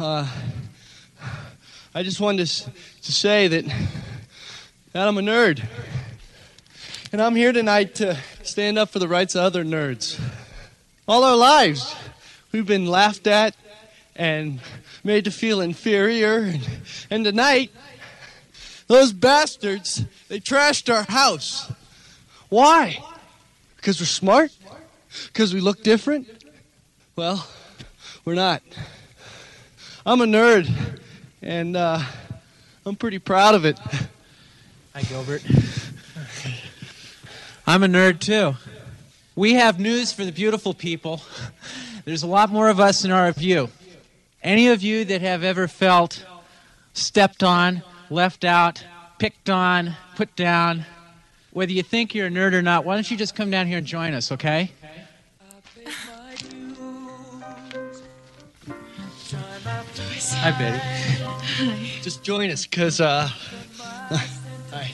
Uh, 0.00 0.26
I 1.94 2.02
just 2.02 2.20
wanted 2.20 2.46
to, 2.46 2.72
to 3.02 3.12
say 3.12 3.48
that, 3.48 3.66
that 4.94 5.06
I'm 5.06 5.18
a 5.18 5.20
nerd. 5.20 5.62
And 7.12 7.20
I'm 7.20 7.36
here 7.36 7.52
tonight 7.52 7.96
to 7.96 8.16
stand 8.42 8.78
up 8.78 8.88
for 8.88 8.98
the 8.98 9.08
rights 9.08 9.34
of 9.34 9.42
other 9.42 9.62
nerds. 9.62 10.18
All 11.06 11.22
our 11.22 11.36
lives, 11.36 11.94
we've 12.50 12.66
been 12.66 12.86
laughed 12.86 13.26
at 13.26 13.54
and 14.16 14.60
made 15.04 15.26
to 15.26 15.30
feel 15.30 15.60
inferior. 15.60 16.44
And, 16.44 16.68
and 17.10 17.24
tonight, 17.26 17.70
those 18.86 19.12
bastards, 19.12 20.02
they 20.28 20.40
trashed 20.40 20.90
our 20.90 21.02
house. 21.02 21.70
Why? 22.48 23.04
Because 23.76 24.00
we're 24.00 24.06
smart? 24.06 24.50
Because 25.26 25.52
we 25.52 25.60
look 25.60 25.82
different? 25.82 26.26
Well, 27.16 27.46
we're 28.24 28.32
not. 28.32 28.62
I'm 30.06 30.22
a 30.22 30.24
nerd, 30.24 30.98
and 31.42 31.76
uh, 31.76 32.00
I'm 32.86 32.96
pretty 32.96 33.18
proud 33.18 33.54
of 33.54 33.66
it. 33.66 33.78
Hi, 34.94 35.02
Gilbert. 35.02 35.42
I'm 37.66 37.82
a 37.82 37.86
nerd 37.86 38.20
too. 38.20 38.54
We 39.36 39.54
have 39.54 39.78
news 39.78 40.10
for 40.10 40.24
the 40.24 40.32
beautiful 40.32 40.72
people. 40.72 41.20
There's 42.06 42.22
a 42.22 42.26
lot 42.26 42.50
more 42.50 42.70
of 42.70 42.80
us 42.80 43.02
than 43.02 43.10
are 43.10 43.28
of 43.28 43.42
you. 43.42 43.68
Any 44.42 44.68
of 44.68 44.82
you 44.82 45.04
that 45.04 45.20
have 45.20 45.44
ever 45.44 45.68
felt 45.68 46.24
stepped 46.94 47.42
on, 47.42 47.82
left 48.08 48.42
out, 48.42 48.82
picked 49.18 49.50
on, 49.50 49.96
put 50.16 50.34
down, 50.34 50.86
whether 51.50 51.72
you 51.72 51.82
think 51.82 52.14
you're 52.14 52.28
a 52.28 52.30
nerd 52.30 52.54
or 52.54 52.62
not, 52.62 52.86
why 52.86 52.94
don't 52.94 53.10
you 53.10 53.18
just 53.18 53.34
come 53.34 53.50
down 53.50 53.66
here 53.66 53.76
and 53.76 53.86
join 53.86 54.14
us, 54.14 54.32
okay? 54.32 54.72
Hi, 60.42 60.52
Betty. 60.52 60.78
Hi. 60.78 62.00
Just 62.00 62.22
join 62.22 62.50
us, 62.50 62.64
because, 62.64 62.98
uh, 62.98 63.28
I, 64.72 64.90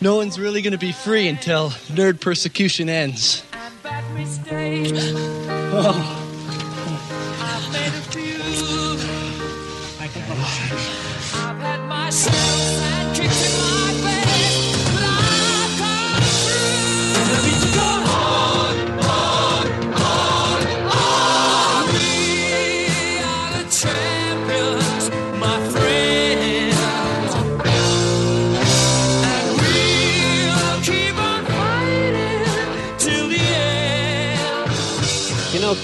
no 0.00 0.16
one's 0.16 0.38
really 0.38 0.62
going 0.62 0.72
to 0.72 0.78
be 0.78 0.92
free 0.92 1.28
until 1.28 1.68
nerd 1.92 2.20
persecution 2.20 2.88
ends. 2.88 3.44
Oh. 5.76 6.23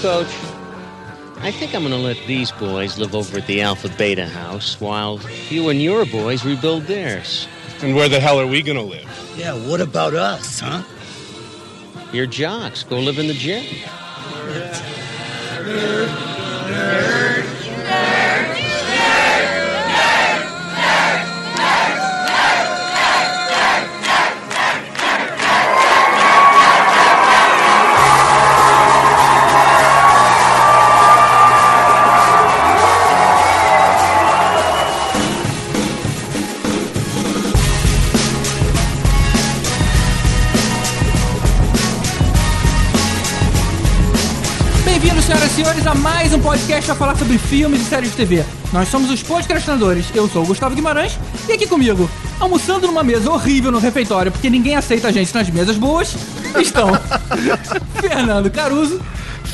Coach, 0.00 0.28
I 1.40 1.50
think 1.50 1.74
I'm 1.74 1.82
going 1.82 1.92
to 1.92 1.98
let 1.98 2.16
these 2.26 2.50
boys 2.52 2.98
live 2.98 3.14
over 3.14 3.36
at 3.36 3.46
the 3.46 3.60
Alpha 3.60 3.90
Beta 3.98 4.26
house 4.26 4.80
while 4.80 5.20
you 5.50 5.68
and 5.68 5.82
your 5.82 6.06
boys 6.06 6.42
rebuild 6.42 6.84
theirs. 6.84 7.46
And 7.82 7.94
where 7.94 8.08
the 8.08 8.18
hell 8.18 8.40
are 8.40 8.46
we 8.46 8.62
gonna 8.62 8.82
live? 8.82 9.08
Yeah, 9.36 9.54
what 9.66 9.80
about 9.80 10.14
us, 10.14 10.60
huh? 10.60 10.82
Your 12.12 12.26
jocks 12.26 12.82
go 12.82 12.98
live 12.98 13.18
in 13.18 13.26
the 13.26 13.34
gym. 13.34 13.64
Bem-vindos, 15.64 17.09
mais 46.30 46.40
um 46.40 46.44
podcast 46.44 46.88
a 46.92 46.94
falar 46.94 47.16
sobre 47.16 47.36
filmes 47.38 47.80
e 47.80 47.84
séries 47.86 48.10
de 48.10 48.16
TV. 48.16 48.44
Nós 48.72 48.86
somos 48.86 49.10
os 49.10 49.20
podcastinadores. 49.20 50.06
Eu 50.14 50.28
sou 50.28 50.44
o 50.44 50.46
Gustavo 50.46 50.76
Guimarães 50.76 51.18
e 51.48 51.52
aqui 51.52 51.66
comigo, 51.66 52.08
almoçando 52.38 52.86
numa 52.86 53.02
mesa 53.02 53.28
horrível 53.32 53.72
no 53.72 53.80
refeitório, 53.80 54.30
porque 54.30 54.48
ninguém 54.48 54.76
aceita 54.76 55.08
a 55.08 55.10
gente 55.10 55.34
nas 55.34 55.50
mesas 55.50 55.76
boas, 55.76 56.14
estão 56.60 56.90
Fernando 58.00 58.48
Caruso, 58.48 59.00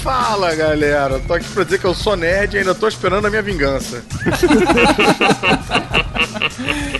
Fala 0.07 0.55
galera, 0.55 1.19
tô 1.27 1.35
aqui 1.35 1.49
pra 1.49 1.65
dizer 1.65 1.81
que 1.81 1.85
eu 1.85 1.93
sou 1.93 2.15
nerd 2.15 2.55
e 2.55 2.59
ainda 2.61 2.77
tô 2.77 2.87
esperando 2.87 3.27
a 3.27 3.31
minha 3.31 3.43
vingança. 3.43 4.05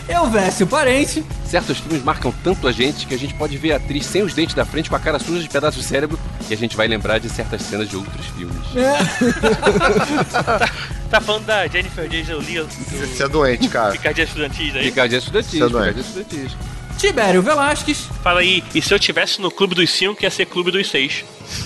Elvésio 0.09 0.67
Parente 0.67 1.25
Certos 1.45 1.79
filmes 1.79 2.03
marcam 2.03 2.35
tanto 2.43 2.67
a 2.67 2.73
gente 2.73 3.07
que 3.07 3.15
a 3.15 3.19
gente 3.19 3.33
pode 3.35 3.57
ver 3.57 3.71
a 3.73 3.77
atriz 3.77 4.05
sem 4.07 4.23
os 4.23 4.35
dentes 4.35 4.57
da 4.57 4.65
frente 4.65 4.91
com 4.91 4.97
a 4.97 4.99
cara 4.99 5.21
suja 5.21 5.41
de 5.41 5.49
pedaços 5.49 5.83
de 5.83 5.87
cérebro 5.87 6.19
e 6.51 6.55
a 6.55 6.57
gente 6.57 6.77
vai 6.77 6.89
lembrar 6.89 7.19
de 7.19 7.29
certas 7.29 7.63
cenas 7.63 7.89
de 7.89 7.97
outros 7.97 8.27
filmes. 8.27 8.57
Tá 11.09 11.21
falando 11.21 11.47
da 11.47 11.69
Jennifer 11.69 12.09
Jason 12.09 12.39
Leigh 12.39 12.65
do 12.65 13.07
Você 13.07 13.23
é 13.23 13.29
doente, 13.29 13.69
cara. 13.69 13.93
Picardia 13.93 14.25
Estudantis 14.25 14.75
aí? 14.75 14.87
Picadinha 14.91 15.21
estudantis, 15.21 15.55
Isso 15.55 15.63
é 15.63 15.91
estudantis. 15.91 16.57
Tibério 16.99 17.41
Velasquez, 17.43 18.09
Fala 18.25 18.41
aí, 18.41 18.65
e 18.75 18.83
se 18.83 18.93
eu 18.93 18.99
tivesse 18.99 19.41
no 19.41 19.49
clube 19.49 19.77
dos 19.77 19.89
cinco, 19.89 20.25
ia 20.25 20.31
ser 20.33 20.47
clube 20.47 20.73
dos 20.73 20.91
seis? 20.91 21.25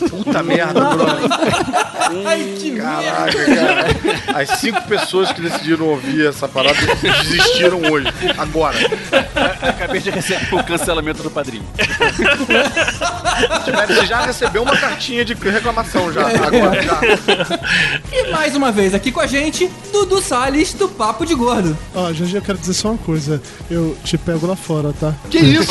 Puta 0.08 0.42
merda, 0.42 0.80
Bruno. 0.80 1.28
Ai, 2.26 2.54
que 2.58 2.70
Caralho, 2.76 3.38
cara. 3.54 4.40
As 4.40 4.58
cinco 4.60 4.82
pessoas 4.82 5.30
que 5.32 5.40
decidiram 5.40 5.86
ouvir 5.86 6.26
essa 6.26 6.48
parada 6.48 6.76
desistiram 7.00 7.80
hoje. 7.90 8.06
Agora. 8.36 8.76
Acabei 9.62 10.00
de 10.00 10.10
receber 10.10 10.54
o 10.54 10.64
cancelamento 10.64 11.22
do 11.22 11.30
padrinho. 11.30 11.64
Você 13.86 14.06
já 14.06 14.26
recebeu 14.26 14.62
uma 14.62 14.76
cartinha 14.76 15.24
de 15.24 15.34
reclamação 15.34 16.12
já. 16.12 16.26
Agora, 16.28 16.82
já. 16.82 17.00
E 18.12 18.30
mais 18.30 18.56
uma 18.56 18.72
vez 18.72 18.94
aqui 18.94 19.12
com 19.12 19.20
a 19.20 19.26
gente, 19.26 19.70
Dudu 19.92 20.20
Salles 20.20 20.72
do 20.74 20.88
Papo 20.88 21.24
de 21.24 21.34
Gordo. 21.34 21.76
Ó, 21.94 22.10
GG, 22.10 22.36
eu 22.36 22.42
quero 22.42 22.58
dizer 22.58 22.74
só 22.74 22.88
uma 22.88 22.98
coisa. 22.98 23.40
Eu 23.70 23.96
te 24.04 24.18
pego 24.18 24.46
lá 24.46 24.56
fora, 24.56 24.92
tá? 24.98 25.14
Que 25.30 25.38
isso? 25.38 25.70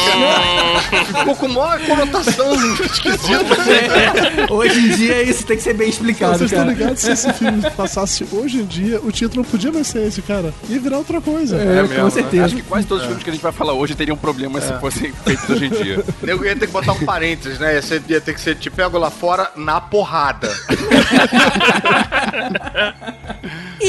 Ficou 1.18 1.36
com 1.36 1.48
maior 1.48 1.80
conotação 1.82 2.54
esquisita. 2.86 3.56
Hoje 4.50 4.80
em 4.80 4.90
dia 4.96 5.22
isso 5.24 5.46
tem 5.46 5.58
que 5.58 5.64
ser 5.64 5.74
bem 5.74 5.90
explicado, 5.90 6.38
Vocês 6.38 6.52
estão 6.52 6.68
ligados 6.68 7.00
se 7.00 7.12
esse 7.12 7.32
filme 7.34 7.62
passasse 7.76 8.26
hoje 8.32 8.60
em 8.60 8.66
dia, 8.66 9.00
o 9.02 9.12
título 9.12 9.44
não 9.44 9.50
podia 9.50 9.72
mais 9.72 9.88
ser 9.88 10.08
esse, 10.08 10.22
cara. 10.22 10.54
Ia 10.70 10.80
virar 10.80 10.98
outra 10.98 11.20
coisa. 11.22 11.58
É, 11.58 11.82
mesmo, 11.84 11.96
com 11.96 12.04
né? 12.04 12.10
certeza. 12.10 12.46
Acho 12.46 12.56
que 12.56 12.62
quase 12.64 12.88
todos 12.88 13.04
os 13.04 13.08
filmes 13.08 13.24
que 13.24 13.30
a 13.30 13.34
gente 13.34 13.42
vai 13.42 13.52
falar 13.52 13.74
hoje 13.74 13.96
teriam 13.96 14.18
problemas 14.18 14.64
se 14.64 14.74
fossem 14.80 15.12
feitos 15.24 15.50
hoje 15.50 15.66
em 15.66 15.70
dia. 15.70 16.04
O 16.22 16.26
nego 16.26 16.46
ia 16.46 16.56
ter 16.56 16.68
que 16.68 16.74
botar 16.74 16.94
um 16.94 17.06
parênteses, 17.06 17.60
né? 17.60 17.76
Ia, 17.76 17.82
ser- 17.82 18.02
ia 18.08 18.22
ter 18.22 18.34
que 18.34 18.42
ser 18.42 18.56
te 18.56 18.70
pego 18.70 18.98
lá 18.98 19.10
fora 19.10 19.52
na 19.56 19.80
porrada. 19.82 20.50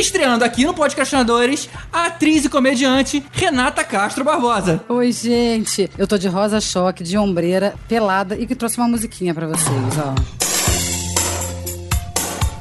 Estreando 0.00 0.46
aqui 0.46 0.64
no 0.64 0.72
Podcastinadores, 0.72 1.68
a 1.92 2.06
atriz 2.06 2.46
e 2.46 2.48
comediante 2.48 3.22
Renata 3.32 3.84
Castro 3.84 4.24
Barbosa. 4.24 4.82
Oi, 4.88 5.12
gente. 5.12 5.90
Eu 5.98 6.06
tô 6.06 6.16
de 6.16 6.26
rosa 6.26 6.58
choque, 6.58 7.04
de 7.04 7.18
ombreira, 7.18 7.74
pelada 7.86 8.34
e 8.34 8.46
que 8.46 8.54
trouxe 8.54 8.78
uma 8.78 8.88
musiquinha 8.88 9.34
pra 9.34 9.46
vocês, 9.46 9.68
ó. 9.98 10.49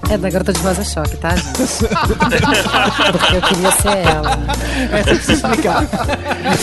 É 0.10 0.18
da 0.18 0.30
garota 0.30 0.52
de 0.52 0.60
rosa 0.62 0.84
choque, 0.84 1.16
tá, 1.18 1.36
gente? 1.36 1.52
Porque 3.12 3.36
eu 3.36 3.42
queria 3.44 3.72
ser 3.72 3.98
ela. 4.08 4.40
É, 4.92 5.04
tem 5.04 5.18
que 5.18 5.24
se 5.24 5.34
explicar. 5.34 5.86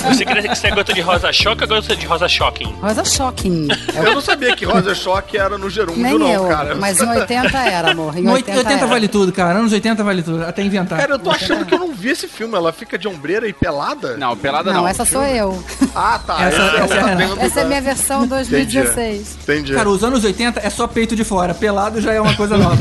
Você 0.08 0.24
queria 0.24 0.54
ser 0.54 0.70
garota 0.70 0.92
de 0.92 1.00
rosa 1.00 1.32
choque 1.32 1.62
ou 1.62 1.68
garota 1.68 1.94
de 1.94 2.06
rosa 2.06 2.28
shocking? 2.28 2.74
Rosa 2.82 3.04
shocking. 3.04 3.68
É 3.94 4.00
Eu 4.00 4.14
não 4.14 4.20
sabia 4.20 4.54
que 4.56 4.64
Rosa 4.64 4.94
Choque 4.94 5.38
era 5.38 5.56
no 5.56 5.70
gerúndio, 5.70 6.02
Nem 6.02 6.18
não, 6.18 6.28
eu, 6.28 6.48
cara. 6.48 6.74
mas 6.74 7.00
em 7.00 7.08
80 7.08 7.58
era, 7.58 7.92
amor. 7.92 8.16
Em 8.18 8.22
No 8.22 8.32
80, 8.32 8.58
80, 8.58 8.78
era. 8.78 8.86
vale 8.86 9.08
tudo, 9.08 9.32
cara. 9.32 9.58
Anos 9.58 9.72
80 9.72 10.02
vale 10.02 10.22
tudo. 10.22 10.42
Até 10.44 10.62
inventar. 10.62 10.98
Cara, 10.98 11.12
eu 11.12 11.18
tô 11.18 11.30
achando 11.30 11.64
que 11.64 11.72
eu 11.74 11.78
não 11.78 11.92
vi 11.94 12.10
esse 12.10 12.26
filme. 12.26 12.54
Ela 12.56 12.72
fica 12.72 12.98
de 12.98 13.06
ombreira 13.06 13.46
e 13.48 13.52
pelada? 13.52 14.16
Não, 14.16 14.36
pelada 14.36 14.72
Não, 14.72 14.80
não. 14.82 14.88
essa 14.88 15.04
sou 15.04 15.22
eu. 15.22 15.62
Ah, 15.94 16.18
tá. 16.24 16.42
Essa- 16.42 16.62
é 16.62 16.80
essa 16.80 16.94
é 16.94 17.44
Essa 17.46 17.60
é 17.60 17.62
da- 17.62 17.68
minha 17.68 17.80
versão 17.80 18.26
2016. 18.26 19.36
Entendi. 19.42 19.72
Cara, 19.74 19.88
os 19.88 20.02
anos 20.02 20.24
80 20.24 20.60
é 20.64 20.70
só 20.70 20.86
peito 20.86 21.14
de 21.14 21.22
fora. 21.24 21.54
Pelado 21.54 22.00
já 22.00 22.12
é 22.12 22.20
uma 22.20 22.34
coisa 22.34 22.56
nova. 22.56 22.76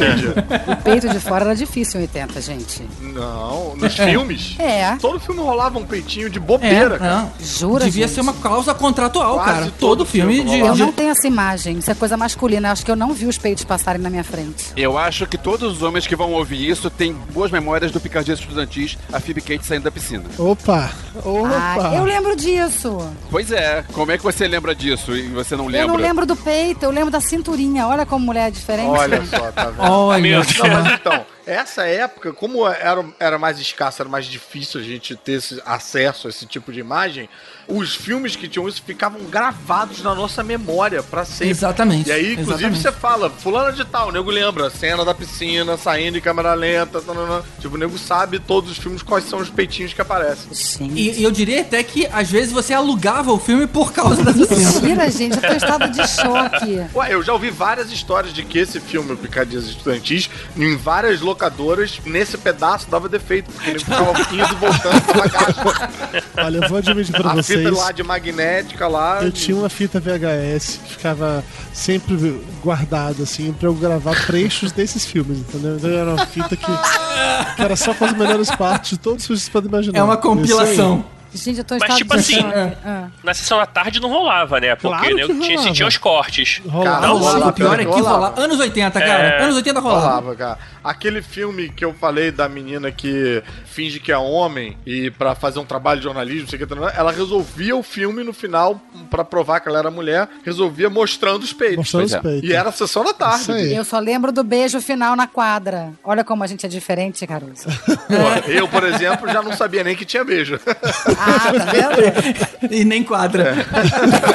O 0.68 0.76
peito 0.84 1.10
de 1.10 1.20
fora 1.20 1.46
era 1.46 1.56
difícil 1.56 2.00
em 2.00 2.04
80, 2.04 2.42
gente. 2.42 2.84
Não, 3.02 3.76
nos 3.76 3.96
filmes. 3.96 4.56
É. 4.60 4.96
Todo 4.98 5.20
filme 5.20 5.42
rolava 5.42 5.78
um 5.80 5.86
peitinho 5.86 6.30
de 6.30 6.40
bobeira, 6.40 6.96
É, 6.96 7.00
cara. 7.00 7.16
não. 7.22 7.32
Jura, 7.40 7.86
Devia 7.86 8.08
gente? 8.08 8.16
ser 8.16 8.22
uma 8.22 8.34
causa 8.34 8.74
contratual, 8.74 9.36
Quase 9.36 9.52
cara. 9.52 9.66
todo 9.80 9.96
Todo, 9.96 10.06
filme, 10.06 10.36
filme 10.36 10.52
de. 10.52 10.60
Eu 10.60 10.76
não 10.76 10.92
tenho 10.92 11.12
essa 11.12 11.26
imagem. 11.26 11.78
Isso 11.78 11.90
é 11.90 11.94
coisa 11.96 12.18
masculina. 12.18 12.70
Acho 12.72 12.84
que 12.84 12.92
eu 12.92 12.96
não 12.98 13.14
vi 13.14 13.26
os 13.28 13.38
peitos 13.38 13.64
passarem 13.64 14.02
na 14.02 14.10
minha 14.10 14.24
frente. 14.26 14.74
Eu 14.76 14.98
acho 14.98 15.26
que 15.26 15.38
todos 15.38 15.72
os 15.78 15.82
homens 15.84 16.06
que 16.06 16.16
vão 16.18 16.34
ouvir 16.34 16.70
isso 16.70 16.90
têm 16.90 17.14
boas 17.34 17.50
memórias 17.50 17.92
do 17.94 18.00
Picardias 18.02 18.40
Estudantis, 18.40 18.98
a 19.14 19.20
Phoebe 19.22 19.40
Kate 19.42 19.66
saindo 19.66 19.84
da 19.84 19.92
piscina. 19.92 20.26
Opa! 20.38 20.92
Opa! 21.24 21.50
Ah, 21.92 21.96
eu 21.96 22.04
lembro 22.04 22.36
disso. 22.36 22.98
Pois 23.32 23.52
é, 23.52 23.86
como 23.94 24.12
é 24.12 24.18
que 24.18 24.24
você 24.24 24.48
lembra 24.48 24.76
disso 24.76 25.16
e 25.16 25.30
você 25.30 25.56
não 25.56 25.66
lembra? 25.68 25.82
Eu 25.82 25.88
não 25.88 25.96
lembro 25.96 26.26
do 26.26 26.36
peito, 26.36 26.84
eu 26.84 26.92
lembro 26.92 27.10
da 27.12 27.22
cinturinha. 27.22 27.88
Olha 27.88 28.06
como 28.06 28.26
mulher 28.26 28.48
é 28.48 28.52
diferente. 28.52 28.90
Olha 28.90 29.24
só, 29.26 29.52
tá 29.52 29.66
vendo? 29.70 29.82
Olha. 29.82 30.20
Não, 30.58 30.68
mas 30.70 30.94
então, 30.94 31.26
essa 31.46 31.86
época, 31.86 32.34
como 32.34 32.68
era, 32.68 33.06
era 33.20 33.38
mais 33.38 33.60
escasso, 33.60 34.02
era 34.02 34.10
mais 34.10 34.26
difícil 34.26 34.80
a 34.80 34.84
gente 34.84 35.16
ter 35.16 35.34
esse 35.34 35.62
acesso 35.66 36.28
a 36.28 36.30
esse 36.30 36.46
tipo 36.46 36.72
de 36.72 36.80
imagem, 36.80 37.30
os 37.68 37.96
filmes 37.96 38.36
que 38.36 38.48
tinham 38.48 38.68
isso 38.68 38.82
ficavam 38.84 39.22
gravados 39.26 40.02
na 40.02 40.14
nossa 40.14 40.44
memória 40.44 41.02
pra 41.02 41.26
sempre. 41.26 41.50
Exatamente. 41.50 42.10
E 42.10 42.12
aí, 42.12 42.34
inclusive, 42.34 42.54
exatamente. 42.54 42.82
você 42.82 42.92
fala, 42.92 43.30
fulana 43.30 43.72
de 43.72 43.84
tal, 43.86 44.10
o 44.10 44.12
nego 44.12 44.30
lembra, 44.30 44.70
cena 44.70 45.04
da 45.04 45.14
piscina, 45.14 45.78
saindo 45.78 46.18
em 46.18 46.22
câmera 46.22 46.54
lenta, 46.54 47.02
tanana. 47.02 47.44
tipo, 47.60 47.76
o 47.76 47.78
nego 47.78 47.98
sabe 47.98 48.40
todos 48.40 48.72
os 48.72 48.78
filmes 48.78 49.02
quais 49.02 49.26
são 49.26 49.40
os 49.40 49.50
peitinhos 49.50 49.94
que 49.94 50.02
aparecem. 50.02 50.54
Gente. 50.54 50.94
E, 50.94 51.20
e 51.20 51.24
eu 51.24 51.32
diria 51.32 51.62
até 51.62 51.82
que 51.84 52.08
às 52.08 52.30
vezes 52.30 52.52
você 52.52 52.74
alugava 52.74 53.32
o 53.32 53.40
filme 53.40 53.68
por 53.68 53.92
causa 53.92 54.24
dessa 54.24 54.56
cena. 54.56 54.82
Mentira, 54.82 55.12
gente. 55.12 55.36
Eu 55.36 55.42
tô 55.42 55.54
em 55.54 55.58
estado 55.58 55.90
de 55.90 56.08
choque. 56.08 56.86
Ué, 56.96 57.14
eu 57.14 57.24
já 57.24 57.34
ouvi 57.34 57.50
várias 57.50 57.92
histórias 57.92 58.34
de 58.34 58.44
que 58.44 58.60
esse 58.60 58.80
filme, 58.80 59.14
o 59.14 59.18
Picadinhas 59.18 59.66
Estudantis, 59.66 60.30
em 60.56 60.76
várias 60.76 61.22
locadoras, 61.36 62.00
nesse 62.06 62.38
pedaço 62.38 62.88
dava 62.90 63.10
defeito, 63.10 63.52
porque 63.52 63.70
ele 63.70 63.80
ficava 63.80 64.12
indo 64.34 64.36
e 64.52 64.56
voltando 64.56 65.02
pela 65.02 65.30
caixa. 65.30 65.90
Olha, 66.38 66.58
eu 66.64 66.70
vou 66.70 66.78
admitir 66.78 67.12
pra 67.14 67.32
A 67.32 67.36
vocês. 67.36 67.60
fita 67.60 67.76
lá 67.78 67.92
de 67.92 68.04
magnética 68.04 68.88
lá. 68.88 69.22
Eu 69.24 69.32
tinha 69.32 69.58
uma 69.58 69.70
fita 69.70 70.00
VHS 70.00 70.80
que 70.86 70.92
ficava 70.94 71.44
sempre 71.74 72.42
guardada, 72.64 73.24
assim, 73.24 73.52
pra 73.54 73.68
eu 73.68 73.74
gravar 73.74 74.16
trechos 74.26 74.72
desses 74.72 75.06
filmes, 75.06 75.40
entendeu? 75.40 75.76
Então 75.76 75.90
era 75.90 76.14
uma 76.14 76.26
fita 76.26 76.56
que, 76.56 76.66
que 76.66 77.62
era 77.62 77.76
só 77.76 77.94
com 77.94 78.06
as 78.06 78.14
melhores 78.14 78.50
partes 78.56 78.92
de 78.92 78.98
todos 78.98 79.24
os 79.24 79.28
filmes 79.28 79.44
que 79.44 79.46
vocês 79.46 79.54
podem 79.54 79.70
imaginar. 79.70 80.00
É 80.00 80.04
uma 80.04 80.14
Isso 80.14 80.22
compilação. 80.24 81.06
Gente, 81.36 81.60
eu 81.60 81.64
tô 81.64 81.78
Mas, 81.78 81.96
tipo 81.96 82.14
assim. 82.14 82.40
Ah. 82.86 83.10
Na 83.24 83.34
sessão 83.34 83.58
da 83.58 83.66
tarde 83.66 84.00
não 84.00 84.10
rolava, 84.10 84.60
né? 84.60 84.76
Porque 84.76 84.88
Claro 84.88 85.16
né, 85.16 85.22
que 85.28 85.34
tinha, 85.34 85.58
rolava. 85.58 85.74
tinha 85.74 85.88
os 85.88 85.98
cortes. 85.98 86.62
Rolava. 86.66 87.08
Não, 87.08 87.18
rolava. 87.18 87.50
o 87.50 87.54
pior 87.54 87.80
é 87.80 87.86
que 87.86 87.92
rolava. 87.92 88.30
rola. 88.30 88.34
Anos 88.38 88.60
80, 88.60 89.00
cara. 89.00 89.12
É. 89.12 89.44
Anos 89.44 89.56
80 89.56 89.80
rolava. 89.80 90.06
Rolava, 90.08 90.36
cara. 90.36 90.58
Aquele 90.84 91.22
filme 91.22 91.70
que 91.70 91.84
eu 91.84 91.94
falei 91.94 92.32
da 92.32 92.48
menina 92.48 92.92
que 92.92 93.44
finge 93.66 94.00
que 94.00 94.12
é 94.12 94.18
homem 94.18 94.78
e 94.86 95.10
pra 95.12 95.36
fazer 95.36 95.60
um 95.60 95.66
trabalho 95.66 96.00
de 96.00 96.04
jornalismo, 96.04 96.44
não 96.44 96.50
sei 96.50 96.62
o 96.62 96.68
que, 96.68 96.74
ela 96.98 97.12
resolvia 97.12 97.76
o 97.76 97.84
filme 97.84 98.24
no 98.24 98.34
final 98.34 98.80
pra 99.10 99.24
provar 99.24 99.60
que 99.60 99.68
ela 99.68 99.80
era 99.80 99.92
mulher, 99.92 100.30
resolvia 100.44 100.90
mostrando 100.90 101.44
os 101.44 101.54
peitos. 101.54 101.78
Mostrando 101.78 102.06
os 102.06 102.14
é. 102.14 102.20
peitos. 102.20 102.50
E 102.50 102.54
era 102.54 102.70
a 102.70 102.72
sessão 102.72 103.04
da 103.04 103.14
tarde. 103.14 103.52
aí. 103.52 103.76
Eu 103.76 103.84
só 103.84 104.00
lembro 104.00 104.32
do 104.32 104.44
beijo 104.44 104.80
final 104.80 105.16
na 105.16 105.28
quadra. 105.28 105.92
Olha 106.04 106.24
como 106.24 106.44
a 106.44 106.48
gente 106.48 106.66
é 106.66 106.70
diferente, 106.70 107.26
Caruso. 107.26 107.66
Pô, 107.86 108.50
Eu, 108.50 108.68
por 108.68 108.84
exemplo, 108.84 109.28
já 109.32 109.42
não 109.42 109.54
sabia 109.54 109.84
nem 109.84 109.96
que 109.96 110.06
tinha 110.06 110.24
beijo. 110.24 110.60
Ah, 111.26 111.52
tá 111.52 111.72
vendo? 111.72 112.74
E 112.74 112.86
nem 112.86 113.04
quadra. 113.04 113.56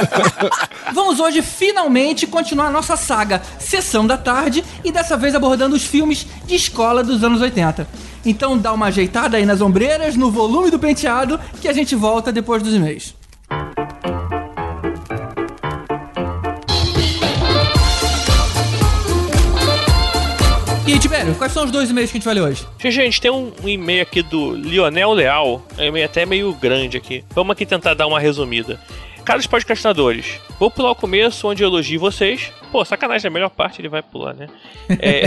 Vamos 0.92 1.20
hoje 1.20 1.40
finalmente 1.40 2.26
continuar 2.26 2.66
a 2.66 2.70
nossa 2.70 2.96
saga 2.96 3.40
Sessão 3.58 4.06
da 4.06 4.16
Tarde 4.16 4.64
e 4.84 4.90
dessa 4.90 5.16
vez 5.16 5.34
abordando 5.34 5.76
os 5.76 5.84
filmes 5.84 6.26
de 6.46 6.54
escola 6.56 7.04
dos 7.04 7.22
anos 7.22 7.40
80. 7.40 7.86
Então 8.24 8.58
dá 8.58 8.72
uma 8.72 8.86
ajeitada 8.86 9.36
aí 9.36 9.46
nas 9.46 9.60
ombreiras, 9.60 10.16
no 10.16 10.30
volume 10.30 10.70
do 10.70 10.78
penteado, 10.78 11.40
que 11.60 11.68
a 11.68 11.72
gente 11.72 11.94
volta 11.94 12.32
depois 12.32 12.62
dos 12.62 12.74
e-mails. 12.74 13.19
Tibério, 21.00 21.34
quais 21.34 21.50
são 21.50 21.64
os 21.64 21.70
dois 21.70 21.88
e-mails 21.88 22.10
que 22.10 22.18
a 22.18 22.20
gente 22.20 22.24
vai 22.26 22.34
ler 22.34 22.42
hoje? 22.42 22.66
Gente, 22.78 23.22
tem 23.22 23.30
um, 23.30 23.50
e-mail 23.64 24.02
aqui 24.02 24.22
do 24.22 24.54
Lionel 24.54 25.12
Leal. 25.12 25.66
É 25.78 25.84
um 25.84 25.86
e-mail 25.86 26.04
até 26.04 26.26
meio 26.26 26.52
grande 26.52 26.98
aqui. 26.98 27.24
Vamos 27.30 27.52
aqui 27.52 27.64
tentar 27.64 27.94
dar 27.94 28.06
uma 28.06 28.20
resumida. 28.20 28.78
Caros 29.24 29.46
podcastinadores, 29.46 30.40
vou 30.58 30.70
pular 30.70 30.90
o 30.90 30.94
começo 30.94 31.48
onde 31.48 31.62
eu 31.62 31.68
elogio 31.68 31.98
vocês. 31.98 32.52
Pô, 32.70 32.84
sacanagem, 32.84 33.28
a 33.28 33.30
melhor 33.30 33.48
parte 33.48 33.80
ele 33.80 33.88
vai 33.88 34.02
pular, 34.02 34.34
né? 34.34 34.46
É... 34.88 35.22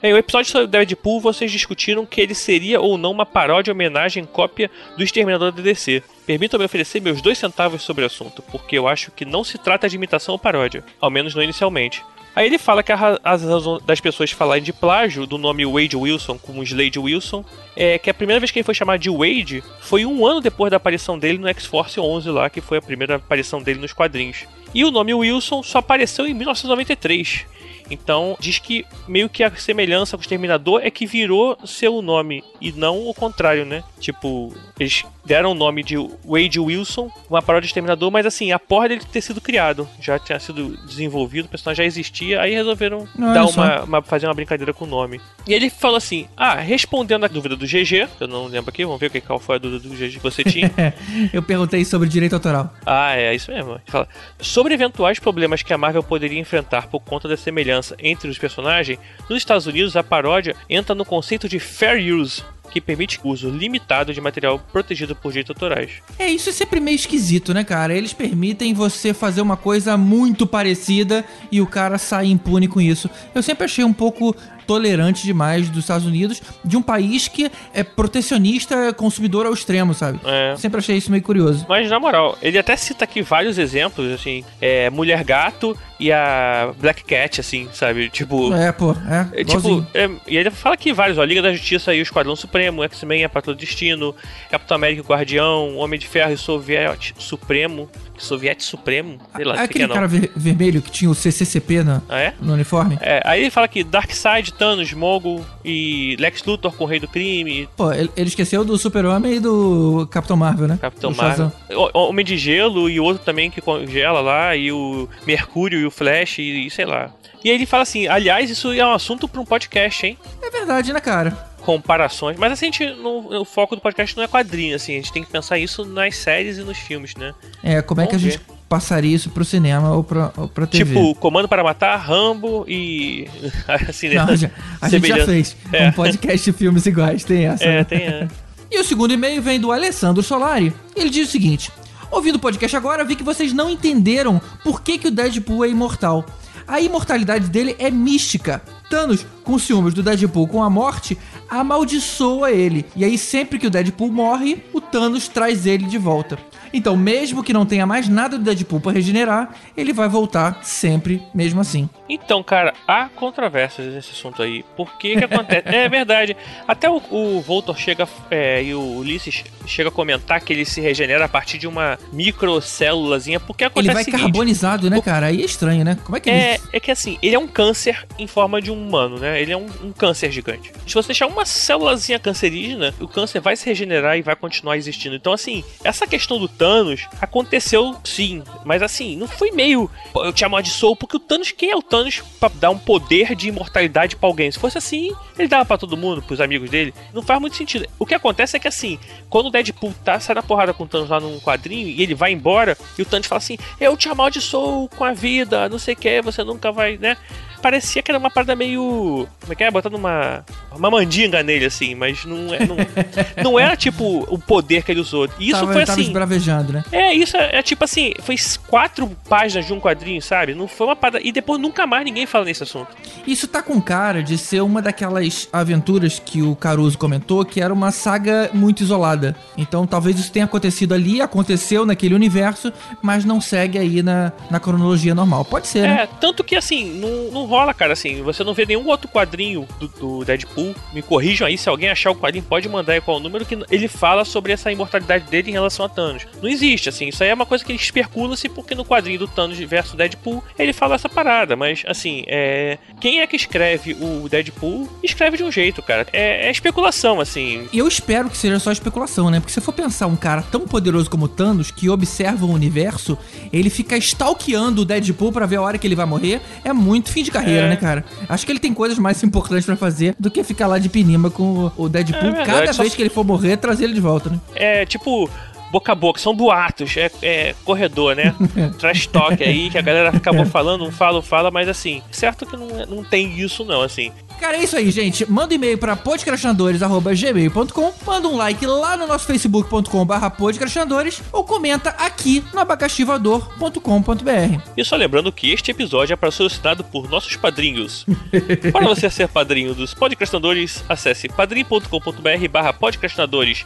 Bem, 0.00 0.12
o 0.14 0.18
episódio 0.18 0.50
sobre 0.50 0.66
Deadpool, 0.66 1.20
vocês 1.20 1.50
discutiram 1.50 2.04
que 2.04 2.20
ele 2.20 2.34
seria 2.34 2.80
ou 2.80 2.98
não 2.98 3.12
uma 3.12 3.24
paródia 3.24 3.72
homenagem 3.72 4.24
cópia 4.24 4.70
do 4.96 5.02
Exterminador 5.02 5.52
da 5.52 5.62
DC. 5.62 6.02
Permitam-me 6.26 6.64
oferecer 6.64 7.00
meus 7.00 7.20
dois 7.20 7.38
centavos 7.38 7.82
sobre 7.82 8.04
o 8.04 8.06
assunto, 8.06 8.42
porque 8.50 8.78
eu 8.78 8.86
acho 8.86 9.10
que 9.10 9.24
não 9.24 9.42
se 9.42 9.58
trata 9.58 9.88
de 9.88 9.96
imitação 9.96 10.32
ou 10.34 10.38
paródia, 10.38 10.84
ao 11.00 11.10
menos 11.10 11.34
não 11.34 11.42
inicialmente. 11.42 12.02
Aí 12.34 12.46
ele 12.46 12.56
fala 12.56 12.82
que 12.82 12.90
a 12.90 12.96
ra- 12.96 13.20
as 13.22 13.42
razões 13.42 13.82
das 13.84 14.00
pessoas 14.00 14.30
falarem 14.30 14.62
de 14.62 14.72
plágio 14.72 15.26
do 15.26 15.36
nome 15.36 15.66
Wade 15.66 15.94
Wilson 15.96 16.38
como 16.38 16.62
Slade 16.62 16.98
Wilson 16.98 17.44
é 17.76 17.98
que 17.98 18.08
a 18.08 18.14
primeira 18.14 18.40
vez 18.40 18.50
que 18.50 18.58
ele 18.58 18.64
foi 18.64 18.74
chamado 18.74 19.00
de 19.00 19.10
Wade 19.10 19.62
foi 19.80 20.06
um 20.06 20.24
ano 20.26 20.40
depois 20.40 20.70
da 20.70 20.78
aparição 20.78 21.18
dele 21.18 21.36
no 21.36 21.46
X-Force 21.48 22.00
11 22.00 22.30
lá, 22.30 22.48
que 22.48 22.62
foi 22.62 22.78
a 22.78 22.82
primeira 22.82 23.16
aparição 23.16 23.62
dele 23.62 23.80
nos 23.80 23.92
quadrinhos. 23.92 24.46
E 24.72 24.82
o 24.82 24.90
nome 24.90 25.12
Wilson 25.12 25.62
só 25.62 25.78
apareceu 25.80 26.26
em 26.26 26.32
1993. 26.32 27.44
Então, 27.90 28.36
diz 28.40 28.58
que 28.58 28.86
meio 29.06 29.28
que 29.28 29.42
a 29.44 29.54
semelhança 29.54 30.16
com 30.16 30.20
o 30.20 30.24
Exterminador 30.24 30.80
é 30.82 30.90
que 30.90 31.04
virou 31.04 31.58
seu 31.66 32.00
nome 32.00 32.42
e 32.60 32.72
não 32.72 33.06
o 33.06 33.12
contrário, 33.12 33.66
né? 33.66 33.84
Tipo, 34.00 34.54
eles 34.80 35.04
deram 35.24 35.52
o 35.52 35.54
nome 35.54 35.82
de 35.82 35.96
Wade 36.24 36.58
Wilson, 36.58 37.10
uma 37.30 37.40
paródia 37.42 37.62
de 37.62 37.66
Exterminador, 37.68 38.10
mas 38.10 38.26
assim, 38.26 38.52
a 38.52 38.58
porra 38.58 38.88
dele 38.88 39.02
ter 39.10 39.20
sido 39.20 39.40
criado, 39.40 39.88
já 40.00 40.18
tinha 40.18 40.38
sido 40.40 40.76
desenvolvido, 40.86 41.46
o 41.46 41.48
personagem 41.48 41.84
já 41.84 41.86
existia, 41.86 42.40
aí 42.40 42.54
resolveram 42.54 43.06
Olha 43.18 43.34
dar 43.34 43.46
só. 43.48 43.60
uma, 43.62 43.82
uma- 43.84 44.02
fazer 44.02 44.26
uma 44.26 44.34
brincadeira 44.34 44.72
com 44.72 44.84
o 44.84 44.88
nome. 44.88 45.20
E 45.46 45.52
ele 45.54 45.70
falou 45.70 45.96
assim: 45.96 46.26
Ah, 46.36 46.54
respondendo 46.56 47.24
a 47.24 47.28
dúvida 47.28 47.56
do 47.56 47.66
GG, 47.66 48.08
eu 48.20 48.28
não 48.28 48.46
lembro 48.46 48.70
aqui, 48.70 48.84
vamos 48.84 49.00
ver 49.00 49.10
que- 49.10 49.20
qual 49.20 49.38
foi 49.38 49.56
a 49.56 49.58
dúvida 49.58 49.88
do 49.88 49.94
GG 49.94 50.16
que 50.16 50.22
você 50.22 50.42
tinha. 50.44 50.70
Eu 51.32 51.42
perguntei 51.42 51.84
sobre 51.84 52.08
direito 52.08 52.34
autoral. 52.34 52.72
Ah, 52.84 53.14
é 53.16 53.34
isso 53.34 53.50
mesmo. 53.50 53.80
Fala, 53.86 54.08
Sobre 54.40 54.74
eventuais 54.74 55.18
problemas 55.18 55.62
que 55.62 55.72
a 55.72 55.78
Marvel 55.78 56.02
poderia 56.02 56.38
enfrentar 56.38 56.86
por 56.88 57.00
conta 57.00 57.28
da 57.28 57.36
semelhança 57.36 57.96
entre 57.98 58.28
os 58.28 58.38
personagens, 58.38 58.98
nos 59.28 59.38
Estados 59.38 59.66
Unidos 59.66 59.96
a 59.96 60.02
paródia 60.02 60.54
entra 60.68 60.94
no 60.94 61.04
conceito 61.04 61.48
de 61.48 61.58
fair 61.58 62.14
use, 62.14 62.42
que 62.72 62.80
permite 62.80 63.20
uso 63.22 63.50
limitado 63.50 64.14
de 64.14 64.20
material 64.20 64.58
protegido 64.72 65.14
por 65.14 65.30
direitos 65.30 65.50
autorais. 65.50 65.90
É, 66.18 66.26
isso 66.26 66.48
é 66.48 66.52
sempre 66.52 66.80
meio 66.80 66.96
esquisito, 66.96 67.52
né, 67.52 67.62
cara? 67.62 67.94
Eles 67.94 68.12
permitem 68.12 68.72
você 68.72 69.12
fazer 69.12 69.42
uma 69.42 69.56
coisa 69.56 69.96
muito 69.96 70.46
parecida 70.46 71.24
e 71.50 71.60
o 71.60 71.66
cara 71.66 71.98
sai 71.98 72.26
impune 72.26 72.66
com 72.66 72.80
isso. 72.80 73.10
Eu 73.34 73.42
sempre 73.42 73.66
achei 73.66 73.84
um 73.84 73.92
pouco 73.92 74.34
tolerante 74.72 75.24
demais 75.24 75.68
dos 75.68 75.80
Estados 75.80 76.06
Unidos, 76.06 76.40
de 76.64 76.78
um 76.78 76.82
país 76.82 77.28
que 77.28 77.52
é 77.74 77.82
protecionista, 77.82 78.90
consumidor 78.94 79.44
ao 79.44 79.52
extremo, 79.52 79.92
sabe? 79.92 80.18
É. 80.24 80.56
Sempre 80.56 80.78
achei 80.78 80.96
isso 80.96 81.10
meio 81.10 81.22
curioso. 81.22 81.66
Mas 81.68 81.90
na 81.90 82.00
moral, 82.00 82.38
ele 82.40 82.58
até 82.58 82.74
cita 82.74 83.04
aqui 83.04 83.20
vários 83.20 83.58
exemplos, 83.58 84.10
assim, 84.10 84.42
é, 84.62 84.88
Mulher 84.88 85.22
Gato 85.24 85.76
e 86.00 86.10
a 86.10 86.72
Black 86.80 87.04
Cat, 87.04 87.38
assim, 87.38 87.68
sabe? 87.74 88.08
Tipo. 88.08 88.54
É, 88.54 88.72
pô, 88.72 88.92
é. 88.92 89.40
É, 89.42 89.44
tipo, 89.44 89.86
é, 89.92 90.10
e 90.26 90.38
ele 90.38 90.50
fala 90.50 90.74
aqui 90.74 90.90
vários, 90.90 91.18
ó, 91.18 91.24
Liga 91.24 91.42
da 91.42 91.52
Justiça 91.52 91.94
e 91.94 92.00
o 92.00 92.02
Esquadrão 92.02 92.34
Supremo, 92.34 92.82
X-Men, 92.84 93.24
a 93.24 93.28
Patrulha 93.28 93.54
do 93.54 93.60
Destino, 93.60 94.16
Capitão 94.50 94.74
América 94.74 95.02
e 95.02 95.04
o 95.04 95.06
Guardião, 95.06 95.76
Homem 95.76 96.00
de 96.00 96.08
Ferro 96.08 96.32
e 96.32 96.38
Soviete 96.38 97.14
Supremo, 97.18 97.90
Soviete 98.24 98.64
Supremo, 98.64 99.18
sei 99.34 99.44
lá, 99.44 99.54
Aquele 99.62 99.84
é 99.84 99.86
não. 99.86 99.94
cara 99.94 100.06
ver- 100.08 100.30
vermelho 100.36 100.80
que 100.82 100.90
tinha 100.90 101.10
o 101.10 101.14
CCCP 101.14 101.82
na, 101.82 102.00
Ah, 102.08 102.18
é? 102.20 102.34
no 102.40 102.52
uniforme. 102.54 102.98
É, 103.00 103.20
aí 103.24 103.40
ele 103.42 103.50
fala 103.50 103.66
que 103.68 103.82
Darkseid, 103.84 104.52
Thanos, 104.54 104.92
Mogul 104.92 105.44
e 105.64 106.16
Lex 106.18 106.42
Luthor 106.44 106.72
com 106.72 106.84
o 106.84 106.86
Rei 106.86 107.00
do 107.00 107.08
Crime, 107.08 107.68
Pô, 107.76 107.92
ele, 107.92 108.10
ele 108.16 108.28
esqueceu 108.28 108.64
do 108.64 108.76
Super-Homem 108.78 109.34
e 109.34 109.40
do 109.40 110.06
Capitão 110.10 110.36
Marvel, 110.36 110.68
né? 110.68 110.78
Capitão 110.80 111.10
Do. 111.12 111.16
Marvel, 111.16 111.52
o- 111.70 111.98
Homem 111.98 112.24
de 112.24 112.36
Gelo 112.36 112.88
e 112.88 112.98
outro 113.00 113.24
também 113.24 113.50
que 113.50 113.60
congela 113.60 114.20
lá, 114.20 114.54
e 114.56 114.70
o 114.72 115.08
Mercúrio 115.26 115.78
e 115.80 115.86
o 115.86 115.90
Flash 115.90 116.38
e, 116.38 116.66
e 116.66 116.70
sei 116.70 116.84
lá. 116.84 117.10
E 117.44 117.48
aí 117.50 117.56
ele 117.56 117.66
fala 117.66 117.82
assim, 117.82 118.06
aliás, 118.06 118.48
isso 118.50 118.72
é 118.72 118.86
um 118.86 118.92
assunto 118.92 119.26
para 119.26 119.40
um 119.40 119.44
podcast, 119.44 120.06
hein? 120.06 120.16
É 120.40 120.48
verdade, 120.50 120.92
né, 120.92 121.00
cara? 121.00 121.36
Comparações. 121.62 122.36
Mas 122.36 122.52
assim, 122.52 122.66
a 122.66 122.70
gente, 122.70 122.86
no, 122.94 123.40
o 123.40 123.44
foco 123.44 123.74
do 123.74 123.80
podcast 123.80 124.16
não 124.16 124.24
é 124.24 124.28
quadrinho, 124.28 124.76
assim, 124.76 124.92
a 124.92 124.96
gente 124.96 125.12
tem 125.12 125.24
que 125.24 125.30
pensar 125.30 125.58
isso 125.58 125.84
nas 125.84 126.16
séries 126.16 126.58
e 126.58 126.62
nos 126.62 126.76
filmes, 126.78 127.14
né? 127.16 127.32
É, 127.62 127.80
como 127.80 128.00
é 128.00 128.06
que 128.06 128.14
a 128.14 128.18
Vamos 128.18 128.34
gente 128.34 128.44
passaria 128.68 129.14
isso 129.14 129.28
pro 129.30 129.44
cinema 129.44 129.92
ou 129.92 130.02
pra, 130.02 130.32
ou 130.36 130.48
pra 130.48 130.66
TV? 130.66 130.84
Tipo, 130.94 131.14
Comando 131.16 131.46
para 131.48 131.62
Matar, 131.62 131.96
Rambo 131.96 132.64
e. 132.68 133.28
assim, 133.88 134.08
né? 134.08 134.14
Não, 134.24 134.36
já- 134.36 134.50
a 134.80 134.88
gente 134.88 135.06
já 135.08 135.24
fez 135.24 135.56
É. 135.72 135.88
um 135.88 135.92
podcast 135.92 136.50
de 136.50 136.56
filmes 136.56 136.84
iguais, 136.86 137.24
tem 137.24 137.46
essa. 137.46 137.64
É, 137.64 137.76
né? 137.78 137.84
tem. 137.84 137.98
É. 138.00 138.28
E 138.70 138.80
o 138.80 138.84
segundo 138.84 139.12
e-mail 139.12 139.42
vem 139.42 139.60
do 139.60 139.70
Alessandro 139.70 140.22
Solari. 140.22 140.72
Ele 140.96 141.10
diz 141.10 141.28
o 141.28 141.30
seguinte: 141.30 141.70
Ouvindo 142.10 142.36
o 142.36 142.38
podcast 142.38 142.74
agora, 142.76 143.04
vi 143.04 143.14
que 143.16 143.22
vocês 143.22 143.52
não 143.52 143.68
entenderam 143.70 144.40
por 144.64 144.80
que, 144.82 144.98
que 144.98 145.08
o 145.08 145.10
Deadpool 145.10 145.64
é 145.64 145.68
imortal. 145.68 146.24
A 146.66 146.80
imortalidade 146.80 147.48
dele 147.48 147.76
é 147.78 147.90
mística. 147.90 148.62
Thanos 148.92 149.24
com 149.42 149.58
ciúmes 149.58 149.94
do 149.94 150.02
Deadpool 150.02 150.46
com 150.46 150.62
a 150.62 150.68
morte, 150.68 151.16
amaldiçoa 151.48 152.50
ele. 152.50 152.84
E 152.94 153.02
aí, 153.06 153.16
sempre 153.16 153.58
que 153.58 153.66
o 153.66 153.70
Deadpool 153.70 154.12
morre, 154.12 154.62
o 154.70 154.82
Thanos 154.82 155.28
traz 155.28 155.64
ele 155.66 155.86
de 155.86 155.96
volta. 155.96 156.38
Então, 156.74 156.96
mesmo 156.96 157.42
que 157.42 157.52
não 157.52 157.66
tenha 157.66 157.84
mais 157.86 158.08
nada 158.08 158.38
do 158.38 158.44
Deadpool 158.44 158.80
pra 158.80 158.92
regenerar, 158.92 159.54
ele 159.76 159.92
vai 159.92 160.08
voltar 160.08 160.60
sempre, 160.62 161.22
mesmo 161.34 161.60
assim. 161.60 161.88
Então, 162.08 162.42
cara, 162.42 162.72
há 162.88 163.08
controvérsias 163.08 163.94
nesse 163.94 164.12
assunto 164.12 164.42
aí. 164.42 164.64
Por 164.76 164.96
que 164.96 165.16
que 165.16 165.24
acontece? 165.24 165.68
é 165.68 165.88
verdade. 165.88 166.36
Até 166.66 166.88
o, 166.88 167.02
o 167.10 167.40
Voltor 167.42 167.76
chega 167.76 168.08
é, 168.30 168.62
e 168.62 168.74
o 168.74 168.96
Ulisses 168.96 169.44
chega 169.66 169.90
a 169.90 169.92
comentar 169.92 170.40
que 170.40 170.52
ele 170.52 170.64
se 170.64 170.80
regenera 170.80 171.24
a 171.26 171.28
partir 171.28 171.58
de 171.58 171.66
uma 171.66 171.98
microcélulazinha. 172.12 173.38
Porque 173.38 173.64
acontece 173.64 173.88
Ele 173.88 173.94
vai 173.94 174.04
seguinte, 174.04 174.22
carbonizado, 174.22 174.88
né, 174.88 175.00
cara? 175.00 175.26
Aí 175.26 175.42
é 175.42 175.44
estranho, 175.44 175.84
né? 175.84 175.98
Como 176.04 176.16
é 176.16 176.20
que 176.20 176.30
É, 176.30 176.54
ele... 176.54 176.62
é 176.72 176.80
que 176.80 176.90
assim, 176.90 177.18
ele 177.22 177.34
é 177.34 177.38
um 177.38 177.48
câncer 177.48 178.06
em 178.18 178.26
forma 178.26 178.62
de 178.62 178.70
um 178.70 178.81
humano, 178.82 179.18
né? 179.18 179.40
Ele 179.40 179.52
é 179.52 179.56
um, 179.56 179.66
um 179.82 179.92
câncer 179.92 180.30
gigante. 180.30 180.72
Se 180.86 180.94
você 180.94 181.08
deixar 181.08 181.26
uma 181.26 181.44
célulazinha 181.46 182.18
cancerígena, 182.18 182.94
o 183.00 183.08
câncer 183.08 183.40
vai 183.40 183.56
se 183.56 183.66
regenerar 183.66 184.16
e 184.18 184.22
vai 184.22 184.36
continuar 184.36 184.76
existindo. 184.76 185.14
Então, 185.16 185.32
assim, 185.32 185.64
essa 185.84 186.06
questão 186.06 186.38
do 186.38 186.48
Thanos 186.48 187.06
aconteceu 187.20 187.96
sim, 188.04 188.42
mas 188.64 188.82
assim, 188.82 189.16
não 189.16 189.26
foi 189.28 189.50
meio. 189.50 189.90
"Pô, 190.12 190.24
Eu 190.24 190.32
te 190.32 190.44
amaldiçoo, 190.44 190.94
porque 190.96 191.16
o 191.16 191.20
Thanos, 191.20 191.50
quem 191.52 191.70
é 191.70 191.76
o 191.76 191.82
Thanos 191.82 192.22
pra 192.38 192.48
dar 192.54 192.70
um 192.70 192.78
poder 192.78 193.34
de 193.34 193.48
imortalidade 193.48 194.16
pra 194.16 194.28
alguém? 194.28 194.50
Se 194.50 194.58
fosse 194.58 194.78
assim, 194.78 195.12
ele 195.38 195.48
dava 195.48 195.64
pra 195.64 195.78
todo 195.78 195.96
mundo, 195.96 196.22
pros 196.22 196.40
amigos 196.40 196.70
dele. 196.70 196.94
Não 197.12 197.22
faz 197.22 197.40
muito 197.40 197.56
sentido. 197.56 197.86
O 197.98 198.06
que 198.06 198.14
acontece 198.14 198.56
é 198.56 198.60
que 198.60 198.68
assim, 198.68 198.98
quando 199.28 199.46
o 199.46 199.50
Deadpool 199.50 199.94
tá, 200.04 200.18
sai 200.20 200.34
na 200.34 200.42
porrada 200.42 200.72
com 200.74 200.84
o 200.84 200.86
Thanos 200.86 201.08
lá 201.10 201.20
num 201.20 201.38
quadrinho 201.40 201.88
e 201.88 202.02
ele 202.02 202.14
vai 202.14 202.32
embora, 202.32 202.76
e 202.98 203.02
o 203.02 203.04
Thanos 203.04 203.26
fala 203.26 203.38
assim: 203.38 203.58
Eu 203.80 203.96
te 203.96 204.08
amaldiçoo 204.08 204.88
com 204.96 205.04
a 205.04 205.12
vida, 205.12 205.68
não 205.68 205.78
sei 205.78 205.94
o 205.94 205.96
que, 205.96 206.20
você 206.22 206.42
nunca 206.44 206.70
vai, 206.72 206.96
né? 206.98 207.16
Parecia 207.62 208.02
que 208.02 208.10
era 208.10 208.18
uma 208.18 208.30
parada 208.30 208.56
meio. 208.56 209.26
Como 209.40 209.52
é 209.52 209.54
que 209.54 209.64
é? 209.64 209.70
Botando 209.70 209.94
uma. 209.94 210.44
Uma 210.74 210.90
mandinga 210.90 211.42
nele, 211.42 211.66
assim, 211.66 211.94
mas 211.94 212.24
não, 212.24 212.52
é, 212.52 212.66
não, 212.66 212.76
não 213.44 213.60
era 213.60 213.76
tipo 213.76 214.26
o 214.28 214.38
poder 214.38 214.82
que 214.82 214.90
ele 214.90 215.00
usou. 215.00 215.28
E 215.38 215.50
Isso 215.50 215.60
tava, 215.60 215.72
foi 215.72 215.84
tava 215.84 216.00
assim. 216.00 216.08
esbravejando, 216.08 216.72
né? 216.72 216.84
É, 216.90 217.14
isso 217.14 217.36
é, 217.36 217.58
é 217.58 217.62
tipo 217.62 217.84
assim, 217.84 218.14
foi 218.20 218.36
quatro 218.66 219.08
páginas 219.28 219.66
de 219.66 219.72
um 219.72 219.78
quadrinho, 219.78 220.20
sabe? 220.20 220.54
Não 220.54 220.66
foi 220.66 220.88
uma 220.88 220.96
parada. 220.96 221.20
E 221.22 221.30
depois 221.30 221.60
nunca 221.60 221.86
mais 221.86 222.04
ninguém 222.04 222.26
fala 222.26 222.46
nesse 222.46 222.62
assunto. 222.62 222.88
Isso 223.26 223.46
tá 223.46 223.62
com 223.62 223.80
cara 223.80 224.22
de 224.22 224.36
ser 224.36 224.62
uma 224.62 224.82
daquelas 224.82 225.48
aventuras 225.52 226.18
que 226.18 226.42
o 226.42 226.56
Caruso 226.56 226.98
comentou, 226.98 227.44
que 227.44 227.60
era 227.60 227.72
uma 227.72 227.90
saga 227.90 228.50
muito 228.52 228.82
isolada. 228.82 229.36
Então 229.56 229.86
talvez 229.86 230.18
isso 230.18 230.32
tenha 230.32 230.46
acontecido 230.46 230.94
ali, 230.94 231.20
aconteceu 231.20 231.86
naquele 231.86 232.14
universo, 232.14 232.72
mas 233.02 233.24
não 233.24 233.40
segue 233.40 233.78
aí 233.78 234.02
na, 234.02 234.32
na 234.50 234.58
cronologia 234.58 235.14
normal. 235.14 235.44
Pode 235.44 235.68
ser, 235.68 235.82
né? 235.82 236.02
É, 236.02 236.06
tanto 236.06 236.42
que 236.42 236.56
assim, 236.56 236.98
não, 236.98 237.30
não 237.30 237.46
rola, 237.52 237.74
cara, 237.74 237.92
assim, 237.92 238.22
você 238.22 238.42
não 238.42 238.54
vê 238.54 238.64
nenhum 238.64 238.86
outro 238.86 239.08
quadrinho 239.08 239.68
do, 239.78 239.88
do 239.88 240.24
Deadpool. 240.24 240.74
Me 240.92 241.02
corrijam 241.02 241.46
aí, 241.46 241.58
se 241.58 241.68
alguém 241.68 241.90
achar 241.90 242.10
o 242.10 242.16
quadrinho, 242.16 242.44
pode 242.44 242.68
mandar 242.68 242.94
aí 242.94 243.00
qual 243.00 243.18
o 243.18 243.20
número 243.20 243.44
que 243.44 243.58
ele 243.70 243.88
fala 243.88 244.24
sobre 244.24 244.52
essa 244.52 244.72
imortalidade 244.72 245.30
dele 245.30 245.50
em 245.50 245.52
relação 245.52 245.84
a 245.84 245.88
Thanos. 245.88 246.26
Não 246.40 246.48
existe, 246.48 246.88
assim, 246.88 247.08
isso 247.08 247.22
aí 247.22 247.28
é 247.28 247.34
uma 247.34 247.44
coisa 247.44 247.62
que 247.64 247.72
especula-se 247.72 248.48
porque 248.48 248.74
no 248.74 248.84
quadrinho 248.84 249.18
do 249.18 249.28
Thanos 249.28 249.58
versus 249.58 249.94
Deadpool 249.94 250.42
ele 250.58 250.72
fala 250.72 250.94
essa 250.94 251.08
parada, 251.08 251.54
mas 251.54 251.82
assim, 251.86 252.24
é. 252.26 252.78
Quem 253.00 253.20
é 253.20 253.26
que 253.26 253.36
escreve 253.36 253.94
o 253.94 254.28
Deadpool? 254.28 254.88
Escreve 255.02 255.36
de 255.36 255.44
um 255.44 255.52
jeito, 255.52 255.82
cara. 255.82 256.06
É, 256.12 256.46
é 256.46 256.50
especulação, 256.50 257.20
assim. 257.20 257.68
E 257.72 257.78
eu 257.78 257.86
espero 257.86 258.30
que 258.30 258.36
seja 258.36 258.58
só 258.58 258.72
especulação, 258.72 259.30
né? 259.30 259.40
Porque 259.40 259.52
se 259.52 259.60
for 259.60 259.72
pensar 259.72 260.06
um 260.06 260.16
cara 260.16 260.42
tão 260.42 260.62
poderoso 260.62 261.10
como 261.10 261.28
Thanos, 261.28 261.70
que 261.70 261.90
observa 261.90 262.46
o 262.46 262.50
universo, 262.50 263.18
ele 263.52 263.68
fica 263.68 263.96
stalkeando 263.96 264.82
o 264.82 264.84
Deadpool 264.84 265.32
pra 265.32 265.46
ver 265.46 265.56
a 265.56 265.62
hora 265.62 265.78
que 265.78 265.86
ele 265.86 265.94
vai 265.94 266.06
morrer, 266.06 266.40
é 266.64 266.72
muito 266.72 267.10
fim 267.10 267.22
de 267.22 267.30
É. 267.50 267.68
né, 267.68 267.76
cara? 267.76 268.04
Acho 268.28 268.44
que 268.46 268.52
ele 268.52 268.58
tem 268.58 268.72
coisas 268.74 268.98
mais 268.98 269.22
importantes 269.24 269.66
pra 269.66 269.76
fazer 269.76 270.14
do 270.18 270.30
que 270.30 270.42
ficar 270.44 270.66
lá 270.66 270.78
de 270.78 270.88
pinima 270.88 271.30
com 271.30 271.70
o- 271.76 271.88
Deadpool. 271.88 272.30
É 272.30 272.44
Cada 272.44 272.72
vez 272.72 272.94
que 272.94 273.02
ele 273.02 273.10
for 273.10 273.24
morrer, 273.24 273.56
trazer 273.56 273.84
ele 273.84 273.94
de 273.94 274.00
volta, 274.00 274.30
né? 274.30 274.40
É 274.54 274.86
tipo. 274.86 275.28
Boca 275.70 275.90
a 275.92 275.94
boca, 275.94 276.20
são 276.20 276.36
boatos, 276.36 276.94
é, 276.98 277.10
é 277.22 277.54
corredor, 277.64 278.14
né? 278.14 278.34
Trash 278.78 279.06
talk 279.06 279.42
aí, 279.42 279.70
que 279.70 279.78
a 279.78 279.80
galera 279.80 280.10
acabou 280.10 280.44
falando, 280.44 280.84
um 280.84 280.92
fala, 280.92 281.18
um 281.20 281.22
fala, 281.22 281.50
mas 281.50 281.66
assim, 281.66 282.02
certo 282.10 282.44
que 282.44 282.54
não, 282.58 282.68
é- 282.78 282.84
não 282.84 283.02
tem 283.02 283.40
isso 283.40 283.64
não, 283.64 283.80
assim. 283.80 284.12
Cara, 284.40 284.56
é 284.56 284.64
isso 284.64 284.76
aí, 284.76 284.90
gente. 284.90 285.30
Manda 285.30 285.52
um 285.52 285.56
e-mail 285.56 285.78
pra 285.78 285.96
podcastinadores.gmail.com, 285.96 287.92
manda 288.04 288.28
um 288.28 288.36
like 288.36 288.64
lá 288.66 288.96
no 288.96 289.06
nosso 289.06 289.26
facebook.com 289.26 290.04
barra 290.04 290.30
podcastinadores 290.30 291.22
ou 291.32 291.44
comenta 291.44 291.90
aqui 291.90 292.44
no 292.52 292.60
abacaxivador.com.br. 292.60 294.60
E 294.76 294.84
só 294.84 294.96
lembrando 294.96 295.32
que 295.32 295.52
este 295.52 295.70
episódio 295.70 296.14
é 296.14 296.16
para 296.16 296.30
solicitado 296.30 296.84
por 296.84 297.08
nossos 297.08 297.36
padrinhos. 297.36 298.04
para 298.72 298.86
você 298.86 299.08
ser 299.08 299.28
padrinho 299.28 299.74
dos 299.74 299.94
podcastinadores, 299.94 300.84
acesse 300.88 301.28
padrim.com.br 301.28 302.48
barra 302.50 302.72
podcastinadores 302.72 303.64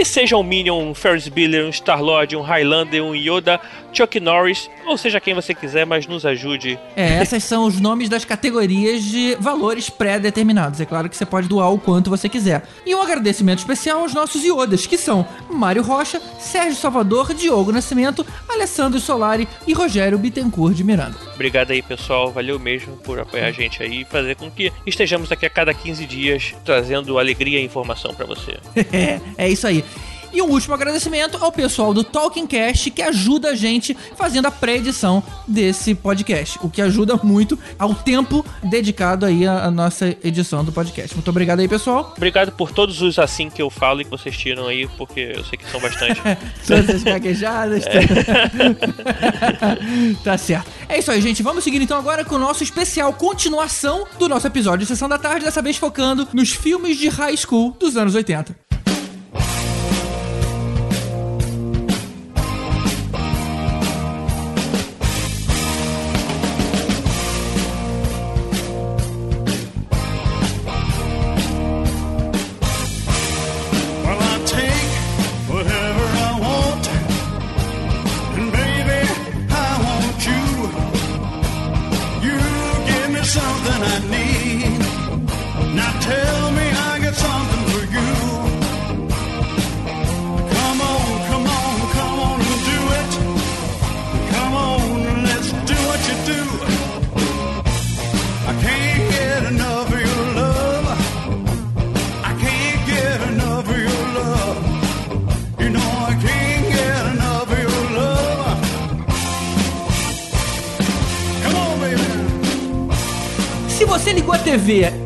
e 0.00 0.04
seja 0.04 0.36
um 0.36 0.42
Minion, 0.42 0.78
um 0.78 0.94
Ferris 0.94 1.28
Bueller, 1.28 1.66
um 1.66 1.70
Star-Lord, 1.70 2.34
um 2.34 2.40
Highlander, 2.40 3.04
um 3.04 3.14
Yoda, 3.14 3.60
Chuck 3.92 4.18
Norris, 4.18 4.70
ou 4.86 4.96
seja 4.96 5.20
quem 5.20 5.34
você 5.34 5.54
quiser, 5.54 5.84
mas 5.84 6.06
nos 6.06 6.24
ajude. 6.24 6.78
É, 6.96 7.16
essas 7.16 7.44
são 7.44 7.66
os 7.66 7.78
nomes 7.78 8.08
das 8.08 8.24
categorias 8.24 9.04
de 9.04 9.36
valores 9.38 9.90
pré-determinados. 10.00 10.80
É 10.80 10.86
claro 10.86 11.10
que 11.10 11.16
você 11.16 11.26
pode 11.26 11.46
doar 11.46 11.70
o 11.70 11.78
quanto 11.78 12.08
você 12.08 12.26
quiser. 12.26 12.66
E 12.86 12.94
um 12.94 13.02
agradecimento 13.02 13.58
especial 13.58 14.00
aos 14.00 14.14
nossos 14.14 14.42
iodas, 14.42 14.86
que 14.86 14.96
são 14.96 15.28
Mário 15.50 15.82
Rocha, 15.82 16.18
Sérgio 16.38 16.80
Salvador, 16.80 17.34
Diogo 17.34 17.70
Nascimento, 17.70 18.26
Alessandro 18.48 18.98
Solari 18.98 19.46
e 19.66 19.74
Rogério 19.74 20.16
Bittencourt 20.16 20.74
de 20.74 20.82
Miranda. 20.82 21.18
Obrigado 21.34 21.72
aí, 21.72 21.82
pessoal. 21.82 22.32
Valeu 22.32 22.58
mesmo 22.58 22.96
por 22.96 23.20
apoiar 23.20 23.48
a 23.48 23.52
gente 23.52 23.82
aí 23.82 24.00
e 24.00 24.04
fazer 24.06 24.36
com 24.36 24.50
que 24.50 24.72
estejamos 24.86 25.30
aqui 25.30 25.44
a 25.44 25.50
cada 25.50 25.74
15 25.74 26.06
dias 26.06 26.54
trazendo 26.64 27.18
alegria 27.18 27.60
e 27.60 27.64
informação 27.66 28.14
para 28.14 28.24
você. 28.24 28.56
É, 28.74 29.20
é 29.36 29.50
isso 29.50 29.66
aí. 29.66 29.84
E 30.32 30.40
um 30.40 30.50
último 30.50 30.74
agradecimento 30.74 31.38
ao 31.40 31.50
pessoal 31.50 31.92
do 31.92 32.04
Talking 32.04 32.46
Cast 32.46 32.90
que 32.90 33.02
ajuda 33.02 33.50
a 33.50 33.54
gente 33.54 33.96
fazendo 34.16 34.46
a 34.46 34.50
pré-edição 34.50 35.22
desse 35.46 35.94
podcast, 35.94 36.58
o 36.62 36.70
que 36.70 36.80
ajuda 36.80 37.18
muito 37.22 37.58
ao 37.78 37.94
tempo 37.94 38.44
dedicado 38.62 39.26
aí 39.26 39.46
à, 39.46 39.70
nossa 39.70 40.16
edição 40.22 40.64
do 40.64 40.70
podcast. 40.70 41.14
Muito 41.14 41.28
obrigado 41.28 41.60
aí, 41.60 41.68
pessoal. 41.68 42.14
Obrigado 42.16 42.52
por 42.52 42.70
todos 42.70 43.02
os 43.02 43.18
assim 43.18 43.50
que 43.50 43.60
eu 43.60 43.70
falo 43.70 44.00
e 44.00 44.04
que 44.04 44.10
vocês 44.10 44.36
tiram 44.36 44.68
aí, 44.68 44.86
porque 44.96 45.32
eu 45.36 45.44
sei 45.44 45.58
que 45.58 45.68
são 45.68 45.80
bastante. 45.80 46.20
Todas 46.66 46.90
as 46.90 47.02
gaguejadas. 47.02 47.84
tá 50.22 50.38
certo. 50.38 50.70
É 50.88 50.98
isso 50.98 51.10
aí, 51.10 51.20
gente. 51.20 51.42
Vamos 51.42 51.64
seguir 51.64 51.82
então 51.82 51.98
agora 51.98 52.24
com 52.24 52.36
o 52.36 52.38
nosso 52.38 52.62
especial 52.62 53.12
continuação 53.12 54.06
do 54.18 54.28
nosso 54.28 54.46
episódio 54.46 54.80
de 54.80 54.86
Sessão 54.86 55.08
da 55.08 55.18
Tarde, 55.18 55.44
dessa 55.44 55.62
vez 55.62 55.76
focando 55.76 56.28
nos 56.32 56.50
filmes 56.50 56.98
de 56.98 57.08
high 57.08 57.36
school 57.36 57.76
dos 57.78 57.96
anos 57.96 58.14
80. 58.14 58.54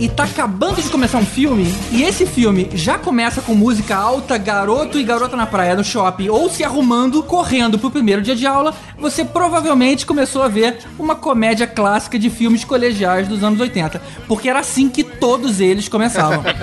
E 0.04 0.08
tá 0.10 0.24
acabando 0.24 0.82
de 0.82 0.90
começar 0.90 1.16
um 1.16 1.24
filme, 1.24 1.64
e 1.90 2.02
esse 2.02 2.26
filme 2.26 2.68
já 2.74 2.98
começa 2.98 3.40
com 3.40 3.54
música 3.54 3.96
alta, 3.96 4.36
garoto 4.36 4.98
e 4.98 5.02
garota 5.02 5.34
na 5.34 5.46
praia 5.46 5.74
no 5.74 5.82
shopping, 5.82 6.28
ou 6.28 6.50
se 6.50 6.62
arrumando, 6.62 7.22
correndo 7.22 7.78
pro 7.78 7.90
primeiro 7.90 8.20
dia 8.20 8.36
de 8.36 8.46
aula, 8.46 8.74
você 9.04 9.24
provavelmente 9.24 10.04
começou 10.04 10.42
a 10.42 10.48
ver 10.48 10.78
uma 10.98 11.14
comédia 11.14 11.66
clássica 11.66 12.18
de 12.18 12.30
filmes 12.30 12.64
colegiais 12.64 13.28
dos 13.28 13.44
anos 13.44 13.60
80. 13.60 14.00
Porque 14.26 14.48
era 14.48 14.60
assim 14.60 14.88
que 14.88 15.04
todos 15.04 15.60
eles 15.60 15.88
começavam. 15.88 16.42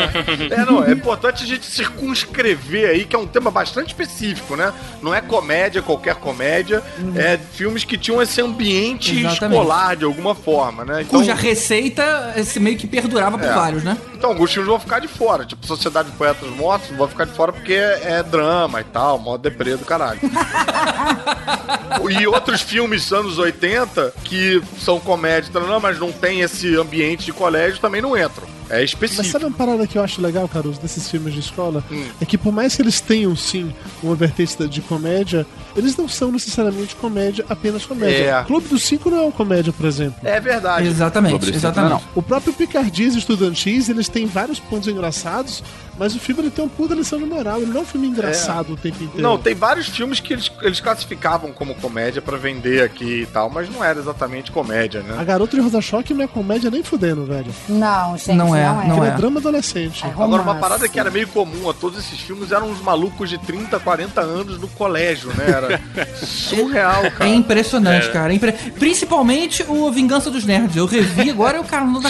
É, 0.52 0.66
não, 0.66 0.84
é 0.84 0.92
importante 0.92 1.44
a 1.44 1.48
gente 1.48 1.66
circunscrever 1.66 2.90
aí, 2.90 3.06
que 3.06 3.16
é 3.16 3.20
um 3.20 3.28
tema 3.28 3.50
bastante 3.52 3.88
específico, 3.90 4.56
né? 4.56 4.74
Não 5.02 5.14
é 5.14 5.22
comédia, 5.22 5.82
qualquer 5.82 6.16
comédia, 6.16 6.84
é 7.16 7.38
filmes 7.38 7.84
que 7.84 7.98
tinham 7.98 8.22
esse 8.22 8.42
ambiente 8.42 9.20
Exatamente. 9.20 9.60
escolar 9.60 9.96
de 9.96 10.04
alguma 10.04 10.36
forma, 10.36 10.84
né? 10.84 11.02
Então, 11.02 11.20
Cuja 11.20 11.34
receita 11.34 12.02
80 12.02 12.34
esse 12.40 12.60
meio 12.60 12.78
que 12.78 12.88
perdurava 12.88 13.38
por 13.38 13.48
É. 13.48 13.54
vários, 13.54 13.84
né? 13.84 13.98
Então, 14.14 14.32
alguns 14.32 14.52
filmes 14.52 14.70
vão 14.70 14.80
ficar 14.80 15.00
de 15.00 15.08
fora. 15.08 15.46
Tipo, 15.46 15.66
Sociedade 15.66 16.12
de 16.12 16.18
Poetas 16.18 16.50
Mortos 16.50 16.90
vão 16.96 17.08
ficar 17.08 17.26
de 17.26 17.34
fora 17.34 17.52
porque 17.52 17.74
é, 17.74 18.20
é 18.20 18.24
drama 18.24 18.82
e 18.82 18.84
tal, 18.84 19.18
modo 19.20 19.42
deprê 19.42 19.76
do 19.76 19.86
caralho. 19.86 20.20
e 22.10 22.28
outros 22.32 22.62
filmes 22.62 23.04
dos 23.04 23.14
anos 23.14 23.38
80 23.38 24.14
que 24.24 24.62
são 24.80 25.00
comédia, 25.00 25.52
mas 25.82 26.00
não 26.00 26.12
tem 26.12 26.42
esse 26.42 26.76
ambiente 26.76 27.26
de 27.26 27.34
colégio, 27.34 27.80
também 27.80 28.02
não 28.02 28.18
entram. 28.18 28.61
É 28.72 28.80
Mas 28.80 28.90
específico. 28.90 29.28
sabe 29.28 29.46
uma 29.46 29.56
parada 29.56 29.86
que 29.86 29.98
eu 29.98 30.04
acho 30.04 30.22
legal, 30.22 30.48
Caruso, 30.48 30.80
desses 30.80 31.10
filmes 31.10 31.34
de 31.34 31.40
escola? 31.42 31.84
Hum. 31.92 32.06
É 32.22 32.26
que 32.26 32.38
por 32.38 32.52
mais 32.52 32.76
que 32.76 32.82
eles 32.82 33.02
tenham, 33.02 33.36
sim, 33.36 33.74
uma 34.02 34.16
vertente 34.16 34.68
de 34.68 34.82
comédia, 34.82 35.46
eles 35.76 35.96
não 35.98 36.08
são 36.08 36.32
necessariamente 36.32 36.96
comédia, 36.96 37.46
apenas 37.50 37.86
comédia. 37.86 38.38
É. 38.40 38.44
Clube 38.44 38.68
dos 38.68 38.84
Cinco 38.84 39.10
não 39.10 39.18
é 39.18 39.22
uma 39.24 39.32
comédia, 39.32 39.72
por 39.74 39.86
exemplo. 39.86 40.16
É 40.24 40.40
verdade. 40.40 40.88
Exatamente, 40.88 41.50
exatamente. 41.50 42.04
O 42.16 42.22
próprio 42.22 42.54
Picardias 42.54 43.16
Estudantis, 43.16 43.90
eles 43.90 44.08
têm 44.08 44.26
vários 44.26 44.60
pontos 44.60 44.88
engraçados, 44.88 45.64
mas 45.98 46.16
o 46.16 46.20
filme 46.20 46.42
ele 46.44 46.52
tem 46.52 46.64
um 46.66 46.70
puta 46.70 46.94
lição 46.96 47.20
de 47.20 47.26
moral. 47.26 47.58
Ele 47.62 47.72
não 47.72 47.80
é 47.80 47.84
um 47.84 47.86
filme 47.86 48.08
engraçado 48.08 48.74
o 48.74 48.78
tempo 48.78 49.04
inteiro. 49.04 49.22
Não, 49.22 49.38
tem 49.38 49.54
vários 49.54 49.88
filmes 49.88 50.20
que 50.20 50.34
eles, 50.34 50.52
eles 50.62 50.80
classificavam 50.80 51.52
como 51.52 51.76
comédia 51.76 52.22
pra 52.22 52.38
vender 52.38 52.84
aqui 52.84 53.22
e 53.22 53.26
tal, 53.26 53.50
mas 53.50 53.70
não 53.70 53.84
era 53.84 54.00
exatamente 54.00 54.52
comédia, 54.52 55.02
A 55.02 55.04
né? 55.04 55.26
Garota 55.26 55.56
de 55.56 55.62
Rosa 55.62 55.82
Choque 55.82 56.14
não 56.14 56.24
é 56.24 56.28
comédia 56.28 56.72
nem 56.72 56.84
fudendo, 56.84 57.26
velho. 57.26 57.54
Não, 57.70 58.18
gente, 58.18 58.34
Não 58.34 58.48
não 58.52 58.56
é, 58.62 58.86
é. 58.86 58.88
não 58.88 59.04
é 59.04 59.08
é. 59.10 59.12
drama 59.12 59.40
adolescente. 59.40 60.06
É 60.06 60.10
Agora, 60.10 60.42
uma 60.42 60.56
parada 60.56 60.88
que 60.88 61.00
era 61.00 61.10
meio 61.12 61.28
comum 61.28 61.70
a 61.70 61.74
todos 61.74 62.00
esses 62.00 62.20
filmes 62.20 62.52
eram 62.52 62.70
uns 62.70 62.82
malucos 62.82 63.30
de 63.30 63.38
30, 63.38 63.80
40 63.80 64.22
anos 64.22 64.60
no 64.60 64.68
colégio, 64.68 65.30
né? 65.36 65.46
Era 65.48 65.82
surreal, 66.26 67.06
É 67.06 67.10
cara. 67.10 67.30
impressionante, 67.30 68.08
É. 68.08 68.12
cara. 68.12 68.32
É 68.32 68.36
impre- 68.36 68.52
Principalmente 68.78 69.64
o 69.68 69.92
Vingança 69.92 70.30
dos 70.30 70.46
Nerds. 70.46 70.76
Eu 70.76 70.86
revi 70.86 71.30
agora 71.30 71.58
e 71.58 71.60
o 71.62 71.64
cara 71.64 71.86
não 71.86 72.02
dá. 72.02 72.10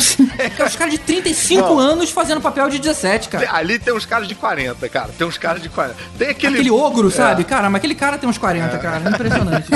Cara, 0.58 0.70
os 0.70 0.75
caras 0.75 0.93
de 0.93 1.00
35 1.00 1.62
Não. 1.62 1.79
anos 1.79 2.10
fazendo 2.12 2.41
papel 2.41 2.70
de 2.70 2.79
17, 2.79 3.29
Tem- 3.29 3.39
cara. 3.39 3.55
Ali 3.58 3.79
tem 3.79 3.93
uns 3.93 4.05
caras 4.05 4.27
de 4.27 4.36
40, 4.36 4.88
cara. 4.89 5.10
Tem 5.17 5.25
uns 5.27 5.38
caras 5.38 5.62
de 5.62 5.70
40. 5.70 5.96
Tem 6.17 6.29
aquele. 6.29 6.55
Aquele 6.55 6.72
ogro, 6.72 7.08
É. 7.08 7.12
sabe? 7.12 7.43
Cara, 7.43 7.70
mas 7.70 7.79
aquele 7.79 7.96
cara 7.96 8.17
tem 8.17 8.29
uns 8.29 8.38
40, 8.38 8.77
cara. 8.77 9.10
Impressionante. 9.10 9.67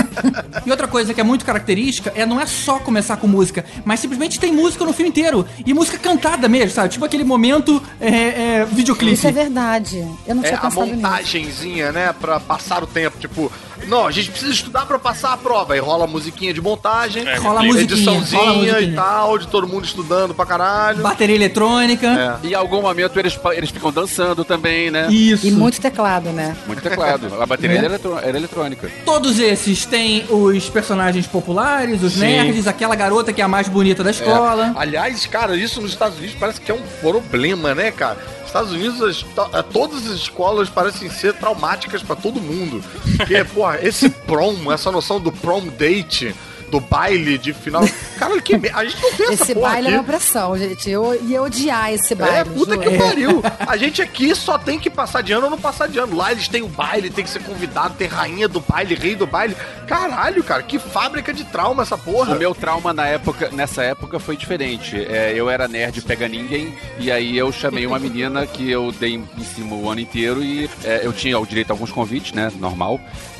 e 0.66 0.72
outra 0.72 0.88
coisa 0.88 1.14
que 1.14 1.22
é 1.22 1.24
muito 1.24 1.46
característica 1.46 2.12
é 2.16 2.26
não 2.26 2.40
é 2.40 2.46
só 2.46 2.80
começar 2.80 3.18
com 3.18 3.28
música, 3.28 3.66
mas 3.84 4.00
simplesmente 4.00 4.40
tem 4.40 4.52
música 4.52 4.84
no 4.86 4.94
filme 4.94 5.10
inteiro. 5.10 5.46
E 5.66 5.74
música 5.74 5.98
cantada 5.98 6.48
mesmo, 6.48 6.65
sabe? 6.72 6.90
Tipo 6.90 7.06
aquele 7.06 7.24
momento 7.24 7.82
é, 8.00 8.60
é, 8.62 8.66
videoclipe. 8.66 9.14
Isso 9.14 9.28
é 9.28 9.32
verdade. 9.32 9.98
Eu 10.28 10.36
não 10.36 10.44
É 10.44 10.48
tinha 10.48 10.60
a 10.60 10.62
pensado 10.62 10.86
nisso. 10.86 10.96
montagenzinha, 11.02 11.92
né? 11.92 12.14
Pra 12.20 12.40
passar 12.40 12.84
o 12.84 12.88
tempo. 12.88 13.18
Tipo, 13.20 13.52
não, 13.88 14.06
a 14.08 14.12
gente 14.12 14.30
precisa 14.32 14.52
estudar 14.52 14.86
pra 14.86 14.98
passar 15.00 15.34
a 15.34 15.38
prova. 15.38 15.74
Aí 15.74 15.80
rola 15.80 16.06
a 16.06 16.08
musiquinha 16.08 16.54
de 16.54 16.62
montagem, 16.62 17.28
É, 17.28 17.36
Rola 17.38 17.60
a 17.60 17.64
musiquinha, 17.64 17.94
ediçãozinha 17.96 18.40
rola 18.42 18.52
a 18.52 18.56
musiquinha. 18.56 18.82
e 18.82 18.96
tal, 18.96 19.38
de 19.38 19.48
todo 19.48 19.68
mundo 19.68 19.86
estudando 19.86 20.34
pra 20.34 20.46
caralho. 20.46 21.02
Bateria 21.04 21.36
eletrônica. 21.36 22.08
É. 22.44 22.48
E 22.48 22.52
em 22.52 22.54
algum 22.56 22.82
momento 22.82 23.20
eles, 23.20 23.38
eles 23.54 23.70
ficam 23.70 23.92
dançando 23.92 24.44
também, 24.46 24.90
né? 24.92 25.08
Isso. 25.12 25.46
E 25.48 25.52
muito 25.52 25.80
teclado, 25.80 26.30
né? 26.32 26.56
Muito 26.68 26.82
teclado. 26.82 27.42
A 27.42 27.46
bateria 27.46 27.78
era, 27.80 27.86
eletro- 27.88 28.20
era 28.22 28.38
eletrônica. 28.38 28.90
Todos 29.06 29.40
esses 29.40 29.86
têm 29.86 30.26
os 30.30 30.70
personagens 30.70 31.28
populares, 31.28 32.02
os 32.04 32.14
Sim. 32.14 32.20
nerds, 32.22 32.68
aquela 32.68 32.96
garota 32.96 33.32
que 33.34 33.42
é 33.42 33.44
a 33.46 33.48
mais 33.48 33.68
bonita 33.68 34.04
da 34.04 34.12
escola. 34.12 34.74
Aliás, 34.78 35.26
cara, 35.26 35.56
isso 35.56 35.82
nos 35.82 35.92
Estados 35.92 36.18
Unidos 36.18 36.36
parece 36.40 36.62
que 36.62 36.72
é 36.72 36.76
um 36.76 36.82
problema, 37.02 37.74
né, 37.76 37.92
cara? 37.92 38.18
Estados 38.56 38.72
Unidos, 38.72 39.02
as- 39.02 39.26
eh, 39.54 39.62
todas 39.64 40.08
as 40.08 40.14
escolas 40.14 40.70
parecem 40.70 41.10
ser 41.10 41.34
traumáticas 41.34 42.02
pra 42.02 42.16
todo 42.16 42.40
mundo. 42.40 42.82
Porque, 43.18 43.44
porra, 43.54 43.80
esse 43.86 44.08
prom, 44.10 44.72
essa 44.72 44.90
noção 44.94 45.20
do 45.20 45.30
prom 45.30 45.68
date, 45.68 46.34
do 46.70 46.80
baile 46.80 47.38
de 47.38 47.54
final. 47.54 47.84
Cara, 48.18 48.42
que 48.42 48.58
me- 48.58 48.70
a 48.70 48.84
gente 48.86 49.02
não 49.02 49.14
tem 49.14 49.26
essa 49.34 49.44
Esse 49.44 49.54
porra 49.56 49.70
baile 49.72 49.88
é 49.88 49.90
aqui. 49.92 49.98
uma 49.98 50.04
opressão, 50.04 50.58
gente. 50.58 50.90
Eu 50.90 51.20
ia 51.28 51.42
odiar 51.42 51.94
esse 51.94 52.16
baile. 52.16 52.38
É, 52.38 52.44
puta 52.44 52.76
juro. 52.76 52.82
que 52.92 52.98
pariu. 52.98 53.42
A 53.60 53.78
gente 53.78 54.02
aqui 54.02 54.34
só 54.36 54.58
tem 54.58 54.80
que 54.80 54.90
passar 54.90 55.22
de 55.22 55.32
ano 55.34 55.46
ou 55.46 55.50
não 55.52 55.60
passar 55.60 55.88
de 55.88 55.98
ano. 56.00 56.16
Lá 56.16 56.32
eles 56.32 56.48
têm 56.48 56.62
o 56.62 56.68
baile, 56.68 57.10
tem 57.10 57.24
que 57.24 57.30
ser 57.30 57.42
convidado, 57.44 57.96
tem 57.96 58.08
rainha 58.08 58.48
do 58.48 58.60
baile, 58.62 58.96
rei 58.96 59.16
do 59.16 59.28
baile. 59.28 59.56
Caralho, 59.88 60.44
cara, 60.44 60.64
que 60.64 60.80
fábrica 60.80 61.34
de 61.34 61.44
trauma 61.46 61.84
essa 61.84 61.98
porra. 61.98 62.36
O 62.36 62.40
meu 62.40 62.54
trauma 62.56 62.94
na 62.94 63.06
época, 63.08 63.50
nessa 63.52 63.84
época 63.84 64.20
foi 64.20 64.36
diferente. 64.36 64.96
É, 64.98 65.34
eu 65.36 65.50
era 65.50 65.68
nerd 65.68 66.02
pega 66.02 66.28
ninguém, 66.28 66.76
e 67.00 67.12
aí 67.12 67.38
eu 67.38 67.52
chamei 67.52 67.86
uma 67.86 67.98
menina 68.00 68.46
que 68.46 68.70
eu 68.70 68.92
dei 68.92 69.14
em 69.16 69.44
cima 69.44 69.76
o 69.76 69.90
ano 69.90 70.02
inteiro 70.02 70.44
e 70.44 70.70
é, 70.84 71.02
eu 71.04 71.12
tinha 71.14 71.38
o 71.40 71.46
direito 71.46 71.72
a 71.72 71.74
alguns 71.74 71.92
convites, 71.92 72.32
né? 72.34 72.52
Normal. 72.60 73.00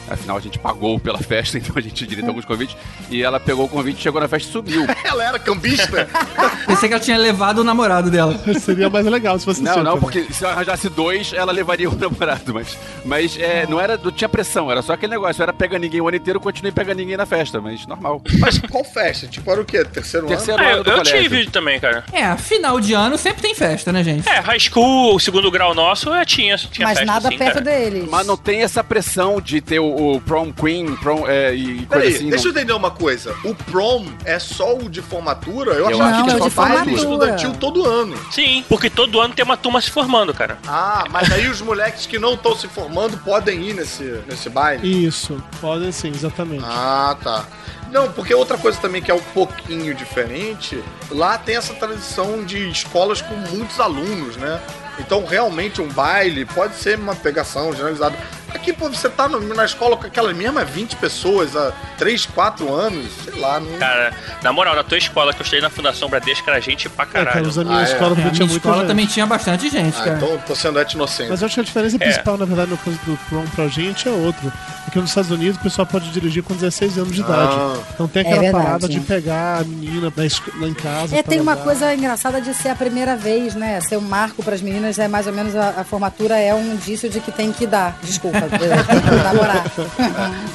Afinal, 0.10 0.38
a 0.38 0.40
gente 0.40 0.60
pagou 0.60 1.00
pela 1.00 1.18
festa, 1.18 1.58
então 1.60 1.74
a 1.76 1.82
gente 1.82 1.94
tinha 1.94 2.08
direito 2.08 2.28
a 2.28 2.30
alguns 2.30 2.46
convites. 2.46 2.76
E 3.10 3.24
ela 3.24 3.40
pegou 3.40 3.66
o 3.66 3.70
convite, 3.70 4.02
chegou 4.02 4.22
na 4.22 4.28
festa 4.28 4.50
e 4.50 4.52
sumiu. 4.52 4.86
Ela 5.04 5.24
era 5.30 5.40
cambista. 5.40 6.08
Pensei 6.66 6.90
que 6.90 6.96
ela 6.96 7.04
tinha 7.04 7.18
levado 7.18 7.60
o 7.60 7.64
namorado 7.64 8.10
dela. 8.10 8.36
Seria 8.60 8.90
mais 8.90 9.06
legal 9.06 9.38
se 9.38 9.46
fosse 9.46 9.62
Não, 9.62 9.72
assim 9.72 9.80
não, 9.84 9.98
também. 10.00 10.02
porque 10.02 10.34
se 10.34 10.44
eu 10.44 10.50
arranjasse 10.50 10.90
dois, 10.90 11.32
ela 11.34 11.52
levaria 11.52 11.90
o 11.90 11.96
namorado, 11.96 12.54
mas, 12.54 12.78
mas 13.04 13.38
é, 13.40 13.66
não 13.68 13.80
era, 13.80 13.98
não 13.98 14.12
tinha 14.12 14.28
pressão, 14.28 14.72
era 14.72 14.82
só 14.82 14.94
aquele 14.94 15.12
negócio, 15.14 15.42
era 15.42 15.54
pega 15.54 15.78
ninguém 15.78 16.02
o 16.02 16.08
ano 16.08 16.18
inteiro, 16.18 16.38
eu 16.38 16.42
continuei 16.42 16.72
pega 16.72 16.94
ninguém 16.94 17.16
na 17.16 17.26
festa, 17.26 17.62
mas 17.62 17.86
normal. 17.86 18.22
Mas 18.40 18.58
qual 18.60 18.84
festa? 18.84 19.28
Tipo, 19.28 19.52
era 19.52 19.62
o 19.62 19.66
quê? 19.66 19.84
Terceiro, 19.86 20.28
Terceiro 20.28 20.62
Ah, 20.62 20.66
ano 20.66 20.78
eu, 20.78 20.84
do 20.84 20.90
eu 20.90 20.98
colégio. 20.98 21.22
tive 21.22 21.46
também, 21.52 21.80
cara. 21.80 22.04
É, 22.12 22.36
final 22.38 22.80
de 22.80 22.94
ano 22.94 23.18
sempre 23.18 23.42
tem 23.42 23.54
festa, 23.56 23.92
né, 23.92 24.04
gente? 24.04 24.28
É, 24.28 24.40
high 24.40 24.60
school, 24.60 25.16
o 25.16 25.20
segundo 25.20 25.50
grau 25.52 25.74
nosso, 25.74 26.12
é, 26.14 26.26
tinha, 26.26 26.58
tinha 26.58 26.88
Mas 26.88 26.98
festa, 27.00 27.14
nada 27.14 27.30
sim, 27.30 27.38
perto 27.38 27.64
cara. 27.64 27.66
deles. 27.66 28.08
Mas 28.10 28.26
não 28.28 28.36
tem 28.38 28.62
essa 28.62 28.84
pressão 28.84 29.40
de 29.40 29.62
ter 29.62 29.80
o, 29.80 29.95
o 29.96 30.20
prom 30.22 30.52
queen, 30.52 30.96
prom, 30.98 31.26
é, 31.28 31.54
e 31.56 31.76
coisa 31.78 31.88
Peraí, 31.90 32.16
assim. 32.16 32.30
deixa 32.30 32.48
eu 32.48 32.54
não- 32.54 32.60
entender 32.62 32.74
uma 32.74 32.92
coisa. 32.92 33.36
O 33.44 33.56
prom 33.56 34.06
é 34.26 34.38
só 34.40 34.76
o 34.76 34.90
de 34.90 35.02
formatura? 35.02 35.72
Eu, 35.74 35.80
Eu 35.80 35.88
achava 35.88 36.04
acho 36.04 36.18
que 36.18 36.24
tinha 36.24 36.36
é 36.36 36.40
só 36.40 36.50
de 36.50 36.56
baile 36.56 36.78
formatura. 36.98 37.32
estudantil 37.32 37.54
todo 37.60 37.86
ano. 37.86 38.18
Sim, 38.32 38.66
porque 38.68 38.90
todo 38.90 39.20
ano 39.22 39.34
tem 39.34 39.44
uma 39.46 39.58
turma 39.58 39.80
se 39.82 39.90
formando, 39.92 40.34
cara. 40.34 40.58
Ah, 40.68 41.06
mas 41.10 41.32
aí 41.32 41.48
os 41.48 41.62
moleques 41.62 42.06
que 42.06 42.20
não 42.20 42.34
estão 42.34 42.56
se 42.56 42.68
formando 42.68 43.18
podem 43.20 43.62
ir 43.62 43.74
nesse, 43.74 44.04
nesse 44.28 44.50
baile? 44.50 45.06
Isso, 45.06 45.42
podem 45.62 45.92
sim, 45.92 46.10
exatamente. 46.10 46.64
Ah, 46.66 47.16
tá. 47.24 47.46
Não, 47.92 48.12
porque 48.12 48.34
outra 48.34 48.58
coisa 48.58 48.78
também 48.80 49.02
que 49.02 49.10
é 49.10 49.14
um 49.14 49.22
pouquinho 49.34 49.94
diferente, 49.94 50.84
lá 51.10 51.38
tem 51.38 51.56
essa 51.56 51.74
tradição 51.76 52.44
de 52.44 52.70
escolas 52.70 53.22
com 53.22 53.36
muitos 53.36 53.80
alunos, 53.80 54.36
né? 54.38 54.60
Então, 55.00 55.26
realmente, 55.26 55.82
um 55.82 55.88
baile 55.90 56.46
pode 56.46 56.76
ser 56.76 56.98
uma 56.98 57.16
pegação 57.16 57.72
generalizada. 57.74 58.16
Aqui, 58.56 58.72
pô, 58.74 58.90
você 58.90 59.10
tá 59.10 59.28
no- 59.28 59.40
na 59.54 59.66
escola 59.66 59.98
com 59.98 60.06
aquelas 60.08 60.36
mesmas 60.36 60.68
20 60.70 60.96
pessoas 60.96 61.56
há 61.56 61.72
3, 61.98 62.26
4 62.26 62.74
anos, 62.74 63.06
sei 63.24 63.40
lá, 63.40 63.60
não... 63.60 63.78
Cara, 63.78 64.14
na 64.42 64.54
moral, 64.54 64.76
na 64.76 64.84
tua 64.84 64.98
escola 64.98 65.34
que 65.34 65.42
eu 65.42 65.44
estudei 65.44 65.62
na 65.62 65.70
Fundação 65.70 66.10
Bradesco 66.10 66.50
era 66.50 66.60
gente 66.62 66.88
pra 66.90 67.04
É, 67.04 67.08
cara, 67.08 67.26
caralho. 67.26 67.48
os 67.48 67.56
da 67.56 67.64
minha 67.64 67.78
Ah, 67.78 67.82
é? 67.82 67.84
escola 67.84 68.12
É, 68.12 68.16
também 68.16 68.28
a 68.28 68.32
tinha 68.32 68.46
minha 68.46 68.58
escola 68.58 68.78
gente. 68.78 68.88
também 68.88 69.06
tinha 69.06 69.26
bastante 69.26 69.70
gente, 69.70 69.98
Ah, 70.00 70.04
cara. 70.04 70.18
então 70.18 70.38
tô 70.48 70.56
sendo 70.56 70.80
etnocente. 70.80 71.30
Mas 71.30 71.42
eu 71.42 71.46
acho 71.48 71.56
que 71.56 71.62
a 71.62 71.64
diferença 71.64 71.96
É. 71.98 72.00
principal, 72.00 72.38
na 72.38 72.46
verdade, 72.46 72.72
no 72.72 72.78
caso 72.78 72.98
do 73.06 73.18
prom 73.30 73.46
pra 73.56 73.68
gente 73.68 74.08
é 74.08 74.12
outra. 74.12 74.52
Porque 74.86 75.00
nos 75.00 75.10
Estados 75.10 75.32
Unidos 75.32 75.58
o 75.58 75.60
pessoal 75.64 75.86
pode 75.86 76.10
dirigir 76.12 76.42
com 76.44 76.54
16 76.54 76.98
anos 76.98 77.14
de 77.14 77.22
idade. 77.22 77.56
Ah. 77.58 77.78
Então 77.94 78.08
tem 78.08 78.24
É 78.24 78.26
aquela 78.28 78.42
verdade. 78.42 78.64
parada 78.66 78.88
de 78.88 79.00
pegar 79.02 79.60
a 79.60 79.64
menina 79.66 80.14
na 80.16 80.26
esco- 80.26 80.52
lá 80.60 80.68
em 80.68 80.74
casa. 80.74 81.16
É, 81.16 81.22
tem 81.24 81.42
uma 81.42 81.58
coisa 81.58 81.94
engraçada 81.94 82.40
de 82.40 82.54
ser 82.54 82.70
a 82.70 82.76
primeira 82.76 83.16
vez, 83.18 83.54
né? 83.56 83.82
Ser 83.82 83.98
um 83.98 84.02
marco 84.02 84.42
para 84.44 84.56
as 84.56 84.62
meninas 84.62 84.98
é 84.98 85.08
mais 85.08 85.28
ou 85.28 85.34
menos 85.34 85.56
a, 85.56 85.70
a 85.82 85.84
formatura 85.84 86.38
é 86.40 86.54
um 86.54 86.74
indício 86.76 87.10
de 87.10 87.20
que 87.20 87.32
tem 87.32 87.52
que 87.52 87.68
dar. 87.68 87.98
Desculpa, 88.04 88.45
namorar. 89.24 89.64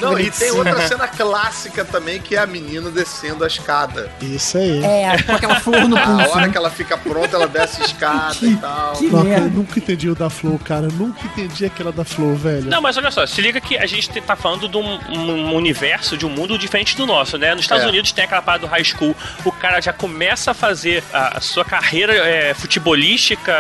Não, 0.01 0.19
e 0.19 0.31
tem 0.31 0.51
outra 0.53 0.87
cena 0.87 1.09
clássica 1.09 1.85
também, 1.85 2.21
que 2.21 2.37
é 2.37 2.39
a 2.39 2.47
menina 2.47 2.91
descendo 2.91 3.45
a 3.45 3.47
escada. 3.47 4.11
Isso 4.21 4.59
aí. 4.59 4.83
É, 4.85 5.23
Com 5.23 5.33
aquela 5.33 5.61
flor 5.61 5.89
no 5.89 5.97
A 5.97 6.01
pulso. 6.01 6.31
hora 6.31 6.47
né? 6.47 6.53
que 6.53 6.59
ela 6.59 6.71
fica 6.71 6.97
pronta, 6.97 7.37
ela 7.37 7.47
desce 7.47 7.83
a 7.83 7.85
escada 7.85 8.37
e 8.43 8.57
tal. 8.57 8.93
Que 8.95 9.07
Nossa, 9.09 9.29
eu 9.29 9.51
nunca 9.51 9.79
entendi 9.79 10.09
o 10.11 10.15
da 10.15 10.31
Flow, 10.31 10.59
cara. 10.59 10.87
Eu 10.87 10.93
nunca 10.93 11.25
entendi 11.27 11.65
aquela 11.67 11.93
da 11.93 12.05
Flow, 12.05 12.35
velho. 12.37 12.65
Não, 12.67 12.81
mas 12.81 12.97
olha 12.97 13.11
só, 13.11 13.27
se 13.27 13.41
liga 13.41 13.61
que 13.61 13.77
a 13.77 13.87
gente 13.87 14.09
tá 14.23 14.37
falando 14.37 14.69
de 14.69 14.77
um, 14.77 14.99
um 15.11 15.55
universo, 15.55 16.17
de 16.17 16.27
um 16.27 16.31
mundo 16.31 16.59
diferente 16.59 16.97
do 16.97 17.07
nosso, 17.07 17.37
né? 17.39 17.53
Nos 17.55 17.63
Estados 17.65 17.85
É. 17.85 17.89
Unidos 17.89 18.13
tem 18.13 18.25
aquela 18.25 18.43
parada 18.43 18.67
do 18.67 18.71
high 18.71 18.85
school, 18.85 19.15
o 19.45 19.53
cara 19.53 19.81
já 19.81 19.93
começa 19.93 20.51
a 20.51 20.55
fazer 20.55 21.03
a, 21.13 21.39
a 21.39 21.41
sua 21.41 21.65
carreira 21.65 22.13
é, 22.15 22.55
futebolística, 22.55 23.53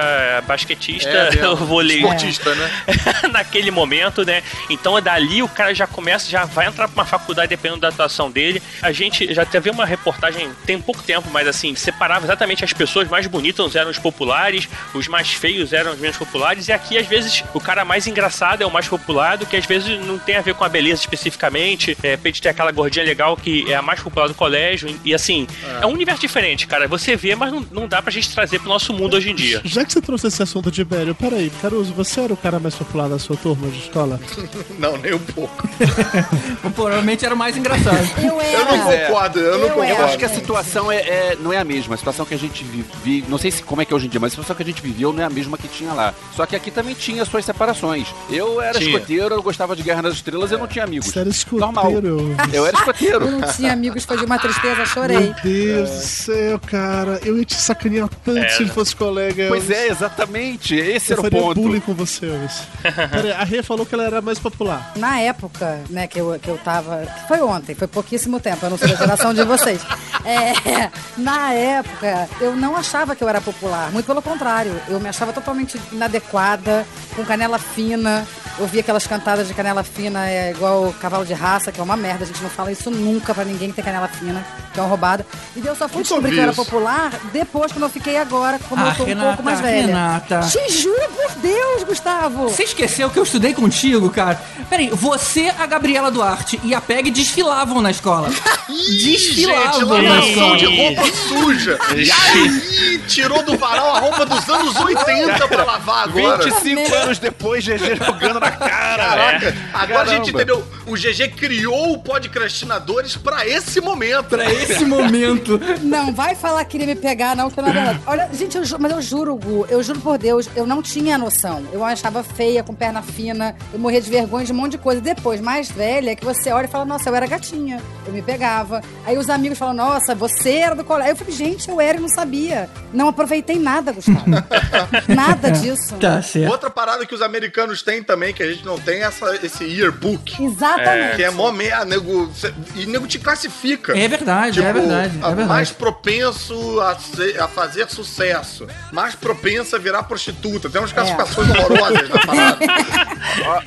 basquetista, 0.46 1.08
É, 1.08 1.30
vôlei. 1.56 1.98
Esportista, 2.00 2.54
né? 2.54 2.70
naquele 3.32 3.70
momento, 3.70 4.09
né? 4.24 4.42
Então 4.68 5.00
dali 5.00 5.42
o 5.42 5.48
cara 5.48 5.74
já 5.74 5.86
começa, 5.86 6.28
já 6.30 6.44
vai 6.44 6.66
entrar 6.66 6.88
pra 6.88 7.02
uma 7.02 7.06
faculdade 7.06 7.48
dependendo 7.48 7.80
da 7.80 7.88
atuação 7.88 8.30
dele. 8.30 8.62
A 8.82 8.92
gente 8.92 9.32
já 9.32 9.44
teve 9.44 9.70
uma 9.70 9.84
reportagem 9.84 10.50
tem 10.66 10.80
pouco 10.80 11.02
tempo, 11.02 11.28
mas 11.30 11.46
assim, 11.46 11.74
separava 11.74 12.26
exatamente 12.26 12.64
as 12.64 12.72
pessoas 12.72 13.08
mais 13.08 13.26
bonitas 13.26 13.76
eram 13.76 13.90
os 13.90 13.98
populares, 13.98 14.68
os 14.94 15.08
mais 15.08 15.30
feios 15.30 15.72
eram 15.72 15.92
os 15.92 15.98
menos 15.98 16.16
populares, 16.16 16.68
e 16.68 16.72
aqui 16.72 16.96
às 16.98 17.06
vezes 17.06 17.44
o 17.54 17.60
cara 17.60 17.84
mais 17.84 18.06
engraçado 18.06 18.62
é 18.62 18.66
o 18.66 18.70
mais 18.70 18.88
popular, 18.88 19.36
do 19.36 19.46
que 19.46 19.56
às 19.56 19.66
vezes 19.66 20.00
não 20.04 20.18
tem 20.18 20.36
a 20.36 20.40
ver 20.40 20.54
com 20.54 20.64
a 20.64 20.68
beleza 20.68 21.00
especificamente. 21.00 21.96
É, 22.02 22.16
gente 22.30 22.42
ter 22.42 22.48
aquela 22.48 22.72
gordinha 22.72 23.04
legal 23.04 23.36
que 23.36 23.70
é 23.70 23.76
a 23.76 23.82
mais 23.82 24.00
popular 24.00 24.26
do 24.26 24.34
colégio. 24.34 24.98
E 25.04 25.14
assim, 25.14 25.46
é, 25.80 25.86
um 25.86 25.92
universo 25.92 26.20
diferente, 26.20 26.66
cara. 26.66 26.88
Você 26.88 27.14
vê, 27.14 27.34
mas 27.34 27.52
não, 27.52 27.66
não 27.70 27.86
dá 27.86 28.00
pra 28.00 28.10
gente 28.10 28.32
trazer 28.32 28.58
pro 28.58 28.68
nosso 28.68 28.92
mundo 28.92 29.16
hoje 29.16 29.30
em 29.30 29.34
dia. 29.34 29.60
Já 29.64 29.84
que 29.84 29.92
você 29.92 30.00
trouxe 30.00 30.26
esse 30.28 30.42
assunto 30.42 30.70
de 30.70 30.80
Ibério, 30.80 31.14
peraí, 31.14 31.50
Caruso, 31.60 31.92
você 31.92 32.20
era 32.20 32.32
o 32.32 32.36
cara 32.36 32.58
mais 32.58 32.74
popular 32.74 33.08
da 33.08 33.18
sua 33.18 33.36
turma 33.36 33.68
de 33.68 33.78
escola? 33.78 33.99
Não, 34.78 34.96
nem 34.98 35.14
um 35.14 35.18
pouco. 35.18 35.68
Provavelmente 36.74 37.24
era 37.24 37.34
o 37.34 37.38
mais 37.38 37.56
engraçado. 37.56 37.98
Eu 38.22 38.40
era. 38.40 38.52
Eu 38.52 38.64
não 38.64 38.78
concordo, 38.84 39.38
eu 39.40 39.58
não 39.58 39.66
Eu 39.66 39.74
concordo. 39.74 39.92
Eu 39.92 40.04
acho 40.04 40.18
que 40.18 40.24
a 40.24 40.28
situação 40.28 40.90
é, 40.90 40.96
é- 40.96 41.36
não 41.40 41.52
é 41.52 41.58
a 41.58 41.64
mesma. 41.64 41.94
A 41.94 41.98
situação 41.98 42.24
que 42.24 42.34
a 42.34 42.38
gente 42.38 42.64
vive, 42.64 43.24
não 43.28 43.38
sei 43.38 43.50
se 43.50 43.62
como 43.62 43.82
é 43.82 43.84
que 43.84 43.92
é 43.92 43.96
hoje 43.96 44.06
em 44.06 44.08
dia, 44.10 44.20
mas 44.20 44.28
a 44.28 44.30
situação 44.30 44.56
que 44.56 44.62
a 44.62 44.66
gente 44.66 44.82
viveu 44.82 45.12
não 45.12 45.22
é 45.22 45.26
a 45.26 45.30
mesma 45.30 45.56
que 45.58 45.68
tinha 45.68 45.92
lá. 45.92 46.14
Só 46.34 46.46
que 46.46 46.56
aqui 46.56 46.70
também 46.70 46.94
tinha 46.94 47.24
suas 47.24 47.44
separações. 47.44 48.08
Eu 48.30 48.60
era 48.60 48.78
Tinha. 48.78 48.90
escoteiro, 48.94 49.34
eu 49.34 49.42
gostava 49.42 49.74
de 49.76 49.82
Guerra 49.82 50.02
nas 50.02 50.14
Estrelas, 50.14 50.50
eu 50.52 50.58
não 50.58 50.66
tinha 50.66 50.84
amigos. 50.84 51.06
Você 51.08 51.20
era 51.20 51.30
Normal. 51.52 51.88
escoteiro. 51.90 52.36
Eu 52.52 52.66
era 52.66 52.76
escoteiro. 52.78 53.24
Eu 53.26 53.30
não 53.32 53.52
tinha 53.52 53.72
amigos, 53.72 54.04
foi 54.04 54.16
de 54.16 54.24
uma 54.24 54.38
tristeza, 54.38 54.84
chorei. 54.86 55.18
Meu 55.18 55.34
Deus 55.42 55.90
do 55.90 55.96
céu, 55.96 56.58
cara. 56.60 57.20
Eu 57.24 57.36
ia 57.38 57.44
te 57.44 57.54
sacanear 57.54 58.08
tanto 58.24 58.50
se 58.52 58.62
ele 58.62 58.70
fosse 58.70 58.94
colega. 58.94 59.46
Pois 59.48 59.70
Elvis. 59.70 59.76
é, 59.78 59.88
exatamente. 59.88 60.74
Esse 60.74 61.12
Eu 61.12 61.18
era 61.18 61.20
o 61.20 61.24
faria 61.24 61.40
ponto. 61.40 61.60
bullying 61.60 61.80
com 61.80 61.94
você, 61.94 62.26
Elvis. 62.26 62.62
Peraí, 63.10 63.32
a 63.32 63.44
Rê 63.44 63.62
falou 63.62 63.84
que 63.90 63.94
ela 63.96 64.04
era 64.04 64.22
mais 64.22 64.38
popular. 64.38 64.92
Na 64.96 65.20
época, 65.20 65.80
né, 65.90 66.06
que 66.06 66.18
eu, 66.20 66.38
que 66.40 66.48
eu 66.48 66.56
tava. 66.56 67.04
Foi 67.26 67.40
ontem, 67.42 67.74
foi 67.74 67.88
pouquíssimo 67.88 68.38
tempo, 68.38 68.64
eu 68.64 68.70
não 68.70 68.78
sou 68.78 68.88
da 68.88 68.94
geração 68.94 69.34
de 69.34 69.42
vocês. 69.42 69.82
É, 70.24 70.90
na 71.16 71.52
época, 71.52 72.28
eu 72.40 72.54
não 72.54 72.76
achava 72.76 73.14
que 73.16 73.22
eu 73.24 73.28
era 73.28 73.40
popular, 73.40 73.90
muito 73.92 74.06
pelo 74.06 74.22
contrário. 74.22 74.80
Eu 74.88 75.00
me 75.00 75.08
achava 75.08 75.32
totalmente 75.32 75.80
inadequada, 75.92 76.86
com 77.16 77.24
canela 77.24 77.58
fina. 77.58 78.26
Eu 78.58 78.66
via 78.66 78.80
aquelas 78.82 79.06
cantadas 79.06 79.48
de 79.48 79.54
canela 79.54 79.82
fina, 79.82 80.28
é 80.28 80.50
igual 80.50 80.92
cavalo 81.00 81.24
de 81.24 81.32
raça, 81.32 81.72
que 81.72 81.80
é 81.80 81.82
uma 81.82 81.96
merda. 81.96 82.24
A 82.24 82.26
gente 82.26 82.42
não 82.42 82.50
fala 82.50 82.70
isso 82.70 82.90
nunca 82.90 83.32
pra 83.32 83.44
ninguém 83.44 83.70
que 83.70 83.76
tem 83.76 83.84
canela 83.84 84.06
fina, 84.08 84.44
que 84.74 84.78
é 84.78 84.82
uma 84.82 84.88
roubada. 84.88 85.24
E 85.56 85.64
eu 85.66 85.74
só 85.74 85.88
fui 85.88 86.02
descobrir 86.02 86.32
que 86.32 86.38
eu 86.38 86.42
era 86.42 86.52
popular 86.52 87.10
depois, 87.32 87.72
quando 87.72 87.84
eu 87.84 87.88
fiquei 87.88 88.18
agora, 88.18 88.60
quando 88.68 88.80
Ah, 88.80 88.88
eu 88.90 88.94
tô 88.96 89.02
um 89.04 89.06
Renata, 89.06 89.26
pouco 89.28 89.42
mais 89.44 89.60
velha. 89.60 89.86
Renata. 89.86 90.40
Te 90.40 90.72
juro 90.72 91.08
por 91.14 91.30
Deus, 91.40 91.84
Gustavo! 91.84 92.48
Você 92.50 92.64
esqueceu 92.64 93.08
que 93.08 93.18
eu 93.18 93.22
estudei 93.22 93.54
contigo, 93.54 94.10
cara? 94.10 94.38
Peraí, 94.68 94.90
você, 94.90 95.50
a 95.58 95.64
Gabriela 95.66 96.10
Duarte 96.10 96.60
e 96.62 96.74
a 96.74 96.80
Peg 96.82 97.10
desfilavam 97.10 97.80
na 97.80 97.90
escola. 97.90 98.28
Gente, 98.68 99.34
desfilavam 99.34 100.02
na 100.02 100.09
lavação 100.10 100.56
de 100.56 100.66
roupa 100.66 101.02
suja. 101.12 101.78
E 101.96 102.10
aí, 102.10 102.98
tirou 103.06 103.42
do 103.42 103.56
varal 103.56 103.94
a 103.94 104.00
roupa 104.00 104.26
dos 104.26 104.48
anos 104.48 104.76
80 104.76 105.48
pra 105.48 105.64
lavar 105.64 106.08
agora. 106.08 106.44
25 106.44 106.94
anos 106.94 107.18
depois, 107.18 107.64
GG 107.64 107.96
jogando 108.04 108.40
na 108.40 108.50
cara. 108.50 108.70
Caraca, 109.04 109.54
agora 109.72 110.02
a 110.02 110.06
gente 110.06 110.32
Caramba. 110.32 110.52
entendeu. 110.52 110.64
O 110.86 110.94
GG 110.94 111.28
criou 111.36 111.92
o 111.92 111.98
Podcastinadores 112.02 113.16
pra 113.16 113.46
esse 113.46 113.80
momento. 113.80 114.24
Pra 114.30 114.52
esse 114.52 114.84
momento. 114.84 115.60
Não, 115.82 116.12
vai 116.12 116.34
falar 116.34 116.64
que 116.64 116.80
queria 116.80 116.86
me 116.86 117.00
pegar, 117.00 117.36
não, 117.36 117.50
que 117.50 117.60
na 117.60 117.70
verdade. 117.70 118.00
Olha, 118.06 118.28
gente, 118.32 118.56
eu 118.56 118.64
mas 118.78 118.92
eu 118.92 119.02
juro, 119.02 119.36
Gu, 119.36 119.66
eu 119.68 119.82
juro 119.82 120.00
por 120.00 120.16
Deus, 120.16 120.48
eu 120.56 120.66
não 120.66 120.82
tinha 120.82 121.18
noção. 121.18 121.64
Eu 121.72 121.84
achava 121.84 122.22
feia, 122.22 122.62
com 122.62 122.74
perna 122.74 123.02
fina, 123.02 123.54
eu 123.72 123.78
morria 123.78 124.00
de 124.00 124.10
vergonha 124.10 124.44
de 124.46 124.52
um 124.52 124.54
monte 124.54 124.72
de 124.72 124.78
coisa. 124.78 125.00
Depois, 125.00 125.40
mais 125.40 125.70
velha, 125.70 126.16
que 126.16 126.24
você 126.24 126.50
olha 126.52 126.64
e 126.66 126.68
fala, 126.68 126.84
nossa, 126.84 127.08
eu 127.08 127.14
era 127.14 127.26
gatinha. 127.26 127.80
Eu 128.06 128.12
me 128.12 128.22
pegava. 128.22 128.82
Aí 129.06 129.18
os 129.18 129.28
amigos 129.28 129.58
falam, 129.58 129.74
nossa, 129.74 129.99
você 130.16 130.52
era 130.56 130.74
do 130.74 130.84
colégio. 130.84 131.12
Eu 131.12 131.16
falei, 131.16 131.32
gente, 131.34 131.68
eu 131.68 131.80
era 131.80 131.98
e 131.98 132.00
não 132.00 132.08
sabia. 132.08 132.68
Não 132.92 133.08
aproveitei 133.08 133.58
nada, 133.58 133.92
Gustavo. 133.92 134.24
nada 135.08 135.50
disso. 135.50 135.94
Tá 135.96 136.20
certo. 136.22 136.50
Outra 136.50 136.70
parada 136.70 137.04
que 137.06 137.14
os 137.14 137.22
americanos 137.22 137.82
têm 137.82 138.02
também, 138.02 138.32
que 138.34 138.42
a 138.42 138.50
gente 138.52 138.64
não 138.64 138.78
tem, 138.78 139.02
é 139.02 139.06
essa, 139.06 139.34
esse 139.44 139.64
yearbook. 139.64 140.42
Exatamente. 140.42 141.16
Que 141.16 141.24
é 141.24 141.30
mó 141.30 141.50
merda, 141.52 141.84
nego. 141.84 142.30
E 142.76 142.86
nego 142.86 143.06
te 143.06 143.18
classifica. 143.18 143.96
É 143.98 144.08
verdade, 144.08 144.62
é 144.62 144.72
verdade, 144.72 145.18
é 145.18 145.24
a- 145.24 145.28
verdade. 145.28 145.48
Mais 145.48 145.70
propenso 145.70 146.80
a, 146.80 146.98
ser- 146.98 147.40
a 147.40 147.48
fazer 147.48 147.88
sucesso. 147.90 148.66
Mais 148.92 149.14
propenso 149.14 149.76
a 149.76 149.78
virar 149.78 150.02
prostituta. 150.04 150.68
Tem 150.70 150.80
umas 150.80 150.92
classificações 150.92 151.48
horrorosas 151.50 152.08
na 152.08 152.18
parada. 152.26 152.58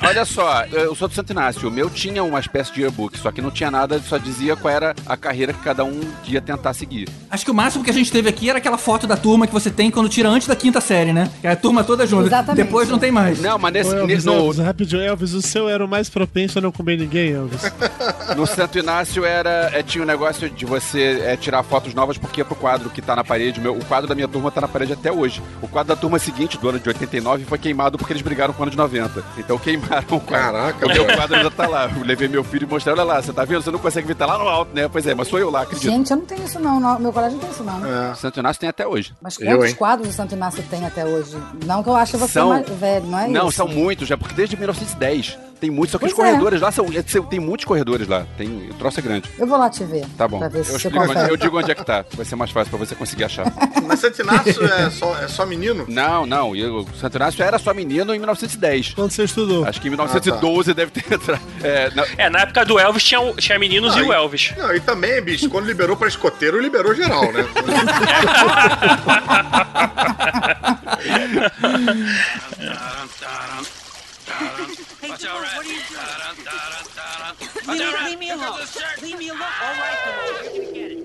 Olha 0.00 0.24
só, 0.24 0.64
eu 0.66 0.94
sou 0.94 1.08
do 1.08 1.14
Santo 1.14 1.30
Inácio. 1.32 1.68
O 1.68 1.70
meu 1.72 1.88
tinha 1.90 2.22
uma 2.22 2.40
espécie 2.40 2.72
de 2.72 2.80
yearbook, 2.82 3.18
só 3.18 3.30
que 3.30 3.40
não 3.40 3.50
tinha 3.50 3.70
nada, 3.70 4.00
só 4.00 4.18
dizia 4.18 4.56
qual 4.56 4.72
era 4.72 4.94
a 5.06 5.16
carreira 5.16 5.52
que 5.52 5.60
cada 5.60 5.84
um 5.84 6.00
ia 6.32 6.40
tentar 6.40 6.72
seguir. 6.74 7.08
Acho 7.30 7.44
que 7.44 7.50
o 7.50 7.54
máximo 7.54 7.84
que 7.84 7.90
a 7.90 7.94
gente 7.94 8.10
teve 8.10 8.28
aqui 8.28 8.48
era 8.48 8.58
aquela 8.58 8.78
foto 8.78 9.06
da 9.06 9.16
turma 9.16 9.46
que 9.46 9.52
você 9.52 9.70
tem 9.70 9.90
quando 9.90 10.08
tira 10.08 10.28
antes 10.28 10.48
da 10.48 10.56
quinta 10.56 10.80
série, 10.80 11.12
né? 11.12 11.30
Que 11.40 11.46
é 11.46 11.50
a 11.50 11.56
turma 11.56 11.84
toda 11.84 12.06
junta. 12.06 12.26
Exatamente. 12.26 12.64
Depois 12.64 12.88
não 12.88 12.98
tem 12.98 13.10
mais. 13.10 13.40
Não, 13.40 13.58
mas 13.58 13.72
nesse, 13.72 13.94
Ô, 13.94 13.98
Elvis, 13.98 14.24
no, 14.24 14.32
Elvis, 14.32 14.58
rapidinho, 14.58 15.02
Elvis, 15.02 15.32
o 15.34 15.42
seu 15.42 15.68
era 15.68 15.84
o 15.84 15.88
mais 15.88 16.08
propenso 16.08 16.58
a 16.58 16.62
não 16.62 16.72
comer 16.72 16.98
ninguém, 16.98 17.32
Elvis. 17.32 17.60
no 18.36 18.46
Santo 18.46 18.78
Inácio 18.78 19.24
era, 19.24 19.70
é, 19.72 19.82
tinha 19.82 20.02
um 20.02 20.06
negócio 20.06 20.48
de 20.48 20.64
você 20.64 21.22
é, 21.24 21.36
tirar 21.36 21.62
fotos 21.62 21.94
novas 21.94 22.18
porque 22.18 22.40
ia 22.40 22.44
pro 22.44 22.54
quadro 22.54 22.90
que 22.90 23.02
tá 23.02 23.16
na 23.16 23.24
parede. 23.24 23.60
Meu, 23.60 23.74
o 23.74 23.84
quadro 23.84 24.08
da 24.08 24.14
minha 24.14 24.28
turma 24.28 24.50
tá 24.50 24.60
na 24.60 24.68
parede 24.68 24.92
até 24.92 25.12
hoje. 25.12 25.42
O 25.60 25.68
quadro 25.68 25.94
da 25.94 26.00
turma 26.00 26.18
seguinte, 26.18 26.58
do 26.58 26.68
ano 26.68 26.78
de 26.78 26.88
89, 26.88 27.44
foi 27.44 27.58
queimado 27.58 27.98
porque 27.98 28.12
eles 28.12 28.22
brigaram 28.22 28.52
com 28.52 28.60
o 28.60 28.62
ano 28.64 28.70
de 28.70 28.76
90. 28.76 29.24
Então 29.38 29.58
queimaram 29.58 30.04
o 30.10 30.20
quadro. 30.20 30.52
Caraca, 30.52 30.86
o 30.86 30.88
meu 30.88 31.04
quadro 31.06 31.36
ainda 31.36 31.50
tá 31.50 31.66
lá. 31.66 31.90
Eu 31.94 32.04
levei 32.04 32.28
meu 32.28 32.44
filho 32.44 32.66
e 32.66 32.70
mostrei, 32.70 32.94
olha 32.94 33.04
lá, 33.04 33.22
você 33.22 33.32
tá 33.32 33.44
vendo? 33.44 33.62
Você 33.62 33.70
não 33.70 33.78
consegue 33.78 34.06
ver, 34.06 34.14
tá 34.14 34.26
lá 34.26 34.38
no 34.38 34.48
alto, 34.48 34.74
né? 34.74 34.88
Pois 34.88 35.06
é, 35.06 35.14
mas 35.14 35.28
sou 35.28 35.38
eu 35.38 35.50
lá, 35.50 35.62
acredito. 35.62 35.90
Gente, 35.90 36.13
eu 36.14 36.18
não 36.18 36.24
tenho 36.26 36.44
isso 36.44 36.58
não. 36.58 36.98
Meu 36.98 37.12
colégio 37.12 37.32
não 37.36 37.40
tem 37.44 37.50
isso 37.50 37.62
não. 37.64 37.84
É. 38.10 38.14
Santo 38.14 38.38
Inácio 38.40 38.60
tem 38.60 38.68
até 38.68 38.86
hoje. 38.86 39.14
Mas 39.20 39.38
Eu, 39.40 39.46
quantos 39.58 39.68
hein? 39.70 39.74
quadros 39.76 40.08
o 40.08 40.12
Santo 40.12 40.34
Inácio 40.34 40.62
tem 40.70 40.86
até 40.86 41.04
hoje? 41.04 41.36
Não 41.66 41.82
que 41.82 41.88
eu 41.88 41.96
ache 41.96 42.16
você 42.16 42.32
São- 42.32 42.48
mais 42.48 42.68
velho, 42.68 43.06
não 43.06 43.18
é 43.18 43.28
Não, 43.28 43.48
isso? 43.48 43.56
são 43.56 43.68
muitos, 43.68 44.08
já, 44.08 44.16
porque 44.16 44.34
desde 44.34 44.56
1910 44.56 45.38
tem 45.60 45.70
muitos, 45.70 45.92
só 45.92 45.98
que 45.98 46.06
os 46.06 46.12
é. 46.12 46.14
corredores 46.14 46.60
lá 46.60 46.70
são. 46.70 46.86
é, 46.86 47.02
Tem 47.28 47.40
muitos 47.40 47.64
corredores 47.64 48.06
lá. 48.08 48.26
Tem, 48.36 48.48
o 48.70 48.74
troço 48.74 49.00
é 49.00 49.02
grande. 49.02 49.28
Eu 49.38 49.46
vou 49.46 49.58
lá 49.58 49.68
te 49.70 49.84
ver. 49.84 50.04
Tá 50.16 50.26
bom. 50.28 50.38
Pra 50.38 50.48
ver 50.48 50.60
Eu, 50.60 50.64
se 50.64 50.70
você 50.72 50.88
explico 50.88 51.10
onde- 51.10 51.30
eu 51.30 51.36
digo 51.36 51.58
onde 51.58 51.70
é 51.70 51.74
que 51.74 51.84
tá. 51.84 52.04
Vai 52.14 52.24
ser 52.24 52.36
mais 52.36 52.50
fácil 52.50 52.70
pra 52.70 52.78
você 52.78 52.94
conseguir 52.94 53.24
achar. 53.24 53.44
Mas 53.86 54.00
Santo 54.00 54.20
Inácio 54.22 54.64
é 54.64 54.90
só, 54.90 55.18
é 55.20 55.28
só 55.28 55.46
menino? 55.46 55.84
Não, 55.88 56.26
não. 56.26 56.54
e 56.56 56.64
O 56.64 56.86
Santo 57.00 57.16
Inácio 57.16 57.42
era 57.42 57.58
só 57.58 57.72
menino 57.74 58.14
em 58.14 58.18
1910. 58.18 58.94
Quando 58.94 59.10
você 59.10 59.24
estudou? 59.24 59.64
Acho 59.66 59.80
que 59.80 59.88
em 59.88 59.90
1912 59.90 60.74
deve 60.74 60.90
ter 60.90 61.04
entrado. 61.14 61.40
É, 61.62 61.90
na- 61.94 62.06
É, 62.18 62.30
na 62.30 62.40
época 62.40 62.64
do 62.64 62.78
Elvis 62.78 63.02
tinha, 63.04 63.32
tinha 63.34 63.58
meninos 63.58 63.94
Não, 63.96 64.04
e 64.04 64.08
o 64.08 64.12
Elvis. 64.12 64.52
Não, 64.56 64.74
e 64.74 64.80
também, 64.80 65.20
bicho, 65.22 65.48
quando 65.48 65.66
liberou 65.66 65.96
pra 65.96 66.08
escoteiro, 66.08 66.60
liberou 66.60 66.94
geral, 66.94 67.30
né? 67.32 67.44
Hey, 75.04 75.10
right. 75.10 75.20
what 75.20 75.66
are 75.66 75.68
you 75.68 75.80
doing? 75.90 76.06
leave, 78.08 78.18
me, 78.18 78.26
me 78.26 78.30
alone. 78.30 78.58
Leave 79.02 79.18
me 79.18 79.28
alone. 79.28 79.42
All 79.42 79.74
right, 79.74 79.98
you're 80.54 80.64
gonna 80.64 80.72
get 80.72 80.92
it. 80.92 80.98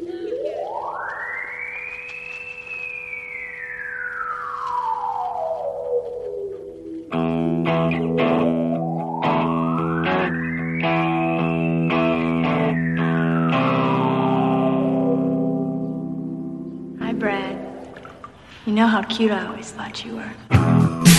Hi, 17.01 17.11
Brad. 17.11 17.57
You 18.65 18.71
know 18.73 18.87
how 18.87 19.01
cute 19.03 19.31
I 19.31 19.45
always 19.45 19.71
thought 19.71 20.05
you 20.05 20.15
were. 20.15 21.18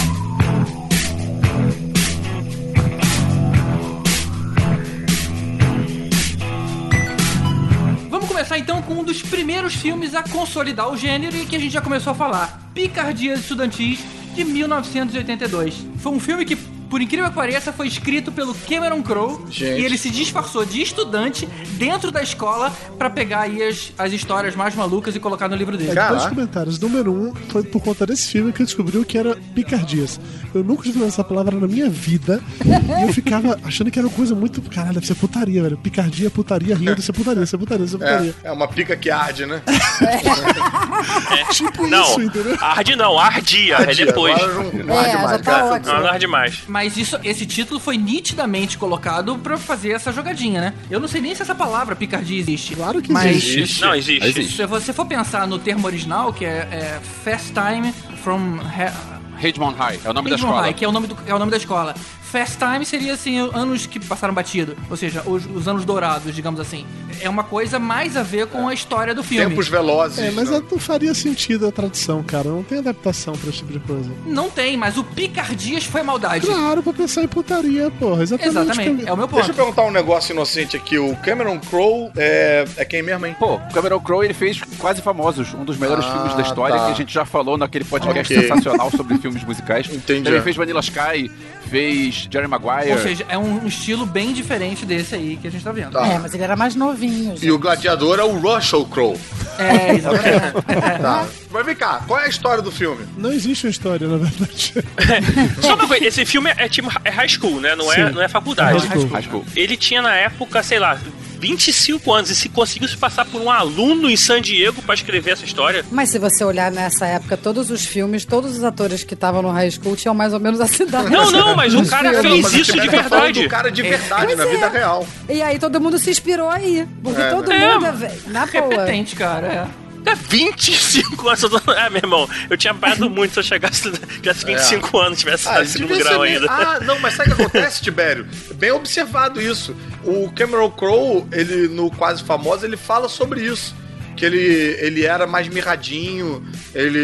Começar 8.40 8.58
então 8.58 8.80
com 8.80 8.94
um 8.94 9.04
dos 9.04 9.20
primeiros 9.20 9.74
filmes 9.74 10.14
a 10.14 10.22
consolidar 10.22 10.90
o 10.90 10.96
gênero 10.96 11.36
e 11.36 11.44
que 11.44 11.54
a 11.54 11.58
gente 11.58 11.72
já 11.72 11.82
começou 11.82 12.12
a 12.12 12.14
falar: 12.14 12.70
Picardias 12.72 13.40
Estudantis, 13.40 14.00
de 14.34 14.44
1982. 14.44 15.84
Foi 15.98 16.12
um 16.12 16.18
filme 16.18 16.46
que, 16.46 16.56
por 16.90 17.00
incrível 17.00 17.28
que 17.30 17.34
pareça, 17.36 17.72
foi 17.72 17.86
escrito 17.86 18.32
pelo 18.32 18.52
Cameron 18.54 19.00
Crowe 19.02 19.46
Gente. 19.48 19.80
e 19.80 19.84
ele 19.84 19.96
se 19.96 20.10
disfarçou 20.10 20.64
de 20.66 20.82
estudante 20.82 21.48
dentro 21.78 22.10
da 22.10 22.22
escola 22.22 22.70
pra 22.98 23.08
pegar 23.08 23.42
aí 23.42 23.62
as, 23.62 23.92
as 23.96 24.12
histórias 24.12 24.54
mais 24.56 24.74
malucas 24.74 25.14
e 25.14 25.20
colocar 25.20 25.48
no 25.48 25.54
livro 25.56 25.76
dele. 25.76 25.98
É, 25.98 26.08
dois 26.08 26.26
comentários. 26.26 26.78
Número 26.78 27.12
um, 27.12 27.34
foi 27.48 27.62
por 27.62 27.80
conta 27.80 28.04
desse 28.04 28.30
filme 28.32 28.52
que 28.52 28.60
eu 28.62 28.66
descobri 28.66 28.98
o 28.98 29.04
que 29.04 29.16
era 29.16 29.36
picardias. 29.54 30.20
Eu 30.52 30.64
nunca 30.64 30.82
tinha 30.82 30.94
falado 30.94 31.08
essa 31.08 31.22
palavra 31.24 31.56
na 31.58 31.68
minha 31.68 31.88
vida. 31.88 32.42
e 32.64 33.02
eu 33.06 33.12
ficava 33.12 33.58
achando 33.64 33.90
que 33.90 33.98
era 33.98 34.08
uma 34.08 34.14
coisa 34.14 34.34
muito. 34.34 34.60
Caralho, 34.62 34.94
deve 34.94 35.06
ser 35.06 35.14
putaria, 35.14 35.62
velho. 35.62 35.76
Picardia, 35.78 36.28
putaria, 36.30 36.74
rio, 36.74 36.86
deve 36.86 37.02
ser 37.02 37.12
putaria, 37.12 37.36
deve 37.36 37.50
ser 37.50 37.58
putaria, 37.58 37.86
deve 37.86 37.90
ser 37.90 37.98
putaria. 37.98 38.34
É, 38.42 38.48
é 38.48 38.52
uma 38.52 38.66
pica 38.66 38.96
que 38.96 39.10
arde, 39.10 39.46
né? 39.46 39.62
Tipo 41.52 41.86
Não, 41.86 42.02
isso, 42.02 42.22
entendeu? 42.22 42.56
arde 42.60 42.96
não, 42.96 43.18
ardia. 43.18 43.74
É 43.76 43.82
Ardia, 43.88 44.06
depois. 44.06 44.34
agora 44.34 44.54
não- 44.54 44.72
não 44.84 44.98
arde 44.98 45.08
É, 45.08 45.12
já 45.12 45.18
mais, 45.22 45.42
tá. 45.42 45.78
Não, 45.94 46.00
não 46.00 46.06
arde 46.08 46.26
mais. 46.26 46.62
Mas 46.68 46.79
isso, 46.96 47.18
esse 47.24 47.46
título 47.46 47.78
foi 47.80 47.96
nitidamente 47.96 48.76
colocado 48.78 49.36
pra 49.38 49.56
fazer 49.56 49.90
essa 49.92 50.12
jogadinha, 50.12 50.60
né? 50.60 50.74
Eu 50.90 51.00
não 51.00 51.08
sei 51.08 51.20
nem 51.20 51.34
se 51.34 51.42
essa 51.42 51.54
palavra 51.54 51.96
picardia 51.96 52.38
existe. 52.38 52.74
Claro 52.74 53.00
que 53.02 53.12
mas 53.12 53.36
existe. 53.36 53.80
Não, 53.80 53.94
existe. 53.94 54.26
Existe. 54.28 54.56
Se 54.56 54.66
você 54.66 54.92
for 54.92 55.06
pensar 55.06 55.46
no 55.46 55.58
termo 55.58 55.86
original, 55.86 56.32
que 56.32 56.44
é, 56.44 56.68
é 56.70 57.00
Fast 57.24 57.52
Time 57.52 57.92
from 58.22 58.56
He- 58.58 59.20
Ridgemont 59.40 59.74
High, 59.76 60.00
é 60.04 60.10
o 60.10 60.12
nome 60.12 60.28
da 60.30 60.36
escola. 60.36 60.60
High, 60.62 60.74
que 60.74 60.84
é 60.84 60.88
o 60.88 60.92
nome, 60.92 61.06
do, 61.06 61.16
é 61.26 61.34
o 61.34 61.38
nome 61.38 61.50
da 61.50 61.56
escola. 61.56 61.94
Fast 62.30 62.58
Time 62.58 62.84
seria 62.86 63.14
assim, 63.14 63.38
anos 63.38 63.86
que 63.86 63.98
passaram 63.98 64.32
batido. 64.32 64.76
Ou 64.88 64.96
seja, 64.96 65.22
os, 65.26 65.44
os 65.46 65.66
anos 65.66 65.84
dourados, 65.84 66.34
digamos 66.34 66.60
assim. 66.60 66.86
É 67.20 67.28
uma 67.28 67.42
coisa 67.44 67.78
mais 67.78 68.16
a 68.16 68.22
ver 68.22 68.46
com 68.46 68.68
a 68.68 68.72
história 68.74 69.14
do 69.14 69.22
filme. 69.22 69.46
Tempos 69.50 69.68
velozes. 69.68 70.18
É, 70.18 70.30
mas 70.30 70.48
né? 70.50 70.62
não 70.70 70.78
faria 70.78 71.12
sentido 71.12 71.66
a 71.66 71.72
tradução, 71.72 72.22
cara. 72.22 72.48
Não 72.48 72.62
tem 72.62 72.78
adaptação 72.78 73.34
pra 73.34 73.48
esse 73.50 73.58
tipo 73.58 73.72
de 73.72 73.80
coisa. 73.80 74.10
Não 74.24 74.48
tem, 74.48 74.76
mas 74.76 74.96
o 74.96 75.04
Picardias 75.04 75.84
foi 75.84 76.02
maldade. 76.02 76.46
Claro, 76.46 76.82
pra 76.82 76.92
pensar 76.92 77.22
em 77.22 77.28
putaria, 77.28 77.90
porra. 77.98 78.22
Exatamente. 78.22 78.50
Exatamente, 78.60 79.08
é 79.08 79.12
o 79.12 79.16
meu 79.16 79.26
ponto. 79.28 79.36
Deixa 79.36 79.50
eu 79.50 79.56
perguntar 79.56 79.82
um 79.82 79.90
negócio 79.90 80.32
inocente 80.32 80.76
aqui. 80.76 80.98
O 80.98 81.16
Cameron 81.16 81.58
Crowe 81.58 82.10
é, 82.16 82.64
é 82.76 82.84
quem 82.84 83.02
mesmo, 83.02 83.26
hein? 83.26 83.34
Pô, 83.38 83.54
o 83.56 83.72
Cameron 83.72 84.00
Crowe 84.00 84.24
ele 84.24 84.34
fez 84.34 84.60
Quase 84.78 85.02
Famosos, 85.02 85.52
um 85.54 85.64
dos 85.64 85.76
melhores 85.76 86.04
Ah, 86.04 86.12
filmes 86.12 86.34
da 86.34 86.42
história 86.42 86.76
tá. 86.76 86.86
que 86.86 86.92
a 86.92 86.94
gente 86.94 87.12
já 87.12 87.24
falou 87.24 87.58
naquele 87.58 87.84
podcast 87.84 88.32
Ok. 88.32 88.48
sensacional 88.48 88.90
sobre 88.90 89.18
filmes 89.18 89.42
musicais. 89.44 89.88
Entendi. 89.92 90.22
Também 90.22 90.42
fez 90.42 90.56
Vanilla 90.56 90.80
Sky, 90.80 91.30
fez 91.70 92.28
Jerry 92.30 92.48
Maguire. 92.48 92.92
Ou 92.92 92.98
seja, 92.98 93.24
é 93.28 93.38
um 93.38 93.66
estilo 93.66 94.04
bem 94.04 94.32
diferente 94.32 94.84
desse 94.84 95.14
aí 95.14 95.38
que 95.40 95.46
a 95.46 95.50
gente 95.50 95.62
tá 95.62 95.70
vendo. 95.70 95.92
Tá. 95.92 96.06
É, 96.06 96.18
mas 96.18 96.34
ele 96.34 96.42
era 96.42 96.56
mais 96.56 96.74
novinho. 96.74 97.34
E 97.40 97.50
o 97.50 97.58
gladiador 97.58 98.18
é 98.18 98.24
o 98.24 98.38
Russell 98.38 98.84
Crowe. 98.86 99.18
É, 99.58 99.94
exatamente. 99.94 101.00
Tá. 101.00 101.26
Mas 101.50 101.66
vem 101.66 101.74
cá, 101.74 102.02
qual 102.06 102.20
é 102.20 102.24
a 102.24 102.28
história 102.28 102.62
do 102.62 102.70
filme? 102.70 103.06
Não 103.16 103.32
existe 103.32 103.66
uma 103.66 103.70
história, 103.70 104.06
na 104.06 104.16
verdade. 104.16 104.74
Só 105.60 105.74
uma 105.74 105.86
coisa, 105.86 106.06
esse 106.06 106.24
filme 106.24 106.52
é, 106.56 106.68
tipo, 106.68 106.90
é 107.04 107.10
high 107.10 107.28
school, 107.28 107.60
né? 107.60 107.74
Não 107.74 107.92
é, 107.92 108.10
não 108.10 108.22
é 108.22 108.28
faculdade. 108.28 108.86
High 108.86 108.98
school. 108.98 109.08
High 109.08 109.22
School. 109.22 109.44
Ele 109.56 109.76
tinha 109.76 110.02
na 110.02 110.14
época, 110.14 110.62
sei 110.62 110.78
lá, 110.78 110.98
25 111.40 112.12
anos 112.12 112.30
e 112.30 112.36
se 112.36 112.48
conseguiu 112.48 112.86
se 112.88 112.96
passar 112.96 113.24
por 113.24 113.40
um 113.40 113.50
aluno 113.50 114.10
em 114.10 114.16
San 114.16 114.40
Diego 114.40 114.82
pra 114.82 114.94
escrever 114.94 115.32
essa 115.32 115.44
história. 115.44 115.84
Mas 115.90 116.10
se 116.10 116.18
você 116.18 116.44
olhar 116.44 116.70
nessa 116.70 117.06
época, 117.06 117.36
todos 117.36 117.70
os 117.70 117.84
filmes, 117.84 118.24
todos 118.24 118.56
os 118.58 118.62
atores 118.62 119.02
que 119.02 119.14
estavam 119.14 119.40
no 119.42 119.50
high 119.50 119.70
school 119.70 119.96
tinham 119.96 120.14
mais 120.14 120.32
ou 120.32 120.40
menos 120.40 120.60
a 120.60 120.66
cidade. 120.66 121.10
Não, 121.10 121.30
não, 121.30 121.56
mas 121.56 121.74
o 121.74 121.84
cara 121.86 122.20
filmes. 122.20 122.46
fez 122.46 122.54
a 122.54 122.58
isso 122.60 122.72
de 122.72 122.86
tá 122.86 122.90
verdade. 122.90 123.42
do 123.42 123.48
cara 123.48 123.70
de 123.70 123.82
verdade, 123.82 124.26
Pois 124.26 124.38
na 124.38 124.44
é. 124.44 124.48
vida 124.50 124.68
real. 124.68 125.06
E 125.28 125.42
aí 125.42 125.58
todo 125.58 125.80
mundo 125.80 125.98
se 125.98 126.10
inspirou 126.10 126.48
aí. 126.50 126.86
Porque 127.02 127.20
É, 127.20 127.30
todo 127.30 127.48
né? 127.48 127.74
mundo 127.74 127.86
é 127.86 127.92
velho. 127.92 128.20
Na 128.26 128.46
boa. 128.46 128.68
Repetente, 128.68 129.16
cara. 129.16 129.46
É. 129.46 129.89
É 130.06 130.14
25 130.14 131.28
anos. 131.28 131.44
Ah, 131.76 131.88
meu 131.90 131.98
irmão, 131.98 132.28
eu 132.48 132.56
tinha 132.56 132.72
parado 132.74 133.08
muito 133.10 133.32
se 133.34 133.40
eu 133.40 133.42
chegasse, 133.44 133.90
tivesse 134.22 134.44
25 134.46 134.98
anos, 134.98 135.18
tivesse 135.18 135.48
Ah, 135.48 135.60
no 135.60 135.66
segundo 135.66 135.98
grau 135.98 136.22
ser 136.24 136.28
ainda. 136.28 136.40
meio- 136.40 136.50
Ah, 136.50 136.80
não, 136.84 136.98
mas 137.00 137.14
sabe 137.14 137.32
o 137.32 137.36
que 137.36 137.42
acontece, 137.42 137.80
Tibério? 137.84 138.26
Bem 138.54 138.70
observado 138.72 139.40
isso. 139.40 139.74
O 140.04 140.30
Cameron 140.32 140.70
Crowe, 140.70 141.26
ele 141.32 141.68
no 141.68 141.90
Quase 141.90 142.22
Famoso, 142.24 142.64
ele 142.64 142.76
fala 142.76 143.08
sobre 143.08 143.42
isso. 143.42 143.74
Que 144.16 144.26
ele, 144.26 144.76
ele 144.80 145.04
era 145.06 145.26
mais 145.26 145.48
mirradinho, 145.48 146.44
ele, 146.74 146.98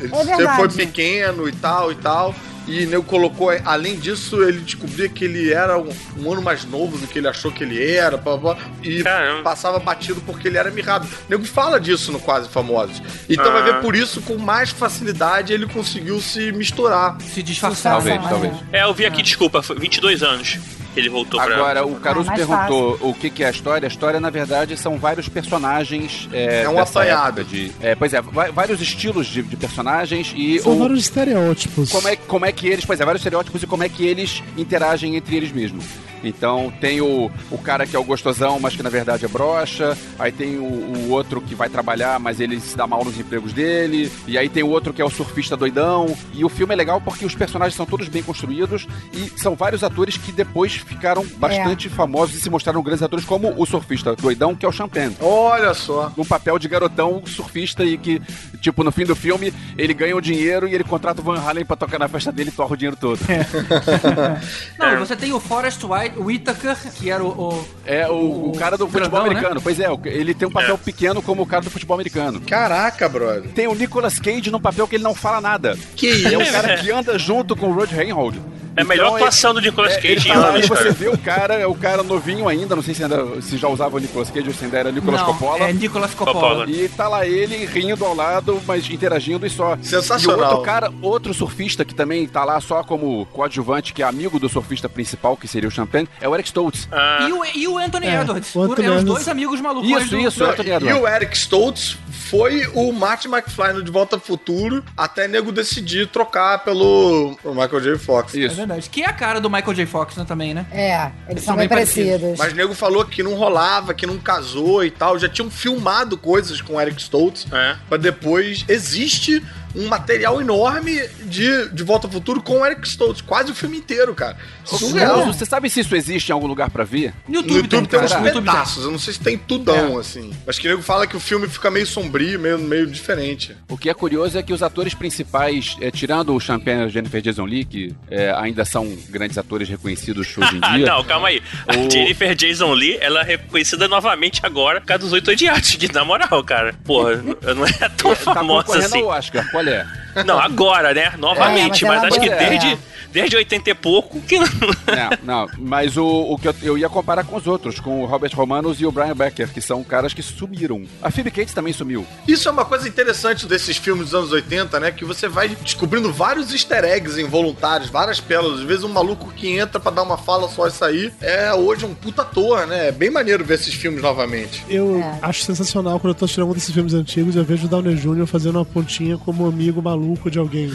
ele 0.00 0.12
É 0.12 0.24
sempre 0.24 0.48
foi 0.56 0.68
pequeno 0.68 1.48
e 1.48 1.52
tal 1.52 1.90
e 1.92 1.94
tal. 1.94 2.34
E 2.66 2.84
nego 2.86 3.04
colocou, 3.04 3.48
além 3.64 3.96
disso, 3.96 4.42
ele 4.42 4.58
descobria 4.60 5.08
que 5.08 5.24
ele 5.24 5.52
era 5.52 5.78
um, 5.78 5.88
um 6.18 6.32
ano 6.32 6.42
mais 6.42 6.64
novo 6.64 6.98
do 6.98 7.06
que 7.06 7.18
ele 7.18 7.28
achou 7.28 7.52
que 7.52 7.62
ele 7.62 7.80
era, 7.88 8.16
blá, 8.16 8.36
blá, 8.36 8.56
e 8.82 9.02
Caramba. 9.04 9.42
passava 9.42 9.78
batido 9.78 10.20
porque 10.26 10.48
ele 10.48 10.58
era 10.58 10.70
mirrado. 10.70 11.04
O 11.06 11.08
nego 11.30 11.44
fala 11.44 11.78
disso 11.78 12.10
no 12.10 12.18
Quase 12.18 12.48
Famosos. 12.48 13.00
Então 13.28 13.52
vai 13.52 13.62
Ah. 13.62 13.64
ver 13.64 13.80
por 13.80 13.94
isso, 13.94 14.20
com 14.22 14.36
mais 14.36 14.70
facilidade, 14.70 15.52
ele 15.52 15.66
conseguiu 15.66 16.20
se 16.20 16.50
misturar. 16.52 17.16
Se 17.20 17.42
disfarçar. 17.42 17.92
Talvez, 17.92 18.20
talvez. 18.22 18.52
É, 18.72 18.82
eu 18.82 18.92
vi 18.92 19.06
aqui, 19.06 19.22
desculpa, 19.22 19.62
foi 19.62 19.78
22 19.78 20.22
anos 20.24 20.58
que 20.96 21.00
ele 21.00 21.10
voltou 21.10 21.38
pra. 21.38 21.54
Agora, 21.54 21.86
o 21.86 21.94
Caruso 21.96 22.30
Ah, 22.30 22.34
perguntou 22.34 22.98
o 23.02 23.12
que, 23.12 23.28
que 23.28 23.44
é 23.44 23.48
a 23.48 23.50
história. 23.50 23.86
A 23.86 23.90
história, 23.90 24.18
na 24.18 24.30
verdade, 24.30 24.76
são 24.78 24.96
vários 24.98 25.28
personagens. 25.28 26.26
É, 26.32 26.62
É 26.62 26.68
um 26.68 26.78
apanhado. 26.78 27.44
De, 27.44 27.70
é, 27.82 27.94
pois 27.94 28.14
é, 28.14 28.20
vários 28.22 28.80
estilos 28.80 29.26
de, 29.26 29.42
de 29.42 29.56
personagens 29.56 30.32
e 30.34 30.58
São 30.60 30.72
o- 30.72 30.78
vários 30.78 31.00
estereótipos. 31.00 31.90
como, 31.90 32.08
é, 32.08 32.16
como 32.16 32.46
é 32.46 32.52
que 32.52 32.66
eles. 32.66 32.84
Pois 32.86 32.98
é, 32.98 33.04
vários 33.04 33.20
estereótipos 33.20 33.62
e 33.62 33.66
como 33.66 33.82
é 33.82 33.88
que 33.90 34.06
eles 34.06 34.42
interagem 34.56 35.16
entre 35.16 35.36
eles 35.36 35.52
mesmos. 35.52 35.84
Então 36.24 36.72
tem 36.80 37.00
o, 37.00 37.30
o 37.50 37.58
cara 37.58 37.86
que 37.86 37.94
é 37.94 37.98
o 37.98 38.02
gostosão, 38.02 38.58
mas 38.58 38.74
que 38.74 38.82
na 38.82 38.88
verdade 38.88 39.24
é 39.24 39.28
broxa. 39.28 39.96
Aí 40.18 40.32
tem 40.32 40.56
o, 40.56 40.62
o 40.64 41.10
outro 41.10 41.40
que 41.40 41.54
vai 41.54 41.68
trabalhar, 41.68 42.18
mas 42.18 42.40
ele 42.40 42.58
se 42.58 42.76
dá 42.76 42.86
mal 42.86 43.04
nos 43.04 43.18
empregos 43.20 43.52
dele. 43.52 44.10
E 44.26 44.36
aí 44.36 44.48
tem 44.48 44.62
o 44.62 44.68
outro 44.68 44.92
que 44.92 45.00
é 45.00 45.04
o 45.04 45.10
surfista 45.10 45.56
doidão. 45.56 46.16
E 46.32 46.42
o 46.44 46.48
filme 46.48 46.72
é 46.72 46.76
legal 46.76 47.00
porque 47.00 47.24
os 47.24 47.34
personagens 47.34 47.76
são 47.76 47.84
todos 47.86 48.08
bem 48.08 48.22
construídos 48.22 48.88
e 49.12 49.38
são 49.38 49.54
vários 49.54 49.84
atores 49.84 50.16
que 50.16 50.32
depois 50.32 50.78
ficaram 50.86 51.24
bastante 51.36 51.88
famosos 51.88 52.36
e 52.36 52.40
se 52.40 52.48
mostraram 52.48 52.82
grandes 52.82 53.02
atores, 53.02 53.24
como 53.24 53.52
o 53.56 53.66
surfista 53.66 54.14
doidão, 54.16 54.54
que 54.54 54.64
é 54.64 54.68
o 54.68 54.72
Champagne. 54.72 55.16
Olha 55.20 55.74
só. 55.74 56.12
Um 56.16 56.24
papel 56.24 56.58
de 56.58 56.68
garotão 56.68 57.22
surfista 57.26 57.84
e 57.84 57.98
que, 57.98 58.20
tipo, 58.60 58.82
no 58.84 58.90
fim 58.92 59.04
do 59.04 59.14
filme, 59.16 59.52
ele 59.76 59.92
ganha 59.92 60.16
o 60.16 60.20
dinheiro 60.20 60.66
e 60.68 60.74
ele 60.74 60.84
contrata 60.84 61.20
o 61.20 61.24
Van 61.24 61.40
Halen 61.40 61.64
pra 61.64 61.76
tocar 61.76 61.98
na 61.98 62.08
festa 62.08 62.30
dele 62.32 62.50
e 62.50 62.52
torra 62.52 62.72
o 62.72 62.76
dinheiro 62.76 62.96
todo. 62.98 63.18
Não, 64.78 64.92
e 64.92 64.96
você 64.96 65.16
tem 65.16 65.32
o 65.32 65.40
Forrest 65.40 65.82
White, 65.84 66.18
Whitaker, 66.18 66.76
que 66.94 67.10
era 67.10 67.22
o. 67.22 67.28
o- 67.28 67.68
É 67.84 68.08
o, 68.08 68.50
o 68.50 68.58
cara 68.58 68.76
do 68.76 68.86
futebol 68.86 69.08
grandão, 69.10 69.24
né? 69.24 69.30
americano. 69.30 69.60
Pois 69.62 69.80
é, 69.80 69.90
o- 69.90 70.00
ele 70.04 70.34
tem 70.34 70.48
um 70.48 70.50
papel 70.52 70.76
pequeno 70.78 71.22
como 71.22 71.42
o 71.42 71.46
cara 71.46 71.62
do 71.62 71.70
futebol 71.70 71.94
americano. 71.94 72.40
Caraca, 72.40 73.08
brother. 73.08 73.50
Tem 73.52 73.66
o 73.66 73.74
Nicolas 73.74 74.18
Cage 74.18 74.50
num 74.50 74.60
papel 74.60 74.86
que 74.86 74.96
ele 74.96 75.04
não 75.04 75.14
fala 75.14 75.40
nada. 75.40 75.76
Que 75.94 76.06
Ele 76.06 76.34
é 76.34 76.38
o 76.38 76.42
isso? 76.42 76.52
cara 76.52 76.76
que 76.76 76.90
anda 76.90 77.18
junto 77.18 77.56
com 77.56 77.68
o 77.70 77.72
Rod 77.74 77.90
Reinhold. 77.90 78.40
É 78.78 78.82
a 78.82 78.84
melhor 78.84 79.06
Então, 79.06 79.16
atuação 79.16 79.54
do 79.54 79.60
Nicolas 79.60 79.92
é, 79.92 79.96
Cage 79.96 80.06
ele 80.08 80.20
em 80.28 80.32
tá 80.34 80.38
lá 80.38 80.52
você 80.76 80.90
vê 80.90 81.08
o 81.08 81.18
cara, 81.18 81.54
é 81.54 81.66
o 81.66 81.74
cara 81.74 82.02
novinho 82.02 82.48
ainda, 82.48 82.74
não 82.76 82.82
sei 82.82 82.94
se 82.94 83.02
ainda 83.02 83.40
se 83.42 83.56
já 83.56 83.68
usava 83.68 83.96
o 83.96 83.98
Nicolas 83.98 84.30
Cage 84.30 84.48
ou 84.48 84.54
se 84.54 84.64
ainda 84.64 84.78
era 84.78 84.92
Nicolas 84.92 85.20
não, 85.20 85.26
Coppola. 85.32 85.64
É 85.68 85.72
Nicolas 85.72 86.14
Coppola. 86.14 86.40
Coppola. 86.66 86.70
E 86.70 86.88
tá 86.88 87.08
lá 87.08 87.26
ele 87.26 87.64
rindo 87.66 88.04
ao 88.04 88.14
lado, 88.14 88.60
mas 88.66 88.88
interagindo 88.90 89.46
e 89.46 89.50
só. 89.50 89.76
Sensacional. 89.82 90.38
E 90.38 90.42
o 90.42 90.46
outro 90.48 90.62
cara, 90.64 90.92
outro 91.02 91.34
surfista 91.34 91.84
que 91.84 91.94
também 91.94 92.26
tá 92.26 92.44
lá 92.44 92.60
só 92.60 92.82
como 92.82 93.26
coadjuvante, 93.26 93.92
que 93.92 94.02
é 94.02 94.06
amigo 94.06 94.38
do 94.38 94.48
surfista 94.48 94.88
principal, 94.88 95.36
que 95.36 95.48
seria 95.48 95.68
o 95.68 95.72
Champagne, 95.72 96.08
é 96.20 96.28
o 96.28 96.34
Eric 96.34 96.48
Stoltz. 96.48 96.88
Ah, 96.92 97.26
E 97.28 97.32
o, 97.32 97.44
e 97.44 97.68
o 97.68 97.78
Anthony 97.78 98.06
É, 98.06 98.20
Edwards. 98.20 98.54
o 98.54 98.62
Anthony 98.62 98.86
é 98.88 98.90
os 98.90 99.04
dois 99.04 99.28
amigos 99.28 99.60
malucos 99.60 99.88
Isso, 99.90 100.10
do... 100.10 100.18
isso, 100.20 100.42
Não, 100.42 100.50
Anthony 100.50 100.70
e 100.70 100.72
Edwards. 100.72 101.00
o 101.02 101.08
Eric 101.08 101.36
Stoltz 101.36 101.96
foi 102.30 102.66
o 102.74 102.92
Marty 102.92 103.28
McFly 103.28 103.72
no 103.74 103.82
De 103.82 103.90
Volta 103.90 104.16
ao 104.16 104.20
Futuro 104.20 104.82
até 104.96 105.28
nego 105.28 105.52
decidir 105.52 106.08
trocar 106.08 106.64
pelo 106.64 107.36
Michael 107.44 107.80
J. 107.80 107.98
Fox. 107.98 108.34
É 108.34 108.38
Isso. 108.40 108.56
verdade. 108.56 108.88
Que 108.90 109.02
é 109.02 109.06
a 109.06 109.12
cara 109.12 109.40
do 109.40 109.48
Michael 109.48 109.74
J. 109.74 109.86
Fox, 109.86 110.16
né, 110.16 110.24
também, 110.26 110.52
né? 110.52 110.65
É, 110.70 111.10
eles 111.28 111.42
são 111.42 111.52
são 111.52 111.56
bem 111.56 111.68
bem 111.68 111.68
parecidos. 111.68 112.10
parecidos. 112.10 112.38
Mas 112.38 112.52
nego 112.54 112.74
falou 112.74 113.04
que 113.04 113.22
não 113.22 113.34
rolava, 113.34 113.94
que 113.94 114.06
não 114.06 114.18
casou 114.18 114.84
e 114.84 114.90
tal. 114.90 115.18
Já 115.18 115.28
tinham 115.28 115.50
filmado 115.50 116.16
coisas 116.18 116.60
com 116.60 116.74
o 116.74 116.80
Eric 116.80 117.00
Stoltz. 117.00 117.46
É. 117.52 117.76
Pra 117.88 117.96
depois. 117.98 118.64
Existe 118.68 119.42
um 119.76 119.86
material 119.88 120.40
enorme 120.40 121.00
de 121.24 121.68
De 121.68 121.82
Volta 121.84 122.06
ao 122.06 122.12
Futuro 122.12 122.42
com 122.42 122.60
o 122.60 122.66
Eric 122.66 122.86
Stoltz. 122.88 123.20
Quase 123.20 123.52
o 123.52 123.54
filme 123.54 123.76
inteiro, 123.78 124.14
cara. 124.14 124.36
Surreal. 124.64 125.26
Você 125.26 125.44
sabe 125.44 125.68
se 125.70 125.80
isso 125.80 125.94
existe 125.94 126.30
em 126.30 126.32
algum 126.32 126.46
lugar 126.46 126.70
pra 126.70 126.82
ver? 126.84 127.12
No 127.28 127.34
No 127.34 127.36
YouTube, 127.40 127.56
YouTube 127.56 127.86
tem 127.88 128.00
uns 128.00 128.10
YouTube 128.10 128.24
tem. 128.24 128.32
pedaços, 128.42 128.84
eu 128.84 128.90
não 128.90 128.98
sei 128.98 129.12
se 129.14 129.20
tem 129.20 129.36
tudão, 129.38 129.98
assim. 129.98 130.32
Mas 130.46 130.58
que 130.58 130.66
nego 130.68 130.82
fala 130.82 131.06
que 131.06 131.16
o 131.16 131.20
filme 131.20 131.48
fica 131.48 131.70
meio 131.70 131.86
sombrio, 131.86 132.38
meio, 132.40 132.58
meio 132.58 132.86
diferente. 132.86 133.56
O 133.68 133.76
que 133.76 133.88
é 133.90 133.94
curioso 133.94 134.36
é 134.38 134.42
que 134.42 134.52
os 134.52 134.62
atores 134.62 134.94
principais, 134.94 135.76
é, 135.80 135.90
tirando 135.90 136.34
o 136.34 136.40
Champagne 136.40 136.82
e 136.82 136.84
a 136.84 136.88
Jennifer 136.88 137.20
Jason 137.22 137.44
Leigh, 137.44 137.64
que 137.64 137.94
é, 138.10 138.32
ainda 138.36 138.64
são 138.64 138.96
grandes 139.08 139.38
atores 139.38 139.68
reconhecidos 139.68 140.26
hoje 140.36 140.56
em 140.56 140.60
Ah, 140.62 140.74
dia. 140.76 140.86
não, 140.86 141.04
calma 141.04 141.28
aí. 141.28 141.42
A 141.68 141.76
O- 141.76 141.90
Jennifer 141.90 142.34
Jason 142.34 142.72
Lee, 142.72 142.98
ela 143.00 143.20
é 143.20 143.24
reconhecida 143.24 143.86
novamente 143.88 144.40
agora 144.42 144.80
por 144.80 144.86
causa 144.86 145.04
dos 145.04 145.12
oito 145.12 145.30
odiados, 145.30 145.74
que 145.76 145.92
na 145.92 146.04
moral, 146.04 146.42
cara. 146.44 146.74
Porra, 146.84 147.16
não 147.54 147.66
é 147.66 147.88
tão 147.96 148.14
tá 148.14 148.34
famosa 148.34 148.64
concorrendo 148.66 148.86
assim. 148.86 149.02
ao 149.02 149.08
Oscar, 149.08 149.50
qual 149.50 149.65
é? 149.70 149.86
Não, 150.24 150.38
agora, 150.38 150.94
né? 150.94 151.12
Novamente, 151.18 151.84
É, 151.84 151.88
mas 151.88 152.02
mas, 152.02 152.12
acho 152.12 152.20
que 152.20 152.28
é. 152.30 152.36
desde, 152.48 152.78
desde 153.12 153.36
80 153.36 153.70
e 153.70 153.74
pouco 153.74 154.20
que 154.22 154.38
não. 154.38 154.46
Não, 154.46 155.46
não, 155.46 155.48
mas 155.58 155.96
o, 155.96 156.06
o 156.06 156.38
que 156.38 156.48
eu, 156.48 156.54
eu 156.62 156.78
ia 156.78 156.88
comparar 156.88 157.24
com 157.24 157.36
os 157.36 157.46
outros, 157.46 157.78
com 157.80 158.02
o 158.02 158.06
Robert 158.06 158.30
Romanos 158.34 158.80
e 158.80 158.86
o 158.86 158.92
Brian 158.92 159.14
Becker, 159.14 159.48
que 159.52 159.60
são 159.60 159.82
caras 159.84 160.14
que 160.14 160.22
sumiram. 160.22 160.84
A 161.02 161.10
Phoebe 161.10 161.30
Cates 161.30 161.52
também 161.52 161.72
sumiu. 161.72 162.06
Isso 162.26 162.48
é 162.48 162.52
uma 162.52 162.64
coisa 162.64 162.88
interessante 162.88 163.46
desses 163.46 163.76
filmes 163.76 164.06
dos 164.06 164.14
anos 164.14 164.32
80, 164.32 164.80
né? 164.80 164.90
Que 164.90 165.04
você 165.04 165.28
vai 165.28 165.48
descobrindo 165.48 166.10
vários 166.12 166.50
easter 166.52 166.84
eggs 166.84 167.20
involuntários, 167.20 167.90
várias 167.90 168.18
pérolas. 168.20 168.60
Às 168.60 168.64
vezes 168.66 168.84
um 168.84 168.88
maluco 168.88 169.30
que 169.32 169.58
entra 169.58 169.78
pra 169.78 169.90
dar 169.90 170.02
uma 170.02 170.16
fala 170.16 170.48
só 170.48 170.66
e 170.66 170.70
sair 170.70 171.12
é 171.20 171.52
hoje 171.52 171.84
um 171.84 171.94
puta 171.94 172.22
ator, 172.22 172.66
né? 172.66 172.88
É 172.88 172.92
bem 172.92 173.10
maneiro 173.10 173.44
ver 173.44 173.54
esses 173.54 173.74
filmes 173.74 174.00
novamente. 174.02 174.64
Eu 174.68 174.98
É. 175.00 175.18
acho 175.22 175.42
sensacional 175.42 176.00
quando 176.00 176.14
eu 176.18 176.26
tô 176.26 176.40
algum 176.40 176.52
desses 176.54 176.74
filmes 176.74 176.92
antigos, 176.94 177.34
eu 177.36 177.44
vejo 177.44 177.66
o 177.66 177.68
Downey 177.68 177.94
Jr. 177.96 178.26
fazendo 178.26 178.56
uma 178.56 178.64
pontinha 178.64 179.16
como 179.18 179.50
amigo 179.56 179.80
maluco 179.80 180.30
de 180.30 180.38
alguém. 180.38 180.70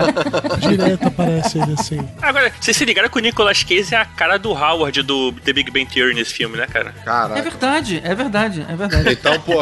Direto 0.58 1.06
aparece 1.08 1.58
ele 1.58 1.74
assim. 1.78 2.00
Agora, 2.22 2.50
vocês 2.58 2.74
se 2.74 2.84
ligaram 2.86 3.10
que 3.10 3.18
o 3.18 3.20
Nicolas 3.20 3.62
Cage 3.62 3.94
é 3.94 3.98
a 3.98 4.04
cara 4.06 4.38
do 4.38 4.50
Howard 4.52 5.02
do 5.02 5.30
The 5.32 5.52
Big 5.52 5.70
Bang 5.70 5.86
Theory 5.86 6.14
nesse 6.14 6.32
filme, 6.32 6.56
né, 6.56 6.66
cara? 6.66 6.94
É 7.02 7.04
Caraca. 7.04 7.42
verdade, 7.42 8.00
é 8.02 8.14
verdade, 8.14 8.66
é 8.66 8.74
verdade. 8.74 9.12
Então, 9.12 9.38
pô, 9.40 9.54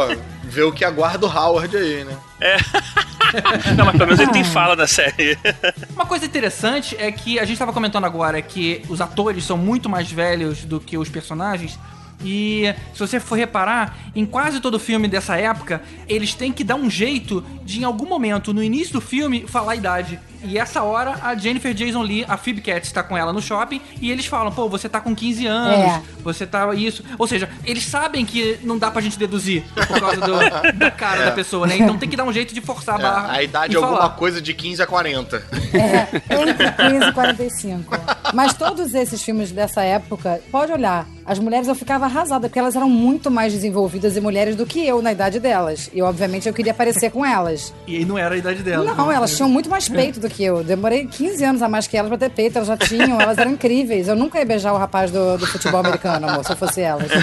vê 0.43 0.63
o 0.63 0.71
que 0.71 0.85
aguarda 0.85 1.25
o 1.25 1.29
Howard 1.29 1.75
aí, 1.75 2.05
né? 2.05 2.17
Não, 3.75 3.85
mas 3.85 3.93
pelo 3.93 4.05
menos 4.05 4.19
ele 4.19 4.31
tem 4.31 4.43
fala 4.43 4.75
na 4.75 4.87
série. 4.87 5.37
Uma 5.91 6.05
coisa 6.05 6.25
interessante 6.25 6.95
é 6.99 7.11
que 7.11 7.39
a 7.39 7.43
gente 7.43 7.53
estava 7.53 7.73
comentando 7.73 8.05
agora 8.05 8.41
que 8.41 8.83
os 8.87 9.01
atores 9.01 9.43
são 9.43 9.57
muito 9.57 9.89
mais 9.89 10.11
velhos 10.11 10.63
do 10.63 10.79
que 10.79 10.97
os 10.97 11.09
personagens. 11.09 11.77
E 12.23 12.73
se 12.93 12.99
você 12.99 13.19
for 13.19 13.35
reparar, 13.35 13.97
em 14.15 14.25
quase 14.25 14.59
todo 14.59 14.79
filme 14.79 15.07
dessa 15.07 15.35
época, 15.35 15.81
eles 16.07 16.33
têm 16.33 16.51
que 16.51 16.63
dar 16.63 16.75
um 16.75 16.89
jeito 16.89 17.43
de, 17.63 17.81
em 17.81 17.83
algum 17.83 18.05
momento, 18.05 18.53
no 18.53 18.63
início 18.63 18.93
do 18.93 19.01
filme, 19.01 19.45
falar 19.47 19.73
a 19.73 19.75
idade. 19.75 20.19
E 20.43 20.57
essa 20.57 20.83
hora, 20.83 21.15
a 21.21 21.35
Jennifer 21.35 21.73
Jason 21.73 22.01
Lee, 22.01 22.25
a 22.27 22.37
Phoebe 22.37 22.61
Cates, 22.61 22.87
está 22.89 23.01
com 23.03 23.17
ela 23.17 23.31
no 23.31 23.41
shopping 23.41 23.81
e 24.01 24.11
eles 24.11 24.25
falam, 24.25 24.51
pô, 24.51 24.67
você 24.69 24.89
tá 24.89 24.99
com 24.99 25.15
15 25.15 25.45
anos, 25.47 25.77
É. 25.79 26.01
você 26.23 26.45
tá 26.45 26.73
isso. 26.75 27.03
Ou 27.17 27.27
seja, 27.27 27.49
eles 27.65 27.85
sabem 27.85 28.25
que 28.25 28.59
não 28.63 28.77
dá 28.77 28.91
pra 28.91 29.01
gente 29.01 29.17
deduzir 29.17 29.63
por 29.87 29.99
causa 29.99 30.21
do- 30.21 30.73
da 30.77 30.91
cara 30.91 31.21
É. 31.23 31.25
da 31.25 31.31
pessoa, 31.31 31.65
né? 31.67 31.77
Então 31.77 31.97
tem 31.97 32.09
que 32.09 32.15
dar 32.17 32.23
um 32.25 32.33
jeito 32.33 32.53
de 32.53 32.61
forçar 32.61 32.95
a 32.95 32.99
É, 32.99 33.01
barra. 33.01 33.31
a 33.33 33.43
idade 33.43 33.73
e 33.73 33.75
é 33.75 33.79
alguma 33.79 33.97
falar. 33.97 34.09
coisa 34.15 34.41
de 34.41 34.53
15 34.53 34.81
a 34.81 34.87
40. 34.87 35.43
Entre 36.29 36.71
15 36.71 37.05
e 37.09 37.11
45. 37.13 37.95
Mas 38.33 38.53
todos 38.53 38.93
esses 38.93 39.21
filmes 39.21 39.51
dessa 39.51 39.81
época, 39.83 40.41
pode 40.51 40.71
olhar. 40.71 41.07
As 41.25 41.39
mulheres 41.39 41.67
eu 41.67 41.75
ficava 41.75 42.05
arrasada, 42.05 42.47
porque 42.49 42.59
elas 42.59 42.75
eram 42.75 42.89
muito 42.89 43.31
mais 43.31 43.53
desenvolvidas 43.53 44.17
e 44.17 44.21
mulheres 44.21 44.55
do 44.55 44.65
que 44.65 44.85
eu 44.85 45.01
na 45.01 45.11
idade 45.11 45.39
delas. 45.39 45.89
E 45.93 46.01
obviamente 46.01 46.47
eu 46.47 46.53
queria 46.53 46.73
parecer 46.73 47.11
com 47.11 47.25
elas. 47.25 47.73
E 47.87 47.95
aí 47.95 48.03
não 48.05 48.17
era 48.17 48.35
a 48.35 48.37
idade 48.37 48.61
dela. 48.63 48.93
Não, 48.93 49.11
elas 49.11 49.35
tinham 49.35 49.47
muito 49.47 49.69
mais 49.69 49.87
peito 49.87 50.19
do 50.19 50.29
que 50.29 50.32
eu. 50.41 50.63
Demorei 50.63 51.05
15 51.05 51.43
anos 51.43 51.61
a 51.61 51.67
mais 51.67 51.85
que 51.85 51.97
elas 51.97 52.07
pra 52.09 52.17
ter 52.17 52.29
peito, 52.29 52.55
elas 52.55 52.67
já 52.67 52.77
tinham, 52.77 53.19
elas 53.19 53.37
eram 53.37 53.51
incríveis. 53.51 54.07
Eu 54.07 54.15
nunca 54.15 54.39
ia 54.39 54.45
beijar 54.45 54.71
o 54.73 54.77
rapaz 54.77 55.11
do, 55.11 55.37
do 55.37 55.45
futebol 55.45 55.81
americano, 55.81 56.29
amor, 56.29 56.45
se 56.45 56.53
eu 56.53 56.57
fosse 56.57 56.81
elas. 56.81 57.11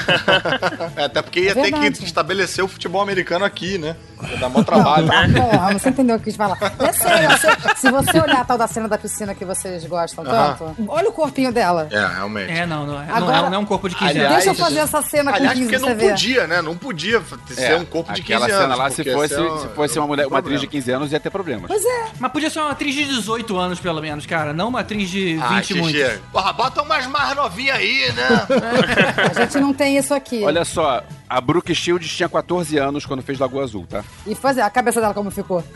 É, 0.96 1.04
até 1.04 1.22
porque 1.22 1.40
ia 1.40 1.52
É 1.52 1.54
ter 1.54 1.72
que 1.72 2.04
estabelecer 2.04 2.64
o 2.64 2.68
futebol 2.68 3.00
americano 3.00 3.44
aqui, 3.44 3.78
né? 3.78 3.96
Dar 4.38 4.48
mó 4.48 4.62
trabalho. 4.62 5.08
Ah, 5.12 5.50
porra, 5.50 5.72
você 5.78 5.88
entendeu 5.88 6.16
o 6.16 6.18
que 6.18 6.22
eu 6.28 6.32
quis 6.32 6.36
falar. 6.36 6.58
É 6.78 6.92
sério, 6.92 7.30
você- 7.30 7.76
se 7.76 7.90
você 7.90 8.20
olhar 8.20 8.40
a 8.40 8.44
tal 8.44 8.58
da 8.58 8.66
cena 8.66 8.88
da 8.88 8.98
piscina 8.98 9.34
que 9.34 9.44
vocês 9.44 9.84
gostam 9.86 10.24
tanto, 10.24 10.74
olha 10.88 11.08
o 11.08 11.12
corpinho 11.12 11.52
dela. 11.52 11.88
É, 11.90 12.06
realmente. 12.06 12.50
É, 12.52 12.66
não, 12.66 12.86
não 12.86 13.02
é, 13.02 13.06
não 13.06 13.16
Agora- 13.16 13.36
é, 13.38 13.50
não 13.50 13.54
é 13.54 13.58
um 13.58 13.64
corpo 13.66 13.88
de 13.88 13.94
15 13.94 14.10
Aliás, 14.10 14.32
anos. 14.32 14.44
Deixa 14.44 14.50
eu 14.60 14.64
fazer 14.66 14.78
essa 14.80 15.02
cena 15.02 15.30
com 15.32 15.36
Aliás, 15.38 15.58
15 15.58 15.70
porque 15.70 15.84
pra 15.84 15.94
não 15.94 16.10
podia, 16.10 16.46
né? 16.46 16.62
Não 16.62 16.76
podia 16.76 17.22
ser 17.54 17.62
É, 17.72 17.76
um 17.76 17.84
corpo 17.84 18.12
de 18.12 18.22
15 18.22 18.32
aquela 18.34 18.46
anos. 18.46 18.62
cena 18.62 18.74
lá, 18.76 18.90
se 18.90 18.96
porque 18.96 19.12
fosse, 19.12 19.34
é 19.34 19.40
um- 19.40 19.58
se 19.60 19.68
fosse 19.68 19.98
uma 19.98 20.06
mulher, 20.06 20.26
uma 20.26 20.38
atriz 20.38 20.60
de 20.60 20.66
15 20.66 20.90
anos, 20.90 21.12
ia 21.12 21.20
ter 21.20 21.30
problemas. 21.30 21.66
Pois 21.68 21.84
é. 21.84 22.04
Mas 22.18 22.32
podia 22.32 22.50
ser 22.50 22.60
uma 22.60 22.70
atriz 22.70 22.94
de 22.94 23.04
18 23.06 23.56
anos, 23.58 23.80
pelo 23.80 24.00
menos, 24.00 24.26
cara. 24.26 24.52
Não 24.52 24.68
uma 24.68 24.80
atriz 24.80 25.08
de 25.10 25.34
20 25.36 25.72
Ah, 25.74 25.76
muitos. 25.76 26.20
Porra, 26.32 26.52
bota 26.52 26.82
umas 26.82 27.06
mais 27.06 27.34
novinhas 27.36 27.76
aí, 27.76 28.12
né? 28.12 28.28
A 29.30 29.40
gente 29.40 29.58
não 29.58 29.72
tem 29.72 29.96
isso 29.96 30.12
aqui. 30.14 30.42
Olha 30.44 30.64
só, 30.64 31.02
a 31.30 31.40
Brooke 31.40 31.72
Shields 31.72 32.10
tinha 32.12 32.28
14 32.28 32.76
anos 32.76 33.06
quando 33.06 33.22
fez 33.22 33.38
Lagoa 33.38 33.62
Azul, 33.62 33.86
tá? 33.88 34.02
E 34.26 34.34
fazer 34.34 34.62
a 34.62 34.68
cabeça 34.68 35.00
dela 35.00 35.14
como 35.14 35.30
ficou. 35.30 35.62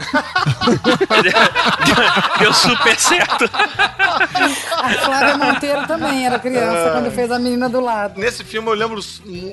Deu 2.40 2.52
super 2.52 2.98
certo. 2.98 3.44
A 3.54 4.88
Flávia 5.04 5.36
Monteiro 5.38 5.86
também 5.86 6.26
era 6.26 6.40
criança 6.40 6.90
quando 6.92 7.08
fez 7.12 7.30
a 7.30 7.38
menina 7.38 7.68
do 7.68 7.78
lado. 7.78 8.20
Nesse 8.20 8.42
filme 8.42 8.68
eu 8.68 8.74
lembro 8.74 9.00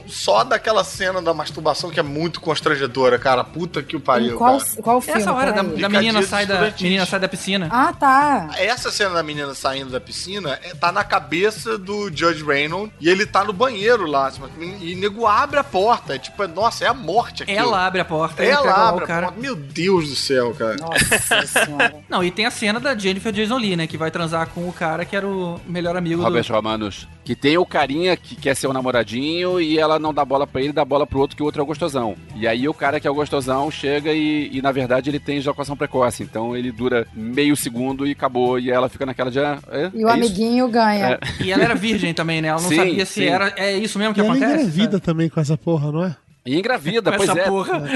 só 0.07 0.43
daquela 0.43 0.83
cena 0.83 1.21
da 1.21 1.35
masturbação 1.35 1.91
que 1.91 1.99
é 1.99 2.03
muito 2.03 2.41
constrangedora, 2.41 3.19
cara. 3.19 3.43
Puta 3.43 3.83
que 3.83 3.95
o 3.95 3.99
pariu. 3.99 4.33
Em 4.33 4.37
qual, 4.37 4.57
cara. 4.57 4.81
qual 4.81 5.01
filme? 5.01 5.21
Essa 5.21 5.33
hora 5.33 5.53
da, 5.53 5.61
da 5.61 5.89
menina 5.89 6.23
sai 6.23 6.47
da, 6.47 6.73
menina 6.81 7.05
sai 7.05 7.19
da 7.19 7.27
piscina. 7.27 7.67
Ah, 7.71 7.93
tá. 7.93 8.49
Essa 8.57 8.89
cena 8.91 9.13
da 9.13 9.21
menina 9.21 9.53
saindo 9.53 9.91
da 9.91 9.99
piscina 10.01 10.59
é- 10.63 10.73
tá 10.73 10.91
na 10.91 11.03
cabeça 11.03 11.77
do 11.77 12.09
Judge 12.11 12.43
Reynolds 12.43 12.91
e 12.99 13.07
ele 13.07 13.27
tá 13.27 13.43
no 13.43 13.53
banheiro 13.53 14.07
lá. 14.07 14.27
assim, 14.27 14.41
E 14.81 14.95
o 14.95 14.97
nego 14.97 15.27
abre 15.27 15.59
a 15.59 15.63
porta. 15.63 15.90
É 16.13 16.17
tipo, 16.17 16.47
nossa, 16.47 16.85
é 16.85 16.87
a 16.87 16.93
morte 16.93 17.43
aqui. 17.43 17.51
Ela 17.51 17.85
abre 17.85 18.01
a 18.01 18.05
porta. 18.05 18.43
Ela 18.43 18.89
abre 18.89 19.01
o 19.01 19.03
a 19.03 19.07
cara. 19.07 19.27
porta. 19.27 19.41
Meu 19.41 19.55
Deus 19.55 20.09
do 20.09 20.15
céu, 20.15 20.53
cara. 20.53 20.75
Nossa 20.77 21.45
senhora. 21.65 21.95
Não, 22.09 22.23
e 22.23 22.31
tem 22.31 22.45
a 22.45 22.51
cena 22.51 22.79
da 22.79 22.97
Jennifer 22.97 23.31
Jason 23.31 23.57
Lee, 23.57 23.75
né? 23.75 23.87
Que 23.87 23.97
vai 23.97 24.11
transar 24.11 24.47
com 24.49 24.67
o 24.67 24.73
cara 24.73 25.05
que 25.05 25.15
era 25.15 25.27
o 25.27 25.59
melhor 25.65 25.95
amigo 25.95 26.21
Robert 26.21 26.45
do... 26.45 26.53
Romanos. 26.53 27.07
Que 27.31 27.35
tem 27.37 27.57
o 27.57 27.65
carinha 27.65 28.17
que 28.17 28.35
quer 28.35 28.53
ser 28.57 28.67
o 28.67 28.73
namoradinho 28.73 29.61
e 29.61 29.79
ela 29.79 29.97
não 29.97 30.13
dá 30.13 30.25
bola 30.25 30.45
pra 30.45 30.59
ele, 30.61 30.73
dá 30.73 30.83
bola 30.83 31.07
pro 31.07 31.21
outro 31.21 31.37
que 31.37 31.41
o 31.41 31.45
outro 31.45 31.61
é 31.61 31.63
o 31.63 31.65
gostosão. 31.65 32.13
E 32.35 32.45
aí 32.45 32.67
o 32.67 32.73
cara 32.73 32.99
que 32.99 33.07
é 33.07 33.09
o 33.09 33.13
gostosão 33.15 33.71
chega 33.71 34.11
e, 34.11 34.49
e, 34.51 34.61
na 34.61 34.69
verdade 34.73 35.09
ele 35.09 35.17
tem 35.17 35.37
ejaculação 35.37 35.77
precoce. 35.77 36.23
Então 36.23 36.57
ele 36.57 36.73
dura 36.73 37.07
meio 37.13 37.55
segundo 37.55 38.05
e 38.05 38.11
acabou. 38.11 38.59
E 38.59 38.69
ela 38.69 38.89
fica 38.89 39.05
naquela 39.05 39.31
de. 39.31 39.39
ah, 39.39 39.57
é, 39.69 39.89
E 39.93 40.03
o 40.03 40.09
é 40.09 40.11
isso? 40.11 40.25
amiguinho 40.25 40.67
ganha. 40.67 41.11
É. 41.11 41.19
E 41.41 41.49
ela 41.53 41.63
era 41.63 41.73
virgem 41.73 42.13
também, 42.13 42.41
né? 42.41 42.49
Ela 42.49 42.59
não 42.59 42.67
Sim, 42.67 42.75
sabia 42.75 43.05
se 43.05 43.13
sim. 43.13 43.25
era... 43.27 43.53
É 43.55 43.77
isso 43.77 43.97
mesmo 43.97 44.13
que 44.13 44.19
E 44.19 44.25
ela 44.25 44.33
acontece? 44.33 44.53
engravida 44.63 44.99
também 44.99 45.29
com 45.29 45.39
essa 45.39 45.57
porra, 45.57 45.89
não 45.89 46.03
é? 46.03 46.13
E 46.45 46.59
engravida, 46.59 47.11
Com 47.13 47.17
pois 47.17 47.29
essa 47.29 47.39
é. 47.39 47.43
porra. 47.47 47.81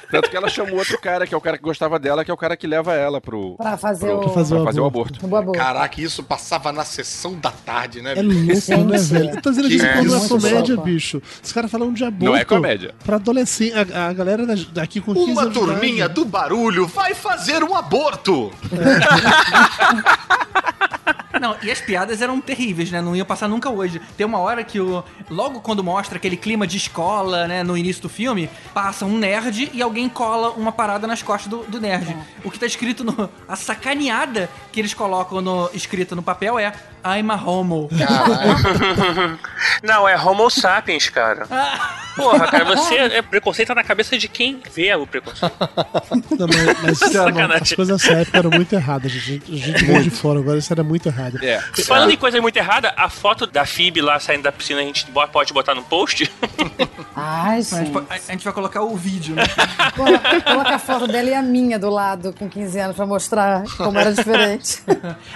Tanto 0.11 0.29
que 0.29 0.35
ela 0.37 0.49
chamou 0.49 0.75
outro 0.77 0.99
cara, 0.99 1.25
que 1.25 1.33
é 1.33 1.37
o 1.37 1.41
cara 1.41 1.57
que 1.57 1.63
gostava 1.63 1.97
dela, 1.97 2.23
que 2.25 2.29
é 2.29 2.33
o 2.33 2.37
cara 2.37 2.55
que 2.57 2.67
leva 2.67 2.93
ela 2.93 3.19
pro. 3.21 3.55
Pra 3.55 3.77
fazer 3.77 4.07
pro- 4.07 4.17
o... 4.17 4.19
pra 4.21 4.29
fazer 4.33 4.79
o 4.81 4.85
aborto. 4.85 5.19
o 5.25 5.35
aborto. 5.35 5.57
Caraca, 5.57 6.01
isso 6.01 6.21
passava 6.23 6.71
na 6.71 6.83
sessão 6.83 7.33
da 7.35 7.51
tarde, 7.51 8.01
né? 8.01 8.13
É 8.17 8.21
louco, 8.21 8.83
né, 8.91 8.97
velho? 8.97 9.29
Eu 9.31 9.41
tô 9.41 9.49
dizendo 9.49 9.69
que 9.69 9.77
que 9.77 9.83
isso 9.83 9.85
não 9.85 10.13
é 10.15 10.17
isso, 10.17 10.27
comédia, 10.29 10.75
Sopa. 10.75 10.85
bicho. 10.87 11.21
Os 11.43 11.51
caras 11.53 11.71
falando 11.71 11.93
de 11.95 12.03
aborto. 12.03 12.25
Não 12.25 12.35
é 12.35 12.43
comédia. 12.43 12.93
Pra 13.03 13.15
adolescente. 13.15 13.73
A, 13.93 14.07
a 14.09 14.13
galera 14.13 14.45
da- 14.45 14.55
daqui 14.73 14.99
com 14.99 15.13
15 15.13 15.31
Uma 15.31 15.49
turminha 15.49 16.05
idade. 16.05 16.13
do 16.13 16.25
barulho 16.25 16.85
vai 16.87 17.13
fazer 17.13 17.63
um 17.63 17.75
aborto. 17.75 18.51
e 21.63 21.71
as 21.71 21.79
piadas 21.79 22.21
eram 22.21 22.39
terríveis, 22.41 22.91
né? 22.91 23.01
Não 23.01 23.15
iam 23.15 23.25
passar 23.25 23.47
nunca 23.47 23.69
hoje. 23.69 24.01
Tem 24.17 24.25
uma 24.25 24.39
hora 24.39 24.63
que 24.63 24.79
o. 24.79 25.03
Logo 25.29 25.61
quando 25.61 25.83
mostra 25.83 26.17
aquele 26.17 26.37
clima 26.37 26.65
de 26.65 26.77
escola, 26.77 27.47
né? 27.47 27.63
No 27.63 27.77
início 27.77 28.01
do 28.01 28.09
filme, 28.09 28.49
passa 28.73 29.05
um 29.05 29.17
nerd 29.17 29.69
e 29.73 29.81
alguém 29.81 30.09
cola 30.09 30.51
uma 30.51 30.71
parada 30.71 31.07
nas 31.07 31.21
costas 31.21 31.49
do, 31.49 31.63
do 31.63 31.79
nerd. 31.79 32.15
O 32.43 32.51
que 32.51 32.59
tá 32.59 32.65
escrito 32.65 33.03
no. 33.03 33.29
A 33.47 33.55
sacaneada 33.55 34.49
que 34.71 34.79
eles 34.79 34.93
colocam 34.93 35.41
no, 35.41 35.69
escrita 35.73 36.15
no 36.15 36.23
papel 36.23 36.57
é 36.57 36.73
I'm 37.03 37.31
a 37.31 37.35
homo. 37.35 37.89
Não, 39.83 40.07
é 40.07 40.17
Homo 40.19 40.49
sapiens, 40.49 41.09
cara. 41.09 41.47
Porra, 42.15 42.47
cara, 42.47 42.65
você 42.65 42.95
é 42.95 43.21
preconceito 43.21 43.73
na 43.73 43.83
cabeça 43.83 44.17
de 44.17 44.27
quem 44.27 44.61
vê 44.73 44.93
o 44.95 45.05
preconceito. 45.07 45.53
Não, 46.37 46.47
mas, 46.47 46.81
mas 46.83 46.97
Sacanagem. 47.11 47.61
as 47.63 47.73
coisas 47.73 48.01
dessa 48.01 48.13
época 48.13 48.37
eram 48.37 48.49
muito 48.49 48.73
erradas, 48.73 49.11
gente. 49.11 49.53
A 49.53 49.57
gente 49.57 49.85
veio 49.85 50.03
de 50.03 50.09
fora, 50.09 50.39
agora 50.39 50.57
isso 50.57 50.71
era 50.73 50.83
muito 50.83 51.07
errado. 51.07 51.39
É. 51.43 51.59
Falando 51.85 52.11
em 52.11 52.17
coisa 52.17 52.39
muito 52.41 52.57
errada, 52.57 52.93
a 52.97 53.09
foto 53.09 53.45
da 53.45 53.65
Phoebe 53.65 54.01
lá 54.01 54.19
saindo 54.19 54.43
da 54.43 54.51
piscina 54.51 54.79
a 54.79 54.83
gente 54.83 55.05
pode 55.31 55.53
botar 55.53 55.73
no 55.75 55.83
post? 55.83 56.31
Ai, 57.15 57.57
A 57.57 57.61
gente, 57.61 57.85
gente. 57.85 57.97
a- 57.97 58.13
a 58.15 58.31
gente 58.31 58.43
vai 58.43 58.53
colocar 58.53 58.81
o 58.81 58.95
vídeo, 58.95 59.35
né? 59.35 59.43
Coloca, 59.95 60.41
coloca 60.41 60.75
a 60.75 60.79
foto 60.79 61.07
dela 61.07 61.29
e 61.29 61.33
a 61.33 61.41
minha 61.41 61.77
do 61.77 61.89
lado 61.89 62.33
com 62.33 62.49
15 62.49 62.79
anos 62.79 62.95
pra 62.95 63.05
mostrar 63.05 63.63
como 63.77 63.97
era 63.99 64.13
diferente. 64.13 64.81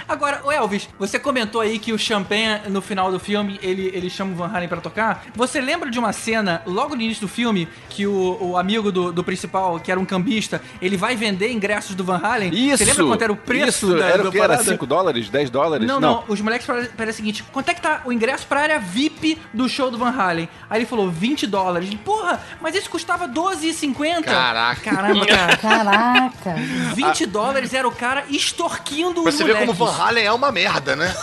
Agora, 0.08 0.40
o 0.44 0.50
Elvis, 0.50 0.88
você 0.98 1.18
comentou 1.18 1.60
aí 1.60 1.78
que 1.78 1.92
o 1.92 1.98
Champagne, 1.98 2.60
no 2.68 2.80
final 2.80 3.10
do 3.12 3.18
filme, 3.18 3.58
ele, 3.62 3.90
ele 3.94 4.08
chama 4.08 4.32
o 4.32 4.34
Van 4.36 4.48
Halen 4.52 4.68
pra 4.68 4.80
tocar. 4.80 5.24
Você 5.34 5.60
lembra 5.60 5.90
de 5.90 5.98
uma 5.98 6.12
cena, 6.12 6.62
logo 6.66 6.94
no 6.94 7.02
início 7.02 7.22
do 7.22 7.28
filme, 7.28 7.68
que 7.88 8.06
o, 8.06 8.38
o 8.40 8.56
amigo 8.56 8.92
do, 8.92 9.12
do 9.12 9.24
principal, 9.24 9.80
que 9.80 9.90
era 9.90 9.98
um 9.98 10.04
cambista, 10.04 10.60
ele 10.80 10.96
vai 10.96 11.16
vender 11.16 11.52
ingressos 11.52 11.94
do 11.94 12.04
Van 12.04 12.20
Halen? 12.22 12.52
Isso! 12.52 12.78
Você 12.78 12.84
lembra 12.84 13.06
quanto 13.06 13.22
era 13.22 13.32
o 13.32 13.36
preço 13.36 13.86
Isso, 13.86 13.98
da, 13.98 14.06
era 14.06 14.22
da 14.22 14.28
o 14.28 14.32
que? 14.32 14.38
Era 14.38 14.48
parada? 14.48 14.70
5 14.70 14.86
dólares? 14.86 15.28
10 15.28 15.50
dólares? 15.50 15.86
Não, 15.86 16.00
não, 16.00 16.24
os 16.28 16.40
moleques 16.40 16.66
falaram 16.66 16.86
o 16.86 17.12
seguinte: 17.12 17.42
quanto 17.52 17.68
é 17.70 17.74
que 17.74 17.80
tá 17.80 18.02
o 18.04 18.12
ingresso 18.12 18.46
pra 18.46 18.60
área 18.60 18.78
VIP 18.78 19.38
do 19.52 19.68
show 19.68 19.90
do 19.90 19.98
Van 19.98 20.10
Halen? 20.10 20.48
Aí 20.68 20.80
ele 20.80 20.86
falou 20.86 21.10
20 21.10 21.46
dólares. 21.46 21.92
Porra, 22.04 22.40
mas 22.60 22.74
esse 22.74 22.88
custava 22.88 23.28
12,50. 23.28 24.24
Caraca. 24.24 24.80
Caramba, 24.80 25.26
cara. 25.26 25.56
Caraca. 25.56 26.54
20 26.94 27.26
dólares 27.26 27.74
era 27.74 27.86
o 27.86 27.92
cara 27.92 28.24
extorquindo 28.30 29.22
Pra 29.22 29.30
os 29.30 29.36
você 29.36 29.44
moleques. 29.44 29.66
como 29.66 29.90
Van 29.90 30.02
Halen 30.02 30.24
é 30.24 30.32
uma 30.32 30.52
merda, 30.52 30.96
né? 30.96 31.14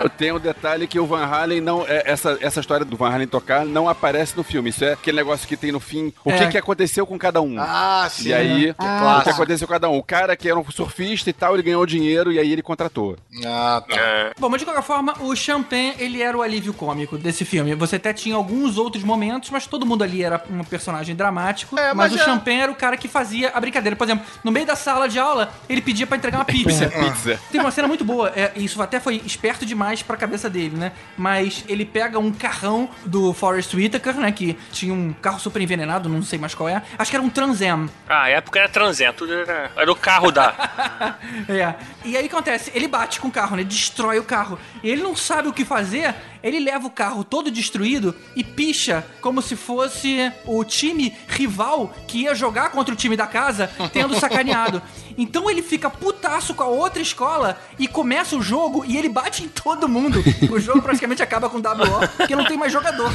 Eu 0.00 0.08
tenho 0.08 0.36
um 0.36 0.40
detalhe 0.40 0.86
que 0.86 0.98
o 0.98 1.06
Van 1.06 1.24
Halen 1.24 1.60
não. 1.60 1.84
é, 1.86 2.02
essa, 2.06 2.38
essa 2.40 2.60
história 2.60 2.84
do 2.84 2.96
Van 2.96 3.10
Halen 3.10 3.26
tocar 3.26 3.64
não 3.64 3.88
aparece 3.88 4.36
no 4.36 4.42
filme. 4.44 4.70
Isso 4.70 4.84
é 4.84 4.92
aquele 4.92 5.16
negócio 5.16 5.46
que 5.46 5.56
tem 5.56 5.72
no 5.72 5.80
fim. 5.80 6.12
O 6.24 6.30
É. 6.30 6.38
que, 6.38 6.48
que 6.52 6.58
aconteceu 6.58 7.06
com 7.06 7.18
cada 7.18 7.40
um? 7.40 7.56
Ah, 7.58 8.06
sim. 8.10 8.28
E 8.28 8.34
aí, 8.34 8.74
Ah, 8.78 9.18
o 9.20 9.24
que 9.24 9.30
aconteceu 9.30 9.66
com 9.66 9.72
cada 9.74 9.88
um? 9.88 9.98
O 9.98 10.02
cara 10.02 10.36
que 10.36 10.48
era 10.48 10.58
um 10.58 10.70
surfista 10.70 11.30
e 11.30 11.32
tal, 11.32 11.54
ele 11.54 11.62
ganhou 11.62 11.84
dinheiro 11.86 12.32
e 12.32 12.38
aí 12.38 12.52
ele 12.52 12.62
contratou. 12.62 13.16
Ah, 13.44 13.82
tá. 13.88 14.32
Bom, 14.38 14.48
mas 14.48 14.60
de 14.60 14.64
qualquer 14.66 14.82
forma, 14.82 15.14
o 15.20 15.34
Champagne, 15.34 15.94
ele 15.98 16.22
era 16.22 16.36
o 16.36 16.42
alívio 16.42 16.72
cômico 16.72 17.16
desse 17.18 17.44
filme. 17.44 17.74
Você 17.74 17.96
até 17.96 18.12
tinha 18.12 18.36
alguns 18.36 18.76
outros 18.78 19.02
momentos, 19.04 19.50
mas 19.50 19.66
todo 19.66 19.86
mundo 19.86 20.04
ali 20.04 20.22
era 20.22 20.42
um 20.50 20.62
personagem 20.64 21.14
dramático. 21.16 21.78
É, 21.78 21.94
mas, 21.94 22.10
mas 22.10 22.12
o 22.12 22.22
é- 22.22 22.24
Champagne 22.24 22.60
era 22.60 22.72
o 22.72 22.74
cara 22.74 22.96
que 22.96 23.08
fazia 23.08 23.50
a 23.54 23.60
brincadeira. 23.60 23.96
Por 23.96 24.04
exemplo, 24.04 24.24
no 24.44 24.50
meio 24.52 24.66
da 24.66 24.76
sala 24.76 25.08
de 25.08 25.18
aula, 25.18 25.52
ele 25.68 25.80
pedia 25.80 26.06
pra 26.06 26.16
entregar 26.16 26.38
uma 26.38 26.44
pizza. 26.46 26.88
Pizza. 26.88 27.40
Tem 27.50 27.60
uma 27.60 27.70
cena 27.70 27.88
muito 27.88 28.04
boa, 28.04 28.32
é, 28.36 28.52
isso 28.56 28.80
até 28.82 29.00
foi 29.00 29.20
esperto 29.24 29.64
demais 29.64 29.87
pra 30.02 30.16
cabeça 30.16 30.48
dele, 30.48 30.76
né? 30.76 30.92
Mas 31.16 31.64
ele 31.68 31.84
pega 31.84 32.18
um 32.18 32.32
carrão 32.32 32.88
do 33.04 33.32
Forrest 33.32 33.74
Whitaker, 33.74 34.14
né? 34.16 34.32
Que 34.32 34.58
tinha 34.72 34.92
um 34.92 35.12
carro 35.12 35.38
super 35.38 35.60
envenenado, 35.60 36.08
não 36.08 36.22
sei 36.22 36.38
mais 36.38 36.54
qual 36.54 36.68
é. 36.68 36.82
Acho 36.98 37.10
que 37.10 37.16
era 37.16 37.24
um 37.24 37.30
Trans 37.30 37.60
Am. 37.62 37.88
Ah, 38.08 38.22
a 38.24 38.28
época 38.28 38.58
era 38.58 38.68
transento, 38.68 39.18
tudo 39.18 39.32
era, 39.34 39.70
era 39.76 39.90
o 39.90 39.96
carro 39.96 40.30
da. 40.30 40.54
É. 41.48 41.74
E 42.04 42.16
aí 42.16 42.26
acontece? 42.26 42.70
Ele 42.74 42.88
bate 42.88 43.20
com 43.20 43.28
o 43.28 43.30
carro, 43.30 43.56
né? 43.56 43.64
Destrói 43.64 44.18
o 44.18 44.24
carro. 44.24 44.58
E 44.82 44.90
ele 44.90 45.02
não 45.02 45.14
sabe 45.16 45.48
o 45.48 45.52
que 45.52 45.64
fazer. 45.64 46.14
Ele 46.42 46.60
leva 46.60 46.86
o 46.86 46.90
carro 46.90 47.24
todo 47.24 47.50
destruído 47.50 48.14
e 48.36 48.42
picha 48.44 49.04
como 49.20 49.40
se 49.42 49.56
fosse 49.56 50.32
o 50.46 50.64
time 50.64 51.14
rival 51.28 51.92
que 52.06 52.22
ia 52.22 52.34
jogar 52.34 52.70
contra 52.70 52.92
o 52.92 52.96
time 52.96 53.16
da 53.16 53.26
casa, 53.26 53.70
tendo 53.92 54.14
sacaneado. 54.20 54.80
Então 55.16 55.50
ele 55.50 55.62
fica 55.62 55.90
putaço 55.90 56.54
com 56.54 56.62
a 56.62 56.66
outra 56.68 57.02
escola 57.02 57.58
e 57.78 57.88
começa 57.88 58.36
o 58.36 58.42
jogo 58.42 58.84
e 58.86 58.96
ele 58.96 59.08
bate 59.08 59.42
em 59.42 59.48
todo 59.48 59.88
mundo. 59.88 60.22
O 60.50 60.60
jogo 60.60 60.80
praticamente 60.80 61.22
acaba 61.22 61.50
com 61.50 61.58
WO, 61.58 62.08
porque 62.16 62.36
não 62.36 62.44
tem 62.44 62.56
mais 62.56 62.72
jogador. 62.72 63.10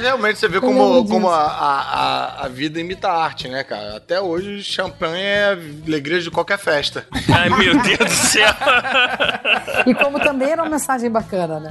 Realmente 0.00 0.38
você 0.38 0.48
vê 0.48 0.60
como, 0.60 1.06
como 1.08 1.28
a, 1.30 1.36
a, 1.42 1.80
a- 1.80 2.44
a 2.44 2.48
vida 2.48 2.78
imita 2.80 3.08
a 3.08 3.24
arte, 3.24 3.48
né, 3.48 3.64
cara? 3.64 3.96
Até 3.96 4.20
hoje, 4.20 4.62
champanhe 4.62 5.22
é 5.24 5.58
alegria 5.86 6.20
de 6.20 6.30
qualquer 6.30 6.58
festa. 6.58 7.06
Ai, 7.32 7.48
meu 7.50 7.80
Deus 7.80 7.98
do 7.98 8.10
céu. 8.10 8.52
E 9.86 9.94
como 9.94 10.20
também 10.20 10.50
era 10.50 10.62
uma 10.62 10.70
mensagem 10.70 11.10
bacana, 11.10 11.53
né? 11.60 11.70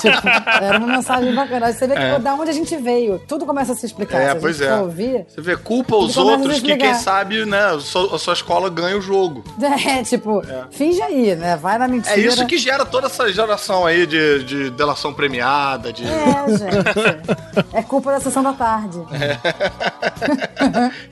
Tipo, 0.00 0.28
era 0.62 0.78
uma 0.78 0.86
mensagem 0.86 1.34
bacana. 1.34 1.66
Aí 1.66 1.72
Você 1.72 1.86
vê 1.86 1.94
que 1.94 2.00
É. 2.00 2.18
da 2.18 2.34
onde 2.34 2.50
a 2.50 2.52
gente 2.52 2.76
veio, 2.76 3.20
tudo 3.26 3.46
começa 3.46 3.72
a 3.72 3.76
se 3.76 3.86
explicar. 3.86 4.20
É, 4.20 4.30
Se 4.30 4.36
a 4.36 4.40
pois 4.40 4.56
gente 4.56 4.68
é. 4.68 4.74
ouvir, 4.76 5.26
Você 5.28 5.40
vê, 5.40 5.56
culpa 5.56 5.96
os 5.96 6.16
outros 6.16 6.60
que, 6.60 6.76
quem 6.76 6.94
sabe, 6.94 7.44
né, 7.44 7.74
a 7.74 7.80
sua, 7.80 8.16
a 8.16 8.18
sua 8.18 8.34
escola 8.34 8.68
ganha 8.70 8.96
o 8.96 9.00
jogo. 9.00 9.44
é, 9.86 10.02
tipo, 10.02 10.42
finge 10.70 11.00
aí, 11.02 11.34
né? 11.36 11.56
Vai 11.56 11.78
na 11.78 11.88
mentira. 11.88 12.14
É 12.14 12.20
isso 12.20 12.46
que 12.46 12.58
gera 12.58 12.84
toda 12.84 13.06
essa 13.06 13.30
geração 13.32 13.86
aí 13.86 14.06
de, 14.06 14.44
de 14.44 14.70
delação 14.70 15.12
premiada, 15.12 15.92
de... 15.92 16.04
É, 16.04 16.48
gente. 16.48 17.68
É 17.72 17.82
culpa 17.82 18.12
da 18.12 18.20
sessão 18.20 18.42
da 18.42 18.52
tarde. 18.52 18.98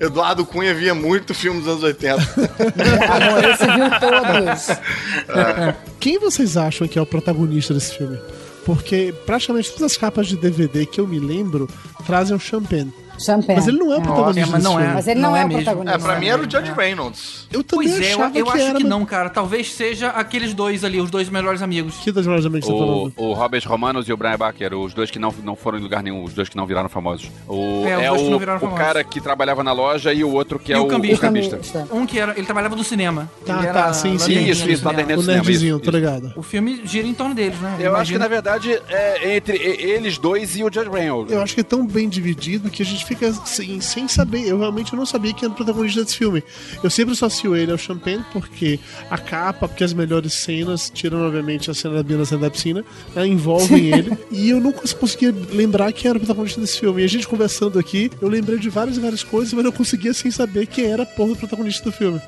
Eduardo 0.01 0.45
Cunha 0.45 0.75
via 0.75 0.95
muito 0.95 1.35
filme 1.35 1.61
dos 1.61 1.69
anos 1.69 1.83
80. 1.83 2.17
Amor, 2.17 3.45
esse 3.45 3.65
viu 3.65 3.91
todos. 4.01 4.71
É. 4.71 5.75
Quem 5.99 6.19
vocês 6.19 6.57
acham 6.57 6.87
que 6.87 6.99
é 6.99 7.03
o 7.03 7.07
protagonista 7.07 7.75
desse 7.75 7.86
filme? 7.95 8.19
Porque 8.65 9.15
praticamente 9.25 9.71
todas 9.71 9.93
as 9.93 9.97
capas 9.97 10.27
de 10.27 10.37
DVD 10.37 10.87
que 10.87 11.01
eu 11.01 11.07
me 11.07 11.21
lembro 11.21 11.69
trazem 12.05 12.37
o 12.37 12.41
Champagne. 12.41 12.93
Champagne. 13.19 13.55
Mas 13.57 13.69
ele 13.69 13.79
não 13.79 13.93
é 13.93 13.97
o 13.99 14.03
protagonista 14.03 14.41
É, 14.41 14.47
mas 14.53 14.65
não 14.65 14.81
é. 14.81 14.95
Mas 14.95 15.09
ele 15.09 15.21
não, 15.21 15.31
Não 15.31 15.37
é, 15.37 15.41
é 15.41 15.45
o 15.45 15.49
mesmo. 15.49 15.63
protagonista. 15.63 15.97
É, 15.97 16.01
pra 16.01 16.19
mim 16.21 16.27
era 16.29 16.41
o 16.43 16.51
Judge 16.51 16.73
Reynolds. 16.73 17.47
Eu 17.53 17.63
também 17.65 17.89
Pois 17.89 18.01
é, 18.01 18.15
eu, 18.15 18.21
eu 18.35 18.45
que 18.47 18.53
acho 18.53 18.59
era. 18.63 18.75
que 18.77 18.83
mas- 18.85 18.91
não, 18.91 19.05
cara. 19.07 19.31
Talvez 19.31 19.73
seja 19.73 20.09
aqueles 20.11 20.53
dois 20.55 20.85
ali, 20.85 21.01
os 21.01 21.11
dois 21.11 21.29
melhores 21.29 21.63
amigos. 21.63 21.97
Que 21.97 22.13
das 22.13 22.27
melhores 22.27 22.47
amigos 22.47 22.67
você 22.67 22.73
tá 22.73 22.79
O, 22.79 22.87
falando? 22.87 23.13
o 23.17 23.33
Robert 23.33 23.63
Romanos 23.67 24.09
e 24.09 24.13
o 24.13 24.17
Brian 24.17 24.37
Baker, 24.37 24.75
os 24.75 24.95
dois 24.95 25.11
que 25.11 25.19
não, 25.19 25.35
não 25.45 25.57
foram 25.57 25.79
em 25.79 25.83
lugar 25.83 26.03
nenhum, 26.03 26.23
os 26.25 26.33
dois 26.35 26.49
que 26.49 26.57
não 26.57 26.67
viraram 26.67 26.89
famosos. 26.89 27.31
O, 27.49 27.85
É, 27.87 27.97
os 27.97 28.03
é 28.03 28.09
dois 28.09 28.21
que 28.23 28.27
o, 28.29 28.31
não 28.31 28.39
viraram 28.39 28.59
o 28.59 28.61
famosos. 28.61 28.85
cara 28.85 29.05
que 29.05 29.21
trabalhava 29.21 29.63
na 29.65 29.73
loja 29.73 30.13
e 30.13 30.23
o 30.25 30.31
outro 30.33 30.59
que 30.59 30.73
E 30.73 30.75
é 30.75 30.79
o 30.79 30.85
o, 30.85 30.89
cambista. 30.89 31.17
o 31.17 31.29
cambista. 31.29 31.89
Um 31.93 32.07
que 32.07 32.19
era. 32.19 32.33
Ele 32.37 32.45
trabalhava 32.47 32.77
no 32.77 32.85
cinema. 32.85 33.31
Tá, 33.45 33.59
ele 33.59 33.67
tá, 33.69 33.79
era 33.81 33.93
sim, 33.93 34.19
sim. 34.19 34.33
Isso, 34.47 34.69
isso, 34.69 34.85
lanterninha 34.85 35.17
O 35.17 35.21
do 35.21 35.25
cinema, 35.25 35.43
nerdzinho, 35.45 35.77
isso, 35.77 35.85
tô 35.85 35.91
isso. 35.91 35.99
ligado. 35.99 36.33
O 36.37 36.43
filme 36.43 36.81
gira 36.85 37.07
em 37.07 37.15
torno 37.15 37.35
deles, 37.35 37.59
né? 37.61 37.77
Eu 37.81 37.97
acho 37.97 38.13
que, 38.13 38.19
na 38.19 38.29
verdade, 38.29 38.73
é 38.89 39.37
entre 39.37 39.57
eles 39.57 40.19
dois 40.19 40.57
e 40.57 40.63
o 40.63 40.73
Judge 40.73 40.91
Reynolds. 40.91 41.33
Eu 41.33 41.41
acho 41.43 41.55
que 41.55 41.61
é 41.61 41.65
tão 41.65 41.87
bem 41.87 42.09
dividido 42.09 42.69
que 42.71 42.83
a 42.83 42.87
gente 42.87 43.06
fica 43.07 43.33
sem, 43.45 43.81
sem 43.81 44.09
saber. 44.09 44.47
Eu 44.47 44.59
realmente 44.59 44.95
não 44.95 45.07
sabia 45.07 45.33
quem 45.33 45.45
era 45.47 45.53
o 45.53 45.57
protagonista 45.57 46.03
desse 46.03 46.17
filme. 46.17 46.43
Eu 46.83 46.91
sempre 46.91 47.13
associo 47.13 47.55
ele 47.57 47.73
ao 47.73 47.79
Champagne 47.79 48.25
porque 48.33 48.79
a 49.11 49.19
capa, 49.19 49.69
porque 49.69 49.85
as 49.85 49.93
melhores 49.93 50.35
cenas, 50.35 50.91
tirando 50.93 51.25
obviamente 51.27 51.71
a 51.71 51.75
cena 51.75 51.95
da 51.97 52.03
Bia 52.03 52.25
saindo 52.25 52.43
da 52.43 52.51
piscina, 52.51 52.85
né, 53.15 53.27
envolvem 53.27 53.87
ele. 53.93 54.17
E 54.31 54.51
eu 54.51 54.61
nunca 54.61 54.87
conseguia 54.95 55.35
lembrar 55.53 55.93
quem 55.93 56.09
era 56.09 56.17
o 56.19 56.21
protagonista 56.21 56.61
desse 56.61 56.79
filme. 56.81 57.03
E 57.03 57.05
a 57.05 57.09
gente 57.09 57.27
conversando 57.29 57.79
aqui, 57.79 58.11
eu 58.21 58.29
lembrei 58.29 58.59
de 58.59 58.69
várias 58.69 58.97
e 58.97 59.01
várias 59.01 59.23
coisas, 59.23 59.53
mas 59.53 59.65
eu 59.65 59.73
conseguia 59.73 60.13
sem 60.15 60.31
saber 60.31 60.67
quem 60.67 60.87
era 60.87 61.03
a 61.03 61.07
porra 61.07 61.31
do 61.31 61.37
protagonista 61.37 61.85
do 61.85 61.93
filme. 61.93 62.21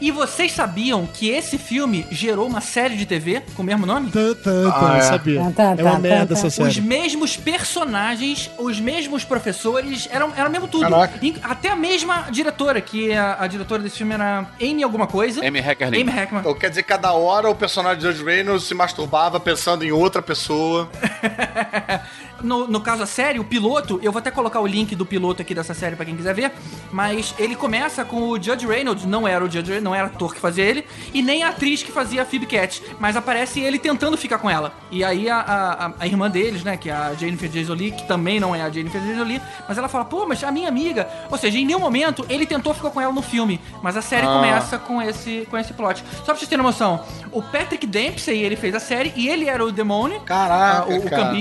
E 0.00 0.10
vocês 0.10 0.52
sabiam 0.52 1.06
que 1.06 1.28
esse 1.28 1.58
filme 1.58 2.06
gerou 2.10 2.46
uma 2.46 2.60
série 2.60 2.96
de 2.96 3.04
TV 3.04 3.42
com 3.54 3.62
o 3.62 3.64
mesmo 3.66 3.84
nome? 3.84 4.10
Tá, 4.10 4.20
tá, 4.34 4.50
tá, 4.70 4.90
Ah, 4.90 4.94
é. 4.94 4.98
eu 4.98 5.02
sabia. 5.02 5.40
Tá, 5.40 5.50
tá, 5.50 5.74
é 5.76 5.82
uma 5.82 5.92
tá, 5.92 5.98
merda 5.98 6.34
tá, 6.34 6.40
essa 6.40 6.42
tá. 6.42 6.68
Os 6.68 6.74
série. 6.74 6.86
mesmos 6.86 7.36
personagens, 7.36 8.50
os 8.58 8.78
mesmos 8.78 9.24
professores, 9.24 10.08
eram, 10.10 10.21
era 10.36 10.48
mesmo 10.48 10.68
tudo. 10.68 10.82
Caraca. 10.82 11.18
Até 11.42 11.70
a 11.70 11.76
mesma 11.76 12.26
diretora, 12.30 12.80
que 12.80 13.12
a, 13.12 13.38
a 13.40 13.46
diretora 13.46 13.82
desse 13.82 13.98
filme 13.98 14.14
era 14.14 14.46
Amy 14.60 14.82
alguma 14.82 15.06
coisa. 15.06 15.46
Amy 15.46 15.58
Heckerling. 15.58 16.02
Amy 16.02 16.10
Hackman. 16.10 16.40
Então 16.40 16.54
quer 16.54 16.68
dizer, 16.68 16.82
cada 16.82 17.12
hora 17.12 17.48
o 17.48 17.54
personagem 17.54 17.98
de 17.98 18.06
Judge 18.06 18.24
Reynolds 18.24 18.64
se 18.64 18.74
masturbava 18.74 19.40
pensando 19.40 19.84
em 19.84 19.92
outra 19.92 20.22
pessoa. 20.22 20.90
No, 22.42 22.66
no 22.66 22.80
caso 22.80 23.02
a 23.02 23.06
série, 23.06 23.38
o 23.38 23.44
piloto, 23.44 24.00
eu 24.02 24.10
vou 24.12 24.18
até 24.18 24.30
colocar 24.30 24.60
o 24.60 24.66
link 24.66 24.94
do 24.96 25.06
piloto 25.06 25.42
aqui 25.42 25.54
dessa 25.54 25.74
série 25.74 25.94
pra 25.96 26.04
quem 26.04 26.16
quiser 26.16 26.34
ver, 26.34 26.52
mas 26.90 27.34
ele 27.38 27.54
começa 27.54 28.04
com 28.04 28.30
o 28.30 28.42
Judge 28.42 28.66
Reynolds, 28.66 29.04
não 29.04 29.26
era 29.28 29.44
o 29.44 29.46
Judge 29.46 29.70
Reynolds, 29.70 29.84
não 29.84 29.94
era 29.94 30.06
ator 30.08 30.34
que 30.34 30.40
fazia 30.40 30.64
ele, 30.64 30.84
e 31.14 31.22
nem 31.22 31.42
a 31.42 31.48
atriz 31.50 31.82
que 31.82 31.92
fazia 31.92 32.22
a 32.22 32.24
Phoebe 32.24 32.46
Cat, 32.46 32.82
mas 32.98 33.16
aparece 33.16 33.60
ele 33.60 33.78
tentando 33.78 34.16
ficar 34.16 34.38
com 34.38 34.50
ela. 34.50 34.72
E 34.90 35.04
aí 35.04 35.28
a, 35.30 35.36
a, 35.36 35.86
a- 35.86 35.92
a 36.00 36.06
irmã 36.06 36.28
deles, 36.30 36.62
né, 36.64 36.76
que 36.76 36.90
é 36.90 36.92
a 36.92 37.14
Jennifer 37.14 37.48
Jason 37.48 37.74
Lee, 37.74 37.92
que 37.92 38.06
também 38.08 38.40
não 38.40 38.54
é 38.54 38.62
a 38.62 38.70
Jennifer 38.70 39.00
Jason 39.00 39.24
Lee, 39.24 39.40
mas 39.68 39.78
ela 39.78 39.88
fala, 39.88 40.04
pô, 40.04 40.26
mas 40.26 40.42
a 40.42 40.50
minha 40.50 40.68
amiga. 40.68 41.08
Ou 41.30 41.38
seja, 41.38 41.58
em 41.58 41.64
nenhum 41.64 41.78
momento 41.80 42.24
ele 42.28 42.44
tentou 42.46 42.74
ficar 42.74 42.90
com 42.90 43.00
ela 43.00 43.12
no 43.12 43.22
filme, 43.22 43.60
mas 43.82 43.96
a 43.96 44.02
série 44.02 44.26
Ah. 44.26 44.34
começa 44.34 44.78
com 44.78 45.00
esse, 45.00 45.46
com 45.50 45.56
esse 45.58 45.72
plot. 45.72 46.02
Só 46.18 46.24
pra 46.26 46.34
vocês 46.36 46.48
terem 46.48 46.64
noção, 46.64 47.04
o 47.30 47.42
Patrick 47.42 47.86
Dempsey, 47.86 48.38
ele 48.42 48.56
fez 48.56 48.74
a 48.74 48.80
série, 48.80 49.12
e 49.16 49.28
ele 49.28 49.48
era 49.48 49.64
o 49.64 49.70
demônio, 49.72 50.20
Caraca, 50.22 50.84
ah, 50.92 50.94
o, 50.94 50.98
o 51.06 51.10
cara. 51.10 51.32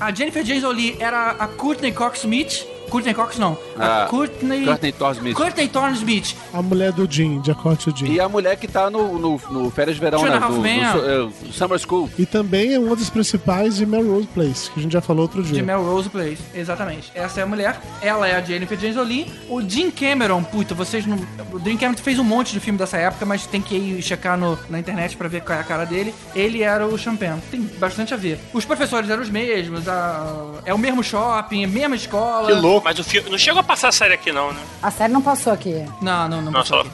A 0.00 0.10
Jennifer 0.10 0.42
Jason 0.42 0.74
Lee 0.74 0.96
era 0.98 1.36
a 1.38 1.46
Courtney 1.48 1.92
Cox 1.92 2.20
Smith. 2.20 2.66
Courtney 2.92 3.14
Cox 3.14 3.38
não. 3.38 3.56
A 3.78 4.02
Ah, 4.02 4.06
Courtney. 4.06 4.64
Courtney 4.66 4.92
Thorne 4.92 5.16
Smith. 5.18 5.34
Courtney 5.36 5.68
Thorne 5.68 5.96
Smith. 5.96 6.36
A 6.52 6.60
mulher 6.60 6.92
do 6.92 7.10
Jim, 7.10 7.40
de 7.40 7.50
Acorte 7.50 7.88
o 7.88 7.96
Jim. 7.96 8.04
E 8.12 8.20
a 8.20 8.28
mulher 8.28 8.56
que 8.56 8.68
tá 8.68 8.90
no, 8.90 9.18
no, 9.18 9.40
no 9.50 9.70
Férias 9.70 9.96
de 9.96 10.00
Verão, 10.02 10.22
né? 10.22 10.38
No, 10.38 10.50
no, 10.50 11.26
no, 11.26 11.52
Summer 11.52 11.78
School. 11.78 12.10
E 12.18 12.26
também 12.26 12.74
é 12.74 12.78
uma 12.78 12.94
das 12.94 13.08
principais 13.08 13.76
de 13.76 13.86
Melrose 13.86 14.26
Place, 14.28 14.70
que 14.70 14.78
a 14.78 14.82
gente 14.82 14.92
já 14.92 15.00
falou 15.00 15.22
outro 15.22 15.42
dia. 15.42 15.54
De 15.54 15.62
Melrose 15.62 16.10
Place, 16.10 16.42
exatamente. 16.54 17.10
Essa 17.14 17.40
é 17.40 17.42
a 17.42 17.46
mulher. 17.46 17.80
Ela 18.02 18.28
é 18.28 18.36
a 18.36 18.42
Jennifer 18.42 18.76
Jason 18.76 19.02
Lee. 19.02 19.32
O 19.48 19.62
Jim 19.62 19.90
Cameron, 19.90 20.42
puta, 20.44 20.74
vocês 20.74 21.06
não. 21.06 21.16
O 21.50 21.58
Jim 21.58 21.78
Cameron 21.78 21.96
fez 22.02 22.18
um 22.18 22.24
monte 22.24 22.52
de 22.52 22.60
filme 22.60 22.78
dessa 22.78 22.98
época, 22.98 23.24
mas 23.24 23.46
tem 23.46 23.62
que 23.62 23.74
ir 23.74 24.02
checar 24.02 24.36
no, 24.38 24.58
na 24.68 24.78
internet 24.78 25.16
pra 25.16 25.28
ver 25.28 25.40
qual 25.42 25.56
é 25.56 25.60
a 25.62 25.64
cara 25.64 25.84
dele. 25.86 26.14
Ele 26.34 26.62
era 26.62 26.86
o 26.86 26.98
Champagne. 26.98 27.40
Tem 27.50 27.60
bastante 27.78 28.12
a 28.12 28.16
ver. 28.18 28.38
Os 28.52 28.64
professores 28.66 29.08
eram 29.08 29.22
os 29.22 29.30
mesmos, 29.30 29.88
a- 29.88 30.60
é 30.66 30.74
o 30.74 30.78
mesmo 30.78 31.02
shopping, 31.02 31.64
a 31.64 31.68
mesma 31.68 31.96
escola. 31.96 32.48
Que 32.48 32.52
louco. 32.60 32.81
Mas 32.84 32.98
o 32.98 33.04
filme 33.04 33.30
não 33.30 33.38
chegou 33.38 33.60
a 33.60 33.62
passar 33.62 33.88
a 33.88 33.92
série 33.92 34.14
aqui, 34.14 34.32
não, 34.32 34.52
né? 34.52 34.60
A 34.82 34.90
série 34.90 35.12
não 35.12 35.22
passou 35.22 35.52
aqui. 35.52 35.84
Não, 36.00 36.28
não, 36.28 36.36
não. 36.42 36.42
Não, 36.42 36.52
passou 36.52 36.80
aqui. 36.80 36.90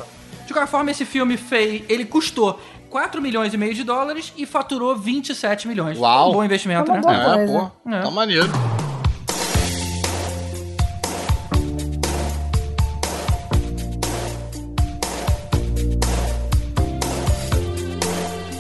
De 0.46 0.52
qualquer 0.52 0.70
forma, 0.70 0.90
esse 0.90 1.04
filme 1.04 1.36
fez. 1.36 1.82
Ele 1.88 2.04
custou 2.04 2.60
4 2.90 3.20
milhões 3.20 3.52
e 3.52 3.56
meio 3.56 3.74
de 3.74 3.84
dólares 3.84 4.32
e 4.36 4.46
faturou 4.46 4.96
27 4.96 5.68
milhões. 5.68 5.98
Uau. 5.98 6.30
Um 6.30 6.32
bom 6.34 6.44
investimento, 6.44 6.90
É 6.90 6.94
uma 6.94 7.12
né? 7.12 7.24
boa 7.24 7.40
É, 7.42 7.46
pô, 7.46 7.90
É. 7.90 8.02
tá 8.02 8.10
maneiro. 8.10 8.48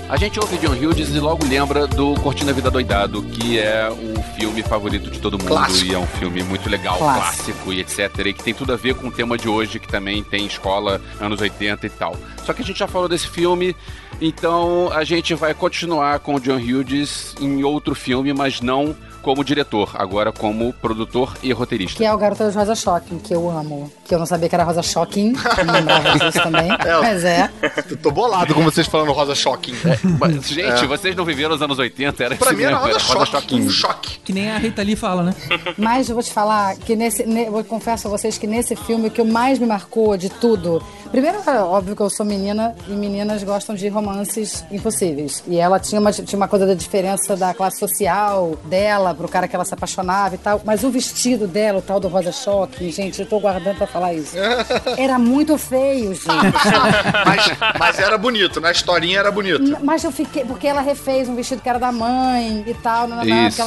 A 0.08 0.16
gente 0.16 0.40
ouve 0.40 0.56
John 0.56 0.72
Hughes 0.72 1.10
e 1.14 1.20
logo 1.20 1.46
lembra 1.46 1.86
do 1.86 2.14
Cortina 2.14 2.50
Vida 2.50 2.70
Doidado, 2.70 3.22
que 3.22 3.58
é 3.58 3.90
o 3.90 4.22
filme 4.38 4.62
favorito 4.62 5.10
de 5.10 5.20
todo 5.20 5.36
mundo. 5.38 5.48
Clássico. 5.48 5.90
E 5.90 5.94
é 5.94 5.98
um 5.98 6.06
filme 6.06 6.42
muito 6.42 6.66
legal, 6.70 6.96
Clássico. 6.96 7.44
clássico 7.44 7.72
e 7.74 7.80
etc. 7.80 8.26
E 8.26 8.32
que 8.32 8.42
tem 8.42 8.54
tudo 8.54 8.72
a 8.72 8.76
ver 8.76 8.94
com 8.94 9.08
o 9.08 9.12
tema 9.12 9.36
de 9.36 9.50
hoje, 9.50 9.78
que 9.78 9.86
também 9.86 10.24
tem 10.24 10.46
escola, 10.46 10.98
anos 11.20 11.42
80 11.42 11.86
e 11.86 11.90
tal. 11.90 12.16
Só 12.42 12.54
que 12.54 12.62
a 12.62 12.64
gente 12.64 12.78
já 12.78 12.88
falou 12.88 13.06
desse 13.06 13.28
filme, 13.28 13.76
então 14.18 14.90
a 14.94 15.04
gente 15.04 15.34
vai 15.34 15.52
continuar 15.52 16.20
com 16.20 16.36
o 16.36 16.40
John 16.40 16.56
Hughes 16.56 17.34
em 17.38 17.62
outro 17.62 17.94
filme, 17.94 18.32
mas 18.32 18.62
não 18.62 18.96
como 19.22 19.44
diretor, 19.44 19.90
agora 19.94 20.32
como 20.32 20.72
produtor 20.74 21.34
e 21.42 21.52
roteirista. 21.52 21.96
Que 21.98 22.04
é 22.04 22.12
o 22.12 22.18
Garota 22.18 22.50
de 22.50 22.56
Rosa 22.56 22.74
Shocking, 22.74 23.18
que 23.18 23.34
eu 23.34 23.50
amo. 23.50 23.90
Que 24.04 24.14
eu 24.14 24.18
não 24.18 24.26
sabia 24.26 24.48
que 24.48 24.54
era 24.54 24.64
Rosa 24.64 24.82
Shocking. 24.82 25.32
Não 25.66 25.74
lembrava 25.74 26.18
disso 26.18 26.42
também. 26.42 26.68
É, 26.88 27.00
Mas 27.00 27.24
é. 27.24 27.50
Eu 27.90 27.96
tô 27.96 28.10
bolado 28.10 28.54
com 28.54 28.62
vocês 28.62 28.86
falando 28.86 29.12
Rosa 29.12 29.34
Shocking. 29.34 29.74
Mas, 30.18 30.46
gente, 30.48 30.84
É. 30.84 30.86
vocês 30.86 31.14
não 31.16 31.24
viveram 31.24 31.54
os 31.54 31.60
anos 31.62 31.78
80, 31.78 32.24
era 32.24 32.36
Pra 32.36 32.52
mim 32.52 32.62
era 32.62 32.76
Rosa 32.76 32.98
Choque. 32.98 33.30
Choquinho. 33.30 33.66
Um 33.66 33.70
choque. 33.70 34.18
Que 34.24 34.32
nem 34.32 34.50
a 34.50 34.58
Rita 34.58 34.82
Lee 34.82 34.96
fala, 34.96 35.22
né? 35.22 35.34
Mas 35.76 36.08
eu 36.08 36.14
vou 36.14 36.22
te 36.22 36.32
falar 36.32 36.76
que 36.76 36.94
nesse. 36.96 37.24
ne- 37.26 37.46
eu 37.46 37.64
confesso 37.64 38.06
a 38.06 38.10
vocês 38.10 38.38
que 38.38 38.46
nesse 38.46 38.74
filme 38.76 39.08
o 39.08 39.10
que 39.10 39.22
mais 39.22 39.58
me 39.58 39.66
marcou 39.66 40.16
de 40.16 40.28
tudo. 40.28 40.82
Primeiro, 41.10 41.38
é 41.46 41.60
óbvio 41.62 41.96
que 41.96 42.02
eu 42.02 42.10
sou 42.10 42.24
menina 42.24 42.74
e 42.86 42.92
meninas 42.92 43.42
gostam 43.42 43.74
de 43.74 43.88
romances 43.88 44.64
impossíveis. 44.70 45.42
E 45.46 45.56
ela 45.58 45.78
tinha 45.80 46.00
uma, 46.00 46.12
tinha 46.12 46.36
uma 46.36 46.48
coisa 46.48 46.66
da 46.66 46.74
diferença 46.74 47.34
da 47.36 47.52
classe 47.54 47.78
social 47.78 48.56
dela 48.66 49.07
ela, 49.08 49.16
pro 49.16 49.28
cara 49.28 49.46
que 49.48 49.54
ela 49.54 49.64
se 49.64 49.74
apaixonava 49.74 50.34
e 50.34 50.38
tal. 50.38 50.60
Mas 50.64 50.84
o 50.84 50.90
vestido 50.90 51.46
dela, 51.46 51.78
o 51.78 51.82
tal 51.82 51.98
do 52.00 52.08
rosa 52.08 52.32
choque, 52.32 52.90
gente, 52.90 53.20
eu 53.20 53.26
tô 53.26 53.38
guardando 53.40 53.76
pra 53.78 53.86
falar 53.86 54.12
isso. 54.14 54.36
Era 54.96 55.18
muito 55.18 55.56
feio, 55.58 56.14
gente. 56.14 56.26
mas, 57.26 57.52
mas 57.78 57.98
era 57.98 58.16
bonito, 58.18 58.60
na 58.60 58.70
historinha 58.70 59.18
era 59.20 59.30
bonito. 59.30 59.62
N- 59.62 59.76
Mas 59.82 60.04
eu 60.04 60.10
fiquei, 60.12 60.44
porque 60.44 60.66
ela 60.66 60.80
refez 60.80 61.28
um 61.28 61.34
vestido 61.34 61.60
que 61.62 61.68
era 61.68 61.78
da 61.78 61.90
mãe 61.92 62.64
e 62.66 62.74
tal. 62.74 63.06
Não, 63.08 63.16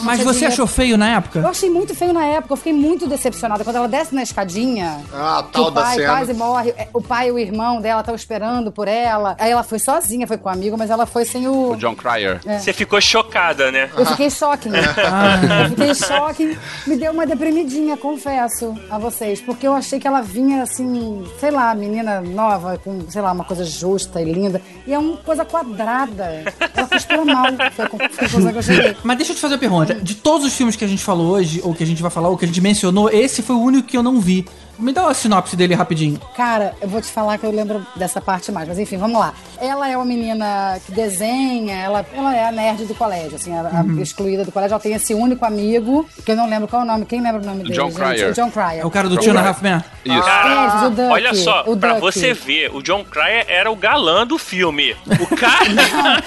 Mas 0.03 0.19
você 0.19 0.31
dinheiro. 0.33 0.47
achou 0.53 0.67
feio 0.67 0.97
na 0.97 1.11
Eu 1.11 1.17
época? 1.17 1.47
achei 1.49 1.69
muito 1.69 1.95
feio 1.95 2.13
na 2.13 2.23
época, 2.25 2.53
eu 2.53 2.57
fiquei 2.57 2.73
muito 2.73 3.07
decepcionada. 3.07 3.63
Quando 3.63 3.75
ela 3.77 3.87
desce 3.87 4.13
na 4.13 4.23
escadinha, 4.23 4.99
Ah, 5.13 5.43
tal 5.51 5.65
o 5.65 5.71
da 5.71 5.81
pai 5.83 5.95
cena. 5.95 6.07
quase 6.09 6.33
morre, 6.33 6.73
é, 6.77 6.87
o 6.93 7.01
pai 7.01 7.29
e 7.29 7.31
o 7.31 7.39
irmão 7.39 7.81
dela 7.81 8.01
estão 8.01 8.15
esperando 8.15 8.71
por 8.71 8.87
ela. 8.87 9.35
Aí 9.39 9.51
ela 9.51 9.63
foi 9.63 9.79
sozinha, 9.79 10.27
foi 10.27 10.37
com 10.37 10.49
o 10.49 10.51
amigo, 10.51 10.77
mas 10.77 10.89
ela 10.89 11.05
foi 11.05 11.25
sem 11.25 11.47
o. 11.47 11.71
O 11.71 11.75
John 11.77 11.95
Cryer. 11.95 12.39
É. 12.45 12.59
Você 12.59 12.73
ficou 12.73 12.99
chocada, 13.01 13.71
né? 13.71 13.89
Eu 13.97 14.05
fiquei 14.05 14.29
choque, 14.29 14.69
né? 14.69 14.79
Eu 15.35 15.69
fiquei 15.69 15.95
choque, 15.95 16.57
me 16.87 16.97
deu 16.97 17.11
uma 17.11 17.25
deprimidinha, 17.25 17.95
confesso 17.97 18.75
a 18.89 18.97
vocês, 18.97 19.41
porque 19.41 19.67
eu 19.67 19.73
achei 19.73 19.99
que 19.99 20.07
ela 20.07 20.21
vinha 20.21 20.63
assim, 20.63 21.23
sei 21.39 21.51
lá, 21.51 21.73
menina 21.75 22.21
nova, 22.21 22.77
com, 22.83 23.01
sei 23.09 23.21
lá, 23.21 23.31
uma 23.31 23.43
coisa 23.43 23.63
justa 23.65 24.21
e 24.21 24.31
linda, 24.31 24.61
e 24.85 24.93
é 24.93 24.97
uma 24.99 25.17
coisa 25.17 25.45
quadrada. 25.45 26.43
Ela 26.75 26.87
costura 26.87 27.25
mal, 27.25 27.45
foi 27.75 27.85
a 27.85 27.89
con- 27.89 27.97
foi 28.11 28.27
a 28.27 28.29
coisa 28.29 28.51
que 28.51 28.57
eu 28.57 28.63
cheguei. 28.63 28.97
Mas 29.03 29.17
deixa 29.17 29.31
eu 29.31 29.35
te 29.35 29.41
fazer 29.41 29.53
uma 29.55 29.59
pergunta. 29.59 29.95
De 29.95 30.15
todos 30.15 30.45
os 30.47 30.53
filmes 30.53 30.75
que 30.75 30.85
a 30.85 30.87
gente 30.87 31.03
falou 31.03 31.31
hoje, 31.31 31.61
ou 31.63 31.73
que 31.73 31.83
a 31.83 31.87
gente 31.87 32.01
vai 32.01 32.11
falar, 32.11 32.29
ou 32.29 32.37
que 32.37 32.45
a 32.45 32.47
gente 32.47 32.61
mencionou, 32.61 33.09
esse 33.09 33.41
foi 33.41 33.55
o 33.55 33.59
único 33.61 33.87
que 33.87 33.97
eu 33.97 34.03
não 34.03 34.19
vi. 34.19 34.45
Me 34.81 34.91
dá 34.91 35.03
uma 35.03 35.13
sinopse 35.13 35.55
dele 35.55 35.75
rapidinho. 35.75 36.19
Cara, 36.35 36.73
eu 36.81 36.87
vou 36.89 36.99
te 37.01 37.07
falar 37.11 37.37
que 37.37 37.45
eu 37.45 37.51
lembro 37.51 37.85
dessa 37.95 38.19
parte 38.19 38.51
mais, 38.51 38.67
mas 38.67 38.79
enfim, 38.79 38.97
vamos 38.97 39.19
lá. 39.19 39.33
Ela 39.59 39.87
é 39.89 39.95
uma 39.95 40.05
menina 40.05 40.79
que 40.85 40.91
desenha, 40.91 41.75
ela, 41.75 42.05
ela 42.13 42.35
é 42.35 42.45
a 42.47 42.51
nerd 42.51 42.85
do 42.85 42.95
colégio, 42.95 43.35
assim, 43.35 43.55
a, 43.55 43.61
a 43.61 43.81
Uhum. 43.83 44.01
excluída 44.01 44.43
do 44.43 44.51
colégio. 44.51 44.73
Ela 44.73 44.81
tem 44.81 44.93
esse 44.93 45.13
único 45.13 45.45
amigo, 45.45 46.07
que 46.25 46.31
eu 46.31 46.35
não 46.35 46.49
lembro 46.49 46.67
qual 46.67 46.81
é 46.81 46.85
o 46.85 46.87
nome. 46.87 47.05
Quem 47.05 47.21
lembra 47.21 47.41
o 47.41 47.45
nome 47.45 47.63
dele? 47.63 47.75
John 47.75 47.89
gente? 47.91 47.95
Cryer. 47.99 48.29
O 48.29 48.33
John 48.33 48.49
Cryer. 48.51 48.79
É 48.81 48.85
o 48.85 48.89
cara 48.91 49.07
do 49.07 49.17
Tio 49.17 49.33
na. 49.33 49.47
Half-Man? 49.47 49.83
Isso. 50.03 50.27
É, 50.27 50.61
ele 50.63 50.71
fez 50.71 50.83
o 50.83 50.89
Duck, 50.89 51.11
olha 51.11 51.33
só, 51.35 51.63
o 51.67 51.77
pra 51.77 51.89
Duck. 51.93 52.01
você 52.01 52.33
ver, 52.33 52.71
o 52.75 52.81
John 52.81 53.03
Cryer 53.03 53.45
era 53.47 53.69
o 53.71 53.75
galã 53.75 54.25
do 54.25 54.37
filme. 54.39 54.95
O 55.19 55.35
cara. 55.35 55.61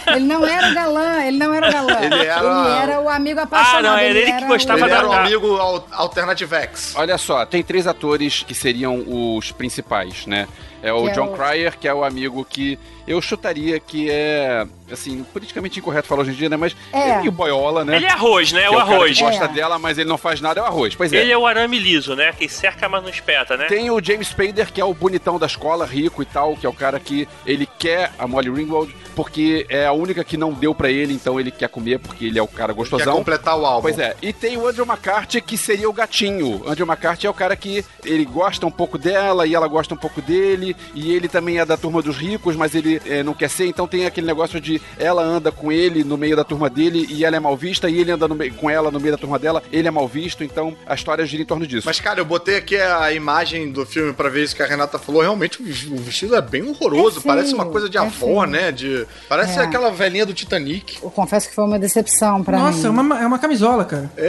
Ele 0.14 0.26
não 0.26 0.46
era 0.46 0.70
o 0.70 0.74
galã, 0.74 1.24
ele 1.24 1.38
não 1.38 1.52
era 1.52 1.68
o 1.68 1.72
galã. 1.72 2.00
Ele 2.02 2.14
era- 2.14 2.40
Ele 2.40 2.82
era 2.92 3.00
o 3.00 3.08
amigo 3.08 3.40
apaixonado. 3.40 3.78
Ah, 3.78 3.82
não, 3.90 3.98
era 3.98 4.04
ele 4.18 4.24
que 4.26 4.30
era 4.32 4.46
gostava 4.46 4.80
Ele 4.80 4.88
da- 4.90 4.96
era 4.96 5.06
um 5.06 5.10
da- 5.10 5.20
amigo 5.20 5.56
al- 5.56 5.86
Alternative 5.92 6.54
X. 6.54 6.94
Olha 6.96 7.18
só, 7.18 7.44
tem 7.44 7.62
três 7.62 7.86
atores 7.86 8.43
que 8.44 8.54
seriam 8.54 9.02
os 9.06 9.50
principais, 9.52 10.26
né? 10.26 10.46
É 10.82 10.92
o 10.92 11.04
Que 11.04 11.10
é 11.10 11.12
John 11.14 11.32
o- 11.32 11.36
Cryer, 11.36 11.78
que 11.78 11.88
é 11.88 11.94
o 11.94 12.04
amigo 12.04 12.44
que 12.44 12.78
eu 13.06 13.20
chutaria 13.20 13.80
que 13.80 14.10
é, 14.10 14.66
assim, 14.92 15.24
politicamente 15.32 15.78
incorreto 15.78 16.06
falar 16.08 16.22
hoje 16.22 16.32
em 16.32 16.34
dia, 16.34 16.48
né? 16.50 16.56
Mas 16.58 16.76
É. 16.92 17.10
é 17.10 17.18
meio 17.20 17.32
boiola, 17.32 17.84
né? 17.84 17.96
Ele 17.96 18.04
é 18.06 18.10
arroz, 18.10 18.52
né? 18.52 18.62
Que 18.62 18.68
O 18.68 18.72
é 18.72 18.76
o 18.76 18.78
cara 18.86 18.94
arroz. 18.96 19.16
que 19.18 19.24
gosta 19.24 19.44
É. 19.46 19.48
dela, 19.48 19.78
mas 19.78 19.96
ele 19.96 20.08
não 20.08 20.18
faz 20.18 20.40
nada, 20.42 20.60
é 20.60 20.62
o 20.62 20.66
arroz. 20.66 20.94
Pois 20.94 21.10
é. 21.12 21.16
Ele 21.16 21.32
é 21.32 21.38
o 21.38 21.46
arame 21.46 21.78
liso, 21.78 22.14
né? 22.14 22.32
Que 22.32 22.48
cerca, 22.50 22.86
mas 22.88 23.02
não 23.02 23.08
espeta, 23.08 23.56
né? 23.56 23.64
Tem 23.66 23.90
o 23.90 24.02
James 24.02 24.28
Spader, 24.28 24.70
que 24.72 24.80
é 24.80 24.84
o 24.84 24.92
bonitão 24.92 25.38
da 25.38 25.46
escola, 25.46 25.86
rico 25.86 26.22
e 26.22 26.26
tal, 26.26 26.54
que 26.54 26.66
é 26.66 26.68
o 26.68 26.72
cara 26.74 27.00
que 27.00 27.26
ele 27.46 27.66
quer 27.78 28.12
a 28.18 28.26
Molly 28.26 28.50
Ringwald, 28.50 28.94
porque 29.16 29.64
é 29.70 29.86
a 29.86 29.92
única 29.92 30.22
que 30.22 30.36
não 30.36 30.52
deu 30.52 30.74
pra 30.74 30.90
ele, 30.90 31.14
então 31.14 31.40
ele 31.40 31.50
quer 31.50 31.68
comer, 31.70 31.98
porque 31.98 32.26
ele 32.26 32.38
é 32.38 32.42
o 32.42 32.48
cara 32.48 32.72
Quer 32.74 32.78
gostosão. 32.78 33.16
completar 33.16 33.58
o 33.58 33.64
álbum. 33.64 33.82
Pois 33.82 33.98
é, 33.98 34.14
e 34.20 34.32
tem 34.34 34.56
o 34.58 34.66
Andrew 34.66 34.84
McCarthy, 34.86 35.40
que 35.40 35.56
seria 35.56 35.88
o 35.88 35.92
gatinho. 35.94 36.62
O 36.62 36.68
Andrew 36.68 36.86
McCarthy 36.86 37.26
é 37.26 37.30
o 37.30 37.34
cara 37.34 37.56
que 37.56 37.84
ele 38.04 38.24
gosta 38.34 38.66
um 38.66 38.70
pouco 38.70 38.98
dela 38.98 39.46
e 39.46 39.54
ela 39.54 39.68
gosta 39.68 39.94
um 39.94 39.96
pouco 39.96 40.20
dele, 40.20 40.76
e 40.94 41.12
ele 41.14 41.28
também 41.28 41.58
é 41.60 41.64
da 41.64 41.76
turma 41.76 42.02
dos 42.02 42.16
ricos, 42.16 42.56
mas 42.56 42.74
ele 42.74 43.00
eh, 43.06 43.22
não 43.22 43.32
quer 43.32 43.48
ser, 43.48 43.66
então 43.66 43.86
tem 43.86 44.04
aquele 44.06 44.26
negócio 44.26 44.60
de 44.60 44.82
ela 44.98 45.22
anda 45.22 45.52
com 45.52 45.70
ele 45.70 46.02
no 46.02 46.16
meio 46.18 46.34
da 46.36 46.42
turma 46.42 46.68
dele 46.68 47.06
e 47.08 47.24
ela 47.24 47.36
é 47.36 47.40
mal 47.40 47.56
vista, 47.56 47.88
e 47.88 47.98
ele 48.00 48.10
anda 48.10 48.26
no 48.26 48.34
meio- 48.34 48.52
com 48.54 48.68
ela 48.68 48.90
no 48.90 48.98
meio 48.98 49.12
da 49.12 49.18
turma 49.18 49.38
dela, 49.38 49.62
ele 49.72 49.86
é 49.86 49.90
mal 49.90 50.08
visto, 50.08 50.42
então 50.42 50.76
a 50.86 50.94
história 50.94 51.24
gira 51.24 51.42
em 51.42 51.46
torno 51.46 51.66
disso. 51.66 51.84
Mas, 51.86 52.00
cara, 52.00 52.20
eu 52.20 52.24
botei 52.24 52.56
aqui 52.56 52.76
a 52.76 53.12
imagem 53.12 53.70
do 53.70 53.86
filme 53.86 54.12
pra 54.12 54.28
ver 54.28 54.42
isso 54.44 54.56
que 54.56 54.62
a 54.62 54.66
Renata 54.66 54.98
falou. 54.98 55.22
Realmente, 55.22 55.62
o 55.62 55.64
ves- 55.64 55.86
o 55.90 55.96
vestido 55.96 56.34
é 56.34 56.40
bem 56.42 56.62
horroroso. 56.68 57.20
É 57.20 57.22
parece 57.22 57.54
uma 57.54 57.66
coisa 57.66 57.88
de 57.88 57.96
é 57.96 58.00
avó, 58.00 58.44
né? 58.44 58.72
De... 58.72 59.06
Parece 59.28 59.58
É. 59.58 59.62
aquela 59.62 59.90
velhinha 59.90 60.26
do 60.26 60.34
Titanic. 60.34 60.98
Eu 61.02 61.10
confesso 61.10 61.48
que 61.48 61.54
foi 61.54 61.64
uma 61.64 61.78
decepção 61.78 62.42
pra 62.42 62.56
mim. 62.58 62.64
Nossa, 62.64 62.86
é 62.86 62.90
uma, 62.90 63.22
é 63.22 63.26
uma 63.26 63.38
camisola, 63.38 63.84
cara. 63.84 64.10
É, 64.16 64.26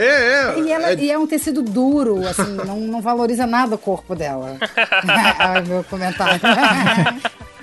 é. 0.54 0.60
E, 0.60 0.70
ela- 0.70 0.90
é- 0.90 0.94
e 0.96 1.10
é 1.10 1.18
um 1.18 1.26
tecido 1.26 1.62
duro, 1.62 2.26
assim, 2.26 2.42
não, 2.66 2.80
não 2.80 3.00
valoriza 3.00 3.46
nada 3.46 3.74
o 3.74 3.78
corpo 3.86 4.16
dela. 4.16 4.56
Ai, 5.38 5.62
meu 5.62 5.84
comentário. 5.84 6.40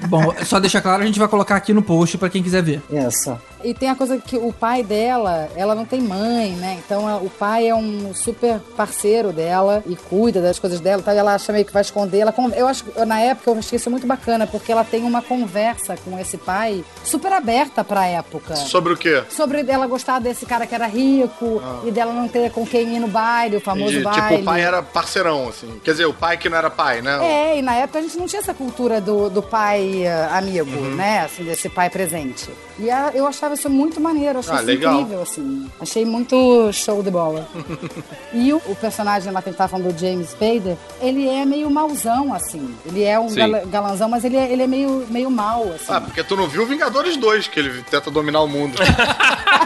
Bom, 0.07 0.33
só 0.45 0.57
deixar 0.59 0.81
claro, 0.81 1.03
a 1.03 1.05
gente 1.05 1.19
vai 1.19 1.27
colocar 1.27 1.57
aqui 1.57 1.73
no 1.73 1.83
post 1.83 2.17
pra 2.17 2.29
quem 2.29 2.41
quiser 2.41 2.63
ver. 2.63 2.81
Isso. 2.89 3.37
E 3.63 3.73
tem 3.73 3.89
a 3.89 3.95
coisa 3.95 4.17
que 4.17 4.35
o 4.37 4.51
pai 4.51 4.83
dela, 4.83 5.47
ela 5.55 5.73
não 5.73 5.85
tem 5.85 6.01
mãe, 6.01 6.51
né? 6.51 6.77
Então 6.85 7.07
a- 7.07 7.17
o 7.17 7.29
pai 7.29 7.67
é 7.69 7.75
um 7.75 8.13
super 8.13 8.59
parceiro 8.75 9.31
dela 9.31 9.83
e 9.87 9.95
cuida 9.95 10.41
das 10.41 10.59
coisas 10.59 10.79
dela 10.79 11.01
e 11.01 11.05
tal. 11.05 11.13
E 11.13 11.17
ela 11.17 11.33
acha 11.35 11.51
meio 11.53 11.65
que 11.65 11.71
vai 11.73 11.81
esconder. 11.81 12.19
Ela, 12.19 12.33
eu 12.55 12.67
acho, 12.67 12.83
na 13.05 13.19
época 13.19 13.51
eu 13.51 13.57
achei 13.57 13.77
isso 13.77 13.89
muito 13.89 14.05
bacana, 14.05 14.45
porque 14.45 14.71
ela 14.71 14.83
tem 14.83 15.03
uma 15.03 15.21
conversa 15.21 15.95
com 16.03 16.17
esse 16.19 16.37
pai 16.37 16.83
super 17.03 17.31
aberta 17.31 17.83
pra 17.83 18.05
época. 18.05 18.55
Sobre 18.55 18.93
o 18.93 18.97
quê? 18.97 19.23
Sobre 19.29 19.63
ela 19.67 19.87
gostar 19.87 20.19
desse 20.19 20.45
cara 20.45 20.67
que 20.67 20.75
era 20.75 20.85
rico 20.87 21.61
e 21.85 21.91
dela 21.91 22.11
não 22.13 22.27
ter 22.27 22.51
com 22.51 22.65
quem 22.65 22.95
ir 22.95 22.99
no 22.99 23.07
baile, 23.07 23.57
o 23.57 23.61
famoso 23.61 23.91
Entendi. 23.91 24.03
baile. 24.03 24.21
Tipo, 24.29 24.41
o 24.41 24.45
pai 24.45 24.61
era 24.61 24.81
parceirão, 24.83 25.47
assim. 25.47 25.79
Quer 25.83 25.91
dizer, 25.91 26.05
o 26.05 26.13
pai 26.13 26.37
que 26.37 26.49
não 26.49 26.57
era 26.57 26.69
pai, 26.69 27.01
né? 27.01 27.19
É, 27.25 27.57
e 27.59 27.61
na 27.61 27.75
época 27.75 27.99
a 27.99 28.01
gente 28.01 28.17
não 28.17 28.27
tinha 28.27 28.39
essa 28.41 28.53
cultura 28.53 28.99
do, 28.99 29.29
do 29.29 29.41
pai 29.41 30.03
eh, 30.05 30.27
amigo, 30.31 30.69
Uhum. 30.69 30.95
né? 30.95 31.21
Assim, 31.21 31.43
desse 31.43 31.69
pai 31.69 31.89
presente. 31.89 32.49
E 32.79 32.89
a- 32.89 33.11
eu 33.13 33.25
achava 33.27 33.52
isso 33.53 33.69
muito 33.69 33.99
maneiro, 34.01 34.35
eu 34.35 34.39
achei 34.39 34.53
Ah, 34.55 34.73
incrível, 34.73 35.21
assim. 35.21 35.69
Achei 35.79 36.05
muito 36.05 36.71
show 36.73 37.01
de 37.03 37.09
bola. 37.11 37.47
e 38.33 38.51
o, 38.53 38.57
o 38.67 38.75
personagem 38.75 39.31
lá 39.31 39.41
que 39.41 39.49
gente 39.49 39.57
tava 39.57 39.69
falando 39.69 39.93
do 39.93 39.99
James 39.99 40.29
Spader, 40.29 40.75
ele 41.01 41.27
é 41.27 41.45
meio 41.45 41.69
mauzão, 41.69 42.33
assim. 42.33 42.73
Ele 42.85 43.03
é 43.03 43.19
um 43.19 43.33
gala- 43.33 43.63
galanzão, 43.65 44.09
mas 44.09 44.23
ele 44.23 44.37
é, 44.37 44.51
ele 44.51 44.63
é 44.63 44.67
meio, 44.67 45.05
meio 45.09 45.29
mal, 45.31 45.63
assim. 45.73 45.85
Ah, 45.93 46.01
porque 46.01 46.23
tu 46.23 46.35
não 46.35 46.47
viu 46.47 46.65
Vingadores 46.65 47.17
2, 47.17 47.47
que 47.47 47.59
ele 47.59 47.83
tenta 47.89 48.09
dominar 48.11 48.41
o 48.41 48.47
mundo. 48.47 48.75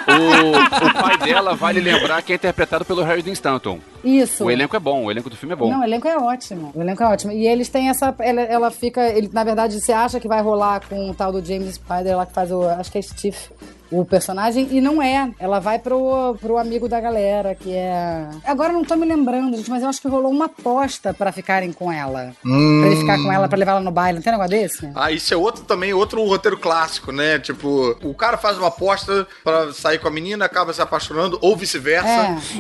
O, 0.07 0.87
o 0.87 0.93
pai 0.93 1.17
dela, 1.17 1.53
vale 1.53 1.81
lembrar 1.81 2.21
que 2.21 2.31
é 2.31 2.35
interpretado 2.35 2.85
pelo 2.85 3.03
Harry 3.03 3.21
Dean 3.21 3.33
Stanton. 3.33 3.79
Isso. 4.03 4.45
O 4.45 4.51
elenco 4.51 4.73
é 4.75 4.79
bom, 4.79 5.03
o 5.03 5.11
elenco 5.11 5.29
do 5.29 5.35
filme 5.35 5.51
é 5.51 5.55
bom. 5.55 5.69
Não, 5.69 5.81
o 5.81 5.83
elenco 5.83 6.07
é 6.07 6.17
ótimo. 6.17 6.71
O 6.73 6.81
elenco 6.81 7.03
é 7.03 7.07
ótimo. 7.07 7.33
E 7.33 7.45
eles 7.45 7.67
têm 7.67 7.89
essa. 7.89 8.15
Ela, 8.19 8.41
ela 8.41 8.71
fica. 8.71 9.01
Ele, 9.09 9.29
na 9.33 9.43
verdade, 9.43 9.79
você 9.81 9.91
acha 9.91 10.17
que 10.19 10.27
vai 10.27 10.41
rolar 10.41 10.81
com 10.87 11.09
o 11.09 11.13
tal 11.13 11.31
do 11.33 11.43
James 11.45 11.75
Spider 11.75 12.15
lá 12.15 12.25
que 12.25 12.33
faz 12.33 12.51
o. 12.53 12.63
Acho 12.63 12.89
que 12.89 12.97
é 12.97 13.01
Steve. 13.01 13.35
O 13.91 14.03
personagem, 14.05 14.67
e 14.71 14.81
não 14.81 15.01
é. 15.01 15.29
Ela 15.39 15.59
vai 15.59 15.79
pro, 15.79 16.35
pro 16.41 16.57
amigo 16.57 16.87
da 16.89 16.99
galera, 16.99 17.55
que 17.55 17.73
é. 17.73 18.27
Agora 18.45 18.71
eu 18.71 18.77
não 18.77 18.83
tô 18.85 18.95
me 18.95 19.05
lembrando, 19.05 19.55
gente, 19.57 19.69
mas 19.69 19.81
eu 19.83 19.89
acho 19.89 20.01
que 20.01 20.07
rolou 20.07 20.31
uma 20.31 20.45
aposta 20.45 21.13
pra 21.13 21.31
ficarem 21.31 21.71
com 21.71 21.91
ela. 21.91 22.31
Hum. 22.45 22.79
Pra 22.81 22.87
ele 22.91 22.99
ficar 23.01 23.17
com 23.21 23.31
ela, 23.31 23.47
pra 23.47 23.57
levar 23.57 23.71
ela 23.71 23.79
no 23.81 23.91
baile. 23.91 24.17
Não 24.17 24.23
tem 24.23 24.31
negócio 24.33 24.51
desse? 24.51 24.89
Ah, 24.95 25.11
isso 25.11 25.33
é 25.33 25.37
outro 25.37 25.63
também, 25.63 25.93
outro 25.93 26.23
roteiro 26.25 26.57
clássico, 26.57 27.11
né? 27.11 27.39
Tipo, 27.39 27.95
o 28.03 28.13
cara 28.13 28.37
faz 28.37 28.57
uma 28.57 28.67
aposta 28.67 29.27
pra 29.43 29.71
sair 29.73 29.99
com 29.99 30.07
a 30.07 30.11
menina, 30.11 30.45
acaba 30.45 30.73
se 30.73 30.81
apaixonando, 30.81 31.37
ou 31.41 31.55
vice-versa. 31.55 32.07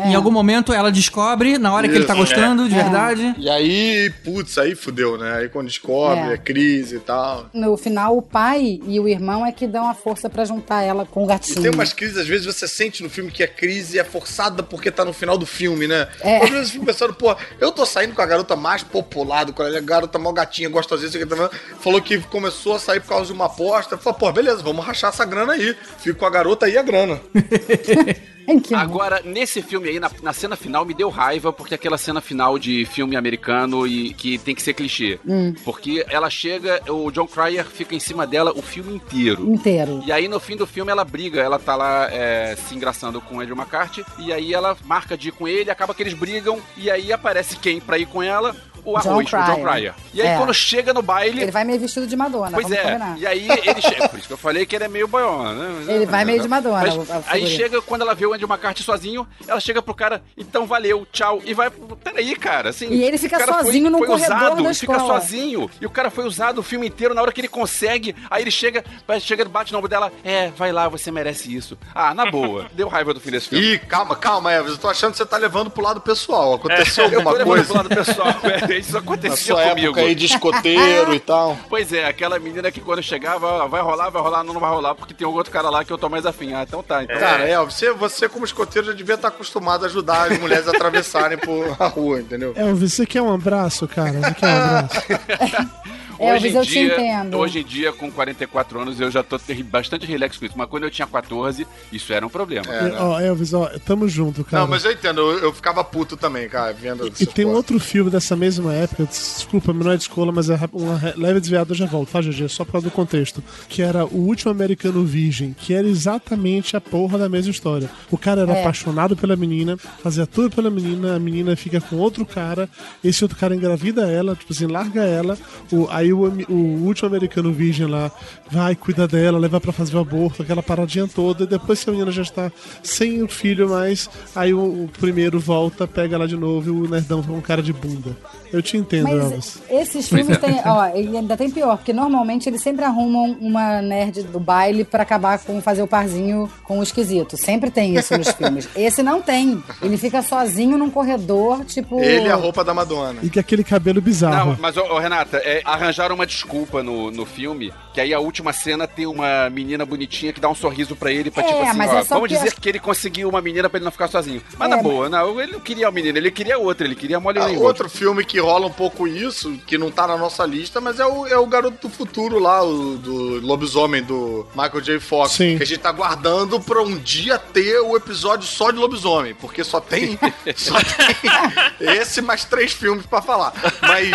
É, 0.03 0.07
Em 0.07 0.13
é. 0.13 0.15
algum 0.15 0.31
momento 0.31 0.71
ela 0.73 0.91
descobre, 0.91 1.57
na 1.57 1.73
hora 1.73 1.87
que 1.87 1.95
ele 1.95 2.05
tá 2.05 2.13
Isso, 2.13 2.21
gostando, 2.23 2.67
de 2.69 2.75
É. 2.77 2.83
verdade. 2.83 3.35
E 3.37 3.49
aí, 3.49 4.11
putz, 4.23 4.57
aí 4.57 4.75
fudeu, 4.75 5.17
né? 5.17 5.37
Aí 5.39 5.49
quando 5.49 5.67
descobre, 5.67 6.29
É. 6.29 6.33
é, 6.33 6.37
crise 6.37 6.95
e 6.97 6.99
tal. 6.99 7.45
No 7.53 7.75
final, 7.77 8.17
o 8.17 8.21
pai 8.21 8.79
e 8.87 8.99
o 8.99 9.07
irmão 9.07 9.45
é 9.45 9.51
que 9.51 9.67
dão 9.67 9.87
a 9.89 9.93
força 9.93 10.29
pra 10.29 10.45
juntar 10.45 10.83
ela 10.83 11.05
com 11.05 11.16
o 11.23 11.25
E 11.25 11.27
gatinho. 11.27 11.61
tem 11.61 11.71
umas 11.71 11.93
crises, 11.93 12.17
às 12.17 12.27
vezes 12.27 12.45
você 12.45 12.67
sente 12.67 13.01
no 13.03 13.09
filme 13.09 13.31
que 13.31 13.43
a 13.43 13.47
crise 13.47 13.97
é 13.99 14.03
forçada 14.03 14.61
porque 14.63 14.89
tá 14.91 15.03
no 15.03 15.13
final 15.13 15.37
do 15.37 15.45
filme, 15.45 15.87
né? 15.87 16.07
É. 16.21 16.43
Às 16.43 16.49
vezes 16.49 16.67
eu 16.67 16.73
fico 16.73 16.85
pensando, 16.85 17.13
pô, 17.13 17.35
eu 17.59 17.71
tô 17.71 17.85
saindo 17.85 18.13
com 18.15 18.21
a 18.21 18.25
garota 18.25 18.55
mais 18.55 18.83
popular 18.83 19.45
colégio, 19.53 19.77
a 19.77 19.81
garota 19.81 20.19
mó 20.19 20.31
gatinha, 20.31 20.69
gostosinha, 20.69 21.09
sei 21.09 21.23
o 21.23 21.27
que 21.27 21.35
também. 21.35 21.49
Falou 21.79 22.01
que 22.01 22.19
começou 22.19 22.75
a 22.75 22.79
sair 22.79 22.99
por 22.99 23.09
causa 23.09 23.25
de 23.27 23.33
uma 23.33 23.45
aposta. 23.45 23.97
Falei, 23.97 24.19
pô, 24.19 24.31
beleza, 24.31 24.61
vamos 24.61 24.85
rachar 24.85 25.11
essa 25.11 25.25
grana 25.25 25.53
aí. 25.53 25.75
Fico 25.99 26.19
com 26.19 26.25
a 26.25 26.29
garota 26.29 26.69
e 26.69 26.77
a 26.77 26.83
grana. 26.83 27.19
Agora, 28.73 29.21
nesse 29.23 29.61
filme 29.61 29.89
aí, 29.89 29.99
na, 29.99 30.09
na 30.23 30.31
cena 30.31 30.55
final, 30.55 30.85
me 30.85 30.93
deu 30.93 31.09
raiva, 31.09 31.51
porque 31.51 31.75
aquela 31.75 31.97
cena 31.97 32.21
final 32.21 32.57
de 32.57 32.85
filme 32.85 33.15
americano 33.15 33.85
e 33.85 34.13
que 34.13 34.37
tem 34.37 34.55
que 34.55 34.61
ser 34.61 34.73
clichê. 34.73 35.19
Hum. 35.27 35.53
Porque 35.65 36.05
ela 36.09 36.29
chega, 36.29 36.81
o 36.89 37.11
John 37.11 37.27
Cryer 37.27 37.65
fica 37.65 37.93
em 37.93 37.99
cima 37.99 38.25
dela 38.25 38.53
o 38.55 38.61
filme 38.61 38.95
inteiro. 38.95 39.53
Inteiro. 39.53 40.01
E 40.05 40.11
aí, 40.11 40.27
no 40.27 40.39
fim 40.39 40.55
do 40.55 40.65
filme, 40.65 40.91
ela 40.91 41.03
briga. 41.03 41.41
Ela 41.41 41.59
tá 41.59 41.75
lá 41.75 42.07
é, 42.11 42.55
se 42.55 42.73
engraçando 42.73 43.19
com 43.19 43.37
o 43.37 43.39
Andrew 43.41 43.55
McCarthy. 43.55 44.05
E 44.19 44.31
aí, 44.31 44.53
ela 44.53 44.77
marca 44.85 45.17
de 45.17 45.29
ir 45.29 45.31
com 45.31 45.47
ele, 45.47 45.69
acaba 45.69 45.93
que 45.93 46.01
eles 46.01 46.13
brigam. 46.13 46.59
E 46.77 46.89
aí, 46.89 47.11
aparece 47.11 47.57
quem 47.57 47.81
pra 47.81 47.97
ir 47.97 48.05
com 48.05 48.23
ela? 48.23 48.55
O 48.85 48.99
John 48.99 49.09
arroz, 49.11 49.27
o 49.27 49.37
John 49.37 49.63
Cryer. 49.63 49.93
E 50.13 50.21
aí 50.21 50.27
É. 50.27 50.37
quando 50.37 50.53
chega 50.53 50.93
no 50.93 51.01
baile. 51.01 51.41
Ele 51.43 51.51
vai 51.51 51.63
meio 51.63 51.79
vestido 51.79 52.07
de 52.07 52.15
Madonna, 52.15 52.51
Pois 52.51 52.63
vamos 52.67 52.77
é, 52.77 52.83
combinar. 52.83 53.17
e 53.19 53.27
aí 53.27 53.47
ele 53.63 53.81
chega. 53.81 54.09
Por 54.09 54.17
isso 54.19 54.27
que 54.27 54.33
eu 54.33 54.37
falei 54.37 54.65
que 54.65 54.75
ele 54.75 54.85
é 54.85 54.87
meio 54.87 55.07
boiona, 55.07 55.53
né? 55.53 55.85
Ele 55.97 56.05
vai 56.05 56.23
meio 56.25 56.41
de 56.41 56.47
Madonna, 56.47 56.81
Mas 56.81 56.95
o- 56.95 57.05
aí 57.27 57.47
chega, 57.47 57.81
quando 57.81 58.01
ela 58.01 58.13
vê 58.13 58.25
o 58.25 58.33
Andy 58.33 58.43
McCarthy 58.45 58.83
sozinho, 58.83 59.27
ela 59.47 59.59
chega 59.59 59.81
pro 59.81 59.93
cara, 59.93 60.21
então 60.37 60.65
valeu, 60.65 61.05
tchau. 61.11 61.41
E 61.45 61.53
vai. 61.53 61.69
Peraí, 62.03 62.35
cara, 62.35 62.69
assim. 62.69 62.87
E 62.89 63.03
ele 63.03 63.17
fica 63.17 63.35
o 63.35 63.39
cara 63.39 63.53
sozinho 63.63 63.89
foi 63.91 64.07
corredor 64.07 64.37
usado, 64.37 64.63
da 64.63 64.73
fica 64.73 64.99
sozinho. 64.99 65.69
E 65.81 65.85
o 65.85 65.89
cara 65.89 66.09
foi 66.09 66.25
usado 66.25 66.59
o 66.59 66.63
filme 66.63 66.87
inteiro, 66.87 67.13
na 67.13 67.21
hora 67.21 67.31
que 67.31 67.41
ele 67.41 67.47
consegue, 67.47 68.15
aí 68.29 68.43
ele 68.43 68.51
chega, 68.51 68.83
vai- 69.07 69.19
chega, 69.19 69.45
bate 69.45 69.71
no 69.71 69.77
ombro 69.79 69.89
dela, 69.89 70.11
é, 70.23 70.49
vai 70.55 70.71
lá, 70.71 70.87
você 70.87 71.11
merece 71.11 71.53
isso. 71.55 71.77
Ah, 71.93 72.13
na 72.13 72.29
boa. 72.29 72.67
Deu 72.73 72.87
raiva 72.87 73.13
do 73.13 73.19
fim 73.19 73.31
desse 73.31 73.49
filme. 73.49 73.73
Ih, 73.73 73.79
calma, 73.79 74.15
calma, 74.15 74.51
Elvis. 74.51 74.73
Eu 74.73 74.77
tô 74.77 74.89
achando 74.89 75.11
que 75.11 75.17
você 75.17 75.25
tá 75.25 75.37
levando 75.37 75.69
pro 75.69 75.81
lado 75.83 75.99
pessoal. 76.01 76.53
Aconteceu 76.55 77.05
É, 77.05 77.07
eu 77.07 77.19
alguma 77.19 77.31
tô 77.31 77.37
levando 77.37 77.47
coisa? 77.55 77.65
pro 77.65 77.75
lado 77.77 77.89
pessoal, 77.89 78.27
é, 78.43 78.66
isso 78.75 78.93
Na 78.93 78.99
acontecia 78.99 79.55
sua 79.55 79.63
comigo. 79.69 79.87
época 79.87 80.01
aí 80.01 80.15
de 80.15 80.25
escoteiro 80.25 81.13
e 81.13 81.19
tal. 81.19 81.57
Pois 81.69 81.91
é, 81.93 82.05
aquela 82.05 82.39
menina 82.39 82.71
que 82.71 82.79
quando 82.81 83.03
chegava, 83.03 83.45
ó, 83.63 83.67
vai 83.67 83.81
rolar, 83.81 84.09
vai 84.09 84.21
rolar, 84.21 84.43
não, 84.43 84.53
não 84.53 84.61
vai 84.61 84.69
rolar, 84.69 84.95
porque 84.95 85.13
tem 85.13 85.27
um 85.27 85.31
outro 85.33 85.51
cara 85.51 85.69
lá 85.69 85.83
que 85.83 85.91
eu 85.91 85.97
tô 85.97 86.09
mais 86.09 86.25
afim. 86.25 86.53
Ah, 86.53 86.63
então 86.67 86.81
tá. 86.81 87.03
Então. 87.03 87.17
Cara, 87.19 87.47
Elvis, 87.47 87.75
você, 87.75 87.91
você 87.91 88.29
como 88.29 88.45
escoteiro 88.45 88.87
já 88.87 88.93
devia 88.93 89.15
estar 89.15 89.27
acostumado 89.29 89.83
a 89.83 89.87
ajudar 89.87 90.31
as 90.31 90.39
mulheres 90.39 90.67
a 90.67 90.71
atravessarem 90.71 91.37
por 91.37 91.75
a 91.79 91.87
rua, 91.87 92.19
entendeu? 92.19 92.53
Elvis, 92.55 92.93
você 92.93 93.05
quer 93.05 93.21
um 93.21 93.33
abraço, 93.33 93.87
cara? 93.87 94.11
Você 94.19 94.33
quer 94.33 94.47
um 94.47 94.51
abraço? 94.57 95.77
Elvis, 96.19 96.55
eu 96.55 96.63
te 96.63 96.69
dia, 96.71 96.93
entendo. 96.93 97.37
Hoje 97.37 97.59
em 97.59 97.63
dia, 97.63 97.93
com 97.93 98.11
44 98.11 98.79
anos, 98.81 98.99
eu 98.99 99.11
já 99.11 99.23
tô 99.23 99.39
bastante 99.65 100.05
relax 100.05 100.37
com 100.37 100.45
isso. 100.45 100.55
Mas 100.57 100.69
quando 100.69 100.83
eu 100.83 100.91
tinha 100.91 101.07
14, 101.07 101.65
isso 101.91 102.13
era 102.13 102.25
um 102.25 102.29
problema. 102.29 102.65
É, 102.73 102.83
né? 102.83 102.97
Ó, 102.99 103.19
Elvis, 103.19 103.53
ó, 103.53 103.69
tamo 103.85 104.07
junto, 104.07 104.43
cara. 104.43 104.63
Não, 104.63 104.69
mas 104.69 104.83
eu 104.85 104.91
entendo, 104.91 105.21
eu, 105.21 105.39
eu 105.39 105.53
ficava 105.53 105.83
puto 105.83 106.17
também, 106.17 106.47
cara, 106.49 106.73
vendo 106.73 107.05
E 107.07 107.11
essas 107.11 107.27
tem 107.33 107.45
um 107.45 107.53
outro 107.53 107.79
filme 107.79 108.09
dessa 108.09 108.35
mesma 108.35 108.73
época, 108.73 109.05
desculpa, 109.05 109.73
não 109.73 109.91
é 109.91 109.95
de 109.97 110.03
escola, 110.03 110.31
mas 110.31 110.49
é 110.49 110.59
uma 110.73 111.13
leve 111.15 111.39
desviada, 111.39 111.71
eu 111.71 111.75
já 111.75 111.85
volto, 111.85 112.11
tá, 112.11 112.21
GG? 112.21 112.47
Só 112.49 112.65
por 112.65 112.73
causa 112.73 112.87
do 112.87 112.91
contexto. 112.91 113.43
Que 113.69 113.81
era 113.81 114.05
O 114.05 114.17
Último 114.27 114.51
Americano 114.51 115.03
Virgem, 115.03 115.53
que 115.57 115.73
era 115.73 115.87
exatamente 115.87 116.75
a 116.75 116.81
porra 116.81 117.17
da 117.17 117.29
mesma 117.29 117.51
história. 117.51 117.89
O 118.09 118.17
cara 118.17 118.41
era 118.41 118.53
É. 118.53 118.61
apaixonado 118.61 119.15
pela 119.15 119.35
menina, 119.35 119.77
fazia 119.77 120.25
tudo 120.25 120.49
pela 120.55 120.69
menina, 120.69 121.15
a 121.15 121.19
menina 121.19 121.55
fica 121.55 121.79
com 121.79 121.97
outro 121.97 122.25
cara, 122.25 122.69
esse 123.03 123.23
outro 123.23 123.37
cara 123.37 123.55
engravida 123.55 124.09
ela, 124.09 124.35
tipo 124.35 124.51
assim, 124.53 124.65
larga 124.67 125.03
ela, 125.03 125.37
o, 125.71 125.87
aí 125.89 126.06
o, 126.13 126.25
ami- 126.25 126.45
o 126.49 126.85
Último 126.85 127.07
Americano 127.07 127.51
Virgem 127.51 127.87
lá 127.87 128.11
vai, 128.51 128.75
cuida 128.75 129.07
dela, 129.07 129.37
leva 129.37 129.59
pra 129.59 129.71
fazer 129.71 129.95
o 129.95 129.99
aborto, 129.99 130.41
aquela 130.43 130.61
paradinha 130.63 131.07
toda, 131.07 131.43
e 131.43 131.47
depois 131.47 131.83
que 131.83 131.89
a 131.89 131.93
menina 131.93 132.11
já 132.11 132.21
está 132.21 132.51
sem 132.83 133.21
o 133.23 133.27
filho 133.27 133.69
mais, 133.69 134.09
aí 134.35 134.53
o, 134.53 134.59
o 134.85 134.89
primeiro 134.99 135.39
volta, 135.39 135.87
pega 135.87 136.15
ela 136.15 136.27
de 136.27 136.35
novo 136.37 136.67
e 136.67 136.71
o 136.71 136.89
nerdão 136.89 137.21
fica 137.21 137.33
com 137.33 137.41
cara 137.41 137.61
de 137.61 137.73
bunda. 137.73 138.15
Eu 138.51 138.61
te 138.61 138.77
entendo, 138.77 139.07
Elvis. 139.09 139.61
Mas 139.69 139.81
esses 139.81 140.07
filmes 140.09 140.37
têm. 140.37 140.59
Ó, 140.65 140.85
e 140.95 141.17
ainda 141.17 141.35
tem 141.37 141.49
pior, 141.49 141.77
porque 141.77 141.93
normalmente 141.93 142.47
eles 142.49 142.61
sempre 142.61 142.83
arrumam 142.85 143.37
uma 143.39 143.81
nerd 143.81 144.23
do 144.23 144.39
baile 144.39 144.83
pra 144.83 145.03
acabar 145.03 145.37
com 145.39 145.61
fazer 145.61 145.81
o 145.81 145.87
parzinho 145.87 146.49
com 146.63 146.79
o 146.79 146.83
esquisito. 146.83 147.37
Sempre 147.37 147.69
tem 147.71 147.95
isso 147.95 148.17
nos 148.17 148.29
filmes. 148.33 148.67
Esse 148.75 149.03
não 149.03 149.21
tem. 149.21 149.61
Ele 149.81 149.97
fica 149.97 150.21
sozinho 150.21 150.77
num 150.77 150.89
corredor, 150.89 151.63
tipo. 151.65 151.99
Ele 152.01 152.27
é 152.27 152.31
a 152.31 152.35
roupa 152.35 152.63
da 152.63 152.73
Madonna. 152.73 153.19
E 153.23 153.29
com 153.29 153.39
aquele 153.39 153.63
cabelo 153.63 154.01
bizarro. 154.01 154.51
Não, 154.51 154.57
mas, 154.59 154.77
ô, 154.77 154.81
ô, 154.81 154.99
Renata, 154.99 155.37
é, 155.37 155.61
arranjaram 155.65 156.15
uma 156.15 156.25
desculpa 156.25 156.81
no, 156.83 157.11
no 157.11 157.25
filme, 157.25 157.73
que 157.93 158.01
aí 158.01 158.13
a 158.13 158.19
última 158.19 158.53
cena 158.53 158.87
tem 158.87 159.05
uma 159.05 159.49
menina 159.49 159.85
bonitinha 159.85 160.31
que 160.33 160.39
dá 160.39 160.49
um 160.49 160.55
sorriso 160.55 160.95
pra 160.95 161.11
ele, 161.11 161.29
pra 161.31 161.43
É, 161.43 161.47
tipo 161.47 161.61
assim, 161.63 161.77
mas 161.77 161.89
ó, 161.91 161.97
é 161.99 162.03
vamos 162.03 162.07
porque- 162.29 162.35
dizer 162.35 162.53
que 162.59 162.69
ele 162.69 162.79
conseguiu 162.79 163.29
uma 163.29 163.41
menina 163.41 163.69
pra 163.69 163.77
ele 163.77 163.85
não 163.85 163.91
ficar 163.91 164.07
sozinho. 164.07 164.41
Mas 164.57 164.67
É, 164.67 164.69
na 164.69 164.75
mas- 164.77 164.85
boa, 164.85 165.09
não, 165.09 165.39
ele 165.41 165.53
não 165.53 165.59
queria 165.59 165.89
o 165.89 165.91
menino, 165.91 166.17
ele 166.17 166.31
queria 166.31 166.57
outra, 166.57 166.85
ele 166.85 166.95
queria 166.95 167.17
a 167.17 167.19
Molly 167.19 167.39
Ah, 167.39 167.45
Ringwald. 167.45 167.65
outro 167.67 167.89
filme 167.89 168.23
que 168.23 168.36
rola 168.39 168.67
um 168.67 168.71
pouco 168.71 169.07
isso, 169.07 169.57
que 169.65 169.77
não 169.77 169.91
tá 169.91 170.07
na 170.07 170.17
nossa 170.17 170.45
lista, 170.45 170.81
mas 170.81 170.99
é 170.99 171.05
o, 171.05 171.27
é 171.27 171.37
o 171.37 171.45
Garoto 171.45 171.87
do 171.87 171.93
Futuro 171.93 172.39
lá, 172.39 172.63
o 172.63 172.97
do 172.97 173.39
lobisomem 173.45 174.03
do 174.03 174.45
Michael 174.55 174.81
J. 174.81 174.99
Fox. 174.99 175.33
Sim. 175.33 175.57
Que 175.57 175.63
a 175.63 175.65
gente 175.65 175.79
tá 175.79 175.91
guardando 175.91 176.59
pra 176.59 176.81
um 176.81 176.97
dia 176.97 177.37
ter 177.37 177.79
o 177.79 177.95
episódio 177.95 178.47
só 178.47 178.71
de 178.71 178.77
lobisomem, 178.77 179.35
porque 179.35 179.63
só 179.63 179.79
tem, 179.79 180.19
só 180.55 180.75
tem 180.79 181.97
esse 181.97 182.21
mais 182.21 182.45
três 182.45 182.73
filmes 182.73 183.05
pra 183.05 183.21
falar. 183.21 183.53
Mas, 183.81 184.09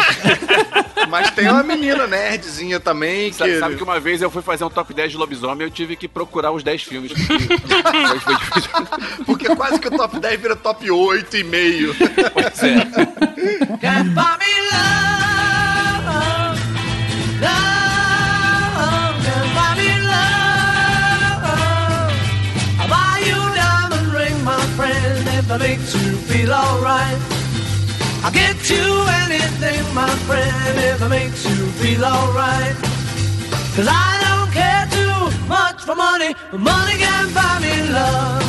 mas 1.08 1.30
tem 1.30 1.48
uma 1.48 1.62
menina 1.62 2.06
nerdzinha 2.06 2.80
também 2.80 3.30
que... 3.30 3.36
Sabe, 3.36 3.58
sabe 3.58 3.76
que 3.76 3.82
uma 3.82 4.00
vez 4.00 4.20
eu 4.20 4.30
fui 4.30 4.42
fazer 4.42 4.64
um 4.64 4.70
top 4.70 4.92
10 4.92 5.12
de 5.12 5.16
lobisomem 5.16 5.66
eu 5.66 5.70
tive 5.70 5.96
que 5.96 6.08
procurar 6.08 6.52
os 6.52 6.62
10 6.62 6.82
filmes. 6.82 7.12
porque-. 9.24 9.42
Porque 9.42 9.56
quase 9.56 9.80
que 9.80 9.88
o 9.88 9.90
top 9.90 10.20
10 10.20 10.40
vira 10.40 10.56
top 10.56 10.90
8 10.90 11.36
e 11.36 11.44
meio. 11.44 11.94
Pois 12.32 12.62
é. 12.62 12.74
Can't 13.80 14.10
that 25.52 25.60
makes 25.60 25.94
you 25.94 26.16
feel 26.16 26.50
alright. 26.50 27.18
I'll 28.24 28.32
get 28.32 28.70
you 28.70 29.04
anything, 29.24 29.82
my 29.94 30.08
friend, 30.26 30.78
if 30.78 31.02
it 31.02 31.08
makes 31.08 31.44
you 31.44 31.66
feel 31.80 32.04
alright. 32.04 32.74
Cause 33.76 33.88
I 33.88 34.10
don't 34.24 34.50
care 34.50 34.86
too 34.96 35.48
much 35.48 35.82
for 35.82 35.94
money, 35.94 36.34
but 36.50 36.60
money 36.60 36.96
can't 36.96 37.34
buy 37.34 37.58
me 37.60 37.92
love. 37.92 38.41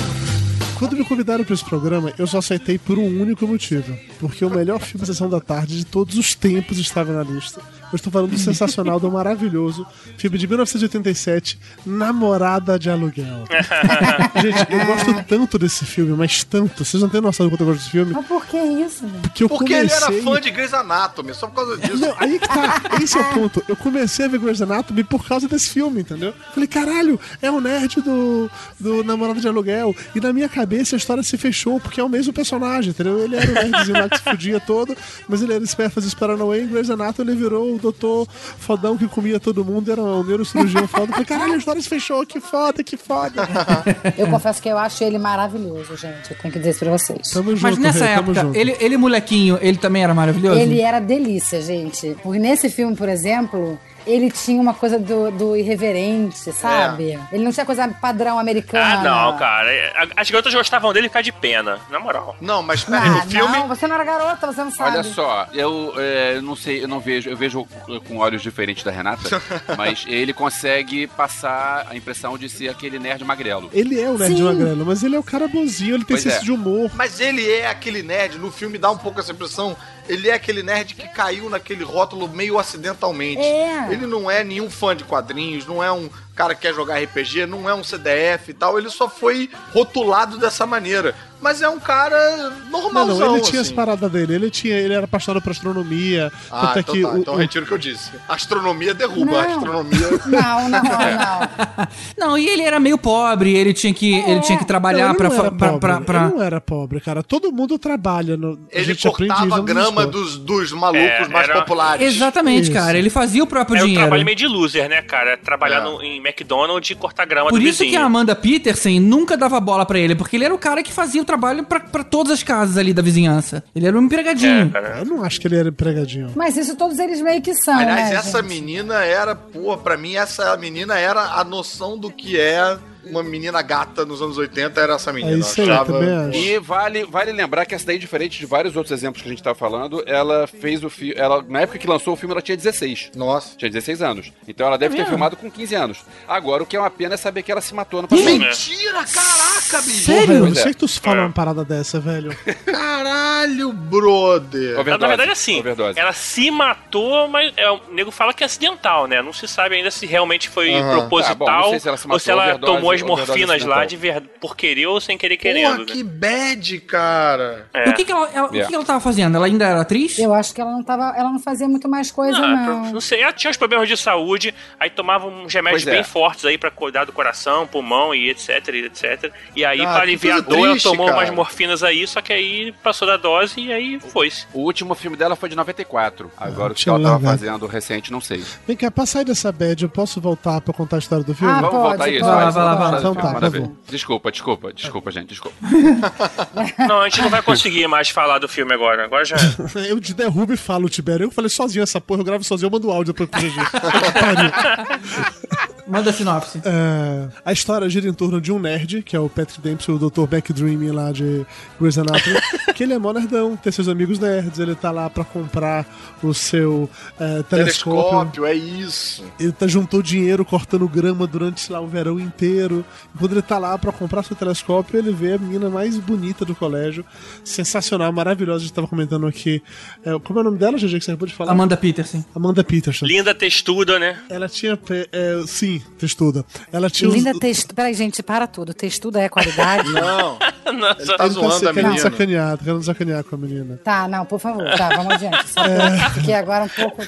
Quando 0.84 0.98
me 0.98 1.06
convidaram 1.06 1.46
para 1.46 1.54
esse 1.54 1.64
programa, 1.64 2.12
eu 2.20 2.28
só 2.28 2.40
aceitei 2.40 2.78
por 2.78 3.00
um 3.00 3.22
único 3.22 3.48
motivo. 3.48 3.98
Porque 4.20 4.44
o 4.44 4.50
melhor 4.50 4.82
filme 4.82 5.06
Sessão 5.06 5.30
da 5.30 5.40
Tarde 5.40 5.78
de 5.78 5.86
todos 5.86 6.18
os 6.18 6.36
tempos 6.36 6.78
estava 6.78 7.14
na 7.14 7.24
lista. 7.24 7.62
Eu 7.94 7.98
estou 7.98 8.12
falando 8.12 8.32
do 8.32 8.40
sensacional, 8.40 9.00
do 9.00 9.12
maravilhoso 9.12 9.86
filme 10.18 10.36
de 10.36 10.48
1987, 10.48 11.60
Namorada 11.86 12.80
de 12.80 12.90
Aluguel. 12.90 13.44
Gente, 14.42 14.74
eu 14.74 14.86
gosto 14.86 15.24
tanto 15.28 15.60
desse 15.60 15.86
filme, 15.86 16.12
mas 16.18 16.44
tanto. 16.44 16.84
Vocês 16.84 17.02
não 17.04 17.08
têm 17.08 17.22
noção 17.22 17.46
do 17.46 17.52
quanto 17.52 17.62
eu 17.62 17.68
gosto 17.68 17.80
desse 17.80 17.92
filme? 17.92 18.12
Mas 18.14 18.26
por 18.26 18.44
que 18.48 18.58
isso, 18.58 19.06
velho? 19.06 19.22
Porque 19.22 19.44
eu 19.44 19.50
Porque 19.50 19.74
ele 19.74 19.90
comecei... 19.90 20.18
era 20.18 20.24
fã 20.24 20.42
de 20.42 20.50
Grey's 20.50 20.74
Anatomy, 20.74 21.36
só 21.36 21.48
por 21.48 21.56
causa 21.56 21.78
disso. 21.78 21.98
Não, 21.98 22.16
aí 22.18 22.40
que 22.40 22.48
tá. 22.48 22.82
Esse 23.00 23.16
é 23.16 23.22
o 23.22 23.26
ponto. 23.26 23.64
Eu 23.68 23.76
comecei 23.76 24.26
a 24.26 24.28
ver 24.28 24.40
Grey's 24.40 24.62
Anatomy 24.62 25.04
por 25.04 25.24
causa 25.24 25.48
desse 25.48 25.70
filme, 25.70 26.02
entendeu? 26.02 26.34
Falei, 26.52 26.68
caralho, 26.68 27.20
é 27.44 27.52
o 27.52 27.62
nerd 27.62 28.02
do, 28.02 28.50
do 28.80 29.04
Namorado 29.04 29.40
de 29.40 29.48
Aluguel. 29.48 29.96
E 30.16 30.20
na 30.20 30.34
minha 30.34 30.50
cabeça 30.50 30.96
a 30.96 30.98
história 30.98 31.22
se 31.22 31.38
fechou, 31.38 31.80
porque 31.80 32.02
é 32.02 32.04
o 32.04 32.10
mesmo 32.10 32.34
personagem, 32.34 32.90
entendeu? 32.90 33.24
Ele 33.24 33.36
era 33.36 33.52
o 33.52 33.54
nerdzinho 33.54 34.00
lá 34.00 34.10
que 34.10 34.18
se 34.18 34.24
fudia 34.24 34.60
todo, 34.60 34.98
mas 35.28 35.44
ele 35.44 35.54
era 35.54 35.64
esperto, 35.64 35.94
fazia 35.94 36.08
esperar 36.08 36.36
no 36.36 36.56
Em 36.56 36.68
Grey's 36.68 36.90
Anatomy 36.90 37.32
ele 37.32 37.40
virou 37.40 37.76
o 37.76 37.80
doutor 37.84 38.28
fodão 38.30 38.98
que 38.98 39.08
comia 39.08 39.40
todo 39.40 39.64
mundo, 39.64 39.92
era 39.92 40.02
um 40.02 40.24
neurocirurgião 40.24 40.88
foda. 40.88 41.08
Falei, 41.08 41.26
caralho, 41.26 41.54
a 41.54 41.58
história 41.58 41.82
se 41.82 41.90
fechou, 41.90 42.26
que 42.26 42.40
foda, 42.40 42.84
que 42.84 42.98
foda. 42.98 43.48
Eu 44.18 44.28
confesso 44.28 44.62
que 44.62 44.70
eu 44.70 44.78
acho 44.78 45.04
ele 45.04 45.18
maravilhoso, 45.18 45.96
gente. 45.98 46.32
Eu 46.32 46.38
tenho 46.38 46.52
que 46.52 46.60
dizer 46.60 46.72
isso 46.72 46.80
pra 46.80 46.92
vocês. 46.92 47.30
Tamo 47.32 47.52
junto, 47.52 47.62
Mas 47.62 47.78
nessa 47.78 48.06
Rei, 48.06 48.16
época, 48.16 48.52
ele, 48.54 48.76
ele 48.80 48.98
molequinho, 48.98 49.58
ele 49.62 49.78
também 49.78 50.04
era 50.04 50.14
maravilhoso? 50.14 50.60
Ele 50.60 50.80
era 50.82 51.00
delícia, 51.00 51.62
gente. 51.62 52.16
Porque 52.22 52.40
nesse 52.40 52.70
filme, 52.70 52.96
por 52.96 53.10
exemplo, 53.10 53.78
ele 54.06 54.32
tinha 54.32 54.62
uma 54.62 54.74
coisa 54.74 54.98
do, 55.00 55.32
do 55.32 55.56
irreverente, 55.56 56.52
sabe? 56.52 57.20
Ele 57.32 57.44
não 57.44 57.52
tinha 57.52 57.66
coisa 57.66 57.88
padrão 57.88 58.40
americana. 58.40 59.00
Ah, 59.00 59.04
não, 59.32 59.38
cara. 59.38 59.72
É, 59.72 59.94
As 60.16 60.30
garotas 60.30 60.54
gostavam 60.54 60.92
dele 60.94 61.08
ficar 61.08 61.22
de 61.22 61.32
pena, 61.32 61.80
na 61.90 62.00
moral. 62.00 62.36
Não, 62.42 62.62
mas 62.64 62.84
Ah, 62.88 62.92
peraí, 62.92 63.10
no 63.10 63.22
filme... 63.32 63.58
não, 63.58 63.68
você 63.68 63.88
não 63.88 63.96
era 63.96 64.04
garota, 64.04 64.48
você 64.48 64.64
não 64.64 64.72
sabe. 64.72 64.92
Olha 64.92 65.04
só, 65.04 65.48
eu 65.54 65.94
é, 65.98 66.42
não 66.42 66.56
sei, 66.56 66.84
eu 66.84 66.88
não 66.88 67.00
vejo, 67.00 67.30
eu 67.30 67.38
vejo 67.38 67.66
com 68.08 68.18
olhos 68.18 68.42
diferentes 68.42 68.84
da 68.84 68.92
Renata, 68.92 69.42
mas 69.78 70.06
ele 70.08 70.34
consegue 70.34 71.08
passar 71.08 71.88
a 71.90 71.96
impressão 71.96 72.38
de 72.38 72.50
ser 72.50 72.70
aquele 72.70 73.00
nerd 73.00 73.24
magrelo. 73.24 73.70
Ele 73.74 74.00
é 74.00 74.10
o 74.10 74.18
nerd 74.18 74.36
Sim. 74.38 74.44
magrelo, 74.44 74.86
mas 74.86 75.04
ele 75.04 75.16
é 75.16 75.20
o 75.20 75.24
cara 75.24 75.48
bonzinho, 75.48 75.96
ele 75.96 76.06
tem 76.06 76.16
Pois 76.16 76.24
senso 76.24 76.38
é. 76.38 76.42
de 76.42 76.52
humor. 76.52 76.92
Mas 76.96 77.20
ele 77.20 77.50
é 77.50 77.68
aquele 77.68 78.04
nerd, 78.04 78.38
no 78.38 78.52
filme 78.52 78.78
dá 78.78 78.92
um 78.92 78.98
pouco 78.98 79.20
essa 79.20 79.32
impressão, 79.32 79.76
ele 80.08 80.30
é 80.30 80.34
aquele 80.34 80.64
nerd 80.64 80.96
que 80.96 81.08
caiu 81.08 81.50
naquele 81.50 81.84
rótulo 81.84 82.28
meio 82.28 82.60
acidentalmente. 82.60 83.42
É. 83.42 83.88
Ele 83.92 84.06
não 84.06 84.30
é 84.30 84.44
nenhum 84.44 84.70
fã 84.70 84.96
de 84.96 85.04
quadrinhos, 85.04 85.66
não 85.66 85.84
é 85.84 85.92
um 85.92 86.10
cara 86.36 86.56
que 86.56 86.62
quer 86.62 86.74
jogar 86.74 87.02
RPG, 87.02 87.46
não 87.46 87.70
é 87.70 87.74
um 87.74 87.84
CDF 87.84 88.50
e 88.50 88.54
tal, 88.54 88.78
ele 88.78 88.90
só 88.90 89.08
foi 89.08 89.50
rotulado 89.72 90.38
dessa 90.38 90.66
maneira. 90.66 91.16
Mas 91.44 91.62
é 91.62 91.68
um 91.70 91.80
cara 91.80 92.38
Não, 92.72 92.82
normalzão, 92.82 93.20
não, 93.28 93.36
ele 93.36 93.44
tinha 93.46 93.60
as 93.62 93.68
assim. 93.68 93.76
paradas 93.76 94.10
dele, 94.12 94.34
ele 94.36 94.50
tinha, 94.50 94.76
ele 94.76 94.94
era 94.94 95.04
apaixonado 95.04 95.42
por 95.44 95.52
astronomia, 95.52 96.32
Ah, 96.50 96.68
tanto 96.68 96.78
é 96.78 96.80
então 96.82 96.96
que 96.96 97.02
tá, 97.02 97.10
o- 97.10 97.18
então 97.18 97.34
o- 97.34 97.38
retiro 97.38 97.66
o 97.66 97.68
que 97.68 97.74
eu 97.74 97.78
disse. 97.78 98.12
Astronomia 98.30 98.94
derruba, 98.94 99.32
Não. 99.32 99.40
astronomia... 99.40 100.00
Não, 100.26 100.70
não, 100.70 100.82
não. 100.82 101.88
Não, 102.18 102.38
e 102.38 102.48
ele 102.48 102.62
era 102.64 102.80
meio 102.80 102.98
pobre, 102.98 103.54
ele 103.56 103.74
tinha 103.74 103.94
que, 103.94 104.14
ele 104.14 104.40
tinha 104.42 104.58
que 104.58 104.66
trabalhar 104.66 105.04
Não, 105.06 105.10
ele 105.12 105.18
pra, 105.18 105.30
não 105.30 105.36
era 105.36 105.52
pra, 105.52 105.68
pobre, 105.70 105.80
pra, 105.80 106.02
pra- 106.02 106.26
Ele 106.26 106.36
não 106.36 106.42
era 106.44 106.62
pobre, 106.62 107.00
cara. 107.02 107.22
Todo 107.22 107.52
mundo 107.52 107.78
trabalha. 107.78 108.38
No, 108.38 108.54
a 108.54 108.80
Ele 108.80 108.96
cortava 108.96 109.56
a 109.58 109.60
grama 109.60 109.88
escola. 109.90 110.08
dos, 110.08 110.38
dos 110.38 110.72
malucos 110.72 111.04
É, 111.04 111.28
mais 111.28 111.50
era- 111.50 111.60
populares. 111.60 112.16
Exatamente, 112.16 112.64
Isso. 112.64 112.72
cara. 112.74 112.98
Ele 112.98 113.10
fazia 113.10 113.44
o 113.44 113.48
próprio 113.48 113.78
É 113.78 113.82
um 113.82 113.86
dinheiro. 113.86 114.04
trabalho 114.04 114.24
meio 114.26 114.38
de 114.38 114.48
loser, 114.48 114.88
né, 114.88 115.02
cara? 115.02 115.38
Trabalhar 115.38 115.80
É. 115.80 115.84
no- 115.84 116.02
em 116.02 116.18
McDonald's 116.18 116.90
e 116.90 116.96
cortar 116.96 117.26
grama 117.26 117.50
Por 117.50 117.60
do 117.60 117.66
isso 117.66 117.80
que 117.80 117.86
vizinho. 117.86 118.02
a 118.02 118.06
Amanda 118.06 118.36
Peterson 118.36 119.00
nunca 119.02 119.36
dava 119.36 119.60
bola 119.60 119.86
pra 119.86 120.00
ele, 120.00 120.16
porque 120.16 120.36
ele 120.38 120.46
era 120.46 120.54
o 120.54 120.58
cara 120.60 120.82
que 120.84 120.92
fazia 120.94 121.22
o 121.22 121.26
trabalho 121.34 121.64
pra, 121.64 121.80
pra 121.80 122.04
todas 122.04 122.32
as 122.32 122.44
casas 122.44 122.78
ali 122.78 122.94
da 122.94 123.02
vizinhança. 123.02 123.64
Ele 123.76 123.88
era 123.88 123.98
um 123.98 124.04
empregadinho. 124.04 124.72
Eu 125.00 125.06
não 125.06 125.24
acho 125.24 125.40
que 125.42 125.48
ele 125.48 125.58
era 125.58 125.70
empregadinho. 125.70 126.32
Mas 126.36 126.56
isso 126.58 126.76
todos 126.76 127.00
eles 127.00 127.22
meio 127.22 127.42
que 127.42 127.54
são, 127.56 127.78
Aliás, 127.78 128.10
né, 128.12 128.16
essa 128.16 128.42
gente? 128.42 128.50
menina 128.50 129.04
era, 129.04 129.36
pô, 129.36 129.78
pra 129.78 129.98
mim, 129.98 130.16
essa 130.16 130.56
menina 130.58 130.98
era 130.98 131.22
a 131.40 131.44
noção 131.44 131.98
do 131.98 132.12
que 132.12 132.40
é 132.40 132.78
uma 133.06 133.24
menina 133.24 133.62
gata 133.62 134.06
nos 134.06 134.22
anos 134.22 134.38
80, 134.38 134.80
era 134.80 134.94
essa 134.94 135.12
menina. 135.12 135.36
É 135.36 135.40
isso 135.40 135.62
aí, 135.62 135.70
achava-. 135.70 136.30
E 136.34 136.60
vale, 136.60 137.06
vale 137.06 137.32
lembrar 137.32 137.66
que 137.66 137.76
essa 137.76 137.86
daí, 137.86 137.98
diferente 138.00 138.40
de 138.40 138.46
vários 138.46 138.76
outros 138.76 138.92
exemplos 138.92 139.22
que 139.22 139.30
a 139.30 139.32
gente 139.32 139.44
tava 139.44 139.56
falando, 139.56 140.04
ela 140.06 140.48
fez 140.48 140.84
o 140.84 140.90
filme. 140.90 141.14
Ela, 141.18 141.44
na 141.48 141.62
época 141.62 141.78
que 141.80 141.88
lançou 141.88 142.14
o 142.14 142.18
filme, 142.18 142.34
ela 142.34 142.42
tinha 142.42 142.58
16. 142.58 143.12
Nossa. 143.16 143.56
Tinha 143.58 143.70
16 143.70 144.02
anos. 144.02 144.32
Então 144.48 144.68
ela 144.68 144.78
deve 144.78 144.96
ter 144.96 145.02
mesmo? 145.02 145.10
filmado 145.10 145.36
com 145.36 145.50
15 145.50 145.76
anos. 145.76 146.06
Agora, 146.28 146.64
o 146.64 146.66
que 146.66 146.76
é 146.76 146.80
uma 146.80 146.90
pena 146.90 147.16
é 147.16 147.18
saber 147.18 147.44
que 147.44 147.52
ela 147.52 147.62
se 147.62 147.74
matou 147.74 148.02
no 148.02 148.08
passado. 148.08 148.26
Mentira, 148.26 149.04
caraca, 149.06 149.82
bicho! 149.86 150.12
Porra, 150.12 150.34
eu 150.34 150.40
não 150.40 150.52
é. 150.52 150.56
sei 150.56 150.74
que 150.74 150.80
tu 150.80 150.88
fala 150.88 151.22
uma 151.22 151.32
parada 151.32 151.64
dessa, 151.66 152.00
velho. 152.00 152.36
Caralho, 152.66 153.72
brother! 153.74 154.76
Mas, 154.78 155.00
na 155.00 155.08
verdade, 155.08 155.32
assim, 155.32 155.60
Overdose. 155.60 156.00
ela 156.00 156.14
se 156.14 156.50
matou, 156.52 157.28
mas 157.28 157.54
é, 157.58 157.70
o 157.70 157.80
nego 157.92 158.12
fala 158.12 158.34
que 158.34 158.44
é 158.44 158.46
acidental, 158.46 159.08
né? 159.08 159.22
Não 159.22 159.34
se 159.34 159.48
sabe 159.48 159.76
ainda 159.76 159.92
se 159.92 160.06
realmente 160.06 160.50
foi 160.50 160.74
Aham. 160.74 161.00
proposital 161.00 161.46
Tá, 161.46 161.58
bom, 161.58 161.62
não 161.64 161.70
sei 161.72 161.80
se 161.80 161.88
ela 161.88 161.98
se 161.98 162.12
ou 162.12 162.20
se 162.20 162.32
ela 162.32 162.44
overdose, 162.44 162.74
tomou 162.74 162.93
as 162.94 163.02
overdose 163.02 163.28
morfinas 163.28 163.64
lá 163.66 163.82
acidental. 163.82 163.86
de 163.88 163.98
ver... 163.98 164.22
por 164.40 164.56
querer 164.56 164.88
ou 164.88 165.00
sem 165.02 165.18
querer 165.18 165.38
Porra, 165.38 165.54
querendo. 165.54 165.86
que 165.86 166.04
né? 166.04 166.10
bad, 166.14 166.80
cara! 166.82 167.68
É. 167.74 167.88
E 167.88 167.92
O 167.92 167.94
que, 167.94 168.06
que, 168.06 168.12
ela, 168.12 168.30
ela- 168.34 168.48
o 168.48 168.50
que 168.50 168.56
Yeah. 168.58 168.70
que 168.70 168.76
ela 168.76 168.86
tava 168.86 169.00
fazendo? 169.00 169.36
Ela 169.36 169.46
ainda 169.46 169.66
era 169.66 169.82
atriz? 169.82 170.18
Eu 170.20 170.34
acho 170.34 170.54
que 170.54 170.62
ela 170.62 170.72
não 170.72 170.84
tava. 170.84 171.14
Ela 171.18 171.30
não 171.30 171.40
fazia 171.40 171.68
muito 171.68 171.88
mais 171.90 172.12
coisa, 172.12 172.38
Ah, 172.38 172.48
não. 172.48 172.84
pro- 172.84 172.94
não 172.94 173.02
sei, 173.02 173.22
ela 173.22 173.34
tinha 173.34 173.50
uns 173.52 173.58
problemas 173.58 173.88
de 173.88 173.98
saúde, 173.98 174.54
aí 174.80 174.90
tomava 174.90 175.28
uns 175.28 175.54
remédios 175.54 175.84
Pois 175.84 175.94
é. 175.94 175.98
bem 175.98 176.04
fortes 176.04 176.46
aí 176.46 176.58
pra 176.58 176.70
cuidar 176.72 177.06
do 177.06 177.12
coração, 177.12 177.66
pulmão 177.68 178.14
e 178.14 178.30
etc, 178.30 178.68
e 178.74 178.86
etc. 178.86 179.32
E 179.56 179.66
aí, 179.66 179.82
Ah, 179.82 179.84
pra 179.86 179.94
que 179.96 180.02
aliviar 180.02 180.38
a 180.38 180.42
dor, 180.42 180.68
ela 180.68 180.78
tomou 180.80 181.08
cara. 181.08 181.18
umas 181.20 181.30
morfinas 181.32 181.84
aí, 181.84 182.06
só 182.08 182.22
que 182.22 182.32
aí 182.32 182.72
passou 182.84 183.08
da 183.08 183.18
dose 183.18 183.60
e 183.60 183.72
aí 183.74 184.00
foi-se. 184.00 184.46
O 184.54 184.60
último 184.62 184.94
filme 184.96 185.18
dela 185.18 185.36
foi 185.36 185.50
de 185.50 185.56
94. 185.56 186.32
Agora, 186.38 186.74
o 186.74 186.76
que 186.76 186.88
ela 186.90 187.00
tava 187.02 187.20
fazendo 187.20 187.66
recente, 187.68 188.12
não 188.12 188.22
sei. 188.22 188.44
Vem 188.68 188.76
cá, 188.78 188.90
pra 188.92 189.06
sair 189.06 189.26
dessa 189.26 189.52
bad, 189.52 189.84
eu 189.84 189.90
posso 189.90 190.20
voltar 190.22 190.62
pra 190.62 190.74
contar 190.74 190.98
a 190.98 191.00
história 191.00 191.24
do 191.24 191.34
filme? 191.34 191.52
Ah, 191.54 191.62
Vamos 191.62 191.70
pode, 191.72 191.88
voltar 191.88 192.04
a 192.04 192.10
isso. 192.10 192.20
pode, 192.20 192.34
Vai 192.36 192.46
lá, 192.46 192.52
vai 192.52 192.64
lá, 192.64 192.76
vai 192.76 192.83
lá. 192.83 192.83
Então 192.90 193.14
ver, 193.14 193.22
tá, 193.22 193.34
por 193.34 193.50
ver. 193.50 193.62
favor. 193.62 193.76
Desculpa, 193.90 194.32
desculpa, 194.32 194.74
desculpa, 194.74 195.12
gente, 195.12 195.30
desculpa. 195.30 195.58
Não, 196.88 197.02
a 197.02 197.10
gente 197.10 197.22
não 197.22 197.30
vai 197.30 197.42
conseguir 197.42 197.88
mais 197.88 198.10
falar 198.10 198.40
do 198.40 198.48
filme 198.48 198.74
agora. 198.74 199.06
Agora 199.06 199.26
já. 199.26 199.36
Eu 199.88 200.00
te 200.00 200.14
derrubo 200.14 200.54
e 200.54 200.58
falo, 200.58 200.90
Tibério. 200.90 201.26
Eu 201.26 201.32
falei 201.32 201.50
sozinho 201.50 201.84
essa 201.84 202.00
porra, 202.00 202.22
eu 202.22 202.26
gravo 202.26 202.44
sozinho, 202.44 202.68
eu 202.68 202.72
mando 202.72 202.92
áudio 202.92 203.14
pra 203.14 203.26
GG. 203.26 203.54
Manda 205.86 206.12
a 206.12 206.14
sinopse. 206.14 206.62
É, 206.64 207.28
a 207.44 207.52
história 207.52 207.90
gira 207.90 208.08
em 208.08 208.14
torno 208.14 208.40
de 208.40 208.52
um 208.52 208.60
nerd, 208.60 209.04
que 209.04 209.16
é 209.16 209.20
o 209.20 209.28
Patrick 209.28 209.60
Dempsey, 209.60 209.94
o 209.94 210.00
Dr. 210.00 210.26
Backdreaming 210.26 210.92
lá 210.92 211.12
de 211.12 211.46
Grey's 211.80 211.98
Anatomy, 211.98 212.40
que 212.74 212.84
ele 212.84 212.94
é 212.94 212.98
mó 212.98 213.12
nerdão, 213.12 213.58
tem 213.58 213.72
seus 213.72 213.90
amigos 213.90 214.18
nerds, 214.18 214.60
ele 214.60 214.76
tá 214.76 214.92
lá 214.92 215.10
pra 215.10 215.26
comprar 215.26 215.86
o 216.24 216.34
seu 216.34 216.90
é, 217.20 217.44
telescópio. 217.44 218.02
Telescópio, 218.02 218.46
é 218.46 218.54
isso. 218.54 219.26
Ele 219.40 219.52
tá, 219.52 219.68
juntou 219.68 220.02
dinheiro 220.02 220.46
cortando 220.46 220.88
grama 220.88 221.28
durante, 221.28 221.60
sei 221.60 221.76
lá, 221.76 221.82
o 221.82 221.88
verão 221.88 222.20
inteiro. 222.20 222.73
E 222.80 223.18
quando 223.18 223.32
ele 223.34 223.42
tá 223.42 223.58
lá 223.58 223.78
pra 223.78 223.92
comprar 223.92 224.24
seu 224.24 224.36
telescópio, 224.36 224.98
ele 224.98 225.12
vê 225.12 225.34
a 225.34 225.38
menina 225.38 225.70
mais 225.70 225.98
bonita 225.98 226.44
do 226.46 226.56
colégio. 226.56 227.06
Sensacional, 227.44 228.12
maravilhosa. 228.12 228.60
A 228.60 228.62
gente 228.68 228.74
tava 228.74 228.88
comentando 228.88 229.28
aqui. 229.28 229.62
É, 230.06 230.18
como 230.20 230.40
é 230.40 230.42
o 230.42 230.46
nome 230.46 230.58
dela, 230.58 230.78
GG, 230.78 231.00
que 231.00 231.06
você 231.06 231.12
acabou 231.12 231.28
de 231.28 231.34
falar? 231.34 231.52
Amanda 231.52 231.76
Peterson. 231.78 232.24
Amanda 232.36 232.64
Peterson. 232.64 233.06
Linda 233.06 233.34
textuda, 233.36 234.00
né? 234.00 234.18
Ela 234.30 234.48
tinha. 234.50 234.78
é, 235.12 235.42
sim, 235.46 235.82
textuda. 235.98 236.46
Ela 236.72 236.90
tinha 236.90 237.10
os- 237.10 237.16
Linda 237.16 237.38
textura. 237.38 237.74
Peraí, 237.76 237.94
gente, 237.94 238.24
para 238.24 238.48
tudo. 238.48 238.74
Textuda 238.74 239.20
é 239.22 239.30
qualidade? 239.30 239.88
Não, 240.64 240.80
Nossa. 240.80 241.02
ele 241.02 241.18
tá 241.18 241.26
Ele 241.26 241.34
zoando 241.34 241.50
tá 241.50 241.56
a 241.70 241.74
querendo 241.74 241.90
menina. 241.92 242.00
sacanear, 242.00 242.58
tá 242.58 242.64
querendo 242.64 242.84
sacanear 242.84 243.24
com 243.26 243.36
a 243.36 243.38
menina. 243.38 243.80
Tá, 243.84 244.08
não, 244.08 244.26
por 244.26 244.40
favor. 244.40 244.64
Tá, 244.78 244.90
vamos 244.96 245.14
adiante. 245.14 245.50
Só 245.50 245.62
que 245.62 245.70
eu 245.70 246.10
fiquei 246.12 246.34
agora 246.34 246.64
um 246.64 246.70
pouco. 246.70 247.02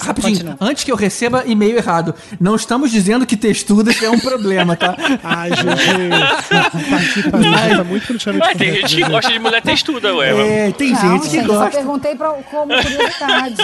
Rapidinho, 0.00 0.34
Continua. 0.36 0.56
antes 0.60 0.84
que 0.84 0.90
eu 0.90 0.96
receba 0.96 1.44
e-mail 1.46 1.76
errado, 1.76 2.14
não 2.40 2.56
estamos 2.56 2.90
dizendo 2.90 3.26
que 3.26 3.36
textudas 3.36 4.02
é 4.02 4.08
um 4.08 4.18
problema, 4.18 4.74
tá? 4.74 4.87
Ai, 5.22 5.50
GG. 5.50 6.90
Participa 6.90 7.36
aí, 7.38 7.76
tá 7.76 7.84
muito 7.84 8.06
politicamente 8.06 8.46
Mas 8.46 8.56
tem 8.56 8.74
gente 8.74 8.96
que 8.96 9.02
GG. 9.02 9.10
gosta 9.10 9.32
de 9.32 9.38
mulher 9.38 9.62
textuda, 9.62 10.14
ué. 10.16 10.66
É, 10.68 10.72
tem 10.72 10.92
Não, 10.92 11.00
gente 11.00 11.22
que 11.28 11.36
gente, 11.36 11.46
eu 11.48 11.54
só 11.54 11.60
gosta. 11.60 11.76
perguntei 11.78 12.14
pra, 12.14 12.28
como 12.30 12.72
curiosidade. 12.82 13.56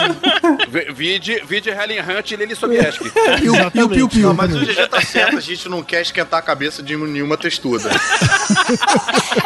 Vide, 0.95 1.43
vide 1.47 1.71
Helen 1.71 2.01
Hunt 2.01 2.31
e 2.31 2.37
Lily 2.37 2.57
Sobieski. 2.57 3.05
E 3.45 3.49
o, 3.51 3.55
e 3.75 3.83
o 3.83 3.89
Piu 3.89 4.09
Piu. 4.09 4.29
Não, 4.29 4.35
mas 4.35 4.55
o 4.55 4.59
GG 4.61 4.89
tá 4.89 5.01
certo, 5.01 5.37
a 5.37 5.41
gente 5.41 5.69
não 5.69 5.83
quer 5.83 6.03
esquentar 6.03 6.39
a 6.39 6.43
cabeça 6.43 6.83
de 6.83 6.97
nenhuma 6.97 7.37
textuda. 7.37 7.91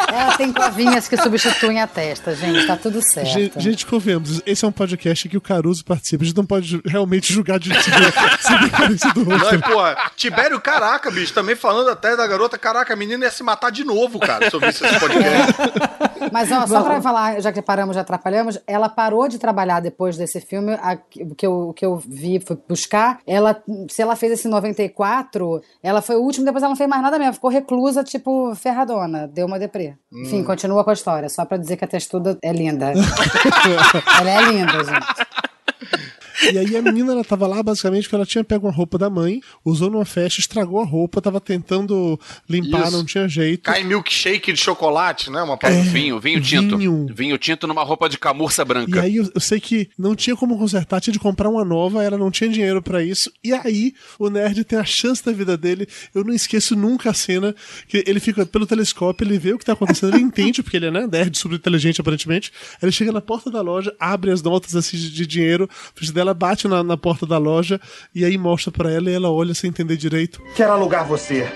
Ela 0.07 0.33
tem 0.37 0.51
covinhas 0.53 1.07
que 1.07 1.17
substituem 1.17 1.81
a 1.81 1.87
testa, 1.87 2.35
gente. 2.35 2.65
Tá 2.67 2.75
tudo 2.77 3.01
certo. 3.01 3.27
Gente, 3.33 3.59
gente, 3.59 3.85
convenhamos, 3.85 4.41
esse 4.45 4.63
é 4.63 4.67
um 4.67 4.71
podcast 4.71 5.27
que 5.27 5.37
o 5.37 5.41
Caruso 5.41 5.83
participa. 5.83 6.23
A 6.23 6.27
gente 6.27 6.37
não 6.37 6.45
pode 6.45 6.81
realmente 6.85 7.31
julgar 7.33 7.59
de 7.59 7.69
seguir 7.73 9.13
do 9.13 9.25
Não, 9.25 9.37
outro. 9.37 9.61
porra, 9.61 9.97
Tibério, 10.15 10.59
caraca, 10.59 11.09
bicho, 11.11 11.33
também 11.33 11.55
falando 11.59 11.89
até 11.89 12.15
da 12.15 12.25
garota, 12.25 12.57
caraca, 12.57 12.93
a 12.93 12.97
menina 12.97 13.25
ia 13.25 13.31
se 13.31 13.43
matar 13.43 13.71
de 13.71 13.83
novo, 13.83 14.19
cara, 14.19 14.49
se 14.49 14.55
eu 14.55 14.59
visse 14.59 14.85
esse 14.85 14.99
podcast. 14.99 15.53
Mas 16.31 16.51
ó, 16.51 16.67
só 16.67 16.83
pra 16.83 17.01
falar, 17.01 17.41
já 17.41 17.51
que 17.51 17.61
paramos, 17.61 17.95
já 17.95 18.01
atrapalhamos, 18.01 18.59
ela 18.67 18.89
parou 18.89 19.27
de 19.27 19.37
trabalhar 19.37 19.79
depois 19.79 20.17
desse 20.17 20.41
filme. 20.41 20.73
A, 20.73 20.97
o 21.21 21.35
que 21.35 21.45
eu, 21.45 21.69
o 21.69 21.73
que 21.73 21.85
eu 21.85 21.97
vi, 21.97 22.39
fui 22.39 22.57
buscar. 22.67 23.19
Ela, 23.25 23.61
se 23.89 24.01
ela 24.01 24.15
fez 24.15 24.33
esse 24.33 24.47
94, 24.47 25.61
ela 25.81 26.01
foi 26.01 26.15
o 26.15 26.21
último, 26.21 26.45
depois 26.45 26.63
ela 26.63 26.69
não 26.69 26.77
fez 26.77 26.89
mais 26.89 27.01
nada 27.01 27.17
mesmo. 27.17 27.33
Ficou 27.33 27.49
reclusa, 27.49 28.03
tipo, 28.03 28.53
ferradona. 28.55 29.27
Deu 29.27 29.47
uma 29.47 29.59
deprê. 29.59 29.95
Enfim, 30.11 30.43
continua 30.43 30.83
com 30.83 30.89
a 30.89 30.93
história, 30.93 31.29
só 31.29 31.45
pra 31.45 31.57
dizer 31.57 31.77
que 31.77 31.85
a 31.85 31.87
textuda 31.87 32.37
é 32.41 32.51
linda. 32.51 32.91
ela 34.19 34.29
é 34.29 34.41
linda, 34.51 34.83
gente. 34.83 35.28
E 36.41 36.57
aí 36.57 36.75
a 36.77 36.81
menina 36.81 37.11
ela 37.11 37.23
tava 37.23 37.47
lá 37.47 37.61
basicamente 37.61 38.03
porque 38.03 38.15
ela 38.15 38.25
tinha 38.25 38.43
pego 38.43 38.67
uma 38.67 38.73
roupa 38.73 38.97
da 38.97 39.09
mãe, 39.09 39.41
usou 39.63 39.89
numa 39.89 40.05
festa, 40.05 40.39
estragou 40.39 40.79
a 40.81 40.85
roupa, 40.85 41.21
tava 41.21 41.41
tentando 41.41 42.19
limpar, 42.49 42.83
Isso. 42.87 42.91
não 42.91 43.05
tinha 43.05 43.27
jeito. 43.27 43.63
Cai 43.63 43.83
milkshake 43.83 44.53
de 44.53 44.59
chocolate, 44.59 45.29
né? 45.29 45.41
Uma 45.41 45.57
assim. 45.61 45.81
Vinho, 45.83 46.19
vinho 46.19 46.41
tinto. 46.41 46.77
vinho. 46.77 47.07
Vinho 47.13 47.37
tinto 47.37 47.67
numa 47.67 47.83
roupa 47.83 48.07
de 48.07 48.17
camurça 48.17 48.61
E 48.61 48.65
branca. 48.65 49.01
aí 49.01 49.17
eu, 49.17 49.29
eu 49.33 49.41
sei 49.41 49.59
que 49.59 49.89
não 49.97 50.15
tinha 50.15 50.35
como 50.35 50.57
consertar, 50.57 51.01
tinha 51.01 51.13
de 51.13 51.19
comprar 51.19 51.49
uma 51.49 51.65
nova, 51.65 52.03
ela 52.03 52.17
não 52.17 52.31
tinha 52.31 52.49
dinheiro 52.49 52.81
pra 52.81 53.03
isso. 53.03 53.31
E 53.43 53.53
aí 53.53 53.93
o 54.17 54.29
nerd 54.29 54.63
tem 54.63 54.79
a 54.79 54.85
chance 54.85 55.23
da 55.23 55.31
vida 55.31 55.57
dele. 55.57 55.87
Eu 56.13 56.23
não 56.23 56.33
esqueço 56.33 56.75
nunca 56.75 57.09
a 57.09 57.13
cena 57.13 57.55
que 57.87 58.03
ele 58.07 58.19
fica 58.19 58.45
pelo 58.45 58.65
telescópio, 58.65 59.25
ele 59.25 59.37
vê 59.37 59.53
o 59.53 59.57
que 59.57 59.65
tá 59.65 59.73
acontecendo, 59.73 60.15
ele 60.15 60.23
entende, 60.23 60.63
porque 60.63 60.77
ele 60.77 60.87
é 60.87 60.91
né, 60.91 61.07
nerd, 61.07 61.37
super 61.37 61.55
inteligente 61.55 61.99
aparentemente. 62.01 62.51
Ele 62.81 62.91
chega 62.91 63.11
na 63.11 63.21
porta 63.21 63.51
da 63.51 63.61
loja, 63.61 63.93
abre 63.99 64.31
as 64.31 64.41
notas 64.41 64.75
assim 64.75 64.97
de, 64.97 65.09
de 65.11 65.25
dinheiro, 65.27 65.69
a 66.28 66.28
dela 66.29 66.33
bate 66.33 66.67
na, 66.67 66.83
na 66.83 66.97
porta 66.97 67.25
da 67.25 67.37
loja 67.37 67.79
e 68.13 68.23
aí 68.23 68.37
mostra 68.37 68.71
pra 68.71 68.91
ela 68.91 69.09
e 69.09 69.13
ela 69.13 69.29
olha 69.31 69.53
sem 69.53 69.69
entender 69.69 69.97
direito. 69.97 70.41
Quero 70.55 70.71
alugar 70.71 71.05
você. 71.05 71.47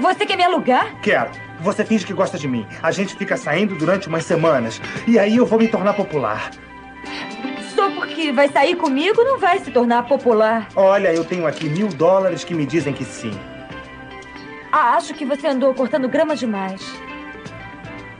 Você 0.00 0.26
quer 0.26 0.36
me 0.36 0.44
alugar? 0.44 1.00
Quero. 1.00 1.30
Você 1.60 1.84
finge 1.84 2.06
que 2.06 2.12
gosta 2.12 2.38
de 2.38 2.48
mim. 2.48 2.66
A 2.82 2.90
gente 2.90 3.14
fica 3.16 3.36
saindo 3.36 3.74
durante 3.76 4.08
umas 4.08 4.24
semanas. 4.24 4.80
E 5.06 5.18
aí 5.18 5.36
eu 5.36 5.46
vou 5.46 5.58
me 5.58 5.68
tornar 5.68 5.94
popular. 5.94 6.50
Só 7.74 7.90
porque 7.90 8.32
vai 8.32 8.48
sair 8.48 8.76
comigo 8.76 9.22
não 9.22 9.38
vai 9.38 9.58
se 9.58 9.70
tornar 9.70 10.06
popular. 10.06 10.68
Olha, 10.76 11.12
eu 11.12 11.24
tenho 11.24 11.46
aqui 11.46 11.68
mil 11.68 11.88
dólares 11.88 12.44
que 12.44 12.54
me 12.54 12.66
dizem 12.66 12.92
que 12.92 13.04
sim. 13.04 13.32
Ah, 14.72 14.94
acho 14.96 15.14
que 15.14 15.24
você 15.24 15.48
andou 15.48 15.74
cortando 15.74 16.08
grama 16.08 16.36
demais. 16.36 16.80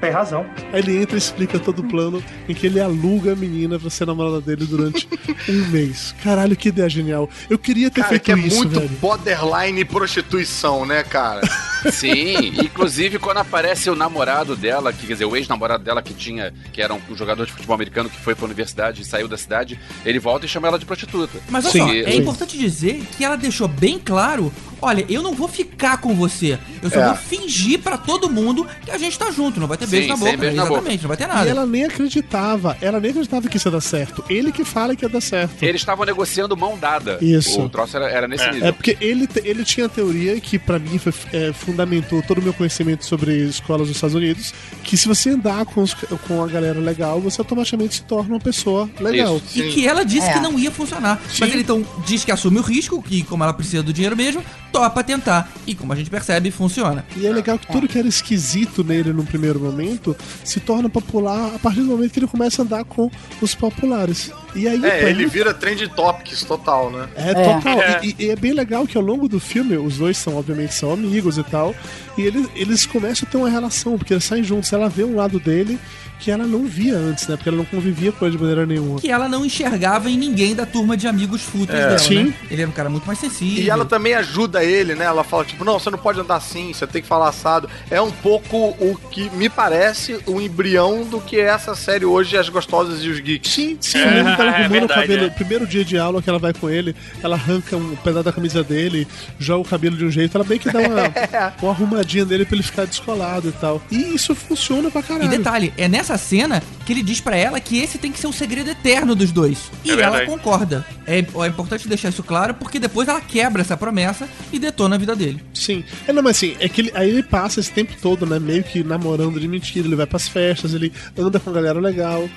Tem 0.00 0.10
razão. 0.10 0.46
Aí 0.72 0.80
ele 0.80 1.02
entra 1.02 1.16
e 1.16 1.18
explica 1.18 1.58
todo 1.58 1.80
o 1.80 1.88
plano 1.88 2.22
em 2.48 2.54
que 2.54 2.66
ele 2.66 2.80
aluga 2.80 3.32
a 3.32 3.36
menina 3.36 3.78
pra 3.78 3.90
ser 3.90 4.06
namorada 4.06 4.40
dele 4.40 4.64
durante 4.64 5.06
um 5.48 5.68
mês. 5.68 6.14
Caralho, 6.22 6.56
que 6.56 6.68
ideia 6.70 6.88
genial. 6.88 7.28
Eu 7.50 7.58
queria 7.58 7.90
ter 7.90 8.00
Cara, 8.00 8.08
feito 8.08 8.22
que 8.22 8.32
é 8.32 8.38
isso, 8.38 8.56
muito 8.56 8.80
velho. 8.80 8.88
borderline 9.00 9.84
prostituição, 9.84 10.86
né, 10.86 11.02
cara? 11.02 11.42
Sim, 11.92 12.60
inclusive 12.62 13.18
quando 13.18 13.38
aparece 13.38 13.88
o 13.88 13.94
namorado 13.94 14.54
dela, 14.56 14.92
que, 14.92 15.06
quer 15.06 15.14
dizer, 15.14 15.24
o 15.24 15.36
ex-namorado 15.36 15.82
dela 15.82 16.02
que 16.02 16.12
tinha, 16.12 16.52
que 16.72 16.82
era 16.82 16.92
um, 16.92 17.00
jogador 17.14 17.46
de 17.46 17.52
futebol 17.52 17.74
americano 17.74 18.08
que 18.10 18.18
foi 18.20 18.34
pra 18.34 18.44
universidade 18.44 19.02
e 19.02 19.04
saiu 19.04 19.26
da 19.28 19.36
cidade, 19.36 19.78
ele 20.04 20.18
volta 20.18 20.46
e 20.46 20.48
chama 20.48 20.68
ela 20.68 20.78
de 20.78 20.84
prostituta. 20.84 21.38
Mas 21.48 21.64
olha 21.64 21.72
Sim, 21.72 21.78
só, 21.80 22.08
é 22.08 22.12
sim. 22.12 22.18
importante 22.18 22.58
dizer 22.58 23.02
que 23.16 23.24
ela 23.24 23.36
deixou 23.36 23.66
bem 23.68 23.98
claro 23.98 24.52
olha, 24.82 25.04
eu 25.08 25.22
não 25.22 25.34
vou 25.34 25.48
ficar 25.48 25.98
com 25.98 26.14
você. 26.14 26.58
Eu 26.82 26.90
só 26.90 27.00
É. 27.00 27.06
vou 27.06 27.14
fingir 27.16 27.78
pra 27.80 27.96
todo 27.98 28.28
mundo 28.30 28.66
que 28.84 28.90
a 28.90 28.98
gente 28.98 29.18
tá 29.18 29.30
junto. 29.30 29.58
Não 29.60 29.66
vai 29.66 29.76
ter 29.76 29.86
beijo 29.86 30.04
Sim, 30.04 30.10
na 30.10 30.16
sem 30.16 30.24
boca. 30.26 30.36
beijo 30.38 30.56
na 30.56 30.62
boca. 30.64 30.74
Exatamente, 30.74 31.02
não 31.02 31.08
vai 31.08 31.16
ter 31.16 31.26
nada. 31.26 31.46
E 31.46 31.50
ela 31.50 31.66
nem 31.66 31.84
acreditava, 31.84 32.76
ela 32.80 33.00
nem 33.00 33.10
acreditava 33.10 33.48
que 33.48 33.56
isso 33.56 33.68
ia 33.68 33.72
dar 33.72 33.80
certo. 33.80 34.24
Ele 34.28 34.52
que 34.52 34.64
fala 34.64 34.94
que 34.96 35.04
ia 35.04 35.08
dar 35.08 35.20
certo. 35.20 35.62
Eles 35.62 35.80
estavam 35.80 36.04
negociando 36.04 36.56
mão 36.56 36.76
dada. 36.78 37.18
Isso. 37.20 37.60
O 37.60 37.68
troço 37.68 37.96
era, 37.96 38.08
era 38.10 38.26
nesse 38.28 38.48
nível. 38.50 38.68
É 38.68 38.72
porque 38.72 38.96
ele, 39.00 39.28
ele 39.44 39.64
tinha 39.64 39.86
a 39.86 39.88
teoria 39.88 40.38
que 40.40 40.58
pra 40.58 40.78
mim 40.78 40.98
foi, 40.98 41.12
é, 41.32 41.52
fundamentou 41.52 42.22
todo 42.22 42.38
o 42.38 42.42
meu 42.42 42.52
conhecimento 42.52 43.04
sobre 43.04 43.32
escolas 43.44 43.86
dos 43.88 43.96
Estados 43.96 44.14
Unidos, 44.16 44.52
que 44.82 44.96
se 44.96 45.06
você 45.08 45.30
andar 45.30 45.64
com, 45.66 45.82
os- 45.82 45.94
com 46.26 46.42
a 46.42 46.46
galera 46.46 46.78
legal, 46.80 47.20
você 47.20 47.40
automaticamente 47.40 47.96
se 47.96 48.02
torna 48.02 48.34
uma 48.34 48.40
pessoa 48.40 48.88
legal. 49.00 49.40
E 49.54 49.62
que 49.70 49.86
ela 49.86 50.04
disse 50.04 50.28
É. 50.28 50.32
que 50.34 50.40
não 50.40 50.58
ia 50.58 50.70
funcionar. 50.70 51.20
Mas 51.38 51.50
ele 51.52 51.62
então 51.62 51.84
diz 52.06 52.24
que 52.24 52.32
assume 52.32 52.58
o 52.58 52.62
risco, 52.62 53.02
que 53.02 53.22
como 53.22 53.42
ela 53.44 53.52
precisa 53.52 53.82
do 53.82 53.92
dinheiro 53.92 54.16
mesmo, 54.16 54.42
topa 54.70 55.02
tentar. 55.02 55.50
E 55.66 55.74
como 55.74 55.92
a 55.92 55.96
gente 55.96 56.10
percebe, 56.10 56.50
funciona. 56.50 57.04
E 57.16 57.26
é 57.26 57.32
legal 57.32 57.58
que 57.58 57.66
tudo 57.66 57.88
que 57.88 57.98
era 57.98 58.08
esquisito 58.08 58.82
nele 58.82 59.12
num 59.12 59.24
primeiro 59.24 59.60
momento 59.60 60.16
se 60.44 60.60
torna 60.60 60.88
popular 60.88 61.54
a 61.54 61.58
partir 61.58 61.80
do 61.80 61.86
momento 61.86 62.12
que 62.12 62.18
ele 62.18 62.26
começa 62.26 62.62
a 62.62 62.64
andar 62.64 62.84
com 62.84 63.10
os 63.40 63.54
populares. 63.54 64.32
E 64.54 64.66
aí, 64.66 64.84
É, 64.84 65.10
ele 65.10 65.24
mim, 65.24 65.28
vira 65.28 65.54
trend 65.54 65.86
topics 65.88 66.42
total, 66.42 66.90
né? 66.90 67.08
É, 67.14 67.34
total. 67.34 67.78
E, 68.02 68.16
e 68.18 68.30
é 68.30 68.36
bem 68.36 68.52
legal 68.52 68.86
que 68.86 68.96
ao 68.96 69.02
longo 69.02 69.28
do 69.28 69.38
filme, 69.38 69.76
os 69.76 69.98
dois 69.98 70.16
são, 70.16 70.36
obviamente, 70.36 70.74
são 70.74 70.92
amigos 70.92 71.38
e 71.38 71.42
tal. 71.44 71.74
E 72.18 72.22
eles, 72.22 72.48
eles 72.54 72.86
começam 72.86 73.28
a 73.28 73.30
ter 73.30 73.36
uma 73.36 73.48
relação, 73.48 73.96
porque 73.96 74.12
eles 74.12 74.24
saem 74.24 74.42
juntos. 74.42 74.72
Ela 74.72 74.88
vê 74.88 75.04
um 75.04 75.16
lado 75.16 75.38
dele 75.38 75.78
que 76.20 76.30
ela 76.30 76.46
não 76.46 76.64
via 76.66 76.96
antes, 76.96 77.26
né? 77.26 77.36
Porque 77.36 77.48
ela 77.48 77.58
não 77.58 77.64
convivia 77.64 78.12
com 78.12 78.24
ele 78.26 78.36
de 78.36 78.40
maneira 78.42 78.66
nenhuma. 78.66 79.00
Que 79.00 79.10
ela 79.10 79.28
não 79.28 79.44
enxergava 79.44 80.10
em 80.10 80.16
ninguém 80.18 80.54
da 80.54 80.66
turma 80.66 80.96
de 80.96 81.06
amigos 81.08 81.42
fúteis 81.42 81.78
É. 81.80 81.86
dela, 81.86 81.98
Sim. 81.98 82.24
né? 82.24 82.34
Ele 82.50 82.62
era 82.62 82.70
um 82.70 82.74
cara 82.74 82.88
muito 82.90 83.06
mais 83.06 83.18
sensível. 83.18 83.62
E 83.64 83.70
ela 83.70 83.84
também 83.84 84.14
ajuda 84.14 84.62
ele, 84.62 84.94
né? 84.94 85.04
Ela 85.06 85.24
fala, 85.24 85.44
tipo, 85.44 85.64
não, 85.64 85.78
você 85.78 85.90
não 85.90 85.98
pode 85.98 86.20
andar 86.20 86.36
assim, 86.36 86.72
você 86.72 86.86
tem 86.86 87.00
que 87.02 87.08
falar 87.08 87.28
assado. 87.28 87.68
É 87.90 88.00
um 88.00 88.10
pouco 88.10 88.56
o 88.56 88.98
que 89.10 89.30
me 89.30 89.48
parece 89.48 90.18
o 90.26 90.40
embrião 90.40 91.04
do 91.04 91.20
que 91.20 91.36
é 91.40 91.44
essa 91.46 91.74
série 91.74 92.04
hoje, 92.04 92.36
As 92.36 92.48
Gostosas 92.48 93.02
e 93.02 93.08
os 93.08 93.18
Geeks. 93.20 93.50
Sim, 93.52 93.76
sim. 93.80 93.98
Eu 93.98 94.10
lembro 94.10 94.36
que 94.36 94.42
ela 94.42 94.50
arrumando 94.56 94.84
o 94.84 94.88
cabelo. 94.88 95.24
No 95.24 95.30
primeiro 95.32 95.66
dia 95.66 95.84
de 95.84 95.96
aula 95.98 96.20
que 96.22 96.28
ela 96.28 96.38
vai 96.38 96.52
com 96.52 96.68
ele, 96.68 96.94
ela 97.22 97.36
arranca 97.36 97.76
um 97.76 97.96
pedaço 97.96 98.24
da 98.24 98.32
camisa 98.32 98.62
dele, 98.62 99.08
joga 99.38 99.60
o 99.62 99.64
cabelo 99.64 99.96
de 99.96 100.04
um 100.04 100.10
jeito. 100.10 100.36
Ela 100.36 100.44
bem 100.44 100.58
que 100.58 100.70
dá 100.70 100.78
uma, 100.80 101.52
uma 101.62 101.70
arrumadinha 101.72 102.24
nele 102.24 102.44
pra 102.44 102.54
ele 102.56 102.62
ficar 102.62 102.84
descolado 102.84 103.48
e 103.48 103.52
tal. 103.52 103.80
E 103.90 104.14
isso 104.14 104.34
funciona 104.34 104.90
pra 104.90 105.02
caralho. 105.02 105.26
E 105.26 105.28
detalhe, 105.28 105.72
é 105.76 105.88
nessa 105.88 106.09
cena 106.18 106.62
que 106.84 106.92
ele 106.92 107.02
diz 107.02 107.20
pra 107.20 107.36
ela 107.36 107.60
que 107.60 107.78
esse 107.78 107.98
tem 107.98 108.10
que 108.10 108.18
ser 108.18 108.26
o 108.26 108.32
segredo 108.32 108.70
eterno 108.70 109.14
dos 109.14 109.32
dois. 109.32 109.70
E 109.84 109.90
É 109.90 110.00
ela 110.00 110.24
concorda. 110.26 110.84
É, 111.06 111.18
é 111.18 111.46
importante 111.46 111.88
deixar 111.88 112.08
isso 112.08 112.22
claro, 112.22 112.54
porque 112.54 112.78
depois 112.78 113.08
ela 113.08 113.20
quebra 113.20 113.62
essa 113.62 113.76
promessa 113.76 114.28
e 114.52 114.58
detona 114.58 114.96
a 114.96 114.98
vida 114.98 115.14
dele. 115.16 115.42
Sim. 115.54 115.84
É, 116.06 116.12
não, 116.12 116.22
mas 116.22 116.36
assim, 116.36 116.56
é 116.60 116.68
que 116.68 116.80
ele, 116.82 116.92
aí 116.94 117.08
ele 117.10 117.22
passa 117.22 117.60
esse 117.60 117.70
tempo 117.70 117.92
todo, 118.00 118.26
né? 118.26 118.38
Meio 118.38 118.62
que 118.64 118.82
namorando 118.82 119.38
de 119.40 119.48
mentira. 119.48 119.86
Ele 119.86 119.96
vai 119.96 120.06
pras 120.06 120.28
festas, 120.28 120.74
ele 120.74 120.92
anda 121.16 121.38
com 121.40 121.50
a 121.50 121.52
galera 121.52 121.80
legal. 121.80 122.28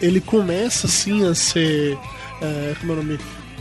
Ele 0.00 0.20
começa, 0.20 0.86
assim, 0.86 1.26
a 1.26 1.34
ser. 1.34 1.98
É, 2.40 2.74
como 2.80 2.92
é 2.92 2.94
o 2.94 2.98
nome? 2.98 3.18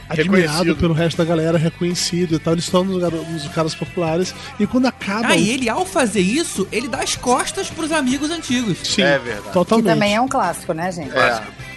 Admirado 0.09 0.43
Reconhecido. 0.49 0.75
pelo 0.77 0.93
resto 0.93 1.17
da 1.17 1.23
galera, 1.25 1.57
reconhecido 1.57 2.35
e 2.35 2.39
tal. 2.39 2.53
Eles 2.53 2.65
estão 2.65 2.83
nos, 2.83 3.01
nos 3.29 3.47
caras 3.49 3.75
populares. 3.75 4.33
E 4.59 4.65
quando 4.65 4.87
acaba. 4.87 5.27
Ah, 5.29 5.35
o- 5.35 5.39
e 5.39 5.49
ele, 5.51 5.69
ao 5.69 5.85
fazer 5.85 6.21
isso, 6.21 6.67
ele 6.71 6.87
dá 6.87 6.99
as 7.03 7.15
costas 7.15 7.69
pros 7.69 7.91
amigos 7.91 8.31
antigos. 8.31 8.77
Sim, 8.83 9.03
É 9.03 9.19
verdade. 9.19 9.53
totalmente. 9.53 9.85
Que 9.85 9.93
também 9.93 10.15
é 10.15 10.19
um 10.21 10.27
clássico, 10.27 10.73
né, 10.73 10.91
gente? 10.91 11.11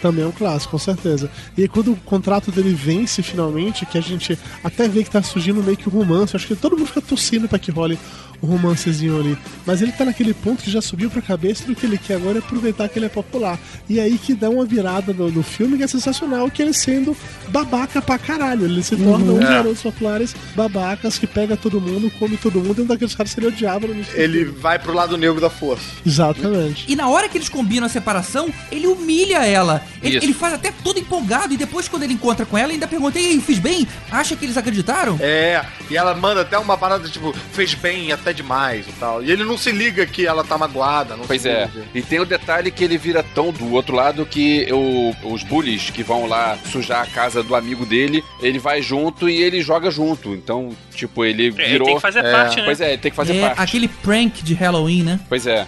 Também 0.01 0.25
é 0.25 0.27
um 0.27 0.33
clássico, 0.33 0.73
com 0.73 0.79
certeza. 0.79 1.31
E 1.57 1.63
aí, 1.63 1.69
quando 1.69 1.93
o 1.93 1.97
contrato 1.97 2.51
dele 2.51 2.73
vence 2.75 3.23
finalmente, 3.23 3.87
que 3.87 3.97
a 3.97 4.01
gente 4.01 4.37
até 4.65 4.89
vê 4.89 5.05
que 5.05 5.11
tá 5.11 5.23
surgindo 5.23 5.63
meio 5.63 5.77
que 5.77 5.89
um 5.89 5.93
romance, 5.93 6.35
acho 6.35 6.47
que 6.47 6.57
todo 6.57 6.77
mundo 6.77 6.87
fica 6.89 7.01
torcendo 7.03 7.49
pra 7.49 7.59
que 7.59 7.71
role 7.71 7.99
um 8.43 8.47
romancezinho 8.47 9.19
ali. 9.21 9.39
Mas 9.65 9.81
ele 9.83 9.93
tá 9.93 10.05
naquele 10.05 10.35
ponto 10.35 10.63
que 10.63 10.71
já 10.71 10.81
subiu 10.83 11.09
pra 11.11 11.23
cabeça 11.23 11.65
do 11.65 11.75
que 11.75 11.87
ele 11.87 11.97
quer 11.99 12.15
agora 12.17 12.39
é 12.39 12.41
aproveitar 12.41 12.89
que 12.89 12.99
ele 12.99 13.07
é 13.07 13.09
popular. 13.09 13.59
E 13.89 14.01
aí 14.01 14.19
que 14.19 14.35
dá 14.35 14.51
uma 14.51 14.65
virada 14.65 15.13
no, 15.13 15.31
no 15.31 15.43
filme 15.43 15.77
que 15.77 15.83
é 15.85 15.87
sensacional, 15.87 16.51
que 16.51 16.61
ele 16.61 16.73
sendo 16.73 17.17
babaca 17.49 18.03
pra 18.03 18.19
caralho. 18.19 18.65
Ele 18.65 18.83
se 18.83 18.97
torna 18.97 19.25
Uhum. 19.27 19.37
um 19.37 19.39
dos 19.39 19.49
É. 19.49 19.53
garotos 19.53 19.83
populares 19.83 20.35
babacas 20.57 21.19
que 21.19 21.27
pega 21.27 21.57
todo 21.57 21.81
mundo, 21.81 22.11
come 22.19 22.37
todo 22.37 22.61
mundo, 22.61 22.81
e 22.81 22.83
um 22.83 22.87
daqueles 22.87 23.15
caras 23.15 23.33
que 23.33 23.41
ele 23.41 23.47
odiava 23.49 23.87
no 23.87 23.95
início 23.95 24.15
do 24.15 24.21
Ele 24.21 24.45
vai 24.45 24.79
pro 24.79 24.93
lado 24.93 25.17
negro 25.17 25.41
da 25.41 25.49
força. 25.51 25.85
Exatamente. 26.05 26.85
E 26.89 26.97
na 26.97 27.09
hora 27.09 27.29
que 27.29 27.37
eles 27.39 27.49
combinam 27.49 27.87
a 27.87 27.89
separação, 27.89 28.49
ele 28.71 28.87
humilha 28.87 29.45
ela. 29.47 29.83
Ele, 30.03 30.17
ele 30.17 30.33
faz 30.35 30.55
até 30.55 30.73
todo 30.83 30.99
empolgado 30.99 31.53
e 31.55 31.57
depois, 31.57 31.89
quando 31.89 32.03
ele 32.05 32.15
encontra 32.15 32.45
com 32.47 32.57
ela, 32.59 32.73
ainda 32.73 32.87
pergunta: 32.89 33.19
E 33.21 33.27
aí, 33.27 33.41
fiz 33.41 33.59
bem? 33.59 33.87
Acha 34.11 34.35
que 34.35 34.45
eles 34.45 34.57
acreditaram? 34.57 35.17
É, 35.21 35.65
e 35.91 35.97
ela 35.97 36.15
manda 36.15 36.41
até 36.41 36.59
uma 36.59 36.77
parada 36.77 37.09
tipo, 37.09 37.33
fez 37.53 37.75
bem 37.75 38.11
até 38.13 38.32
demais 38.33 38.87
e 38.89 38.93
tal. 38.93 39.23
E 39.23 39.31
ele 39.31 39.45
não 39.45 39.57
se 39.59 39.71
liga 39.73 40.05
que 40.07 40.27
ela 40.27 40.43
tá 40.45 40.57
magoada. 40.59 41.17
Não 41.17 41.25
Pois 41.27 41.43
se 41.43 41.49
é. 41.49 41.67
liga. 41.67 41.87
E 41.95 42.03
tem 42.03 42.21
o 42.21 42.25
detalhe 42.25 42.71
que 42.71 42.83
ele 42.85 42.97
vira 42.99 43.23
tão 43.35 43.51
do 43.53 43.73
outro 43.73 43.95
lado 43.95 44.25
que 44.27 44.67
o- 44.73 45.15
os 45.33 45.43
bullies 45.43 45.91
que 45.91 46.03
vão 46.03 46.27
lá 46.27 46.57
sujar 46.71 47.03
a 47.03 47.07
casa 47.07 47.43
do 47.43 47.55
amigo 47.55 47.85
dele, 47.87 48.23
ele 48.41 48.59
vai 48.59 48.81
junto 48.83 49.29
e 49.29 49.43
ele 49.43 49.61
joga 49.63 49.91
junto. 49.91 50.31
Então, 50.35 50.71
tipo, 50.95 51.25
ele 51.25 51.49
É, 51.59 51.69
virou. 51.69 51.87
tem 51.87 51.97
que 51.97 52.03
fazer 52.03 52.23
parte, 52.23 52.57
né? 52.59 52.65
Pois 52.65 52.81
é, 52.81 52.89
ele 52.93 52.99
tem 52.99 53.11
que 53.11 53.17
fazer 53.17 53.37
é 53.37 53.41
parte. 53.49 53.61
aquele 53.61 53.89
prank 53.89 54.43
de 54.43 54.55
Halloween, 54.55 55.03
né? 55.03 55.21
Pois 55.29 55.47
é. 55.47 55.67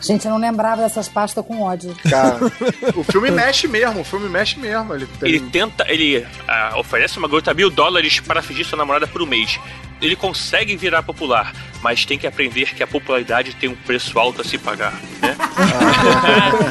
Gente, 0.00 0.24
eu 0.26 0.30
não 0.32 0.38
lembrava 0.38 0.82
dessas 0.82 1.08
pastas 1.08 1.44
com 1.44 1.62
ódio. 1.62 1.94
Cara, 2.08 2.38
o 2.94 3.02
filme 3.04 3.30
mexe 3.30 3.66
mesmo, 3.68 4.00
o 4.00 4.04
filme 4.04 4.28
mexe 4.28 4.58
mesmo. 4.58 4.94
Ele, 4.94 5.08
Ele 5.22 5.40
tenta, 5.40 5.84
ele 5.88 6.26
ah, 6.48 6.74
oferece 6.76 7.18
uma 7.18 7.28
garota 7.28 7.52
mil 7.54 7.70
dólares 7.70 8.20
para 8.20 8.42
fingir 8.42 8.64
sua 8.64 8.78
namorada 8.78 9.06
por 9.06 9.22
um 9.22 9.26
mês. 9.26 9.58
Ele 10.04 10.16
consegue 10.16 10.76
virar 10.76 11.02
popular, 11.02 11.52
mas 11.82 12.04
tem 12.04 12.18
que 12.18 12.26
aprender 12.26 12.74
que 12.74 12.82
a 12.82 12.86
popularidade 12.86 13.54
tem 13.56 13.68
um 13.68 13.74
preço 13.74 14.18
alto 14.18 14.42
a 14.42 14.44
se 14.44 14.58
pagar. 14.58 14.92
Né? 15.22 15.36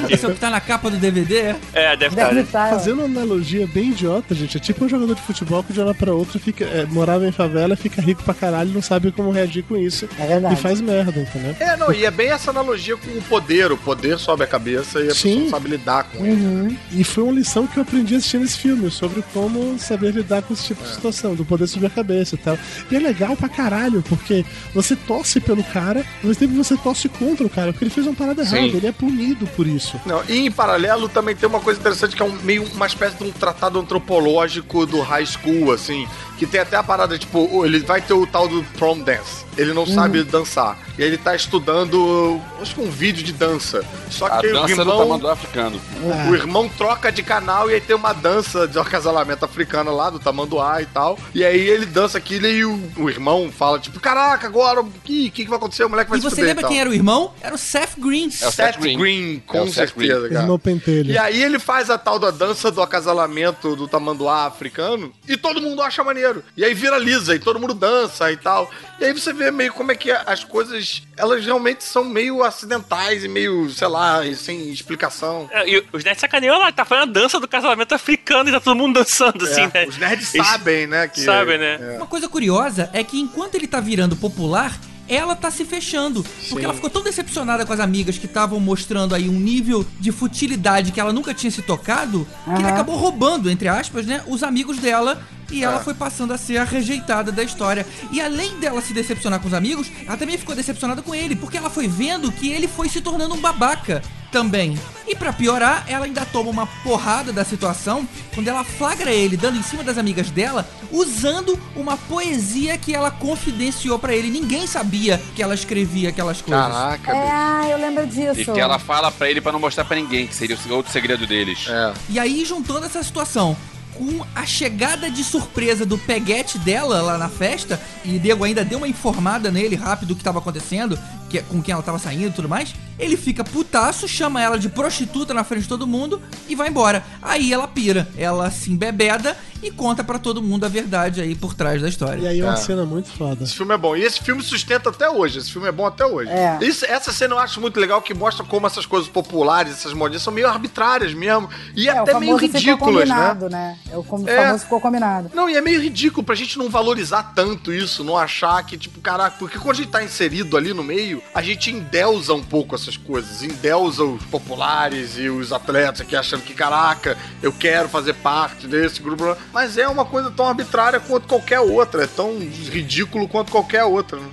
Esse 0.09 0.25
é 0.25 0.29
o 0.29 0.34
que 0.34 0.39
tá 0.39 0.49
na 0.49 0.59
capa 0.59 0.89
do 0.89 0.97
DVD? 0.97 1.55
É, 1.73 1.95
deve 1.95 2.41
estar. 2.41 2.69
Fazendo 2.69 3.03
uma 3.03 3.21
analogia 3.21 3.67
bem 3.67 3.89
idiota, 3.89 4.36
gente, 4.36 4.57
é 4.57 4.59
tipo 4.59 4.86
um 4.86 4.89
jogador 4.89 5.15
de 5.15 5.21
futebol 5.21 5.63
que 5.63 5.73
de 5.73 5.79
uma 5.79 5.88
hora 5.88 5.95
pra 5.95 6.13
outra 6.13 6.39
fica, 6.39 6.65
é, 6.65 6.86
morava 6.86 7.27
em 7.27 7.31
favela, 7.31 7.75
fica 7.75 8.01
rico 8.01 8.23
pra 8.23 8.34
caralho 8.34 8.69
e 8.69 8.73
não 8.73 8.81
sabe 8.81 9.11
como 9.11 9.31
reagir 9.31 9.63
com 9.63 9.75
isso. 9.75 10.07
É 10.19 10.27
verdade. 10.27 10.53
E 10.53 10.57
faz 10.57 10.79
merda, 10.79 11.19
entendeu? 11.19 11.55
É, 11.59 11.75
não, 11.75 11.91
e 11.91 12.05
é 12.05 12.11
bem 12.11 12.29
essa 12.29 12.51
analogia 12.51 12.95
com 12.97 13.09
o 13.09 13.21
poder. 13.23 13.71
O 13.71 13.77
poder 13.77 14.19
sobe 14.19 14.43
a 14.43 14.47
cabeça 14.47 14.99
e 14.99 15.09
a 15.09 15.15
Sim. 15.15 15.34
pessoa 15.34 15.49
sabe 15.49 15.69
lidar 15.69 16.03
com 16.03 16.25
ele. 16.25 16.77
E 16.91 17.03
foi 17.03 17.23
uma 17.23 17.34
lição 17.34 17.65
que 17.65 17.77
eu 17.77 17.84
aprendi 17.84 18.15
assistindo 18.15 18.43
esse 18.43 18.57
filme, 18.57 18.91
sobre 18.91 19.23
como 19.34 19.77
saber 19.79 20.11
lidar 20.11 20.43
com 20.43 20.53
esse 20.53 20.65
tipo 20.65 20.84
de 20.84 20.89
situação, 20.89 21.34
do 21.34 21.43
poder 21.45 21.67
subir 21.67 21.88
a 21.88 21.89
cabeça 21.89 22.36
e 22.36 22.38
tal. 22.38 22.57
E 22.91 22.95
é 22.95 22.99
legal 22.99 23.22
pra 23.36 23.49
caralho, 23.49 24.03
porque 24.07 24.45
você 24.74 24.95
torce 24.95 25.39
pelo 25.39 25.63
cara, 25.63 26.05
mesmo 26.24 26.39
tempo 26.39 26.55
você 26.55 26.76
torce 26.78 27.09
contra 27.09 27.45
o 27.45 27.49
cara, 27.49 27.71
porque 27.71 27.86
ele 27.86 27.91
fez 27.91 28.05
uma 28.05 28.15
parada 28.15 28.45
Sim. 28.45 28.57
errada, 28.57 28.78
ele 28.78 28.88
é 28.88 28.91
punido 28.91 29.47
por 29.47 29.67
isso. 29.67 29.99
Não, 30.05 30.21
e 30.28 30.45
em 30.45 30.51
paralelo 30.51 31.07
também 31.09 31.36
tem 31.36 31.47
uma 31.47 31.59
coisa 31.59 31.80
interessante 31.80 32.15
que 32.15 32.21
é 32.21 32.26
um, 32.26 32.38
meio 32.43 32.63
uma 32.74 32.86
espécie 32.86 33.17
de 33.17 33.24
um 33.24 33.32
tratado 33.32 33.80
antropológico 33.80 34.86
do 34.86 35.01
high 35.01 35.26
school, 35.26 35.71
assim, 35.71 36.07
que 36.38 36.45
tem 36.45 36.61
até 36.61 36.76
a 36.76 36.84
parada, 36.84 37.17
tipo, 37.17 37.65
ele 37.65 37.80
vai 37.80 38.01
ter 38.01 38.13
o 38.13 38.26
tal 38.26 38.47
do 38.47 38.63
prom 38.78 38.99
dance. 38.99 39.45
Ele 39.57 39.73
não 39.73 39.85
sabe 39.85 40.23
dançar. 40.23 40.77
E 40.97 41.01
aí 41.03 41.09
ele 41.09 41.17
tá 41.17 41.35
estudando, 41.35 42.39
acho 42.61 42.75
que 42.75 42.81
um 42.81 42.89
vídeo 42.89 43.23
de 43.23 43.33
dança. 43.33 43.83
Só 44.09 44.27
A 44.27 44.39
que 44.39 44.47
o 44.47 44.53
dança 44.53 44.75
do 44.75 44.81
irmão, 44.81 44.97
tamanduá 44.99 45.33
africano. 45.33 45.81
o, 46.01 46.29
o 46.31 46.35
irmão 46.35 46.69
troca 46.69 47.11
de 47.11 47.23
canal 47.23 47.69
e 47.69 47.73
aí 47.75 47.81
tem 47.81 47.95
uma 47.95 48.13
dança 48.13 48.67
de 48.67 48.77
acasalamento 48.77 49.43
africana 49.45 49.91
lá, 49.91 50.09
do 50.09 50.19
tamanduá 50.19 50.81
e 50.81 50.85
tal. 50.85 51.17
E 51.33 51.43
aí 51.43 51.59
ele 51.59 51.85
dança 51.85 52.17
aquilo 52.17 52.47
e 52.47 52.63
o, 52.65 52.79
o 52.97 53.09
irmão 53.09 53.51
fala, 53.51 53.79
tipo, 53.79 53.99
caraca, 53.99 54.47
agora 54.47 54.81
o 54.81 54.91
que, 55.03 55.29
que, 55.29 55.43
que 55.43 55.49
vai 55.49 55.57
acontecer? 55.57 55.83
O 55.85 55.89
moleque 55.89 56.09
vai 56.09 56.19
E 56.19 56.21
se 56.21 56.29
você 56.29 56.35
fuder 56.35 56.47
lembra 56.47 56.67
quem 56.67 56.79
era 56.79 56.89
o 56.89 56.93
irmão? 56.93 57.33
Era 57.41 57.55
o 57.55 57.57
Seth 57.57 57.97
Green. 57.97 58.25
É 58.25 58.47
o 58.47 58.51
Seth 58.51 58.53
Seth 58.73 58.79
Green, 58.79 58.97
Green. 58.97 59.43
com 59.47 59.57
É 59.57 59.61
o 59.61 59.65
Seth 59.67 59.75
certeza, 59.89 60.19
Green. 60.19 60.29
cara. 60.29 60.41
Irmão 60.43 60.59
pentelho. 60.59 61.11
E 61.11 61.17
aí 61.17 61.41
ele 61.41 61.59
faz 61.59 61.89
a 61.89 61.97
tal 61.97 62.19
da 62.19 62.31
dança 62.31 62.71
do 62.71 62.81
acasalamento 62.81 63.75
do 63.75 63.87
tamanduá 63.87 64.45
africano 64.45 65.11
e 65.27 65.35
todo 65.37 65.61
mundo 65.61 65.81
acha 65.81 66.03
maneiro. 66.03 66.43
E 66.55 66.63
aí 66.63 66.73
viraliza 66.73 67.35
e 67.35 67.39
todo 67.39 67.59
mundo 67.59 67.73
dança 67.73 68.31
e 68.31 68.37
tal. 68.37 68.69
E 68.99 69.05
aí 69.05 69.13
você 69.13 69.33
vê 69.33 69.42
meio 69.51 69.73
como 69.73 69.91
é 69.91 69.95
que 69.95 70.11
as 70.11 70.43
coisas, 70.43 71.03
elas 71.17 71.43
realmente 71.45 71.83
são 71.83 72.03
meio 72.03 72.43
acidentais 72.43 73.23
e 73.23 73.27
meio, 73.27 73.69
sei 73.69 73.87
lá, 73.87 74.21
sem 74.35 74.69
explicação. 74.71 75.49
É, 75.51 75.67
E 75.69 75.83
os 75.91 76.03
nerds 76.03 76.21
sacaneiam 76.21 76.57
lá, 76.59 76.71
tá 76.71 76.85
fazendo 76.85 77.09
a 77.09 77.13
dança 77.21 77.39
do 77.39 77.47
casamento 77.47 77.93
africano 77.93 78.49
e 78.49 78.51
tá 78.51 78.59
todo 78.59 78.75
mundo 78.77 78.99
dançando, 78.99 79.43
assim, 79.45 79.61
É, 79.61 79.71
né? 79.73 79.85
Os 79.87 79.97
nerds 79.97 80.33
Eles 80.33 80.47
sabem, 80.47 80.87
né? 80.87 81.07
Que, 81.07 81.21
Sabem, 81.21 81.57
né? 81.57 81.77
Uma 81.97 82.07
coisa 82.07 82.27
curiosa 82.27 82.89
é 82.93 83.03
que 83.03 83.19
enquanto 83.19 83.55
ele 83.55 83.67
tá 83.67 83.79
virando 83.79 84.15
popular, 84.15 84.77
ela 85.07 85.35
tá 85.35 85.51
se 85.51 85.65
fechando. 85.65 86.23
Porque 86.23 86.59
Sim. 86.59 86.63
ela 86.63 86.73
ficou 86.73 86.89
tão 86.89 87.03
decepcionada 87.03 87.65
com 87.65 87.73
as 87.73 87.79
amigas 87.79 88.17
que 88.17 88.25
estavam 88.25 88.59
mostrando 88.59 89.13
aí 89.13 89.27
um 89.29 89.39
nível 89.39 89.85
de 89.99 90.11
futilidade 90.11 90.91
que 90.91 90.99
ela 90.99 91.11
nunca 91.13 91.33
tinha 91.33 91.51
se 91.51 91.61
tocado, 91.61 92.27
que 92.45 92.61
ele 92.61 92.69
acabou 92.69 92.95
roubando, 92.95 93.49
entre 93.49 93.67
aspas, 93.67 94.05
né, 94.05 94.23
os 94.27 94.43
amigos 94.43 94.77
dela 94.77 95.21
E 95.53 95.63
ela 95.63 95.79
É. 95.79 95.83
foi 95.83 95.93
passando 95.93 96.33
a 96.33 96.37
ser 96.37 96.57
a 96.57 96.63
rejeitada 96.63 97.31
da 97.31 97.43
história. 97.43 97.85
E 98.11 98.19
além 98.19 98.57
dela 98.59 98.81
se 98.81 98.93
decepcionar 98.93 99.39
com 99.39 99.47
os 99.47 99.53
amigos, 99.53 99.91
ela 100.05 100.17
também 100.17 100.37
ficou 100.37 100.55
decepcionada 100.55 101.01
com 101.01 101.13
ele, 101.13 101.35
porque 101.35 101.57
ela 101.57 101.69
foi 101.69 101.87
vendo 101.87 102.31
que 102.31 102.51
ele 102.51 102.67
foi 102.67 102.89
se 102.89 103.01
tornando 103.01 103.35
um 103.35 103.39
babaca 103.41 104.01
também. 104.31 104.79
E 105.07 105.15
pra 105.15 105.31
piorar, 105.31 105.85
ela 105.87 106.05
ainda 106.05 106.25
toma 106.25 106.49
uma 106.49 106.65
porrada 106.83 107.31
da 107.31 107.45
situação 107.45 108.07
quando 108.33 108.47
ela 108.47 108.63
flagra 108.63 109.11
ele 109.11 109.37
dando 109.37 109.59
em 109.59 109.61
cima 109.61 109.83
das 109.83 109.95
amigas 109.99 110.31
dela, 110.31 110.67
usando 110.91 111.59
uma 111.75 111.95
poesia 111.97 112.75
que 112.77 112.95
ela 112.95 113.11
confidenciou 113.11 113.99
pra 113.99 114.15
ele. 114.15 114.31
Ninguém 114.31 114.65
sabia 114.65 115.21
que 115.35 115.43
ela 115.43 115.53
escrevia 115.53 116.09
aquelas 116.09 116.41
coisas. 116.41 116.65
Caraca, 116.65 117.11
É, 117.11 117.29
ah, 117.31 117.67
eu 117.69 117.77
lembro 117.77 118.05
E 118.05 118.07
disso. 118.07 118.51
que 118.53 118.59
ela 118.59 118.79
fala 118.79 119.11
pra 119.11 119.29
ele 119.29 119.39
pra 119.39 119.51
não 119.51 119.59
mostrar 119.59 119.85
pra 119.85 119.95
ninguém, 119.97 120.25
que 120.25 120.33
seria 120.35 120.57
o 120.67 120.73
outro 120.73 120.91
segredo 120.91 121.27
deles. 121.27 121.67
É. 121.69 121.93
E 122.09 122.17
aí, 122.17 122.43
juntando 122.43 122.85
essa 122.87 123.03
situação 123.03 123.55
com 123.93 124.25
a 124.35 124.45
chegada 124.45 125.09
de 125.09 125.23
surpresa 125.23 125.85
do 125.85 125.97
peguete 125.97 126.57
dela 126.59 127.01
lá 127.01 127.17
na 127.17 127.29
festa, 127.29 127.79
e 128.03 128.19
Diego 128.19 128.43
ainda 128.43 128.65
deu 128.65 128.79
uma 128.79 128.87
informada 128.87 129.51
nele 129.51 129.75
rápido 129.75 130.09
do 130.09 130.15
que 130.15 130.23
tava 130.23 130.39
acontecendo, 130.39 130.97
que, 131.34 131.41
com 131.43 131.61
quem 131.61 131.73
ela 131.73 131.81
tava 131.81 131.97
saindo 131.97 132.27
e 132.27 132.31
tudo 132.31 132.47
mais, 132.47 132.75
ele 132.99 133.17
fica 133.17 133.43
putaço, 133.43 134.07
chama 134.07 134.39
ela 134.41 134.57
de 134.59 134.69
prostituta 134.69 135.34
na 135.34 135.43
frente 135.43 135.63
de 135.63 135.69
todo 135.69 135.88
mundo 135.88 136.21
e 136.47 136.55
vai 136.55 136.69
embora. 136.69 137.03
Aí 137.21 137.51
ela 137.51 137.67
pira, 137.67 138.07
ela 138.15 138.51
se 138.51 138.71
embebeda 138.71 139.36
e 139.63 139.71
conta 139.71 140.03
pra 140.03 140.19
todo 140.19 140.43
mundo 140.43 140.65
a 140.65 140.69
verdade 140.69 141.21
aí 141.21 141.34
por 141.34 141.55
trás 141.55 141.81
da 141.81 141.89
história. 141.89 142.21
E 142.21 142.27
aí 142.27 142.39
é 142.39 142.43
uma 142.43 142.53
É. 142.53 142.57
cena 142.57 142.86
muito 142.86 143.09
foda. 143.09 143.43
Esse 143.43 143.55
filme 143.55 143.73
é 143.73 143.77
bom. 143.77 143.95
E 143.95 144.03
esse 144.03 144.21
filme 144.21 144.43
sustenta 144.43 144.89
até 144.89 145.09
hoje. 145.09 145.39
Esse 145.39 145.51
filme 145.51 145.67
é 145.67 145.71
bom 145.71 145.88
até 145.88 146.05
hoje. 146.05 146.29
É. 146.29 146.59
Isso- 146.61 146.86
essa 146.86 147.11
cena 147.11 147.34
eu 147.34 147.39
acho 147.39 147.59
muito 147.59 147.79
legal, 147.79 147.99
que 148.01 148.13
mostra 148.13 148.45
como 148.45 148.67
essas 148.67 148.86
coisas 148.86 149.09
populares, 149.09 149.73
essas 149.73 149.93
modinhas, 149.93 150.21
são 150.21 150.31
meio 150.34 150.47
arbitrárias 150.47 151.13
mesmo. 151.15 151.49
E 151.75 151.89
É, 151.89 151.93
o 151.93 152.03
até 152.03 152.19
meio 152.19 152.38
famoso 152.38 152.39
ficou 152.59 152.59
ridículas, 152.59 153.09
né? 153.09 153.15
combinado, 153.15 153.49
né? 153.49 153.77
É, 153.91 153.97
o 153.97 154.05
É. 154.27 154.43
famoso 154.45 154.63
ficou 154.65 154.79
combinado. 154.81 155.31
Não, 155.34 155.49
e 155.49 155.55
é 155.55 155.61
meio 155.61 155.81
ridículo 155.81 156.23
pra 156.23 156.36
gente 156.36 156.57
não 156.59 156.69
valorizar 156.69 157.31
tanto 157.34 157.73
isso, 157.73 158.03
não 158.03 158.17
achar 158.17 158.61
que, 158.65 158.77
tipo, 158.77 158.99
caraca, 158.99 159.38
porque 159.39 159.57
quando 159.57 159.71
a 159.71 159.81
gente 159.81 159.89
tá 159.89 160.03
inserido 160.03 160.57
ali 160.57 160.73
no 160.73 160.84
meio, 160.84 161.22
a 161.34 161.41
gente 161.41 161.71
endeusa 161.71 162.34
um 162.34 162.43
pouco 162.43 162.76
essas 162.76 162.95
coisas, 162.95 163.41
endeusa 163.41 164.03
os 164.03 164.24
populares 164.26 165.17
e 165.17 165.30
os 165.30 165.51
atletas 165.51 166.01
aqui 166.01 166.15
achando 166.15 166.43
que, 166.43 166.53
caraca, 166.53 167.17
eu 167.41 167.51
quero 167.51 167.89
fazer 167.89 168.13
parte 168.13 168.67
desse 168.67 169.01
grupo, 169.01 169.36
mas 169.51 169.78
é 169.78 169.88
uma 169.88 170.05
coisa 170.05 170.30
tão 170.30 170.47
arbitrária 170.47 170.99
quanto 170.99 171.28
qualquer 171.28 171.59
outra, 171.59 172.03
é 172.03 172.07
tão 172.07 172.38
ridículo 172.39 173.28
quanto 173.28 173.51
qualquer 173.51 173.84
outra, 173.84 174.19
né? 174.19 174.30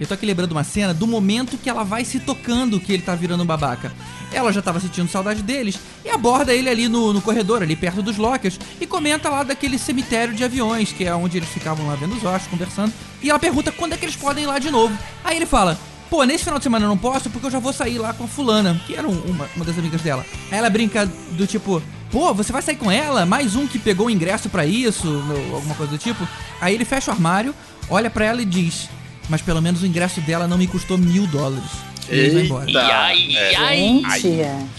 Eu 0.00 0.06
tô 0.06 0.14
aqui 0.14 0.24
lembrando 0.24 0.52
uma 0.52 0.62
cena 0.62 0.94
do 0.94 1.08
momento 1.08 1.58
que 1.58 1.68
ela 1.68 1.82
vai 1.82 2.04
se 2.04 2.20
tocando 2.20 2.78
que 2.78 2.92
ele 2.92 3.02
tá 3.02 3.16
virando 3.16 3.42
um 3.42 3.46
babaca. 3.46 3.92
Ela 4.32 4.52
já 4.52 4.62
tava 4.62 4.78
sentindo 4.78 5.10
saudade 5.10 5.42
deles 5.42 5.76
e 6.04 6.08
aborda 6.08 6.54
ele 6.54 6.68
ali 6.68 6.88
no, 6.88 7.12
no 7.12 7.20
corredor, 7.20 7.62
ali 7.62 7.74
perto 7.74 8.00
dos 8.00 8.16
lockers, 8.16 8.60
e 8.80 8.86
comenta 8.86 9.28
lá 9.28 9.42
daquele 9.42 9.76
cemitério 9.76 10.32
de 10.34 10.44
aviões, 10.44 10.92
que 10.92 11.04
é 11.04 11.12
onde 11.12 11.38
eles 11.38 11.48
ficavam 11.48 11.88
lá 11.88 11.96
vendo 11.96 12.14
os 12.14 12.24
ossos, 12.24 12.46
conversando. 12.46 12.92
E 13.20 13.28
ela 13.28 13.40
pergunta 13.40 13.72
quando 13.72 13.94
é 13.94 13.96
que 13.96 14.04
eles 14.04 14.14
podem 14.14 14.44
ir 14.44 14.46
lá 14.46 14.60
de 14.60 14.70
novo. 14.70 14.96
Aí 15.24 15.34
ele 15.34 15.46
fala: 15.46 15.76
Pô, 16.10 16.24
nesse 16.24 16.44
final 16.44 16.58
de 16.58 16.62
semana 16.62 16.84
eu 16.84 16.88
não 16.88 16.96
posso 16.96 17.28
porque 17.28 17.46
eu 17.46 17.50
já 17.50 17.58
vou 17.58 17.72
sair 17.72 17.98
lá 17.98 18.12
com 18.14 18.24
a 18.24 18.28
fulana, 18.28 18.80
que 18.86 18.94
era 18.94 19.06
um- 19.06 19.20
uma, 19.30 19.48
uma 19.54 19.64
das 19.64 19.78
amigas 19.78 20.00
dela. 20.00 20.24
Aí 20.50 20.58
ela 20.58 20.70
brinca 20.70 21.04
do 21.32 21.46
tipo. 21.46 21.82
Pô, 22.10 22.32
você 22.32 22.50
vai 22.50 22.62
sair 22.62 22.76
com 22.76 22.90
ela? 22.90 23.26
Mais 23.26 23.54
um 23.54 23.66
que 23.66 23.78
pegou 23.78 24.06
o 24.06 24.10
ingresso 24.10 24.48
pra 24.48 24.64
isso, 24.64 25.06
alguma 25.54 25.74
coisa 25.74 25.92
do 25.92 25.98
tipo. 25.98 26.26
Aí 26.60 26.74
ele 26.74 26.86
fecha 26.86 27.10
o 27.10 27.14
armário, 27.14 27.54
olha 27.90 28.08
pra 28.08 28.24
ela 28.24 28.40
e 28.40 28.46
diz: 28.46 28.88
Mas 29.28 29.42
pelo 29.42 29.60
menos 29.60 29.82
o 29.82 29.86
ingresso 29.86 30.20
dela 30.22 30.48
não 30.48 30.56
me 30.56 30.66
custou 30.66 30.96
mil 30.96 31.26
dólares. 31.26 31.68
E 32.10 32.18
ele 32.18 32.30
vai 32.30 32.42
embora. 32.44 32.66
Gente. 32.66 32.76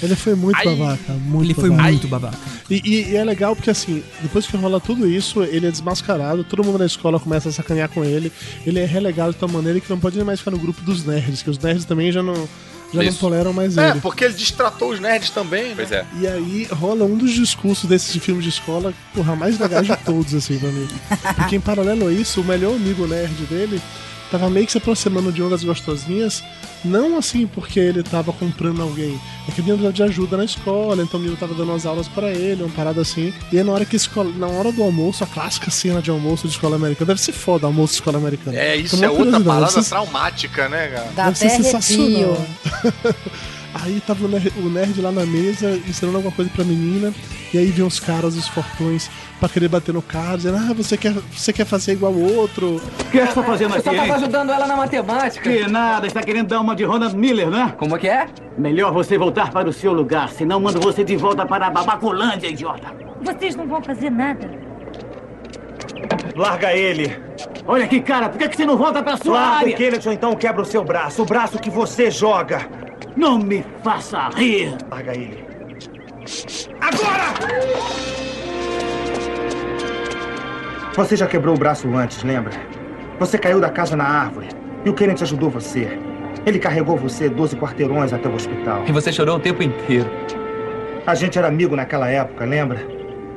Ele 0.02 0.16
foi 0.16 0.36
muito 0.36 0.58
Ai. 0.58 0.66
babaca. 0.66 1.14
Muito 1.14 1.46
Ele 1.48 1.54
foi 1.54 1.70
babaca. 1.70 1.90
muito 1.90 2.08
babaca. 2.08 2.38
E, 2.70 2.82
e- 2.84 3.12
e 3.12 3.16
é 3.16 3.24
legal 3.24 3.56
porque, 3.56 3.70
assim, 3.70 4.04
depois 4.22 4.46
que 4.46 4.56
rola 4.58 4.80
tudo 4.80 5.10
isso, 5.10 5.44
ele 5.44 5.68
é 5.68 5.72
desmascarado, 5.72 6.44
todo 6.44 6.64
mundo 6.64 6.78
na 6.80 6.86
escola 6.86 7.20
começa 7.20 7.50
a 7.50 7.52
sacanear 7.52 7.90
com 7.90 8.04
ele, 8.04 8.32
ele 8.66 8.80
é 8.80 8.86
relegado 8.86 9.34
de 9.34 9.38
tal 9.40 9.50
maneira 9.50 9.80
que 9.80 9.90
não 9.90 10.00
pode 10.00 10.16
nem 10.16 10.26
mais 10.26 10.40
ficar 10.40 10.52
no 10.52 10.60
grupo 10.60 10.82
dos 10.82 11.06
nerds, 11.06 11.42
que 11.42 11.50
os 11.50 11.58
nerds 11.60 11.86
também 11.86 12.12
já 12.12 12.22
não, 12.22 12.36
já 12.94 13.02
não 13.02 13.04
Isso. 13.04 13.20
toleram 13.20 13.54
mais 13.54 13.78
É, 13.78 13.92
ele. 13.92 14.02
porque 14.02 14.24
ele 14.26 14.34
destratou 14.34 14.92
os 14.92 15.00
nerds 15.00 15.30
também, 15.32 15.70
né? 15.70 15.74
Pois 15.76 15.92
é. 15.92 16.06
E 16.20 16.28
aí 16.28 16.68
rola 16.72 17.06
um 17.06 17.18
dos 17.18 17.32
discursos 17.34 17.90
desses 17.90 18.16
filmes 18.24 18.44
de 18.44 18.50
escola, 18.50 18.94
porra, 19.14 19.36
mais 19.36 19.60
legais 19.60 19.88
de 19.88 19.96
todos, 19.98 20.34
assim, 20.34 20.58
pra 20.60 20.70
mim. 20.70 20.88
Porque 21.36 21.56
em 21.56 21.60
paralelo 21.62 22.08
a 22.08 22.12
isso, 22.14 22.42
o 22.42 22.44
melhor 22.44 22.76
amigo 22.76 23.08
nerd 23.08 23.34
dele 23.46 23.82
tava 24.32 24.48
meio 24.48 24.64
que 24.68 24.72
se 24.72 24.78
aproximando 24.78 25.32
de 25.32 25.42
uma 25.42 25.50
das 25.50 25.64
gostosinhas, 25.64 26.44
não 26.84 27.18
assim 27.18 27.46
porque 27.48 27.80
ele 27.80 28.04
tava 28.04 28.32
comprando 28.32 28.82
alguém, 28.82 29.20
é 29.48 29.52
que 29.52 29.62
o 29.62 29.64
menino 29.64 29.92
de 29.92 30.04
ajuda 30.04 30.38
na 30.38 30.46
escola, 30.46 31.04
então 31.04 31.20
o 31.20 31.24
menino 31.24 31.40
tava 31.40 31.54
dando 31.54 31.70
umas 31.72 31.86
aulas 31.86 32.08
pra 32.08 32.30
ele, 32.30 32.64
uma 32.64 32.72
parada 32.74 33.02
assim. 33.02 33.34
E 33.52 33.58
aí 33.58 33.64
na 33.64 33.72
hora 33.72 33.86
que 33.86 33.96
escola, 33.96 34.32
na 34.38 34.48
hora 34.48 34.72
do 34.72 34.82
almoço, 34.84 35.24
a 35.24 35.28
clássica 35.28 35.70
cena 35.72 36.02
de 36.02 36.10
almoço 36.10 36.48
de 36.48 36.54
escola 36.54 36.76
americana, 36.76 37.08
deve 37.08 37.22
ser 37.22 37.34
foda 37.34 37.66
almoço 37.66 37.94
de 37.94 38.00
escola 38.00 38.18
americana. 38.18 38.58
É, 38.58 38.76
isso 38.76 39.04
é 39.04 39.10
outra 39.10 39.40
parada 39.42 39.72
vocês- 39.72 39.90
traumática, 39.90 40.70
né, 40.70 40.88
cara? 40.88 41.12
Dá 41.16 41.26
Deve 41.26 41.38
ser 41.38 41.50
sensacional. 41.50 42.38
Aí 43.74 44.02
tava 44.06 44.26
o 44.26 44.28
nerd, 44.28 44.52
o 44.58 44.70
nerd 44.70 45.00
lá 45.00 45.12
na 45.12 45.26
mesa 45.26 45.80
ensinando 45.88 46.18
alguma 46.18 46.34
coisa 46.34 46.50
pra 46.54 46.66
menina, 46.66 47.14
e 47.54 47.58
aí 47.58 47.68
vem 47.68 47.86
os 47.86 48.00
caras, 48.00 48.36
os 48.36 48.48
fortões, 48.48 49.10
pra 49.40 49.48
querer 49.48 49.68
bater 49.68 49.94
no 49.94 50.02
cara, 50.02 50.38
dizendo: 50.38 50.58
Ah, 50.58 50.74
você 50.74 50.98
quer, 50.98 51.14
você 51.32 51.54
quer 51.54 51.66
fazer 51.66 51.94
igual 51.94 52.12
o 52.12 52.36
outro? 52.36 52.78
O 52.78 53.12
que 53.12 53.20
é 53.20 53.28
que 53.28 53.28
você 53.28 53.34
tá 53.36 53.44
fazendo 53.44 53.76
aqui, 53.76 53.90
hein? 53.90 54.12
ajudando 54.12 54.52
ela 54.52 54.66
na 54.66 54.76
matemática. 54.76 55.48
Que 55.48 55.68
nada, 55.68 56.08
está 56.08 56.22
querendo 56.22 56.48
dar 56.48 56.60
uma 56.62 56.69
de 56.76 56.84
Ronald 56.84 57.16
Miller, 57.16 57.50
né? 57.50 57.74
Como 57.78 57.96
é 57.96 58.00
que 58.00 58.08
é? 58.08 58.28
Melhor 58.58 58.92
você 58.92 59.18
voltar 59.18 59.52
para 59.52 59.70
o 59.70 59.74
seu 59.74 59.94
lugar, 59.94 60.30
senão 60.30 60.60
mando 60.60 60.80
você 60.80 61.04
de 61.04 61.16
volta 61.16 61.46
para 61.46 61.68
a 61.68 61.70
Babacolândia, 61.70 62.48
idiota. 62.48 62.94
Vocês 63.22 63.56
não 63.56 63.68
vão 63.68 63.82
fazer 63.82 64.10
nada. 64.10 64.50
Larga 66.36 66.74
ele. 66.74 67.16
Olha 67.68 67.86
aqui, 67.86 68.00
cara, 68.00 68.30
por 68.30 68.38
que, 68.38 68.50
que 68.50 68.56
você 68.56 68.66
não 68.66 68.78
volta 68.78 69.04
para 69.04 69.18
sua 69.18 69.34
Larga 69.34 69.58
área? 69.58 69.74
o 69.74 69.78
Kennedy 69.78 70.08
ou 70.08 70.14
então 70.14 70.36
quebra 70.36 70.62
o 70.62 70.66
seu 70.66 70.84
braço. 70.84 71.22
O 71.22 71.26
braço 71.26 71.60
que 71.60 71.70
você 71.70 72.10
joga. 72.10 72.68
Não 73.16 73.38
me 73.38 73.64
faça 73.84 74.30
rir. 74.30 74.76
Larga 74.90 75.14
ele. 75.16 75.46
Agora! 76.82 78.20
Você 80.96 81.16
já 81.16 81.28
quebrou 81.28 81.56
o 81.56 81.58
braço 81.58 81.88
antes, 81.96 82.24
lembra? 82.24 82.54
Você 83.20 83.38
caiu 83.38 83.60
da 83.60 83.70
casa 83.70 83.96
na 83.96 84.06
árvore. 84.06 84.48
E 84.86 84.90
o 84.90 84.94
Kennedy 84.94 85.24
ajudou 85.24 85.50
você. 85.50 86.00
Ele 86.46 86.60
carregou 86.60 86.96
você 86.98 87.30
12 87.30 87.56
quarteirões 87.58 88.14
até 88.14 88.28
o 88.28 88.34
hospital. 88.34 88.84
E 88.88 88.92
você 88.92 89.12
chorou 89.12 89.38
o 89.38 89.40
tempo 89.40 89.62
inteiro. 89.62 90.10
A 91.06 91.16
gente 91.16 91.38
era 91.38 91.48
amigo 91.48 91.76
naquela 91.76 92.10
época, 92.10 92.46
lembra? 92.46 92.86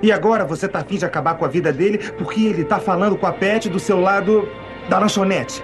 E 0.02 0.10
agora 0.10 0.44
você 0.44 0.66
tá 0.66 0.80
afim 0.80 0.96
de 0.96 1.04
acabar 1.04 1.34
com 1.34 1.44
a 1.44 1.48
vida 1.48 1.72
dele 1.72 1.98
porque 2.18 2.44
ele 2.44 2.64
tá 2.64 2.78
falando 2.78 3.16
com 3.16 3.26
a 3.26 3.32
Pet 3.32 3.68
do 3.68 3.78
seu 3.78 4.00
lado 4.00 4.48
da 4.88 4.98
lanchonete. 4.98 5.62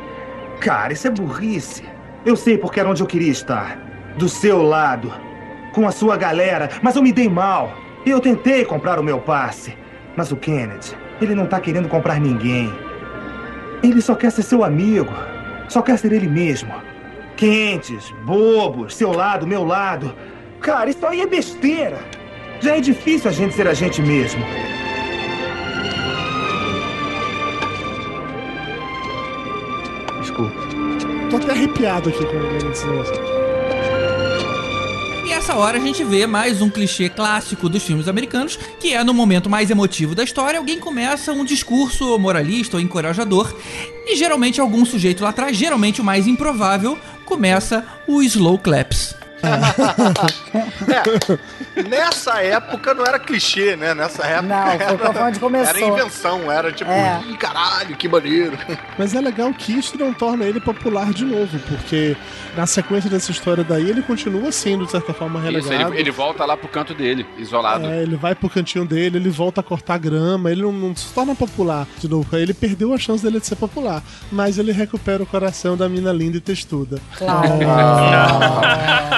Cara, 0.61 0.93
isso 0.93 1.07
é 1.07 1.11
burrice. 1.11 1.85
Eu 2.25 2.37
sei 2.37 2.57
porque 2.57 2.81
era 2.81 2.89
onde 2.89 3.03
eu 3.03 3.07
queria 3.07 3.31
estar. 3.31 3.79
Do 4.17 4.29
seu 4.29 4.63
lado. 4.63 5.13
Com 5.73 5.87
a 5.87 5.91
sua 5.91 6.17
galera. 6.17 6.69
Mas 6.83 6.97
eu 6.97 7.03
me 7.03 7.13
dei 7.13 7.29
mal. 7.29 7.73
Eu 8.07 8.21
tentei 8.21 8.65
comprar 8.65 8.99
o 8.99 9.03
meu 9.03 9.19
passe. 9.19 9.77
Mas 10.17 10.33
o 10.33 10.37
Kennedy, 10.37 10.97
ele 11.21 11.35
não 11.35 11.47
tá 11.47 11.61
querendo 11.61 11.89
comprar 11.89 12.21
ninguém. 12.21 12.73
Ele 13.83 14.01
só 14.01 14.15
quer 14.15 14.31
ser 14.31 14.43
seu 14.43 14.65
amigo. 14.65 15.13
Só 15.69 15.83
quer 15.83 15.99
ser 15.99 16.13
ele 16.13 16.29
mesmo. 16.29 16.73
Quentes, 17.39 18.13
bobos, 18.25 18.97
seu 18.97 19.13
lado, 19.13 19.47
meu 19.47 19.65
lado. 19.65 20.13
Cara, 20.61 20.91
isso 20.91 21.07
aí 21.07 21.21
é 21.21 21.27
besteira. 21.27 22.01
Já 22.61 22.77
é 22.77 22.81
difícil 22.81 23.31
a 23.31 23.33
gente 23.33 23.55
ser 23.55 23.69
a 23.69 23.75
gente 23.75 24.03
mesmo. 24.03 24.45
Desculpa. 30.21 30.53
Tô 31.31 31.37
até 31.37 31.53
arrepiado 31.53 32.09
aqui 32.09 32.27
com 32.27 32.35
ele 32.35 32.69
nesse 32.69 32.85
negócio. 35.49 35.53
E 35.53 35.53
essa 35.53 35.57
hora 35.57 35.79
a 35.79 35.81
gente 35.81 36.05
vê 36.05 36.27
mais 36.27 36.61
um 36.61 36.69
clichê 36.69 37.09
clássico 37.09 37.69
dos 37.69 37.83
filmes 37.83 38.07
americanos, 38.07 38.59
que 38.79 38.93
é 38.93 39.03
no 39.03 39.15
momento 39.15 39.49
mais 39.49 39.71
emotivo 39.71 40.15
da 40.15 40.23
história, 40.23 40.59
alguém 40.59 40.79
começa 40.79 41.33
um 41.33 41.45
discurso 41.45 42.19
moralista 42.19 42.77
ou 42.77 42.83
encorajador, 42.83 43.55
e 44.07 44.17
geralmente 44.17 44.61
algum 44.61 44.85
sujeito 44.85 45.23
lá 45.23 45.31
atrás, 45.31 45.57
geralmente 45.57 46.01
o 46.01 46.05
mais 46.05 46.27
improvável, 46.27 46.99
começa 47.25 47.85
o 48.07 48.23
slow 48.23 48.59
claps. 48.59 49.18
É, 51.77 51.83
nessa 51.89 52.43
época 52.43 52.93
não 52.95 53.05
era 53.05 53.19
clichê, 53.19 53.77
né? 53.77 53.95
Nessa 53.95 54.25
época 54.27 54.43
Não, 54.55 54.67
foi 54.67 54.75
era, 54.85 54.97
pra 55.13 55.25
onde 55.27 55.39
começou. 55.39 55.69
era 55.77 55.81
invenção, 55.81 56.51
era 56.53 56.73
tipo, 56.73 56.91
É. 56.91 57.21
caralho, 57.39 57.97
que 57.97 58.09
maneiro. 58.09 58.59
Mas 58.99 59.15
é 59.15 59.21
legal 59.21 59.53
que 59.53 59.73
isso 59.79 59.97
não 59.99 60.13
torna 60.13 60.45
ele 60.45 60.61
popular 60.61 61.13
de 61.13 61.25
novo, 61.25 61.59
porque 61.69 62.17
na 62.57 62.67
sequência 62.67 63.09
dessa 63.09 63.31
história 63.31 63.63
daí 63.63 63.89
ele 63.89 64.03
continua 64.03 64.51
sendo, 64.51 64.85
de 64.87 64.91
certa 64.91 65.13
forma, 65.15 65.39
Isso, 65.51 65.69
relegado. 65.69 65.93
ele, 65.93 66.01
ele 66.01 66.11
volta 66.11 66.45
lá 66.45 66.57
pro 66.57 66.69
canto 66.69 66.95
dele, 66.95 67.27
isolado. 67.37 67.87
É, 67.87 68.03
ele 68.03 68.17
vai 68.17 68.35
pro 68.35 68.49
cantinho 68.51 68.85
dele, 68.85 69.19
ele 69.19 69.31
volta 69.31 69.61
a 69.61 69.65
cortar 69.65 69.99
grama, 69.99 70.51
ele 70.51 70.63
não, 70.63 70.73
não 70.73 70.97
se 70.97 71.13
torna 71.13 71.35
popular 71.35 71.87
de 71.99 72.09
novo. 72.09 72.37
Ele 72.37 72.55
perdeu 72.55 72.93
a 72.93 72.99
chance 72.99 73.23
dele 73.23 73.39
de 73.41 73.47
ser 73.47 73.57
popular, 73.57 74.03
mas 74.33 74.59
ele 74.59 74.73
recupera 74.73 75.23
o 75.23 75.27
coração 75.27 75.77
da 75.77 75.89
mina 75.89 76.13
linda 76.13 76.37
e 76.37 76.41
textuda. 76.41 76.99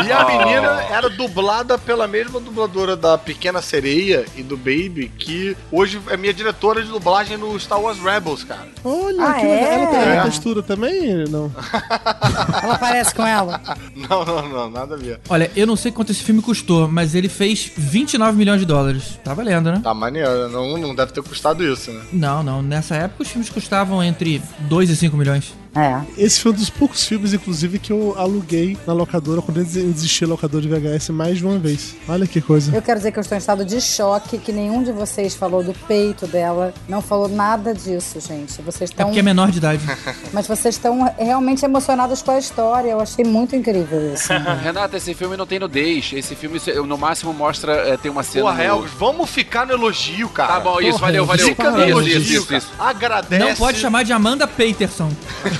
E 0.06 0.09
E 0.10 0.12
a 0.12 0.26
Oh. 0.26 0.38
menina 0.38 0.82
era 0.90 1.08
dublada 1.08 1.78
pela 1.78 2.08
mesma 2.08 2.40
dubladora 2.40 2.96
da 2.96 3.16
Pequena 3.16 3.62
Sereia 3.62 4.24
e 4.36 4.42
do 4.42 4.56
Baby, 4.56 5.08
que 5.16 5.56
hoje 5.70 6.00
é 6.08 6.16
minha 6.16 6.34
diretora 6.34 6.82
de 6.82 6.88
dublagem 6.88 7.36
no 7.36 7.58
Star 7.60 7.80
Wars 7.80 7.96
Rebels, 8.00 8.42
cara. 8.42 8.66
Olha, 8.82 9.22
Ah, 9.24 9.34
que 9.34 9.46
legal. 9.46 9.68
Ela 9.70 9.86
tem 9.86 9.98
é? 10.00 10.18
a 10.18 10.22
textura 10.24 10.62
também? 10.64 11.24
Não. 11.28 11.52
Ela 12.60 12.76
parece 12.78 13.14
com 13.14 13.24
ela. 13.24 13.60
Não, 13.94 14.24
não, 14.24 14.48
não, 14.48 14.70
nada 14.70 14.94
a 14.96 14.98
ver. 14.98 15.20
Olha, 15.28 15.48
eu 15.54 15.64
não 15.66 15.76
sei 15.76 15.92
quanto 15.92 16.10
esse 16.10 16.24
filme 16.24 16.42
custou, 16.42 16.88
mas 16.88 17.14
ele 17.14 17.28
fez 17.28 17.70
29 17.76 18.36
milhões 18.36 18.58
de 18.60 18.66
dólares. 18.66 19.18
Tá 19.22 19.32
valendo, 19.32 19.70
né? 19.70 19.80
Tá 19.82 19.94
maneiro, 19.94 20.48
não, 20.48 20.76
não 20.76 20.92
deve 20.94 21.12
ter 21.12 21.22
custado 21.22 21.62
isso, 21.64 21.92
né? 21.92 22.02
Não, 22.12 22.42
não. 22.42 22.62
Nessa 22.62 22.96
época 22.96 23.22
os 23.22 23.28
filmes 23.28 23.48
custavam 23.48 24.02
entre 24.02 24.42
2 24.60 24.90
e 24.90 24.96
5 24.96 25.16
milhões. 25.16 25.54
É. 25.74 26.00
Esse 26.18 26.40
foi 26.40 26.50
um 26.50 26.54
dos 26.54 26.68
poucos 26.68 27.04
filmes, 27.06 27.32
inclusive, 27.32 27.78
que 27.78 27.92
eu 27.92 28.14
aluguei 28.18 28.76
na 28.86 28.92
locadora 28.92 29.40
quando 29.40 29.58
existia 29.60 30.26
locador 30.26 30.60
de 30.60 30.68
VHS 30.68 31.10
mais 31.10 31.38
de 31.38 31.44
uma 31.46 31.58
vez. 31.58 31.94
Olha 32.08 32.26
que 32.26 32.40
coisa. 32.40 32.74
Eu 32.74 32.82
quero 32.82 32.98
dizer 32.98 33.12
que 33.12 33.18
eu 33.18 33.22
estou 33.22 33.36
em 33.36 33.38
estado 33.38 33.64
de 33.64 33.80
choque, 33.80 34.36
que 34.38 34.50
nenhum 34.52 34.82
de 34.82 34.90
vocês 34.90 35.34
falou 35.34 35.62
do 35.62 35.72
peito 35.86 36.26
dela. 36.26 36.74
Não 36.88 37.00
falou 37.00 37.28
nada 37.28 37.72
disso, 37.72 38.18
gente. 38.20 38.60
Vocês 38.62 38.90
É 38.90 38.92
estão. 38.92 39.06
porque 39.06 39.20
é 39.20 39.22
menor 39.22 39.50
de 39.50 39.58
idade. 39.58 39.80
Mas 40.32 40.46
vocês 40.48 40.74
estão 40.74 41.08
realmente 41.18 41.64
emocionados 41.64 42.20
com 42.22 42.32
a 42.32 42.38
história. 42.38 42.90
Eu 42.90 43.00
achei 43.00 43.24
muito 43.24 43.54
incrível 43.54 44.12
isso. 44.12 44.28
Renata, 44.62 44.96
esse 44.96 45.14
filme 45.14 45.36
não 45.36 45.46
tem 45.46 45.58
nudez. 45.60 46.10
Esse 46.12 46.34
filme, 46.34 46.60
no 46.86 46.98
máximo, 46.98 47.32
mostra. 47.32 47.72
é, 47.88 47.96
tem 47.96 48.10
uma 48.10 48.22
cena. 48.24 48.46
Porra, 48.46 48.68
no- 48.68 48.86
vamos 48.98 49.30
ficar 49.30 49.66
no 49.66 49.72
elogio, 49.72 50.28
cara. 50.30 50.54
Tá 50.54 50.60
bom, 50.60 50.80
isso, 50.80 50.92
Porra, 50.98 51.00
valeu, 51.06 51.26
valeu. 51.26 51.46
Fica 51.46 51.70
no 51.70 51.78
Isso, 51.78 51.88
elogio, 51.90 52.20
isso, 52.20 52.54
isso. 52.54 52.68
Agradece. 52.78 53.44
Não 53.44 53.54
pode 53.54 53.78
chamar 53.78 54.02
de 54.02 54.12
Amanda 54.12 54.48
Peterson. 54.48 55.10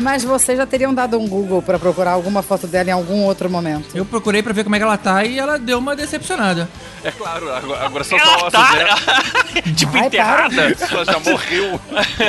Mas 0.00 0.24
vocês 0.24 0.58
já 0.58 0.66
teriam 0.66 0.92
dado 0.92 1.18
um 1.18 1.28
Google 1.28 1.62
pra 1.62 1.78
procurar 1.78 2.12
alguma 2.12 2.42
foto 2.42 2.66
dela 2.66 2.88
em 2.90 2.92
algum 2.92 3.22
outro 3.24 3.48
momento. 3.50 3.88
Eu 3.94 4.04
procurei 4.04 4.42
pra 4.42 4.52
ver 4.52 4.64
como 4.64 4.74
é 4.74 4.78
que 4.78 4.84
ela 4.84 4.96
tá 4.96 5.24
e 5.24 5.38
ela 5.38 5.58
deu 5.58 5.78
uma 5.78 5.94
decepcionada. 5.94 6.68
É 7.04 7.10
claro, 7.10 7.52
agora, 7.52 7.84
Ela 7.84 8.04
só 8.04 8.16
ossos, 8.16 8.52
tá- 8.52 8.72
né? 8.74 9.62
tipo, 9.76 9.96
Ai, 9.96 10.06
enterrada. 10.06 10.76
Ela 10.90 11.04
já 11.04 11.18
morreu. 11.18 11.80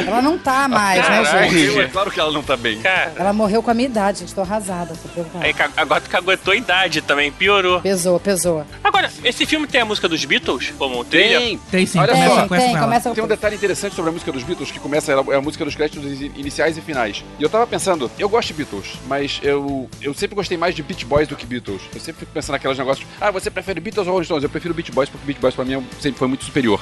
Ela 0.08 0.22
não 0.22 0.38
tá 0.38 0.68
mais, 0.68 1.00
né, 1.08 1.24
Caraca. 1.24 1.44
gente? 1.50 1.68
Morreu, 1.68 1.82
é 1.82 1.88
claro 1.88 2.12
que 2.12 2.20
ela 2.20 2.32
não 2.32 2.42
tá 2.42 2.58
bem. 2.58 2.80
Cara, 2.82 3.12
Ela 3.16 3.34
morreu 3.34 3.62
com 3.62 3.70
a 3.70 3.74
minha 3.74 3.88
idade, 3.88 4.20
gente. 4.20 4.34
Tô 4.34 4.42
arrasada. 4.42 4.96
Tô 5.02 5.10
preocupada. 5.10 5.46
aí 5.46 5.54
agora 5.78 6.02
tu 6.02 6.10
caguetou 6.10 6.54
a 6.54 6.56
idade 6.58 7.02
também, 7.02 7.32
piorou. 7.32 7.82
Pesou, 7.82 8.20
pesou. 8.20 8.66
Agora, 8.84 9.12
esse 9.24 9.46
filme 9.46 9.68
tem 9.68 9.82
a 9.82 9.86
música 9.86 10.10
dos 10.10 10.26
Beatles 10.26 10.74
como 10.78 11.04
trilha? 11.06 11.40
Tem. 11.40 11.58
Tem 11.70 11.86
sim, 11.86 12.00
Olha 12.00 12.14
começa, 12.14 12.30
só. 12.30 12.40
Tem, 12.40 12.48
começa 12.48 12.64
tem, 12.66 12.72
com 12.72 12.78
ela. 12.78 12.88
começa 12.88 13.12
Tem 13.12 13.24
um 13.24 13.28
detalhe 13.28 13.56
interessante 13.56 13.96
sobre 13.96 14.10
a 14.10 14.14
música 14.14 14.32
dos 14.32 14.44
Beatles 14.44 14.72
que 14.72 14.80
começa, 14.80 15.12
ela 15.12 15.24
é 15.30 15.36
a 15.36 15.42
música 15.42 15.64
dos 15.64 15.76
créditos 15.76 16.04
iniciais 16.36 16.78
e 16.78 16.82
finais. 16.82 17.24
E 17.40 17.44
eu 17.44 17.50
tava 17.54 17.68
pensando, 17.68 18.10
eu 18.18 18.28
gosto 18.28 18.48
de 18.48 18.54
Beatles, 18.56 18.98
mas 19.08 19.40
eu, 19.44 19.88
eu 20.02 20.14
sempre 20.14 20.36
gostei 20.36 20.58
mais 20.58 20.74
de 20.76 20.82
Beach 20.82 21.06
Boys 21.06 21.28
do 21.28 21.36
que 21.36 21.46
Beatles. 21.46 21.82
Eu 21.94 22.00
sempre 22.00 22.22
fico 22.22 22.32
pensando 22.32 22.54
naqueles 22.54 22.78
negócios, 22.78 23.08
ah, 23.22 23.30
você 23.32 23.50
prefere 23.52 23.80
Beatles 23.80 24.08
ou 24.08 24.14
Rolling 24.14 24.26
Stones? 24.26 24.44
Eu 24.44 24.50
prefiro 24.50 24.74
Beach 24.74 24.92
Boys 24.92 25.08
porque 25.10 25.26
Beach 25.26 25.40
Boys 25.40 25.54
pra 25.56 25.64
mim 25.64 25.76
é- 25.76 25.84
sempre 26.02 26.18
foi 26.20 26.28
muito 26.28 26.44
superior. 26.44 26.82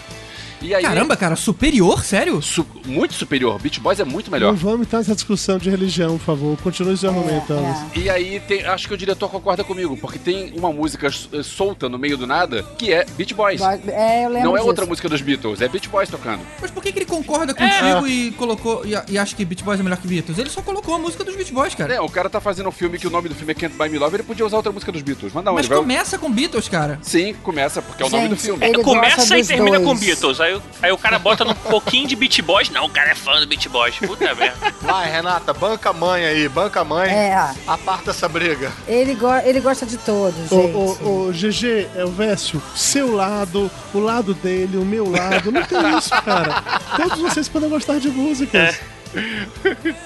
E 0.62 0.76
aí, 0.76 0.84
Caramba, 0.84 1.16
cara, 1.18 1.36
superior? 1.36 2.04
Sério? 2.06 2.42
su- 2.42 2.66
muito 2.86 3.14
superior. 3.14 3.60
Beach 3.60 3.80
Boys 3.80 4.00
é 4.00 4.04
muito 4.04 4.30
melhor. 4.32 4.52
Não 4.52 4.58
vamos 4.58 4.82
entrar 4.82 5.00
nessa 5.00 5.16
discussão 5.16 5.58
de 5.58 5.70
religião, 5.70 6.18
por 6.18 6.26
favor. 6.26 6.58
Continue 6.62 6.96
seu 6.98 7.10
argumento, 7.10 7.54
É, 7.54 8.00
é. 8.00 8.00
E 8.00 8.10
aí, 8.10 8.40
tem- 8.42 8.64
acho 8.66 8.88
que 8.88 8.94
o 8.94 8.98
diretor 8.98 9.30
concorda 9.30 9.64
comigo, 9.64 9.98
porque 9.98 10.20
tem 10.20 10.54
uma 10.56 10.72
música 10.72 11.08
eh, 11.08 11.44
solta 11.44 11.90
no 11.90 11.98
meio 11.98 12.18
do 12.18 12.28
nada 12.28 12.64
que 12.78 12.92
é 12.94 13.06
Beach 13.18 13.34
Boys. 13.34 13.60
É, 13.62 14.26
eu 14.26 14.30
lembro 14.30 14.44
Não 14.50 14.56
é 14.56 14.60
disso. 14.60 14.68
outra 14.68 14.86
música 14.86 15.10
dos 15.10 15.22
Beatles, 15.22 15.62
é 15.62 15.68
Beach 15.68 15.90
Boys 15.90 16.10
tocando. 16.10 16.42
Mas 16.62 16.70
por 16.70 16.82
que, 16.84 16.92
que 16.92 17.00
ele 17.00 17.06
concorda 17.06 17.54
contigo 17.54 18.08
e 18.08 18.32
colocou 18.32 18.84
e, 18.86 18.92
e 19.14 19.18
acha 19.18 19.36
que 19.36 19.44
Beach 19.44 19.64
Boys 19.64 19.80
é 19.80 19.84
melhor 19.84 19.98
que 19.98 20.08
Beatles? 20.08 20.38
Ele 20.38 20.50
só 20.50 20.62
colocou 20.62 20.94
a 20.96 21.00
música 21.00 21.24
dos 21.24 21.36
Beach 21.36 21.52
Boys, 21.52 21.74
cara. 21.76 21.94
É, 21.96 22.02
o 22.02 22.10
cara 22.10 22.30
tá 22.30 22.40
fazendo 22.40 22.70
um 22.70 22.72
filme 22.72 23.00
que 23.00 23.08
o 23.08 23.10
nome 23.10 23.30
do 23.30 23.36
filme 23.36 23.52
é 23.52 23.56
Can't 23.56 23.76
Buy 23.76 23.90
Me 23.90 23.98
Love, 23.98 24.18
ele 24.18 24.24
podia 24.24 24.46
usar 24.46 24.58
outra 24.58 24.72
música 24.72 24.92
dos 24.92 25.02
Beatles. 25.02 25.32
Mas 25.34 25.44
não, 25.44 25.54
Mas 25.54 25.66
ele 25.66 25.70
vai... 25.74 25.78
começa 25.80 26.18
com 26.18 26.32
Beatles, 26.32 26.68
cara. 26.70 27.00
Sim, 27.02 27.34
começa, 27.42 27.82
porque 27.82 28.04
é 28.04 28.06
o 28.06 28.10
nome 28.10 28.28
do 28.28 28.36
Gente, 28.36 28.44
filme. 28.46 28.64
ele 28.66 28.78
gosta 28.84 28.92
Começa 28.92 29.38
e 29.38 29.44
termina 29.46 29.80
dois. 29.80 29.88
com 29.90 29.98
Beatles. 29.98 30.40
Aí, 30.42 30.51
o- 30.54 30.62
aí 30.82 30.92
o 30.92 30.98
cara 30.98 31.18
bota 31.20 31.44
um 31.44 31.54
pouquinho 31.54 32.08
de 32.08 32.16
Beat 32.16 32.42
Boys. 32.42 32.70
Não, 32.70 32.86
o 32.86 32.90
cara 32.90 33.12
é 33.12 33.16
fã 33.16 33.40
do 33.40 33.48
Beat 33.48 33.68
Boys. 33.70 33.96
Puta 33.98 34.34
merda. 34.36 34.74
Vai, 34.82 35.10
Renata, 35.12 35.54
banca 35.54 35.90
a 35.90 35.94
mãe 35.94 36.26
aí, 36.26 36.48
banca 36.50 36.82
a 36.82 36.84
mãe. 36.86 37.10
É, 37.10 37.54
Aparta 37.68 38.12
essa 38.12 38.28
briga. 38.28 38.72
ele, 38.88 39.16
go 39.16 39.28
ele 39.44 39.60
gosta 39.60 39.86
de 39.86 39.98
todos, 39.98 40.52
Ô, 40.52 40.62
gente. 40.62 40.76
ô, 40.76 41.28
ô, 41.28 41.32
GG, 41.32 41.88
é 41.96 42.04
o 42.06 42.12
Vécio, 42.12 42.62
seu 42.76 43.14
lado, 43.16 43.70
o 43.94 44.00
lado 44.00 44.34
dele, 44.34 44.78
o 44.78 44.86
meu 44.86 45.10
lado. 45.10 45.52
Não 45.52 45.64
tem 45.64 45.98
isso, 45.98 46.10
cara. 46.24 46.62
Todos 46.96 47.20
vocês 47.20 47.48
podem 47.48 47.70
gostar 47.70 48.00
de 48.00 48.10
músicas. 48.10 48.80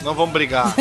Não 0.01 0.13
vamos 0.13 0.33
brigar. 0.33 0.73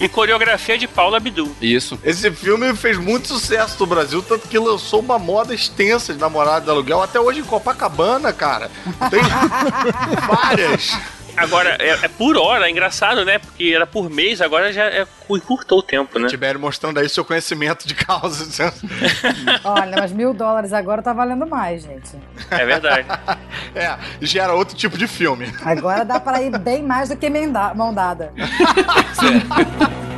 E 0.00 0.08
coreografia 0.08 0.78
de 0.78 0.86
Paula 0.86 1.16
Abdul. 1.16 1.54
Isso. 1.60 1.98
Esse 2.04 2.30
filme 2.30 2.74
fez 2.76 2.96
muito 2.98 3.28
sucesso 3.28 3.76
no 3.80 3.86
Brasil, 3.86 4.22
tanto 4.22 4.48
que 4.48 4.58
lançou 4.58 5.00
uma 5.00 5.18
moda 5.18 5.54
extensa 5.54 6.12
de 6.12 6.20
namorados 6.20 6.64
de 6.64 6.70
aluguel. 6.70 7.02
Até 7.02 7.18
hoje 7.20 7.40
em 7.40 7.44
Copacabana, 7.44 8.32
cara. 8.32 8.70
Tem 9.10 9.20
várias. 10.26 10.96
Agora, 11.40 11.76
é, 11.78 11.88
é 11.90 12.08
por 12.08 12.36
hora, 12.36 12.66
é 12.66 12.70
engraçado, 12.70 13.24
né? 13.24 13.38
Porque 13.38 13.72
era 13.74 13.86
por 13.86 14.10
mês, 14.10 14.40
agora 14.40 14.72
já 14.72 14.84
é, 14.84 15.06
encurtou 15.30 15.78
o 15.78 15.82
tempo, 15.82 16.18
né? 16.18 16.28
Tibério 16.28 16.60
mostrando 16.60 16.98
aí 17.00 17.08
seu 17.08 17.24
conhecimento 17.24 17.88
de 17.88 17.94
causa. 17.94 18.72
Olha, 19.64 19.96
mas 19.98 20.12
mil 20.12 20.34
dólares 20.34 20.72
agora 20.72 21.00
tá 21.02 21.12
valendo 21.14 21.46
mais, 21.46 21.82
gente. 21.82 22.10
É 22.50 22.64
verdade. 22.64 23.06
É, 23.72 23.96
gera 24.20 24.52
outro 24.52 24.76
tipo 24.76 24.98
de 24.98 25.06
filme. 25.06 25.54
Agora 25.64 26.04
dá 26.04 26.18
pra 26.18 26.42
ir 26.42 26.58
bem 26.58 26.82
mais 26.82 27.08
do 27.08 27.16
que 27.16 27.30
mão 27.76 27.94
dada. 27.94 28.32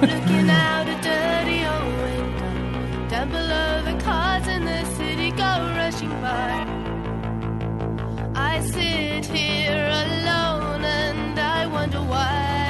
Looking 0.03 0.51
out 0.51 0.89
a 0.89 0.95
dirty 1.03 1.65
old 1.67 1.87
window, 2.03 3.09
down 3.11 3.29
below 3.29 3.83
the 3.85 4.03
cars 4.03 4.49
in 4.49 4.65
the 4.65 4.85
city 4.97 5.31
go 5.33 5.45
rushing 5.77 6.09
by. 6.21 6.82
I 8.45 8.61
sit 8.61 9.25
here 9.27 9.87
alone 10.05 10.85
and 10.85 11.39
I 11.39 11.67
wonder 11.67 12.03
why. 12.03 12.62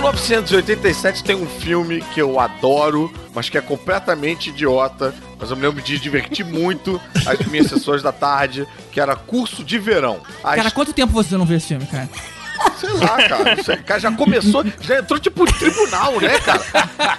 1987 0.00 1.22
tem 1.22 1.36
um 1.36 1.46
filme 1.46 2.00
que 2.14 2.20
eu 2.20 2.40
adoro, 2.40 3.12
mas 3.34 3.50
que 3.50 3.58
é 3.58 3.60
completamente 3.60 4.48
idiota. 4.48 5.14
Mas 5.38 5.50
eu 5.50 5.56
me 5.56 5.62
lembro 5.66 5.82
de 5.82 5.98
divertir 5.98 6.46
muito 6.46 6.98
as 7.26 7.38
minhas 7.46 7.66
sessões 7.68 8.02
da 8.02 8.10
tarde, 8.10 8.66
que 8.90 8.98
era 8.98 9.14
curso 9.14 9.62
de 9.62 9.78
verão. 9.78 10.20
As- 10.42 10.56
Cara, 10.56 10.70
quanto 10.70 10.92
tempo 10.94 11.12
você 11.12 11.36
não 11.36 11.44
vê 11.44 11.56
esse 11.56 11.66
filme, 11.68 11.84
cara? 11.86 12.08
Sei 12.80 12.90
lá, 12.92 13.28
cara. 13.28 13.60
Isso 13.60 13.72
aí, 13.72 13.78
cara, 13.78 14.00
já 14.00 14.12
começou, 14.12 14.64
já 14.80 14.98
entrou 15.00 15.18
tipo 15.18 15.42
em 15.48 15.52
tribunal, 15.52 16.20
né, 16.20 16.38
cara? 16.40 16.62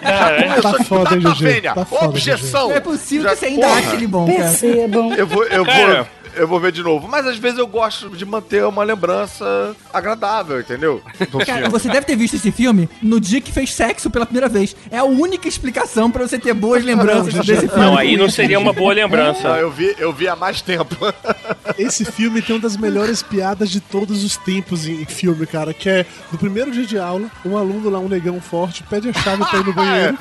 Já 0.01 0.41
começou 0.41 0.61
Tá 0.63 0.71
tipo, 0.77 0.83
foda, 0.85 1.15
data 1.17 1.35
vênia, 1.35 1.73
Tá 1.73 1.85
foda, 1.85 2.05
objeção. 2.05 2.69
Não 2.69 2.75
é 2.75 2.79
possível 2.79 3.23
Já- 3.23 3.29
que 3.31 3.39
você 3.39 3.45
ainda 3.47 3.67
porra. 3.67 3.79
ache 3.79 3.95
ele 3.95 4.07
bom, 4.07 4.25
cara. 4.27 4.37
Percebam. 4.39 5.13
Eu 5.13 5.27
vou, 5.27 5.43
eu 5.45 5.65
Cara. 5.65 5.95
vou, 5.95 6.07
eu 6.35 6.47
vou 6.47 6.59
ver 6.59 6.71
de 6.71 6.81
novo. 6.81 7.07
Mas 7.07 7.27
às 7.27 7.37
vezes 7.37 7.59
eu 7.59 7.67
gosto 7.67 8.09
de 8.09 8.25
manter 8.25 8.65
uma 8.65 8.83
lembrança 8.83 9.75
agradável, 9.93 10.59
entendeu? 10.59 10.99
Cara, 11.45 11.59
filme. 11.59 11.69
você 11.69 11.87
deve 11.89 12.05
ter 12.07 12.15
visto 12.15 12.35
esse 12.35 12.51
filme 12.51 12.89
no 13.03 13.19
dia 13.19 13.39
que 13.39 13.51
fez 13.51 13.71
sexo 13.71 14.09
pela 14.09 14.25
primeira 14.25 14.49
vez. 14.49 14.75
É 14.89 14.97
a 14.97 15.03
única 15.03 15.47
explicação 15.47 16.09
pra 16.09 16.27
você 16.27 16.39
ter 16.39 16.53
boas 16.55 16.83
lembranças 16.85 17.33
Não, 17.35 17.43
desse 17.43 17.65
não, 17.67 17.69
filme. 17.73 17.85
Não, 17.85 17.97
aí 17.97 18.17
não 18.17 18.29
seria 18.29 18.59
uma 18.59 18.73
boa 18.73 18.93
lembrança. 18.93 19.47
Não, 19.49 19.55
eu 19.57 19.69
vi, 19.71 19.95
eu 19.99 20.11
vi 20.11 20.27
há 20.27 20.35
mais 20.35 20.59
tempo. 20.61 20.95
Esse 21.77 22.03
filme 22.05 22.41
tem 22.41 22.55
uma 22.55 22.61
das 22.61 22.77
melhores 22.77 23.21
piadas 23.21 23.69
de 23.69 23.79
todos 23.79 24.23
os 24.23 24.35
tempos 24.37 24.87
em 24.87 24.93
em 25.03 25.05
filme, 25.34 25.47
cara, 25.47 25.73
que 25.73 25.89
é 25.89 26.05
no 26.31 26.38
primeiro 26.38 26.71
dia 26.71 26.86
de 26.86 26.97
aula, 26.97 27.29
um 27.45 27.57
aluno 27.57 27.89
lá, 27.89 27.99
um 27.99 28.07
negão 28.07 28.39
forte, 28.39 28.84
pede 28.84 29.09
a 29.09 29.13
chave 29.13 29.43
pra 29.45 29.59
ir 29.59 29.65
no 29.65 29.73
banheiro. 29.73 30.17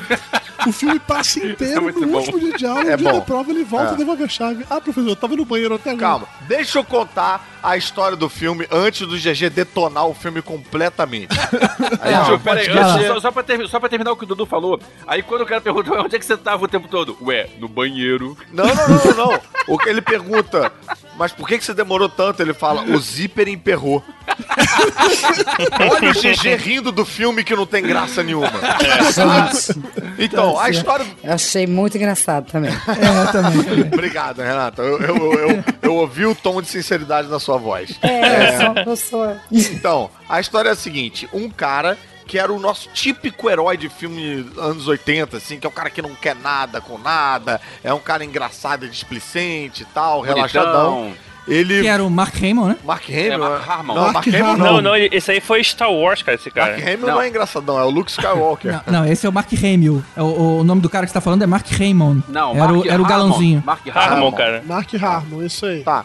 O 0.67 0.73
filme 0.73 0.99
passa 1.01 1.39
inteiro 1.45 1.89
É 1.89 1.93
no 1.93 2.07
bom. 2.07 2.19
último 2.19 2.39
dia 2.39 2.53
de 2.57 2.67
aula, 2.67 2.81
É 2.83 2.91
no 2.93 2.97
dia 2.99 3.11
bom. 3.13 3.19
da 3.19 3.25
prova 3.25 3.51
ele 3.51 3.65
volta 3.65 3.91
É. 3.93 3.95
e 3.95 3.97
devolve 3.99 4.25
a 4.25 4.29
chave. 4.29 4.65
Ah, 4.71 4.81
professor, 4.81 5.09
eu 5.11 5.17
tava 5.17 5.37
no 5.37 5.45
banheiro 5.45 5.75
até 5.75 5.91
agora. 5.91 6.03
Calma, 6.07 6.29
deixa 6.43 6.79
eu 6.79 6.85
contar 6.85 7.47
a 7.63 7.77
história 7.77 8.17
do 8.17 8.29
filme 8.29 8.67
antes 8.73 9.07
do 9.07 9.17
GG 9.17 9.51
detonar 9.51 10.07
o 10.07 10.15
filme 10.15 10.41
completamente. 10.43 11.29
Aí, 12.01 12.13
Não, 12.13 12.19
deixa 12.21 12.33
eu- 12.33 12.41
peraí, 12.41 12.69
antes, 12.71 13.07
só, 13.07 13.21
só, 13.21 13.31
pra 13.33 13.43
ter- 13.43 13.69
só 13.69 13.79
pra 13.81 13.89
terminar 13.89 14.13
o 14.13 14.17
que 14.17 14.25
o 14.25 14.27
Dudu 14.27 14.47
falou. 14.47 14.81
Aí 15.07 15.23
quando 15.23 15.43
o 15.43 15.47
cara 15.47 15.61
pergunta 15.61 15.93
onde 16.01 16.17
é 16.17 16.19
que 16.19 16.25
você 16.25 16.37
tava 16.37 16.65
o 16.65 16.69
tempo 16.69 16.89
todo? 16.89 17.17
Ué, 17.23 17.49
no 17.59 17.69
banheiro. 17.69 18.37
Não, 18.53 18.65
não, 18.67 18.75
não, 18.75 19.05
não, 19.05 19.33
não. 19.33 19.41
O 19.69 19.79
que 19.79 19.89
ele 19.89 20.01
pergunta, 20.01 20.73
mas 21.23 21.31
por 21.31 21.47
que, 21.47 21.57
que 21.57 21.65
você 21.65 21.73
demorou 21.73 22.09
tanto? 22.09 22.43
Ele 22.43 22.53
fala, 22.53 22.83
o 22.83 22.99
zíper 22.99 23.47
emperrou. 23.47 24.03
Olha 25.79 26.11
o 26.11 26.13
GG 26.13 26.57
rindo 26.57 26.91
do 26.91 27.05
filme 27.05 27.45
que 27.45 27.55
não 27.55 27.65
tem 27.65 27.81
graça 27.81 28.25
nenhuma. 28.25 28.51
Então, 30.19 30.59
a 30.59 30.69
história. 30.69 31.07
Eu 31.23 31.33
achei 31.33 31.65
muito 31.65 31.97
engraçado 31.97 32.51
também. 32.51 32.73
É, 32.73 33.31
também. 33.31 33.83
Obrigado, 33.93 34.43
Renata. 34.43 34.83
Eu, 34.83 35.01
eu, 35.01 35.33
eu, 35.33 35.65
eu 35.81 35.95
ouvi 35.95 36.27
o 36.27 36.35
tom 36.35 36.61
de 36.61 36.67
sinceridade 36.67 37.29
da 37.29 37.39
sua 37.39 37.57
voz. 37.57 37.97
É, 38.03 38.57
eu 38.57 38.59
sou, 38.59 38.77
eu 38.85 38.97
sou. 38.97 39.37
Então, 39.53 40.11
a 40.29 40.41
história 40.41 40.71
é 40.71 40.73
a 40.73 40.77
seguinte: 40.77 41.29
um 41.33 41.49
cara 41.49 41.97
que 42.27 42.39
era 42.39 42.53
o 42.53 42.59
nosso 42.59 42.89
típico 42.93 43.51
herói 43.51 43.77
de 43.77 43.89
filme 43.89 44.47
anos 44.57 44.89
80, 44.89 45.37
assim, 45.37 45.59
que 45.59 45.67
é 45.67 45.69
o 45.69 45.73
cara 45.73 45.91
que 45.91 46.03
não 46.03 46.15
quer 46.15 46.35
nada 46.37 46.81
com 46.81 46.99
nada, 46.99 47.61
é 47.83 47.93
um 47.93 48.01
cara 48.01 48.25
engraçado 48.25 48.87
e 48.87 48.89
displicente 48.89 49.83
e 49.83 49.87
tal, 49.87 50.21
Bonitão. 50.21 50.35
relaxadão. 50.35 51.15
Ele. 51.47 51.81
Que 51.81 51.89
era 51.89 52.05
o 52.05 52.11
Mark 52.11 52.37
Hamill, 52.37 52.67
né? 52.67 52.77
Mark 52.85 53.09
Hamill? 53.09 53.33
É, 53.33 53.37
Mark? 53.37 53.69
Harmon. 53.69 53.95
Não, 53.95 54.03
Mark, 54.03 54.15
Mark 54.15 54.29
Hamill 54.29 54.57
não. 54.57 54.73
Não, 54.75 54.81
não, 54.83 54.97
esse 54.97 55.31
aí 55.33 55.41
foi 55.41 55.63
Star 55.65 55.91
Wars, 55.91 56.23
cara, 56.23 56.37
esse 56.37 56.51
cara. 56.51 56.73
Mark 56.73 56.83
Hamill 56.83 57.07
não. 57.07 57.21
é 57.21 57.29
engraçadão, 57.29 57.79
é 57.79 57.85
o 57.85 57.91
Luke 57.91 58.11
Skywalker. 58.11 58.81
Não, 58.87 59.01
não, 59.01 59.07
esse 59.11 59.27
é 59.27 59.29
o 59.29 59.33
Mark 59.33 59.53
Hamill. 59.53 60.05
É 60.17 60.23
o, 60.23 60.59
o 60.61 60.65
nome 60.65 60.81
do 60.81 60.89
cara 60.89 61.05
que 61.05 61.11
você 61.11 61.15
tá 61.15 61.21
falando 61.21 61.43
é 61.43 61.47
Mark 61.47 61.67
Raymond. 61.69 62.23
Não, 62.29 62.55
era, 62.55 62.73
o, 62.73 62.77
Mark 62.77 62.87
era 62.89 63.03
o 63.03 63.05
galãozinho. 63.05 63.63
Mark 63.67 63.87
Harmon, 63.89 64.15
Harmon. 64.15 64.33
cara. 64.33 64.63
Mark 64.65 64.95
Harmon, 64.95 65.43
isso 65.43 65.67
aí. 65.67 65.83
Tá. 65.83 66.05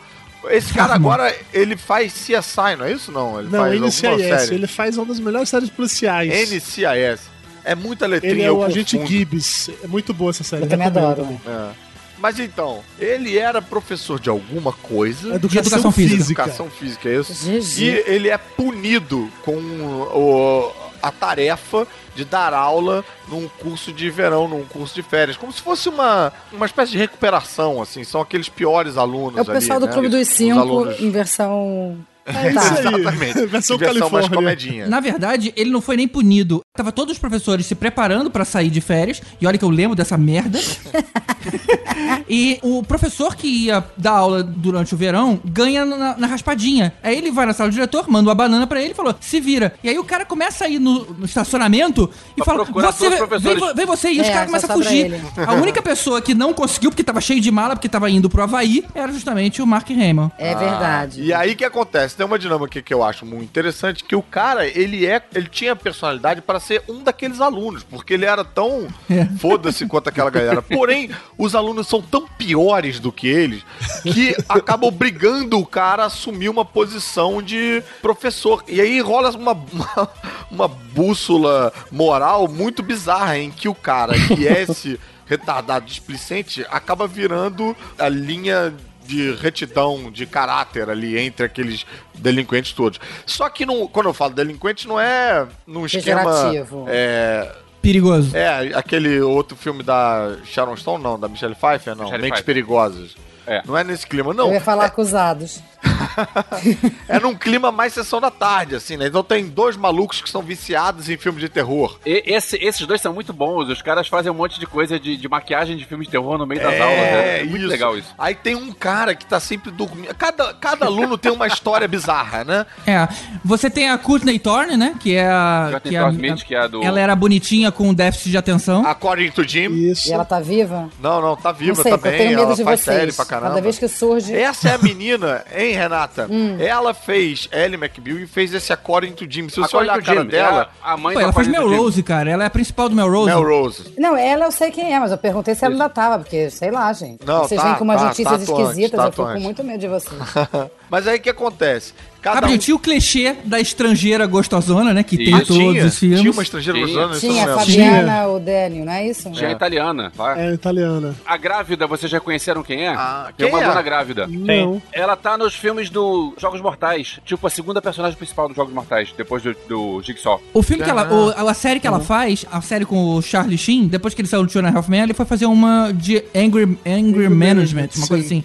Esse 0.50 0.74
cara 0.74 0.94
agora, 0.94 1.36
ele 1.54 1.76
faz 1.78 2.14
CSI, 2.14 2.76
não 2.78 2.86
é 2.86 2.92
isso 2.94 3.12
não? 3.12 3.40
Ele 3.40 3.50
Não, 3.50 3.60
faz 3.60 3.72
alguma 3.74 3.88
NCIS. 3.88 4.40
série. 4.42 4.56
Ele 4.56 4.68
faz 4.68 4.98
uma 4.98 5.06
das 5.06 5.20
melhores 5.20 5.50
séries 5.50 5.70
policiais. 5.70 6.32
NCIS. 6.52 7.22
É 7.64 7.76
muita 7.76 8.06
letrinha, 8.08 8.34
Ele 8.34 8.44
é 8.44 8.48
eu 8.48 8.58
o 8.60 8.64
agente 8.64 8.96
confundo. 8.98 9.12
Gibbs. 9.12 9.70
É 9.84 9.88
muito 9.88 10.14
boa 10.14 10.30
essa 10.32 10.44
série. 10.44 10.64
Eu 10.64 10.70
também 10.70 10.88
adoro. 10.88 11.40
É. 11.46 11.88
Mas 12.20 12.40
então, 12.40 12.82
ele 13.00 13.38
era 13.38 13.62
professor 13.62 14.20
de 14.20 14.30
alguma 14.30 14.72
coisa. 14.74 15.36
Educação, 15.36 15.50
De 15.50 15.58
educação 15.68 15.92
física. 15.92 16.18
física. 16.18 16.42
Educação 16.44 16.70
física, 16.72 17.10
é 17.10 17.16
isso? 17.20 17.34
GG. 17.46 17.84
E 17.84 18.04
ele 18.08 18.30
é 18.30 18.38
punido 18.38 19.30
com 19.44 19.56
o- 19.56 20.72
a 21.02 21.12
tarefa 21.12 21.88
de 22.16 22.26
dar 22.26 22.54
aula 22.54 23.04
num 23.28 23.48
curso 23.48 23.92
de 23.94 24.10
verão, 24.10 24.48
num 24.48 24.64
curso 24.66 24.96
de 24.96 25.04
férias. 25.04 25.38
Como 25.38 25.52
se 25.54 25.62
fosse 25.62 25.88
uma, 25.90 26.32
uma 26.52 26.66
espécie 26.66 26.92
de 26.94 26.98
recuperação, 26.98 27.82
assim. 27.82 28.04
São 28.04 28.22
aqueles 28.22 28.50
piores 28.50 28.98
alunos 28.98 29.38
É 29.38 29.42
o 29.42 29.46
pessoal 29.46 29.78
ali, 29.78 29.86
do 29.86 29.88
né? 29.88 29.94
Clube 29.94 30.10
dos 30.10 30.28
Os 30.28 30.34
Cinco 30.34 30.60
alunos- 30.60 31.00
em 31.00 31.10
versão. 31.12 31.98
É 32.28 32.52
Tá. 32.52 32.62
Exatamente. 32.80 33.46
Versão 33.46 33.78
versão 33.78 34.10
mais 34.10 34.28
comedinha. 34.28 34.86
Na 34.86 35.00
verdade, 35.00 35.54
ele 35.56 35.70
não 35.70 35.80
foi 35.80 35.96
nem 35.96 36.10
punido. 36.10 36.60
Tava 36.78 36.92
todos 36.92 37.14
os 37.14 37.20
professores 37.20 37.66
se 37.66 37.76
preparando 37.76 38.30
pra 38.32 38.46
sair 38.46 38.70
de 38.70 38.80
férias. 38.80 39.22
E 39.42 39.48
olha 39.48 39.58
que 39.58 39.66
eu 39.66 39.70
lembro 39.70 39.96
dessa 39.96 40.18
merda. 40.18 40.60
e 42.30 42.60
o 42.62 42.84
professor 42.84 43.36
que 43.36 43.48
ia 43.66 43.84
dar 43.98 44.12
aula 44.12 44.44
durante 44.44 44.94
o 44.94 44.98
verão 44.98 45.40
ganha 45.44 45.86
na, 45.86 46.18
na 46.18 46.28
raspadinha. 46.28 46.94
Aí 47.04 47.18
ele 47.18 47.32
vai 47.32 47.46
na 47.46 47.54
sala 47.54 47.70
do 47.70 47.74
diretor, 47.74 48.10
manda 48.10 48.30
uma 48.30 48.36
banana 48.36 48.68
pra 48.68 48.82
ele 48.82 48.92
e 48.92 48.96
falou: 48.96 49.16
se 49.20 49.40
vira. 49.40 49.74
E 49.84 49.90
aí 49.90 49.98
o 49.98 50.04
cara 50.04 50.26
começa 50.26 50.66
a 50.66 50.70
ir 50.70 50.80
no, 50.80 51.06
no 51.14 51.26
estacionamento 51.26 52.10
e 52.36 52.44
Pra 52.44 52.46
fala: 52.46 52.64
você, 52.64 53.04
os 53.06 53.10
vem, 53.10 53.18
professores." 53.18 53.60
vo- 53.60 53.74
vem 53.74 53.86
você. 53.86 54.12
E 54.12 54.22
os 54.22 54.28
É, 54.28 54.32
caras 54.34 54.52
só 54.62 54.68
começam 54.68 54.72
a 54.72 54.84
fugir. 54.84 55.22
A 55.48 55.54
única 55.54 55.82
pessoa 55.82 56.22
que 56.22 56.34
não 56.34 56.54
conseguiu, 56.54 56.92
porque 56.92 57.04
tava 57.04 57.22
cheio 57.22 57.42
de 57.42 57.52
mala, 57.52 57.76
porque 57.76 57.90
tava 57.90 58.10
indo 58.10 58.30
pro 58.30 58.44
Havaí, 58.44 58.84
era 58.94 59.12
justamente 59.12 59.62
o 59.62 59.68
Mark 59.68 59.90
Hamill. 59.90 60.32
É 60.38 60.54
verdade. 60.56 61.22
E 61.24 61.34
aí 61.34 61.56
que 61.56 61.66
acontece? 61.66 62.16
Tem 62.16 62.26
uma 62.26 62.38
dinâmica 62.40 62.82
que 62.82 62.94
eu 62.94 63.04
acho 63.04 63.26
muito 63.26 63.44
interessante, 63.46 64.04
que 64.04 64.16
o 64.16 64.22
cara, 64.22 64.66
ele 64.68 65.06
é, 65.06 65.22
ele 65.34 65.48
tinha 65.50 65.76
personalidade 65.76 66.42
para 66.42 66.60
ser 66.68 66.84
um 66.88 67.02
daqueles 67.02 67.40
alunos, 67.40 67.84
porque 67.84 68.14
ele 68.14 68.26
era 68.26 68.44
tão 68.44 68.88
É. 69.10 69.26
foda-se 69.40 69.86
quanto 69.88 70.10
aquela 70.10 70.30
galera. 70.30 70.62
Porém, 70.62 71.10
os 71.38 71.56
alunos 71.56 71.88
são 71.88 72.02
tão 72.02 72.28
piores 72.28 73.00
do 73.00 73.12
que 73.12 73.28
eles 73.28 73.64
que 74.04 74.36
acabam 74.50 74.88
obrigando 74.90 75.58
o 75.58 75.66
cara 75.66 76.04
a 76.04 76.08
assumir 76.08 76.50
uma 76.50 76.66
posição 76.66 77.42
de 77.42 77.82
professor. 78.02 78.64
E 78.68 78.82
aí 78.82 79.00
rola 79.00 79.30
uma, 79.32 79.54
uma, 79.54 80.10
uma 80.52 80.68
bússola 80.68 81.72
moral 81.92 82.48
muito 82.48 82.84
bizarra 82.84 83.38
em 83.38 83.50
que 83.50 83.70
o 83.70 83.76
cara 83.76 84.14
que 84.14 84.48
é 84.48 84.64
esse 84.64 85.00
retardado 85.26 85.86
displicente 85.86 86.66
acaba 86.70 87.08
virando 87.08 87.76
a 88.00 88.08
linha 88.10 88.74
de 89.08 89.32
retidão, 89.36 90.12
de 90.12 90.26
caráter 90.26 90.90
ali 90.90 91.18
entre 91.18 91.46
aqueles 91.46 91.86
delinquentes 92.14 92.74
todos. 92.74 93.00
Só 93.26 93.50
que 93.50 93.66
não, 93.66 93.88
quando 93.88 94.08
eu 94.08 94.14
falo 94.14 94.34
delinquente, 94.34 94.88
não 94.88 95.00
é 95.00 95.48
num 95.66 95.86
esquema. 95.86 96.52
É, 96.88 97.56
Perigoso. 97.82 98.36
é, 98.36 98.72
aquele 98.74 99.22
outro 99.22 99.56
filme 99.56 99.82
da 99.82 100.36
Sharon 100.46 100.76
Stone, 100.76 101.04
não, 101.04 101.20
da 101.20 101.28
Michelle 101.28 101.56
Pfeiffer, 101.56 101.96
não. 101.96 102.06
Michelle 102.06 102.22
Mentes 102.22 102.42
Pfeiffer. 102.42 102.46
Perigosas. 102.46 103.16
É. 103.48 103.62
Não 103.66 103.78
é 103.78 103.84
nesse 103.84 104.06
clima, 104.06 104.34
não. 104.34 104.48
Eu 104.48 104.54
ia 104.56 104.62
falar 104.62 104.86
acusados. 104.86 105.60
É 107.08 107.20
num 107.20 107.36
clima 107.36 107.72
mais 107.72 107.94
sessão 107.94 108.20
da 108.20 108.30
tarde, 108.32 108.76
assim, 108.76 108.98
né? 108.98 109.08
Então 109.08 109.24
tem 109.24 109.46
dois 109.48 109.76
malucos 109.78 110.22
que 110.22 110.30
são 110.30 110.42
viciados 110.42 111.10
em 111.10 111.18
filme 111.18 111.40
de 111.40 111.50
terror. 111.50 111.98
E 112.06 112.24
esse- 112.26 112.58
esses 112.62 112.86
dois 112.86 113.02
são 113.02 113.14
muito 113.14 113.32
bons. 113.34 113.70
Os 113.70 113.82
caras 113.82 114.08
fazem 114.08 114.32
um 114.32 114.36
monte 114.36 114.60
de 114.60 114.66
coisa 114.66 115.00
de, 115.00 115.16
de 115.18 115.30
maquiagem 115.30 115.78
de 115.78 115.86
filmes 115.86 116.08
de 116.08 116.12
terror 116.12 116.38
no 116.38 116.46
meio 116.46 116.62
das 116.62 116.74
É, 116.74 116.82
aulas. 116.82 116.98
né? 116.98 117.40
É 117.40 117.44
muito 117.44 117.58
isso. 117.62 117.68
legal 117.68 117.98
isso. 117.98 118.14
Aí 118.18 118.36
tem 118.36 118.56
um 118.56 118.72
cara 118.72 119.16
que 119.16 119.26
tá 119.26 119.40
sempre 119.40 119.72
dormindo. 119.72 120.14
Cada, 120.16 120.54
cada 120.54 120.86
aluno 120.86 121.18
tem 121.18 121.32
uma 121.32 121.48
história 121.48 121.88
bizarra, 121.88 122.44
né? 122.44 122.66
É, 122.86 123.08
você 123.44 123.70
tem 123.70 123.90
a 123.90 123.98
Courtney 123.98 124.40
Thorne, 124.40 124.76
né? 124.78 124.96
Que 125.00 125.16
é 125.16 125.28
a. 125.30 125.68
Courtney 125.72 125.92
que 125.92 125.96
é 125.96 126.00
a- 126.00 126.10
Smith, 126.10 126.44
que 126.44 126.56
é 126.56 126.60
a 126.60 126.68
do- 126.68 126.84
Ela 126.84 127.00
era 127.00 127.16
bonitinha 127.16 127.72
com 127.72 127.94
déficit 127.94 128.32
de 128.32 128.38
atenção. 128.38 128.86
According 128.86 129.32
to 129.32 129.44
Jim. 129.48 129.70
Isso. 129.90 130.10
E 130.10 130.14
ela 130.14 130.26
tá 130.26 130.40
viva? 130.40 130.90
Não, 131.00 131.22
não, 131.22 131.36
tá 131.36 131.52
viva 131.52 131.76
não 131.76 131.84
sei, 131.84 131.92
eu 131.94 131.98
também. 131.98 132.18
tenho 132.18 132.30
medo 132.32 132.42
ela 132.44 132.56
de 132.56 132.64
faz 132.64 132.82
vocês. 132.82 132.98
série 132.98 133.14
pra 133.14 133.26
caramba. 133.38 133.50
Cada 133.50 133.62
vez 133.62 133.80
que 133.80 133.88
surge. 133.88 134.36
Essa 134.36 134.70
é 134.70 134.76
a 134.76 134.78
menina, 134.78 135.44
hein, 135.56 135.74
Renata? 135.74 136.28
Hum. 136.38 136.58
Ela 136.60 136.94
fez 136.94 137.48
Ellie 137.52 137.78
McBeal 137.78 138.20
e 138.20 138.28
fez 138.28 138.54
esse 138.54 138.74
According 138.74 139.14
to 139.14 139.26
Jim. 139.30 139.48
Se 139.50 139.56
você 139.56 139.76
According 139.76 139.90
olhar 139.90 140.00
a 140.00 140.02
cara 140.02 140.22
Jim, 140.22 140.28
dela, 140.28 140.62
é 140.62 140.88
a, 140.88 140.94
a 140.94 140.98
mãe 140.98 141.14
Pô, 141.14 141.22
ela 141.22 141.44
Jim. 141.44 141.50
Melrose, 141.52 142.04
cara. 142.04 142.30
Ela 142.30 142.44
é 142.44 142.48
a 142.48 142.50
principal 142.50 142.90
do 142.90 142.96
Melrose. 142.96 143.30
Melrose. 143.30 143.94
Não, 143.98 144.16
ela 144.16 144.46
eu 144.46 144.52
sei 144.52 144.72
quem 144.72 144.94
é, 144.94 145.00
mas 145.00 145.12
eu 145.12 145.18
perguntei 145.18 145.56
se 145.56 145.64
ela 145.64 145.74
ainda 145.74 145.90
tava, 145.90 146.20
porque 146.20 146.50
sei 146.50 146.70
lá, 146.70 146.92
gente. 146.92 147.26
Não, 147.26 147.44
vocês 147.44 147.60
tá, 147.60 147.68
vêm 147.68 147.76
com 147.78 147.84
umas 147.86 148.02
tá, 148.02 148.08
notícias 148.08 148.46
tá 148.46 148.54
esquisitas, 148.54 149.00
tá 149.00 149.06
eu 149.06 149.12
fico 149.12 149.34
com 149.34 149.40
muito 149.40 149.64
medo 149.64 149.80
de 149.80 149.88
vocês. 149.88 150.22
Mas 150.90 151.08
aí 151.08 151.18
o 151.18 151.22
que 151.22 151.30
acontece? 151.30 151.94
Cada 152.22 152.38
Gabriel, 152.42 152.56
um 152.56 152.60
tinha 152.60 152.76
o 152.76 152.80
clichê 152.80 153.36
da 153.46 153.60
estrangeira 153.60 154.26
gostosona, 154.26 154.92
né? 154.92 155.04
Que 155.04 155.16
tem 155.18 155.30
em 155.30 155.34
Ah, 155.36 155.46
todos 155.46 155.56
tinha, 155.56 155.86
os 155.86 155.98
filmes. 156.00 156.20
tinha 156.20 156.32
uma 156.32 156.42
estrangeira 156.42 156.80
Tinha. 156.80 156.88
gostando, 156.88 157.16
isso 157.16 157.26
eu 157.26 157.32
Tinha 157.32 157.44
a. 157.54 157.58
Fabiana, 157.60 158.28
o 158.28 158.40
Daniel, 158.40 158.86
não 158.86 158.92
é 158.92 159.08
isso? 159.08 159.32
Tinha 159.32 159.50
a 159.50 159.52
italiana. 159.52 160.12
tá? 160.18 160.38
É 160.42 160.52
italiana. 160.54 161.16
A 161.26 161.38
grávida, 161.38 161.86
vocês 161.86 162.12
já 162.12 162.20
conheceram 162.20 162.64
quem 162.64 162.86
é? 162.86 162.90
Ah, 162.90 163.30
Tem 163.38 163.48
quem 163.48 163.56
uma 163.56 163.64
é? 163.64 163.68
dona 163.68 163.82
grávida. 163.84 164.28
Não. 164.28 164.82
Ela 164.92 165.16
tá 165.16 165.38
nos 165.38 165.54
filmes 165.54 165.90
do 165.92 166.34
Jogos 166.40 166.60
Mortais. 166.60 167.20
Tipo, 167.24 167.46
a 167.48 167.50
segunda 167.52 167.82
personagem 167.82 168.18
principal 168.18 168.48
dos 168.48 168.58
Jogos 168.58 168.74
Mortais, 168.74 169.14
depois 169.16 169.44
do, 169.44 169.56
do 169.70 170.02
Jigsaw. 170.02 170.42
O 170.54 170.64
filme 170.64 170.84
que 170.84 170.90
ela. 170.90 171.04
Ah. 171.04 171.44
o- 171.44 171.48
a 171.50 171.54
série 171.54 171.80
que 171.80 171.88
ela 171.88 172.00
faz, 172.00 172.46
a 172.52 172.60
série 172.62 172.84
com 172.84 173.16
o 173.16 173.22
Charlie 173.22 173.60
Sheen, 173.60 173.88
depois 173.88 174.14
que 174.16 174.22
ele 174.22 174.28
saiu 174.28 174.44
do 174.44 174.52
Two 174.52 174.62
and 174.62 174.68
a 174.70 174.76
Half 174.76 174.90
Men, 174.90 175.04
ele 175.04 175.14
foi 175.14 175.26
fazer 175.26 175.46
uma 175.46 175.92
de 175.94 176.24
Angry, 176.36 176.78
Angry 176.86 177.30
Management, 177.30 177.90
uma 177.96 178.08
coisa 178.08 178.26
assim. 178.26 178.44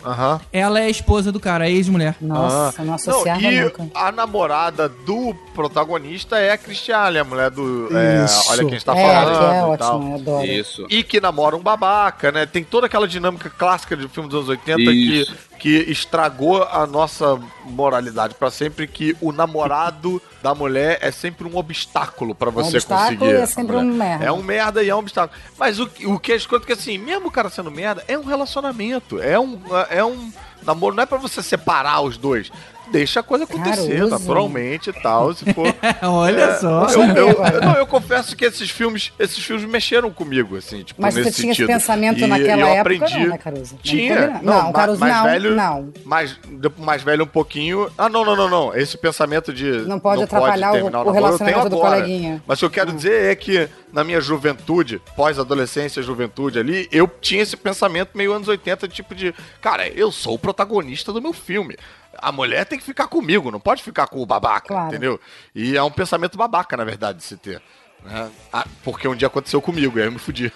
Ela 0.53 0.79
é 0.81 0.85
a 0.85 0.91
esposa 0.91 1.33
do 1.33 1.41
cara, 1.41 1.65
a 1.65 1.71
ex-mulher. 1.71 2.15
Nossa, 2.33 2.83
Ah. 2.83 2.85
não 2.85 2.95
associava 2.95 3.41
e 3.43 3.61
nunca. 3.61 3.87
a 3.95 4.13
namorada 4.13 4.89
do 4.89 5.35
protagonista 5.55 6.39
é 6.39 6.51
a 6.53 6.59
Cristiane, 6.59 7.19
a 7.19 7.25
mulher 7.25 7.51
do. 7.51 7.89
é, 7.97 8.25
olha 8.51 8.65
quem 8.65 8.75
está 8.77 8.97
É, 8.97 9.03
falando. 9.07 9.39
que 9.39 9.45
é 9.45 9.75
e 9.75 9.79
tal. 9.79 9.99
ótimo, 10.01 10.11
eu 10.13 10.21
adoro. 10.21 10.47
Isso. 10.47 10.87
E 10.91 11.03
que 11.03 11.21
namora 11.21 11.57
um 11.57 11.61
babaca, 11.63 12.31
né? 12.33 12.47
Tem 12.47 12.63
toda 12.65 12.87
aquela 12.87 13.07
dinâmica 13.09 13.51
clássica 13.51 13.97
de 13.97 14.09
filme 14.09 14.29
dos 14.29 14.39
anos 14.39 14.49
80 14.49 14.81
Isso. 14.93 15.33
que, 15.59 15.83
que 15.85 15.91
estragou 15.91 16.63
a 16.65 16.87
nossa 16.87 17.39
moralidade 17.65 18.35
pra 18.35 18.51
sempre, 18.51 18.87
que 18.87 19.17
o 19.21 19.33
namorado 19.33 20.21
da 20.43 20.55
mulher 20.55 20.99
é 21.01 21.11
sempre 21.13 21.47
um 21.47 21.57
obstáculo 21.57 22.35
pra 22.35 22.51
você 22.51 22.77
obstáculo 22.79 23.19
conseguir. 23.19 23.39
e 23.39 23.43
é 23.43 23.47
sempre 23.47 23.77
mulher. 23.77 23.85
um 23.93 23.95
merda. 23.97 24.25
É 24.25 24.33
um 24.33 24.43
merda 24.43 24.83
e 24.83 24.89
é 24.89 24.95
um 24.95 24.99
obstáculo. 24.99 25.39
Mas 25.57 25.79
o, 25.79 25.87
que- 25.87 26.07
o 26.07 26.19
que 26.19 26.33
é 26.33 26.37
escroto 26.37 26.65
é 26.65 26.67
que 26.67 26.73
assim, 26.73 26.99
mesmo 26.99 27.29
o 27.29 27.31
cara 27.31 27.49
sendo 27.49 27.71
merda, 27.71 28.03
é 28.09 28.19
um 28.19 28.25
relacionamento. 28.25 29.21
É 29.23 29.39
um, 29.39 29.61
é 29.89 30.05
um 30.05 30.33
namoro, 30.65 30.95
não 30.95 31.03
é 31.03 31.07
pra 31.07 31.19
você 31.19 31.43
separar 31.43 32.01
os 32.01 32.17
dois. 32.17 32.51
Deixa 32.91 33.21
a 33.21 33.23
coisa 33.23 33.45
acontecer, 33.45 33.95
Caruso. 33.97 34.11
naturalmente 34.11 34.91
e 34.91 34.93
tal, 34.93 35.33
se 35.33 35.45
for... 35.55 35.67
Olha 36.03 36.41
É, 36.43 36.55
só. 36.59 36.87
Eu, 36.89 37.03
eu- 37.17 37.61
não, 37.63 37.75
eu 37.75 37.87
confesso 37.87 38.37
que 38.37 38.45
esses 38.45 38.71
filmes, 38.71 39.13
esses 39.19 39.39
filmes 39.43 39.65
mexeram 39.69 40.11
comigo, 40.11 40.57
assim, 40.57 40.83
tipo, 40.83 41.01
Mas 41.01 41.15
você 41.15 41.25
nesse 41.25 41.41
tinha 41.41 41.53
esse 41.53 41.67
pensamento 41.67 42.19
E 42.21 42.27
naquela 42.27 42.61
eu 42.63 42.67
época, 42.67 42.81
aprendi. 42.81 43.19
não, 43.21 43.27
né, 43.29 43.39
Caruso? 43.39 43.75
Não 43.75 43.79
Tinha. 43.83 44.41
Não, 44.43 44.63
ma- 44.65 44.73
Caruso, 44.73 45.01
mais 45.01 45.15
não, 45.17 45.25
velho, 45.25 45.55
não. 45.55 45.93
Mais, 46.05 46.39
mais 46.79 47.03
velho 47.03 47.25
um 47.25 47.27
pouquinho. 47.29 47.91
Ah, 47.97 48.09
não, 48.09 48.25
não, 48.25 48.37
não, 48.37 48.49
não. 48.51 48.77
Esse 48.77 48.99
pensamento 48.99 49.53
de. 49.53 49.71
Não 49.83 49.99
pode 49.99 50.23
atrapalhar 50.23 50.71
o- 50.71 50.73
terminar 50.75 51.03
o 51.03 51.07
eu 51.09 51.13
relacionamento 51.13 51.69
do 51.71 51.77
agora. 51.77 51.97
coleguinha. 51.97 52.43
Mas 52.47 52.59
o 52.59 52.61
que 52.61 52.65
eu 52.67 52.71
quero 52.71 52.93
dizer 52.97 53.31
é 53.31 53.35
que 53.35 53.69
na 53.93 54.03
minha 54.05 54.21
juventude, 54.21 55.01
pós-adolescência, 55.17 56.03
juventude 56.03 56.59
ali, 56.59 56.89
eu 56.93 57.11
tinha 57.21 57.43
esse 57.43 57.57
pensamento 57.57 58.11
meio 58.15 58.33
anos 58.33 58.49
80, 58.49 58.89
tipo 58.89 59.15
de, 59.15 59.35
cara, 59.61 59.89
eu 59.89 60.11
sou 60.13 60.35
o 60.35 60.39
protagonista 60.39 61.13
do 61.13 61.21
meu 61.23 61.33
filme. 61.33 61.77
A 62.19 62.31
mulher 62.33 62.65
tem 62.67 62.79
que 62.79 62.85
ficar 62.85 63.07
comigo, 63.09 63.51
não 63.51 63.61
pode 63.61 63.83
ficar 63.83 64.07
com 64.07 64.21
o 64.21 64.27
babaca, 64.27 64.69
Claro. 64.69 64.89
entendeu? 64.89 65.21
E 65.55 65.77
é 65.77 65.83
um 65.83 65.91
pensamento 65.91 66.37
babaca, 66.39 66.77
na 66.77 66.85
verdade, 66.85 67.19
de 67.19 67.25
se 67.25 67.37
ter. 67.37 67.61
né? 68.05 68.31
Ah, 68.53 68.67
porque 68.85 69.07
um 69.09 69.15
dia 69.15 69.29
aconteceu 69.29 69.61
comigo, 69.63 69.99
e 69.99 70.03
aí 70.03 70.09
eu 70.09 70.13
me 70.13 70.19
fudi. 70.19 70.53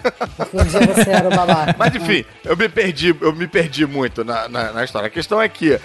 Um 0.53 0.65
dia 0.65 0.81
você 0.95 1.11
era 1.11 1.29
o 1.29 1.31
babaca. 1.37 1.75
Mas 1.79 1.95
enfim, 1.95 2.25
eu 2.45 2.57
me 2.57 2.69
perdi, 2.69 3.17
eu 3.21 3.33
me 3.33 3.47
perdi 3.49 3.87
muito 3.87 4.25
na, 4.25 4.49
na, 4.49 4.73
na 4.73 4.85
história. 4.85 5.07
A 5.07 5.11
questão 5.11 5.41
é 5.41 5.49
que 5.49 5.73
é, 5.75 5.81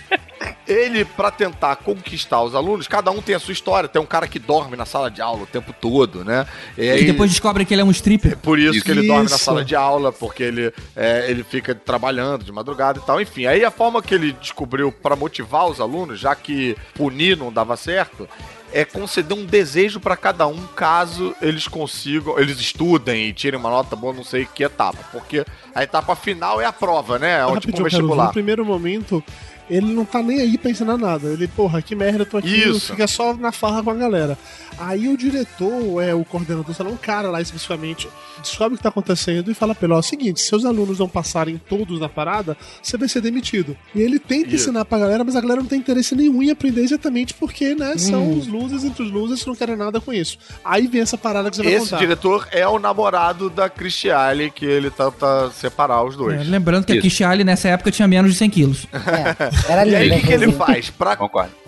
ele 0.66 1.04
pra 1.04 1.30
tentar 1.30 1.76
conquistar 1.76 2.42
os 2.42 2.54
alunos, 2.54 2.88
cada 2.88 3.10
um 3.10 3.22
tem 3.22 3.34
a 3.34 3.38
sua 3.38 3.52
história. 3.52 3.88
Tem 3.88 4.00
um 4.00 4.06
cara 4.06 4.26
que 4.26 4.38
dorme 4.38 4.76
na 4.76 4.84
sala 4.84 5.10
de 5.10 5.20
aula 5.22 5.42
o 5.42 5.46
tempo 5.46 5.72
todo, 5.80 6.24
né? 6.24 6.46
E 6.76 6.84
E 6.84 6.90
aí- 6.90 7.04
depois 7.04 7.30
descobre 7.30 7.64
que 7.64 7.72
ele 7.74 7.82
é 7.82 7.84
um 7.84 7.90
stripper. 7.90 8.36
por 8.38 8.58
isso, 8.58 8.82
que 8.84 8.90
ele 8.90 9.06
dorme 9.06 9.28
na 9.28 9.36
Isso. 9.36 9.44
sala 9.44 9.64
de 9.64 9.74
aula, 9.76 10.12
porque 10.12 10.42
ele, 10.42 10.72
é, 10.94 11.26
ele 11.30 11.44
fica 11.44 11.74
trabalhando 11.74 12.44
de 12.44 12.50
madrugada 12.52 12.98
e 12.98 13.02
tal. 13.02 13.20
Enfim, 13.20 13.46
aí 13.46 13.64
a 13.64 13.70
forma 13.70 14.02
que 14.02 14.14
ele 14.14 14.32
descobriu 14.32 14.90
pra 14.90 15.14
motivar 15.16 15.66
os 15.66 15.80
alunos, 15.80 16.18
já 16.18 16.34
que 16.34 16.76
punir 16.94 17.36
não 17.36 17.52
dava 17.52 17.76
certo, 17.76 18.28
é 18.72 18.84
conceder 18.84 19.36
um 19.38 19.44
desejo 19.46 20.00
pra 20.00 20.16
cada 20.16 20.46
um 20.46 20.66
caso 20.74 21.34
eles 21.40 21.68
consigam, 21.68 22.38
eles 22.38 22.58
estudem 22.58 23.26
e 23.28 23.32
tirem 23.32 23.58
uma 23.58 23.70
nota 23.70 23.94
boa, 23.94 24.12
não 24.12 24.24
sei 24.24 24.46
que 24.52 24.64
etapa. 24.64 24.98
Porque 25.12 25.44
a 25.74 25.82
etapa 25.84 26.14
final 26.16 26.60
é 26.60 26.64
a 26.66 26.72
prova, 26.72 27.18
né? 27.18 27.38
É 27.40 27.46
o 27.46 27.58
tipo 27.60 27.78
um 27.80 27.84
vestibular. 27.84 28.26
No 28.26 28.32
primeiro 28.32 28.64
momento, 28.66 29.22
ele 29.68 29.92
não 29.92 30.04
tá 30.04 30.22
nem 30.22 30.40
aí 30.40 30.56
pra 30.58 30.70
ensinar 30.70 30.96
nada. 30.96 31.28
Ele, 31.28 31.48
porra, 31.48 31.80
que 31.82 31.94
merda, 31.94 32.22
eu 32.22 32.26
tô 32.26 32.38
aqui, 32.38 32.68
Isso. 32.68 32.92
fica 32.92 33.06
só 33.06 33.34
na 33.34 33.52
farra 33.52 33.82
com 33.82 33.90
a 33.90 33.94
galera. 33.94 34.38
Aí 34.78 35.08
o 35.08 35.16
diretor, 35.16 36.02
é 36.02 36.14
o 36.14 36.24
coordenador, 36.24 36.74
sei 36.74 36.84
lá, 36.84 36.90
um 36.90 36.96
cara 36.96 37.30
lá 37.30 37.40
especificamente, 37.40 38.08
descobre 38.42 38.74
o 38.74 38.76
que 38.76 38.82
tá 38.82 38.90
acontecendo 38.90 39.50
e 39.50 39.54
fala 39.54 39.74
pra 39.74 39.86
ele, 39.86 39.94
ó, 39.94 39.96
é 39.96 40.00
o 40.00 40.02
seguinte, 40.02 40.40
se 40.40 40.48
seus 40.48 40.64
alunos 40.66 40.98
não 40.98 41.08
passarem 41.08 41.56
todos 41.68 41.98
na 41.98 42.08
parada, 42.08 42.56
você 42.82 42.96
vai 42.98 43.08
ser 43.08 43.22
demitido. 43.22 43.74
E 43.94 44.00
ele 44.02 44.18
tenta 44.18 44.48
Isso. 44.48 44.64
ensinar 44.66 44.84
pra 44.84 44.98
galera, 44.98 45.24
mas 45.24 45.34
a 45.34 45.40
galera 45.40 45.60
não 45.62 45.68
tem 45.68 45.78
interesse 45.78 46.14
nenhum 46.14 46.42
em 46.42 46.50
aprender 46.50 46.82
exatamente 46.82 47.32
porque, 47.34 47.74
né, 47.74 47.96
são 47.96 48.22
Hum. 48.32 48.38
os 48.38 48.46
losers 48.46 48.84
entre 48.84 49.02
os 49.02 49.10
losers 49.10 49.40
que 49.42 49.48
não 49.48 49.56
querem 49.56 49.76
nada 49.76 50.00
com 50.00 50.12
isso. 50.12 50.38
Aí 50.64 50.86
vem 50.86 51.00
essa 51.00 51.16
parada 51.16 51.48
que 51.50 51.56
você 51.56 51.62
vai 51.62 51.72
Esse 51.72 51.84
contar. 51.86 51.98
diretor 51.98 52.46
é 52.52 52.68
o 52.68 52.78
namorado 52.78 53.48
da 53.48 53.70
Cristiale, 53.70 54.50
que 54.50 54.64
ele 54.66 54.90
tenta 54.90 55.50
separar 55.52 56.04
os 56.04 56.16
dois. 56.16 56.38
É, 56.40 56.44
lembrando 56.44 56.84
que 56.84 56.92
a 56.92 56.96
Isso. 56.96 57.02
Kishali 57.02 57.44
nessa 57.44 57.68
época 57.68 57.90
tinha 57.90 58.06
menos 58.06 58.32
de 58.32 58.36
100 58.38 58.50
quilos. 58.50 58.86
Era 59.68 59.86
E 59.86 59.94
aí, 59.96 60.10
o 60.10 60.14
que, 60.14 60.26
que 60.26 60.32
ele 60.32 60.52
faz? 60.52 60.90
Pra, 60.90 61.16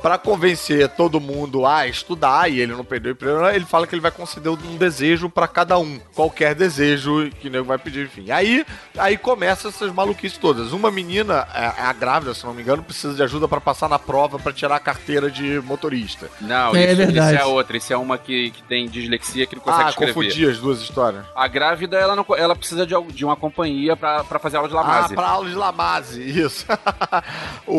pra 0.01 0.19
convencer 0.19 0.89
todo 0.91 1.21
mundo 1.21 1.67
a 1.67 1.87
estudar 1.87 2.51
e 2.51 2.61
ele 2.61 2.73
não 2.73 2.85
perder 2.85 3.11
o 3.11 3.13
emprego, 3.13 3.47
ele 3.49 3.65
fala 3.65 3.87
que 3.87 3.95
ele 3.95 4.01
vai 4.03 4.11
conceder 4.11 4.51
um 4.53 4.77
desejo 4.77 5.29
pra 5.29 5.49
cada 5.49 5.79
um. 5.79 5.99
Qualquer 6.15 6.55
desejo 6.55 7.31
que 7.41 7.49
o 7.49 7.51
nego 7.51 7.65
vai 7.65 7.79
pedir, 7.79 8.07
enfim. 8.07 8.31
Aí, 8.31 8.65
aí 8.97 9.17
começa 9.17 9.69
essas 9.69 9.93
maluquices 9.93 10.39
todas. 10.39 10.73
Uma 10.73 10.91
menina, 10.91 11.47
a, 11.53 11.89
a 11.89 11.93
grávida, 11.93 12.35
se 12.35 12.45
não 12.45 12.55
me 12.55 12.63
engano, 12.63 12.83
precisa 12.83 13.15
de 13.15 13.23
ajuda 13.23 13.49
pra 13.49 13.61
passar 13.61 13.89
na 13.89 13.99
prova 13.99 14.39
pra 14.39 14.53
tirar 14.53 14.77
a 14.77 14.81
carteira 14.81 15.31
de 15.31 15.61
motorista. 15.61 16.31
Não, 16.41 16.75
É 16.77 16.87
isso, 16.87 16.97
verdade. 16.97 17.35
isso 17.37 17.43
é 17.43 17.47
outra. 17.47 17.77
Isso 17.77 17.93
é 17.93 17.97
uma 17.97 18.17
que, 18.19 18.51
que 18.51 18.63
tem 18.65 18.89
dislexia 18.89 19.47
que 19.47 19.57
não 19.57 19.63
consegue 19.63 19.85
Ah, 19.85 19.91
escrever. 19.91 20.15
confundi 20.15 20.49
as 20.49 20.59
duas 20.59 20.81
histórias. 20.81 21.25
A 21.35 21.49
grávida, 21.49 21.97
ela, 21.97 22.15
não, 22.15 22.25
ela 22.37 22.55
precisa 22.55 22.87
de, 22.87 22.95
de 23.13 23.25
uma 23.25 23.37
companhia 23.37 23.97
pra, 23.97 24.23
pra 24.25 24.39
fazer 24.39 24.57
aula 24.57 24.69
de 24.69 24.77
Ah, 24.77 24.81
lamase. 24.81 25.15
pra 25.15 25.29
aula 25.29 25.49
de 25.49 25.55
Lamaze, 25.55 26.23
isso. 26.23 26.67
o, 27.67 27.78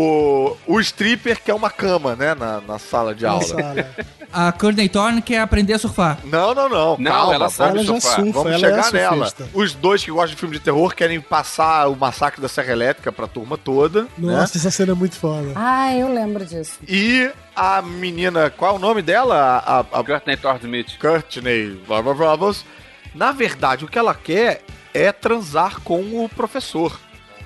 o 0.67 0.80
stripper 0.80 1.41
quer 1.43 1.53
uma 1.53 1.69
cama, 1.69 2.15
né, 2.15 2.34
na, 2.35 2.61
na 2.61 2.80
sala 2.80 3.13
de 3.15 3.26
aula. 3.26 3.43
A 4.31 4.51
Courtney 4.51 4.88
Thorne 4.88 5.23
quer 5.23 5.39
aprender 5.39 5.73
a 5.73 5.80
surfar. 5.80 6.19
Não, 6.23 6.53
não, 6.53 6.69
não. 6.69 6.95
Não, 6.99 7.11
Calma, 7.11 7.34
ela 7.34 7.49
sabe 7.49 7.80
Ela 7.80 7.84
já 7.84 7.99
surfa, 7.99 8.21
vamos 8.31 8.35
ela 8.51 8.55
é 8.55 8.59
chegar 8.59 8.91
nela. 8.93 9.26
surfista. 9.27 9.49
Os 9.55 9.73
dois 9.73 10.03
que 10.03 10.11
gostam 10.11 10.30
de 10.30 10.35
filme 10.35 10.55
de 10.55 10.61
terror 10.61 10.93
querem 10.93 11.19
passar 11.19 11.88
o 11.88 11.95
massacre 11.95 12.39
da 12.39 12.47
Serra 12.47 12.71
Elétrica 12.71 13.11
pra 13.11 13.26
turma 13.26 13.57
toda. 13.57 14.03
né? 14.03 14.07
Nossa, 14.19 14.55
essa 14.59 14.69
cena 14.69 14.91
é 14.91 14.95
muito 14.95 15.15
foda. 15.15 15.51
Ah, 15.55 15.95
eu 15.95 16.13
lembro 16.13 16.45
disso. 16.45 16.73
E 16.88 17.27
a 17.55 17.81
menina, 17.81 18.51
qual 18.51 18.73
é 18.76 18.77
o 18.77 18.80
nome 18.80 19.01
dela? 19.01 19.35
A, 19.65 19.77
a, 19.77 19.80
a 19.80 20.03
Courtney 20.03 20.38
Thorne 20.38 20.59
Smith. 20.61 20.99
Courtney 21.01 21.81
blá, 21.88 21.99
blá, 22.03 22.13
blá, 22.13 22.38
blá. 22.38 22.53
Na 23.15 23.31
verdade, 23.31 23.84
o 23.84 23.88
que 23.88 23.97
ela 23.97 24.13
quer 24.13 24.61
é 24.93 25.11
transar 25.11 25.81
com 25.81 26.23
o 26.23 26.30
professor. 26.30 26.99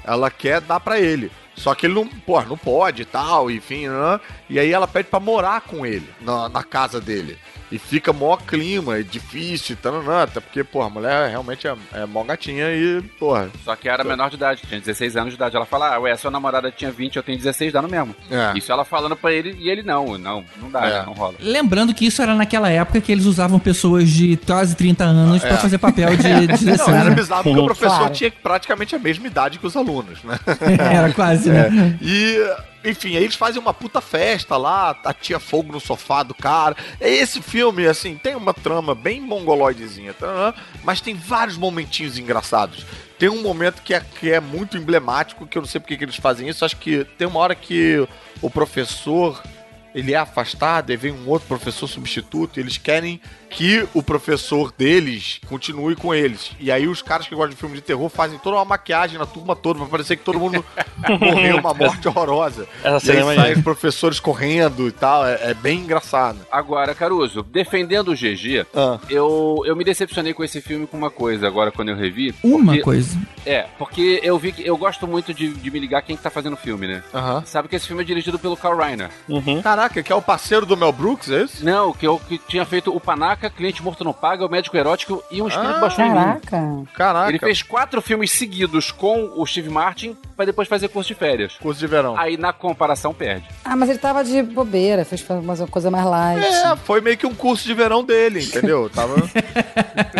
Ela 0.03 0.30
quer 0.30 0.59
dar 0.59 0.81
pra 0.81 0.99
ele. 0.99 1.31
Só 1.55 1.75
que 1.75 1.85
ele 1.85 1.93
não, 1.93 2.07
pô, 2.07 2.41
não 2.41 2.57
pode 2.57 3.03
e 3.03 3.05
tal, 3.05 3.49
enfim, 3.49 3.88
né? 3.88 4.19
E 4.49 4.59
aí 4.59 4.71
ela 4.71 4.88
pede 4.88 5.09
pra 5.09 5.19
morar 5.19 5.61
com 5.61 5.85
ele, 5.85 6.09
na, 6.21 6.49
na 6.49 6.63
casa 6.63 6.99
dele. 6.99 7.38
E 7.74 7.80
fica 7.80 8.14
mó 8.14 8.38
clima, 8.38 9.00
é 9.00 9.02
difícil, 9.02 9.76
tananã, 9.82 10.22
até 10.22 10.40
porque, 10.40 10.64
pô, 10.64 10.84
a 10.84 10.90
mulher 10.91 11.32
realmente 11.32 11.68
é, 11.68 11.74
é 11.94 12.06
mó 12.06 12.24
gatinha 12.24 12.66
e, 12.72 13.02
porra. 13.20 13.50
Só 13.66 13.76
que 13.76 13.90
era 13.90 14.04
menor 14.04 14.30
de 14.30 14.36
idade, 14.36 14.62
tinha 14.68 14.80
16 14.80 15.18
anos 15.18 15.30
de 15.32 15.36
idade. 15.38 15.56
Ela 15.56 15.66
fala, 15.66 15.95
ah, 15.95 16.00
ué, 16.00 16.16
sua 16.16 16.30
namorada 16.30 16.70
tinha 16.72 16.91
20, 16.91 17.16
eu 17.16 17.24
tenho 17.24 17.36
16, 17.36 17.74
dá 17.74 17.82
no 17.82 17.88
mesmo. 17.90 18.16
É. 18.30 18.56
Isso 18.56 18.72
ela 18.72 18.86
falando 18.86 19.16
pra 19.16 19.34
ele 19.34 19.58
e 19.60 19.72
ele 19.72 19.82
não, 19.82 20.20
não, 20.20 20.45
não 20.62 20.70
dá, 20.70 20.86
É. 20.88 21.04
não 21.04 21.14
rola. 21.14 21.34
Lembrando 21.40 21.95
que 21.95 22.06
isso 22.06 22.22
era 22.22 22.36
naquela 22.36 22.70
época 22.70 23.02
que 23.02 23.12
eles 23.12 23.26
usavam 23.26 23.58
pessoas 23.58 24.08
de 24.08 24.38
quase 24.38 24.76
30 24.76 25.04
anos 25.04 25.41
pra 25.41 25.54
É. 25.56 25.58
fazer 25.58 25.80
papel 25.80 26.16
de 26.16 26.45
16. 26.45 26.78
Não, 26.78 26.95
era 26.95 27.10
né? 27.10 27.16
bizarro 27.16 27.44
porque 27.44 27.60
o 27.60 27.66
professor 27.66 27.98
Claro. 27.98 28.14
tinha 28.14 28.32
praticamente 28.32 28.95
a 28.95 29.00
mesma 29.00 29.26
idade 29.26 29.58
que 29.58 29.66
os 29.66 29.76
alunos, 29.76 30.24
né? 30.24 30.38
Era 30.94 31.12
quase, 31.12 31.50
né? 31.50 31.98
E, 32.00 32.38
enfim, 32.84 33.15
aí 33.15 33.23
eles 33.23 33.35
fazem 33.35 33.61
uma 33.61 33.73
puta 33.73 34.01
festa 34.01 34.57
lá, 34.57 34.99
atia 35.05 35.39
fogo 35.39 35.72
no 35.72 35.80
sofá 35.80 36.22
do 36.23 36.34
cara. 36.34 36.76
Esse 36.99 37.41
filme, 37.41 37.88
assim, 37.88 38.18
tem 38.18 38.35
uma 38.35 38.53
trama 38.53 38.93
bem 38.93 39.22
mongoloidezinha, 39.22 40.14
tá? 40.14 40.53
mas 40.84 40.99
tem 40.99 41.15
vários 41.15 41.57
momentinhos 41.57 42.18
engraçados. 42.18 42.85
Tem 43.18 43.30
um 43.30 43.41
momento 43.41 43.81
que 43.81 43.93
é, 43.93 44.01
que 44.01 44.31
é 44.31 44.39
muito 44.39 44.77
emblemático, 44.77 45.47
que 45.47 45.57
eu 45.57 45.61
não 45.61 45.69
sei 45.69 45.80
porque 45.80 45.95
que 45.95 46.03
eles 46.03 46.18
fazem 46.18 46.49
isso. 46.49 46.65
Acho 46.65 46.77
que 46.77 47.05
tem 47.18 47.27
uma 47.27 47.39
hora 47.39 47.55
que 47.55 48.05
o 48.41 48.49
professor 48.49 49.41
ele 49.95 50.14
é 50.14 50.18
afastado 50.18 50.91
e 50.91 50.97
vem 50.97 51.11
um 51.11 51.30
outro 51.30 51.47
professor 51.47 51.88
substituto 51.88 52.57
e 52.57 52.61
eles 52.61 52.77
querem 52.77 53.22
que 53.53 53.88
o 53.93 54.01
professor 54.01 54.71
deles 54.77 55.39
continue 55.47 55.95
com 55.95 56.13
eles. 56.13 56.51
E 56.59 56.71
aí 56.71 56.88
os 56.88 57.01
caras 57.01 57.27
que 57.27 57.35
gostam 57.35 57.51
de 57.51 57.55
filme 57.55 57.75
de 57.75 57.81
terror 57.81 58.09
fazem 58.09 58.39
toda 58.39 58.57
uma 58.57 58.65
maquiagem 58.65 59.17
na 59.17 59.25
turma 59.25 59.55
toda 59.55 59.80
pra 59.80 59.88
parecer 59.88 60.17
que 60.17 60.23
todo 60.23 60.39
mundo 60.39 60.63
morreu 61.19 61.57
uma 61.57 61.73
morte 61.73 62.07
horrorosa. 62.07 62.67
Essa 62.84 62.97
e 62.97 62.99
cena 63.01 63.13
é 63.13 63.19
aí 63.19 63.25
maneira. 63.25 63.41
saem 63.43 63.57
os 63.57 63.63
professores 63.63 64.19
correndo 64.19 64.88
e 64.88 64.91
tal, 64.91 65.25
é, 65.25 65.51
é 65.51 65.53
bem 65.53 65.80
engraçado. 65.80 66.39
Agora, 66.51 66.93
Caruso, 66.95 67.43
defendendo 67.43 68.09
o 68.11 68.15
GG, 68.15 68.65
Ah. 68.75 68.99
eu, 69.09 69.61
eu 69.65 69.75
me 69.75 69.84
decepcionei 69.84 70.34
com 70.34 70.43
esse 70.43 70.61
filme 70.61 70.88
com 70.88 70.97
uma 70.97 71.09
coisa 71.09 71.47
agora 71.47 71.71
quando 71.71 71.89
eu 71.89 71.95
revi. 71.95 72.34
Uma 72.43 72.65
porque- 72.65 72.81
coisa. 72.81 73.17
É, 73.45 73.65
porque 73.77 74.19
eu 74.23 74.38
vi 74.39 74.53
que 74.53 74.65
eu 74.65 74.77
gosto 74.77 75.05
muito 75.05 75.34
de, 75.34 75.49
de 75.49 75.69
me 75.69 75.77
ligar 75.80 76.01
quem 76.01 76.15
que 76.15 76.23
tá 76.23 76.30
fazendo 76.30 76.53
o 76.53 76.57
filme, 76.57 76.88
né? 76.88 77.03
Aham. 77.13 77.43
Sabe 77.45 77.67
que 77.67 77.75
esse 77.75 77.85
filme 77.88 78.01
é 78.01 78.05
dirigido 78.05 78.39
pelo 78.39 78.55
Carl 78.55 78.77
Reiner. 78.77 79.09
Caraca, 79.61 80.01
que 80.01 80.11
é 80.11 80.15
o 80.15 80.21
parceiro 80.21 80.65
do 80.65 80.77
Mel 80.77 80.91
Brooks, 80.93 81.30
é 81.30 81.43
isso? 81.43 81.65
Não, 81.65 81.91
que 81.91 82.07
eu 82.07 82.19
que 82.19 82.38
tinha 82.38 82.65
feito 82.65 82.95
o 82.95 82.99
Panaca, 83.01 83.43
Cliente 83.49 83.82
Morto 83.84 84.03
Não 84.03 84.14
Paga, 84.14 84.45
o 84.45 84.49
Médico 84.49 84.76
Erótico 84.78 85.24
e 85.32 85.41
um 85.41 85.48
Espírito 85.48 85.76
Ah, 85.76 85.80
Baixou 85.80 86.03
em 86.06 86.10
Mim. 86.10 86.15
Caraca. 86.15 86.84
Caraca. 86.95 87.30
Ele 87.30 87.40
fez 87.40 87.61
quatro 87.64 88.02
filmes 88.02 88.32
seguidos 88.32 88.91
com 88.91 89.32
o 89.36 89.45
Steve 89.45 89.70
Martin 89.70 90.15
pra 90.36 90.45
depois 90.45 90.68
fazer 90.68 90.88
curso 90.90 91.07
de 91.10 91.15
férias. 91.15 91.53
Curso 91.61 91.80
de 91.80 91.88
verão. 91.88 92.18
Aí 92.18 92.38
na 92.38 92.52
comparação 92.53 93.14
perde. 93.14 93.45
Ah, 93.64 93.76
mas 93.76 93.90
ele 93.90 93.99
tava 93.99 94.24
de 94.24 94.41
bobeira, 94.44 95.06
fez 95.06 95.24
uma 95.30 95.68
coisa 95.68 95.90
mais 95.91 96.06
light. 96.06 96.44
É, 96.45 96.76
foi 96.78 97.02
meio 97.02 97.18
que 97.18 97.26
um 97.28 97.36
curso 97.36 97.65
de 97.65 97.74
verão 97.74 98.03
dele, 98.03 98.44
entendeu? 98.44 98.90
Tava... 98.94 99.15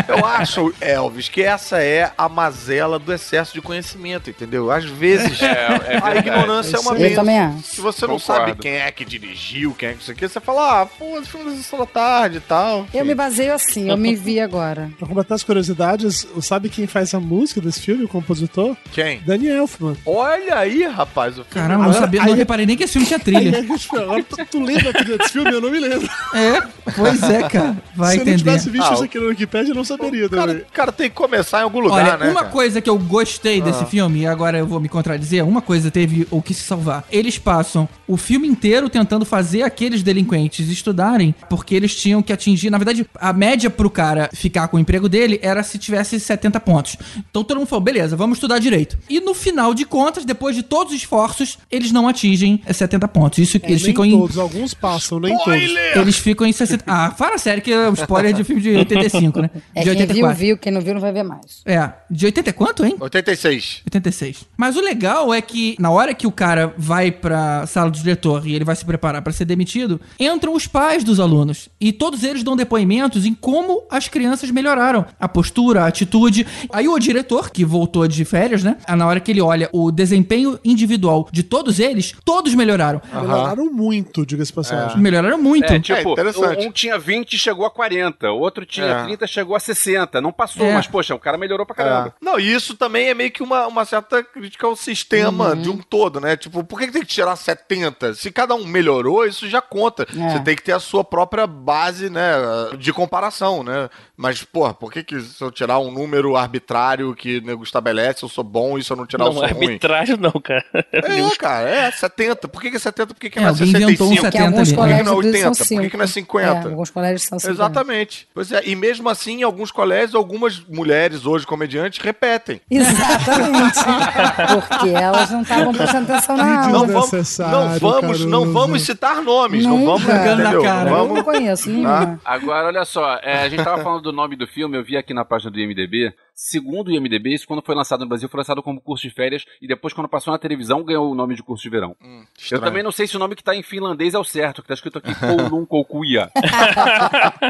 Eu 0.08 0.26
acho, 0.26 0.74
Elvis, 0.80 1.30
que 1.30 1.42
essa 1.42 1.82
é 1.82 2.12
a 2.18 2.28
mazela 2.30 3.00
do 3.00 3.14
excesso 3.14 3.54
de 3.54 3.62
conhecimento, 3.62 4.30
entendeu? 4.30 4.72
Às 4.72 4.86
vezes 4.86 5.42
É, 5.42 5.96
é 5.96 6.00
a 6.04 6.16
ignorância 6.16 6.78
é 6.78 6.80
uma 6.80 6.92
Eu 6.94 6.98
benção. 7.00 7.16
também 7.16 7.40
acho. 7.40 7.64
Se 7.64 7.82
você 7.82 8.06
não 8.08 8.20
Concordo. 8.20 8.46
sabe 8.48 8.56
quem 8.62 8.74
é 8.76 8.92
que 8.92 9.04
dirigiu, 9.06 9.74
quem 9.74 9.90
é 9.90 9.94
que 9.94 10.02
isso 10.02 10.12
aqui, 10.12 10.28
você 10.28 10.40
fala, 10.40 10.82
ah, 10.82 10.86
pô, 10.86 11.18
esse 11.20 11.30
filme 11.30 11.50
da 11.52 11.56
sessão 11.58 11.80
da 11.80 11.86
tarde 11.86 12.38
e 12.38 12.42
tal. 12.42 12.86
Eu 12.94 13.06
me 13.06 13.13
baseio 13.16 13.54
assim, 13.54 13.90
eu 13.90 13.98
me 13.98 14.16
vi 14.16 14.40
agora. 14.40 14.90
Pra 14.98 15.08
completar 15.08 15.36
as 15.36 15.44
curiosidades, 15.44 16.28
sabe 16.42 16.70
quem 16.70 16.88
faz 16.88 17.14
a 17.14 17.20
música 17.20 17.60
desse 17.62 17.80
filme, 17.82 18.04
o 18.04 18.08
compositor? 18.08 18.76
Quem? 18.92 19.20
Danny 19.26 19.48
Elfman. 19.48 19.96
Olha 20.06 20.58
aí, 20.58 20.84
rapaz, 20.88 21.34
o 21.34 21.44
filme. 21.44 21.50
Caramba, 21.52 21.74
não, 21.84 21.90
Agora, 21.92 22.00
sabia, 22.00 22.22
não 22.24 22.32
aí- 22.34 22.38
reparei 22.38 22.66
nem 22.66 22.76
que 22.78 22.84
esse 22.84 22.94
filme 22.94 23.08
tinha 23.08 23.20
trilha. 23.20 23.58
é 23.58 24.00
agora 24.02 24.24
tu, 24.24 24.38
tu 24.52 24.60
lembra 24.64 24.92
desse 24.94 25.30
filme? 25.34 25.52
Eu 25.52 25.62
não 25.62 25.70
me 25.72 25.80
lembro. 25.80 26.10
É, 26.34 26.62
pois 26.96 27.24
é, 27.24 27.44
cara. 27.50 27.78
Vai 27.96 28.14
Se 28.14 28.20
eu 28.22 28.26
não 28.26 28.32
entender. 28.34 28.38
tivesse 28.38 28.70
visto 28.70 28.90
Ah, 28.90 28.94
isso 28.94 29.04
aqui 29.04 29.20
no 29.20 29.28
Wikipedia, 29.28 29.72
eu 29.72 29.76
não 29.76 29.84
saberia 29.84 30.26
O 30.26 30.30
cara, 30.30 30.66
cara 30.74 30.92
tem 30.92 31.10
que 31.10 31.16
começar 31.16 31.60
em 31.60 31.64
algum 31.64 31.80
lugar, 31.80 32.04
Olha, 32.06 32.18
né? 32.18 32.32
uma 32.32 32.42
cara? 32.42 32.52
coisa 32.52 32.82
que 32.82 32.90
eu 32.90 32.98
gostei 32.98 33.62
desse 33.62 33.84
Ah. 33.84 33.88
filme, 33.88 34.22
e 34.22 34.28
agora 34.28 34.58
eu 34.58 34.66
vou 34.68 34.80
me 34.80 34.90
contradizer, 34.90 35.46
uma 35.48 35.62
coisa 35.62 35.90
teve 35.92 36.28
o 36.32 36.42
que 36.42 36.54
se 36.54 36.64
salvar. 36.64 37.06
Eles 37.12 37.38
passam 37.38 37.88
o 38.08 38.18
filme 38.18 38.48
inteiro 38.48 38.90
tentando 38.90 39.26
fazer 39.26 39.64
aqueles 39.64 40.02
delinquentes 40.04 40.70
estudarem, 40.70 41.34
porque 41.50 41.76
eles 41.76 41.96
tinham 41.96 42.22
que 42.22 42.34
atingir, 42.34 42.70
na 42.70 42.78
verdade, 42.78 43.03
a 43.16 43.34
média 43.34 43.70
pro 43.70 43.90
cara 43.90 44.30
ficar 44.34 44.68
com 44.68 44.78
o 44.78 44.80
emprego 44.80 45.08
dele 45.10 45.40
era 45.42 45.64
se 45.64 45.78
tivesse 45.78 46.20
70 46.20 46.60
pontos. 46.60 46.98
Então 47.30 47.44
todo 47.44 47.58
mundo 47.58 47.68
falou, 47.68 47.84
beleza, 47.84 48.16
vamos 48.16 48.38
estudar 48.38 48.60
direito. 48.60 48.98
E 49.10 49.20
no 49.20 49.34
final 49.34 49.74
de 49.74 49.86
contas, 49.86 50.26
depois 50.26 50.56
de 50.56 50.64
todos 50.64 50.94
os 50.94 51.00
esforços, 51.00 51.58
eles 51.72 51.92
não 51.92 52.08
atingem 52.08 52.62
70 52.70 53.08
pontos. 53.08 53.40
Isso 53.40 53.58
É, 53.58 53.60
eles 53.68 53.82
nem 53.82 53.92
ficam 53.92 54.06
em 54.06 54.12
todos, 54.18 54.38
alguns 54.38 54.74
passam, 54.74 55.20
nem 55.20 55.38
todos. 55.38 55.54
eles 55.96 56.18
ficam 56.18 56.46
em 56.48 56.52
60. 56.52 56.84
Ah, 56.88 57.12
fala 57.12 57.38
sério 57.38 57.62
que 57.62 57.72
é 57.72 57.90
um 57.90 57.94
spoiler 57.94 58.34
de 58.34 58.44
filme 58.44 58.62
de 58.62 58.76
85, 58.76 59.42
né? 59.42 59.50
É 59.76 59.84
De 59.84 59.96
quem 59.96 60.06
viu, 60.08 60.30
viu, 60.34 60.58
quem 60.58 60.72
não 60.72 60.82
viu 60.82 60.94
não 60.94 61.02
vai 61.02 61.12
ver 61.12 61.24
mais. 61.24 61.62
É, 61.66 61.90
de 62.10 62.26
80 62.26 62.50
e 62.50 62.54
quanto, 62.54 62.86
hein? 62.86 62.96
86. 63.00 63.82
86. 63.86 64.46
Mas 64.58 64.76
o 64.76 64.82
legal 64.82 65.34
é 65.34 65.42
que 65.42 65.76
na 65.80 65.90
hora 65.90 66.14
que 66.14 66.28
o 66.28 66.32
cara 66.32 66.74
vai 66.78 67.12
pra 67.12 67.66
sala 67.68 67.90
do 67.90 67.98
diretor 67.98 68.46
e 68.48 68.56
ele 68.56 68.66
vai 68.66 68.76
se 68.76 68.86
preparar 68.86 69.22
pra 69.22 69.32
ser 69.34 69.46
demitido, 69.46 70.00
entram 70.20 70.54
os 70.54 70.68
pais 70.68 71.04
dos 71.04 71.20
alunos 71.20 71.70
e 71.80 71.92
todos 71.92 72.24
eles 72.24 72.44
dão 72.44 72.56
depoimentos 72.84 73.26
em 73.26 73.34
como 73.34 73.86
as 73.90 74.08
crianças 74.08 74.52
melhoraram 74.52 75.06
a 75.20 75.28
postura, 75.28 75.84
a 75.84 75.88
atitude. 75.88 76.46
Aí 76.72 76.88
o 76.88 77.00
diretor, 77.00 77.50
que 77.50 77.64
voltou 77.64 78.08
de 78.08 78.26
férias, 78.26 78.64
né? 78.64 78.78
Na 78.90 79.08
hora 79.08 79.20
que 79.20 79.32
ele 79.32 79.42
olha 79.42 79.70
o 79.72 79.92
desempenho 79.92 80.60
individual 80.64 81.28
de 81.32 81.44
todos 81.44 81.80
eles, 81.80 82.14
todos 82.26 82.54
melhoraram. 82.54 83.02
Melhoraram 83.14 83.66
muito, 83.72 84.26
diga-se 84.26 84.52
passagem. 84.52 84.98
Melhoraram 85.00 85.38
muito. 85.42 85.72
É, 85.72 85.80
tipo, 85.80 86.10
um, 86.20 86.68
um 86.68 86.72
tinha 86.72 86.98
20 87.00 87.34
e 87.34 87.38
chegou 87.40 87.66
a 87.66 87.72
40, 87.72 88.32
o 88.32 88.40
outro 88.40 88.66
tinha 88.66 88.86
É. 88.88 89.04
30 89.06 89.26
e 89.26 89.28
chegou 89.28 89.56
a 89.56 89.60
60. 89.60 90.20
Não 90.22 90.32
passou, 90.32 90.66
É. 90.66 90.74
mas, 90.74 90.88
poxa, 90.88 91.16
o 91.16 91.20
cara 91.20 91.38
melhorou 91.38 91.66
pra 91.66 91.76
caramba. 91.76 92.14
Não, 92.22 92.40
e 92.40 92.54
isso 92.54 92.76
também 92.76 93.08
é 93.10 93.14
meio 93.14 93.32
que 93.32 93.42
uma, 93.42 93.66
uma 93.68 93.86
certa 93.86 94.22
crítica 94.24 94.68
ao 94.68 94.76
sistema 94.76 95.50
Uhum. 95.54 95.62
de 95.62 95.70
um 95.70 95.78
todo, 95.78 96.20
né? 96.20 96.36
Tipo, 96.36 96.64
por 96.64 96.80
que, 96.80 96.88
que 96.88 96.94
tem 96.94 97.02
que 97.02 97.08
tirar 97.08 97.36
70? 97.36 98.14
Se 98.14 98.32
cada 98.32 98.54
um 98.56 98.66
melhorou, 98.66 99.26
isso 99.26 99.48
já 99.48 99.62
conta. 99.62 100.04
É. 100.04 100.30
Você 100.32 100.40
tem 100.42 100.56
que 100.56 100.64
ter 100.64 100.74
a 100.74 100.80
sua 100.80 101.04
própria 101.04 101.48
base, 101.48 102.10
né, 102.10 102.34
de 102.78 102.94
comparação, 102.94 103.64
né? 103.64 103.90
Mas, 104.16 104.44
porra, 104.44 104.74
por 104.74 104.92
que, 104.92 105.04
que 105.04 105.20
se 105.22 105.44
eu 105.44 105.52
tirar 105.52 105.80
um 105.80 105.92
número 105.92 106.36
arbitrário 106.36 107.14
que 107.16 107.38
o 107.40 107.42
nego 107.46 107.64
estabelece, 107.64 108.24
eu 108.24 108.30
sou 108.30 108.44
bom, 108.44 108.78
e 108.78 108.84
se 108.84 108.92
eu 108.92 108.98
não 108.98 109.06
tirar, 109.06 109.26
eu 109.26 109.34
Não, 109.34 109.40
sou 109.40 109.48
ruim? 109.50 109.66
arbitrário 109.66 110.18
não, 110.18 110.32
cara. 110.32 110.64
É, 110.92 111.02
cara, 111.38 111.70
é 111.70 111.92
70. 111.92 112.48
Por 112.48 112.62
que, 112.62 112.70
que 112.72 112.78
é 112.78 112.80
70? 112.80 113.14
Por 113.14 113.20
que, 113.20 113.30
que 113.30 113.40
É, 113.40 113.42
não 113.42 113.48
é 113.48 113.52
alguém 113.52 113.70
inventou 113.70 114.08
um 114.08 114.16
65? 114.16 114.32
70 114.32 114.44
alguns 114.46 114.60
ali. 114.70 114.76
Por 114.76 114.88
que, 114.88 114.94
que 114.98 115.04
não 115.04 115.12
é 115.12 115.16
colégios 115.16 115.26
80? 115.26 115.54
são 115.54 115.68
Por 115.78 115.84
que, 115.84 115.90
que 115.90 115.98
não 115.98 116.04
é 116.04 116.08
50? 116.08 116.48
É, 116.48 116.72
alguns 116.72 116.90
colégios 116.90 117.24
são 117.24 117.40
50. 117.40 117.54
Exatamente. 117.56 118.28
Pois 118.34 118.52
é, 118.52 118.62
e 118.66 118.76
mesmo 118.76 119.10
assim, 119.10 119.40
em 119.40 119.44
alguns 119.44 119.72
colégios, 119.72 120.16
algumas 120.16 120.60
mulheres, 120.68 121.26
hoje 121.26 121.46
comediantes, 121.46 122.00
repetem. 122.04 122.62
Exatamente. 122.70 123.80
Porque 124.70 124.90
elas 124.90 125.32
não 125.32 125.42
estavam 125.42 125.74
prestando 125.74 126.12
atenção 126.12 126.38
na 126.38 126.66
aula. 126.66 126.72
Não 126.72 126.88
vamos, 126.88 127.38
não 127.40 127.80
vamos, 127.80 128.26
não 128.26 128.54
vamos 128.54 128.82
citar 128.84 129.22
nomes, 129.22 129.66
não 129.66 129.86
vamos, 129.86 130.02
Nunca. 130.04 130.16
entendeu? 130.34 130.64
Eu 130.64 130.90
Vamos, 130.90 131.16
não 131.18 131.24
conheço 131.24 131.70
nenhuma. 131.70 132.20
Agora, 132.24 132.63
olha 132.64 132.86
só, 132.86 133.16
é, 133.22 133.44
a 133.44 133.50
gente 133.50 133.64
tava 133.64 133.82
falando 133.84 134.02
do 134.04 134.12
nome 134.14 134.36
do 134.36 134.48
filme, 134.48 134.78
eu 134.78 134.84
vi 134.84 134.98
aqui 134.98 135.14
na 135.14 135.24
página 135.26 135.52
do 135.52 135.60
IMDB. 135.60 136.14
Segundo 136.36 136.88
o 136.88 136.92
IMDB, 136.92 137.36
isso 137.36 137.48
quando 137.48 137.62
foi 137.64 137.76
lançado 137.76 138.00
no 138.00 138.08
Brasil, 138.08 138.28
foi 138.28 138.40
lançado 138.40 138.64
como 138.64 138.82
curso 138.82 139.08
de 139.08 139.14
férias 139.14 139.46
e 139.62 139.68
depois, 139.68 139.94
quando 139.94 140.10
passou 140.10 140.32
na 140.34 140.40
televisão, 140.40 140.84
ganhou 140.84 141.12
o 141.12 141.14
nome 141.16 141.36
de 141.36 141.44
curso 141.44 141.62
de 141.62 141.70
verão. 141.70 141.96
eu 142.02 142.08
Hum, 142.08 142.24
estranho. 142.38 142.64
também 142.64 142.82
não 142.82 142.92
sei 142.92 143.06
se 143.06 143.16
o 143.16 143.20
nome 143.20 143.36
que 143.36 143.44
tá 143.44 143.56
em 143.56 143.62
finlandês 143.62 144.16
é 144.16 144.20
o 144.20 144.24
certo, 144.24 144.62
que 144.64 144.68
tá 144.68 144.74
escrito 144.74 144.98
aqui 144.98 145.14
Koulun 145.20 145.64
Koukuya. 145.66 146.32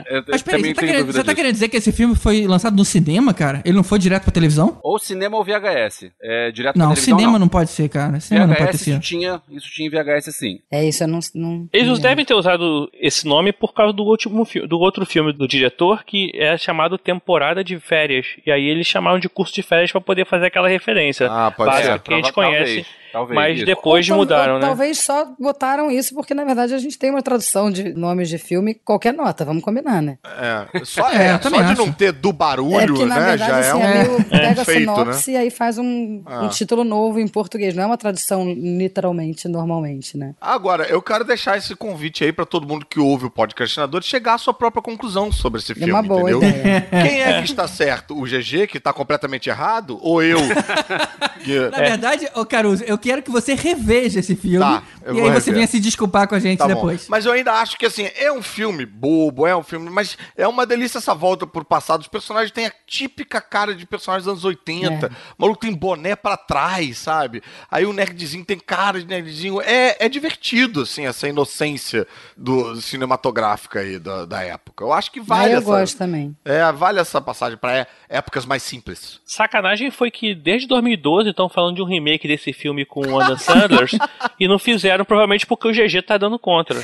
Eu 0.10 0.24
Mas 0.28 0.42
peraí, 0.42 0.62
você 0.64 0.74
tá, 0.74 0.82
querendo, 0.82 1.06
você 1.12 1.24
tá 1.24 1.36
querendo 1.36 1.54
dizer 1.54 1.70
que 1.70 1.78
esse 1.78 1.92
filme 1.92 2.16
foi 2.16 2.46
lançado 2.48 2.76
no 2.76 2.84
cinema, 2.86 3.34
cara? 3.34 3.62
Ele 3.66 3.76
não 3.76 3.84
foi 3.84 4.00
direto 4.00 4.24
pra 4.24 4.32
televisão? 4.32 4.80
Ou 4.84 5.00
cinema 5.00 5.38
ou 5.38 5.44
VHS. 5.44 6.12
É, 6.22 6.52
direto 6.52 6.78
Não, 6.78 6.88
pra 6.88 6.96
televisão, 6.96 7.18
cinema 7.18 7.34
não. 7.34 7.40
não. 7.40 7.48
pode 7.48 7.70
ser, 7.70 7.90
cara. 7.90 8.20
Cinema 8.20 8.48
não 8.48 8.56
pode 8.56 8.72
VHS 8.72 8.82
sido. 8.82 8.94
isso 8.94 9.02
tinha, 9.02 9.42
isso 9.50 9.70
tinha 9.72 9.88
em 9.88 9.92
VHS 9.92 10.36
sim. 10.36 10.60
É 10.72 10.84
isso, 10.86 11.04
eu 11.04 11.08
não. 11.08 11.20
não 11.36 11.70
Eles 11.72 11.88
não 11.88 12.00
devem 12.00 12.26
ter 12.26 12.34
usado 12.34 12.90
esse 12.94 13.26
nome 13.28 13.52
por 13.54 13.74
causa 13.74 13.94
do 13.94 14.04
último 14.04 14.44
fi- 14.46 14.68
do 14.68 14.78
outro 14.80 15.03
filme 15.06 15.32
do 15.34 15.48
diretor, 15.48 16.04
que 16.04 16.32
é 16.36 16.58
chamado 16.58 16.98
Temporada 16.98 17.64
de 17.64 17.80
Férias. 17.80 18.28
E 18.46 18.52
aí 18.52 18.68
eles 18.68 18.88
chamaram 18.88 19.20
de 19.20 19.30
curso 19.30 19.54
de 19.54 19.62
férias 19.64 19.92
pra 19.92 20.02
poder 20.02 20.26
fazer 20.26 20.48
aquela 20.48 20.68
referência 20.68 21.30
pode 21.56 21.70
básica 21.72 21.94
ser. 21.94 22.00
que 22.02 22.14
a 22.14 22.18
gente 22.18 22.32
Prova- 22.34 22.48
conhece. 22.50 22.66
talvez, 22.84 23.03
talvez, 23.14 23.36
mas 23.36 23.58
isso. 23.58 23.66
depois 23.66 24.06
Ou 24.10 24.16
tal- 24.16 24.18
mudaram, 24.18 24.54
ou 24.56 24.60
né? 24.60 24.66
Talvez 24.66 25.00
só 25.00 25.34
botaram 25.40 25.90
isso 25.90 26.14
porque, 26.14 26.34
na 26.34 26.44
verdade, 26.44 26.74
a 26.74 26.78
gente 26.78 26.98
tem 27.00 27.12
uma 27.12 27.22
tradução 27.22 27.72
de 27.72 27.94
nomes 27.94 28.28
de 28.28 28.38
filme, 28.38 28.74
qualquer 28.74 29.14
nota, 29.14 29.46
vamos 29.46 29.64
combinar, 29.64 30.02
né? 30.02 30.18
É, 30.26 30.84
só, 30.84 31.10
É, 31.12 31.28
é, 31.28 31.40
só 31.40 31.62
de 31.62 31.78
não 31.78 31.92
ter 31.92 32.12
do 32.12 32.34
barulho, 32.34 32.80
é 32.82 32.86
porque, 32.88 33.06
na 33.06 33.20
né? 33.20 33.26
verdade, 33.38 33.52
já 33.52 33.60
assim, 33.60 33.70
é 33.70 33.76
um, 33.76 33.84
é 33.84 34.04
meio, 34.04 34.18
um 34.18 34.24
pega 34.24 34.62
a 34.62 34.66
feito, 34.66 34.80
sinopse 34.80 35.32
né? 35.32 35.38
e 35.38 35.42
aí 35.44 35.50
faz 35.52 35.78
um, 35.78 36.22
Ah. 36.26 36.42
um 36.44 36.50
título 36.50 36.84
novo 36.84 37.20
em 37.20 37.28
português. 37.28 37.74
Não 37.76 37.84
é 37.84 37.86
uma 37.86 37.98
tradução 37.98 38.52
literalmente, 38.52 39.48
normalmente, 39.48 40.18
né? 40.18 40.34
Agora, 40.42 40.86
eu 40.88 41.02
quero 41.02 41.24
deixar 41.24 41.58
esse 41.58 41.76
convite 41.76 42.24
aí 42.24 42.34
pra 42.34 42.46
todo 42.46 42.68
mundo 42.68 42.86
que 42.86 43.00
ouve 43.00 43.26
o 43.26 43.30
podcastinador 43.30 44.02
chegar 44.02 44.34
à 44.34 44.38
sua 44.38 44.54
própria 44.54 44.82
conclusão 44.82 45.32
sobre 45.32 45.60
esse 45.60 45.74
filme, 45.76 45.92
uma 45.92 46.02
boa 46.02 46.32
entendeu? 46.32 46.40
ideia. 46.50 46.82
Quem 46.90 47.22
é 47.22 47.38
que 47.40 47.46
está 47.46 47.68
certo? 47.68 48.18
O 48.18 48.24
GG, 48.26 48.68
que 48.68 48.80
tá 48.80 48.92
completamente 48.92 49.50
errado? 49.50 50.00
Ou 50.02 50.24
eu? 50.24 50.40
que... 51.44 51.60
Na 51.70 51.78
verdade, 51.78 52.28
ô 52.36 52.46
Caruso, 52.46 52.84
eu 52.84 52.98
quero 53.04 53.22
que 53.22 53.30
você 53.30 53.54
reveja 53.54 54.20
esse 54.22 54.36
filme. 54.36 54.60
Tá, 54.60 54.82
e 55.14 55.20
aí 55.20 55.32
você 55.32 55.52
venha 55.52 55.68
se 55.68 55.80
desculpar 55.80 56.28
com 56.28 56.36
a 56.36 56.40
gente 56.40 56.58
Tá 56.60 56.68
bom. 56.68 56.76
depois. 56.76 57.08
Mas 57.10 57.26
eu 57.26 57.34
ainda 57.34 57.52
acho 57.54 57.78
que, 57.78 57.86
assim, 57.86 58.10
é 58.16 58.32
um 58.32 58.42
filme 58.42 58.86
bobo, 58.86 59.46
é 59.46 59.56
um 59.56 59.62
filme, 59.64 59.90
mas 59.90 60.18
é 60.38 60.48
uma 60.48 60.66
delícia 60.66 61.00
essa 61.00 61.14
volta 61.14 61.46
pro 61.46 61.66
passado. 61.66 62.02
Os 62.02 62.08
personagens 62.08 62.52
têm 62.52 62.66
a 62.68 62.74
típica 62.88 63.42
cara 63.42 63.76
de 63.76 63.86
personagens 63.86 64.24
dos 64.26 64.32
anos 64.32 64.46
80. 64.46 65.08
É. 65.08 65.10
O 65.10 65.42
maluco 65.42 65.60
tem 65.60 65.74
boné 65.74 66.16
pra 66.16 66.38
trás, 66.38 66.98
sabe? 66.98 67.44
Aí 67.70 67.86
o 67.86 67.92
nerdzinho 67.94 68.46
tem 68.46 68.58
cara 68.58 69.00
de 69.00 69.06
nerdzinho. 69.06 69.60
É, 69.62 69.98
é 70.00 70.08
divertido, 70.08 70.82
assim, 70.84 71.06
essa 71.06 71.28
inocência 71.28 72.08
do 72.38 72.76
cinematográfica 72.82 73.80
aí 73.82 74.00
da, 74.00 74.26
da 74.26 74.42
época. 74.44 74.84
Eu 74.84 74.94
acho 74.94 75.12
que 75.12 75.20
vale 75.20 75.50
Ah, 75.52 75.54
eu 75.56 75.58
essa... 75.58 75.66
gosto 75.66 75.98
também. 75.98 76.36
É, 76.46 76.72
vale 76.72 77.00
essa 77.00 77.20
passagem 77.22 77.58
pra 77.58 77.76
é- 77.80 77.88
épocas 78.10 78.46
mais 78.46 78.64
simples. 78.64 79.20
Sacanagem 79.26 79.92
foi 79.92 80.10
que 80.10 80.34
desde 80.34 80.68
2012 80.68 81.30
estão 81.30 81.50
falando 81.50 81.76
de 81.76 81.82
um 81.82 81.86
remake 81.86 82.28
desse 82.28 82.54
filme 82.54 82.86
com 82.94 83.08
o 83.08 83.20
Adam 83.20 83.36
Sandler 83.40 83.90
e 84.40 84.48
não 84.48 84.60
fizeram, 84.60 85.04
provavelmente 85.04 85.48
porque 85.48 85.68
o 85.68 85.72
GG 85.72 86.04
tá 86.04 86.16
dando 86.16 86.38
contra. 86.38 86.78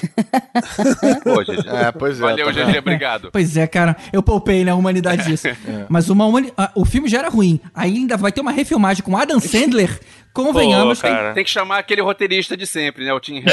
Pô, 1.23 1.43
GG. 1.43 1.67
É, 1.67 1.91
pois 1.91 2.17
é. 2.17 2.21
Valeu, 2.21 2.45
tá 2.47 2.51
GG, 2.51 2.77
obrigado. 2.79 3.29
Pois 3.39 3.55
é, 3.55 3.67
cara, 3.67 3.95
eu 4.11 4.23
poupei 4.23 4.65
na 4.65 4.73
humanidade 4.73 5.23
disso. 5.25 5.47
Mas 5.87 6.09
uma 6.09 6.25
humani- 6.25 6.51
o 6.73 6.83
filme 6.83 7.07
já 7.07 7.19
era 7.19 7.29
ruim. 7.29 7.59
Aí 7.75 7.93
ainda 7.93 8.17
vai 8.17 8.31
ter 8.31 8.41
uma 8.41 8.51
refilmagem 8.51 9.03
com 9.03 9.15
Adam 9.15 9.39
Sandler. 9.39 9.99
Convenhamos. 10.33 10.99
Pô, 10.99 11.07
cara. 11.07 11.33
Tem 11.33 11.43
que 11.43 11.49
chamar 11.51 11.77
aquele 11.77 12.01
roteirista 12.01 12.57
de 12.57 12.65
sempre, 12.65 13.05
né? 13.05 13.13
O 13.13 13.19
Tim. 13.19 13.43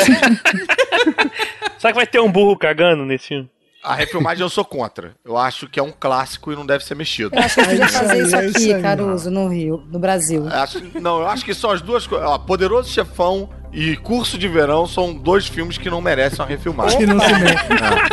Será 1.79 1.93
que 1.93 1.97
vai 1.99 2.07
ter 2.07 2.21
um 2.21 2.33
burro 2.33 2.57
cagando 2.57 3.05
nesse 3.05 3.29
filme? 3.29 3.51
A 3.87 3.95
refilmagem 3.95 4.43
eu 4.43 4.49
sou 4.51 4.65
contra. 4.65 5.15
Eu 5.25 5.37
acho 5.39 5.69
que 5.69 5.79
é 5.79 5.83
um 5.83 5.93
clássico 5.93 6.53
e 6.53 6.57
não 6.57 6.67
deve 6.67 6.85
ser 6.85 6.97
mexido. 6.97 7.31
Eu 7.35 7.41
acho 7.43 7.55
que 7.55 7.65
podia 7.65 7.85
isso 7.85 7.99
fazer 7.99 8.23
isso 8.23 8.37
é 8.37 8.47
isso 8.47 8.73
aqui. 8.75 8.83
Caruso, 8.83 9.31
no 9.31 9.49
Rio, 9.49 9.83
no 9.91 9.99
Brasil. 10.01 10.47
Acho- 10.49 10.83
não, 11.01 11.21
eu 11.21 11.29
acho 11.29 11.45
que 11.45 11.55
são 11.55 11.71
as 11.71 11.81
duas 11.81 12.07
coisas. 12.07 12.37
Poderoso 12.39 12.91
Chefão 12.91 13.49
e 13.73 13.97
Curso 13.97 14.37
de 14.39 14.49
Verão 14.49 14.87
são 14.87 15.15
dois 15.15 15.47
filmes 15.47 15.79
que 15.79 15.89
não 15.89 16.01
merecem 16.01 16.41
uma 16.41 16.47
refilmagem. 16.47 16.99
Que 16.99 17.07
não 17.07 17.21
se 17.21 17.33
mexe. 17.33 17.65
Caraca, 17.69 18.09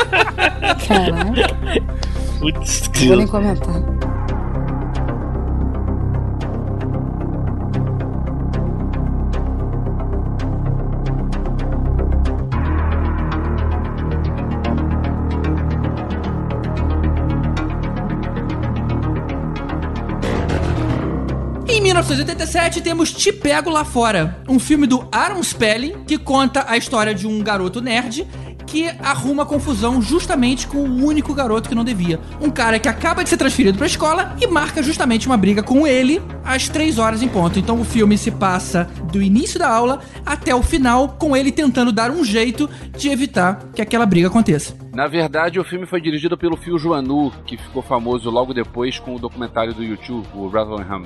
Putz, 2.40 2.90
não 3.00 3.08
vou 3.08 3.18
nem 3.18 3.28
comentar. 3.28 3.74
Em 22.24 22.26
1987 22.26 22.82
temos 22.82 23.12
Te 23.12 23.34
Pego 23.34 23.70
Lá 23.70 23.84
Fora, 23.84 24.42
um 24.48 24.58
filme 24.58 24.88
do 24.88 25.06
Aaron 25.12 25.44
Spelling 25.44 26.06
que 26.08 26.18
conta 26.18 26.64
a 26.70 26.78
história 26.78 27.14
de 27.14 27.28
um 27.28 27.44
garoto 27.44 27.82
nerd 27.82 28.26
que 28.66 28.88
arruma 29.04 29.46
confusão 29.46 30.02
justamente 30.02 30.66
com 30.66 30.78
o 30.78 31.06
único 31.06 31.34
garoto 31.34 31.68
que 31.68 31.76
não 31.76 31.84
devia. 31.84 32.22
Um 32.40 32.50
cara 32.50 32.80
que 32.80 32.88
acaba 32.88 33.26
de 33.26 33.30
ser 33.30 33.36
transferido 33.36 33.78
pra 33.78 33.88
escola 33.88 34.38
e 34.40 34.48
marca 34.48 34.82
justamente 34.82 35.28
uma 35.28 35.36
briga 35.36 35.62
com 35.62 35.86
ele 35.86 36.22
às 36.46 36.70
três 36.70 36.98
horas 36.98 37.22
em 37.22 37.28
ponto. 37.28 37.60
Então 37.60 37.82
o 37.82 37.84
filme 37.84 38.18
se 38.18 38.32
passa 38.32 38.88
do 39.12 39.22
início 39.22 39.60
da 39.60 39.68
aula 39.68 40.00
até 40.26 40.56
o 40.56 40.64
final 40.64 41.18
com 41.20 41.36
ele 41.36 41.52
tentando 41.52 41.92
dar 41.92 42.10
um 42.10 42.24
jeito 42.24 42.70
de 42.98 43.10
evitar 43.10 43.70
que 43.76 43.82
aquela 43.82 44.06
briga 44.06 44.30
aconteça. 44.30 44.83
Na 44.94 45.08
verdade, 45.08 45.60
o 45.60 45.64
filme 45.64 45.88
foi 45.88 46.00
dirigido 46.00 46.38
pelo 46.38 46.56
Phil 46.56 46.78
Joannou, 46.78 47.34
que 47.48 47.58
ficou 47.58 47.82
famoso 47.82 48.30
logo 48.30 48.54
depois 48.54 49.00
com 49.00 49.16
o 49.16 49.20
documentário 49.20 49.74
do 49.74 49.84
YouTube, 49.84 50.28
o 50.36 50.48
Rotherham. 50.48 51.04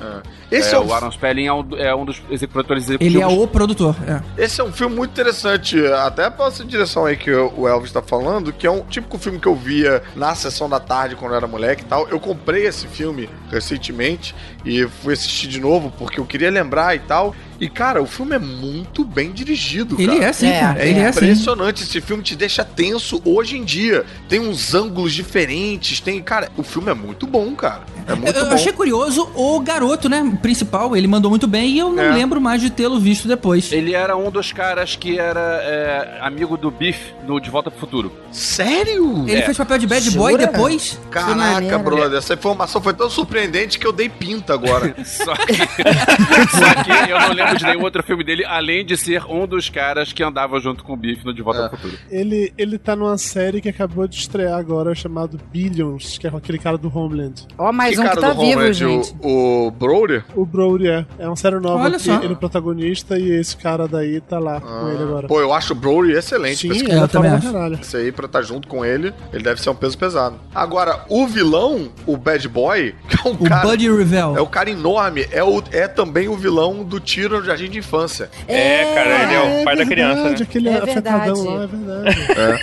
Esse 0.52 0.74
É, 0.76 0.78
é 0.78 0.80
o- 0.82 0.88
o 0.88 0.94
Aaron 0.94 1.10
Spelling 1.12 1.46
é 1.46 1.54
um, 1.54 1.66
é 1.78 1.96
um 1.96 2.04
dos 2.04 2.22
executores 2.30 2.84
executivos. 2.84 3.16
Ele 3.16 3.24
é 3.24 3.28
o 3.44 3.48
produtor, 3.48 3.96
é. 4.06 4.22
Esse 4.44 4.60
é 4.60 4.64
um 4.66 4.74
filme 4.74 4.94
muito 4.94 5.12
interessante, 5.12 5.80
até 5.88 6.30
pra 6.30 6.48
essa 6.48 6.66
direção 6.66 7.06
aí 7.06 7.16
que 7.16 7.32
o 7.32 7.66
Elvis 7.66 7.92
tá 7.94 8.02
falando, 8.02 8.52
que 8.52 8.68
é 8.68 8.72
um 8.72 8.82
típico 8.82 9.18
filme 9.18 9.40
que 9.40 9.48
eu 9.48 9.56
via 9.56 10.04
na 10.18 10.36
sessão 10.36 10.68
da 10.68 10.82
tarde 10.82 11.16
quando 11.16 11.32
eu 11.32 11.38
era 11.38 11.48
moleque 11.48 11.84
e 11.84 11.86
tal. 11.86 12.10
Eu 12.10 12.20
comprei 12.20 12.66
esse 12.68 12.88
filme 12.88 13.30
recentemente 13.50 14.36
e 14.66 14.86
fui 14.86 15.14
assistir 15.14 15.48
de 15.48 15.62
novo 15.62 15.94
porque 15.98 16.20
eu 16.20 16.26
queria 16.26 16.52
lembrar 16.52 16.94
e 16.94 17.00
tal. 17.00 17.34
E, 17.60 17.68
cara, 17.68 18.02
o 18.02 18.06
filme 18.06 18.36
é 18.36 18.40
muito 18.40 19.04
bem 19.04 19.32
dirigido, 19.32 19.96
Ele 20.00 20.14
cara. 20.18 20.26
é 20.26 20.34
sim, 20.34 20.48
É, 20.48 20.60
cara. 20.60 20.80
É 20.84 20.90
Ele 20.90 21.00
é 21.00 21.12
sim. 21.12 21.18
impressionante, 21.26 21.84
esse 21.84 22.00
filme 22.02 22.22
te 22.22 22.36
deixa 22.36 22.64
tenso 22.64 23.22
hoje 23.26 23.58
em 23.58 23.64
dia. 23.64 24.06
Tem 24.30 24.40
uns 24.40 24.76
ângulos 24.76 25.14
diferentes, 25.14 26.00
tem, 26.00 26.22
cara, 26.22 26.50
o 26.56 26.64
filme 26.64 26.92
é 26.92 26.94
muito 26.94 27.26
bom, 27.26 27.56
cara. 27.56 27.82
É 28.08 28.14
muito 28.16 28.38
eu 28.38 28.46
bom. 28.46 28.54
achei 28.54 28.72
curioso 28.72 29.30
o 29.36 29.60
garoto, 29.60 30.08
né? 30.08 30.22
o 30.22 30.38
Principal, 30.38 30.96
ele 30.96 31.08
mandou 31.08 31.30
muito 31.30 31.48
bem 31.48 31.72
e 31.72 31.80
eu 31.80 31.92
não 31.92 32.04
É. 32.04 32.12
lembro 32.14 32.40
mais 32.40 32.62
de 32.62 32.70
tê-lo 32.70 33.00
visto 33.00 33.28
depois. 33.28 33.72
Ele 33.72 33.94
era 33.94 34.16
um 34.16 34.30
dos 34.32 34.52
caras 34.54 34.96
que 34.96 35.20
era 35.20 35.60
é, 35.64 36.20
amigo 36.22 36.56
do 36.58 36.72
Biff 36.72 37.00
no 37.26 37.40
De 37.42 37.50
Volta 37.50 37.70
pro 37.72 37.80
Futuro. 37.80 38.14
Sério? 38.32 39.26
Ele 39.28 39.40
É. 39.40 39.42
fez 39.42 39.58
papel 39.58 39.78
de 39.80 39.88
bad 39.88 40.12
boy 40.12 40.32
Jura? 40.34 40.48
depois. 40.48 40.98
Caraca, 41.12 41.78
brother, 41.80 42.18
essa 42.18 42.34
informação 42.36 42.82
foi 42.82 42.94
tão 42.94 43.10
surpreendente 43.10 43.78
que 43.78 43.86
eu 43.86 43.92
dei 43.92 44.08
pinta 44.10 44.54
agora. 44.54 44.96
Só 45.04 45.36
que, 45.36 45.54
só 45.56 46.84
que 46.84 47.12
eu 47.12 47.20
não 47.20 47.34
lembro 47.34 47.47
lembro 47.48 47.60
de 47.60 47.66
nenhum 47.66 47.84
outro 47.84 48.04
filme 48.04 48.24
dele, 48.24 48.46
além 48.46 48.86
de 48.86 48.96
ser 48.98 49.24
um 49.26 49.46
dos 49.48 49.70
caras 49.70 50.12
que 50.14 50.24
andava 50.24 50.60
junto 50.60 50.84
com 50.84 50.94
o 50.94 50.98
Biff 50.98 51.26
no 51.26 51.34
De 51.34 51.42
Volta 51.42 51.60
É. 51.60 51.64
ao 51.64 51.70
Futuro. 51.72 51.98
Ele, 52.10 52.54
ele 52.58 52.78
tá 52.78 52.96
numa 52.96 53.18
série 53.18 53.62
que 53.62 53.70
acabou 53.70 54.08
de 54.08 54.16
estrear 54.18 54.58
agora, 54.58 54.94
chamado 54.96 55.40
Billions, 55.52 56.18
que 56.18 56.28
é 56.28 56.30
com 56.32 56.38
aquele 56.38 56.58
cara 56.58 56.78
do 56.78 56.92
Homeland. 56.96 57.46
Ó, 57.58 57.72
mais 57.72 57.96
Que 57.96 58.02
um 58.02 58.10
que 58.10 58.16
tá 58.20 58.32
do 58.34 58.40
vivo, 58.42 58.52
Homeland, 58.60 58.74
gente. 58.74 59.16
O, 59.22 59.68
o 59.68 59.72
Brody? 59.72 60.24
O 60.36 60.46
Brody 60.46 60.88
é. 60.88 61.06
É 61.20 61.28
uma 61.28 61.36
série 61.36 61.60
nova 61.60 61.84
Olha 61.84 61.98
que 61.98 62.04
só. 62.06 62.16
ele 62.18 62.28
é 62.28 62.32
o 62.32 62.36
protagonista 62.38 63.18
e 63.18 63.30
esse 63.32 63.56
cara 63.58 63.88
daí 63.88 64.20
tá 64.22 64.40
lá 64.40 64.60
com 64.62 64.90
ele 64.90 65.04
agora. 65.04 65.28
Pô, 65.28 65.40
eu 65.42 65.54
acho 65.54 65.74
o 65.74 65.76
Brody 65.76 66.14
excelente. 66.14 66.58
Sim, 66.58 66.72
isso 66.72 66.84
que 66.86 66.92
eu 66.92 66.98
ele 66.98 67.08
também 67.08 67.32
acho. 67.32 67.48
Esse 67.82 67.98
aí, 67.98 68.12
pra 68.12 68.26
estar 68.26 68.42
junto 68.42 68.68
com 68.68 68.84
ele, 68.86 69.14
ele 69.34 69.44
deve 69.44 69.62
ser 69.62 69.70
um 69.70 69.76
peso 69.76 69.98
pesado. 69.98 70.38
Agora, 70.54 71.06
o 71.10 71.28
vilão, 71.28 71.90
o 72.06 72.18
Bad 72.18 72.48
Boy, 72.48 72.96
que 73.10 73.28
é 73.28 73.30
um 73.30 73.34
O 73.34 73.50
cara... 73.50 73.68
Buddy 73.68 73.90
Revell. 73.90 74.38
É 74.38 74.42
o 74.42 74.48
cara 74.48 74.70
enorme, 74.70 75.26
é, 75.32 75.44
o, 75.44 75.62
é 75.72 75.88
também 75.88 76.28
o 76.28 76.36
vilão 76.36 76.84
do 76.84 77.00
tiro 77.00 77.37
no 77.40 77.46
Jardim 77.46 77.70
de 77.70 77.80
Infância. 77.80 78.30
É, 78.48 78.94
cara, 78.94 79.24
ele 79.24 79.34
é 79.34 79.62
o 79.62 79.64
pai 79.64 79.76
da 79.76 79.86
criança, 79.86 80.30
né? 80.30 80.36
Aquele 80.42 80.70
É 80.70 80.82
verdade. 80.82 81.32
lá, 81.32 81.64
é 81.64 81.68
verdade. 81.68 82.32
É. 82.32 82.60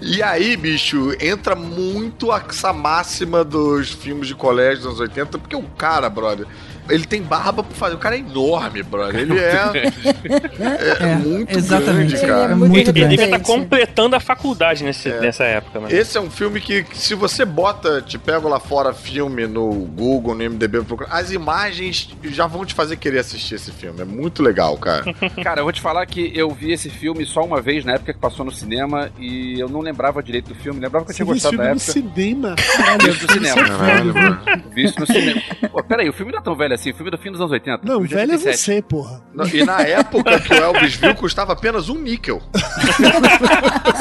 E 0.00 0.22
aí, 0.22 0.56
bicho, 0.56 1.12
entra 1.20 1.54
muito 1.54 2.32
essa 2.32 2.72
máxima 2.72 3.44
dos 3.44 3.90
filmes 3.92 4.28
de 4.28 4.34
colégio 4.34 4.76
dos 4.78 4.86
anos 4.86 5.00
80, 5.00 5.38
porque 5.38 5.56
o 5.56 5.62
cara, 5.62 6.08
brother, 6.08 6.46
ele 6.88 7.04
tem 7.04 7.22
barba 7.22 7.62
pra 7.62 7.74
fazer. 7.74 7.94
O 7.94 7.98
cara 7.98 8.16
é 8.16 8.18
enorme, 8.20 8.82
brother. 8.82 9.20
Ele 9.20 9.38
é, 9.38 9.92
é, 11.02 11.10
É, 11.12 11.14
muito 11.16 11.56
exatamente. 11.56 12.12
grande, 12.12 12.26
cara. 12.26 12.52
É 12.52 12.54
muito 12.54 12.76
Ele 12.76 12.92
grande. 12.92 13.16
devia 13.16 13.24
estar 13.36 13.40
completando 13.40 14.16
a 14.16 14.20
faculdade 14.20 14.84
nesse, 14.84 15.08
nessa 15.20 15.44
época, 15.44 15.80
mano. 15.80 15.94
Esse 15.94 16.16
é 16.18 16.20
um 16.20 16.30
filme 16.30 16.60
que, 16.60 16.82
que 16.84 16.98
se 16.98 17.14
você 17.14 17.44
bota, 17.44 18.00
te 18.02 18.18
pego 18.18 18.48
lá 18.48 18.58
fora 18.60 18.92
filme 18.92 19.46
no 19.46 19.70
Google, 19.72 20.34
no 20.34 20.44
MDB, 20.50 20.78
as 21.10 21.30
imagens 21.32 22.10
já 22.24 22.46
vão 22.46 22.64
te 22.64 22.74
fazer 22.74 22.96
querer 22.96 23.18
assistir 23.20 23.54
esse 23.56 23.70
filme. 23.72 24.00
É 24.00 24.04
muito 24.04 24.42
legal, 24.42 24.76
cara. 24.76 25.04
Cara, 25.42 25.60
eu 25.60 25.64
vou 25.64 25.72
te 25.72 25.80
falar 25.80 26.04
que 26.06 26.32
eu 26.34 26.50
vi 26.50 26.72
esse 26.72 26.90
filme 26.90 27.24
só 27.24 27.42
uma 27.42 27.60
vez 27.60 27.84
na 27.84 27.92
época 27.94 28.12
que 28.12 28.18
passou 28.18 28.44
no 28.44 28.50
cinema 28.52 29.10
e 29.18 29.58
eu 29.58 29.68
não 29.68 29.80
lembrava 29.80 30.22
direito 30.22 30.48
do 30.48 30.54
filme. 30.54 30.80
Lembrava 30.80 31.04
que 31.06 31.12
eu 31.12 31.16
tinha 31.16 31.26
gostado 31.26 31.56
da 31.56 31.74
filme 31.74 31.74
no 31.74 31.80
época. 31.80 31.92
cinema? 31.92 32.98
Vi 32.98 33.10
isso 33.10 33.26
no 33.26 33.32
cinema. 33.32 33.68
Caralho, 33.68 34.14
mano. 34.14 34.40
Vi 34.74 34.84
isso 34.84 35.00
no 35.00 35.06
cinema. 35.06 35.40
Pô, 35.70 35.82
peraí, 35.82 36.08
o 36.08 36.12
filme 36.12 36.32
não 36.32 36.38
é 36.38 36.42
tão 36.42 36.54
velho 36.56 36.74
assim. 36.80 36.92
Filme 36.92 37.08
é 37.08 37.10
do 37.10 37.18
fim 37.18 37.30
dos 37.30 37.40
anos 37.40 37.52
80. 37.52 37.80
Não, 37.84 38.00
velho 38.02 38.32
é 38.32 38.34
87. 38.34 38.56
você, 38.58 38.82
porra. 38.82 39.22
E 39.52 39.64
na 39.64 39.80
época 39.86 40.40
que 40.40 40.52
o 40.52 40.56
Elvis 40.56 40.94
viu, 40.96 41.14
custava 41.14 41.52
apenas 41.52 41.88
um 41.88 41.98
níquel. 41.98 42.40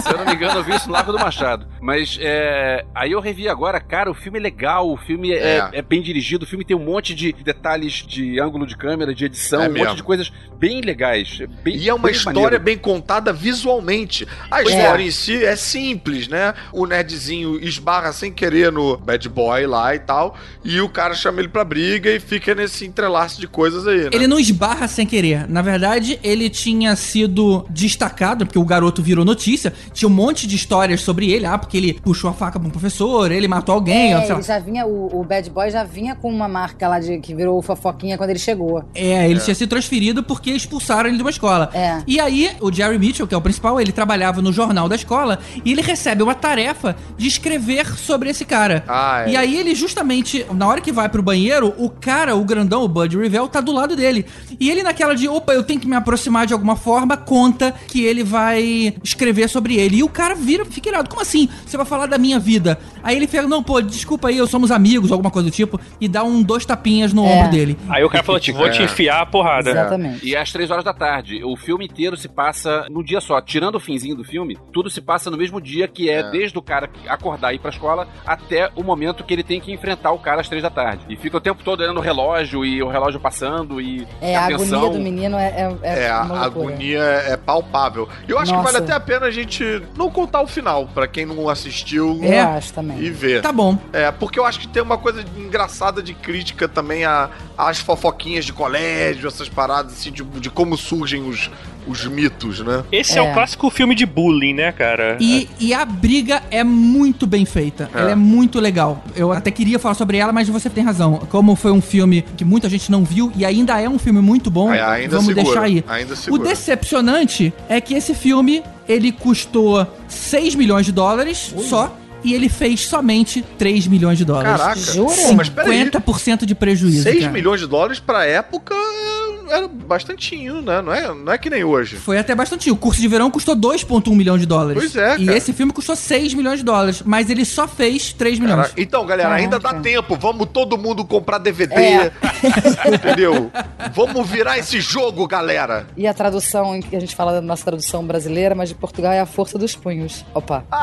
Se 0.03 0.11
eu 0.13 0.17
não 0.17 0.25
me 0.25 0.33
engano, 0.33 0.59
eu 0.59 0.63
vi 0.63 0.75
isso 0.75 0.87
no 0.87 0.93
Lago 0.93 1.11
do 1.11 1.19
Machado. 1.19 1.67
Mas 1.81 2.17
é, 2.21 2.85
aí 2.93 3.11
eu 3.11 3.19
revi 3.19 3.47
agora, 3.47 3.79
cara, 3.79 4.09
o 4.11 4.13
filme 4.13 4.37
é 4.39 4.41
legal, 4.41 4.89
o 4.91 4.97
filme 4.97 5.31
é, 5.33 5.57
É. 5.57 5.69
é 5.73 5.81
bem 5.81 6.01
dirigido, 6.01 6.45
o 6.45 6.47
filme 6.47 6.63
tem 6.65 6.75
um 6.75 6.83
monte 6.83 7.13
de 7.15 7.31
detalhes 7.33 7.93
de 8.05 8.39
ângulo 8.39 8.65
de 8.65 8.75
câmera, 8.75 9.13
de 9.13 9.25
edição, 9.25 9.61
É 9.63 9.69
um 9.69 9.71
mesmo. 9.73 9.87
monte 9.87 9.97
de 9.97 10.03
coisas 10.03 10.31
bem 10.57 10.81
legais. 10.81 11.39
Bem, 11.63 11.75
E 11.77 11.89
é 11.89 11.93
uma 11.93 12.03
bem 12.07 12.11
história 12.11 12.41
maneiro. 12.41 12.63
bem 12.63 12.77
contada 12.77 13.31
visualmente. 13.33 14.27
A 14.49 14.61
história 14.61 15.03
é. 15.03 15.07
em 15.07 15.11
si 15.11 15.43
é 15.45 15.55
simples, 15.55 16.27
né? 16.27 16.53
O 16.73 16.85
nerdzinho 16.85 17.59
esbarra 17.63 18.11
sem 18.11 18.31
querer 18.31 18.71
no 18.71 18.97
bad 18.97 19.27
boy 19.29 19.65
lá 19.65 19.93
e 19.95 19.99
tal. 19.99 20.35
E 20.63 20.79
o 20.81 20.89
cara 20.89 21.13
chama 21.13 21.39
ele 21.39 21.47
pra 21.49 21.63
briga 21.63 22.09
e 22.11 22.19
fica 22.19 22.53
nesse 22.55 22.66
entrelaço 22.85 23.39
de 23.39 23.47
coisas 23.47 23.87
aí, 23.87 24.03
né? 24.03 24.09
Ele 24.11 24.27
não 24.27 24.39
esbarra 24.39 24.87
sem 24.87 25.05
querer. 25.05 25.47
Na 25.49 25.61
verdade, 25.61 26.19
ele 26.23 26.49
tinha 26.49 26.95
sido 26.95 27.65
destacado, 27.69 28.45
porque 28.45 28.59
o 28.59 28.65
garoto 28.65 29.01
virou 29.01 29.23
notícia. 29.23 29.73
Tinha 29.93 30.09
um 30.09 30.13
monte 30.13 30.47
de 30.47 30.55
histórias 30.55 31.01
sobre 31.01 31.31
ele. 31.31 31.45
Ah, 31.45 31.57
porque 31.57 31.77
ele 31.77 31.93
puxou 31.93 32.29
a 32.29 32.33
faca 32.33 32.59
pra 32.59 32.67
um 32.67 32.71
professor, 32.71 33.31
ele 33.31 33.47
matou 33.47 33.75
alguém. 33.75 34.13
É, 34.13 34.21
sei 34.21 34.29
lá. 34.29 34.35
ele 34.35 34.47
já 34.47 34.59
vinha, 34.59 34.85
o, 34.85 35.19
o 35.19 35.23
Bad 35.23 35.49
Boy 35.49 35.69
já 35.69 35.83
vinha 35.83 36.15
com 36.15 36.29
uma 36.29 36.47
marca 36.47 36.87
lá 36.87 36.99
de 36.99 37.19
que 37.19 37.33
virou 37.33 37.61
fofoquinha 37.61 38.17
quando 38.17 38.29
ele 38.29 38.39
chegou. 38.39 38.83
É, 38.93 39.29
ele 39.29 39.39
tinha 39.39 39.55
sido 39.55 39.69
transferido 39.69 40.23
porque 40.23 40.51
expulsaram 40.51 41.09
ele 41.09 41.17
de 41.17 41.23
uma 41.23 41.29
escola. 41.29 41.69
É. 41.73 42.01
E 42.07 42.19
aí, 42.19 42.51
o 42.61 42.71
Jerry 42.71 42.97
Mitchell, 42.97 43.27
que 43.27 43.33
é 43.33 43.37
o 43.37 43.41
principal, 43.41 43.79
ele 43.79 43.91
trabalhava 43.91 44.41
no 44.41 44.51
jornal 44.51 44.87
da 44.87 44.95
escola 44.95 45.39
e 45.63 45.71
ele 45.71 45.81
recebe 45.81 46.23
uma 46.23 46.35
tarefa 46.35 46.95
de 47.17 47.27
escrever 47.27 47.85
sobre 47.97 48.29
esse 48.29 48.45
cara. 48.45 48.83
Ah, 48.87 49.23
é. 49.25 49.31
E 49.31 49.37
aí 49.37 49.57
ele 49.57 49.75
justamente, 49.75 50.45
na 50.53 50.67
hora 50.67 50.81
que 50.81 50.91
vai 50.91 51.09
pro 51.09 51.21
banheiro, 51.21 51.73
o 51.77 51.89
cara, 51.89 52.35
o 52.35 52.43
grandão, 52.57 52.83
o 52.83 52.87
Bud 52.87 53.17
Revell, 53.17 53.47
tá 53.47 53.61
do 53.61 53.71
lado 53.71 53.95
dele. 53.95 54.25
E 54.59 54.69
ele 54.69 54.83
naquela 54.83 55.13
de, 55.15 55.27
opa, 55.27 55.53
eu 55.53 55.63
tenho 55.63 55.79
que 55.79 55.87
me 55.87 55.95
aproximar 55.95 56.45
de 56.47 56.53
alguma 56.53 56.75
forma, 56.75 57.15
conta 57.15 57.71
que 57.87 58.03
ele 58.03 58.23
vai 58.23 58.93
escrever 59.03 59.47
sobre 59.47 59.75
ele. 59.77 59.97
E 59.97 60.03
o 60.03 60.09
cara 60.09 60.35
vira, 60.35 60.65
fica 60.65 60.89
irado. 60.89 61.09
Como 61.09 61.21
assim? 61.21 61.49
Você 61.65 61.77
vai 61.77 61.85
falar 61.85 62.07
da 62.07 62.17
minha 62.17 62.39
vida? 62.39 62.79
Aí 63.03 63.15
ele 63.15 63.27
fala, 63.27 63.47
não, 63.47 63.61
pô, 63.63 63.81
desculpa 63.81 64.27
aí, 64.29 64.37
eu 64.37 64.47
somos 64.47 64.71
amigos, 64.71 65.11
alguma 65.11 65.31
coisa 65.31 65.49
do 65.49 65.53
tipo, 65.53 65.79
e 66.01 66.07
dá 66.07 66.23
um 66.23 66.41
dois 66.41 66.65
tapinhas 66.65 67.13
no 67.13 67.25
É. 67.25 67.29
ombro 67.29 67.51
dele. 67.51 67.77
Aí 67.89 68.03
o 68.03 68.09
cara 68.09 68.23
falou, 68.23 68.39
tipo, 68.39 68.57
vou 68.57 68.69
te 68.69 68.81
É. 68.81 68.85
enfiar 68.85 69.21
a 69.21 69.25
porrada. 69.25 69.69
Exatamente. 69.71 70.25
E 70.27 70.35
é 70.35 70.41
às 70.41 70.51
três 70.51 70.69
horas 70.71 70.83
da 70.83 70.93
tarde. 70.93 71.43
O 71.43 71.55
filme 71.55 71.85
inteiro 71.85 72.17
se 72.17 72.27
passa 72.27 72.85
num 72.89 73.03
dia 73.03 73.21
só. 73.21 73.39
Tirando 73.41 73.75
o 73.75 73.79
finzinho 73.79 74.15
do 74.15 74.23
filme, 74.23 74.57
tudo 74.73 74.89
se 74.89 75.01
passa 75.01 75.29
no 75.29 75.37
mesmo 75.37 75.61
dia, 75.61 75.87
que 75.87 76.09
é, 76.09 76.19
É. 76.19 76.31
desde 76.31 76.57
o 76.57 76.61
cara 76.61 76.89
acordar 77.07 77.53
e 77.53 77.55
ir 77.55 77.59
pra 77.59 77.69
escola 77.69 78.07
até 78.25 78.69
o 78.75 78.83
momento 78.83 79.23
que 79.23 79.33
ele 79.33 79.43
tem 79.43 79.59
que 79.61 79.71
enfrentar 79.71 80.11
o 80.11 80.19
cara 80.19 80.41
às 80.41 80.49
três 80.49 80.63
da 80.63 80.69
tarde. 80.69 81.05
E 81.09 81.15
fica 81.15 81.37
o 81.37 81.41
tempo 81.41 81.63
todo 81.63 81.81
olhando 81.81 81.97
o 81.97 82.01
relógio 82.01 82.27
e 82.43 82.81
o 82.83 82.87
relógio 82.87 83.19
passando 83.19 83.79
e 83.81 84.07
É, 84.21 84.35
a 84.35 84.45
atenção. 84.45 84.79
agonia 84.79 84.97
do 84.97 85.03
menino 85.03 85.37
é, 85.37 85.45
é, 85.47 85.77
é 85.83 86.03
É, 86.03 86.09
a 86.09 86.21
agonia 86.43 86.99
é 87.01 87.37
palpável. 87.37 88.07
E 88.27 88.31
eu 88.31 88.37
acho 88.39 88.51
que 88.51 88.57
Nossa. 88.57 88.71
vale 88.73 88.83
até 88.83 88.93
a 88.93 88.99
pena 88.99 89.25
a 89.27 89.31
gente 89.31 89.81
não 89.97 90.09
contar 90.09 90.41
o 90.41 90.47
final, 90.47 90.87
pra 90.93 91.07
quem 91.07 91.25
não 91.25 91.49
assistiu 91.49 92.19
Eu 92.21 92.31
É. 92.31 92.39
acho 92.41 92.73
também. 92.73 92.99
e 92.99 93.09
ver. 93.09 93.41
Tá 93.41 93.51
bom. 93.51 93.77
É, 93.93 94.11
porque 94.11 94.39
eu 94.39 94.45
acho 94.45 94.59
que 94.59 94.67
tem 94.67 94.81
uma 94.81 94.97
coisa 94.97 95.23
engraçada 95.37 96.01
de 96.01 96.13
crítica 96.13 96.67
também 96.67 97.05
a- 97.05 97.29
às 97.57 97.79
fofoquinhas 97.79 98.45
de 98.45 98.53
colégio, 98.53 99.27
essas 99.27 99.49
paradas 99.49 99.93
assim, 99.93 100.11
de, 100.11 100.23
de 100.23 100.49
como 100.49 100.77
surgem 100.77 101.27
os, 101.27 101.49
os 101.87 102.05
mitos, 102.05 102.59
né? 102.59 102.83
Esse 102.91 103.17
é. 103.17 103.17
É. 103.17 103.21
o 103.21 103.33
clássico 103.33 103.69
filme 103.69 103.95
de 103.95 104.05
bullying, 104.05 104.53
né, 104.53 104.71
cara? 104.71 105.17
E, 105.19 105.49
e 105.59 105.73
a 105.73 105.85
briga 105.85 106.41
é 106.51 106.63
muito 106.63 107.25
bem 107.25 107.45
feita. 107.45 107.89
É. 107.93 107.99
Ela 107.99 108.11
é 108.11 108.15
muito 108.15 108.59
legal. 108.59 109.03
Eu 109.15 109.31
até 109.31 109.49
queria 109.51 109.79
falar 109.79 109.95
sobre 109.95 110.17
ela, 110.17 110.31
mas 110.31 110.47
você 110.49 110.69
tem 110.69 110.83
razão. 110.83 111.17
Como 111.29 111.55
foi 111.55 111.71
um 111.71 111.81
filme 111.81 112.23
que 112.35 112.43
muita 112.45 112.69
gente 112.69 112.91
não 112.91 113.03
viu 113.03 113.31
e 113.35 113.45
ainda 113.45 113.79
é 113.79 113.89
um 113.89 113.99
filme 113.99 114.21
muito 114.21 114.49
bom, 114.49 114.69
ainda 114.69 115.09
vamos 115.17 115.27
segura, 115.27 115.43
deixar 115.43 115.61
aí. 115.63 115.83
ainda 115.87 116.13
O 116.29 116.37
decepcionante 116.37 117.53
é 117.69 117.79
que 117.81 117.93
esse 117.93 118.13
filme, 118.13 118.63
ele 118.87 119.11
custou 119.11 119.85
6 120.07 120.55
milhões 120.55 120.85
de 120.85 120.91
dólares 120.91 121.53
só. 121.59 121.95
E 122.23 122.33
ele 122.33 122.49
fez 122.49 122.81
somente 122.87 123.45
3 123.59 123.85
milhões 123.87 124.17
de 124.17 124.25
dólares. 124.25 124.59
Caraca. 124.59 124.79
Jura? 124.79 125.15
Pô, 125.15 125.33
mas 125.33 125.49
peraí. 125.49 125.85
50% 125.85 126.45
de 126.45 126.55
prejuízo. 126.55 127.03
6 127.03 127.19
cara. 127.19 127.31
milhões 127.31 127.61
de 127.61 127.67
dólares 127.67 127.99
pra 127.99 128.25
época 128.25 128.73
é- 128.75 129.16
era 129.51 129.67
bastantinho, 129.67 130.61
né? 130.61 130.81
Não 130.81 130.93
é, 130.93 131.13
não 131.13 131.31
é 131.31 131.37
que 131.37 131.49
nem 131.49 131.63
hoje. 131.63 131.95
Foi 131.97 132.17
até 132.17 132.33
bastante. 132.35 132.69
O 132.71 132.75
curso 132.75 133.01
de 133.01 133.07
verão 133.07 133.29
custou 133.31 133.55
2,1 133.55 134.15
milhão 134.15 134.37
de 134.37 134.45
dólares. 134.45 134.81
Pois 134.81 134.95
é, 134.95 135.17
E 135.17 135.25
cara. 135.25 135.37
esse 135.37 135.53
filme 135.53 135.71
custou 135.73 135.95
6 135.95 136.33
milhões 136.33 136.59
de 136.59 136.65
dólares. 136.65 137.01
Mas 137.05 137.29
ele 137.29 137.45
só 137.45 137.67
fez 137.67 138.13
3 138.13 138.39
milhões. 138.39 138.67
Cara, 138.67 138.71
então, 138.77 139.05
galera, 139.05 139.33
ainda 139.35 139.59
dá 139.59 139.73
tempo. 139.75 140.15
Vamos 140.15 140.47
todo 140.51 140.77
mundo 140.77 141.03
comprar 141.05 141.37
DVD. 141.37 141.75
É. 141.75 142.11
Entendeu? 142.93 143.51
Vamos 143.93 144.27
virar 144.29 144.57
esse 144.57 144.79
jogo, 144.79 145.27
galera. 145.27 145.87
E 145.95 146.07
a 146.07 146.13
tradução, 146.13 146.75
em 146.75 146.81
que 146.81 146.95
a 146.95 146.99
gente 146.99 147.15
fala 147.15 147.33
da 147.33 147.41
nossa 147.41 147.63
tradução 147.65 148.05
brasileira, 148.05 148.55
mas 148.55 148.69
de 148.69 148.75
Portugal 148.75 149.11
é 149.11 149.19
a 149.19 149.25
força 149.25 149.57
dos 149.57 149.75
punhos. 149.75 150.25
Opa. 150.33 150.63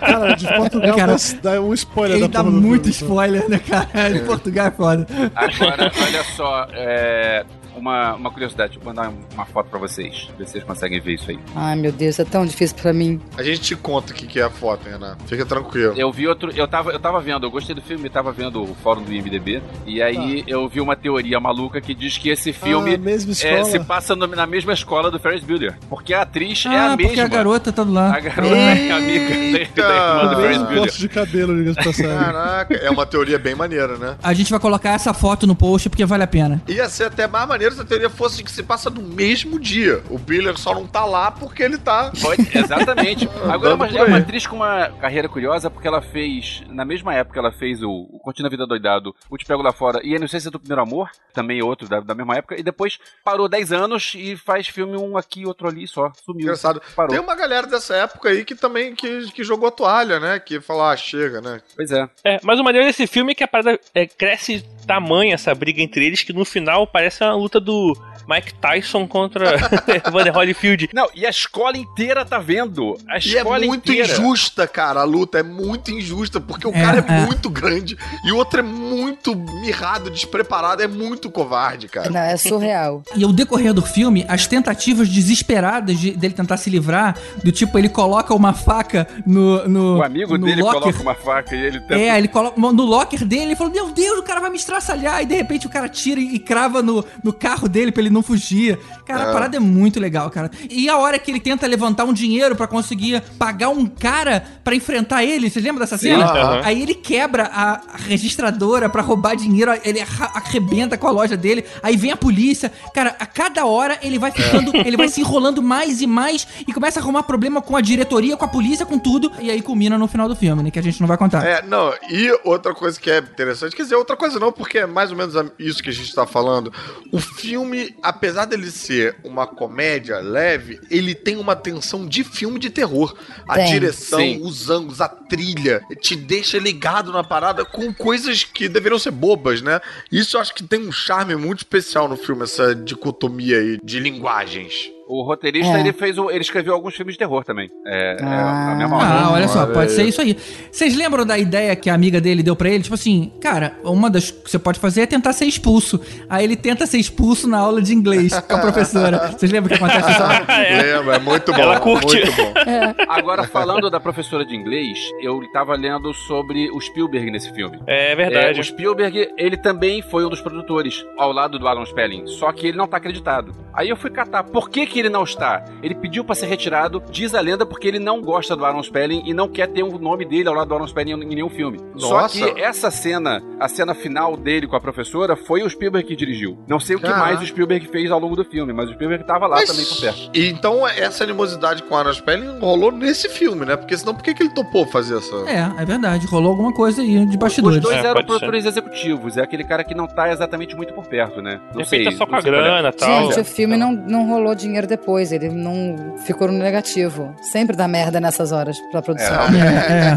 Cara, 0.00 0.34
de 0.34 0.46
Portugal 0.46 0.96
Cara, 0.96 1.16
dá, 1.42 1.50
dá 1.54 1.60
um 1.60 1.74
spoiler 1.74 2.16
Ele 2.18 2.28
da 2.28 2.42
dá 2.42 2.48
muito 2.50 2.84
filme, 2.84 2.90
spoiler, 2.90 3.48
né, 3.48 3.58
cara? 3.58 4.10
De 4.12 4.20
Portugal 4.20 4.66
é 4.66 4.70
foda. 4.70 5.06
Agora, 5.34 5.92
olha 6.02 6.24
só, 6.36 6.66
é, 6.76 7.44
uma, 7.76 8.14
uma 8.14 8.30
curiosidade, 8.30 8.78
vou 8.78 8.86
mandar 8.94 9.12
uma 9.34 9.44
foto 9.46 9.68
pra 9.68 9.78
vocês, 9.78 10.28
ver 10.38 10.46
se 10.46 10.52
vocês 10.52 10.64
conseguem 10.64 11.00
ver 11.00 11.14
isso 11.14 11.30
aí. 11.30 11.38
Ai, 11.54 11.76
meu 11.76 11.92
Deus, 11.92 12.18
é 12.18 12.24
tão 12.24 12.44
difícil 12.46 12.76
pra 12.80 12.92
mim. 12.92 13.20
A 13.36 13.42
gente 13.42 13.60
te 13.60 13.76
conta 13.76 14.12
o 14.12 14.14
que, 14.16 14.26
que 14.26 14.40
é 14.40 14.42
a 14.44 14.50
foto, 14.50 14.88
Renato. 14.88 15.24
Fica 15.26 15.44
tranquilo. 15.44 15.94
Eu 15.96 16.10
vi 16.12 16.26
outro, 16.26 16.50
eu 16.54 16.66
tava, 16.66 16.90
eu 16.92 16.98
tava 16.98 17.20
vendo, 17.20 17.46
eu 17.46 17.50
gostei 17.50 17.74
do 17.74 17.82
filme, 17.82 18.08
tava 18.08 18.32
vendo 18.32 18.62
o 18.62 18.74
fórum 18.82 19.02
do 19.02 19.12
IMDB, 19.12 19.62
e 19.86 20.02
aí 20.02 20.44
eu 20.46 20.68
vi 20.68 20.80
uma 20.80 20.96
teoria 20.96 21.38
maluca 21.38 21.80
que 21.80 21.94
diz 21.94 22.18
que 22.18 22.28
esse 22.30 22.52
filme 22.52 22.94
Ah, 22.94 22.98
mesma 22.98 23.32
é, 23.32 23.64
se 23.64 23.78
passa 23.80 24.14
no- 24.16 24.26
na 24.26 24.46
mesma 24.46 24.72
escola 24.72 25.10
do 25.10 25.18
Ferris 25.18 25.42
Bueller, 25.44 25.76
porque 25.88 26.14
a 26.14 26.22
atriz 26.22 26.64
é 26.66 26.68
ah, 26.70 26.92
a 26.92 26.96
mesma. 26.96 27.08
porque 27.08 27.20
a 27.20 27.28
garota 27.28 27.72
tá 27.72 27.84
do 27.84 27.92
lado. 27.92 28.14
A 28.16 28.20
garota 28.20 28.54
é 28.56 28.90
amiga 28.92 29.70
da, 29.74 29.88
da 29.88 29.94
irmã 29.94 30.28
do 30.34 30.40
Ferris 30.40 30.58
corte 30.78 30.98
de 30.98 31.08
cabelo, 31.08 31.74
passagem. 31.74 32.06
Caraca, 32.06 32.74
é 32.74 32.90
uma 32.90 33.06
teoria 33.06 33.38
bem 33.38 33.54
maneira, 33.54 33.96
né? 33.96 34.16
A 34.22 34.32
gente 34.32 34.50
vai 34.50 34.60
colocar 34.60 34.90
essa 34.90 35.12
foto 35.12 35.46
no 35.46 35.54
post 35.54 35.88
porque 35.88 36.04
vale 36.04 36.22
a 36.22 36.26
pena. 36.26 36.62
Ia 36.68 36.88
ser 36.88 37.04
até 37.04 37.26
mais 37.26 37.46
maneiro 37.48 37.65
se 37.72 37.80
a 37.80 37.84
teoria 37.84 38.10
fosse 38.10 38.42
que 38.42 38.50
se 38.50 38.62
passa 38.62 38.90
no 38.90 39.02
mesmo 39.02 39.58
dia. 39.58 40.02
O 40.10 40.18
Biller 40.18 40.56
só 40.58 40.74
não 40.74 40.86
tá 40.86 41.04
lá 41.04 41.30
porque 41.30 41.62
ele 41.62 41.78
tá. 41.78 42.12
Pode, 42.20 42.46
exatamente. 42.56 43.28
Agora 43.50 43.72
é 43.72 43.74
uma, 43.74 43.86
é 43.86 44.02
uma 44.04 44.18
atriz 44.18 44.46
com 44.46 44.56
uma 44.56 44.90
carreira 45.00 45.28
curiosa 45.28 45.70
porque 45.70 45.88
ela 45.88 46.02
fez, 46.02 46.62
na 46.68 46.84
mesma 46.84 47.14
época 47.14 47.38
ela 47.38 47.52
fez 47.52 47.82
o, 47.82 47.90
o 47.90 48.18
Curtindo 48.20 48.46
a 48.46 48.50
Vida 48.50 48.66
Doidado, 48.66 49.14
o 49.30 49.36
Te 49.36 49.44
Pego 49.44 49.62
Lá 49.62 49.72
Fora 49.72 50.00
e 50.02 50.14
a 50.14 50.18
Não 50.18 50.28
sei 50.28 50.40
se 50.40 50.48
é 50.48 50.50
do 50.50 50.58
Primeiro 50.58 50.82
Amor, 50.82 51.10
também 51.32 51.62
outro 51.62 51.88
da, 51.88 52.00
da 52.00 52.14
mesma 52.14 52.36
época, 52.36 52.58
e 52.58 52.62
depois 52.62 52.98
parou 53.24 53.48
10 53.48 53.72
anos 53.72 54.12
e 54.14 54.36
faz 54.36 54.68
filme 54.68 54.96
um 54.96 55.16
aqui, 55.16 55.46
outro 55.46 55.68
ali 55.68 55.86
só, 55.86 56.12
sumiu. 56.24 56.44
Engraçado. 56.44 56.80
Parou. 56.94 57.10
Tem 57.10 57.20
uma 57.20 57.34
galera 57.34 57.66
dessa 57.66 57.94
época 57.94 58.28
aí 58.28 58.44
que 58.44 58.54
também 58.54 58.94
que, 58.94 59.30
que 59.32 59.44
jogou 59.44 59.70
toalha, 59.70 60.18
né? 60.18 60.38
Que 60.38 60.60
falou, 60.60 60.84
ah, 60.84 60.96
chega, 60.96 61.40
né? 61.40 61.60
Pois 61.74 61.90
é. 61.90 62.08
É, 62.24 62.40
mas 62.42 62.58
o 62.58 62.64
maneiro 62.64 62.86
desse 62.86 63.06
filme 63.06 63.32
é 63.32 63.34
que 63.34 63.44
a 63.44 63.48
parada 63.48 63.78
é, 63.94 64.06
cresce 64.06 64.64
tamanha 64.86 65.34
essa 65.34 65.54
briga 65.54 65.82
entre 65.82 66.06
eles 66.06 66.22
que 66.22 66.32
no 66.32 66.44
final 66.44 66.86
parece 66.86 67.24
uma 67.24 67.34
luta 67.34 67.60
do 67.60 67.96
Mike 68.28 68.54
Tyson 68.54 69.06
contra 69.06 69.56
Vander 70.10 70.34
Holyfield. 70.36 70.88
Não, 70.92 71.08
e 71.14 71.24
a 71.26 71.30
escola 71.30 71.76
inteira 71.76 72.24
tá 72.24 72.38
vendo. 72.38 72.96
A 73.08 73.14
E 73.14 73.36
é 73.36 73.38
escola 73.38 73.58
muito 73.66 73.92
inteira. 73.92 74.12
injusta, 74.12 74.66
cara, 74.66 75.00
a 75.00 75.04
luta. 75.04 75.38
É 75.38 75.42
muito 75.42 75.90
injusta, 75.90 76.40
porque 76.40 76.66
o 76.66 76.70
É, 76.74 76.80
cara 76.82 77.04
é, 77.08 77.12
é. 77.22 77.26
muito 77.26 77.48
grande 77.50 77.96
e 78.24 78.32
o 78.32 78.36
outro 78.36 78.60
é 78.60 78.62
muito 78.62 79.34
mirrado, 79.34 80.10
despreparado, 80.10 80.82
é 80.82 80.86
muito 80.86 81.30
covarde, 81.30 81.88
cara. 81.88 82.10
Não, 82.10 82.20
é 82.20 82.36
surreal. 82.36 83.02
E 83.16 83.24
ao 83.24 83.32
decorrer 83.32 83.72
do 83.72 83.82
filme, 83.82 84.24
as 84.28 84.46
tentativas 84.46 85.08
desesperadas 85.08 85.98
de- 85.98 86.12
dele 86.12 86.34
tentar 86.34 86.56
se 86.56 86.68
livrar, 86.68 87.16
do 87.42 87.50
tipo, 87.52 87.78
ele 87.78 87.88
coloca 87.88 88.34
uma 88.34 88.52
faca 88.52 89.06
no. 89.26 89.66
no 89.68 89.96
O 89.98 90.02
amigo 90.02 90.36
no 90.36 90.46
dele 90.46 90.62
locker. 90.62 90.80
coloca 90.82 91.02
uma 91.02 91.14
faca 91.14 91.54
e 91.54 91.60
ele 91.60 91.80
tenta. 91.80 91.94
É, 91.98 92.18
ele 92.18 92.28
coloca 92.28 92.58
no 92.60 92.84
locker 92.84 93.24
dele, 93.24 93.42
ele 93.44 93.56
falou: 93.56 93.72
Meu 93.72 93.90
Deus, 93.90 94.18
o 94.18 94.22
cara 94.22 94.40
vai 94.40 94.50
me 94.50 94.56
estraçalhar. 94.56 95.22
E 95.22 95.26
de 95.26 95.34
repente 95.34 95.66
o 95.66 95.70
cara 95.70 95.88
tira 95.88 96.20
e, 96.20 96.34
e 96.34 96.38
crava 96.38 96.82
no, 96.82 97.04
no 97.22 97.32
carro 97.32 97.68
dele 97.68 97.90
pra 97.92 98.02
ele 98.02 98.10
não 98.16 98.22
fugir. 98.22 98.78
Cara, 99.04 99.26
a 99.26 99.28
É. 99.30 99.32
parada 99.32 99.56
é 99.56 99.60
muito 99.60 100.00
legal, 100.00 100.28
cara. 100.30 100.50
E 100.68 100.88
a 100.88 100.96
hora 100.98 101.18
que 101.18 101.30
ele 101.30 101.38
tenta 101.40 101.66
levantar 101.66 102.04
um 102.04 102.12
dinheiro 102.12 102.56
pra 102.56 102.66
conseguir 102.66 103.22
pagar 103.38 103.68
um 103.68 103.86
cara 103.86 104.42
pra 104.64 104.74
enfrentar 104.74 105.22
ele, 105.24 105.48
vocês 105.48 105.64
lembram 105.64 105.80
dessa 105.80 105.96
Sim, 105.96 106.08
cena? 106.10 106.24
aham. 106.24 106.60
Aí 106.64 106.82
ele 106.82 106.94
quebra 106.94 107.44
a 107.52 107.66
a 107.66 107.96
registradora 107.98 108.88
pra 108.88 109.02
roubar 109.02 109.36
dinheiro, 109.36 109.70
ele 109.84 110.00
arrebenta 110.34 110.96
com 110.98 111.06
a 111.06 111.10
loja 111.10 111.36
dele, 111.36 111.64
aí 111.82 111.96
vem 111.96 112.10
a 112.12 112.16
polícia. 112.16 112.72
Cara, 112.94 113.14
a 113.18 113.26
cada 113.26 113.64
hora 113.66 113.98
ele 114.02 114.18
vai 114.18 114.30
ficando, 114.30 114.72
ele 114.86 114.96
vai 114.96 115.08
se 115.08 115.20
enrolando 115.20 115.62
mais 115.62 116.00
e 116.00 116.06
mais 116.06 116.46
e 116.66 116.72
começa 116.72 116.98
a 116.98 117.02
arrumar 117.02 117.22
problema 117.24 117.60
com 117.62 117.76
a 117.76 117.80
diretoria, 117.80 118.36
com 118.36 118.44
a 118.44 118.48
polícia, 118.48 118.84
com 118.86 118.98
tudo. 118.98 119.30
E 119.40 119.50
aí 119.50 119.60
culmina 119.62 119.98
no 119.98 120.08
final 120.08 120.28
do 120.28 120.36
filme, 120.36 120.62
né? 120.62 120.70
Que 120.70 120.78
a 120.78 120.82
gente 120.82 121.00
não 121.00 121.06
vai 121.08 121.16
contar. 121.16 121.44
É, 121.44 121.62
não, 121.62 121.92
e 122.08 122.30
outra 122.44 122.74
coisa 122.74 122.98
que 122.98 123.10
é 123.10 123.18
interessante, 123.18 123.74
quer 123.76 123.82
dizer, 123.82 123.96
outra 123.96 124.16
coisa 124.16 124.38
não, 124.38 124.52
porque 124.52 124.78
é 124.78 124.86
mais 124.86 125.10
ou 125.10 125.16
menos 125.16 125.36
a- 125.36 125.46
isso 125.58 125.82
que 125.82 125.90
a 125.90 125.92
gente 125.92 126.14
tá 126.14 126.26
falando. 126.26 126.72
O 127.12 127.18
filme, 127.18 127.94
apesar 128.06 128.44
dele 128.44 128.70
ser 128.70 129.16
uma 129.24 129.46
comédia 129.46 130.18
leve, 130.18 130.80
ele 130.90 131.14
tem 131.14 131.36
uma 131.36 131.56
tensão 131.56 132.06
de 132.06 132.22
filme 132.22 132.58
de 132.58 132.70
terror. 132.70 133.16
A 133.48 133.54
Tem. 133.54 133.72
direção, 133.72 134.20
Sim. 134.20 134.40
os 134.42 134.70
ângulos, 134.70 135.00
a 135.00 135.08
trilha, 135.08 135.82
te 136.00 136.14
deixa 136.14 136.58
ligado 136.58 137.12
na 137.12 137.24
parada 137.24 137.64
com 137.64 137.92
coisas 137.92 138.44
que 138.44 138.68
deveriam 138.68 138.98
ser 138.98 139.10
bobas, 139.10 139.60
né? 139.60 139.80
Isso 140.10 140.36
eu 140.36 140.40
acho 140.40 140.54
que 140.54 140.62
tem 140.62 140.86
um 140.86 140.92
charme 140.92 141.34
muito 141.34 141.58
especial 141.58 142.08
no 142.08 142.16
filme, 142.16 142.44
essa 142.44 142.74
dicotomia 142.74 143.58
aí 143.58 143.78
de 143.82 143.98
linguagens. 143.98 144.95
O 145.08 145.22
roteirista, 145.22 145.76
É. 145.76 145.80
ele 145.80 145.92
fez 145.92 146.18
o- 146.18 146.30
ele 146.30 146.40
escreveu 146.40 146.74
alguns 146.74 146.94
filmes 146.94 147.14
de 147.14 147.18
terror 147.18 147.44
também. 147.44 147.68
É, 147.86 148.16
é 148.20 148.24
Ah. 148.24 148.72
a 148.72 148.74
mesma 148.74 148.96
Ah, 149.02 149.32
olha 149.32 149.46
só, 149.48 149.60
Olha 149.64 149.72
pode 149.72 149.90
aí. 149.90 149.96
ser 149.96 150.04
isso 150.04 150.20
aí. 150.20 150.36
Vocês 150.70 150.96
lembram 150.96 151.24
da 151.24 151.38
ideia 151.38 151.74
que 151.76 151.88
a 151.88 151.94
amiga 151.94 152.20
dele 152.20 152.42
deu 152.42 152.56
pra 152.56 152.68
ele? 152.68 152.82
Tipo 152.82 152.94
assim, 152.96 153.32
cara, 153.40 153.76
uma 153.84 154.10
das 154.10 154.30
que 154.32 154.50
você 154.50 154.58
pode 154.58 154.80
fazer 154.80 155.02
é 155.02 155.06
tentar 155.06 155.32
ser 155.32 155.44
expulso. 155.44 156.00
Aí 156.28 156.44
ele 156.44 156.56
tenta 156.56 156.86
ser 156.86 156.98
expulso 156.98 157.46
na 157.48 157.58
aula 157.58 157.80
de 157.80 157.94
inglês 157.94 158.38
com 158.40 158.54
a 158.54 158.58
professora. 158.58 159.28
Vocês 159.36 159.50
lembram 159.52 159.74
o 159.74 159.78
que 159.78 159.84
acontece? 159.84 160.10
isso? 160.10 160.20
Lembra? 160.96 161.16
É 161.16 161.18
muito 161.18 161.52
bom. 161.52 161.58
Ela 161.60 161.78
curte. 161.80 162.06
Muito 162.16 162.32
bom. 162.36 162.52
Agora, 163.08 163.44
falando 163.44 163.88
da 163.90 164.00
professora 164.00 164.44
de 164.44 164.54
inglês, 164.56 164.98
eu 165.22 165.40
tava 165.52 165.74
lendo 165.76 166.12
sobre 166.14 166.68
o 166.70 166.80
Spielberg 166.80 167.30
nesse 167.30 167.52
filme. 167.52 167.78
É 167.86 168.12
É, 168.12 168.16
verdade. 168.16 168.60
o 168.60 168.64
Spielberg, 168.64 169.28
ele 169.38 169.56
também 169.56 170.02
foi 170.02 170.24
um 170.24 170.28
dos 170.28 170.40
produtores, 170.40 171.04
ao 171.16 171.32
lado 171.32 171.58
do 171.58 171.66
Alan 171.68 171.84
Spelling, 171.84 172.26
só 172.26 172.50
que 172.52 172.66
ele 172.68 172.76
não 172.76 172.86
tá 172.86 172.96
acreditado. 172.96 173.52
Aí 173.74 173.88
eu 173.88 173.96
fui 173.96 174.10
catar, 174.10 174.42
por 174.44 174.68
que 174.70 174.86
que 174.86 174.95
ele 174.98 175.08
não 175.08 175.22
está? 175.24 175.64
Ele 175.82 175.94
pediu 175.94 176.24
pra 176.24 176.34
ser 176.34 176.46
retirado, 176.46 177.02
diz 177.10 177.34
a 177.34 177.40
lenda, 177.40 177.64
porque 177.66 177.86
ele 177.88 177.98
não 177.98 178.20
gosta 178.20 178.54
do 178.56 178.64
Alan 178.64 178.82
Spelling 178.82 179.22
e 179.26 179.32
não 179.34 179.48
quer 179.48 179.66
ter 179.68 179.82
o 179.82 179.98
nome 179.98 180.24
dele 180.24 180.48
ao 180.48 180.54
lado 180.54 180.68
do 180.68 180.74
Alan 180.74 180.86
Spelling 180.86 181.12
em 181.12 181.34
nenhum 181.34 181.48
filme. 181.48 181.78
Só 181.96 182.22
Nossa. 182.22 182.50
que 182.52 182.60
essa 182.60 182.90
cena, 182.90 183.42
a 183.60 183.68
cena 183.68 183.94
final 183.94 184.36
dele 184.36 184.66
com 184.66 184.76
a 184.76 184.80
professora, 184.80 185.36
foi 185.36 185.62
o 185.62 185.70
Spielberg 185.70 186.06
que 186.08 186.16
dirigiu. 186.16 186.58
Não 186.68 186.78
sei 186.80 186.96
o 186.96 186.98
que 186.98 187.06
Caraca. 187.06 187.24
mais 187.24 187.40
o 187.42 187.46
Spielberg 187.46 187.86
fez 187.88 188.10
ao 188.10 188.18
longo 188.18 188.36
do 188.36 188.44
filme, 188.44 188.72
mas 188.72 188.88
o 188.90 188.92
Spielberg 188.94 189.24
tava 189.24 189.46
lá 189.46 189.56
Mas- 189.56 189.68
também 189.70 189.84
por 189.84 190.00
perto. 190.00 190.30
E 190.34 190.48
então 190.48 190.86
essa 190.86 191.24
animosidade 191.24 191.82
com 191.82 191.96
a 191.96 192.00
Anna 192.00 192.12
Spelling 192.12 192.58
rolou 192.58 192.90
nesse 192.92 193.28
filme, 193.28 193.64
né? 193.66 193.76
Porque 193.76 193.96
senão 193.96 194.14
por 194.14 194.22
que, 194.22 194.34
que 194.34 194.42
ele 194.42 194.50
topou 194.54 194.86
fazer 194.86 195.18
essa. 195.18 195.34
É, 195.48 195.82
é 195.82 195.84
verdade. 195.84 196.26
Rolou 196.26 196.50
alguma 196.50 196.72
coisa 196.72 197.02
aí 197.02 197.24
de 197.26 197.30
Os 197.30 197.36
bastidores. 197.36 197.80
dois 197.80 197.96
É, 197.96 198.00
eram 198.00 198.14
pode 198.14 198.22
ser. 198.24 198.26
produtores 198.38 198.64
executivos, 198.66 199.36
é 199.36 199.42
aquele 199.42 199.64
cara 199.64 199.84
que 199.84 199.94
não 199.94 200.06
tá 200.06 200.30
exatamente 200.30 200.76
muito 200.76 200.92
por 200.94 201.06
perto, 201.06 201.40
né? 201.42 201.60
Não 201.74 201.82
De 201.82 201.90
repente 201.90 202.14
é 202.14 202.16
só 202.16 202.26
com 202.26 202.36
a 202.36 202.40
sei 202.40 202.50
é. 202.50 202.54
grana 202.54 202.88
e 202.88 202.92
tal. 202.92 203.08
Gente, 203.32 203.40
o 203.40 203.44
filme 203.44 203.76
não, 203.76 203.92
não 203.92 204.26
rolou 204.28 204.54
dinheiro 204.54 204.85
depois, 204.86 205.32
ele 205.32 205.48
não 205.48 206.14
ficou 206.24 206.48
no 206.48 206.58
negativo. 206.58 207.34
Sempre 207.42 207.76
dá 207.76 207.86
merda 207.88 208.20
nessas 208.20 208.52
horas 208.52 208.76
pra 208.90 209.02
produção. 209.02 209.36
É, 209.54 210.16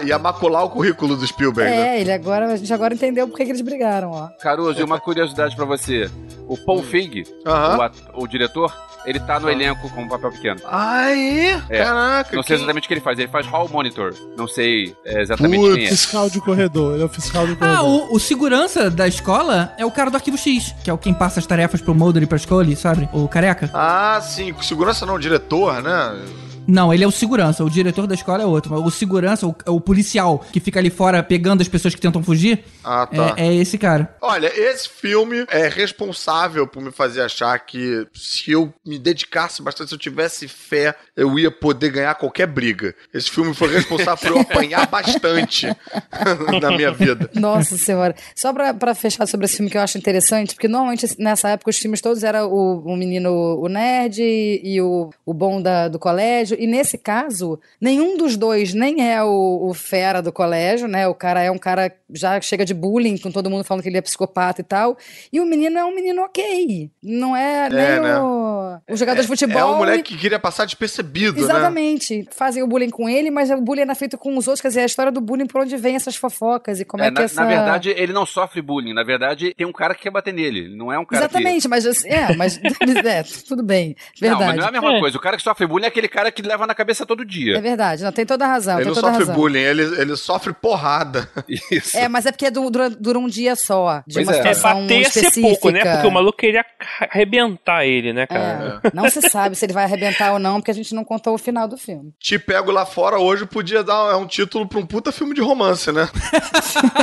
é. 0.00 0.04
Ia 0.06 0.18
macular 0.18 0.64
o 0.64 0.70
currículo 0.70 1.16
do 1.16 1.26
Spielberg, 1.26 1.70
né? 1.70 1.96
É, 1.96 2.00
ele 2.00 2.12
agora, 2.12 2.46
a 2.52 2.56
gente 2.56 2.72
agora 2.72 2.94
entendeu 2.94 3.28
por 3.28 3.36
que 3.36 3.42
eles 3.44 3.60
brigaram, 3.60 4.10
ó. 4.12 4.28
Caruso, 4.40 4.80
e 4.80 4.82
uma 4.84 4.98
curiosidade 5.00 5.54
pra 5.56 5.64
você. 5.64 6.10
O 6.48 6.56
Paul 6.56 6.82
Feig, 6.82 7.24
Aham. 7.46 7.90
o, 8.14 8.24
o 8.24 8.26
diretor, 8.26 8.72
ele 9.06 9.20
tá 9.20 9.38
no 9.38 9.48
elenco 9.48 9.88
com 9.90 10.02
um 10.02 10.08
papel 10.08 10.30
pequeno. 10.32 10.60
Aí, 10.68 11.56
É. 11.68 11.84
caraca. 11.84 12.34
Não 12.36 12.42
sei 12.42 12.56
quem- 12.56 12.64
exatamente 12.64 12.84
o 12.84 12.88
que 12.88 12.94
ele 12.94 13.00
faz. 13.00 13.18
Ele 13.18 13.28
faz 13.28 13.46
hall 13.46 13.68
monitor. 13.68 14.12
Não 14.36 14.48
sei 14.48 14.94
é, 15.04 15.20
exatamente 15.22 15.60
quem 15.60 15.70
Putz, 15.70 15.84
é. 15.84 15.88
fiscal 15.90 16.28
de 16.28 16.40
corredor. 16.40 16.94
Ele 16.94 17.02
é 17.02 17.06
o 17.06 17.08
fiscal 17.08 17.46
de 17.46 17.54
corredor. 17.54 17.78
Ah, 17.78 17.82
o, 17.84 18.14
o 18.14 18.18
segurança 18.18 18.90
da 18.90 19.06
escola 19.06 19.72
é 19.78 19.86
o 19.86 19.90
cara 19.92 20.10
do 20.10 20.16
Arquivo 20.16 20.36
X, 20.36 20.74
que 20.82 20.90
é 20.90 20.92
o 20.92 20.98
quem 20.98 21.14
passa 21.14 21.38
as 21.38 21.46
tarefas 21.46 21.80
pro 21.80 21.94
Mulder 21.94 22.24
e 22.24 22.26
pra 22.26 22.36
Scully, 22.38 22.74
sabe? 22.74 23.08
O 23.12 23.28
careca. 23.28 23.69
Ah, 23.72 24.20
sim. 24.22 24.54
Segurança 24.62 25.06
não, 25.06 25.18
diretor, 25.18 25.82
né? 25.82 26.18
Não, 26.66 26.94
ele 26.94 27.02
é 27.02 27.06
o 27.06 27.10
segurança. 27.10 27.64
O 27.64 27.70
diretor 27.70 28.06
da 28.06 28.14
escola 28.14 28.42
é 28.42 28.46
outro. 28.46 28.74
O 28.74 28.90
segurança, 28.90 29.44
o, 29.46 29.54
o 29.66 29.80
policial 29.80 30.44
que 30.52 30.60
fica 30.60 30.78
ali 30.78 30.88
fora 30.90 31.20
pegando 31.20 31.62
as 31.62 31.68
pessoas 31.68 31.94
que 31.94 32.00
tentam 32.00 32.22
fugir, 32.22 32.62
Ah, 32.84 33.06
tá. 33.06 33.34
é, 33.36 33.48
é 33.48 33.54
esse 33.56 33.76
cara. 33.76 34.14
Olha, 34.20 34.46
esse 34.54 34.88
filme 34.88 35.44
é 35.48 35.66
responsável 35.68 36.66
por 36.68 36.80
me 36.80 36.92
fazer 36.92 37.22
achar 37.22 37.58
que 37.58 38.06
se 38.14 38.52
eu 38.52 38.72
me 38.86 38.98
dedicasse 39.00 39.60
bastante, 39.62 39.88
se 39.88 39.94
eu 39.94 39.98
tivesse 39.98 40.46
fé, 40.46 40.94
eu 41.20 41.38
ia 41.38 41.50
poder 41.50 41.90
ganhar 41.90 42.14
qualquer 42.14 42.46
briga. 42.46 42.94
Esse 43.12 43.30
filme 43.30 43.54
foi 43.54 43.68
responsável 43.68 44.16
por 44.16 44.36
eu 44.36 44.40
apanhar 44.40 44.86
bastante 44.86 45.66
na 46.62 46.70
minha 46.70 46.90
vida. 46.90 47.28
Nossa 47.34 47.76
senhora. 47.76 48.14
Só 48.34 48.54
pra, 48.54 48.72
pra 48.72 48.94
fechar 48.94 49.26
sobre 49.26 49.44
esse 49.44 49.56
filme 49.56 49.70
que 49.70 49.76
eu 49.76 49.82
acho 49.82 49.98
interessante, 49.98 50.54
porque 50.54 50.66
normalmente 50.66 51.06
nessa 51.18 51.50
época 51.50 51.68
os 51.68 51.76
filmes 51.76 52.00
todos 52.00 52.24
eram 52.24 52.50
o, 52.50 52.92
o 52.92 52.96
menino, 52.96 53.30
o 53.60 53.68
nerd 53.68 54.22
e, 54.22 54.62
e 54.64 54.80
o, 54.80 55.10
o 55.26 55.34
bom 55.34 55.60
da, 55.60 55.88
do 55.88 55.98
colégio. 55.98 56.56
E 56.58 56.66
nesse 56.66 56.96
caso, 56.96 57.60
nenhum 57.78 58.16
dos 58.16 58.38
dois 58.38 58.72
nem 58.72 59.12
é 59.12 59.22
o, 59.22 59.68
o 59.68 59.74
fera 59.74 60.22
do 60.22 60.32
colégio, 60.32 60.88
né? 60.88 61.06
O 61.06 61.14
cara 61.14 61.42
é 61.42 61.50
um 61.50 61.58
cara 61.58 61.92
já 62.12 62.40
chega 62.40 62.64
de 62.64 62.74
bullying, 62.74 63.18
com 63.18 63.30
todo 63.30 63.50
mundo 63.50 63.64
falando 63.64 63.82
que 63.82 63.88
ele 63.88 63.98
é 63.98 64.02
psicopata 64.02 64.60
e 64.60 64.64
tal. 64.64 64.96
E 65.32 65.38
o 65.38 65.44
menino 65.44 65.78
é 65.78 65.84
um 65.84 65.94
menino 65.94 66.22
ok. 66.22 66.90
Não 67.02 67.36
é, 67.36 67.68
nem 67.68 68.00
né? 68.00 68.18
o, 68.20 68.78
o 68.88 68.96
jogador 68.96 69.20
de 69.20 69.28
futebol. 69.28 69.60
É 69.60 69.64
um 69.64 69.74
e- 69.74 69.78
moleque 69.78 70.14
que 70.14 70.18
queria 70.18 70.38
passar 70.38 70.64
despercebido, 70.64 71.09
né? 71.12 71.28
Exatamente. 71.40 72.28
Fazem 72.30 72.62
o 72.62 72.66
bullying 72.66 72.90
com 72.90 73.08
ele, 73.08 73.30
mas 73.30 73.50
o 73.50 73.60
bullying 73.60 73.82
é 73.90 73.94
feito 73.94 74.16
com 74.18 74.36
os 74.36 74.46
outros. 74.46 74.60
Quer 74.60 74.68
dizer, 74.68 74.80
a 74.80 74.86
história 74.86 75.10
do 75.12 75.20
bullying 75.20 75.46
por 75.46 75.62
onde 75.62 75.76
vem 75.76 75.96
essas 75.96 76.16
fofocas 76.16 76.80
e 76.80 76.84
como 76.84 77.02
é, 77.02 77.06
É, 77.06 77.10
que 77.10 77.14
na, 77.18 77.22
essa. 77.24 77.40
na 77.42 77.46
verdade, 77.48 77.90
ele 77.96 78.12
não 78.12 78.24
sofre 78.26 78.60
bullying. 78.62 78.92
Na 78.94 79.02
verdade, 79.02 79.54
tem 79.56 79.66
um 79.66 79.72
cara 79.72 79.94
que 79.94 80.02
quer 80.02 80.10
bater 80.10 80.32
nele. 80.34 80.60
Ele 80.60 80.76
Não 80.76 80.92
é 80.92 80.98
um 80.98 81.04
cara 81.04 81.22
Exatamente, 81.24 81.66
mas 81.68 81.86
assim, 81.86 82.08
é, 82.08 82.34
mas 82.36 82.60
é, 82.62 83.22
tudo 83.48 83.62
bem. 83.62 83.96
que. 84.14 84.22
Não, 84.26 84.38
Verdade. 84.38 84.50
mas 84.50 84.56
não 84.58 84.64
é 84.64 84.68
a 84.68 84.72
mesma 84.72 85.00
coisa. 85.00 85.16
O 85.16 85.20
cara 85.20 85.36
que 85.36 85.42
sofre 85.42 85.66
bullying 85.66 85.84
é 85.84 85.88
aquele 85.88 86.08
cara 86.08 86.30
que 86.30 86.42
leva 86.42 86.66
na 86.66 86.74
cabeça 86.74 87.04
todo 87.06 87.24
dia. 87.24 87.56
É 87.56 87.60
verdade, 87.60 88.02
não, 88.04 88.12
tem 88.12 88.26
toda 88.26 88.44
a 88.44 88.48
razão. 88.48 88.74
Ele 88.80 88.84
tem 88.84 88.94
não 88.94 89.00
sofre 89.00 89.18
razão. 89.18 89.34
bullying, 89.34 89.58
ele, 89.60 89.82
ele 90.00 90.16
sofre 90.16 90.52
porrada. 90.52 91.28
Isso. 91.70 91.96
É, 91.96 92.08
mas 92.08 92.26
é 92.26 92.32
porque 92.32 92.50
du- 92.50 92.70
dura, 92.70 92.90
dura 92.90 93.18
um 93.18 93.28
dia 93.28 93.56
só, 93.56 94.02
de 94.06 94.14
Pois 94.14 94.26
uma 94.28 94.34
é. 94.34 94.38
É, 94.38 94.38
situação 94.54 94.82
bater 94.82 94.98
ia 95.00 95.10
ser 95.10 95.18
específica. 95.20 95.48
pouco, 95.48 95.70
né? 95.70 95.92
Porque 95.94 96.06
o 96.06 96.10
maluco 96.10 96.38
queria 96.38 96.64
arrebentar 97.10 97.84
ele, 97.84 98.12
né, 98.12 98.26
cara? 98.26 98.80
É, 98.84 98.90
não 98.94 99.08
se 99.08 99.20
sabe 99.22 99.56
se 99.56 99.64
ele 99.64 99.72
vai 99.72 99.84
arrebentar 99.84 100.32
ou 100.32 100.38
não, 100.38 100.56
porque 100.60 100.70
a 100.70 100.74
gente 100.74 100.94
não 100.94 100.99
contou 101.04 101.34
o 101.34 101.38
final 101.38 101.66
do 101.68 101.76
filme. 101.76 102.12
Te 102.18 102.38
pego 102.38 102.70
lá 102.70 102.86
fora 102.86 103.18
hoje 103.18 103.44
podia 103.46 103.82
dar 103.82 104.12
é 104.12 104.16
um 104.16 104.26
título 104.26 104.66
pra 104.68 104.78
um 104.78 104.86
puta 104.86 105.10
filme 105.12 105.34
de 105.34 105.40
romance, 105.40 105.90
né? 105.92 106.08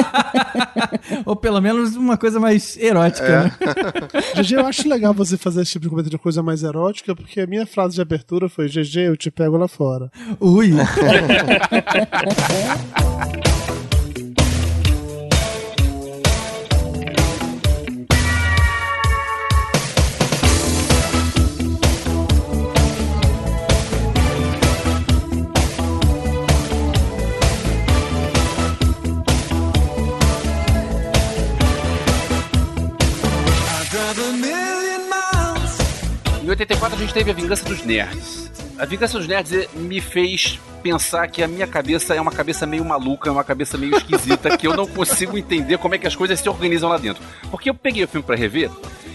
Ou 1.25 1.35
pelo 1.35 1.61
menos 1.61 1.95
uma 1.95 2.17
coisa 2.17 2.39
mais 2.39 2.77
erótica, 2.77 3.27
É. 3.27 3.43
né? 3.43 3.51
GG, 4.43 4.53
eu 4.55 4.65
acho 4.65 4.87
legal 4.87 5.13
você 5.13 5.37
fazer 5.37 5.61
esse 5.61 5.71
tipo 5.73 5.83
de 5.83 5.89
comentário 5.89 6.17
de 6.17 6.23
coisa 6.23 6.41
mais 6.43 6.63
erótica, 6.63 7.15
porque 7.15 7.41
a 7.41 7.47
minha 7.47 7.65
frase 7.65 7.95
de 7.95 8.01
abertura 8.01 8.47
foi: 8.49 8.67
GG, 8.67 8.97
eu 9.07 9.17
te 9.17 9.31
pego 9.31 9.57
lá 9.57 9.67
fora. 9.67 10.11
Ui. 10.39 10.71
84 36.57 36.97
a 36.97 36.99
gente 36.99 37.13
teve 37.13 37.29
a 37.29 37.34
Vingança 37.34 37.63
dos 37.65 37.84
Nerds. 37.84 38.51
A 38.79 38.85
Vingança 38.85 39.19
dos 39.19 39.27
Nerds 39.27 39.53
eh, 39.53 39.67
me 39.75 40.01
fez 40.01 40.59
pensar 40.81 41.27
que 41.27 41.43
a 41.43 41.47
minha 41.47 41.67
cabeça 41.67 42.15
é 42.15 42.21
uma 42.21 42.31
cabeça 42.31 42.65
meio 42.65 42.84
maluca, 42.84 43.29
é 43.29 43.31
uma 43.31 43.43
cabeça 43.43 43.77
meio 43.77 43.95
esquisita, 43.95 44.57
que 44.57 44.65
eu 44.65 44.75
não 44.75 44.88
consigo 44.88 45.38
entender 45.38 45.77
como 45.77 45.93
é 45.93 45.99
que 45.99 46.07
as 46.07 46.15
coisas 46.15 46.39
se 46.39 46.49
organizam 46.49 46.89
lá 46.89 46.97
dentro. 46.97 47.23
Porque 47.51 47.69
eu 47.69 47.75
peguei 47.75 48.03
o 48.03 48.07
filme 48.07 48.25
pra 48.25 48.35
rever, 48.35 48.71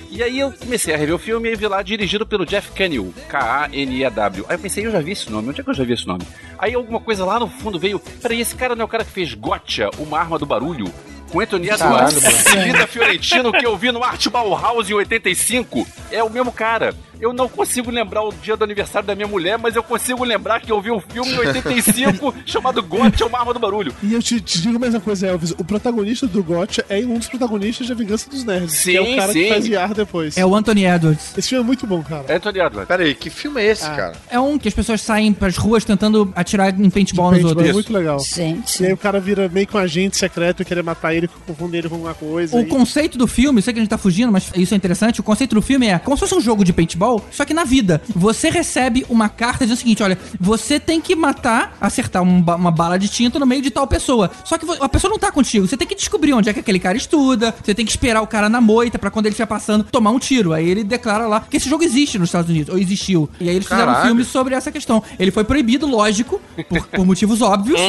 e 0.08 0.22
aí 0.22 0.38
eu 0.38 0.52
comecei 0.52 0.94
a 0.94 0.96
rever 0.96 1.16
o 1.16 1.18
filme 1.18 1.50
e 1.50 1.56
vi 1.56 1.66
lá 1.66 1.82
dirigido 1.82 2.24
pelo 2.24 2.46
Jeff 2.46 2.70
Kaniel, 2.72 3.12
K-A-N-E-W. 3.28 4.46
Aí 4.48 4.54
eu 4.54 4.60
pensei, 4.60 4.86
eu 4.86 4.92
já 4.92 5.00
vi 5.00 5.10
esse 5.10 5.28
nome, 5.28 5.48
onde 5.48 5.60
é 5.60 5.64
que 5.64 5.70
eu 5.70 5.74
já 5.74 5.82
vi 5.82 5.94
esse 5.94 6.06
nome? 6.06 6.22
Aí 6.58 6.74
alguma 6.74 7.00
coisa 7.00 7.24
lá 7.24 7.40
no 7.40 7.48
fundo 7.48 7.76
veio, 7.76 7.98
peraí, 7.98 8.40
esse 8.40 8.54
cara 8.54 8.76
não 8.76 8.82
é 8.82 8.84
o 8.84 8.88
cara 8.88 9.04
que 9.04 9.10
fez 9.10 9.34
Gotcha, 9.34 9.90
uma 9.98 10.20
arma 10.20 10.38
do 10.38 10.46
barulho? 10.46 10.92
Com 11.32 11.40
Anthony 11.40 11.70
Edwards, 11.70 12.22
mano. 12.22 12.62
Vida 12.62 12.86
Fiorentino, 12.86 13.52
que 13.52 13.66
eu 13.66 13.76
vi 13.76 13.90
no 13.90 14.04
Art 14.04 14.28
Bauhaus 14.28 14.90
em 14.90 14.92
85. 14.92 15.88
É 16.10 16.22
o 16.22 16.28
mesmo 16.28 16.52
cara. 16.52 16.94
Eu 17.22 17.32
não 17.32 17.48
consigo 17.48 17.88
lembrar 17.88 18.22
o 18.24 18.32
dia 18.32 18.56
do 18.56 18.64
aniversário 18.64 19.06
da 19.06 19.14
minha 19.14 19.28
mulher, 19.28 19.56
mas 19.56 19.76
eu 19.76 19.82
consigo 19.84 20.24
lembrar 20.24 20.60
que 20.60 20.72
eu 20.72 20.80
vi 20.80 20.90
um 20.90 20.98
filme 21.00 21.30
em 21.32 21.38
85 21.38 22.34
chamado 22.44 22.82
Gotcha, 22.82 23.24
uma 23.26 23.38
arma 23.38 23.54
do 23.54 23.60
barulho. 23.60 23.94
E 24.02 24.12
eu 24.12 24.20
te, 24.20 24.40
te 24.40 24.60
digo 24.60 24.74
a 24.76 24.78
mesma 24.80 24.98
coisa, 24.98 25.28
Elvis. 25.28 25.52
O 25.52 25.64
protagonista 25.64 26.26
do 26.26 26.42
Gotcha 26.42 26.84
é 26.88 26.98
um 26.98 27.18
dos 27.18 27.28
protagonistas 27.28 27.86
de 27.86 27.92
A 27.92 27.96
Vingança 27.96 28.28
dos 28.28 28.42
Nerds. 28.44 28.82
que 28.82 28.96
é 28.96 29.00
o 29.00 29.06
Sim, 29.06 29.16
cara 29.16 29.32
sim. 29.32 29.42
que 29.44 29.48
faz 29.50 29.66
IAR 29.68 29.94
depois. 29.94 30.36
É 30.36 30.44
o 30.44 30.52
Anthony 30.54 30.84
Edwards. 30.84 31.32
Esse 31.38 31.50
filme 31.50 31.62
é 31.62 31.66
muito 31.66 31.86
bom, 31.86 32.02
cara. 32.02 32.24
Anthony 32.34 32.58
Edwards. 32.58 32.88
Peraí, 32.88 33.14
que 33.14 33.30
filme 33.30 33.62
é 33.62 33.66
esse, 33.70 33.84
Ah. 33.86 33.90
cara? 33.94 34.12
É 34.28 34.40
um 34.40 34.58
que 34.58 34.66
as 34.66 34.74
pessoas 34.74 35.00
saem 35.00 35.32
pras 35.32 35.56
ruas 35.56 35.84
tentando 35.84 36.32
atirar 36.34 36.70
em 36.78 36.90
paintball 36.90 37.30
nos 37.30 37.40
Paintball, 37.42 37.50
outros. 37.56 37.70
é 37.70 37.72
muito 37.72 37.92
legal. 37.92 38.18
Gente. 38.18 38.82
E 38.82 38.86
aí 38.86 38.92
o 38.92 38.96
cara 38.96 39.20
vira 39.20 39.48
meio 39.48 39.66
que 39.66 39.76
um 39.76 39.80
agente 39.80 40.16
secreto 40.16 40.62
e 40.62 40.64
querer 40.64 40.82
matar 40.82 41.14
ele, 41.14 41.28
confundir 41.46 41.78
ele 41.78 41.88
com 41.88 41.94
alguma 41.94 42.14
coisa. 42.14 42.56
O 42.56 42.62
e- 42.62 42.66
conceito 42.66 43.16
do 43.16 43.28
filme, 43.28 43.62
sei 43.62 43.72
que 43.72 43.78
a 43.78 43.82
gente 43.82 43.90
tá 43.90 43.98
fugindo, 43.98 44.32
mas 44.32 44.50
isso 44.56 44.74
é 44.74 44.76
interessante. 44.76 45.20
O 45.20 45.22
conceito 45.22 45.54
do 45.54 45.62
filme 45.62 45.86
é 45.86 46.00
como 46.00 46.16
se 46.16 46.20
fosse 46.20 46.34
um 46.34 46.40
jogo 46.40 46.64
de 46.64 46.72
paintball, 46.72 47.11
só 47.30 47.44
que 47.44 47.52
na 47.54 47.64
vida. 47.64 48.00
Você 48.14 48.48
recebe 48.50 49.04
uma 49.08 49.28
carta 49.28 49.64
dizendo 49.64 49.76
o 49.76 49.80
seguinte: 49.80 50.02
olha, 50.02 50.18
você 50.40 50.78
tem 50.78 51.00
que 51.00 51.14
matar, 51.16 51.76
acertar 51.80 52.22
um 52.22 52.40
ba- 52.40 52.56
uma 52.56 52.70
bala 52.70 52.98
de 52.98 53.08
tinta 53.08 53.38
no 53.38 53.46
meio 53.46 53.62
de 53.62 53.70
tal 53.70 53.86
pessoa. 53.86 54.30
Só 54.44 54.56
que 54.58 54.66
a 54.80 54.88
pessoa 54.88 55.10
não 55.10 55.18
tá 55.18 55.30
contigo. 55.32 55.66
Você 55.66 55.76
tem 55.76 55.86
que 55.86 55.94
descobrir 55.94 56.32
onde 56.32 56.48
é 56.48 56.52
que 56.52 56.60
aquele 56.60 56.78
cara 56.78 56.96
estuda. 56.96 57.54
Você 57.62 57.74
tem 57.74 57.84
que 57.84 57.90
esperar 57.92 58.22
o 58.22 58.26
cara 58.26 58.48
na 58.48 58.60
moita 58.60 58.98
pra 58.98 59.10
quando 59.10 59.26
ele 59.26 59.32
estiver 59.32 59.46
passando 59.46 59.84
tomar 59.84 60.10
um 60.10 60.18
tiro. 60.18 60.52
Aí 60.52 60.68
ele 60.68 60.84
declara 60.84 61.26
lá 61.26 61.40
que 61.40 61.56
esse 61.56 61.68
jogo 61.68 61.82
existe 61.84 62.18
nos 62.18 62.28
Estados 62.28 62.50
Unidos, 62.50 62.72
ou 62.72 62.78
existiu. 62.80 63.28
E 63.40 63.48
aí 63.48 63.56
eles 63.56 63.66
fizeram 63.68 63.92
um 63.92 64.06
filme 64.06 64.24
sobre 64.24 64.54
essa 64.54 64.70
questão. 64.70 65.02
Ele 65.18 65.30
foi 65.30 65.44
proibido, 65.44 65.86
lógico, 65.86 66.40
por, 66.68 66.86
por 66.88 67.06
motivos 67.06 67.40
óbvios. 67.42 67.80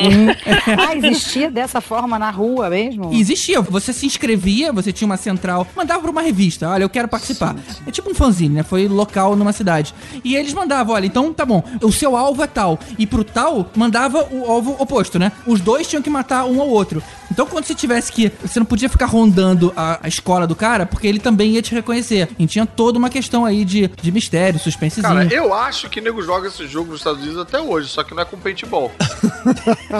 Ah, 0.87 0.95
existia 0.95 1.49
dessa 1.51 1.81
forma 1.81 2.17
na 2.19 2.29
rua 2.31 2.69
mesmo? 2.69 3.11
Existia, 3.13 3.61
você 3.61 3.93
se 3.93 4.05
inscrevia, 4.05 4.71
você 4.71 4.91
tinha 4.91 5.05
uma 5.05 5.17
central, 5.17 5.67
mandava 5.75 6.01
pra 6.01 6.11
uma 6.11 6.21
revista, 6.21 6.69
olha, 6.69 6.83
eu 6.83 6.89
quero 6.89 7.07
participar. 7.07 7.55
É 7.85 7.91
tipo 7.91 8.09
um 8.09 8.15
fanzine, 8.15 8.55
né? 8.55 8.63
Foi 8.63 8.87
local 9.03 9.35
numa 9.35 9.53
cidade. 9.53 9.93
E 10.23 10.35
eles 10.35 10.53
mandavam, 10.53 10.95
olha, 10.95 11.05
então 11.05 11.33
tá 11.33 11.45
bom, 11.45 11.63
o 11.81 11.91
seu 11.91 12.15
alvo 12.15 12.41
é 12.41 12.47
tal. 12.47 12.79
E 12.97 13.05
pro 13.05 13.23
tal, 13.23 13.69
mandava 13.75 14.27
o 14.31 14.49
alvo 14.49 14.75
oposto, 14.79 15.19
né? 15.19 15.31
Os 15.45 15.61
dois 15.61 15.87
tinham 15.87 16.01
que 16.01 16.09
matar 16.09 16.45
um 16.45 16.59
ao 16.61 16.69
outro. 16.69 17.03
Então 17.33 17.47
quando 17.47 17.65
você 17.65 17.73
tivesse 17.73 18.11
que. 18.11 18.31
Você 18.41 18.59
não 18.59 18.65
podia 18.65 18.87
ficar 18.87 19.07
rondando 19.07 19.73
a, 19.75 19.99
a 20.03 20.07
escola 20.07 20.45
do 20.45 20.55
cara, 20.55 20.85
porque 20.85 21.07
ele 21.07 21.19
também 21.19 21.51
ia 21.53 21.61
te 21.63 21.73
reconhecer. 21.73 22.29
E 22.37 22.45
tinha 22.45 22.65
toda 22.65 22.99
uma 22.99 23.09
questão 23.09 23.43
aí 23.43 23.65
de, 23.65 23.87
de 23.87 24.11
mistério, 24.11 24.59
suspensezinho. 24.59 25.13
Cara, 25.13 25.33
eu 25.33 25.51
acho 25.53 25.89
que 25.89 25.99
nego 25.99 26.21
joga 26.21 26.47
esse 26.47 26.67
jogo 26.67 26.91
nos 26.91 26.99
Estados 26.99 27.21
Unidos 27.21 27.39
até 27.39 27.59
hoje, 27.59 27.89
só 27.89 28.03
que 28.03 28.13
não 28.13 28.21
é 28.21 28.25
com 28.25 28.37
paintball. 28.37 28.91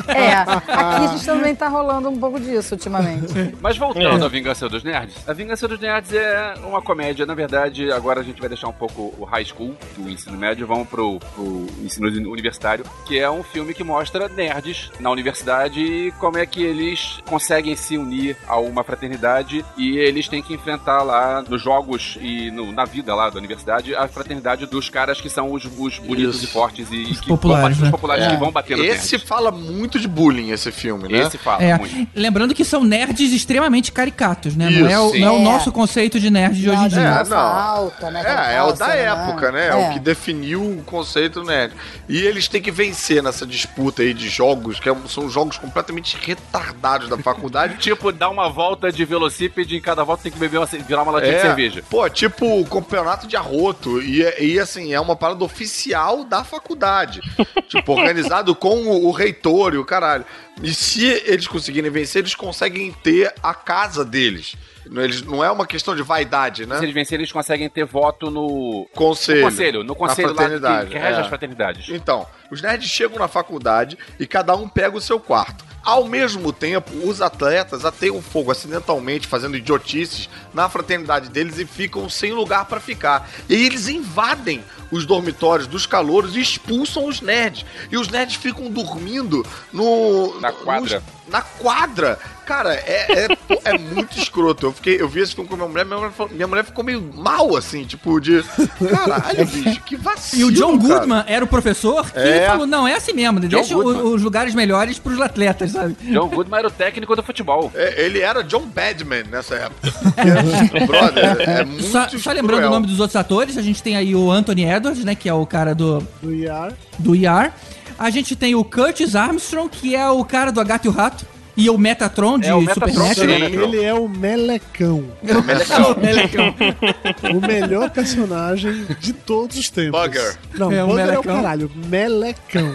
É, 0.07 0.33
aqui 0.37 0.71
a 0.71 1.07
gente 1.07 1.25
também 1.25 1.55
tá 1.55 1.67
rolando 1.67 2.09
um 2.09 2.17
pouco 2.17 2.39
disso 2.39 2.75
ultimamente. 2.75 3.33
Mas 3.61 3.77
voltando 3.77 4.23
É. 4.23 4.25
à 4.25 4.27
Vingança 4.27 4.67
dos 4.69 4.83
Nerds, 4.83 5.15
a 5.27 5.33
Vingança 5.33 5.67
dos 5.67 5.79
Nerds 5.79 6.13
é 6.13 6.53
uma 6.65 6.81
comédia, 6.81 7.25
na 7.25 7.33
verdade, 7.35 7.91
agora 7.91 8.21
a 8.21 8.23
gente 8.23 8.39
vai 8.39 8.49
deixar 8.49 8.67
um 8.67 8.73
pouco 8.73 9.13
o 9.17 9.23
high 9.25 9.45
school, 9.45 9.75
do 9.97 10.09
ensino 10.09 10.37
médio, 10.37 10.65
vamos 10.65 10.87
pro, 10.87 11.19
pro 11.35 11.67
ensino 11.83 12.07
universitário, 12.31 12.85
que 13.05 13.17
é 13.19 13.29
um 13.29 13.43
filme 13.43 13.73
que 13.73 13.83
mostra 13.83 14.27
nerds 14.29 14.89
na 14.99 15.09
universidade 15.11 15.79
e 15.79 16.11
como 16.13 16.37
é 16.37 16.45
que 16.45 16.63
eles 16.63 17.19
conseguem 17.25 17.75
se 17.75 17.97
unir 17.97 18.35
a 18.47 18.57
uma 18.59 18.83
fraternidade 18.83 19.63
e 19.77 19.97
eles 19.97 20.27
têm 20.27 20.41
que 20.41 20.53
enfrentar 20.53 21.01
lá 21.03 21.41
nos 21.47 21.61
jogos 21.61 22.17
e 22.21 22.51
no- 22.51 22.71
na 22.71 22.85
vida 22.85 23.13
lá 23.15 23.29
da 23.29 23.37
universidade 23.37 23.95
a 23.95 24.07
fraternidade 24.07 24.65
dos 24.65 24.89
caras 24.89 25.19
que 25.21 25.29
são 25.29 25.51
os, 25.51 25.65
os 25.65 25.99
bonitos 25.99 26.35
Isso. 26.37 26.45
e 26.45 26.47
fortes 26.47 26.87
e, 26.91 26.95
e 26.95 27.15
que 27.15 27.27
populares, 27.27 27.77
vão, 27.77 27.83
né? 27.85 27.87
os 27.87 27.91
populares 27.91 28.25
É. 28.25 28.29
que 28.31 28.35
vão 28.37 28.51
bater 28.51 28.77
no 28.77 28.83
Esse 28.83 29.17
fala 29.19 29.51
muito 29.51 29.99
de 29.99 30.07
bullying, 30.07 30.51
esse 30.51 30.71
filme, 30.71 31.07
né? 31.09 31.19
Esse 31.19 31.37
fala 31.37 31.63
É, 31.63 31.77
muito. 31.77 32.07
lembrando 32.15 32.53
que 32.53 32.63
são 32.65 32.83
nerds 32.83 33.31
extremamente 33.33 33.91
caricatos, 33.91 34.55
né? 34.55 34.69
não 34.69 34.87
é, 34.87 34.99
o, 34.99 35.07
Isso, 35.09 35.19
não 35.19 35.27
é 35.27 35.31
o 35.31 35.39
nosso 35.41 35.71
conceito 35.71 36.19
de 36.19 36.29
nerd 36.29 36.55
de 36.59 36.69
hoje 36.69 36.83
em 36.85 36.87
dia. 36.87 36.99
É, 37.01 37.23
não. 37.29 37.37
alta, 37.37 38.11
né? 38.11 38.23
É, 38.25 38.55
é 38.57 38.63
o 38.63 38.73
da 38.73 38.89
época, 38.93 39.51
né? 39.51 39.67
É. 39.67 39.69
É. 39.69 39.75
o 39.89 39.93
que 39.93 39.99
definiu 39.99 40.61
o 40.61 40.83
conceito 40.83 41.43
nerd. 41.43 41.73
E 42.07 42.17
eles 42.21 42.47
têm 42.47 42.61
que 42.61 42.71
vencer 42.71 43.23
nessa 43.23 43.45
disputa 43.45 44.01
aí 44.01 44.13
de 44.13 44.27
jogos, 44.29 44.79
que 44.79 44.89
é 44.89 44.95
são 45.07 45.29
jogos 45.29 45.57
completamente 45.57 46.17
retardados 46.21 47.02
da 47.07 47.17
faculdade. 47.17 47.77
tipo, 47.81 48.11
dar 48.11 48.29
uma 48.29 48.49
volta 48.49 48.91
de 48.91 49.03
velocípede 49.05 49.75
e 49.75 49.77
em 49.77 49.81
cada 49.81 50.03
volta 50.03 50.23
tem 50.23 50.31
que 50.31 50.39
beber 50.39 50.57
uma, 50.57 50.65
virar 50.65 51.03
uma 51.03 51.13
latinha 51.13 51.33
É, 51.33 51.35
de 51.35 51.41
cerveja. 51.41 51.83
Pô, 51.89 52.09
tipo 52.09 52.63
campeonato 52.65 53.27
de 53.27 53.35
arroto. 53.35 54.01
E, 54.01 54.21
e 54.39 54.59
assim, 54.59 54.93
é 54.93 54.99
uma 54.99 55.15
parada 55.15 55.43
oficial 55.43 56.23
da 56.23 56.43
faculdade. 56.43 57.21
tipo, 57.67 57.93
organizado 57.93 58.55
com 58.55 58.83
o, 58.83 59.07
o 59.07 59.11
reitor 59.11 59.73
e 59.73 59.77
o 59.77 59.85
caralho. 59.85 60.25
E 60.61 60.73
se 60.73 61.05
eles 61.25 61.47
conseguirem 61.47 61.89
vencer, 61.89 62.21
eles 62.21 62.35
conseguem 62.35 62.91
ter 63.03 63.33
a 63.41 63.53
casa 63.53 64.05
deles. 64.05 64.55
Não- 64.89 65.01
Eles, 65.01 65.21
não 65.21 65.43
é 65.43 65.49
uma 65.51 65.65
questão 65.65 65.95
de 65.95 66.01
vaidade, 66.03 66.65
né? 66.65 66.77
Se 66.77 66.83
eles 66.85 66.93
vencerem, 66.93 67.21
eles 67.21 67.31
conseguem 67.31 67.69
ter 67.69 67.85
voto 67.85 68.29
no 68.29 68.87
Conselho. 68.93 69.39
No 69.39 69.45
conselho, 69.49 69.83
no 69.83 69.95
conselho 69.95 70.33
lá 70.33 70.83
que, 70.83 70.91
que 70.91 70.97
rege 70.97 71.17
é. 71.17 71.21
as 71.21 71.27
fraternidades. 71.27 71.89
Então, 71.89 72.25
os 72.51 72.61
nerds 72.61 72.89
chegam 72.89 73.17
na 73.19 73.27
faculdade 73.27 73.97
e 74.19 74.27
cada 74.27 74.55
um 74.55 74.67
pega 74.67 74.95
o 74.97 75.01
seu 75.01 75.19
quarto. 75.19 75.63
Ao 75.83 76.05
mesmo 76.05 76.53
tempo, 76.53 76.91
os 77.05 77.21
atletas 77.21 77.83
ateiam 77.83 78.21
fogo 78.21 78.51
acidentalmente, 78.51 79.27
fazendo 79.27 79.57
idiotices 79.57 80.29
na 80.53 80.69
fraternidade 80.69 81.29
deles 81.29 81.59
e 81.59 81.65
ficam 81.65 82.07
sem 82.09 82.31
lugar 82.31 82.65
pra 82.65 82.79
ficar. 82.79 83.29
E 83.49 83.53
eles 83.65 83.89
invadem 83.89 84.63
os 84.91 85.05
dormitórios 85.05 85.67
dos 85.67 85.85
calouros 85.85 86.37
e 86.37 86.41
expulsam 86.41 87.05
os 87.05 87.19
nerds. 87.19 87.65
E 87.91 87.97
os 87.97 88.07
nerds 88.07 88.35
ficam 88.37 88.69
dormindo 88.71 89.45
no 89.73 90.39
Na 90.39 90.53
quadra. 90.53 90.99
nos- 90.99 91.03
na 91.33 91.41
quadra. 91.41 92.17
Cara, 92.45 92.73
é, 92.73 93.25
é, 93.25 93.37
é 93.65 93.77
muito 93.77 94.17
escroto. 94.17 94.67
Eu, 94.67 94.71
fiquei, 94.73 94.99
eu 95.01 95.07
vi 95.07 95.21
esse 95.21 95.33
filme 95.33 95.49
com 95.49 95.55
minha 95.55 95.67
mulher, 95.67 95.85
minha 95.85 95.97
mulher, 95.97 96.11
falou- 96.11 96.31
minha 96.33 96.47
mulher 96.47 96.63
ficou 96.65 96.83
meio 96.83 97.01
mal, 97.15 97.55
assim, 97.55 97.83
tipo, 97.85 98.19
de. 98.19 98.43
Caralho, 98.89 99.45
bicho, 99.47 99.81
que 99.83 99.95
vacilo. 99.95 100.41
E 100.41 100.45
o 100.45 100.51
John 100.51 100.77
cara. 100.79 100.99
Goodman 100.99 101.23
era 101.27 101.43
o 101.45 101.47
professor 101.47 102.09
que 102.11 102.19
É. 102.19 102.47
falou: 102.47 102.65
não, 102.67 102.87
é 102.87 102.95
assim 102.95 103.13
mesmo, 103.13 103.39
John 103.41 103.47
deixa 103.47 103.77
o- 103.77 104.13
os 104.13 104.21
lugares 104.21 104.53
melhores 104.53 104.99
pros 104.99 105.19
atletas, 105.21 105.71
sabe? 105.71 105.95
John 106.01 106.27
Goodman 106.27 106.59
era 106.59 106.67
o 106.67 106.71
técnico 106.71 107.15
do 107.15 107.23
futebol. 107.23 107.71
É, 107.73 108.03
ele 108.05 108.19
era 108.19 108.43
John 108.43 108.65
Badman 108.65 109.23
nessa 109.31 109.55
época. 109.55 109.91
Brother, 110.85 111.49
é 111.49 111.63
muito 111.65 111.83
Só, 111.83 112.07
só 112.09 112.31
lembrando 112.31 112.59
cruel. 112.59 112.69
o 112.71 112.73
nome 112.73 112.87
dos 112.87 112.99
outros 112.99 113.15
atores, 113.15 113.57
a 113.57 113.61
gente 113.61 113.81
tem 113.81 113.95
aí 113.95 114.15
o 114.15 114.31
Anthony 114.31 114.65
Edwards, 114.65 115.03
né? 115.03 115.15
Que 115.15 115.29
é 115.29 115.33
o 115.33 115.45
cara 115.45 115.73
do, 115.73 116.05
Do 116.21 116.33
IAR. 116.33 116.73
do 116.99 117.15
ER. 117.15 117.51
A 117.97 118.09
gente 118.09 118.35
tem 118.35 118.55
o 118.55 118.63
Curtis 118.63 119.15
Armstrong, 119.15 119.69
que 119.69 119.95
é 119.95 120.09
o 120.09 120.23
cara 120.25 120.51
do 120.51 120.59
A 120.59 120.63
Gato 120.63 120.85
e 120.85 120.89
o 120.89 120.91
Rato. 120.91 121.25
E 121.55 121.69
o 121.69 121.77
Metatron 121.77 122.39
de 122.39 122.47
É, 122.47 122.55
o 122.55 122.61
Metatron, 122.61 122.89
Supernatural. 122.91 123.37
sim. 123.49 123.55
Ele 123.61 123.83
é 123.83 123.93
o 123.93 124.07
Melecão. 124.09 125.05
É 125.23 125.37
o 125.37 125.99
Melecão. 125.99 126.55
o 127.37 127.45
melhor 127.47 127.89
personagem 127.91 128.85
de 128.99 129.13
todos 129.13 129.57
os 129.57 129.69
tempos. 129.69 129.99
Bugger. 129.99 130.37
Não, 130.55 130.71
É, 130.71 130.83
o 130.83 130.87
Bugger 130.87 130.99
é 131.01 131.03
o 131.03 131.11
Melecão. 131.11 131.35
caralho. 131.35 131.71
Melecão. 131.75 132.73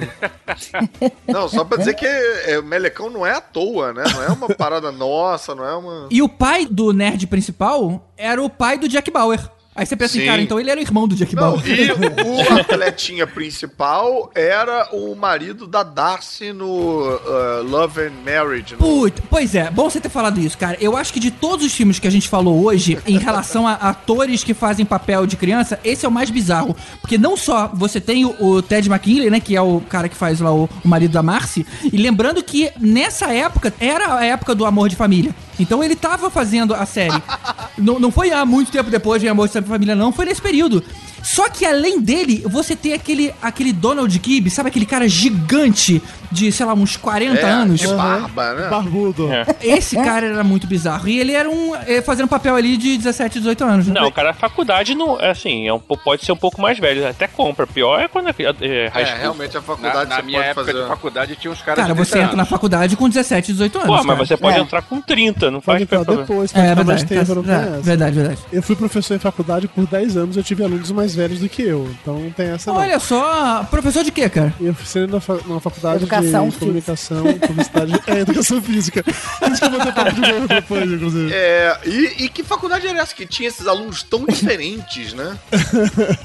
Não, 1.26 1.48
só 1.48 1.64
pra 1.64 1.78
dizer 1.78 1.94
que 1.94 2.06
é, 2.06 2.58
o 2.58 2.62
Melecão 2.64 3.10
não 3.10 3.26
é 3.26 3.32
à 3.32 3.40
toa, 3.40 3.92
né? 3.92 4.04
Não 4.12 4.22
é 4.22 4.28
uma 4.28 4.48
parada 4.48 4.90
nossa, 4.92 5.54
não 5.54 5.64
é 5.66 5.74
uma. 5.74 6.06
E 6.10 6.22
o 6.22 6.28
pai 6.28 6.66
do 6.66 6.92
nerd 6.92 7.26
principal 7.26 8.08
era 8.16 8.42
o 8.42 8.48
pai 8.48 8.78
do 8.78 8.88
Jack 8.88 9.10
Bauer. 9.10 9.40
Aí 9.78 9.86
você 9.86 9.94
pensa 9.94 10.14
Sim. 10.14 10.26
cara, 10.26 10.42
então 10.42 10.58
ele 10.58 10.68
era 10.70 10.80
o 10.80 10.82
irmão 10.82 11.06
do 11.06 11.14
Jack 11.14 11.36
Bauer. 11.36 11.62
e 11.64 11.92
o 11.94 12.58
atletinha 12.58 13.28
principal 13.28 14.28
era 14.34 14.88
o 14.92 15.14
marido 15.14 15.68
da 15.68 15.84
Darcy 15.84 16.52
no 16.52 16.66
uh, 16.66 17.62
Love 17.62 18.00
and 18.00 18.12
Marriage. 18.24 18.72
No... 18.74 18.78
Puta, 18.78 19.22
pois 19.30 19.54
é, 19.54 19.70
bom 19.70 19.88
você 19.88 20.00
ter 20.00 20.08
falado 20.08 20.40
isso, 20.40 20.58
cara. 20.58 20.76
Eu 20.80 20.96
acho 20.96 21.12
que 21.12 21.20
de 21.20 21.30
todos 21.30 21.64
os 21.64 21.72
filmes 21.72 22.00
que 22.00 22.08
a 22.08 22.10
gente 22.10 22.28
falou 22.28 22.64
hoje, 22.64 22.98
em 23.06 23.18
relação 23.18 23.68
a 23.68 23.74
atores 23.74 24.42
que 24.42 24.52
fazem 24.52 24.84
papel 24.84 25.28
de 25.28 25.36
criança, 25.36 25.78
esse 25.84 26.04
é 26.04 26.08
o 26.08 26.12
mais 26.12 26.28
bizarro. 26.28 26.74
Porque 27.00 27.16
não 27.16 27.36
só 27.36 27.70
você 27.72 28.00
tem 28.00 28.24
o, 28.24 28.34
o 28.40 28.60
Ted 28.60 28.90
McKinley, 28.90 29.30
né, 29.30 29.38
que 29.38 29.54
é 29.54 29.62
o 29.62 29.80
cara 29.80 30.08
que 30.08 30.16
faz 30.16 30.40
lá 30.40 30.52
o, 30.52 30.68
o 30.84 30.88
marido 30.88 31.12
da 31.12 31.22
Marcy, 31.22 31.64
e 31.84 31.96
lembrando 31.96 32.42
que 32.42 32.72
nessa 32.80 33.32
época 33.32 33.72
era 33.78 34.16
a 34.16 34.24
época 34.24 34.56
do 34.56 34.66
amor 34.66 34.88
de 34.88 34.96
família. 34.96 35.32
Então 35.58 35.82
ele 35.82 35.96
tava 35.96 36.30
fazendo 36.30 36.74
a 36.74 36.86
série. 36.86 37.22
não, 37.76 37.98
não 37.98 38.10
foi 38.10 38.30
há 38.30 38.44
muito 38.44 38.70
tempo 38.70 38.90
depois 38.90 39.20
de 39.20 39.28
Amor 39.28 39.48
de 39.48 39.60
Família, 39.62 39.94
não, 39.94 40.12
foi 40.12 40.26
nesse 40.26 40.40
período. 40.42 40.82
Só 41.22 41.48
que 41.48 41.64
além 41.64 42.00
dele, 42.00 42.42
você 42.46 42.74
tem 42.76 42.92
aquele, 42.92 43.34
aquele 43.42 43.72
Donald 43.72 44.12
Gibb, 44.24 44.48
sabe 44.50 44.68
aquele 44.68 44.86
cara 44.86 45.08
gigante 45.08 46.02
de, 46.30 46.50
sei 46.52 46.66
lá, 46.66 46.74
uns 46.74 46.96
40 46.96 47.40
É, 47.40 47.44
anos? 47.50 47.80
de 47.80 47.86
barba, 47.88 48.54
né? 48.54 48.68
Barbudo. 48.68 49.28
Esse 49.62 49.96
cara 49.96 50.26
era 50.26 50.44
muito 50.44 50.66
bizarro. 50.66 51.08
E 51.08 51.18
ele 51.18 51.32
era 51.32 51.48
um. 51.48 51.74
eh, 51.86 52.02
fazendo 52.02 52.28
papel 52.28 52.54
ali 52.54 52.76
de 52.76 52.96
17, 52.98 53.38
18 53.38 53.64
anos. 53.64 53.86
né? 53.86 54.00
Não, 54.00 54.10
cara, 54.10 54.30
a 54.30 54.34
faculdade 54.34 54.94
não. 54.94 55.18
é 55.20 55.28
Assim, 55.30 55.66
é 55.68 55.72
um, 55.72 55.78
po- 55.78 55.96
pode 55.96 56.24
ser 56.24 56.32
um 56.32 56.36
pouco 56.36 56.60
mais 56.60 56.78
velho. 56.78 57.06
Até 57.06 57.26
compra. 57.26 57.66
Pior 57.66 58.00
é 58.00 58.08
quando 58.08 58.28
é, 58.28 58.34
é 58.60 58.88
high 58.88 59.02
É, 59.02 59.14
realmente 59.20 59.56
a 59.56 59.60
Na, 59.60 59.66
faculdade 59.66 60.10
na 60.10 60.16
você 60.16 60.22
minha 60.22 60.38
pode 60.38 60.50
época 60.50 60.66
fazer. 60.66 60.82
de 60.82 60.88
faculdade 60.88 61.36
tinha 61.36 61.50
uns 61.52 61.62
caras 61.62 61.82
Cara, 61.84 61.94
de 61.94 61.98
você 61.98 62.10
30 62.12 62.24
entra 62.24 62.36
na 62.36 62.44
faculdade 62.44 62.96
com 62.96 63.08
17, 63.08 63.52
18 63.52 63.78
anos. 63.78 63.86
Pô, 63.88 63.96
mas 63.96 64.06
cara. 64.06 64.26
você 64.26 64.36
pode 64.36 64.58
É. 64.58 64.60
entrar 64.60 64.82
com 64.82 65.00
30, 65.00 65.50
não 65.50 65.60
Pode 65.60 65.86
faz 65.86 65.88
problema. 66.04 66.22
depois, 66.22 66.54
É, 66.54 66.74
verdade, 66.74 67.04
tempo, 67.06 67.26
tá- 67.26 67.34
não 67.34 67.54
é, 67.54 67.80
verdade, 67.80 68.16
verdade. 68.16 68.38
Eu 68.52 68.62
fui 68.62 68.74
professor 68.76 69.14
em 69.14 69.18
faculdade 69.18 69.68
por 69.68 69.86
10 69.86 70.16
anos, 70.16 70.36
eu 70.36 70.42
tive 70.42 70.64
alunos 70.64 70.90
mais 70.90 71.07
velhos 71.14 71.40
do 71.40 71.48
que 71.48 71.62
eu. 71.62 71.88
Então 72.02 72.18
não 72.18 72.30
tem 72.30 72.48
essa 72.48 72.72
não. 72.72 72.78
Olha 72.80 72.98
só, 72.98 73.64
professor 73.70 74.04
de 74.04 74.10
quê, 74.10 74.28
cara? 74.28 74.52
Eu 74.60 74.74
fui 74.74 75.06
na, 75.06 75.20
fa 75.20 75.38
na 75.46 75.60
faculdade 75.60 76.02
Educação 76.04 76.48
de 76.48 76.56
comunicação, 76.56 77.24
publicidade. 77.38 77.92
é, 78.06 78.20
educação 78.20 78.62
física. 78.62 79.02
Por 79.02 79.50
isso 79.52 79.60
que 79.60 79.66
eu 79.66 79.70
vou 79.70 79.80
ter 79.80 79.92
papo 79.92 80.12
de 80.12 80.20
novo 80.20 80.48
depois, 80.48 80.90
inclusive. 80.92 81.32
É, 81.32 81.78
e, 81.84 82.24
e 82.24 82.28
que 82.28 82.42
faculdade 82.42 82.86
era 82.86 83.00
essa 83.00 83.14
que 83.14 83.26
tinha 83.26 83.48
esses 83.48 83.66
alunos 83.66 84.02
tão 84.02 84.24
diferentes, 84.26 85.12
né? 85.12 85.36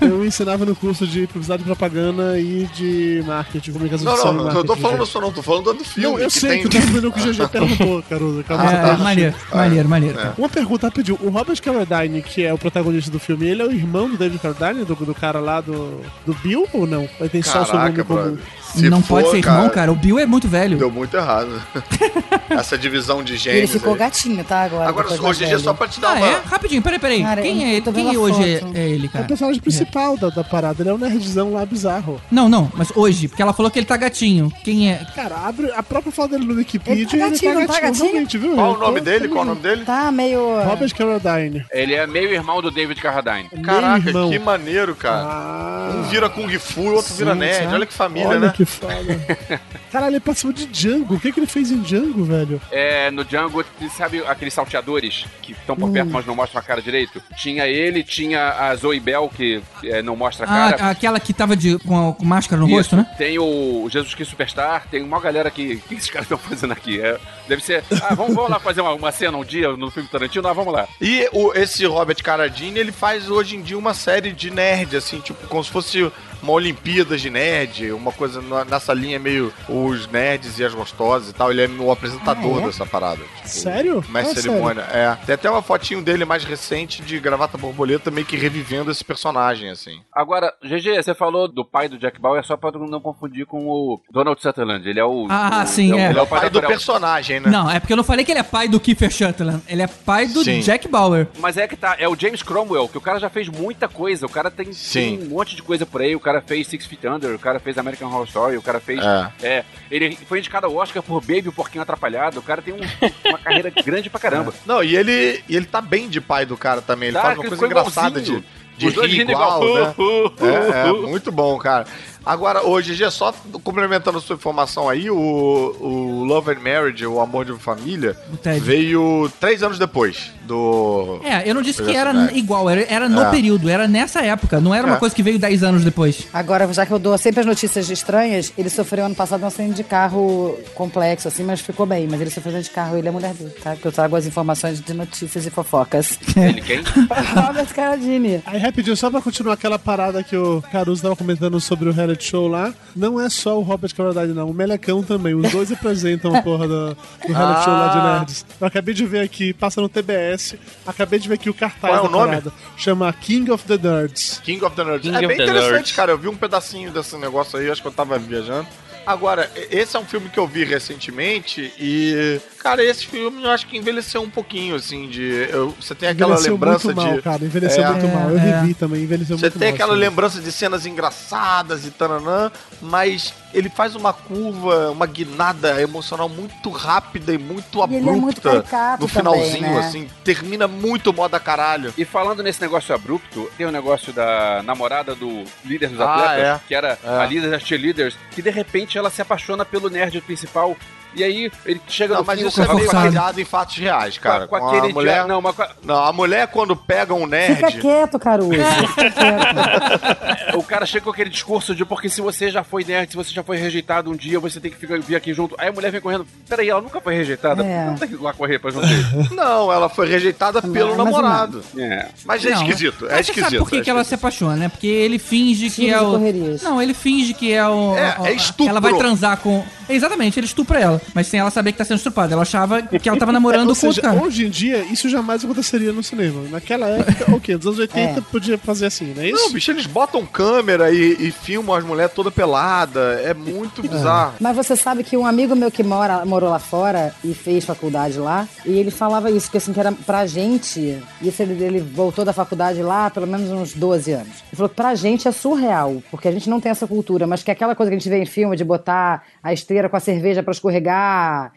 Eu 0.00 0.24
ensinava 0.24 0.64
no 0.64 0.74
curso 0.74 1.06
de 1.06 1.26
publicidade 1.26 1.62
e 1.62 1.64
propaganda 1.64 2.38
e 2.38 2.66
de 2.74 3.22
marketing, 3.26 3.72
comunicação 3.72 4.04
Não, 4.04 4.12
social 4.16 4.32
não, 4.32 4.44
não, 4.44 4.52
eu 4.52 4.64
tô 4.64 4.76
falando 4.76 5.04
só 5.06 5.20
não, 5.20 5.32
tô 5.32 5.42
falando 5.42 5.72
do 5.74 5.84
filme. 5.84 6.08
Não, 6.08 6.18
eu 6.18 6.28
que 6.28 6.38
sei 6.40 6.50
tem... 6.50 6.60
que 6.60 6.66
eu 6.66 6.70
tô 6.70 6.78
respondendo 6.78 7.08
o 7.08 7.12
que 7.12 7.20
o 7.20 7.32
GG 7.32 7.48
perguntou, 7.48 8.02
Caruso. 8.08 8.44
Calma, 8.44 8.64
É, 8.64 8.68
você 8.68 8.76
tá- 8.76 8.96
maneiro, 8.98 9.34
maneiro, 9.52 9.88
maneiro. 9.88 10.18
É. 10.20 10.32
Uma 10.38 10.48
pergunta 10.48 10.86
rapidinho. 10.86 11.18
O 11.22 11.28
Robert 11.30 11.60
Carradine, 11.60 12.22
que 12.22 12.44
é 12.44 12.52
o 12.54 12.58
protagonista 12.58 13.10
do 13.10 13.18
filme, 13.18 13.46
ele 13.48 13.62
é 13.62 13.66
o 13.66 13.72
irmão 13.72 13.87
do 13.88 14.16
David 14.16 14.40
Carradine, 14.40 14.84
do, 14.84 14.94
do 14.94 15.14
cara 15.14 15.40
lá 15.40 15.60
do, 15.60 16.00
do 16.26 16.34
Bill, 16.34 16.66
ou 16.72 16.86
não? 16.86 17.08
Ele 17.18 17.28
tem 17.28 17.42
só 17.42 17.62
o 17.62 17.66
Caraca, 17.66 18.04
comum? 18.04 18.38
Se 18.78 18.90
não 18.90 19.02
for, 19.02 19.22
pode 19.22 19.30
ser 19.30 19.38
irmão, 19.38 19.68
cara. 19.70 19.92
O 19.92 19.94
Bill 19.96 20.18
é 20.18 20.26
muito 20.26 20.48
velho. 20.48 20.78
Deu 20.78 20.90
muito 20.90 21.16
errado. 21.16 21.60
Essa 22.50 22.76
divisão 22.78 23.22
de 23.22 23.34
E 23.34 23.48
ele 23.50 23.66
ficou 23.66 23.92
aí. 23.92 23.98
gatinho, 23.98 24.42
tá? 24.44 24.62
Agora. 24.62 24.88
Agora, 24.88 25.08
hoje 25.08 25.44
em 25.44 25.46
dia, 25.46 25.56
velho. 25.56 25.60
só 25.60 25.74
pra 25.74 25.88
te 25.88 26.00
dar 26.00 26.10
Ah, 26.10 26.14
uma. 26.16 26.26
é? 26.26 26.40
Rapidinho, 26.46 26.82
peraí, 26.82 26.98
peraí. 26.98 27.22
Cara, 27.22 27.42
quem 27.42 27.76
é, 27.76 27.80
quem 27.80 28.16
hoje 28.16 28.42
é, 28.42 28.62
é 28.74 28.88
ele, 28.88 29.06
É 29.06 29.08
o 29.08 29.12
cara? 29.12 29.24
personagem 29.26 29.60
principal 29.60 30.16
da, 30.16 30.28
da 30.30 30.42
parada, 30.44 30.82
ele 30.82 30.90
é 30.90 30.92
o 30.92 30.98
nerdzão 30.98 31.52
lá 31.52 31.64
bizarro. 31.66 32.20
Não, 32.30 32.48
não, 32.48 32.70
mas 32.74 32.90
hoje, 32.94 33.28
porque 33.28 33.42
ela 33.42 33.52
falou 33.52 33.70
que 33.70 33.78
ele 33.78 33.86
tá 33.86 33.96
gatinho. 33.96 34.52
Quem 34.64 34.90
é? 34.90 35.04
Cara, 35.14 35.36
abre 35.36 35.70
a 35.72 35.82
própria 35.82 36.10
foto 36.12 36.30
dele 36.30 36.44
no 36.46 36.54
Wikipedia 36.54 37.02
Ele 37.02 37.06
tá 37.06 37.16
gatinho, 37.30 37.54
não 37.54 37.66
tá 37.66 37.80
gatinho? 37.80 38.04
realmente, 38.04 38.38
viu? 38.38 38.54
Qual 38.54 38.74
o 38.74 38.78
nome 38.78 39.00
dele? 39.00 39.28
Qual 39.28 39.42
o 39.42 39.46
nome 39.46 39.60
dele? 39.60 39.84
Tá 39.84 40.10
meio. 40.10 40.40
Robert 40.64 40.94
Carradine. 40.94 41.64
Ele 41.70 41.94
é 41.94 42.06
meio 42.06 42.30
irmão 42.32 42.60
do 42.62 42.70
David 42.70 43.00
Carradine. 43.00 43.48
Caraca, 43.62 43.98
Meu 44.00 44.08
irmão. 44.08 44.30
que 44.30 44.38
maneiro, 44.38 44.94
cara. 44.94 45.22
Ah, 45.22 45.92
Um 45.94 46.02
vira 46.04 46.28
Kung 46.28 46.48
Fu 46.58 46.82
e 46.84 46.88
outro 46.90 47.14
vira 47.14 47.34
nerd. 47.34 47.72
Olha 47.72 47.86
que 47.86 47.92
família, 47.94 48.38
né? 48.38 48.52
que 48.54 48.64
foda. 48.68 49.60
Caralho, 49.90 50.12
ele 50.12 50.20
participou 50.20 50.52
de 50.52 50.66
Django. 50.66 51.14
O 51.14 51.20
que, 51.20 51.32
que 51.32 51.40
ele 51.40 51.46
fez 51.46 51.70
em 51.70 51.80
Django, 51.80 52.24
velho? 52.24 52.60
É, 52.70 53.10
no 53.10 53.24
Django, 53.24 53.64
sabe 53.96 54.22
aqueles 54.26 54.52
salteadores 54.54 55.24
que 55.42 55.52
estão 55.52 55.74
por 55.76 55.88
Hum. 55.88 55.92
perto, 55.92 56.10
mas 56.10 56.26
não 56.26 56.34
mostram 56.34 56.60
a 56.60 56.62
cara 56.64 56.82
direito? 56.82 57.22
Tinha 57.36 57.66
ele, 57.66 58.02
tinha 58.04 58.50
a 58.50 58.74
Zoe 58.76 59.00
Bell, 59.00 59.30
que 59.34 59.62
é, 59.84 60.02
não 60.02 60.14
mostra 60.16 60.46
a 60.46 60.66
Ah, 60.68 60.72
cara. 60.72 60.90
aquela 60.90 61.20
que 61.20 61.32
tava 61.32 61.56
de, 61.56 61.78
com, 61.78 62.10
a- 62.10 62.12
com 62.14 62.24
máscara 62.24 62.60
no 62.60 62.66
Isso. 62.68 62.76
rosto, 62.76 62.96
né? 62.96 63.06
Tem 63.16 63.38
o 63.38 63.88
Jesus 63.90 64.14
Cristo 64.14 64.30
Superstar, 64.30 64.86
tem 64.90 65.02
uma 65.02 65.20
galera 65.20 65.50
que. 65.50 65.74
O 65.74 65.80
que 65.88 65.94
esses 65.94 66.10
caras 66.10 66.24
estão 66.26 66.38
fazendo 66.38 66.72
aqui? 66.72 67.00
É, 67.00 67.18
deve 67.48 67.62
ser. 67.62 67.82
Ah, 68.02 68.14
vamos, 68.14 68.34
vamos 68.34 68.50
lá 68.50 68.58
fazer 68.60 68.80
uma, 68.80 68.92
uma 68.92 69.12
cena 69.12 69.36
um 69.38 69.44
dia 69.44 69.68
no 69.76 69.90
filme 69.90 70.08
Tarantino? 70.08 70.46
Ah, 70.48 70.52
vamos 70.52 70.72
lá. 70.72 70.86
E 71.00 71.28
o, 71.32 71.52
esse 71.54 71.84
Robert 71.86 72.22
Carradine, 72.22 72.78
ele 72.78 72.92
faz 72.92 73.30
hoje 73.30 73.56
em 73.56 73.62
dia 73.62 73.78
uma 73.78 73.94
série 73.94 74.32
de 74.32 74.50
nerd, 74.50 74.96
assim, 74.96 75.20
tipo, 75.20 75.46
como 75.48 75.62
se 75.64 75.70
fosse 75.70 76.10
uma 76.42 76.52
Olimpíadas 76.52 77.20
de 77.20 77.30
nerd, 77.30 77.92
uma 77.92 78.12
coisa 78.12 78.40
na- 78.42 78.64
nessa 78.64 78.92
linha 78.92 79.18
meio 79.18 79.52
os 79.68 80.06
nerds 80.08 80.58
e 80.58 80.64
as 80.64 80.74
gostosas 80.74 81.30
e 81.30 81.34
tal. 81.34 81.50
Ele 81.50 81.62
é 81.64 81.68
o 81.68 81.90
apresentador 81.90 82.58
Ah, 82.58 82.62
é? 82.62 82.66
dessa 82.66 82.86
parada. 82.86 83.20
Tipo, 83.36 83.48
Sério? 83.48 84.04
Mestre 84.08 84.38
Ah, 84.38 84.42
cerimônia. 84.42 84.82
É. 84.92 85.16
Tem 85.26 85.34
até 85.34 85.50
uma 85.50 85.62
fotinho 85.62 86.02
dele 86.02 86.24
mais 86.24 86.44
recente 86.44 87.02
de 87.02 87.18
gravata 87.18 87.56
borboleta, 87.58 88.10
meio 88.10 88.26
que 88.26 88.36
revivendo 88.36 88.90
esse 88.90 89.04
personagem, 89.04 89.70
assim. 89.70 90.00
Agora, 90.12 90.52
GG, 90.62 91.02
você 91.02 91.14
falou 91.14 91.48
do 91.48 91.64
pai 91.64 91.88
do 91.88 91.98
Jack 91.98 92.20
Bauer, 92.20 92.44
só 92.44 92.56
pra 92.56 92.70
não 92.72 93.00
confundir 93.00 93.46
com 93.46 93.66
o 93.66 94.00
Donald 94.10 94.40
Sutherland. 94.40 94.88
Ele 94.88 95.00
é 95.00 95.04
o. 95.04 95.26
Ah, 95.30 95.62
o- 95.64 95.66
sim, 95.66 95.92
o- 95.92 95.98
é. 95.98 96.10
Ele 96.10 96.18
é 96.18 96.22
o 96.22 96.26
pai, 96.26 96.40
Pai 96.40 96.50
do 96.50 96.62
personagem, 96.62 97.40
né? 97.40 97.50
Não, 97.50 97.70
é 97.70 97.80
porque 97.80 97.92
eu 97.92 97.96
não 97.96 98.04
falei 98.04 98.24
que 98.24 98.30
ele 98.32 98.38
é 98.40 98.44
pai 98.44 98.68
do 98.68 98.78
Kiefer 98.80 99.12
Sutherland. 99.12 99.62
Ele 99.68 99.82
é 99.82 99.86
pai 99.86 100.26
do 100.26 100.42
Sim. 100.44 100.60
Jack 100.60 100.86
Bauer. 100.88 101.26
Mas 101.38 101.56
é 101.56 101.66
que 101.66 101.76
tá, 101.76 101.96
é 101.98 102.08
o 102.08 102.16
James 102.18 102.42
Cromwell, 102.42 102.88
que 102.88 102.98
o 102.98 103.00
cara 103.00 103.18
já 103.18 103.28
fez 103.28 103.48
muita 103.48 103.88
coisa. 103.88 104.26
O 104.26 104.28
cara 104.28 104.50
tem, 104.50 104.72
Sim. 104.72 105.18
tem 105.18 105.26
um 105.26 105.30
monte 105.30 105.56
de 105.56 105.62
coisa 105.62 105.84
por 105.84 106.00
aí. 106.02 106.14
O 106.14 106.20
cara 106.28 106.42
fez 106.42 106.66
Six 106.66 106.84
Feet 106.86 107.04
Under, 107.06 107.34
o 107.34 107.38
cara 107.38 107.58
fez 107.58 107.78
American 107.78 108.08
Horror 108.08 108.24
Story, 108.26 108.56
o 108.56 108.62
cara 108.62 108.80
fez. 108.80 109.00
É. 109.02 109.32
É. 109.42 109.64
ele 109.90 110.16
foi 110.28 110.38
indicado 110.40 110.66
ao 110.66 110.74
Oscar 110.76 111.02
por 111.02 111.20
Baby, 111.20 111.48
o 111.48 111.52
Porquinho 111.52 111.82
Atrapalhado. 111.82 112.38
O 112.38 112.42
cara 112.42 112.60
tem 112.60 112.74
um- 112.74 113.28
uma 113.28 113.38
carreira 113.38 113.70
grande 113.84 114.10
pra 114.10 114.20
caramba. 114.20 114.52
Não, 114.66 114.82
e 114.84 114.94
ele, 114.96 115.42
e 115.48 115.56
ele 115.56 115.66
tá 115.66 115.80
bem 115.80 116.08
de 116.08 116.20
pai 116.20 116.44
do 116.44 116.56
cara 116.56 116.82
também. 116.82 117.08
Ele 117.08 117.16
Tá, 117.16 117.22
faz 117.22 117.38
uma 117.38 117.48
coisa 117.48 117.66
engraçada 117.66 118.20
de, 118.20 118.30
igualzinho. 118.32 118.44
de 118.76 118.86
Os 118.88 118.94
rir 119.06 119.20
igual, 119.30 119.62
igual. 119.64 119.74
né? 119.86 119.94
Uh, 119.98 120.26
uh, 120.28 120.32
É, 120.46 120.88
é, 120.88 120.92
uh, 120.92 121.04
uh. 121.04 121.08
muito 121.08 121.32
bom, 121.32 121.56
cara. 121.58 121.86
Agora, 122.24 122.62
hoje, 122.66 122.94
Gê, 122.94 123.10
só 123.10 123.32
complementando 123.64 124.18
a 124.18 124.20
sua 124.20 124.36
informação 124.36 124.88
aí, 124.88 125.10
o, 125.10 125.16
o 125.16 126.24
Love 126.24 126.52
and 126.52 126.60
Marriage, 126.60 127.06
o 127.06 127.20
Amor 127.20 127.44
de 127.44 127.52
Família, 127.58 128.16
veio 128.60 129.30
três 129.40 129.62
anos 129.62 129.78
depois 129.78 130.30
do... 130.46 131.20
É, 131.24 131.48
eu 131.48 131.54
não 131.54 131.62
disse 131.62 131.82
que 131.82 131.94
era 131.96 132.30
igual, 132.34 132.68
era, 132.68 132.82
era 132.88 133.08
no 133.08 133.22
É. 133.22 133.30
período, 133.30 133.68
era 133.68 133.86
nessa 133.88 134.20
época, 134.22 134.60
não 134.60 134.74
era 134.74 134.86
uma 134.86 134.96
É. 134.96 134.98
coisa 134.98 135.14
que 135.14 135.22
veio 135.22 135.38
10 135.38 135.62
anos 135.62 135.84
depois. 135.84 136.26
Agora, 136.32 136.70
já 136.72 136.84
que 136.84 136.92
eu 136.92 136.98
dou 136.98 137.16
sempre 137.18 137.40
as 137.40 137.46
notícias 137.46 137.88
estranhas, 137.90 138.52
ele 138.58 138.68
sofreu 138.70 139.04
ano 139.06 139.14
passado 139.14 139.42
um 139.42 139.46
acidente 139.46 139.74
de 139.74 139.84
carro 139.84 140.58
complexo, 140.74 141.28
assim, 141.28 141.44
mas 141.44 141.60
ficou 141.60 141.86
bem. 141.86 142.06
Mas 142.10 142.20
ele 142.20 142.30
sofreu 142.30 142.52
um 142.52 142.56
acidente 142.56 142.68
de 142.70 142.74
carro, 142.74 142.96
ele 142.96 143.08
é 143.08 143.10
mulher 143.10 143.32
dele, 143.34 143.50
tá? 143.62 143.76
Que 143.76 143.86
eu 143.86 143.92
trago 143.92 144.16
as 144.16 144.26
informações 144.26 144.80
de 144.80 144.92
notícias 144.94 145.46
e 145.46 145.50
fofocas. 145.50 146.18
Ele 146.36 146.60
quem? 146.60 146.82
Robert 147.34 147.74
Carradine. 147.74 148.42
Aí, 148.46 148.58
rapidinho, 148.58 148.96
só 148.96 149.10
pra 149.10 149.20
continuar 149.20 149.54
aquela 149.54 149.78
parada 149.78 150.22
que 150.22 150.36
o 150.36 150.62
Caruso 150.72 151.02
tava 151.02 151.16
comentando 151.16 151.58
sobre 151.60 151.88
o 151.88 151.92
reality 152.08 152.24
show 152.24 152.48
lá, 152.48 152.74
não 152.94 153.20
é 153.20 153.28
só 153.28 153.58
o 153.58 153.62
Robert 153.62 153.94
Carradine, 153.94 154.34
não. 154.34 154.48
O 154.50 154.54
Melecão 154.54 155.02
também. 155.02 155.34
Os 155.34 155.50
dois 155.52 155.70
apresentam 155.72 156.34
a 156.34 156.42
porra 156.42 156.66
do, 156.66 156.94
do 157.26 157.32
reality 157.32 157.64
show 157.64 157.72
lá 157.72 157.88
de 157.88 157.98
Ah. 157.98 158.16
nerds. 158.18 158.46
Eu 158.60 158.66
acabei 158.66 158.94
de 158.94 159.06
ver 159.06 159.20
aqui, 159.20 159.52
passa 159.52 159.80
no 159.80 159.88
TBS, 159.88 160.56
acabei 160.86 161.18
de 161.18 161.28
ver 161.28 161.34
aqui 161.34 161.50
o 161.50 161.54
cartaz 161.54 161.80
Qual 161.94 161.96
é 161.96 162.00
o 162.00 162.02
da 162.04 162.08
nome? 162.10 162.28
parada. 162.28 162.52
Chama 162.76 163.12
King 163.12 163.50
of 163.50 163.64
the 163.64 163.76
Nerds. 163.78 164.40
King 164.44 164.64
of 164.64 164.74
the 164.74 164.84
Nerds. 164.84 165.02
King 165.10 165.24
é 165.24 165.28
bem 165.28 165.36
interessante, 165.36 165.70
Nerds. 165.72 165.92
cara. 165.92 166.12
Eu 166.12 166.18
vi 166.18 166.28
um 166.28 166.36
pedacinho 166.36 166.90
desse 166.90 167.16
negócio 167.16 167.58
aí, 167.58 167.70
acho 167.70 167.82
que 167.82 167.88
eu 167.88 167.92
tava 167.92 168.18
viajando. 168.18 168.66
Agora, 169.08 169.50
e- 169.56 169.78
esse 169.78 169.96
é 169.96 169.98
um 170.00 170.04
filme 170.04 170.28
que 170.28 170.38
eu 170.38 170.46
vi 170.46 170.64
recentemente 170.64 171.72
e, 171.80 172.38
cara, 172.58 172.84
esse 172.84 173.06
filme 173.06 173.42
eu 173.42 173.50
acho 173.50 173.66
que 173.66 173.78
envelheceu 173.78 174.20
um 174.20 174.28
pouquinho, 174.28 174.74
assim, 174.74 175.08
de. 175.08 175.48
eu- 175.50 175.74
você 175.80 175.94
tem 175.94 176.10
aquela 176.10 176.32
Envelheceu 176.32 176.52
lembrança 176.52 176.86
muito 176.88 176.96
mal, 177.02 177.14
de. 177.14 177.22
cara. 177.22 177.42
Envelheceu 177.42 177.84
É. 177.84 177.90
muito 177.90 178.06
mal. 178.08 178.30
Eu 178.30 178.38
É, 178.38 178.40
é. 178.48 178.60
revi 178.60 178.74
também, 178.74 179.02
envelheceu 179.04 179.38
Você 179.38 179.46
muito 179.46 179.58
tem 179.58 179.68
mal. 179.68 179.74
aquela 179.76 179.92
assim. 179.94 180.00
lembrança 180.00 180.40
de 180.42 180.52
cenas 180.52 180.84
engraçadas 180.84 181.86
e 181.86 181.90
tananã, 181.90 182.52
mas 182.82 183.32
ele 183.54 183.70
faz 183.70 183.96
uma 183.96 184.12
curva, 184.12 184.90
uma 184.90 185.06
guinada 185.06 185.80
emocional 185.80 186.28
muito 186.28 186.68
rápida 186.68 187.32
e 187.32 187.38
muito 187.38 187.78
E 187.78 187.82
abrupta. 187.82 187.96
ele 187.96 188.08
é 188.10 188.12
muito 188.20 188.42
no 188.46 188.62
também, 188.62 189.08
finalzinho, 189.08 189.62
né? 189.62 189.78
assim, 189.78 190.06
termina 190.22 190.68
muito 190.68 191.14
moda 191.14 191.40
caralho. 191.40 191.94
E 191.96 192.04
falando 192.04 192.42
nesse 192.42 192.60
negócio 192.60 192.94
abrupto, 192.94 193.50
tem 193.56 193.64
o 193.66 193.72
negócio 193.72 194.12
da 194.12 194.62
namorada 194.64 195.14
do 195.14 195.44
líder 195.64 195.88
dos 195.88 196.00
Ah, 196.00 196.14
atletas, 196.14 196.44
é. 196.44 196.60
que 196.68 196.74
era 196.74 196.98
É. 197.02 197.08
a 197.08 197.24
líder 197.24 197.50
das 197.50 197.62
cheerleaders, 197.62 198.14
que 198.32 198.42
de 198.42 198.50
repente 198.50 198.97
ela 198.98 199.10
se 199.10 199.22
apaixona 199.22 199.64
pelo 199.64 199.88
nerd 199.88 200.20
principal. 200.22 200.76
E 201.14 201.24
aí 201.24 201.50
ele 201.64 201.80
chega 201.88 202.14
Não, 202.14 202.20
no 202.20 202.26
mas 202.26 202.38
fim 202.40 202.46
isso 202.46 202.62
é 202.62 202.74
meio 202.74 202.92
baseado 202.92 203.38
em 203.38 203.44
fatos 203.44 203.76
reais, 203.76 204.18
cara. 204.18 204.46
com, 204.46 204.58
Com 204.58 204.68
aquele 204.68 204.90
a 204.90 204.94
mulher, 204.94 205.14
dia- 205.14 205.26
Não, 205.26 205.40
mas 205.40 205.54
não, 205.82 206.04
a 206.04 206.12
mulher 206.12 206.46
quando 206.48 206.76
pega 206.76 207.14
um 207.14 207.26
nerd, 207.26 207.56
Fica 207.56 207.72
quieto, 207.72 208.18
Caruso. 208.18 208.50
Fica 208.52 209.10
quieto. 209.10 210.58
o 210.58 210.62
cara 210.62 210.86
chega 210.86 211.04
com 211.04 211.10
aquele 211.10 211.30
discurso 211.30 211.74
de 211.74 211.84
porque 211.84 212.08
se 212.08 212.20
você 212.20 212.50
já 212.50 212.62
foi 212.62 212.84
nerd, 212.84 213.10
se 213.10 213.16
você 213.16 213.32
já 213.32 213.42
foi 213.42 213.56
rejeitado 213.56 214.10
um 214.10 214.14
dia, 214.16 214.38
você 214.38 214.60
tem 214.60 214.70
que 214.70 214.76
ficar, 214.76 214.98
vir 215.00 215.16
aqui 215.16 215.32
junto. 215.32 215.54
Aí 215.58 215.68
a 215.68 215.72
mulher 215.72 215.90
vem 215.90 216.00
correndo. 216.00 216.26
Peraí, 216.48 216.68
ela 216.68 216.80
nunca 216.80 217.00
foi 217.00 217.14
rejeitada? 217.14 217.64
É. 217.64 217.86
Não 217.86 217.94
tem 217.96 218.08
que 218.08 218.14
ir 218.14 218.20
lá 218.20 218.32
correr 218.32 218.58
pra 218.58 218.70
junto 218.70 218.86
dele. 218.86 219.04
não, 219.34 219.72
ela 219.72 219.88
foi 219.88 220.08
rejeitada 220.08 220.60
pelo 220.60 220.88
mais 220.96 220.98
ou 220.98 221.04
namorado. 221.04 221.62
É. 221.76 222.06
Mas 222.24 222.44
é 222.44 222.50
Não, 222.50 222.62
esquisito, 222.62 223.06
é 223.08 223.20
esquisito. 223.20 223.44
sabe 223.44 223.58
por 223.58 223.70
que, 223.70 223.76
é 223.78 223.80
que 223.80 223.90
ela 223.90 224.04
se 224.04 224.14
apaixona, 224.14 224.56
né? 224.56 224.68
Porque 224.68 224.86
ele 224.86 225.18
finge 225.18 225.70
que 225.70 225.90
é 225.90 226.00
o. 226.00 226.18
Não, 226.62 226.80
ele 226.82 226.94
finge 226.94 227.34
que 227.34 227.52
é 227.52 227.66
o. 227.66 227.96
É, 227.96 228.16
o- 228.18 228.26
é 228.26 228.32
estupro. 228.32 228.68
Ela 228.70 228.80
vai 228.80 228.94
transar 228.94 229.38
com. 229.38 229.64
Exatamente, 229.88 230.38
ele 230.38 230.46
estupra 230.46 230.78
ela. 230.78 231.00
Mas 231.14 231.26
sem 231.26 231.40
ela 231.40 231.50
saber 231.50 231.72
que 231.72 231.78
tá 231.78 231.84
sendo 231.84 231.98
estuprada. 231.98 232.32
Ela 232.34 232.42
achava 232.42 232.82
que 232.82 233.08
ela 233.08 233.18
tava 233.18 233.32
namorando 233.32 233.68
Ou 233.70 233.76
com 233.76 233.86
outro 233.86 233.92
seja, 233.94 234.02
cara. 234.02 234.22
hoje 234.22 234.46
em 234.46 234.50
dia, 234.50 234.78
isso 234.90 235.08
jamais 235.08 235.44
aconteceria 235.44 235.92
no 235.92 236.02
cinema. 236.02 236.42
Naquela 236.50 236.86
época, 236.88 237.30
o 237.34 237.40
quê? 237.40 237.56
Nos 237.56 237.66
anos 237.66 237.78
80 237.78 238.18
É. 238.18 238.22
podia 238.30 238.58
fazer 238.58 238.86
assim, 238.86 239.12
não 239.14 239.22
é 239.22 239.28
isso? 239.30 239.44
Não, 239.44 239.52
bicho, 239.52 239.70
eles 239.70 239.86
botam 239.86 240.24
câmera 240.26 240.90
e, 240.92 241.16
e 241.28 241.30
filmam 241.30 241.74
as 241.74 241.84
mulheres 241.84 242.12
toda 242.14 242.30
pelada. 242.30 243.20
É 243.24 243.32
muito 243.34 243.82
bizarro. 243.82 244.34
Mas 244.40 244.56
você 244.56 244.76
sabe 244.76 245.02
que 245.04 245.16
um 245.16 245.26
amigo 245.26 245.54
meu 245.56 245.70
que 245.70 245.82
mora, 245.82 246.24
morou 246.24 246.50
lá 246.50 246.58
fora 246.58 247.14
e 247.24 247.34
fez 247.34 247.64
faculdade 247.64 248.18
lá, 248.18 248.46
e 248.64 248.72
ele 248.78 248.90
falava 248.90 249.30
isso, 249.30 249.50
que 249.50 249.56
assim, 249.58 249.72
que 249.72 249.80
era 249.80 249.92
pra 249.92 250.26
gente, 250.26 250.98
isso 251.22 251.42
ele, 251.42 251.62
ele 251.64 251.80
voltou 251.80 252.24
da 252.24 252.32
faculdade 252.32 252.82
lá 252.82 253.06
há 253.06 253.10
pelo 253.10 253.26
menos 253.26 253.50
uns 253.50 253.74
12 253.74 254.12
anos. 254.12 254.28
Ele 254.48 254.56
falou 254.56 254.68
que 254.68 254.74
pra 254.76 254.94
gente 254.94 255.26
é 255.28 255.32
surreal, 255.32 256.02
porque 256.10 256.28
a 256.28 256.32
gente 256.32 256.48
não 256.48 256.60
tem 256.60 256.70
essa 256.70 256.86
cultura, 256.86 257.26
mas 257.26 257.42
que 257.42 257.50
aquela 257.50 257.74
coisa 257.74 257.90
que 257.90 257.96
a 257.96 257.98
gente 257.98 258.08
vê 258.08 258.18
em 258.22 258.26
filme 258.26 258.56
de 258.56 258.64
botar 258.64 259.22
a 259.42 259.52
esteira 259.52 259.88
com 259.88 259.96
a 259.96 260.00
cerveja 260.00 260.42
pra 260.42 260.52
escorregar 260.52 260.87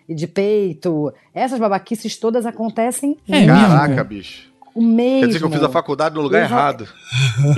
e 0.08 0.14
de 0.16 0.28
peito, 0.28 1.14
essas 1.34 1.60
babaquices 1.60 2.16
todas 2.18 2.46
acontecem 2.46 3.18
É 3.28 3.32
mesmo. 3.46 3.54
Caraca, 3.56 4.04
bicho. 4.04 4.50
O 4.74 4.82
mesmo. 4.82 5.20
Quer 5.22 5.28
dizer 5.28 5.40
que 5.40 5.46
eu 5.46 5.52
fiz 5.52 5.64
a 5.64 5.70
faculdade 5.70 6.16
no 6.16 6.22
lugar 6.22 6.44
Eu 6.44 6.48
já- 6.48 6.56
errado. 6.56 6.88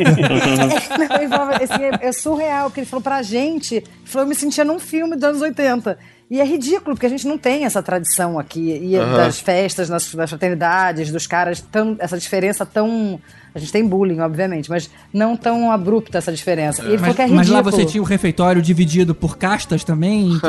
Não, 1.30 1.50
assim, 1.52 1.84
é, 2.02 2.08
é 2.08 2.12
surreal, 2.12 2.70
porque 2.70 2.82
ele 2.82 2.88
falou 2.88 3.04
pra 3.04 3.22
gente, 3.22 3.76
ele 3.76 3.86
falou, 4.06 4.26
eu 4.26 4.30
me 4.30 4.36
sentia 4.36 4.66
num 4.66 4.80
filme 4.80 5.16
dos 5.16 5.24
anos 5.24 5.42
80. 5.42 5.98
E 6.32 6.40
é 6.42 6.46
ridículo, 6.46 6.96
porque 6.96 7.06
a 7.06 7.10
gente 7.10 7.28
não 7.28 7.38
tem 7.38 7.66
essa 7.66 7.84
tradição 7.84 8.40
aqui. 8.40 8.80
E 8.82 8.96
Aham. 8.96 9.18
das 9.18 9.40
festas, 9.40 9.90
nas, 9.90 10.14
das 10.16 10.30
fraternidades, 10.30 11.12
dos 11.12 11.28
caras, 11.28 11.62
tão, 11.62 11.96
essa 12.00 12.18
diferença 12.18 12.66
tão. 12.66 13.20
A 13.56 13.60
gente 13.60 13.72
tem 13.72 13.86
bullying, 13.88 14.20
obviamente, 14.20 14.70
mas 14.70 14.90
não 15.14 15.36
tão 15.38 15.72
abrupta 15.72 16.18
essa 16.18 16.32
diferença. 16.32 16.82
E 16.84 16.88
ele 16.88 16.98
falou 16.98 17.08
Mas, 17.08 17.16
que 17.16 17.22
é 17.22 17.28
mas 17.36 17.50
lá 17.50 17.62
você 17.62 17.86
tinha 17.86 18.02
o 18.02 18.06
refeitório 18.06 18.62
dividido 18.62 19.14
por 19.14 19.38
castas 19.38 19.84
também, 19.84 20.40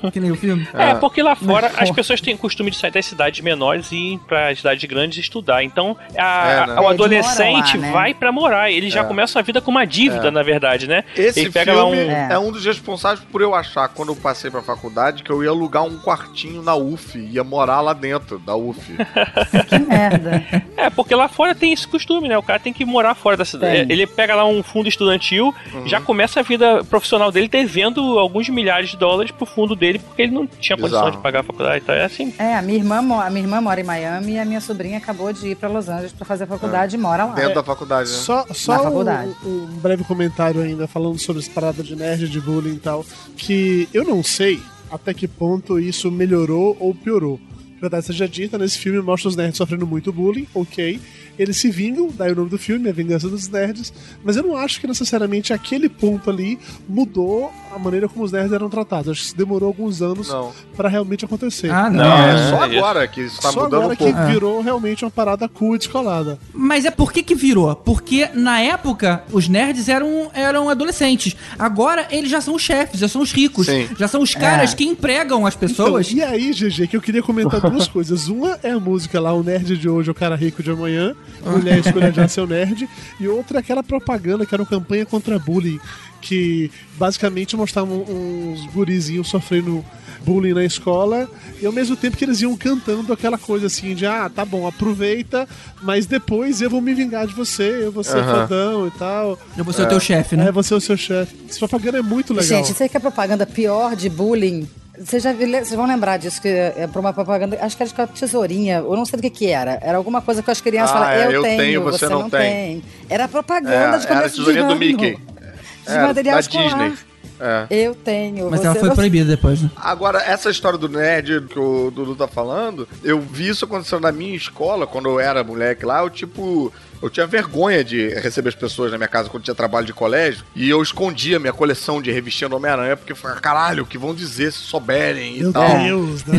que, 0.00 0.10
que 0.12 0.20
nem 0.20 0.30
o 0.30 0.36
filme. 0.36 0.66
É, 0.74 0.94
porque 0.94 1.22
lá 1.22 1.36
fora 1.36 1.70
as 1.76 1.90
pessoas 1.90 2.20
têm 2.20 2.34
o 2.34 2.38
costume 2.38 2.70
de 2.70 2.76
sair 2.76 2.90
das 2.90 3.06
cidades 3.06 3.40
menores 3.42 3.92
e 3.92 4.14
ir 4.14 4.18
pra 4.26 4.54
cidades 4.56 4.84
grandes 4.88 5.18
estudar. 5.18 5.62
Então, 5.62 5.96
a- 6.16 6.48
É, 6.50 6.66
né? 6.66 6.80
o 6.80 6.84
É, 6.84 6.90
adolescente 6.90 7.76
lá, 7.76 7.82
né? 7.82 7.92
vai 7.92 8.14
pra 8.14 8.32
morar. 8.32 8.70
Ele 8.70 8.90
já 8.90 9.00
É. 9.00 9.04
começa 9.04 9.38
a 9.38 9.42
vida 9.42 9.60
com 9.60 9.70
uma 9.70 9.84
dívida, 9.86 10.28
É. 10.28 10.30
na 10.30 10.42
verdade, 10.42 10.86
né? 10.88 11.04
Esse 11.16 11.40
ele 11.40 11.50
pega 11.50 11.72
lá 11.72 11.84
filme 11.86 12.04
um. 12.04 12.10
é. 12.10 12.38
um 12.38 12.50
dos 12.50 12.64
responsáveis 12.64 13.24
por 13.30 13.40
eu 13.40 13.54
achar, 13.54 13.88
quando 13.88 14.10
eu 14.10 14.16
passei 14.16 14.50
pra 14.50 14.62
faculdade, 14.62 15.22
que 15.22 15.30
eu 15.30 15.42
ia 15.44 15.50
alugar 15.50 15.84
um 15.84 15.98
quartinho 15.98 16.62
na 16.62 16.74
UF, 16.74 17.16
ia 17.18 17.44
morar 17.44 17.80
lá 17.80 17.92
dentro 17.92 18.38
da 18.38 18.56
UF. 18.56 18.78
Que 19.68 19.78
merda. 19.78 20.42
É, 20.76 20.90
porque 20.90 21.14
lá 21.14 21.28
fora 21.28 21.54
tem 21.54 21.72
esse 21.72 21.86
costume, 21.86 22.28
né? 22.28 22.36
O 22.48 22.50
cara 22.50 22.58
tem 22.58 22.72
que 22.72 22.82
morar 22.82 23.14
fora 23.14 23.36
da 23.36 23.44
cidade. 23.44 23.84
Tem. 23.84 23.92
Ele 23.92 24.06
pega 24.06 24.34
lá 24.34 24.46
um 24.46 24.62
fundo 24.62 24.88
estudantil, 24.88 25.54
Uhum. 25.74 25.86
já 25.86 26.00
começa 26.00 26.40
a 26.40 26.42
vida 26.42 26.82
profissional 26.84 27.30
dele 27.30 27.46
devendo 27.46 28.18
alguns 28.18 28.48
milhares 28.48 28.88
de 28.88 28.96
dólares 28.96 29.30
pro 29.32 29.44
fundo 29.44 29.76
dele, 29.76 29.98
porque 29.98 30.22
ele 30.22 30.32
não 30.32 30.46
tinha 30.46 30.74
condição 30.78 31.10
de 31.10 31.18
pagar 31.18 31.40
a 31.40 31.42
faculdade. 31.42 31.82
Então 31.84 31.94
é 31.94 32.04
assim. 32.06 32.32
É, 32.38 32.56
a 32.56 32.62
minha, 32.62 32.78
irmã, 32.78 32.96
a 33.20 33.28
minha 33.28 33.42
irmã 33.44 33.60
mora 33.60 33.78
em 33.78 33.84
Miami 33.84 34.32
e 34.32 34.38
a 34.38 34.46
minha 34.46 34.62
sobrinha 34.62 34.96
acabou 34.96 35.30
de 35.30 35.48
ir 35.48 35.56
pra 35.56 35.68
Los 35.68 35.90
Angeles 35.90 36.12
pra 36.14 36.24
fazer 36.24 36.44
a 36.44 36.46
faculdade 36.46 36.96
e 36.96 36.98
mora 36.98 37.26
lá. 37.26 37.34
Dentro 37.34 37.54
da 37.56 37.62
faculdade, 37.62 38.08
né? 38.08 38.16
Só, 38.16 38.46
Na 38.48 38.54
só 38.54 38.82
faculdade. 38.82 39.30
um, 39.44 39.48
um 39.48 39.66
breve 39.82 40.02
comentário 40.04 40.62
ainda, 40.62 40.86
falando 40.88 41.18
sobre 41.18 41.42
essa 41.42 41.50
parada 41.50 41.82
de 41.82 41.94
nerd, 41.94 42.30
de 42.30 42.40
bullying 42.40 42.76
e 42.76 42.78
tal, 42.78 43.04
que 43.36 43.86
eu 43.92 44.04
não 44.04 44.22
sei 44.22 44.58
até 44.90 45.12
que 45.12 45.28
ponto 45.28 45.78
isso 45.78 46.10
melhorou 46.10 46.74
ou 46.80 46.94
piorou. 46.94 47.38
Verdade 47.80 48.06
seja 48.06 48.26
dita, 48.26 48.58
nesse 48.58 48.76
filme 48.78 49.00
mostra 49.00 49.28
os 49.28 49.36
nerds 49.36 49.56
sofrendo 49.56 49.86
muito 49.86 50.12
bullying, 50.12 50.46
ok. 50.54 50.98
Eles 51.38 51.56
se 51.56 51.70
vingam, 51.70 52.10
daí 52.16 52.32
o 52.32 52.34
nome 52.34 52.50
do 52.50 52.58
filme, 52.58 52.88
A 52.88 52.92
Vingança 52.92 53.28
dos 53.28 53.48
Nerds, 53.48 53.92
mas 54.24 54.36
eu 54.36 54.42
não 54.42 54.56
acho 54.56 54.80
que 54.80 54.86
necessariamente 54.86 55.52
aquele 55.52 55.88
ponto 55.88 56.28
ali 56.30 56.58
mudou 56.88 57.52
a 57.74 57.78
maneira 57.78 58.08
como 58.08 58.24
os 58.24 58.32
nerds 58.32 58.50
eram 58.52 58.68
tratados. 58.68 59.10
Acho 59.10 59.30
que 59.30 59.36
demorou 59.38 59.68
alguns 59.68 60.00
anos 60.02 60.28
pra 60.76 60.88
realmente 60.88 61.24
acontecer. 61.24 61.70
Ah, 61.70 61.88
não. 61.90 62.02
Não, 62.04 62.18
é 62.18 62.34
É. 62.34 62.50
só 62.50 62.62
agora 62.62 63.06
que 63.06 63.20
isso 63.20 63.40
tá 63.40 63.52
Só 63.52 63.64
mudando 63.64 63.82
agora 63.82 63.92
um 63.92 63.96
pouco. 63.96 64.14
que 64.14 64.32
virou 64.32 64.60
realmente 64.62 65.04
uma 65.04 65.10
parada 65.10 65.48
cool 65.48 65.74
e 65.76 65.78
descolada. 65.78 66.38
Mas 66.52 66.84
é 66.84 66.90
por 66.90 67.12
que 67.12 67.22
que 67.22 67.34
virou? 67.34 67.74
Porque 67.76 68.28
na 68.34 68.60
época 68.60 69.22
os 69.30 69.48
nerds 69.48 69.88
eram, 69.88 70.30
eram 70.34 70.68
adolescentes. 70.68 71.36
Agora 71.58 72.08
eles 72.10 72.30
já 72.30 72.40
são 72.40 72.54
os 72.54 72.62
chefes, 72.62 72.98
já 73.00 73.06
são 73.08 73.20
os 73.22 73.30
ricos. 73.32 73.66
Sim. 73.66 73.86
Já 73.98 74.08
são 74.08 74.22
os 74.22 74.34
caras 74.34 74.72
É. 74.72 74.76
que 74.76 74.84
empregam 74.84 75.46
as 75.46 75.54
pessoas. 75.54 76.10
Então, 76.10 76.18
e 76.18 76.22
aí, 76.24 76.52
GG, 76.52 76.86
que 76.88 76.96
eu 76.96 77.00
queria 77.02 77.22
comentar 77.22 77.60
duas 77.60 77.86
coisas. 77.88 78.28
Uma 78.28 78.58
é 78.62 78.70
a 78.72 78.80
música 78.80 79.20
lá, 79.20 79.32
o 79.32 79.42
nerd 79.42 79.76
de 79.76 79.88
hoje 79.88 80.08
é 80.08 80.12
o 80.12 80.14
cara 80.14 80.34
rico 80.34 80.62
de 80.62 80.70
amanhã, 80.70 81.14
mulher 81.44 81.78
escolha 81.78 82.12
já 82.12 82.26
seu 82.28 82.46
nerd. 82.46 82.88
E 83.20 83.28
outra 83.28 83.58
é 83.58 83.60
aquela 83.60 83.82
propaganda 83.82 84.44
que 84.46 84.54
era 84.54 84.62
uma 84.62 84.68
campanha 84.68 85.04
contra 85.06 85.38
bullying, 85.38 85.78
que 86.20 86.70
basicamente 86.98 87.56
mostrava 87.56 87.92
um- 87.92 88.52
uns 88.52 88.66
gurizinhos 88.72 89.28
sofrendo 89.28 89.84
bullying 90.24 90.52
na 90.52 90.64
escola, 90.64 91.28
e 91.62 91.64
ao 91.66 91.72
mesmo 91.72 91.94
tempo 91.96 92.16
que 92.16 92.24
eles 92.24 92.40
iam 92.40 92.56
cantando 92.56 93.12
aquela 93.12 93.38
coisa 93.38 93.66
assim 93.66 93.94
de, 93.94 94.04
ah, 94.04 94.28
tá 94.28 94.44
bom, 94.44 94.66
aproveita, 94.66 95.48
mas 95.80 96.06
depois 96.06 96.60
eu 96.60 96.68
vou 96.68 96.80
me 96.80 96.92
vingar 96.92 97.24
de 97.26 97.32
você, 97.34 97.84
eu 97.84 97.92
vou 97.92 98.02
ser 98.02 98.22
fodão 98.24 98.86
e 98.88 98.90
tal. 98.90 99.38
Eu 99.56 99.64
vou 99.64 99.72
ser 99.72 99.82
o 99.82 99.86
teu 99.88 100.00
chefe, 100.00 100.36
né? 100.36 100.48
É, 100.48 100.52
você 100.52 100.74
é 100.74 100.76
o 100.76 100.80
seu 100.80 100.96
chefe. 100.96 101.36
Essa 101.48 101.58
propaganda 101.60 101.98
é 101.98 102.02
muito 102.02 102.32
legal. 102.34 102.64
Gente, 102.64 102.76
sei 102.76 102.88
que 102.88 102.96
a 102.96 103.00
propaganda 103.00 103.46
pior 103.46 103.94
de 103.94 104.08
bullying. 104.08 104.68
Vocês 105.00 105.22
já 105.22 105.32
vocês 105.32 105.70
vão 105.74 105.86
lembrar 105.86 106.16
disso, 106.16 106.40
que 106.42 106.48
é 106.48 106.88
pra 106.90 107.00
uma 107.00 107.12
propaganda, 107.12 107.58
acho 107.60 107.76
que 107.76 107.82
era 107.82 107.92
a 108.04 108.06
tesourinha, 108.06 108.78
eu 108.78 108.96
não 108.96 109.04
sei 109.04 109.16
do 109.18 109.22
que 109.22 109.30
que 109.30 109.46
era. 109.46 109.78
Era 109.80 109.96
alguma 109.96 110.20
coisa 110.20 110.42
que 110.42 110.50
as 110.50 110.60
crianças 110.60 110.90
Ah, 110.90 110.94
falavam, 110.98 111.14
é, 111.14 111.26
eu, 111.26 111.30
eu 111.32 111.42
tenho, 111.42 111.58
tenho, 111.58 111.82
você, 111.82 112.08
não, 112.08 112.28
tem. 112.30 112.82
Era 113.08 113.24
a 113.24 113.28
propaganda 113.28 113.74
É, 113.74 113.98
de 113.98 114.04
era 114.06 114.14
a 114.14 114.16
começo 114.16 114.28
de 114.36 114.44
tesourinha 114.44 114.66
do. 114.66 114.76
Mickey. 114.76 115.16
De 115.16 115.92
Era, 115.94 116.06
material 116.08 116.34
da 116.34 116.40
escolar. 116.40 116.68
Disney. 116.90 117.08
É. 117.40 117.66
Eu 117.70 117.94
tenho. 117.94 118.50
Mas 118.50 118.60
você 118.60 118.66
ela 118.66 118.74
foi 118.74 118.88
não- 118.88 118.96
proibida 118.96 119.36
depois, 119.36 119.62
né? 119.62 119.70
Agora, 119.76 120.20
essa 120.20 120.50
história 120.50 120.76
do 120.76 120.88
nerd 120.88 121.42
que 121.48 121.58
o 121.58 121.88
Dudu 121.92 122.16
tá 122.16 122.26
falando, 122.26 122.88
eu 123.04 123.20
vi 123.20 123.48
isso 123.48 123.64
acontecendo 123.64 124.00
na 124.02 124.10
minha 124.10 124.34
escola, 124.36 124.88
quando 124.88 125.08
eu 125.08 125.20
era 125.20 125.44
moleque 125.44 125.86
lá, 125.86 126.00
eu 126.02 126.10
tipo. 126.10 126.72
Eu 127.00 127.08
tinha 127.08 127.26
vergonha 127.26 127.84
de 127.84 128.08
receber 128.08 128.48
as 128.48 128.54
pessoas 128.54 128.90
na 128.90 128.98
minha 128.98 129.08
casa 129.08 129.28
quando 129.28 129.44
tinha 129.44 129.54
trabalho 129.54 129.86
de 129.86 129.92
colégio, 129.92 130.44
e 130.54 130.68
eu 130.68 130.82
escondia 130.82 131.38
minha 131.38 131.52
coleção 131.52 132.02
de 132.02 132.10
revistinha 132.10 132.48
do 132.48 132.56
Homem-Aranha, 132.56 132.96
porque 132.96 133.12
eu 133.12 133.16
falava, 133.16 133.40
caralho, 133.40 133.84
o 133.84 133.86
que 133.86 133.96
vão 133.96 134.14
dizer 134.14 134.52
se 134.52 134.58
souberem 134.58 135.36
e 135.36 135.40
Meu 135.40 135.52
tal. 135.52 135.78
Deus, 135.78 136.24
né? 136.24 136.38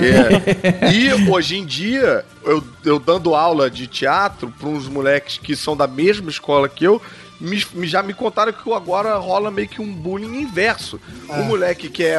É. 0.81 0.91
E 0.91 1.29
hoje 1.29 1.57
em 1.57 1.65
dia, 1.65 2.25
eu, 2.43 2.63
eu 2.83 2.99
dando 2.99 3.35
aula 3.35 3.69
de 3.69 3.87
teatro 3.87 4.53
para 4.59 4.67
uns 4.67 4.87
moleques 4.87 5.37
que 5.37 5.55
são 5.55 5.75
da 5.75 5.87
mesma 5.87 6.29
escola 6.29 6.67
que 6.67 6.83
eu, 6.83 7.01
me- 7.39 7.87
já 7.87 8.03
me 8.03 8.13
contaram 8.13 8.51
que 8.51 8.73
agora 8.73 9.15
rola 9.15 9.49
meio 9.49 9.67
que 9.67 9.81
um 9.81 9.91
bullying 9.93 10.41
inverso. 10.41 10.99
O 11.29 11.43
moleque 11.43 11.89
que 11.89 12.03
é 12.03 12.17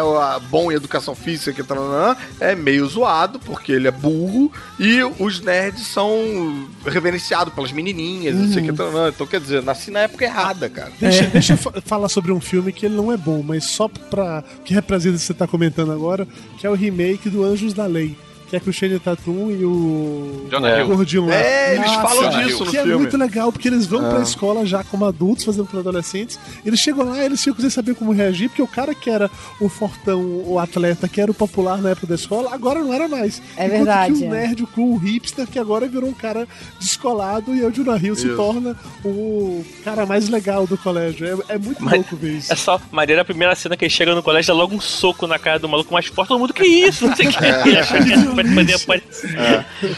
bom 0.51 0.70
em 0.72 0.74
educação 0.74 1.14
física, 1.14 1.52
que 1.52 1.62
tá, 1.62 2.16
é 2.40 2.55
meio 2.55 2.86
zoado, 2.86 3.38
porque 3.38 3.72
ele 3.72 3.88
é 3.88 3.90
burro, 3.90 4.51
e 4.78 5.02
os 5.18 5.40
nerds 5.40 5.86
são 5.86 6.68
reverenciados 6.86 7.52
pelas 7.55 7.72
menininhas, 7.72 8.34
sei 8.52 8.62
o 8.62 8.66
que, 8.66 8.72
tá, 8.72 8.84
então 9.09 9.26
quer 9.26 9.40
dizer, 9.40 9.62
nasci 9.62 9.90
na 9.90 10.01
época 10.01 10.24
errada, 10.24 10.68
cara. 10.68 10.90
Deixa, 11.01 11.24
deixa 11.26 11.52
eu 11.55 11.59
fa- 11.59 11.80
falar 11.84 12.09
sobre 12.09 12.32
um 12.32 12.40
filme 12.40 12.72
que 12.72 12.86
ele 12.86 12.97
não 12.97 13.12
é 13.12 13.16
bom, 13.16 13.42
mas 13.42 13.64
só 13.64 13.88
pra. 13.88 14.42
que 14.64 14.72
representa 14.74 15.16
o 15.16 15.18
que 15.18 15.24
você 15.24 15.34
tá 15.34 15.47
comentando 15.47 15.92
agora, 15.92 16.26
que 16.59 16.66
é 16.66 16.70
o 16.70 16.74
remake 16.74 17.28
do 17.28 17.44
Anjos 17.44 17.72
da 17.74 17.86
Lei. 17.86 18.16
Que 18.51 18.56
é 18.56 18.60
com 18.60 18.68
o 18.68 18.72
Shane 18.72 18.98
Tatum 18.98 19.48
e 19.52 19.64
o. 19.64 20.47
Jonah. 20.51 20.82
Gordinho 20.82 21.27
lá. 21.27 21.35
É, 21.36 21.77
eles 21.77 21.93
falam 21.94 22.31
disso 22.31 22.64
no 22.64 22.70
que 22.72 22.77
é 22.77 22.82
filme. 22.82 22.98
muito 22.98 23.16
legal, 23.16 23.52
porque 23.52 23.68
eles 23.68 23.86
vão 23.86 24.05
Ah. 24.05 24.10
pra 24.10 24.22
escola 24.22 24.66
já 24.66 24.82
como 24.82 25.05
adultos, 25.05 25.44
fazendo 25.44 25.66
pra 25.66 25.78
adolescentes. 25.78 26.36
Eles 26.66 26.81
chegam 26.81 27.09
lá 27.09 27.22
e 27.22 27.27
eles 27.27 27.43
ficam 27.44 27.60
sem 27.60 27.70
saber 27.70 27.94
como 27.94 28.10
reagir, 28.10 28.48
porque 28.48 28.60
o 28.60 28.66
cara 28.66 28.93
que 28.93 29.09
era 29.09 29.31
o 29.60 29.68
fortão, 29.68 30.20
o 30.44 30.59
atleta, 30.59 31.06
que 31.09 31.20
era 31.20 31.31
o 31.31 31.35
popular 31.35 31.81
na 31.81 31.90
época 31.90 32.09
da 32.09 32.16
escola, 32.16 32.52
agora 32.52 32.81
não 32.81 32.93
era 32.93 33.06
mais. 33.06 33.40
É 33.56 33.66
Enquanto 33.66 33.70
verdade, 33.78 34.14
que 34.14 34.24
o 34.24 34.27
é. 34.27 34.28
nerd, 34.28 34.62
o 34.64 34.66
cool, 34.66 34.94
o 34.94 34.98
hipster, 34.98 35.47
que 35.47 35.59
agora 35.59 35.86
virou 35.86 36.10
um 36.10 36.14
cara 36.14 36.48
descolado 36.81 37.55
e 37.55 37.64
o 37.64 37.70
Jonah 37.70 37.98
Hill 37.98 38.16
se 38.16 38.27
Isso. 38.27 38.36
torna 38.36 38.77
o 39.05 39.64
cara 39.85 40.05
mais 40.06 40.28
legal 40.28 40.66
do 40.66 40.77
colégio. 40.77 41.44
É, 41.48 41.55
é 41.55 41.59
muito 41.59 41.82
Mas- 41.85 41.94
louco 41.94 42.16
ver 42.16 42.32
isso. 42.39 42.52
É 42.52 42.56
só, 42.56 42.81
maneira, 42.90 43.22
a 43.22 43.24
primeira 43.24 43.55
cena 43.55 43.77
que 43.77 43.85
ele 43.85 43.90
chega 43.93 44.12
no 44.12 44.22
colégio 44.24 44.52
dá 44.52 44.59
logo 44.59 44.74
um 44.74 44.81
soco 44.81 45.27
na 45.28 45.39
cara 45.39 45.60
do 45.60 45.68
maluco 45.68 45.93
mais 45.93 46.06
forte. 46.06 46.28
Todo 46.28 46.40
mundo, 46.40 46.52
que 46.52 46.64
isso? 46.66 47.06
Não 47.06 47.14
sei 47.14 47.28
o 47.28 47.31
que. 47.31 47.44
É. 47.44 48.39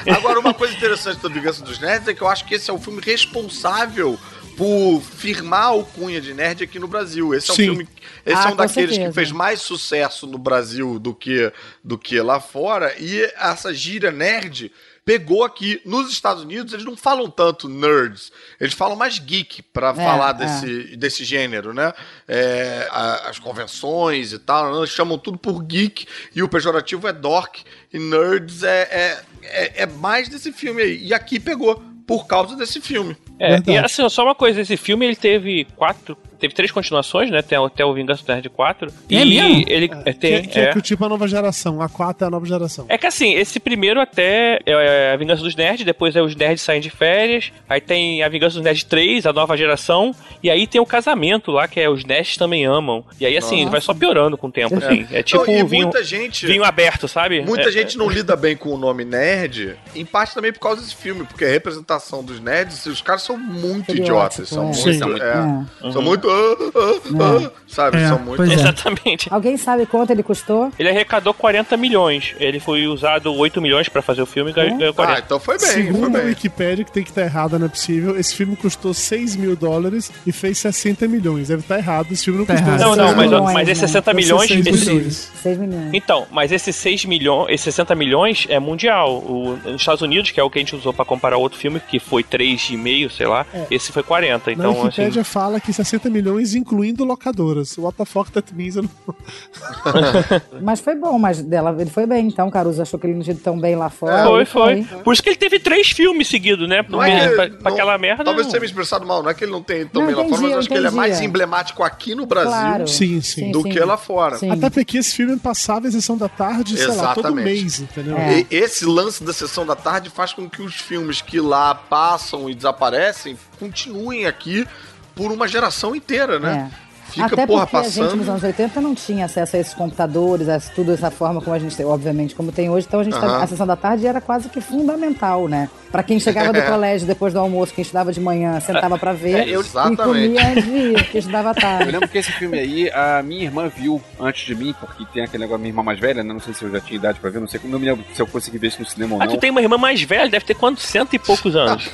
É. 0.04 0.12
Agora, 0.12 0.38
uma 0.40 0.54
coisa 0.54 0.74
interessante 0.74 1.20
da 1.22 1.28
Vingança 1.28 1.62
dos 1.62 1.78
Nerds 1.78 2.08
é 2.08 2.14
que 2.14 2.22
eu 2.22 2.28
acho 2.28 2.44
que 2.44 2.54
esse 2.54 2.70
é 2.70 2.72
o 2.72 2.78
filme 2.78 3.00
responsável 3.00 4.18
por 4.56 5.00
firmar 5.00 5.62
a 5.62 5.66
alcunha 5.66 6.20
de 6.20 6.34
nerd 6.34 6.62
aqui 6.62 6.78
no 6.78 6.86
Brasil. 6.86 7.34
Esse 7.34 7.50
é 7.50 7.52
um 7.52 7.56
Sim. 7.56 7.62
filme. 7.64 7.88
Esse 8.24 8.36
Ah, 8.36 8.50
é 8.50 8.52
um 8.52 8.56
daqueles 8.56 8.90
certeza. 8.90 9.08
que 9.08 9.14
fez 9.14 9.32
mais 9.32 9.60
sucesso 9.62 10.26
no 10.26 10.36
Brasil 10.38 10.98
do 10.98 11.14
que, 11.14 11.50
do 11.82 11.96
que 11.96 12.20
lá 12.20 12.38
fora. 12.38 12.94
E 12.98 13.22
essa 13.36 13.72
gíria 13.72 14.10
nerd 14.10 14.70
pegou 15.04 15.44
aqui. 15.44 15.80
Nos 15.84 16.10
Estados 16.10 16.42
Unidos, 16.42 16.72
eles 16.72 16.84
não 16.84 16.96
falam 16.96 17.28
tanto 17.30 17.68
nerds. 17.68 18.30
Eles 18.60 18.74
falam 18.74 18.96
mais 18.96 19.18
geek 19.18 19.62
pra 19.62 19.90
É, 19.90 19.94
falar 19.94 20.30
é. 20.30 20.34
desse, 20.34 20.96
desse 20.96 21.24
gênero, 21.24 21.72
né? 21.74 21.92
É, 22.28 22.86
a- 22.90 23.28
as 23.30 23.38
convenções 23.38 24.32
e 24.32 24.38
tal, 24.38 24.80
né? 24.80 24.86
chamam 24.86 25.18
tudo 25.18 25.38
por 25.38 25.62
geek 25.62 26.06
e 26.34 26.42
o 26.42 26.48
pejorativo 26.48 27.08
é 27.08 27.12
dork 27.12 27.62
e 27.92 27.98
nerds 27.98 28.62
é, 28.62 28.82
é, 28.82 29.22
é, 29.42 29.82
é 29.82 29.86
mais 29.86 30.28
desse 30.28 30.52
filme 30.52 30.82
aí. 30.82 31.04
E 31.06 31.12
aqui 31.14 31.38
pegou 31.40 31.82
por 32.06 32.26
causa 32.26 32.56
desse 32.56 32.80
filme. 32.80 33.16
É, 33.38 33.58
e 33.66 33.78
assim, 33.78 34.06
só 34.08 34.24
uma 34.24 34.34
coisa, 34.34 34.60
esse 34.60 34.76
filme 34.76 35.06
ele 35.06 35.16
teve 35.16 35.64
quatro, 35.76 36.16
teve 36.42 36.54
três 36.54 36.72
continuações, 36.72 37.30
né? 37.30 37.40
Tem 37.40 37.56
até 37.56 37.84
o 37.84 37.94
Vingança 37.94 38.24
do 38.24 38.32
Nerd 38.32 38.48
4. 38.50 38.88
É 38.88 39.14
e 39.14 39.24
mesmo? 39.24 39.64
ele 39.68 39.88
é, 40.04 40.12
tem. 40.12 40.42
Que, 40.42 40.48
que 40.48 40.58
é. 40.58 40.62
é. 40.64 40.72
que 40.72 40.78
o 40.78 40.82
tipo 40.82 41.04
é 41.04 41.06
a 41.06 41.08
nova 41.08 41.28
geração. 41.28 41.80
A 41.80 41.88
4 41.88 42.24
é 42.24 42.26
a 42.26 42.30
nova 42.30 42.44
geração. 42.44 42.84
É 42.88 42.98
que 42.98 43.06
assim, 43.06 43.34
esse 43.34 43.60
primeiro 43.60 44.00
até 44.00 44.58
é 44.66 45.12
a 45.12 45.16
Vingança 45.16 45.40
dos 45.42 45.54
Nerds, 45.54 45.86
depois 45.86 46.16
é 46.16 46.20
os 46.22 46.34
Nerds 46.34 46.60
saem 46.62 46.80
de 46.80 46.90
férias, 46.90 47.52
aí 47.68 47.80
tem 47.80 48.24
a 48.24 48.28
Vingança 48.28 48.56
dos 48.56 48.64
Nerds 48.64 48.82
3, 48.82 49.24
a 49.24 49.32
nova 49.32 49.56
geração, 49.56 50.12
e 50.42 50.50
aí 50.50 50.66
tem 50.66 50.80
o 50.80 50.86
casamento 50.86 51.52
lá, 51.52 51.68
que 51.68 51.78
é 51.78 51.88
os 51.88 52.04
Nerds 52.04 52.36
também 52.36 52.64
amam. 52.66 53.04
E 53.20 53.24
aí 53.24 53.36
assim, 53.36 53.58
Nossa. 53.60 53.70
vai 53.70 53.80
só 53.80 53.94
piorando 53.94 54.36
com 54.36 54.48
o 54.48 54.52
tempo, 54.52 54.74
assim. 54.76 55.06
É 55.12 55.22
tipo 55.22 55.46
Não, 55.46 55.52
e 55.52 55.62
vinho, 55.64 55.84
muita 55.84 56.02
gente- 56.02 56.44
vinho 56.44 56.64
aberto, 56.64 57.06
sabe? 57.06 57.40
Muita 57.42 57.68
É- 57.68 57.72
gente 57.72 57.96
não 57.96 58.10
lida 58.10 58.34
bem 58.34 58.56
com 58.56 58.70
o 58.70 58.78
nome 58.78 59.04
nerd, 59.04 59.76
em 59.94 60.04
parte 60.04 60.34
também 60.34 60.52
por 60.52 60.58
causa 60.58 60.80
desse 60.82 60.96
filme, 60.96 61.24
porque 61.24 61.44
a 61.44 61.48
representação 61.48 62.24
dos 62.24 62.40
nerds, 62.40 62.84
os 62.86 63.00
caras 63.00 63.22
são 63.22 63.38
muito 63.38 63.94
idiotas. 63.94 64.48
São 64.48 64.70
é. 64.70 64.76
muito. 64.76 65.22
É, 65.22 65.62
É. 65.88 65.92
São 65.92 66.02
muito. 66.02 66.31
Ah, 66.32 66.70
ah, 66.74 67.46
ah, 67.46 67.50
sabe? 67.66 67.96
É, 67.98 68.08
São 68.08 68.18
muito. 68.18 68.42
é. 68.42 68.54
Exatamente. 68.54 69.28
Alguém 69.32 69.56
sabe 69.56 69.86
quanto 69.86 70.10
ele 70.10 70.22
custou? 70.22 70.70
Ele 70.78 70.88
arrecadou 70.88 71.32
40 71.34 71.76
milhões. 71.76 72.34
Ele 72.38 72.58
foi 72.60 72.86
usado 72.86 73.32
8 73.34 73.60
milhões 73.60 73.88
pra 73.88 74.02
fazer 74.02 74.22
o 74.22 74.26
filme 74.26 74.50
e 74.50 74.54
ganhou 74.54 74.78
ganhou 74.78 74.94
40. 74.94 75.18
Ah, 75.18 75.22
então 75.24 75.38
foi 75.40 75.58
Segundo 75.58 76.16
a 76.16 76.20
Wikipedia, 76.22 76.84
que 76.84 76.92
tem 76.92 77.02
que 77.02 77.10
estar 77.10 77.22
errada, 77.22 77.58
não 77.58 77.66
é 77.66 77.68
possível, 77.68 78.18
esse 78.18 78.34
filme 78.34 78.56
custou 78.56 78.92
6 78.94 79.36
mil 79.36 79.54
dólares 79.56 80.10
e 80.26 80.32
fez 80.32 80.58
60 80.58 81.06
milhões. 81.08 81.48
Deve 81.48 81.60
estar 81.62 81.78
errado, 81.78 82.10
esse 82.12 82.24
filme 82.24 82.38
não 82.40 82.46
Tá 82.46 82.54
custou. 82.54 82.72
Não, 82.72 82.78
60 82.94 82.96
não, 82.96 83.14
mas- 83.16 83.26
milhões. 83.26 83.52
mas 83.54 83.68
esses 83.68 83.82
né? 83.82 83.86
60 83.88 84.12
Deve 84.12 84.22
ser 84.22 84.32
milhões, 84.32 84.48
6 84.48 84.66
esse- 84.66 84.90
milhões. 84.92 85.30
6 85.42 85.58
milhões. 85.58 85.90
Então, 85.92 86.26
mas 86.30 86.52
esses 86.52 86.76
6 86.76 87.04
milhões, 87.04 87.48
esses 87.50 87.64
60 87.64 87.94
milhões 87.94 88.46
é 88.48 88.58
mundial. 88.58 89.18
O, 89.18 89.58
nos 89.64 89.80
Estados 89.80 90.02
Unidos, 90.02 90.30
que 90.30 90.40
é 90.40 90.42
o 90.42 90.50
que 90.50 90.58
a 90.58 90.62
gente 90.62 90.74
usou 90.76 90.92
pra 90.92 91.04
comparar 91.04 91.36
outro 91.36 91.58
filme, 91.58 91.80
que 91.80 91.98
foi 91.98 92.22
3,5, 92.22 93.10
sei 93.10 93.26
lá, 93.26 93.46
É. 93.52 93.66
esse 93.70 93.92
foi 93.92 94.02
40. 94.02 94.50
Na 94.50 94.56
Então, 94.56 94.70
assim. 94.72 94.82
Wikipedia 94.84 95.24
fala 95.24 95.60
que 95.60 95.72
60 95.72 96.08
milhões 96.10 96.21
incluindo 96.54 97.04
locadoras. 97.04 97.76
What 97.78 97.96
the 97.96 98.04
fuck 98.04 98.30
that 98.32 98.54
means? 98.54 98.76
Eu 98.76 98.82
não... 98.82 98.90
Mas 100.62 100.80
foi 100.80 100.94
bom, 100.94 101.18
mas 101.18 101.42
dela, 101.42 101.74
ele 101.78 101.90
foi 101.90 102.06
bem, 102.06 102.26
então, 102.28 102.50
Caruso 102.50 102.80
achou 102.82 102.98
que 102.98 103.06
ele 103.06 103.14
não 103.14 103.22
tinha 103.22 103.36
tão 103.36 103.58
bem 103.58 103.74
lá 103.76 103.90
fora. 103.90 104.24
Foi, 104.46 104.72
ele 104.72 104.84
foi. 104.84 105.00
Por 105.02 105.12
isso 105.12 105.22
que 105.22 105.28
ele 105.30 105.36
teve 105.36 105.58
três 105.58 105.90
filmes 105.90 106.28
seguidos, 106.28 106.68
né? 106.68 106.84
Não 106.88 107.02
é 107.02 107.28
que- 107.28 107.34
pra, 107.34 107.48
pra 107.50 107.58
não- 107.62 107.72
aquela 107.72 107.98
merda. 107.98 108.24
Talvez 108.24 108.46
não. 108.46 108.50
tenha 108.52 108.60
me 108.60 108.66
expressado 108.66 109.06
mal, 109.06 109.22
não 109.22 109.30
é 109.30 109.34
que 109.34 109.44
ele 109.44 109.52
não 109.52 109.62
tem 109.62 109.86
tão 109.86 110.02
Não, 110.02 110.06
bem 110.06 110.14
lá 110.16 110.22
entendi, 110.22 110.36
fora, 110.38 110.48
mas 110.50 110.58
acho 110.58 110.68
que 110.68 110.74
ele 110.74 110.80
é 110.86 110.88
entendi, 110.88 110.96
mais 110.96 111.20
é. 111.20 111.24
emblemático 111.24 111.82
aqui 111.82 112.14
no 112.14 112.26
Brasil 112.26 112.50
Claro. 112.50 112.88
Sim, 112.88 113.20
sim. 113.20 113.50
do 113.50 113.62
que 113.64 113.78
lá 113.80 113.96
fora. 113.96 114.36
Até 114.50 114.70
porque 114.70 114.98
esse 114.98 115.14
filme 115.14 115.36
passava 115.38 115.88
a 115.88 115.90
sessão 115.90 116.16
da 116.16 116.28
tarde, 116.28 116.76
sei 116.76 116.86
lá, 116.88 117.14
todo 117.14 117.34
mês, 117.34 117.80
entendeu? 117.80 118.16
E 118.18 118.46
esse 118.50 118.84
lance 118.84 119.22
da 119.24 119.32
sessão 119.32 119.66
da 119.66 119.74
tarde 119.76 120.10
faz 120.10 120.32
com 120.32 120.48
que 120.48 120.62
os 120.62 120.74
filmes 120.74 121.20
que 121.20 121.40
lá 121.40 121.74
passam 121.74 122.48
e 122.48 122.54
desaparecem 122.54 123.36
continuem 123.58 124.26
aqui 124.26 124.66
por 125.14 125.30
uma 125.32 125.46
geração 125.48 125.94
inteira, 125.94 126.38
né? 126.38 126.70
Fica, 127.12 127.26
Até 127.26 127.46
porra, 127.46 127.66
porque 127.66 127.76
a 127.76 127.82
gente 127.88 127.98
passando. 128.00 128.16
nos 128.16 128.28
anos 128.28 128.42
80 128.42 128.80
não 128.80 128.94
tinha 128.94 129.26
acesso 129.26 129.56
a 129.56 129.58
esses 129.58 129.74
computadores, 129.74 130.48
a 130.48 130.58
tudo 130.58 130.92
dessa 130.92 131.10
forma 131.10 131.40
como 131.40 131.54
a 131.54 131.58
gente 131.58 131.76
tem, 131.76 131.84
obviamente, 131.84 132.34
como 132.34 132.50
tem 132.50 132.70
hoje. 132.70 132.86
Então 132.88 133.00
a 133.00 133.04
gente 133.04 133.18
tá- 133.18 133.26
Aham. 133.26 133.42
a 133.42 133.46
sessão 133.46 133.66
da 133.66 133.76
tarde 133.76 134.06
era 134.06 134.20
quase 134.20 134.48
que 134.48 134.60
fundamental, 134.60 135.46
né? 135.48 135.68
Pra 135.90 136.02
quem 136.02 136.18
chegava 136.18 136.52
do 136.52 136.58
É. 136.60 136.62
colégio 136.62 137.06
depois 137.06 137.32
do 137.34 137.38
almoço, 137.38 137.74
quem 137.74 137.82
estudava 137.82 138.10
de 138.12 138.20
manhã, 138.20 138.58
sentava 138.60 138.96
pra 138.98 139.12
ver 139.12 139.40
É, 139.40 139.48
eu- 139.48 139.60
e 139.60 139.64
Exatamente. 139.64 140.02
comia 140.02 140.48
antes 140.48 140.64
de 140.64 140.70
ir, 140.70 140.94
porque 141.04 141.18
estudava 141.18 141.48
à 141.48 141.52
Eu 141.52 141.54
tarde. 141.60 141.90
lembro 141.92 142.08
que 142.08 142.16
esse 142.18 142.32
filme 142.32 142.58
aí, 142.58 142.90
a 142.90 143.22
minha 143.22 143.42
irmã 143.44 143.68
viu 143.68 144.00
antes 144.18 144.46
de 144.46 144.54
mim, 144.54 144.74
porque 144.80 145.04
tem 145.12 145.22
aquele 145.22 145.42
negócio, 145.42 145.60
minha 145.60 145.70
irmã 145.70 145.82
mais 145.82 146.00
velha, 146.00 146.22
né? 146.24 146.32
Não 146.32 146.40
sei 146.40 146.54
se 146.54 146.62
eu 146.64 146.70
já 146.70 146.80
tinha 146.80 146.96
idade 146.98 147.20
pra 147.20 147.28
ver, 147.28 147.40
não 147.40 147.46
sei 147.48 147.60
como, 147.60 147.72
não 147.72 147.78
me 147.78 147.84
lembro 147.86 148.04
se 148.14 148.22
eu 148.22 148.26
consegui 148.26 148.56
ver 148.56 148.68
isso 148.68 148.80
no 148.80 148.86
cinema 148.86 149.16
ou 149.16 149.22
Ah, 149.22 149.26
não. 149.26 149.34
tu 149.34 149.38
tem 149.40 149.50
uma 149.50 149.60
irmã 149.60 149.76
mais 149.76 150.00
velha, 150.02 150.30
deve 150.30 150.46
ter 150.46 150.54
quantos? 150.54 150.84
Cento 150.84 151.12
e 151.14 151.18
poucos 151.18 151.54
anos. 151.54 151.90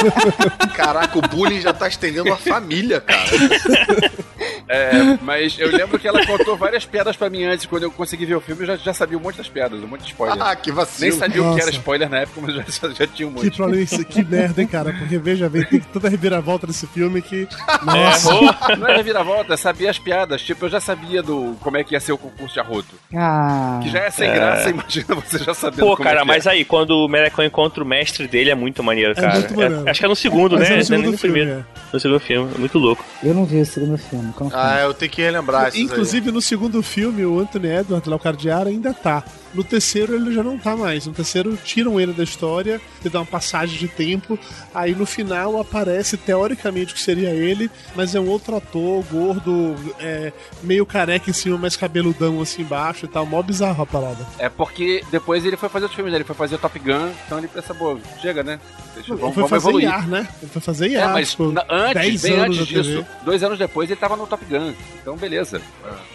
Caraca, 0.76 1.18
o 1.18 1.22
bullying 1.22 1.60
já 1.60 1.72
tá 1.72 1.88
estendendo 1.88 2.32
a 2.32 2.36
família, 2.36 3.00
cara. 3.00 3.20
É, 4.72 5.18
mas 5.22 5.58
eu 5.58 5.68
lembro 5.70 5.98
que 5.98 6.06
ela 6.06 6.24
contou 6.24 6.56
várias 6.56 6.84
piadas 6.84 7.16
pra 7.16 7.28
mim 7.28 7.42
antes. 7.44 7.66
Quando 7.66 7.82
eu 7.82 7.90
consegui 7.90 8.24
ver 8.24 8.36
o 8.36 8.40
filme, 8.40 8.62
eu 8.62 8.66
já, 8.68 8.76
já 8.76 8.94
sabia 8.94 9.18
um 9.18 9.20
monte 9.20 9.36
das 9.38 9.48
piadas, 9.48 9.82
um 9.82 9.86
monte 9.88 10.02
de 10.02 10.08
spoiler. 10.08 10.40
Ah, 10.40 10.54
que 10.54 10.70
vacilo. 10.70 11.10
Nem 11.10 11.18
sabia 11.18 11.42
o 11.42 11.46
que 11.46 11.60
era 11.60 11.66
Nossa. 11.66 11.70
spoiler 11.78 12.08
na 12.08 12.18
época, 12.20 12.40
mas 12.40 12.54
já, 12.54 12.88
já 12.90 13.06
tinha 13.06 13.28
um 13.28 13.32
Que, 13.32 13.44
monte. 13.44 13.56
problema, 13.56 13.82
isso- 13.82 14.04
que 14.04 14.24
merda, 14.24 14.60
hein, 14.62 14.68
cara? 14.68 14.92
Porque 14.92 15.18
veja 15.18 15.48
bem, 15.48 15.64
tem 15.64 15.80
toda 15.80 16.06
a 16.06 16.10
reviravolta 16.10 16.66
desse 16.66 16.86
filme 16.86 17.20
que. 17.20 17.48
É, 17.68 17.84
Nossa! 17.84 18.30
não 18.78 18.86
é 18.88 18.96
reviravolta, 18.96 19.56
sabia 19.56 19.90
as 19.90 19.98
piadas. 19.98 20.40
Tipo, 20.42 20.66
eu 20.66 20.70
já 20.70 20.80
sabia 20.80 21.22
do 21.22 21.56
como 21.60 21.76
é 21.76 21.82
que 21.84 21.94
ia 21.94 22.00
ser 22.00 22.12
o 22.12 22.18
concurso 22.18 22.54
de 22.54 22.60
arroto. 22.60 22.94
Ah. 23.14 23.80
Que 23.82 23.90
já 23.90 24.00
é 24.00 24.10
sem 24.10 24.28
É. 24.28 24.34
graça, 24.34 24.70
imagina 24.70 25.14
você 25.16 25.38
já 25.38 25.52
sabendo 25.54 25.80
Pô, 25.80 25.96
como 25.96 26.04
cara, 26.08 26.18
é 26.20 26.22
que 26.22 26.28
mas 26.28 26.46
é. 26.46 26.50
aí, 26.50 26.64
quando 26.64 26.90
o 26.90 27.08
Melecão 27.08 27.44
encontra 27.44 27.82
o 27.82 27.86
mestre 27.86 28.28
dele, 28.28 28.50
é 28.50 28.54
muito 28.54 28.82
maneiro, 28.82 29.14
cara. 29.14 29.34
muito 29.34 29.54
maneiro. 29.54 29.88
acho 29.90 29.98
que 30.00 30.06
é 30.06 30.08
no 30.08 30.14
segundo, 30.16 30.56
Mas 30.56 30.68
né? 30.68 30.74
é 30.74 30.78
no 30.78 30.84
segundo 30.84 31.02
Não 31.02 31.08
é 31.08 31.10
nem 31.10 31.18
filme, 31.18 31.36
primeiro. 31.38 31.66
No 31.92 31.98
segundo 32.00 32.20
filme, 32.20 32.50
é 32.54 32.58
muito 32.58 32.78
louco. 32.78 33.04
Eu 33.22 33.34
não 33.34 33.44
vi 33.44 33.60
o 33.60 33.66
segundo 33.66 33.98
filme. 33.98 34.32
confesso. 34.32 34.59
Ah, 34.62 34.80
eu 34.82 34.94
tenho 34.94 35.10
que 35.10 35.22
relembrar 35.22 35.66
aí. 35.72 35.80
Inclusive, 35.80 36.30
no 36.30 36.40
segundo 36.40 36.82
filme, 36.82 37.24
o 37.24 37.38
Anthony 37.40 37.68
Edward, 37.68 38.08
lá 38.08 38.16
o 38.16 38.18
Cardiara, 38.18 38.68
ainda 38.70 38.92
tá. 38.92 39.24
No 39.52 39.64
terceiro, 39.64 40.14
ele 40.14 40.32
já 40.32 40.42
não 40.42 40.56
tá 40.58 40.76
mais. 40.76 41.06
No 41.06 41.12
terceiro, 41.12 41.56
tiram 41.64 42.00
ele 42.00 42.12
da 42.12 42.22
história, 42.22 42.80
e 43.04 43.08
dá 43.08 43.18
uma 43.20 43.26
passagem 43.26 43.78
de 43.78 43.88
tempo. 43.88 44.38
Aí, 44.74 44.94
no 44.94 45.04
final, 45.04 45.58
aparece, 45.60 46.16
teoricamente, 46.16 46.94
que 46.94 47.00
seria 47.00 47.30
ele, 47.30 47.70
mas 47.96 48.14
é 48.14 48.20
um 48.20 48.28
outro 48.28 48.54
ator, 48.56 49.04
gordo, 49.10 49.74
é, 49.98 50.32
meio 50.62 50.86
careca 50.86 51.28
em 51.28 51.32
cima, 51.32 51.58
mais 51.58 51.76
cabeludão 51.76 52.40
assim 52.40 52.62
embaixo 52.62 53.06
e 53.06 53.08
tal. 53.08 53.26
Mó 53.26 53.42
bizarro 53.42 53.82
a 53.82 53.86
parada. 53.86 54.26
É 54.38 54.48
porque 54.48 55.02
depois 55.10 55.44
ele 55.44 55.56
foi 55.56 55.68
fazer 55.68 55.84
outros 55.86 55.96
filmes, 55.96 56.12
né? 56.12 56.18
Ele 56.18 56.24
foi 56.24 56.36
fazer 56.36 56.54
o 56.54 56.58
Top 56.58 56.78
Gun, 56.78 57.10
então 57.26 57.38
ele 57.38 57.48
pensa, 57.48 57.74
pô, 57.74 57.98
chega, 58.22 58.42
né? 58.42 58.60
Deixa, 58.94 59.12
Ele 59.12 59.20
vamos, 59.20 59.34
foi 59.34 59.42
vamos 59.44 59.50
fazer 59.50 59.68
evoluir. 59.68 59.84
IAR, 59.88 60.08
né? 60.08 60.28
Ele 60.42 60.50
foi 60.50 60.62
fazer 60.62 60.86
É, 60.86 60.90
IAR. 60.92 61.12
mas 61.12 61.30
tipo, 61.30 61.52
na- 61.52 61.64
antes, 61.68 61.94
10 61.94 62.22
bem 62.22 62.32
anos 62.34 62.58
antes 62.58 62.66
disso, 62.68 63.06
dois 63.24 63.42
anos 63.42 63.58
depois 63.58 63.90
ele 63.90 63.98
tava 63.98 64.16
no 64.16 64.26
Top 64.26 64.44
Gun. 64.44 64.72
Então, 65.00 65.16
beleza. 65.16 65.60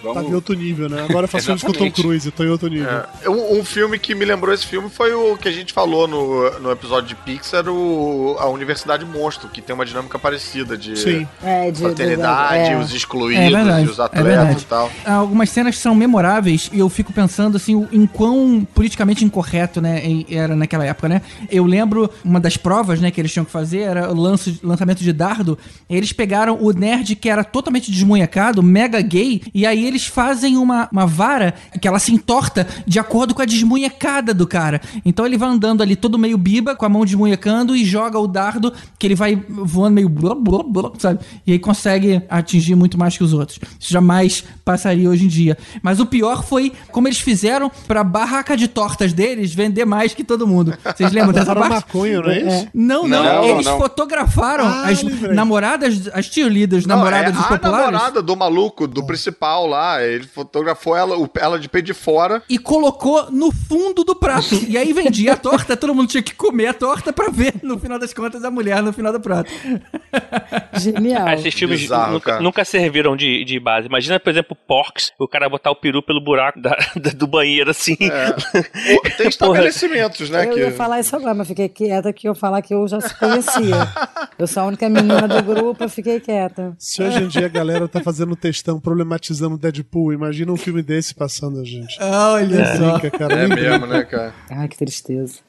Vamos... 0.03 0.23
Tá 0.23 0.29
em 0.29 0.33
outro 0.33 0.53
nível, 0.55 0.89
né? 0.89 1.05
Agora 1.09 1.25
eu 1.25 1.27
faço 1.29 1.45
filmes 1.47 1.63
com 1.63 1.71
o 1.71 1.73
Tom. 1.73 1.91
Cruise, 1.91 2.25
eu 2.27 2.31
tô 2.31 2.43
em 2.43 2.49
outro 2.49 2.67
nível. 2.67 2.89
É, 2.89 3.05
um, 3.27 3.59
um 3.59 3.65
filme 3.65 3.97
que 3.99 4.13
me 4.15 4.25
lembrou 4.25 4.53
esse 4.53 4.65
filme 4.65 4.89
foi 4.89 5.13
o 5.13 5.37
que 5.37 5.47
a 5.47 5.51
gente 5.51 5.73
falou 5.73 6.07
no, 6.07 6.59
no 6.59 6.71
episódio 6.71 7.07
de 7.09 7.15
Pixar, 7.15 7.67
o, 7.67 8.35
a 8.39 8.47
Universidade 8.47 9.05
Monstro, 9.05 9.49
que 9.49 9.61
tem 9.61 9.73
uma 9.73 9.85
dinâmica 9.85 10.17
parecida 10.19 10.77
de 10.77 10.97
Sim. 10.97 11.27
É, 11.43 11.71
de- 11.71 11.81
fraternidade, 11.81 12.65
de- 12.65 12.71
é. 12.71 12.77
os 12.79 12.93
É 12.93 12.95
excluídos 12.95 13.51
verdade, 13.51 13.85
e 13.85 13.89
os 13.89 13.99
é 13.99 14.03
atletas 14.03 14.61
e 14.61 14.65
tal. 14.65 14.91
Algumas 15.05 15.49
cenas 15.49 15.77
são 15.77 15.95
memoráveis 15.95 16.69
e 16.71 16.79
eu 16.79 16.89
fico 16.89 17.11
pensando 17.11 17.57
assim 17.57 17.87
em 17.91 18.05
quão 18.05 18.67
politicamente 18.73 19.23
incorreto, 19.25 19.81
né, 19.81 20.01
era 20.29 20.55
naquela 20.55 20.85
época, 20.85 21.09
né? 21.09 21.21
Eu 21.49 21.65
lembro 21.65 22.09
uma 22.23 22.39
das 22.39 22.57
provas, 22.57 22.99
né, 22.99 23.11
que 23.11 23.19
eles 23.19 23.31
tinham 23.31 23.45
que 23.45 23.51
fazer 23.51 23.79
era 23.79 24.11
o 24.11 24.15
lance, 24.15 24.59
lançamento 24.63 24.99
de 25.03 25.11
dardo. 25.11 25.57
Eles 25.89 26.11
pegaram 26.13 26.57
o 26.61 26.71
nerd 26.71 27.15
que 27.15 27.29
era 27.29 27.43
totalmente 27.43 27.91
desmunhecado, 27.91 28.61
mega 28.61 29.01
gay, 29.01 29.41
e 29.53 29.65
aí 29.65 29.85
eles 29.85 30.05
fazem 30.05 30.57
uma, 30.57 30.87
uma 30.91 31.05
vara 31.05 31.53
que 31.81 31.87
ela 31.87 31.99
se 31.99 32.13
entorta 32.13 32.67
de 32.85 32.99
acordo 32.99 33.14
com 33.33 33.41
a 33.41 33.45
desmunhecada 33.45 34.33
do 34.33 34.45
cara. 34.47 34.81
Então 35.05 35.25
ele 35.25 35.37
vai 35.37 35.49
andando 35.49 35.81
ali 35.81 35.95
todo 35.95 36.17
meio 36.17 36.37
biba, 36.37 36.75
com 36.75 36.85
a 36.85 36.89
mão 36.89 37.05
desmunhecando 37.05 37.75
e 37.75 37.85
joga 37.85 38.19
o 38.19 38.27
dardo 38.27 38.73
que 38.99 39.07
ele 39.07 39.15
vai 39.15 39.35
voando 39.47 39.95
meio 39.95 40.09
blá, 40.09 40.35
blá, 40.35 40.63
blá, 40.63 40.91
sabe? 40.97 41.19
E 41.45 41.51
aí 41.53 41.59
consegue 41.59 42.21
atingir 42.29 42.75
muito 42.75 42.97
mais 42.97 43.17
que 43.17 43.23
os 43.23 43.33
outros. 43.33 43.59
Isso 43.79 43.91
jamais 43.93 44.43
passaria 44.63 45.09
hoje 45.09 45.25
em 45.25 45.27
dia. 45.27 45.57
Mas 45.81 45.99
o 45.99 46.05
pior 46.05 46.43
foi 46.43 46.71
como 46.91 47.07
eles 47.07 47.19
fizeram 47.19 47.71
pra 47.87 48.03
barraca 48.03 48.57
de 48.57 48.67
tortas 48.67 49.13
deles 49.13 49.53
vender 49.53 49.85
mais 49.85 50.13
que 50.13 50.23
todo 50.23 50.47
mundo. 50.47 50.73
Vocês 50.83 51.11
lembram 51.11 51.33
dessa 51.33 51.55
parte? 51.55 51.73
maconha, 51.75 52.21
não 52.21 52.29
é 52.29 52.39
isso? 52.41 52.67
Não, 52.73 53.07
não, 53.07 53.23
Não, 53.23 53.43
Eles 53.45 53.65
não. 53.65 53.77
fotografaram 53.77 54.65
Ah, 54.65 54.87
as 54.87 55.01
lembrei. 55.03 55.33
namoradas, 55.33 56.09
as 56.13 56.25
cheerleaders, 56.25 56.85
Não, 56.85 56.95
namoradas 56.97 57.29
é 57.29 57.31
dos 57.31 57.45
a 57.45 57.47
populares. 57.47 57.85
namorada 57.91 58.21
do 58.21 58.35
maluco, 58.35 58.87
do 58.87 59.05
principal 59.05 59.67
lá. 59.67 60.03
Ele 60.03 60.25
fotografou 60.25 60.95
ela, 60.95 61.17
o- 61.17 61.29
ela 61.35 61.59
de 61.59 61.69
pé 61.69 61.81
de 61.81 61.93
fora. 61.93 62.41
E 62.49 62.57
colocou 62.57 63.04
no 63.31 63.51
fundo 63.51 64.03
do 64.03 64.15
prato. 64.15 64.55
E 64.67 64.77
aí 64.77 64.91
vendia 64.93 65.33
a 65.33 65.37
torta, 65.37 65.75
todo 65.77 65.93
mundo 65.93 66.07
tinha 66.09 66.23
que 66.23 66.33
comer 66.33 66.67
a 66.67 66.73
torta 66.73 67.11
pra 67.13 67.29
ver, 67.29 67.53
no 67.63 67.77
final 67.79 67.99
das 67.99 68.13
contas, 68.13 68.43
a 68.43 68.51
mulher 68.51 68.81
no 68.81 68.91
final 68.93 69.11
do 69.13 69.19
prato. 69.19 69.51
Genial. 70.73 71.27
Ah, 71.27 71.33
esses 71.35 71.53
filmes 71.53 71.81
Bizarro, 71.81 72.13
nunca, 72.13 72.39
nunca 72.39 72.65
serviram 72.65 73.15
de, 73.15 73.43
de 73.43 73.59
base. 73.59 73.87
Imagina, 73.87 74.19
por 74.19 74.29
exemplo, 74.29 74.55
Porks, 74.67 75.11
o 75.19 75.27
cara 75.27 75.49
botar 75.49 75.71
o 75.71 75.75
peru 75.75 76.01
pelo 76.01 76.21
buraco 76.23 76.59
da- 76.61 76.77
da- 76.95 77.11
do 77.11 77.27
banheiro 77.27 77.69
assim. 77.71 77.95
Pô, 77.95 79.09
Tem 79.17 79.27
estabelecimentos, 79.27 80.29
né? 80.29 80.45
Eu 80.47 80.53
que... 80.53 80.59
ia 80.59 80.71
falar 80.71 80.99
isso 80.99 81.15
agora, 81.15 81.33
mas 81.33 81.47
fiquei 81.47 81.69
quieta 81.69 82.11
que 82.13 82.27
eu 82.27 82.35
falar 82.35 82.61
que 82.61 82.73
eu 82.73 82.87
já 82.87 82.99
se 83.01 83.17
conhecia. 83.17 83.87
Eu 84.37 84.47
sou 84.47 84.63
a 84.63 84.65
única 84.67 84.87
menina 84.89 85.27
do 85.27 85.41
grupo, 85.43 85.83
eu 85.83 85.89
fiquei 85.89 86.19
quieta. 86.19 86.75
Se 86.79 87.01
hoje 87.01 87.23
em 87.23 87.27
dia 87.27 87.45
a 87.45 87.49
galera 87.49 87.87
tá 87.87 88.01
fazendo 88.01 88.35
textão 88.35 88.79
problematizando 88.79 89.57
Deadpool, 89.57 90.13
imagina 90.13 90.51
um 90.51 90.57
filme 90.57 90.81
desse 90.81 91.13
passando 91.15 91.59
a 91.59 91.63
gente. 91.63 91.97
Olha 92.01 92.61
É. 92.61 92.77
só. 92.77 92.94
Cara, 93.17 93.33
É 93.33 93.47
nem 93.47 93.55
mesmo, 93.55 93.85
né, 93.85 94.03
cara? 94.03 94.33
Ai, 94.49 94.67
que 94.67 94.77
tristeza. 94.77 95.39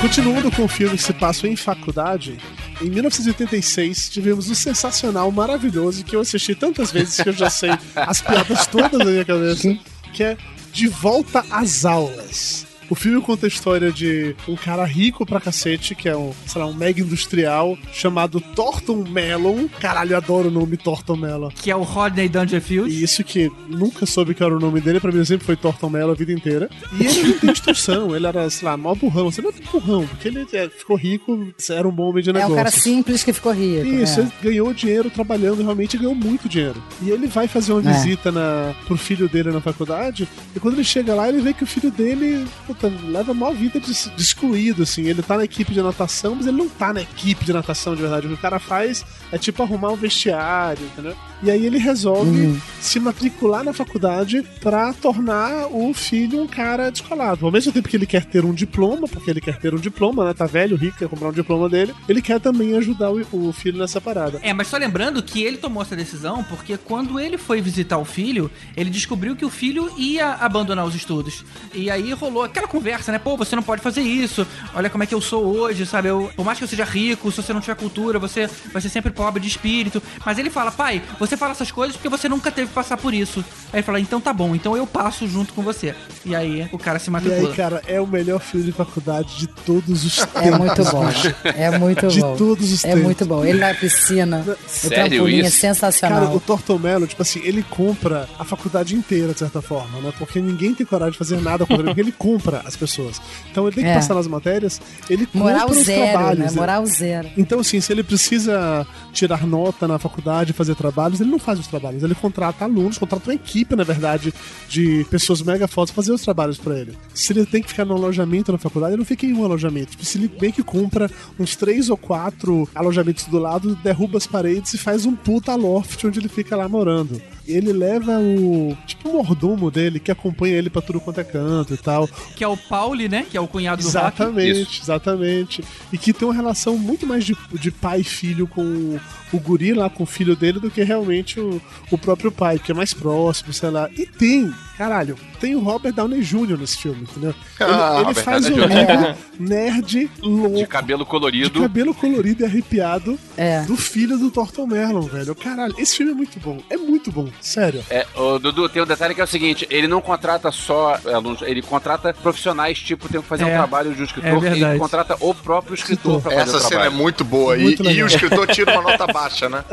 Continuando 0.00 0.50
com 0.52 0.68
filmes 0.68 1.00
que 1.00 1.06
se 1.08 1.12
passam 1.12 1.50
em 1.50 1.56
faculdade, 1.56 2.38
Em 2.80 2.88
1986, 2.90 4.08
tivemos 4.08 4.48
um 4.48 4.54
sensacional, 4.54 5.32
maravilhoso, 5.32 6.04
que 6.04 6.14
eu 6.14 6.20
assisti 6.20 6.54
tantas 6.54 6.92
vezes 6.92 7.20
que 7.20 7.28
eu 7.28 7.32
já 7.32 7.50
sei 7.50 7.70
as 7.96 8.20
piadas 8.20 8.68
todas 8.68 8.92
na 8.92 9.04
minha 9.04 9.24
cabeça, 9.24 9.76
que 10.12 10.22
é 10.22 10.36
De 10.72 10.86
Volta 10.86 11.44
às 11.50 11.84
Aulas. 11.84 12.67
O 12.90 12.94
filme 12.94 13.20
conta 13.20 13.46
a 13.46 13.48
história 13.48 13.92
de 13.92 14.34
um 14.48 14.56
cara 14.56 14.84
rico 14.84 15.26
pra 15.26 15.40
cacete, 15.40 15.94
que 15.94 16.08
é 16.08 16.16
um, 16.16 16.32
sei 16.46 16.60
lá, 16.62 16.66
um 16.68 16.72
mega 16.74 17.00
industrial, 17.00 17.76
chamado 17.92 18.40
Thornton 18.40 19.04
Mellon. 19.08 19.68
Caralho, 19.80 20.12
eu 20.12 20.16
adoro 20.16 20.48
o 20.48 20.50
nome 20.50 20.76
Thornton 20.76 21.16
Mellon. 21.16 21.50
Que 21.50 21.70
é 21.70 21.76
o 21.76 21.82
Rodney 21.82 22.28
Dangerfield. 22.28 22.90
E 22.90 23.02
isso 23.02 23.22
que 23.22 23.50
nunca 23.68 24.06
soube 24.06 24.34
que 24.34 24.42
era 24.42 24.56
o 24.56 24.60
nome 24.60 24.80
dele, 24.80 25.00
pra 25.00 25.12
mim 25.12 25.24
sempre 25.24 25.44
foi 25.46 25.56
Thornton 25.56 25.90
Mellon 25.90 26.12
a 26.12 26.14
vida 26.14 26.32
inteira. 26.32 26.70
E 26.98 27.04
ele 27.06 27.28
não 27.28 27.38
tem 27.38 27.50
instrução, 27.50 28.16
ele 28.16 28.26
era, 28.26 28.48
sei 28.48 28.66
lá, 28.66 28.76
mó 28.76 28.94
burrão. 28.94 29.30
Você 29.30 29.42
não 29.42 29.50
é 29.50 29.52
burrão, 29.70 30.06
porque 30.06 30.28
ele 30.28 30.46
é, 30.52 30.68
ficou 30.68 30.96
rico, 30.96 31.46
era 31.70 31.86
um 31.86 31.92
bom 31.92 32.08
homem 32.10 32.22
de 32.22 32.30
É 32.30 32.32
negócios. 32.32 32.54
um 32.54 32.56
cara 32.56 32.70
simples 32.70 33.22
que 33.22 33.32
ficou 33.32 33.52
rico. 33.52 33.86
Isso, 33.86 34.20
é. 34.20 34.22
ele 34.22 34.32
ganhou 34.42 34.72
dinheiro 34.72 35.10
trabalhando, 35.10 35.62
realmente 35.62 35.98
ganhou 35.98 36.14
muito 36.14 36.48
dinheiro. 36.48 36.82
E 37.02 37.10
ele 37.10 37.26
vai 37.26 37.46
fazer 37.46 37.72
uma 37.72 37.88
É. 37.90 37.92
visita 37.92 38.32
na, 38.32 38.74
pro 38.86 38.96
filho 38.96 39.28
dele 39.28 39.50
na 39.50 39.60
faculdade, 39.60 40.26
e 40.56 40.60
quando 40.60 40.74
ele 40.74 40.84
chega 40.84 41.14
lá, 41.14 41.28
ele 41.28 41.40
vê 41.42 41.52
que 41.52 41.64
o 41.64 41.66
filho 41.66 41.90
dele 41.90 42.46
leva 42.86 43.32
uma 43.32 43.52
vida 43.52 43.80
de, 43.80 43.92
de 43.92 44.22
excluído, 44.22 44.82
assim. 44.82 45.06
Ele 45.06 45.22
tá 45.22 45.36
na 45.36 45.44
equipe 45.44 45.72
de 45.72 45.82
natação, 45.82 46.34
mas 46.34 46.46
ele 46.46 46.56
não 46.56 46.68
tá 46.68 46.92
na 46.92 47.02
equipe 47.02 47.44
de 47.44 47.52
natação 47.52 47.94
de 47.94 48.02
verdade. 48.02 48.26
O 48.26 48.30
que 48.30 48.34
o 48.36 48.38
cara 48.38 48.58
faz 48.58 49.04
é 49.32 49.38
tipo 49.38 49.62
arrumar 49.62 49.90
um 49.90 49.96
vestiário, 49.96 50.84
entendeu? 50.84 51.16
E 51.42 51.50
aí 51.50 51.64
ele 51.66 51.78
resolve 51.78 52.28
Uhum. 52.30 52.60
se 52.80 52.98
matricular 53.00 53.62
na 53.64 53.72
faculdade 53.72 54.42
pra 54.60 54.92
tornar 54.92 55.66
o 55.70 55.92
filho 55.94 56.42
um 56.42 56.46
cara 56.46 56.90
descolado. 56.90 57.44
Ao 57.46 57.52
mesmo 57.52 57.72
tempo 57.72 57.88
que 57.88 57.96
ele 57.96 58.06
quer 58.06 58.24
ter 58.24 58.44
um 58.44 58.52
diploma, 58.52 59.06
porque 59.08 59.30
ele 59.30 59.40
quer 59.40 59.56
ter 59.58 59.74
um 59.74 59.78
diploma, 59.78 60.24
né? 60.24 60.34
Tá 60.34 60.46
velho, 60.46 60.76
rico, 60.76 60.98
quer 60.98 61.08
comprar 61.08 61.28
um 61.28 61.32
diploma 61.32 61.68
dele, 61.68 61.94
ele 62.08 62.20
quer 62.20 62.40
também 62.40 62.76
ajudar 62.76 63.10
o, 63.10 63.24
o 63.32 63.52
filho 63.52 63.78
nessa 63.78 64.00
parada. 64.00 64.38
É, 64.42 64.52
mas 64.52 64.68
só 64.68 64.76
lembrando 64.76 65.22
que 65.22 65.42
ele 65.42 65.56
tomou 65.58 65.82
essa 65.82 65.94
decisão 65.96 66.42
porque 66.44 66.76
quando 66.76 67.18
ele 67.20 67.38
foi 67.38 67.60
visitar 67.60 67.98
o 67.98 68.04
filho, 68.04 68.50
ele 68.76 68.90
descobriu 68.90 69.36
que 69.36 69.44
o 69.44 69.50
filho 69.50 69.90
ia 69.96 70.34
abandonar 70.34 70.84
os 70.86 70.94
estudos. 70.94 71.44
E 71.74 71.90
aí 71.90 72.12
rolou 72.12 72.42
aquela 72.42 72.66
conversa, 72.68 73.12
né? 73.12 73.18
Pô, 73.18 73.36
você 73.36 73.54
não 73.56 73.62
pode 73.62 73.82
fazer 73.82 74.00
isso. 74.02 74.46
Olha 74.74 74.90
como 74.90 75.04
é 75.04 75.06
que 75.06 75.14
eu 75.14 75.20
sou 75.20 75.44
hoje, 75.44 75.84
sabe? 75.86 76.08
Eu, 76.08 76.30
por 76.36 76.44
mais 76.44 76.58
que 76.58 76.64
eu 76.64 76.68
seja 76.68 76.84
rico, 76.84 77.30
se 77.30 77.42
você 77.42 77.52
não 77.52 77.60
tiver 77.60 77.76
cultura, 77.76 78.18
você 78.18 78.48
vai 78.72 78.80
ser 78.82 78.88
sempre 78.88 79.10
pobre 79.12 79.40
de 79.40 79.48
espírito. 79.48 80.02
Mas 80.24 80.38
ele 80.38 80.50
fala, 80.50 80.70
pai, 80.70 81.02
você 81.18 81.27
fala 81.36 81.52
essas 81.52 81.70
coisas 81.70 81.96
porque 81.96 82.08
você 82.08 82.28
nunca 82.28 82.50
teve 82.50 82.68
que 82.68 82.74
passar 82.74 82.96
por 82.96 83.12
isso. 83.14 83.44
Aí 83.72 83.78
ele 83.80 83.82
fala, 83.82 84.00
então 84.00 84.20
tá 84.20 84.32
bom, 84.32 84.54
então 84.54 84.76
eu 84.76 84.86
passo 84.86 85.26
junto 85.28 85.52
com 85.52 85.62
você. 85.62 85.94
E 86.24 86.34
aí 86.34 86.68
o 86.72 86.78
cara 86.78 86.98
se 86.98 87.08
E 87.08 87.12
matricula. 87.12 87.50
aí, 87.50 87.56
cara, 87.56 87.82
é 87.86 88.00
o 88.00 88.06
melhor 88.06 88.40
filme 88.40 88.66
de 88.66 88.72
faculdade 88.72 89.36
de 89.38 89.46
todos 89.46 90.04
os 90.04 90.16
tempos. 90.16 90.42
É 90.42 90.50
muito 90.50 90.84
bom. 90.84 91.08
É 91.58 91.78
muito 91.78 92.06
de 92.08 92.20
bom. 92.20 92.36
todos 92.36 92.72
os 92.72 92.84
É 92.84 92.88
tempos. 92.88 93.04
muito 93.04 93.24
bom. 93.26 93.44
Ele 93.44 93.58
na 93.58 93.74
piscina, 93.74 94.44
o 94.46 94.56
Sério 94.68 95.26
é 95.28 95.30
isso? 95.32 95.58
sensacional. 95.58 96.20
Cara, 96.20 96.36
o 96.36 96.40
Tortomelo, 96.40 97.06
tipo 97.06 97.22
assim, 97.22 97.40
ele 97.42 97.62
compra 97.62 98.28
a 98.38 98.44
faculdade 98.44 98.94
inteira, 98.94 99.32
de 99.32 99.38
certa 99.38 99.60
forma, 99.60 100.00
né? 100.00 100.12
Porque 100.18 100.40
ninguém 100.40 100.74
tem 100.74 100.86
coragem 100.86 101.12
de 101.12 101.18
fazer 101.18 101.40
nada 101.40 101.64
contra 101.66 101.76
ele, 101.82 101.88
porque 101.88 102.00
ele 102.00 102.12
compra 102.12 102.62
as 102.64 102.76
pessoas. 102.76 103.20
Então 103.50 103.66
ele 103.66 103.74
tem 103.74 103.84
que 103.84 103.90
É. 103.90 103.94
passar 103.94 104.14
nas 104.14 104.26
matérias, 104.26 104.80
ele 105.08 105.26
compra 105.26 105.52
Moral 105.52 105.70
os 105.70 105.84
zero, 105.84 106.10
trabalhos. 106.12 106.54
né? 106.54 106.60
Moral 106.60 106.86
zero. 106.86 107.28
Então, 107.36 107.60
assim, 107.60 107.80
se 107.80 107.92
ele 107.92 108.02
precisa 108.02 108.86
tirar 109.12 109.46
nota 109.46 109.86
na 109.88 109.98
faculdade, 109.98 110.52
fazer 110.52 110.74
trabalhos, 111.18 111.20
ele 111.20 111.30
não 111.30 111.38
faz 111.38 111.58
os 111.58 111.66
trabalhos. 111.66 112.02
Ele 112.02 112.14
contrata 112.14 112.64
alunos, 112.64 112.98
contrata 112.98 113.30
uma 113.30 113.34
equipe, 113.34 113.74
na 113.74 113.84
verdade, 113.84 114.32
de 114.68 115.04
pessoas 115.10 115.42
mega 115.42 115.66
pra 115.66 115.86
fazer 115.86 116.12
os 116.12 116.22
trabalhos 116.22 116.58
pra 116.58 116.78
ele. 116.78 116.96
Se 117.14 117.32
ele 117.32 117.44
tem 117.44 117.62
que 117.62 117.68
ficar 117.68 117.84
no 117.84 117.94
alojamento 117.94 118.52
na 118.52 118.58
faculdade, 118.58 118.92
ele 118.92 118.98
não 118.98 119.06
fica 119.06 119.26
em 119.26 119.32
um 119.32 119.44
alojamento. 119.44 119.92
Tipo, 119.92 120.04
se 120.04 120.18
ele 120.18 120.28
bem 120.28 120.52
que 120.52 120.62
compra 120.62 121.10
uns 121.38 121.56
três 121.56 121.90
ou 121.90 121.96
quatro 121.96 122.68
alojamentos 122.74 123.24
do 123.26 123.38
lado, 123.38 123.74
derruba 123.76 124.18
as 124.18 124.26
paredes 124.26 124.74
e 124.74 124.78
faz 124.78 125.06
um 125.06 125.14
puta 125.14 125.54
loft 125.54 126.04
onde 126.04 126.18
ele 126.18 126.28
fica 126.28 126.56
lá 126.56 126.68
morando. 126.68 127.20
Ele 127.48 127.72
leva 127.72 128.18
o. 128.20 128.76
Tipo, 128.86 129.08
o 129.08 129.12
mordomo 129.14 129.70
dele 129.70 129.98
que 129.98 130.10
acompanha 130.10 130.54
ele 130.54 130.68
pra 130.68 130.82
tudo 130.82 131.00
quanto 131.00 131.20
é 131.20 131.24
canto 131.24 131.74
e 131.74 131.76
tal. 131.78 132.06
Que 132.36 132.44
é 132.44 132.48
o 132.48 132.56
Pauli, 132.56 133.08
né? 133.08 133.26
Que 133.28 133.36
é 133.36 133.40
o 133.40 133.48
cunhado 133.48 133.82
do 133.82 133.86
Rock. 133.86 133.98
Exatamente, 133.98 134.82
exatamente. 134.82 135.64
E 135.92 135.98
que 135.98 136.12
tem 136.12 136.28
uma 136.28 136.34
relação 136.34 136.76
muito 136.76 137.06
mais 137.06 137.24
de, 137.24 137.36
de 137.54 137.70
pai 137.70 138.00
e 138.00 138.04
filho 138.04 138.46
com 138.46 138.62
o, 138.62 139.00
o 139.32 139.40
guri 139.40 139.72
lá, 139.72 139.88
com 139.88 140.02
o 140.02 140.06
filho 140.06 140.36
dele, 140.36 140.60
do 140.60 140.70
que 140.70 140.82
realmente 140.82 141.40
o, 141.40 141.60
o 141.90 141.98
próprio 141.98 142.30
pai, 142.30 142.58
que 142.58 142.70
é 142.70 142.74
mais 142.74 142.92
próximo, 142.92 143.52
sei 143.52 143.70
lá. 143.70 143.88
E 143.96 144.04
tem, 144.06 144.52
caralho, 144.78 145.18
tem 145.40 145.54
o 145.56 145.60
Robert 145.60 145.92
Downey 145.92 146.22
Jr. 146.22 146.56
nesse 146.58 146.78
filme, 146.78 147.02
entendeu? 147.02 147.34
Ele, 147.60 147.70
Ah, 147.70 148.02
ele 148.04 148.14
faz 148.14 148.46
um 148.48 148.54
Downey 148.56 148.78
amigo 148.84 149.18
nerd 149.38 150.10
louco. 150.22 150.56
De 150.56 150.66
cabelo 150.66 151.04
De 151.04 151.10
colorido. 151.10 151.60
cabelo 151.62 151.92
colorido 151.94 152.42
e 152.42 152.46
arrepiado 152.46 153.18
É. 153.36 153.62
do 153.62 153.76
filho 153.76 154.16
do 154.16 154.30
Thornton 154.30 154.66
Mellon, 154.66 155.00
velho. 155.02 155.34
Caralho, 155.34 155.74
esse 155.78 155.96
filme 155.96 156.12
é 156.12 156.14
muito 156.14 156.38
bom. 156.40 156.58
É 156.70 156.76
muito 156.76 157.10
bom, 157.10 157.28
sério. 157.40 157.84
É, 157.90 158.06
ô, 158.14 158.38
Dudu, 158.38 158.68
tem 158.68 158.80
um 158.82 158.86
detalhe 158.86 159.14
que 159.14 159.20
é 159.20 159.24
o 159.24 159.26
seguinte: 159.26 159.66
ele 159.70 159.88
não 159.88 160.00
contrata 160.00 160.50
só 160.52 160.98
alunos, 161.12 161.42
ele 161.42 161.60
contrata 161.62 162.14
profissionais, 162.14 162.78
tipo, 162.78 163.08
tem 163.08 163.20
que 163.20 163.26
fazer 163.26 163.44
É, 163.44 163.46
um 163.46 163.50
trabalho 163.56 163.92
de 163.92 163.98
um 164.00 164.02
é 164.02 164.06
escritor, 164.06 164.40
verdade. 164.40 164.64
ele 164.64 164.78
contrata 164.78 165.16
o 165.20 165.34
próprio 165.34 165.74
escritor 165.74 166.20
pra 166.22 166.30
fazer 166.30 166.42
Essa 166.42 166.56
o 166.58 166.60
cena 166.68 166.84
é 166.86 166.90
muito 166.90 167.24
boa. 167.24 167.56
E, 167.58 167.62
Muito 167.62 167.82
e 167.82 167.86
legal. 167.86 168.04
o 168.04 168.06
escritor 168.08 168.46
tira 168.46 168.72
uma 168.72 168.82
nota 168.90 169.06
baixa, 169.12 169.48
né? 169.48 169.64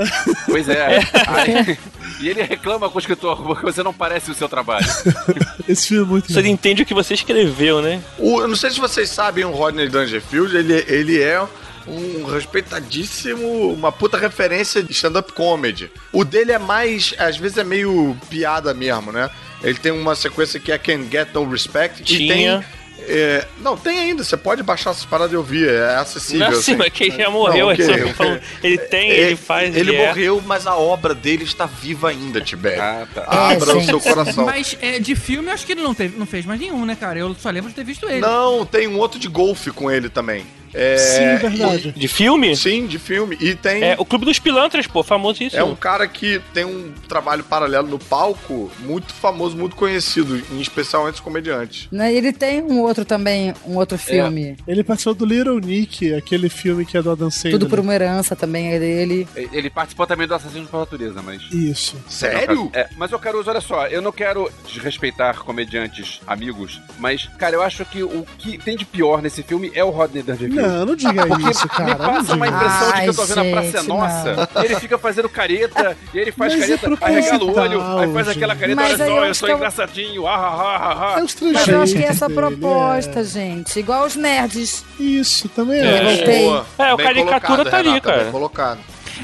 Pois 0.47 0.67
é. 0.67 0.99
Aí- 1.27 1.77
e 2.21 2.29
ele 2.29 2.41
reclama 2.41 2.89
com 2.89 2.95
o 2.97 2.99
escritor, 2.99 3.41
porque 3.43 3.63
você 3.65 3.83
não 3.83 3.93
parece 3.93 4.31
o 4.31 4.33
seu 4.33 4.47
trabalho. 4.49 4.85
Esse 5.67 5.89
filme 5.89 6.03
é 6.03 6.07
muito 6.07 6.33
Você 6.33 6.47
entende 6.47 6.83
o 6.83 6.85
que 6.85 6.93
você 6.93 7.13
escreveu, 7.13 7.81
né? 7.81 8.01
O, 8.17 8.41
eu 8.41 8.47
não 8.47 8.55
sei 8.55 8.71
se 8.71 8.79
vocês 8.79 9.09
sabem, 9.09 9.45
o 9.45 9.51
Rodney 9.51 9.89
Dangerfield, 9.89 10.55
ele, 10.55 10.85
ele 10.87 11.21
é 11.21 11.45
um 11.87 12.25
respeitadíssimo, 12.25 13.71
uma 13.73 13.91
puta 13.91 14.17
referência 14.17 14.81
de 14.81 14.91
stand-up 14.91 15.31
comedy. 15.33 15.91
O 16.11 16.23
dele 16.23 16.51
é 16.51 16.59
mais, 16.59 17.13
às 17.17 17.37
vezes 17.37 17.57
é 17.57 17.63
meio 17.63 18.17
piada 18.29 18.73
mesmo, 18.73 19.11
né? 19.11 19.29
Ele 19.63 19.77
tem 19.77 19.91
uma 19.91 20.15
sequência 20.15 20.59
que 20.59 20.71
é 20.71 20.77
Can 20.77 21.09
Get 21.09 21.29
No 21.33 21.47
Respect. 21.49 22.01
E 22.01 22.05
Tinha. 22.05 22.33
tem, 22.33 22.65
é, 23.07 23.47
não, 23.59 23.75
tem 23.77 23.99
ainda, 23.99 24.23
você 24.23 24.35
pode 24.37 24.61
baixar 24.63 24.91
essas 24.91 25.05
paradas 25.05 25.33
e 25.33 25.35
ouvir, 25.37 25.67
é 25.69 25.95
acessível. 25.95 26.47
Não, 26.47 26.53
sim, 26.53 26.59
assim. 26.59 26.75
mas 26.75 26.89
quem 26.93 27.11
já 27.11 27.29
morreu, 27.29 27.65
Não, 27.65 27.71
é 27.71 27.73
ok, 27.73 27.85
só 27.85 27.91
ok. 27.93 28.13
falando, 28.13 28.41
ele 28.63 28.77
tem, 28.77 29.09
ele 29.09 29.35
faz, 29.35 29.75
Ele 29.75 29.89
ele 29.91 29.95
é. 29.97 30.07
morreu, 30.07 30.43
mas 30.45 30.67
a 30.67 30.75
obra 30.75 31.13
dele 31.13 31.43
está 31.43 31.65
viva 31.65 32.09
ainda, 32.09 32.41
Tibete. 32.41 32.79
Ah, 32.79 33.07
tá. 33.13 33.23
Abra 33.27 33.71
É, 33.71 33.75
o 33.75 33.81
seu 33.83 33.99
gente. 33.99 34.03
coração. 34.13 34.45
Mas 34.45 34.77
é, 34.81 34.99
de 34.99 35.15
filme, 35.15 35.49
eu 35.49 35.53
acho 35.53 35.65
que 35.65 35.71
ele 35.71 35.81
não, 35.81 35.93
teve, 35.93 36.17
não 36.17 36.25
fez 36.25 36.45
mais 36.45 36.59
nenhum, 36.59 36.85
né, 36.85 36.95
cara? 36.95 37.19
Eu 37.19 37.35
só 37.35 37.49
lembro 37.49 37.69
de 37.69 37.75
ter 37.75 37.83
visto 37.83 38.07
ele. 38.07 38.19
Não, 38.21 38.65
tem 38.65 38.87
um 38.87 38.97
outro 38.97 39.19
de 39.19 39.27
golfe 39.27 39.71
com 39.71 39.89
ele 39.89 40.09
também. 40.09 40.45
É, 40.75 40.97
Sim, 40.97 41.49
verdade. 41.49 41.91
De 41.93 42.07
filme? 42.07 42.55
Sim, 42.55 42.85
de 42.85 42.99
filme. 42.99 43.37
E 43.39 43.55
tem. 43.55 43.81
É 43.83 43.95
o 43.97 44.05
Clube 44.05 44.25
dos 44.25 44.39
Pilantras, 44.39 44.85
pô, 44.87 45.01
famoso 45.01 45.41
isso. 45.41 45.55
É 45.55 45.63
um 45.63 45.75
cara 45.75 46.07
que 46.07 46.41
tem 46.53 46.65
um 46.65 46.91
trabalho 47.07 47.43
paralelo 47.43 47.87
no 47.87 47.97
palco 47.97 48.69
muito 48.79 49.13
famoso, 49.13 49.55
muito 49.55 49.75
conhecido, 49.75 50.41
em 50.51 50.59
especial 50.59 51.03
entre 51.03 51.15
os 51.15 51.19
comediantes. 51.21 51.87
Né, 51.91 52.13
Ele 52.13 52.33
tem 52.33 52.61
um 52.61 52.81
outro 52.81 53.05
também, 53.05 53.53
um 53.65 53.77
outro 53.77 53.97
filme. 53.97 54.57
Ele 54.67 54.83
participou 54.83 55.13
do 55.13 55.25
Little 55.25 55.59
Nick, 55.59 56.13
aquele 56.13 56.49
filme 56.49 56.85
que 56.85 56.97
é 56.97 57.01
do 57.01 57.11
Adam 57.11 57.31
Sandler. 57.31 57.53
Tudo 57.53 57.69
por 57.69 57.79
uma 57.79 57.93
herança 57.95 58.35
também 58.35 58.73
é 58.73 58.79
dele. 58.79 59.27
Ele 59.35 59.69
participou 59.69 60.05
também 60.05 60.27
do 60.27 60.35
Assassino 60.35 60.67
por 60.67 60.79
Natureza, 60.79 61.21
mas. 61.21 61.41
Isso. 61.51 61.95
Sério? 62.09 62.69
É, 62.73 62.89
mas 62.97 63.11
eu 63.11 63.19
quero, 63.19 63.41
olha 63.47 63.61
só, 63.61 63.87
eu 63.87 64.01
não 64.01 64.11
quero 64.11 64.51
desrespeitar 64.67 65.39
comediantes 65.39 66.19
amigos, 66.27 66.81
mas, 66.99 67.29
cara, 67.37 67.55
eu 67.55 67.61
acho 67.61 67.85
que 67.85 68.03
o 68.03 68.25
que 68.37 68.57
tem 68.57 68.75
de 68.75 68.85
pior 68.85 69.21
nesse 69.21 69.41
filme 69.43 69.71
é 69.73 69.83
o 69.83 69.89
Rodney 69.89 70.23
Dangerfield. 70.23 70.64
Não, 70.67 70.85
não 70.85 70.95
diga 70.95 71.27
Porque 71.27 71.49
isso, 71.49 71.67
cara. 71.67 71.85
me 71.85 71.95
passa 71.95 72.35
não 72.35 72.35
uma 72.35 72.45
diga. 72.45 72.57
impressão 72.57 72.91
de 72.91 73.01
que 73.01 73.09
eu 73.09 73.13
tô 73.13 73.25
vendo 73.25 73.39
a 73.39 73.43
Praça 73.51 73.77
é 73.77 73.83
Nossa. 73.83 74.49
E 74.61 74.65
ele 74.65 74.75
fica 74.79 74.97
fazendo 74.97 75.29
careta, 75.29 75.97
e 76.13 76.17
ele 76.19 76.31
faz 76.31 76.53
Mas 76.53 76.69
é 76.69 76.77
careta, 76.77 77.05
aí 77.05 77.15
regala 77.21 77.43
o 77.43 77.59
olho, 77.59 77.99
aí 77.99 78.13
faz 78.13 78.27
aquela 78.27 78.55
careta, 78.55 78.81
Mas 78.81 78.99
olha 78.99 79.07
só, 79.07 79.25
eu 79.25 79.35
sou 79.35 79.49
engraçadinho, 79.49 80.27
ah, 80.27 80.35
ah, 80.35 80.77
ah, 80.77 81.15
ah. 81.15 81.19
É 81.19 81.23
os 81.23 81.35
Mas 81.41 81.67
eu 81.67 81.81
acho 81.81 81.93
que 81.93 82.03
é 82.03 82.07
essa 82.07 82.29
proposta, 82.29 83.23
gente. 83.23 83.79
Igual 83.79 84.05
os 84.05 84.15
nerds. 84.15 84.83
é. 84.99 85.03
Isso, 85.03 85.49
também 85.49 85.81
É. 85.81 86.39
Boa. 86.41 86.65
É, 86.77 86.93
o 86.93 86.97
caricatura 86.97 87.41
colocado, 87.41 87.69
tá 87.69 87.77
ali, 87.77 87.89
Renata, 87.89 88.09
cara. 88.09 88.23
Bem 88.23 88.31
colocado. 88.31 88.79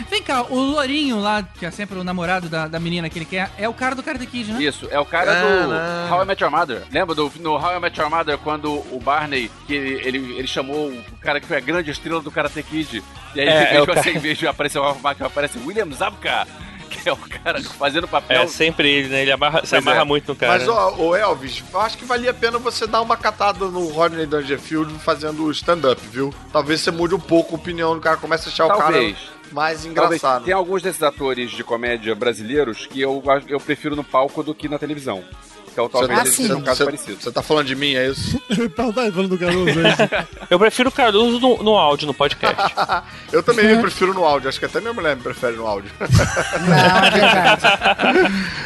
Vem 0.09 0.21
cá, 0.23 0.43
o 0.43 0.55
Lourinho 0.55 1.19
lá, 1.19 1.43
que 1.43 1.65
é 1.65 1.71
sempre 1.71 1.97
o 1.97 2.03
namorado 2.03 2.47
da, 2.49 2.67
da 2.67 2.79
menina 2.79 3.09
que 3.09 3.17
ele 3.19 3.25
quer, 3.25 3.49
é 3.57 3.67
o 3.67 3.73
cara 3.73 3.95
do 3.95 4.03
Karate 4.03 4.25
Kid, 4.25 4.51
né? 4.53 4.63
Isso, 4.63 4.87
é 4.91 4.99
o 4.99 5.05
cara 5.05 5.31
Ah, 5.31 5.41
do 5.41 5.67
não. 6.09 6.17
How 6.17 6.23
I 6.23 6.25
Met 6.25 6.43
Your 6.43 6.51
Mother. 6.51 6.83
Lembra 6.91 7.15
do 7.15 7.31
no 7.39 7.51
How 7.55 7.77
I 7.77 7.79
Met 7.79 7.99
Your 7.99 8.09
Mother 8.09 8.37
quando 8.37 8.71
o 8.71 8.99
Barney, 9.03 9.49
que 9.67 9.73
ele, 9.73 10.07
ele, 10.07 10.17
ele 10.37 10.47
chamou 10.47 10.89
o 10.89 11.03
cara 11.21 11.39
que 11.39 11.47
foi 11.47 11.57
a 11.57 11.61
grande 11.61 11.91
estrela 11.91 12.21
do 12.21 12.31
Karate 12.31 12.61
Kid. 12.63 13.03
E 13.35 13.41
aí, 13.41 13.47
É, 13.47 13.51
em 13.51 13.53
é 13.53 13.65
vez 13.69 13.77
o 13.77 13.85
de 13.85 13.87
cara- 13.87 14.03
você, 14.03 14.11
em 14.11 14.19
vez 14.19 14.37
de 14.37 14.47
aparecer 14.47 14.79
o 14.79 14.83
Ralph 14.83 15.01
Macchio, 15.01 15.25
aparece 15.25 15.57
William 15.65 15.89
Zabka, 15.91 16.47
que 16.89 17.07
é 17.07 17.13
o 17.13 17.17
cara 17.17 17.61
fazendo 17.63 18.07
papel. 18.07 18.41
É 18.41 18.47
sempre 18.47 18.89
ele, 18.89 19.07
né? 19.09 19.21
Ele 19.21 19.31
amarra, 19.31 19.65
se 19.65 19.75
amarra 19.75 20.01
é. 20.01 20.03
muito 20.03 20.27
no 20.29 20.35
cara. 20.35 20.53
Mas, 20.59 20.67
ó, 20.67 20.95
ô 20.97 21.15
Elvis, 21.15 21.63
eu 21.73 21.79
acho 21.79 21.97
que 21.97 22.05
valia 22.05 22.31
a 22.31 22.33
pena 22.33 22.57
você 22.59 22.85
dar 22.85 23.01
uma 23.01 23.15
catada 23.15 23.65
no 23.65 23.87
Rodney 23.89 24.25
Dangerfield 24.25 24.93
fazendo 24.99 25.49
stand-up, 25.51 26.01
viu? 26.11 26.33
Talvez 26.51 26.81
você 26.81 26.91
mude 26.91 27.15
um 27.15 27.19
pouco 27.19 27.55
a 27.55 27.57
opinião 27.57 27.95
do 27.95 28.01
cara, 28.01 28.17
comece 28.17 28.49
a 28.49 28.51
achar 28.51 28.67
Talvez. 28.67 29.11
o 29.13 29.15
cara 29.15 29.40
mais 29.51 29.83
Talvez. 29.83 29.85
engraçado. 29.85 30.45
Tem 30.45 30.53
alguns 30.53 30.81
desses 30.81 31.01
atores 31.03 31.51
de 31.51 31.63
comédia 31.63 32.13
brasileiros 32.15 32.85
que 32.85 33.01
eu, 33.01 33.21
eu 33.47 33.59
prefiro 33.59 33.95
no 33.95 34.03
palco 34.03 34.43
do 34.43 34.53
que 34.53 34.67
na 34.67 34.77
televisão. 34.79 35.23
Então 35.71 35.87
talvez 35.87 36.19
esse 36.25 36.35
seja 36.43 36.55
um 36.55 36.59
você- 36.59 36.65
caso 36.65 36.77
você- 36.79 36.85
parecido. 36.85 37.21
Você 37.21 37.31
tá 37.31 37.41
falando 37.41 37.67
de 37.67 37.75
mim, 37.75 37.95
é 37.95 38.07
isso? 38.09 38.41
Tá 38.75 38.91
falando 38.91 39.27
do 39.29 39.37
Caruso, 39.37 39.69
é 39.69 39.89
isso? 39.89 40.27
Eu 40.49 40.59
prefiro 40.59 40.89
o 40.89 40.91
Caruso 40.91 41.39
no, 41.39 41.63
no 41.63 41.75
áudio, 41.77 42.07
no 42.07 42.13
podcast. 42.13 42.73
Eu 43.31 43.41
também 43.41 43.67
me 43.75 43.81
prefiro 43.81 44.13
no 44.13 44.25
áudio. 44.25 44.49
Acho 44.49 44.59
que 44.59 44.65
até 44.65 44.79
minha 44.81 44.93
mulher 44.93 45.15
me 45.15 45.21
prefere 45.23 45.55
no 45.55 45.65
áudio. 45.65 45.89
Não, 45.99 47.05
é 47.05 47.11
verdade. 47.11 47.65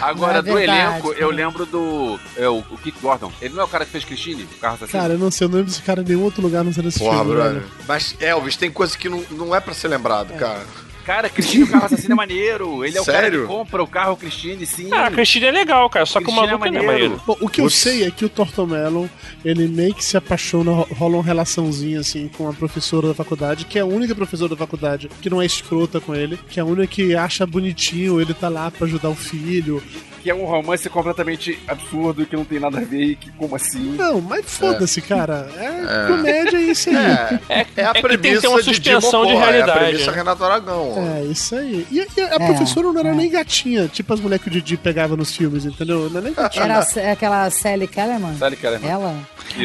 Agora, 0.02 0.34
Não 0.34 0.40
é 0.40 0.42
do 0.42 0.54
verdade. 0.56 0.80
elenco, 0.92 1.14
eu 1.14 1.30
lembro 1.30 1.66
do. 1.66 2.20
É, 2.38 2.48
o, 2.50 2.58
o 2.72 2.78
Kit 2.78 2.98
Gordon. 3.00 3.32
Ele 3.42 3.54
não 3.54 3.62
é 3.62 3.66
o 3.66 3.70
cara 3.70 3.86
que 3.86 3.92
fez 3.92 4.04
Christine? 4.04 4.44
O 4.44 4.48
carro 4.60 4.76
assassino? 4.76 5.02
Cara, 5.02 5.14
eu 5.14 5.20
não 5.20 5.30
sei, 5.32 5.46
eu 5.46 5.50
não 5.50 5.58
lembro 5.58 5.72
desse 5.72 5.84
cara 5.84 6.02
em 6.02 6.06
nenhum 6.06 6.24
outro 6.24 6.42
lugar 6.42 6.64
não 6.64 6.74
sei 6.74 6.84
desse 6.84 7.00
Porra, 7.00 7.24
filme. 7.24 7.62
Mas, 7.88 8.16
Elvis, 8.20 8.56
tem 8.58 8.72
coisa 8.72 8.98
que 8.98 9.08
não, 9.10 9.24
não 9.32 9.56
é 9.56 9.60
pra 9.60 9.74
ser 9.74 9.88
lembrado, 9.88 10.34
cara. 10.38 10.64
Cara, 11.06 11.30
Christine, 11.30 11.64
o 11.66 11.68
carro 11.68 11.86
assassino 11.86 12.14
é 12.14 12.16
maneiro. 12.16 12.84
Ele 12.84 12.98
é 12.98 13.02
o 13.02 13.06
cara 13.06 13.30
que 13.30 13.38
compra 13.46 13.84
o 13.84 13.88
carro 13.88 14.18
Christine, 14.18 14.66
sim. 14.66 14.90
Ah, 14.92 15.06
a 15.06 15.12
Cristina 15.12 15.46
é 15.48 15.52
legal, 15.52 15.88
cara, 15.90 16.06
só 16.06 16.20
que 16.20 16.28
o 16.28 16.32
é 16.32 16.36
maluco 16.36 16.56
é 16.66 16.72
maneiro. 16.72 16.86
maneiro. 16.88 17.22
Bom, 17.28 17.38
o 17.42 17.48
que 17.48 17.62
eu 17.62 17.70
sei 17.70 18.04
é 18.04 18.10
que 18.12 18.26
o 18.26 18.30
Tortomelon, 18.30 19.08
ele 19.44 19.68
meio 19.68 19.94
que 19.94 20.04
se 20.04 20.18
apaixona, 20.18 20.72
ro- 20.72 20.88
rola 20.92 21.16
uma 21.18 21.24
relaçãozinha 21.24 22.00
assim 22.00 22.28
com 22.28 22.50
a 22.50 22.54
professora 22.54 23.08
da 23.10 23.14
faculdade, 23.14 23.66
que 23.66 23.78
é 23.78 23.82
a 23.82 23.86
única 23.86 24.16
professora 24.16 24.50
da 24.50 24.58
faculdade 24.58 25.08
que 25.22 25.30
não 25.30 25.42
é 25.42 25.46
escrota 25.46 26.02
com 26.02 26.16
ele, 26.16 26.40
que 26.50 26.60
é 26.60 26.64
a 26.64 26.66
única 26.66 26.88
que 26.88 27.16
acha 27.16 27.46
bonitinho, 27.46 28.20
ele 28.20 28.34
tá 28.34 28.50
lá 28.50 28.72
pra 28.72 28.88
ajudar 28.88 29.10
o 29.10 29.16
filho. 29.16 29.84
Que 30.26 30.32
é 30.32 30.34
um 30.34 30.44
romance 30.44 30.90
completamente 30.90 31.60
absurdo, 31.68 32.26
que 32.26 32.36
não 32.36 32.44
tem 32.44 32.60
nada 32.60 32.80
a 32.80 32.82
ver 32.82 33.04
e 33.12 33.16
que 33.16 33.30
como 33.34 33.56
assim? 33.56 33.92
Não, 33.96 34.20
mas 34.20 34.44
foda-se, 34.58 35.00
cara. 35.00 35.48
É, 35.56 35.66
É. 35.66 36.08
comédia 36.08 36.58
e 36.60 36.72
isso 36.72 36.90
aí. 36.90 36.96
É, 36.96 37.66
é, 37.76 37.86
a 37.86 37.90
é 37.92 37.94
que 37.94 38.02
tem 38.02 38.02
que 38.02 38.02
ter 38.02 38.18
premissa 38.18 38.50
uma 38.50 38.58
de 38.58 38.64
suspensão 38.66 39.24
de 39.28 39.34
Mocó, 39.34 39.46
realidade, 39.46 39.70
É 39.70 39.74
a 39.76 39.86
premissa 39.86 40.12
né? 40.12 40.18
Renato 40.18 40.44
Aragão. 40.44 40.94
É, 41.16 41.24
isso 41.26 41.56
aí. 41.56 41.86
E, 41.92 41.98
e 42.18 42.22
a 42.22 42.26
É, 42.26 42.40
professora 42.40 42.92
não 42.92 43.00
era 43.00 43.14
nem 43.14 43.30
gatinha, 43.30 43.88
tipo 43.88 44.12
as 44.16 44.20
mulheres 44.20 44.42
que 44.42 44.50
o 44.50 44.52
Didi 44.52 44.78
pegava 44.78 45.16
nos 45.16 45.32
filmes, 45.36 45.64
entendeu? 45.64 46.10
Não 46.10 46.18
é 46.20 46.24
nem 46.24 46.34
gatinha. 46.34 46.66
Era 46.66 46.80
aquela 47.12 47.48
Sally 47.52 47.88
Kellerman? 47.88 48.36
Sally 48.36 48.56
Kellerman. 48.56 48.90
Ela? 48.90 49.16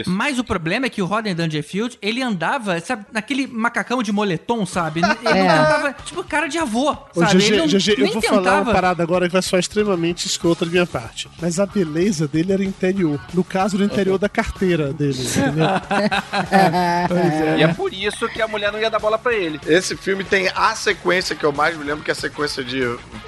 Mas 0.07 0.39
o 0.39 0.45
problema 0.45 0.85
é 0.85 0.91
que 0.91 1.01
o 1.01 1.07
Rodney 1.07 1.33
Dangerfield, 1.33 1.97
ele 2.03 2.23
andava, 2.23 2.79
sabe, 2.81 3.07
naquele 3.11 3.47
macacão 3.47 4.03
de 4.03 4.13
moletom, 4.13 4.67
sabe? 4.67 5.01
Ele 5.01 5.07
É. 5.09 5.15
não 5.15 5.65
tentava, 5.65 5.93
tipo, 6.05 6.23
cara 6.23 6.49
de 6.49 6.59
avô, 6.59 6.91
Ô, 7.17 7.21
sabe? 7.21 7.39
GG, 7.39 7.47
ele 7.47 7.57
não, 7.57 7.67
GG, 7.67 7.89
eu 7.93 7.99
nem 8.05 8.13
vou 8.13 8.21
tentava. 8.21 8.43
falar 8.45 8.61
uma 8.63 8.73
parada 8.73 9.03
agora 9.03 9.27
que 9.27 9.33
vai 9.33 9.41
soar 9.41 9.59
extremamente 9.59 10.27
escrota 10.51 10.65
da 10.65 10.71
minha 10.71 10.87
parte. 10.87 11.29
Mas 11.41 11.59
a 11.59 11.67
beleza 11.67 12.27
dele 12.27 12.53
era 12.53 12.65
interior. 12.65 13.21
No 13.33 13.45
caso, 13.45 13.79
do 13.79 13.85
interior 13.85 14.19
da 14.19 14.29
carteira 14.29 14.93
dele, 14.93 15.19
entendeu? 15.23 15.67
E 17.59 17.63
é 17.63 17.69
por 17.75 17.93
isso 17.93 18.29
que 18.29 18.41
a 18.41 18.49
mulher 18.49 18.73
não 18.73 18.79
ia 18.79 18.91
dar 18.91 18.99
bola 18.99 19.19
pra 19.19 19.35
ele. 19.35 19.61
Esse 19.67 19.97
filme 19.97 20.25
tem 20.25 20.49
a 20.55 20.75
sequência 20.75 21.35
que 21.37 21.45
eu 21.45 21.53
mais 21.53 21.77
me 21.77 21.85
lembro, 21.85 22.03
que 22.05 22.11
é 22.11 22.13
a 22.13 22.17
sequência 22.17 22.63
de 22.65 22.81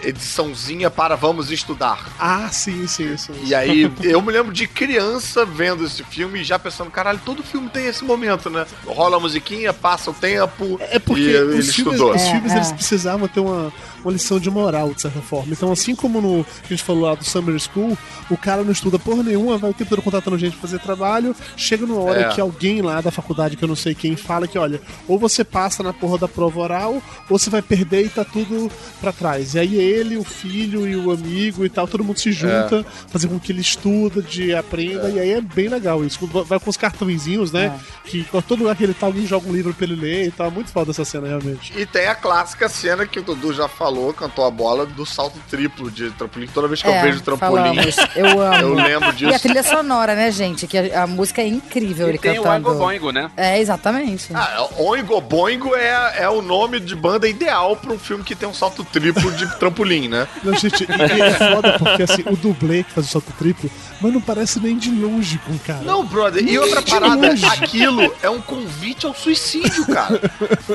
ediçãozinha 0.03 0.90
para 0.90 1.16
Vamos 1.16 1.51
Estudar. 1.51 2.09
Ah, 2.19 2.49
sim, 2.51 2.86
sim, 2.86 3.16
sim. 3.16 3.32
E 3.44 3.55
aí, 3.55 3.90
eu 4.03 4.20
me 4.23 4.32
lembro 4.32 4.53
de 4.53 4.66
criança 4.66 5.44
vendo 5.44 5.85
esse 5.85 6.03
filme 6.05 6.40
e 6.40 6.44
já 6.44 6.59
pensando, 6.59 6.90
caralho, 6.90 7.20
todo 7.24 7.43
filme 7.43 7.69
tem 7.69 7.86
esse 7.86 8.05
momento, 8.05 8.49
né? 8.51 8.66
Rola 8.86 9.16
a 9.16 9.20
musiquinha, 9.20 9.73
passa 9.73 10.11
o 10.11 10.15
tempo 10.15 10.78
É 10.81 10.99
porque 10.99 11.23
e 11.23 11.27
ele 11.28 11.59
os 11.59 11.74
filmes, 11.74 11.94
estudou. 11.94 12.15
os 12.15 12.23
filmes 12.23 12.53
É, 12.53 12.57
eles 12.57 12.70
é. 12.70 12.74
precisavam 12.74 13.28
ter 13.28 13.40
uma, 13.40 13.73
uma 14.05 14.12
lição 14.12 14.39
de 14.41 14.51
moral, 14.51 14.93
de 14.95 15.01
certa 15.01 15.20
forma. 15.20 15.53
Então, 15.53 15.70
assim 15.73 15.95
como 15.95 16.20
no 16.20 16.45
que 16.45 16.66
a 16.66 16.77
gente 16.77 16.83
falou 16.83 17.03
lá 17.05 17.15
do 17.15 17.24
Summer 17.24 17.59
School, 17.59 17.97
o 18.31 18.37
cara 18.37 18.62
não 18.62 18.73
estuda 18.73 18.99
porra 18.99 19.23
nenhuma, 19.23 19.59
vai 19.59 19.70
o 19.70 19.74
tempo 19.74 19.91
todo 19.91 20.03
contratando 20.03 20.39
gente 20.39 20.53
pra 20.53 20.62
fazer 20.62 20.79
trabalho, 20.81 21.35
chega 21.57 21.87
numa 21.87 22.01
hora 22.03 22.20
É. 22.23 22.29
que 22.31 22.41
alguém 22.41 22.83
lá 22.83 23.01
da 23.01 23.11
faculdade, 23.11 23.57
que 23.57 23.62
eu 23.65 23.69
não 23.69 23.77
sei 23.77 23.95
quem, 23.95 24.16
fala 24.16 24.47
que, 24.49 24.59
olha, 24.59 24.81
ou 25.07 25.19
você 25.19 25.45
passa 25.45 25.83
na 25.83 25.93
porra 25.93 26.19
da 26.19 26.29
prova 26.29 26.61
oral, 26.61 27.03
ou 27.29 27.39
você 27.39 27.51
vai 27.51 27.62
perder 27.62 28.07
e 28.07 28.09
tá 28.09 28.24
tudo 28.24 28.70
pra 29.01 29.12
trás. 29.12 29.55
E 29.55 29.59
aí 29.59 29.74
ele, 29.77 30.16
o 30.16 30.24
filho 30.24 30.87
e 30.89 30.97
o 30.97 31.11
amigo 31.11 31.65
e 31.65 31.69
tal, 31.69 31.87
todo 31.87 32.05
mundo 32.05 32.19
se 32.19 32.33
junta, 32.33 32.85
fazer 33.09 33.29
com 33.29 33.39
que 33.39 33.53
ele 33.53 33.61
estuda, 33.61 34.23
de 34.23 34.55
aprenda, 34.55 35.09
e 35.11 35.19
aí 35.20 35.31
é 35.31 35.41
bem 35.41 35.69
legal 35.69 36.05
isso. 36.05 36.19
Vai 36.47 36.59
com 36.59 36.70
os 36.70 36.77
cartõezinhos, 36.77 37.53
né? 37.53 37.79
Que 38.05 38.24
por 38.24 38.43
todo 38.43 38.61
lugar 38.61 38.77
que 38.77 38.85
ele 38.85 38.95
tá, 38.95 39.07
alguém 39.07 39.27
joga 39.27 39.49
um 39.49 39.53
livro 39.53 39.73
pra 39.74 39.85
ele 39.87 39.97
ler 39.97 40.27
e 40.27 40.31
tal. 40.31 40.47
É 40.49 40.51
muito 40.51 40.70
foda 40.70 40.91
essa 40.91 41.05
cena, 41.05 41.27
realmente. 41.29 41.73
E 41.79 41.85
tem 41.87 42.07
a 42.07 42.15
clássica 42.15 42.69
cena 42.69 43.07
que 43.07 43.19
o 43.19 43.23
Dudu 43.23 43.53
já 43.53 43.69
falou, 43.69 43.91
cantou 44.16 44.47
a 44.47 44.51
bola, 44.51 44.86
do 44.86 45.05
salto 45.06 45.39
triplo 45.51 45.90
de 45.90 46.10
trampolim. 46.12 46.47
Toda 46.47 46.69
vez 46.69 46.82
que 46.82 46.89
eu 46.89 46.93
É, 46.93 47.02
vejo 47.02 47.20
trampolim, 47.20 47.52
falamos. 47.74 47.97
Eu 48.16 48.40
amo. 48.40 48.55
eu 48.60 48.74
lembro 48.74 49.09
E 49.09 49.27
a 49.27 49.31
disso. 49.31 49.40
trilha 49.43 49.62
sonora, 49.62 50.14
né, 50.14 50.31
gente? 50.31 50.66
Que 50.66 50.78
a, 50.78 51.02
a 51.05 51.06
música 51.06 51.40
é 51.43 51.47
incrível, 51.47 52.06
E 52.06 52.10
ele 52.10 52.19
tem 52.19 52.39
o 52.39 52.43
cantando. 52.43 52.69
Oingo 52.69 52.78
Boingo, 52.78 53.10
né? 53.12 53.31
É, 53.36 53.59
exatamente. 53.60 54.28
Ah, 54.35 54.69
Oingo 54.78 55.20
Boingo 55.20 55.74
é, 55.74 56.14
é 56.23 56.28
o 56.28 56.43
nome 56.43 56.78
de 56.81 56.94
banda 56.94 57.28
ideal 57.28 57.77
pra 57.77 57.93
um 57.93 57.98
filme 57.98 58.23
que 58.24 58.35
tem 58.35 58.48
um 58.48 58.55
salto 58.55 58.85
triplo 58.85 59.31
de 59.32 59.47
trampolim, 59.59 60.09
né? 60.09 60.27
Não, 60.43 60.55
gente, 60.56 60.85
e, 60.85 61.23
é 61.23 61.55
foda 61.55 61.78
porque 61.78 62.02
assim, 62.02 62.23
o 62.27 62.36
dublê 62.36 62.82
que 62.85 62.93
faz 62.93 63.06
o 63.06 63.10
salto 63.10 63.32
triplo, 63.39 63.70
mas 64.01 64.12
não 64.12 64.20
parece 64.20 64.60
nem 64.60 64.77
de 64.77 64.90
longe 64.90 65.39
com 65.39 65.52
o 65.52 65.59
cara. 65.60 65.82
Não, 65.82 66.05
brother, 66.05 66.43
e 66.47 66.59
outra 66.59 66.82
parada, 66.82 67.28
longe. 67.28 67.44
aquilo 67.47 68.14
é 68.23 68.28
um 68.31 68.40
convite 68.40 69.06
ao 69.06 69.14
suicídio, 69.14 69.86
cara. 69.86 70.20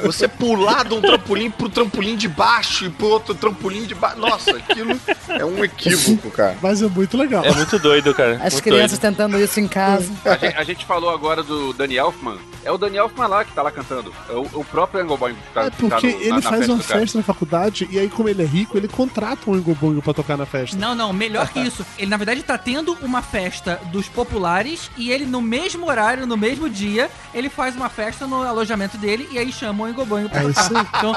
Você 0.03 0.27
pular 0.27 0.85
de 0.85 0.93
um 0.93 1.01
trampolim 1.01 1.49
pro 1.51 1.69
trampolim 1.69 2.15
de 2.15 2.27
baixo 2.27 2.85
e 2.85 2.89
pro 2.89 3.06
outro 3.09 3.33
trampolim 3.35 3.83
de 3.85 3.95
baixo. 3.95 4.17
Nossa, 4.19 4.51
aquilo 4.51 4.99
é 5.29 5.45
um 5.45 5.63
equívoco, 5.63 6.29
cara. 6.31 6.57
Mas 6.61 6.81
é 6.81 6.87
muito 6.87 7.17
legal. 7.17 7.43
É 7.45 7.51
muito 7.53 7.77
doido, 7.79 8.13
cara. 8.13 8.39
As 8.43 8.53
muito 8.53 8.63
crianças 8.63 8.97
doido. 8.99 9.11
tentando 9.15 9.39
isso 9.39 9.59
em 9.59 9.67
casa. 9.67 10.11
A 10.25 10.35
gente, 10.37 10.57
a 10.57 10.63
gente 10.63 10.85
falou 10.85 11.09
agora 11.09 11.43
do 11.43 11.73
Danny 11.73 11.95
Elfman. 11.97 12.37
É 12.63 12.71
o 12.71 12.77
Danny 12.77 12.97
Elfman 12.97 13.27
lá 13.27 13.45
que 13.45 13.53
tá 13.53 13.61
lá 13.61 13.71
cantando. 13.71 14.13
É 14.29 14.33
o, 14.33 14.41
o 14.59 14.65
próprio 14.65 14.99
Oingo 15.01 15.15
Boingo 15.17 15.37
que 15.47 15.53
tá, 15.53 15.63
É 15.65 15.69
porque 15.69 15.89
tá 16.11 16.15
no- 16.17 16.21
ele 16.21 16.29
na- 16.29 16.35
na 16.35 16.41
faz 16.41 16.67
uma 16.67 16.77
do 16.77 16.83
cara. 16.83 16.99
festa 16.99 17.17
na 17.17 17.23
faculdade 17.23 17.87
e 17.89 17.97
aí, 17.99 18.09
como 18.09 18.27
ele 18.27 18.43
é 18.43 18.45
rico, 18.45 18.77
ele 18.77 18.87
contrata 18.87 19.49
um 19.49 19.55
Ingobongo 19.55 20.01
pra 20.01 20.13
tocar 20.13 20.35
na 20.37 20.45
festa. 20.45 20.75
Não, 20.77 20.93
não, 20.93 21.13
melhor 21.13 21.47
que 21.49 21.59
isso. 21.59 21.85
Ele, 21.97 22.09
na 22.09 22.17
verdade, 22.17 22.43
tá 22.43 22.57
tendo 22.57 22.97
uma 23.01 23.21
festa 23.21 23.79
dos 23.91 24.07
populares 24.09 24.91
e 24.97 25.11
ele, 25.11 25.25
no 25.25 25.41
mesmo 25.41 25.87
horário, 25.87 26.27
no 26.27 26.35
mesmo 26.35 26.69
dia, 26.69 27.09
ele 27.33 27.49
faz 27.49 27.75
uma 27.75 27.87
festa 27.89 28.27
no 28.27 28.41
alojamento 28.43 28.97
dele 28.97 29.27
e 29.31 29.37
aí 29.39 29.51
chama 29.51 29.85
o 29.85 29.87
Engobanho 29.87 30.29
pra 30.29 30.41
É 30.43 30.45
isso 30.47 30.69
tocar. 30.69 30.91
Então, 30.97 31.15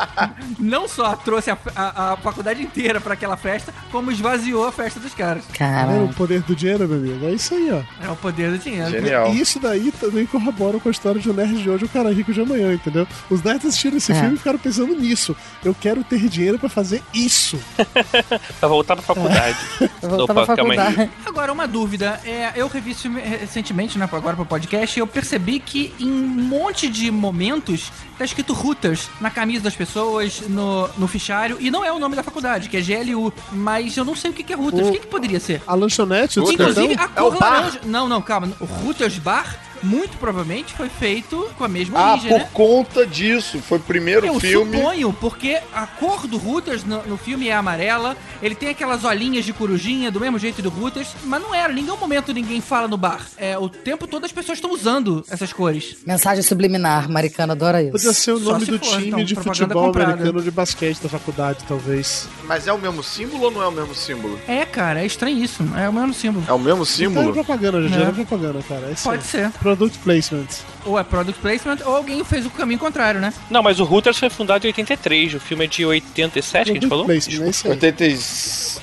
não 0.58 0.86
só 0.88 1.16
trouxe 1.16 1.50
a, 1.50 1.58
a- 1.80 2.12
a 2.12 2.16
faculdade 2.16 2.62
inteira 2.62 3.00
pra 3.00 3.14
aquela 3.14 3.36
festa, 3.36 3.72
como 3.90 4.10
esvaziou 4.10 4.66
a 4.66 4.72
festa 4.72 5.00
dos 5.00 5.14
caras. 5.14 5.44
Tá 5.56 5.86
vendo 5.86 6.04
o 6.10 6.14
poder 6.14 6.42
do 6.42 6.54
dinheiro, 6.54 6.86
meu 6.88 6.98
amigo? 6.98 7.26
É 7.26 7.32
isso 7.32 7.54
aí, 7.54 7.70
ó. 7.72 8.04
É 8.06 8.10
o 8.10 8.16
poder 8.16 8.50
do 8.50 8.58
dinheiro. 8.58 8.90
E 9.32 9.40
isso 9.40 9.58
daí 9.58 9.90
também 9.92 10.26
corrobora 10.26 10.78
com 10.78 10.88
a 10.88 10.92
história 10.92 11.20
de 11.20 11.30
um 11.30 11.32
nerd 11.32 11.62
de 11.62 11.70
hoje 11.70 11.84
o 11.84 11.88
cara 11.88 12.12
rico 12.12 12.32
de 12.32 12.40
amanhã, 12.40 12.72
entendeu? 12.72 13.06
Os 13.28 13.42
nerds 13.42 13.66
assistiram 13.66 13.96
esse 13.96 14.12
É. 14.12 14.14
filme 14.14 14.34
e 14.34 14.38
ficaram 14.38 14.58
pensando 14.58 14.94
nisso. 14.94 15.36
Eu 15.64 15.74
quero 15.74 16.02
ter 16.04 16.28
dinheiro 16.28 16.58
pra 16.58 16.68
fazer 16.68 17.02
isso. 17.14 17.58
Pra 18.60 18.68
voltar 18.68 18.96
pra 18.96 19.02
faculdade. 19.04 19.56
Opa, 20.02 20.56
calma 20.56 20.74
aí. 20.74 21.10
Agora, 21.24 21.52
uma 21.52 21.66
dúvida. 21.66 22.20
É, 22.24 22.52
eu 22.56 22.68
revi 22.68 22.94
recentemente, 23.38 23.98
né, 23.98 24.08
agora 24.10 24.36
pro 24.36 24.44
podcast, 24.44 24.98
e 24.98 25.00
eu 25.00 25.06
percebi 25.06 25.58
que 25.60 25.92
em 25.98 26.10
um 26.10 26.26
monte 26.26 26.88
de 26.88 27.10
momentos 27.10 27.90
tá 28.20 28.24
escrito 28.26 28.52
Hooters 28.52 29.08
na 29.18 29.30
camisa 29.30 29.64
das 29.64 29.74
pessoas, 29.74 30.42
no, 30.46 30.88
no 30.98 31.08
fichário, 31.08 31.56
e 31.58 31.70
não 31.70 31.82
é 31.82 31.90
o 31.90 31.98
nome 31.98 32.14
da 32.14 32.22
faculdade, 32.22 32.68
que 32.68 32.76
é 32.76 32.80
GLU. 32.82 33.32
Mas 33.50 33.96
eu 33.96 34.04
não 34.04 34.14
sei 34.14 34.30
o 34.30 34.34
que 34.34 34.42
que 34.42 34.52
é 34.52 34.56
Hooters. 34.56 34.88
O, 34.88 34.92
que, 34.92 34.98
que 34.98 35.06
poderia 35.06 35.40
ser? 35.40 35.62
A 35.66 35.74
lanchonete, 35.74 36.38
o 36.38 36.52
Inclusive, 36.52 36.94
a 36.94 37.08
cor 37.08 37.40
laranja. 37.40 37.80
Não, 37.86 38.06
não, 38.06 38.20
calma. 38.20 38.52
O 38.60 38.86
Hooters 38.86 39.18
Bar, 39.18 39.58
muito 39.82 40.16
provavelmente, 40.18 40.74
foi 40.74 40.88
feito 40.88 41.48
com 41.56 41.64
a 41.64 41.68
mesma 41.68 41.98
Ah, 41.98 42.12
origem, 42.12 42.30
por 42.30 42.38
né? 42.40 42.48
conta 42.52 43.06
disso. 43.06 43.58
Foi 43.60 43.78
o 43.78 43.80
primeiro 43.80 44.26
Eu 44.26 44.38
filme. 44.40 44.76
suponho, 44.76 45.12
porque 45.12 45.58
a 45.72 45.86
cor 45.86 46.26
do 46.26 46.36
Hooters 46.36 46.84
no, 46.84 47.02
no 47.06 47.16
filme 47.16 47.48
é 47.48 47.54
amarela, 47.54 48.16
ele 48.42 48.54
tem 48.54 48.68
aquelas 48.68 49.04
olhinhas 49.04 49.44
de 49.44 49.52
corujinha, 49.52 50.10
do 50.10 50.20
mesmo 50.20 50.38
jeito 50.38 50.60
do 50.62 50.68
Hooters, 50.70 51.08
mas 51.24 51.40
não 51.42 51.54
era, 51.54 51.72
em 51.72 51.76
nenhum 51.76 51.96
momento 51.96 52.32
ninguém 52.32 52.60
fala 52.60 52.86
no 52.88 52.96
bar. 52.96 53.26
É, 53.36 53.56
o 53.58 53.68
tempo 53.68 54.06
todo 54.06 54.24
as 54.24 54.32
pessoas 54.32 54.58
estão 54.58 54.72
usando 54.72 55.24
essas 55.30 55.52
cores. 55.52 55.96
Mensagem 56.06 56.42
subliminar, 56.42 57.08
Maricano 57.10 57.52
adora 57.52 57.82
isso. 57.82 57.92
Podia 57.92 58.12
ser 58.12 58.32
o 58.32 58.40
nome 58.40 58.64
se 58.64 58.70
do 58.70 58.78
for, 58.78 58.88
time 58.96 59.08
então, 59.08 59.24
de 59.24 59.34
futebol 59.34 59.84
comprada. 59.86 60.12
americano 60.12 60.42
de 60.42 60.50
basquete 60.50 61.00
da 61.00 61.08
faculdade, 61.08 61.58
talvez. 61.66 62.28
Mas 62.44 62.66
é 62.66 62.72
o 62.72 62.78
mesmo 62.78 63.02
símbolo 63.02 63.44
ou 63.44 63.50
não 63.50 63.62
é 63.62 63.66
o 63.68 63.72
mesmo 63.72 63.94
símbolo? 63.94 64.38
É, 64.46 64.64
cara, 64.64 65.00
é 65.02 65.06
estranhíssimo. 65.06 65.76
É 65.76 65.88
o 65.88 65.92
mesmo 65.92 66.12
símbolo. 66.14 66.44
É 66.48 66.52
o 66.52 66.58
mesmo 66.58 66.70
Então 66.70 66.82
é 66.82 66.86
símbolo? 66.86 67.32
propaganda, 67.32 67.82
gente. 67.88 67.98
É. 67.98 68.10
É 68.10 68.12
propaganda, 68.12 68.62
cara. 68.68 68.86
É 68.88 68.92
isso 68.92 69.04
Pode 69.04 69.24
ser. 69.24 69.50
Product 69.76 69.98
placement. 70.00 70.46
Ou 70.84 70.98
é 70.98 71.04
product 71.04 71.40
placement, 71.40 71.78
ou 71.86 71.96
alguém 71.96 72.24
fez 72.24 72.44
o 72.46 72.50
caminho 72.50 72.78
contrário, 72.78 73.20
né? 73.20 73.32
Não, 73.50 73.62
mas 73.62 73.78
o 73.80 73.84
Hooters 73.84 74.18
foi 74.18 74.30
fundado 74.30 74.66
em 74.66 74.68
83, 74.70 75.34
o 75.34 75.40
filme 75.40 75.64
é 75.64 75.68
de 75.68 75.84
87 75.84 76.64
que 76.64 76.70
a 76.70 76.74
gente 76.74 76.88
falou? 76.88 77.04
Placement, 77.04 77.46
é 77.46 77.48
isso 77.50 77.66
aí. 77.66 77.72
80. 77.72 78.04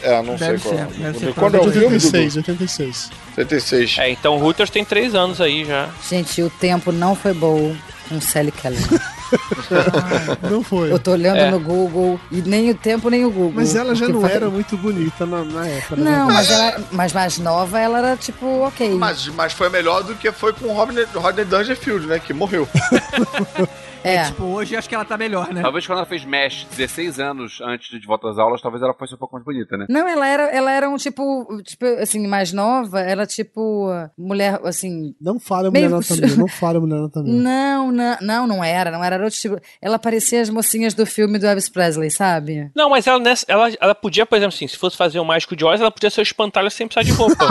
É, 0.02 0.22
não 0.22 0.36
Deve 0.36 0.60
sei 0.60 0.72
qual. 0.72 0.78
ser, 0.90 0.98
deve 1.00 1.20
ser 1.20 1.34
Quando 1.34 1.56
é 1.56 1.60
o 1.60 1.64
filme, 1.64 1.80
Dudu? 1.80 1.94
86, 1.96 2.38
86. 2.38 3.10
86. 3.38 3.98
É, 4.00 4.12
então 4.12 4.38
o 4.38 4.44
Hooters 4.44 4.70
tem 4.70 4.86
3 4.86 5.16
anos 5.16 5.42
aí 5.42 5.66
já. 5.66 5.90
Gente, 6.08 6.42
o 6.42 6.50
tempo 6.50 6.92
não 6.92 7.16
foi 7.16 7.34
bom 7.34 7.76
com 8.08 8.22
Sally 8.22 8.52
Kellerman. 8.52 9.00
Não 10.50 10.64
foi. 10.64 10.92
Eu 10.92 11.00
tô 11.00 11.12
olhando 11.12 11.38
É. 11.38 11.52
no 11.52 11.60
Google 11.60 12.20
e 12.32 12.42
nem 12.42 12.70
o 12.72 12.76
tempo 12.76 13.10
nem 13.10 13.26
o 13.26 13.32
Google. 13.32 13.54
Mas 13.56 13.76
ela 13.76 13.94
já 13.96 14.08
não 14.08 14.22
foi- 14.22 14.32
era 14.32 14.50
muito 14.50 14.78
bonita 14.78 15.26
na, 15.26 15.44
na 15.44 15.68
época. 15.68 15.96
né? 15.96 16.12
Não, 16.12 16.28
mas 16.28 16.50
ela, 16.52 16.84
mas 16.92 17.14
mais 17.14 17.38
nova 17.38 17.80
ela 17.80 17.98
era 18.00 18.18
tipo, 18.18 18.46
ok. 18.66 18.90
Mas, 18.96 19.28
mas 19.30 19.54
foi 19.54 19.70
melhor 19.70 20.04
do 20.04 20.16
que 20.16 20.32
foi 20.32 20.54
com 20.54 20.68
o 20.68 20.74
Rodney, 20.74 21.06
Rodney 21.14 21.46
Dangerfield, 21.46 22.08
né? 22.08 22.20
Que 22.20 22.34
morreu. 22.34 22.68
É. 24.04 24.26
Tipo, 24.26 24.44
hoje 24.46 24.74
acho 24.78 24.88
que 24.88 24.96
ela 24.96 25.04
tá 25.04 25.18
melhor, 25.18 25.52
né? 25.54 25.62
Talvez 25.62 25.86
quando 25.86 25.98
ela 25.98 26.08
fez 26.08 26.24
Mesh 26.24 26.66
16 26.78 27.20
anos 27.20 27.60
antes 27.62 28.00
de 28.00 28.08
volta 28.08 28.30
às 28.30 28.38
aulas, 28.38 28.62
talvez 28.62 28.82
ela 28.82 28.94
fosse 28.94 29.16
um 29.16 29.18
pouco 29.18 29.34
mais 29.34 29.44
bonita, 29.44 29.76
né? 29.76 29.86
Não, 29.90 30.08
ela 30.08 30.26
era, 30.26 30.44
ela 30.44 30.72
era 30.72 30.90
um 30.90 30.96
tipo, 30.96 31.46
tipo, 31.64 31.84
assim, 32.00 32.26
mais 32.26 32.54
nova, 32.54 33.02
ela 33.02 33.26
tipo, 33.26 33.90
mulher, 34.18 34.62
assim... 34.64 35.14
Não 35.20 35.40
fala 35.40 35.70
mulher 35.70 35.90
meio- 35.90 35.96
anatomia, 35.98 36.36
não 36.38 36.48
fala 36.48 36.80
mulher 36.80 36.96
anatomia. 37.00 37.34
Não, 37.34 37.92
não, 37.92 38.18
não, 38.22 38.48
não 38.48 38.64
era, 38.64 38.92
não 38.92 39.04
era, 39.04 39.17
era 39.18 39.26
outro 39.26 39.40
tipo. 39.40 39.60
Ela 39.82 40.00
parecia 40.00 40.42
as 40.42 40.50
mocinhas 40.50 40.94
do 40.94 41.06
filme 41.06 41.38
do 41.38 41.46
Elvis 41.46 41.70
Presley, 41.70 42.10
sabe? 42.10 42.72
Não, 42.76 42.90
mas 42.90 43.06
ela, 43.08 43.20
nessa, 43.20 43.46
ela, 43.48 43.72
ela 43.80 43.96
podia, 43.96 44.26
por 44.26 44.38
exemplo, 44.38 44.56
assim, 44.56 44.68
se 44.68 44.78
fosse 44.78 44.96
fazer 44.96 45.20
o 45.20 45.26
Mágico 45.26 45.56
de 45.56 45.66
Oz, 45.66 45.82
ela 45.82 45.92
podia 45.92 46.10
ser 46.10 46.22
o 46.22 46.24
espantalho 46.24 46.70
sem 46.72 46.88
precisar 46.88 47.04
de 47.04 47.12
roupa. 47.12 47.46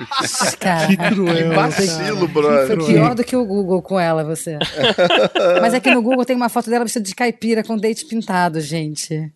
Cara, 0.58 0.86
Que 0.86 0.96
cruel, 0.96 1.50
Que 1.50 1.54
vacilo, 1.54 2.28
brother. 2.28 2.66
Foi 2.66 2.86
pior 2.86 3.14
do 3.14 3.24
que 3.24 3.36
o 3.36 3.44
Google 3.44 3.82
com 3.82 3.98
ela, 3.98 4.24
você. 4.24 4.58
Mas 5.60 5.74
é 5.74 5.80
que 5.80 5.90
no 5.92 6.02
Google 6.02 6.24
tem 6.24 6.36
uma 6.36 6.48
foto 6.48 6.70
dela 6.70 6.84
vestida 6.84 7.04
de 7.04 7.14
caipira 7.14 7.62
com 7.62 7.76
dente 7.76 8.04
pintado, 8.06 8.60
gente. 8.60 9.32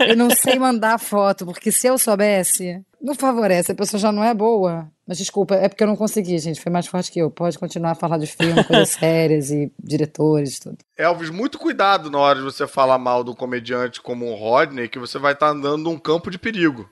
Eu 0.00 0.16
não 0.16 0.30
sei 0.30 0.58
mandar 0.58 0.98
foto, 0.98 1.44
porque 1.44 1.70
se 1.70 1.86
eu 1.86 1.98
soubesse, 1.98 2.80
não 3.00 3.14
favorece, 3.14 3.72
a 3.72 3.74
pessoa 3.74 4.00
já 4.00 4.12
não 4.12 4.22
é 4.22 4.34
boa. 4.34 4.90
Mas 5.06 5.16
desculpa, 5.18 5.54
é 5.54 5.68
porque 5.68 5.82
eu 5.82 5.86
não 5.88 5.96
consegui, 5.96 6.38
gente. 6.38 6.60
Foi 6.60 6.70
mais 6.70 6.86
forte 6.86 7.10
que 7.10 7.18
eu. 7.18 7.30
Pode 7.30 7.58
continuar 7.58 7.92
a 7.92 7.94
falar 7.94 8.18
de 8.18 8.26
filme, 8.26 8.62
coisas 8.64 8.90
sérias 9.00 9.50
e 9.50 9.72
diretores, 9.82 10.58
tudo. 10.58 10.76
Elvis, 10.96 11.30
muito 11.30 11.58
cuidado 11.58 12.10
na 12.10 12.18
hora 12.18 12.38
de 12.38 12.44
você 12.44 12.66
falar 12.66 12.98
mal 12.98 13.24
do 13.24 13.34
comediante 13.34 14.02
como 14.02 14.26
um 14.26 14.34
Rodney, 14.34 14.88
que 14.88 14.98
você 14.98 15.18
vai 15.18 15.32
estar 15.32 15.48
andando 15.48 15.84
num 15.84 15.98
campo 15.98 16.30
de 16.30 16.38
perigo. 16.38 16.88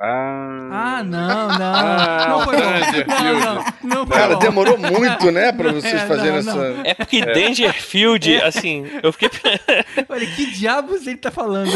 Ah, 0.00 0.68
Ah, 0.98 1.04
não, 1.04 1.48
não. 1.48 1.74
Ah, 1.74 2.26
não 2.28 2.40
foi 2.44 2.56
bom. 2.56 2.62
Dangerfield. 2.62 3.72
Não, 3.84 4.06
foi 4.06 4.16
Cara, 4.16 4.36
demorou 4.36 4.76
muito, 4.78 5.30
né, 5.30 5.52
pra 5.52 5.70
vocês 5.70 5.94
É, 5.94 6.06
fazerem 6.06 6.42
não, 6.42 6.56
não. 6.56 6.64
essa. 6.64 6.80
É 6.88 6.94
porque 6.94 7.24
Dangerfield, 7.24 8.42
assim, 8.42 8.84
eu 9.02 9.12
fiquei. 9.12 9.30
Olha, 10.08 10.26
que 10.26 10.46
diabos 10.50 11.06
ele 11.06 11.18
tá 11.18 11.30
falando? 11.30 11.70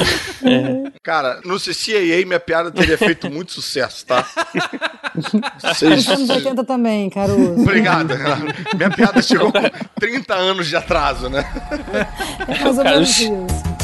Cara, 1.04 1.40
no 1.44 1.56
CCAA 1.60 2.24
minha 2.26 2.40
piada 2.40 2.70
teria 2.72 2.98
feito 2.98 3.30
muito 3.30 3.52
sucesso, 3.52 4.04
tá? 4.06 4.26
Vocês... 5.62 6.06
Nos 6.06 6.08
anos 6.08 6.30
80 6.30 6.64
também, 6.64 7.08
Caruso. 7.10 7.60
Obrigado. 7.60 8.14
Minha 8.76 8.90
piada 8.90 9.22
chegou 9.22 9.52
com 9.52 9.60
30 10.00 10.34
anos 10.34 10.66
de 10.66 10.74
atraso, 10.76 11.28
né? 11.28 11.44
É 12.48 12.58
mais 12.64 12.78
ou 12.78 12.84
menos 12.84 13.08
os- 13.10 13.20
isso. 13.20 13.75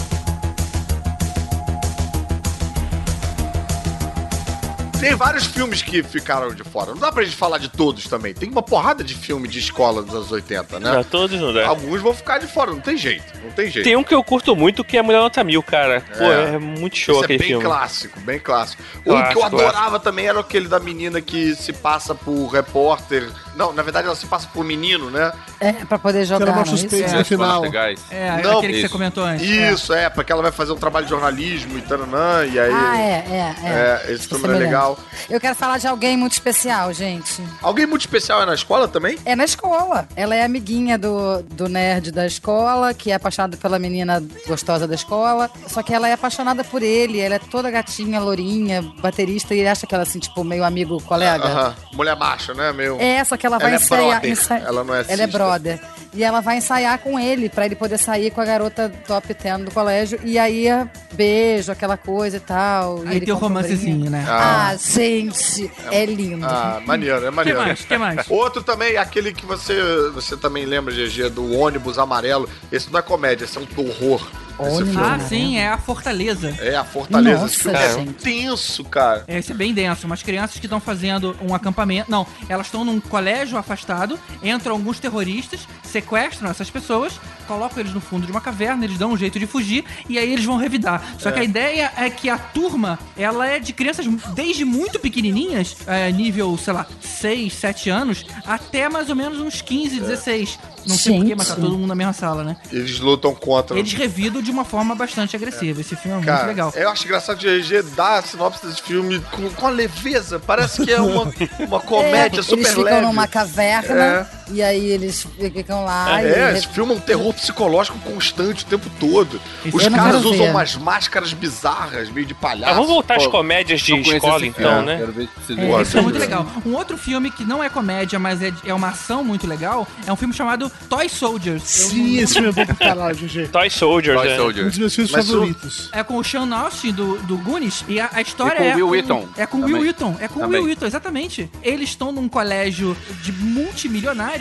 Tem 5.02 5.16
vários 5.16 5.46
filmes 5.46 5.82
que 5.82 6.00
ficaram 6.00 6.54
de 6.54 6.62
fora. 6.62 6.92
Não 6.92 6.98
dá 7.00 7.10
pra 7.10 7.24
gente 7.24 7.34
falar 7.34 7.58
de 7.58 7.68
todos 7.68 8.04
também. 8.06 8.32
Tem 8.32 8.48
uma 8.48 8.62
porrada 8.62 9.02
de 9.02 9.16
filme 9.16 9.48
de 9.48 9.58
escola 9.58 10.00
dos 10.00 10.14
anos 10.14 10.30
80, 10.30 10.78
né? 10.78 10.92
Não, 10.92 11.02
todos 11.02 11.40
não 11.40 11.52
dá. 11.52 11.66
Alguns 11.66 12.00
vão 12.00 12.14
ficar 12.14 12.38
de 12.38 12.46
fora, 12.46 12.70
não 12.70 12.78
tem 12.78 12.96
jeito. 12.96 13.24
Não 13.42 13.50
tem 13.50 13.68
jeito. 13.68 13.84
Tem 13.84 13.96
um 13.96 14.04
que 14.04 14.14
eu 14.14 14.22
curto 14.22 14.54
muito 14.54 14.84
que 14.84 14.96
é 14.96 15.02
Mulher 15.02 15.18
Nota 15.18 15.42
Mil, 15.42 15.60
cara. 15.60 16.04
Pô, 16.16 16.22
É. 16.22 16.54
é, 16.54 16.58
muito 16.58 16.96
show 16.96 17.16
Esse 17.16 17.22
é 17.22 17.24
aquele 17.24 17.38
bem 17.40 17.48
filme. 17.48 17.64
clássico, 17.64 18.20
bem 18.20 18.38
clássico. 18.38 18.80
um 19.04 19.22
que 19.24 19.36
eu 19.36 19.42
adorava 19.42 19.72
clássico. 19.72 19.98
também 20.04 20.26
era 20.26 20.38
aquele 20.38 20.68
da 20.68 20.78
menina 20.78 21.20
que 21.20 21.56
se 21.56 21.72
passa 21.72 22.14
por 22.14 22.46
repórter. 22.46 23.28
Não, 23.56 23.72
na 23.72 23.82
verdade 23.82 24.06
ela 24.06 24.16
se 24.16 24.26
passa 24.26 24.48
por 24.52 24.64
menino, 24.64 25.10
né? 25.10 25.32
É, 25.60 25.72
pra 25.72 25.98
poder 25.98 26.24
jogar, 26.24 26.46
ela 26.46 26.56
mostra 26.56 26.74
é 26.74 26.76
os 26.76 26.84
peitos 26.84 27.12
É. 27.12 27.16
no 27.18 27.24
final. 27.24 27.60
Legais. 27.62 28.00
É, 28.10 28.42
Não, 28.42 28.58
aquele 28.58 28.72
que 28.72 28.78
você 28.80 28.86
isso. 28.86 28.92
comentou 28.92 29.24
antes. 29.24 29.48
é. 29.48 29.72
Isso, 29.72 29.92
é, 29.92 30.08
porque 30.08 30.32
ela 30.32 30.42
vai 30.42 30.52
fazer 30.52 30.72
um 30.72 30.76
trabalho 30.76 31.04
de 31.06 31.10
jornalismo 31.10 31.78
e 31.78 31.82
taranã, 31.82 32.44
e 32.46 32.58
aí. 32.58 32.72
Ah, 32.72 32.98
é, 33.00 33.10
é, 33.10 33.54
é. 33.64 34.02
É, 34.08 34.12
esse 34.12 34.26
filme 34.28 34.48
é 34.48 34.58
legal. 34.58 34.98
Eu 35.28 35.40
quero 35.40 35.54
falar 35.54 35.78
de 35.78 35.86
alguém 35.86 36.16
muito 36.16 36.32
especial, 36.32 36.92
gente. 36.92 37.42
Alguém 37.60 37.86
muito 37.86 38.00
especial 38.02 38.42
é 38.42 38.46
na 38.46 38.54
escola 38.54 38.88
também? 38.88 39.18
É 39.24 39.36
na 39.36 39.44
escola. 39.44 40.06
Ela 40.16 40.34
é 40.34 40.44
amiguinha 40.44 40.96
do, 40.98 41.42
do 41.42 41.68
nerd 41.68 42.10
da 42.10 42.26
escola, 42.26 42.92
que 42.94 43.10
é 43.10 43.14
apaixonado 43.14 43.56
pela 43.56 43.78
menina 43.78 44.22
gostosa 44.46 44.86
da 44.88 44.94
escola. 44.94 45.50
Só 45.68 45.82
que 45.82 45.94
ela 45.94 46.08
é 46.08 46.12
apaixonada 46.14 46.64
por 46.64 46.82
ele. 46.82 47.20
Ela 47.20 47.36
é 47.36 47.38
toda 47.38 47.70
gatinha, 47.70 48.20
lourinha, 48.20 48.82
baterista, 49.00 49.54
e 49.54 49.60
ele 49.60 49.68
acha 49.68 49.86
que 49.86 49.94
ela, 49.94 50.02
assim, 50.04 50.18
tipo, 50.18 50.42
meio 50.42 50.64
amigo, 50.64 51.00
colega. 51.02 51.44
Aham. 51.44 51.74
Mulher 51.92 52.16
macha, 52.16 52.54
né, 52.54 52.72
meu? 52.72 52.98
É, 53.00 53.22
só 53.24 53.36
que 53.36 53.41
ela 53.46 53.58
vai 53.58 53.68
Ela 53.68 53.76
é 53.76 53.80
ensaiar. 53.82 54.10
brother, 54.20 54.30
ensa- 54.30 54.56
ela 54.58 54.84
não 54.84 54.94
é 54.94 55.04
Ela 55.08 55.22
é 55.22 55.26
brother. 55.26 55.80
E 56.14 56.22
ela 56.22 56.40
vai 56.40 56.58
ensaiar 56.58 56.98
com 56.98 57.18
ele, 57.18 57.48
pra 57.48 57.64
ele 57.64 57.74
poder 57.74 57.96
sair 57.98 58.30
com 58.30 58.40
a 58.40 58.44
garota 58.44 58.92
top 59.06 59.32
10 59.32 59.64
do 59.64 59.70
colégio. 59.70 60.20
E 60.22 60.38
aí, 60.38 60.66
beijo, 61.14 61.72
aquela 61.72 61.96
coisa 61.96 62.36
e 62.36 62.40
tal. 62.40 63.02
e 63.04 63.08
Aí 63.08 63.16
ele 63.16 63.24
tem 63.24 63.32
o 63.34 63.36
um 63.38 63.40
romancezinho, 63.40 64.10
né? 64.10 64.22
Ah, 64.28 64.76
gente, 64.76 65.70
é 65.90 66.04
lindo. 66.04 66.44
Ah, 66.44 66.82
maneiro, 66.84 67.24
é 67.24 67.30
maneiro. 67.30 67.58
Que 67.60 67.64
mais? 67.66 67.84
Que 67.86 67.96
mais? 67.98 68.26
Outro 68.30 68.62
também, 68.62 68.98
aquele 68.98 69.32
que 69.32 69.46
você, 69.46 69.74
você 70.12 70.36
também 70.36 70.66
lembra, 70.66 70.92
GG, 70.92 71.30
do 71.30 71.50
ônibus 71.58 71.98
amarelo. 71.98 72.46
Esse 72.70 72.92
não 72.92 72.98
é 72.98 73.02
comédia, 73.02 73.44
esse 73.46 73.56
é 73.56 73.60
um 73.62 73.66
terror. 73.66 74.20
Esse 74.58 74.70
Ônibus 74.70 74.94
filme. 74.94 75.06
Ah, 75.06 75.18
sim, 75.18 75.56
é 75.58 75.68
a 75.68 75.78
Fortaleza. 75.78 76.54
É 76.60 76.76
a 76.76 76.84
Fortaleza. 76.84 77.40
Nossa, 77.40 77.54
Esse 77.54 77.62
filme 77.94 78.10
é 78.10 78.22
tenso, 78.22 78.84
cara. 78.84 79.24
É, 79.26 79.38
esse 79.38 79.52
é 79.52 79.54
bem 79.54 79.72
denso. 79.72 80.06
Umas 80.06 80.22
crianças 80.22 80.58
que 80.58 80.66
estão 80.66 80.80
fazendo 80.80 81.36
um 81.40 81.54
acampamento. 81.54 82.10
Não, 82.10 82.26
elas 82.48 82.66
estão 82.66 82.84
num 82.84 83.00
colégio 83.00 83.56
afastado, 83.58 84.18
entram 84.42 84.74
alguns 84.74 84.98
terroristas, 84.98 85.60
sequestram 85.82 86.50
essas 86.50 86.70
pessoas, 86.70 87.12
colocam 87.46 87.80
eles 87.80 87.92
no 87.92 88.00
fundo 88.00 88.26
de 88.26 88.32
uma 88.32 88.40
caverna, 88.40 88.84
eles 88.84 88.98
dão 88.98 89.12
um 89.12 89.16
jeito 89.16 89.38
de 89.38 89.46
fugir 89.46 89.84
e 90.08 90.18
aí 90.18 90.32
eles 90.32 90.44
vão 90.44 90.56
revidar. 90.56 91.02
Só 91.18 91.30
que 91.30 91.40
a 91.40 91.44
ideia 91.44 91.92
é 91.96 92.08
que 92.10 92.28
a 92.28 92.38
turma, 92.38 92.98
ela 93.16 93.46
é 93.46 93.58
de 93.58 93.72
crianças 93.72 94.06
desde 94.34 94.64
muito 94.64 94.98
pequenininhas, 94.98 95.76
é, 95.86 96.10
nível, 96.10 96.56
sei 96.56 96.72
lá, 96.72 96.86
6, 97.00 97.52
7 97.52 97.90
anos, 97.90 98.24
até 98.46 98.88
mais 98.88 99.08
ou 99.08 99.16
menos 99.16 99.38
uns 99.38 99.60
15, 99.60 100.00
16. 100.00 100.58
Não 100.86 100.96
sei 100.96 101.16
porquê, 101.16 101.34
mas 101.36 101.48
tá 101.48 101.54
todo 101.54 101.78
mundo 101.78 101.86
na 101.86 101.94
mesma 101.94 102.12
sala, 102.12 102.42
né? 102.42 102.56
Eles 102.72 102.98
lutam 102.98 103.34
contra. 103.34 103.78
Eles 103.78 103.92
revidam 103.92 104.41
de 104.42 104.50
uma 104.50 104.64
forma 104.64 104.94
bastante 104.94 105.34
agressiva. 105.36 105.80
Esse 105.80 105.94
filme 105.96 106.12
é 106.12 106.16
muito 106.16 106.26
Cara, 106.26 106.46
legal. 106.46 106.72
eu 106.74 106.90
acho 106.90 107.04
engraçado 107.04 107.38
que 107.38 107.46
o 107.46 107.60
GG 107.62 107.82
dá 107.94 108.18
a 108.18 108.22
sinopse 108.22 108.66
desse 108.66 108.82
filme 108.82 109.20
com, 109.30 109.48
com 109.50 109.66
a 109.66 109.70
leveza. 109.70 110.38
Parece 110.38 110.84
que 110.84 110.92
é 110.92 111.00
uma, 111.00 111.32
uma 111.60 111.80
comédia 111.80 112.40
É, 112.40 112.42
super 112.42 112.58
eles 112.60 112.68
ficam 112.70 112.84
leve. 112.84 113.06
numa 113.06 113.26
caverna 113.26 114.28
e 114.50 114.62
aí 114.62 114.86
eles 114.86 115.26
ficam 115.38 115.84
lá 115.84 116.20
É, 116.22 116.52
e 116.52 116.58
esse 116.58 116.68
filme 116.68 116.92
é 116.92 116.96
um 116.96 117.00
terror 117.00 117.32
psicológico 117.34 117.98
constante 118.00 118.64
o 118.64 118.66
tempo 118.66 118.90
todo. 118.98 119.40
Esse 119.64 119.76
Os 119.76 119.84
eu 119.84 119.90
caras 119.92 120.24
usam 120.24 120.32
ver. 120.46 120.50
umas 120.50 120.76
máscaras 120.76 121.32
bizarras, 121.32 122.10
meio 122.10 122.26
de 122.26 122.34
palhaço. 122.34 122.72
Ah, 122.72 122.74
vamos 122.74 122.88
voltar 122.90 123.16
às 123.16 123.26
comédias 123.26 123.80
de 123.80 123.94
escola, 123.94 124.44
então, 124.46 124.82
né? 124.82 124.98
Quero 124.98 125.12
ver 125.12 125.28
se 125.46 125.54
você 125.54 125.60
É, 125.60 125.80
esse 125.82 125.98
é 125.98 126.00
muito 126.00 126.18
legal. 126.18 126.46
Um 126.64 126.74
outro 126.74 126.96
filme 126.98 127.30
que 127.30 127.44
não 127.44 127.62
é 127.62 127.68
comédia, 127.68 128.18
mas 128.18 128.42
é, 128.42 128.52
é 128.64 128.74
uma 128.74 128.88
ação 128.88 129.22
muito 129.24 129.46
legal, 129.46 129.86
é 130.06 130.12
um 130.12 130.16
filme 130.16 130.34
chamado 130.34 130.70
Toy 130.88 131.08
Soldiers. 131.08 131.62
Sim, 131.62 132.18
esse 132.18 132.34
filme 132.34 132.48
é 132.48 132.52
bom 132.52 132.66
pra 132.66 132.74
caralho, 132.74 133.16
GG. 133.16 133.48
Toy 133.48 133.70
Soldiers, 133.70 134.20
Toy 134.20 134.28
né? 134.54 134.62
Um 134.62 134.68
dos 134.68 134.78
meus 134.78 134.94
filmes 134.94 135.12
Mas 135.12 135.26
favoritos. 135.26 135.88
É 135.92 136.02
com 136.02 136.16
o 136.18 136.24
Sean 136.24 136.54
Austin 136.54 136.92
do, 136.92 137.18
do 137.22 137.36
Goonies 137.38 137.84
e 137.88 138.00
a, 138.00 138.10
a 138.12 138.20
história 138.20 138.54
E 138.54 138.56
com 138.58 138.64
o 138.64 138.66
é 138.70 138.74
Will 138.74 138.86
com, 138.86 138.92
Wheaton 138.92 139.28
É 139.36 139.46
com 139.46 139.56
o 139.58 139.60
também. 139.60 139.74
Will 139.74 139.82
Wheaton. 139.84 140.16
É 140.20 140.28
com 140.28 140.38
o 140.38 140.42
Também. 140.42 140.60
Will 140.60 140.68
Wheaton, 140.70 140.86
exatamente. 140.86 141.50
Eles 141.62 141.90
estão 141.90 142.12
num 142.12 142.28
colégio 142.28 142.96
de 143.22 143.32
multimilionários 143.32 144.31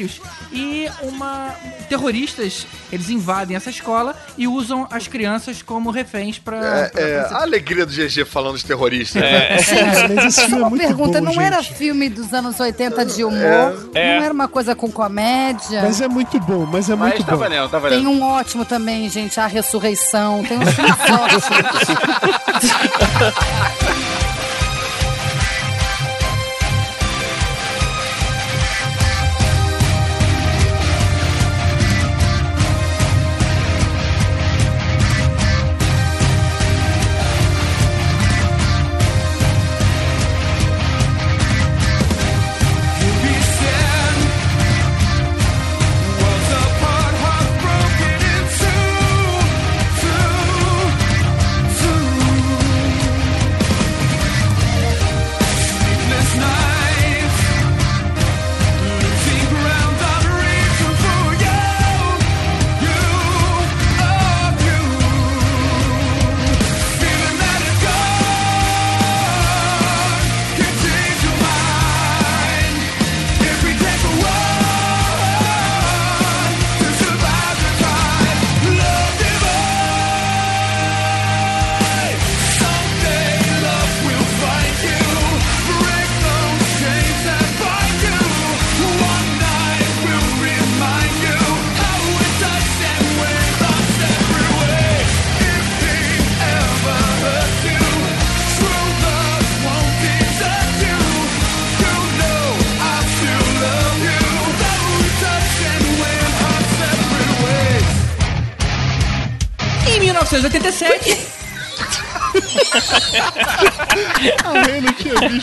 e 0.51 0.88
uma 1.03 1.53
terroristas, 1.89 2.65
eles 2.91 3.09
invadem 3.09 3.55
essa 3.57 3.69
escola 3.69 4.15
e 4.38 4.47
usam 4.47 4.88
as 4.89 5.07
crianças 5.07 5.61
como 5.61 5.91
reféns 5.91 6.39
pra... 6.39 6.57
É, 6.57 6.89
pra- 6.89 7.01
é, 7.01 7.19
a 7.31 7.41
alegria 7.41 7.85
do 7.85 7.91
GG 7.91 8.26
falando 8.26 8.57
de 8.57 8.65
terrorista. 8.65 9.19
É. 9.19 9.57
Cara, 9.63 10.07
mas 10.15 10.26
esse 10.26 10.31
Só 10.41 10.47
filme 10.47 10.61
é 10.63 10.68
uma 10.68 10.77
pergunta, 10.77 11.19
bom, 11.19 11.26
não 11.26 11.34
gente. 11.34 11.43
era 11.43 11.63
filme 11.63 12.09
dos 12.09 12.34
anos 12.34 12.59
80 12.59 13.05
de 13.05 13.23
humor? 13.23 13.89
É. 13.93 14.18
Não 14.19 14.23
era 14.26 14.34
uma 14.34 14.47
coisa 14.47 14.76
com 14.76 14.89
comédia? 14.91 15.81
Mas 15.81 15.99
é 16.01 16.07
muito 16.07 16.39
bom, 16.39 16.65
mas 16.65 16.89
é 16.89 16.95
Mas 16.95 17.13
muito 17.13 17.26
tá 17.26 17.31
bom. 17.34 17.38
valendo, 17.39 17.69
tá 17.69 17.80
Tem 17.81 17.89
valendo. 18.03 18.09
um 18.09 18.22
ótimo 18.23 18.65
também, 18.65 19.09
gente, 19.09 19.39
A 19.39 19.47
Ressurreição. 19.47 20.43
Tem 20.43 20.57
uns 20.59 20.73
filmes 20.73 20.95
ótimos. 21.09 21.43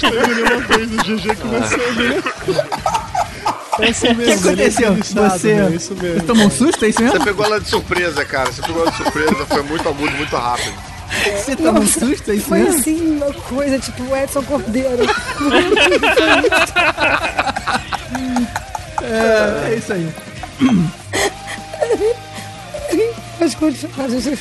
Ainda 0.07 0.27
nenhuma 0.27 0.61
vez 0.66 0.91
o 0.93 0.97
GG 0.97 1.37
começou? 1.37 1.79
Essa 3.81 4.07
O 4.07 4.09
que 4.11 4.15
mesmo, 4.16 4.51
ele 4.51 4.62
é 4.62 4.66
aconteceu? 4.66 4.93
interessado, 4.93 5.31
Você, 5.39 5.55
né? 5.55 5.70
Isso 5.77 5.95
mesmo. 5.95 6.20
você 6.20 6.27
tomou 6.27 6.47
um 6.47 6.51
susto, 6.51 6.85
é 6.85 6.89
isso 6.89 7.01
mesmo? 7.01 7.16
Você 7.19 7.25
pegou 7.25 7.45
ela 7.47 7.61
de 7.61 7.69
surpresa, 7.69 8.25
cara. 8.25 8.51
Você 8.53 8.61
pegou 8.62 8.83
ela 8.83 8.91
de 8.91 8.97
surpresa, 8.97 9.47
foi 9.47 9.62
muito 9.62 9.89
agudo, 9.89 10.11
muito 10.16 10.37
rápido. 10.37 10.75
Você 11.37 11.57
tomou 11.57 11.83
um 11.83 11.87
susto, 11.87 12.31
é 12.31 12.35
isso 12.35 12.49
Foi 12.49 12.59
mesmo? 12.59 12.81
assim, 12.81 13.16
uma 13.16 13.33
coisa 13.33 13.79
tipo 13.79 14.03
o 14.03 14.16
Edson 14.16 14.43
Cordeiro. 14.43 15.07
É, 19.03 19.70
é 19.73 19.75
isso 19.77 19.93
aí. 19.93 20.12
Mas 23.41 23.55
quando 23.55 23.77
faz 23.77 24.12
isso. 24.12 24.33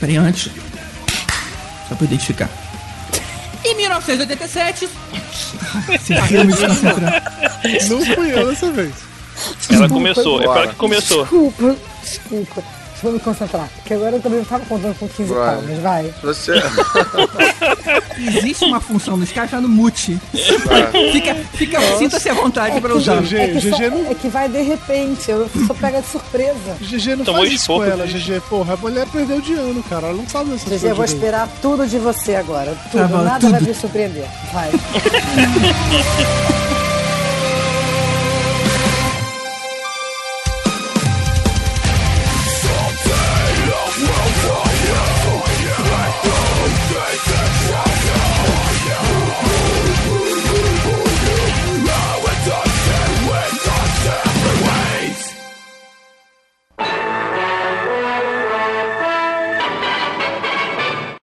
Peraí, 0.00 0.16
antes. 0.16 0.50
Só 1.88 1.94
pra 1.96 2.04
identificar. 2.04 2.48
Em 3.94 4.16
1987. 4.16 4.88
Você 5.86 6.14
riu 6.14 6.44
me 6.44 6.52
desconcentrando. 6.52 7.12
Não 7.88 8.14
fui 8.14 8.32
eu 8.32 8.50
dessa 8.50 8.70
vez. 8.72 8.92
Ela 9.70 9.88
começou, 9.88 10.40
é 10.40 10.42
pior 10.42 10.68
que 10.68 10.74
começou. 10.76 11.22
Desculpa, 11.22 11.76
desculpa. 12.02 12.62
Eu 13.04 13.12
me 13.12 13.20
concentrar. 13.20 13.68
Porque 13.76 13.92
agora 13.94 14.16
eu 14.16 14.22
também 14.22 14.38
não 14.38 14.46
tava 14.46 14.64
contando 14.64 14.98
com 14.98 15.06
15 15.06 15.34
Vai. 15.34 15.54
palmas, 15.56 15.78
vai. 15.80 16.14
Você. 16.22 16.52
Existe 18.16 18.64
uma 18.64 18.80
função 18.80 19.16
no 19.16 19.24
Skype 19.24 19.48
chamada 19.48 19.68
mute. 19.68 20.18
fica, 21.12 21.34
fica, 21.52 21.80
sinta-se 21.98 22.28
à 22.30 22.34
vontade 22.34 22.80
pra 22.80 22.94
usar. 22.94 23.22
É 23.34 23.48
que, 23.48 23.70
só- 23.70 23.76
é 24.10 24.14
que 24.14 24.28
vai 24.28 24.48
de 24.48 24.62
repente, 24.62 25.30
eu 25.30 25.48
só 25.66 25.74
pega 25.74 26.00
de 26.00 26.06
surpresa. 26.08 26.76
GG 26.80 27.16
não 27.16 27.24
Tomou 27.24 27.42
faz 27.42 27.52
isso 27.52 27.66
com 27.66 27.84
ela, 27.84 28.06
GG. 28.06 28.40
Porra, 28.48 28.74
a 28.74 28.76
mulher 28.76 29.06
perdeu 29.12 29.40
de 29.40 29.52
ano, 29.54 29.82
cara. 29.82 30.06
Ela 30.06 30.16
não 30.16 30.28
sabe 30.28 30.50
dessas 30.50 30.80
GG, 30.80 30.90
eu 30.90 30.94
vou 30.94 31.04
esperar 31.04 31.48
tudo 31.60 31.86
de 31.86 31.98
você 31.98 32.36
agora. 32.36 32.74
Tudo, 32.90 33.08
bom, 33.08 33.22
nada 33.22 33.40
tudo. 33.40 33.52
vai 33.52 33.60
me 33.60 33.74
surpreender. 33.74 34.24
Vai. 34.52 34.70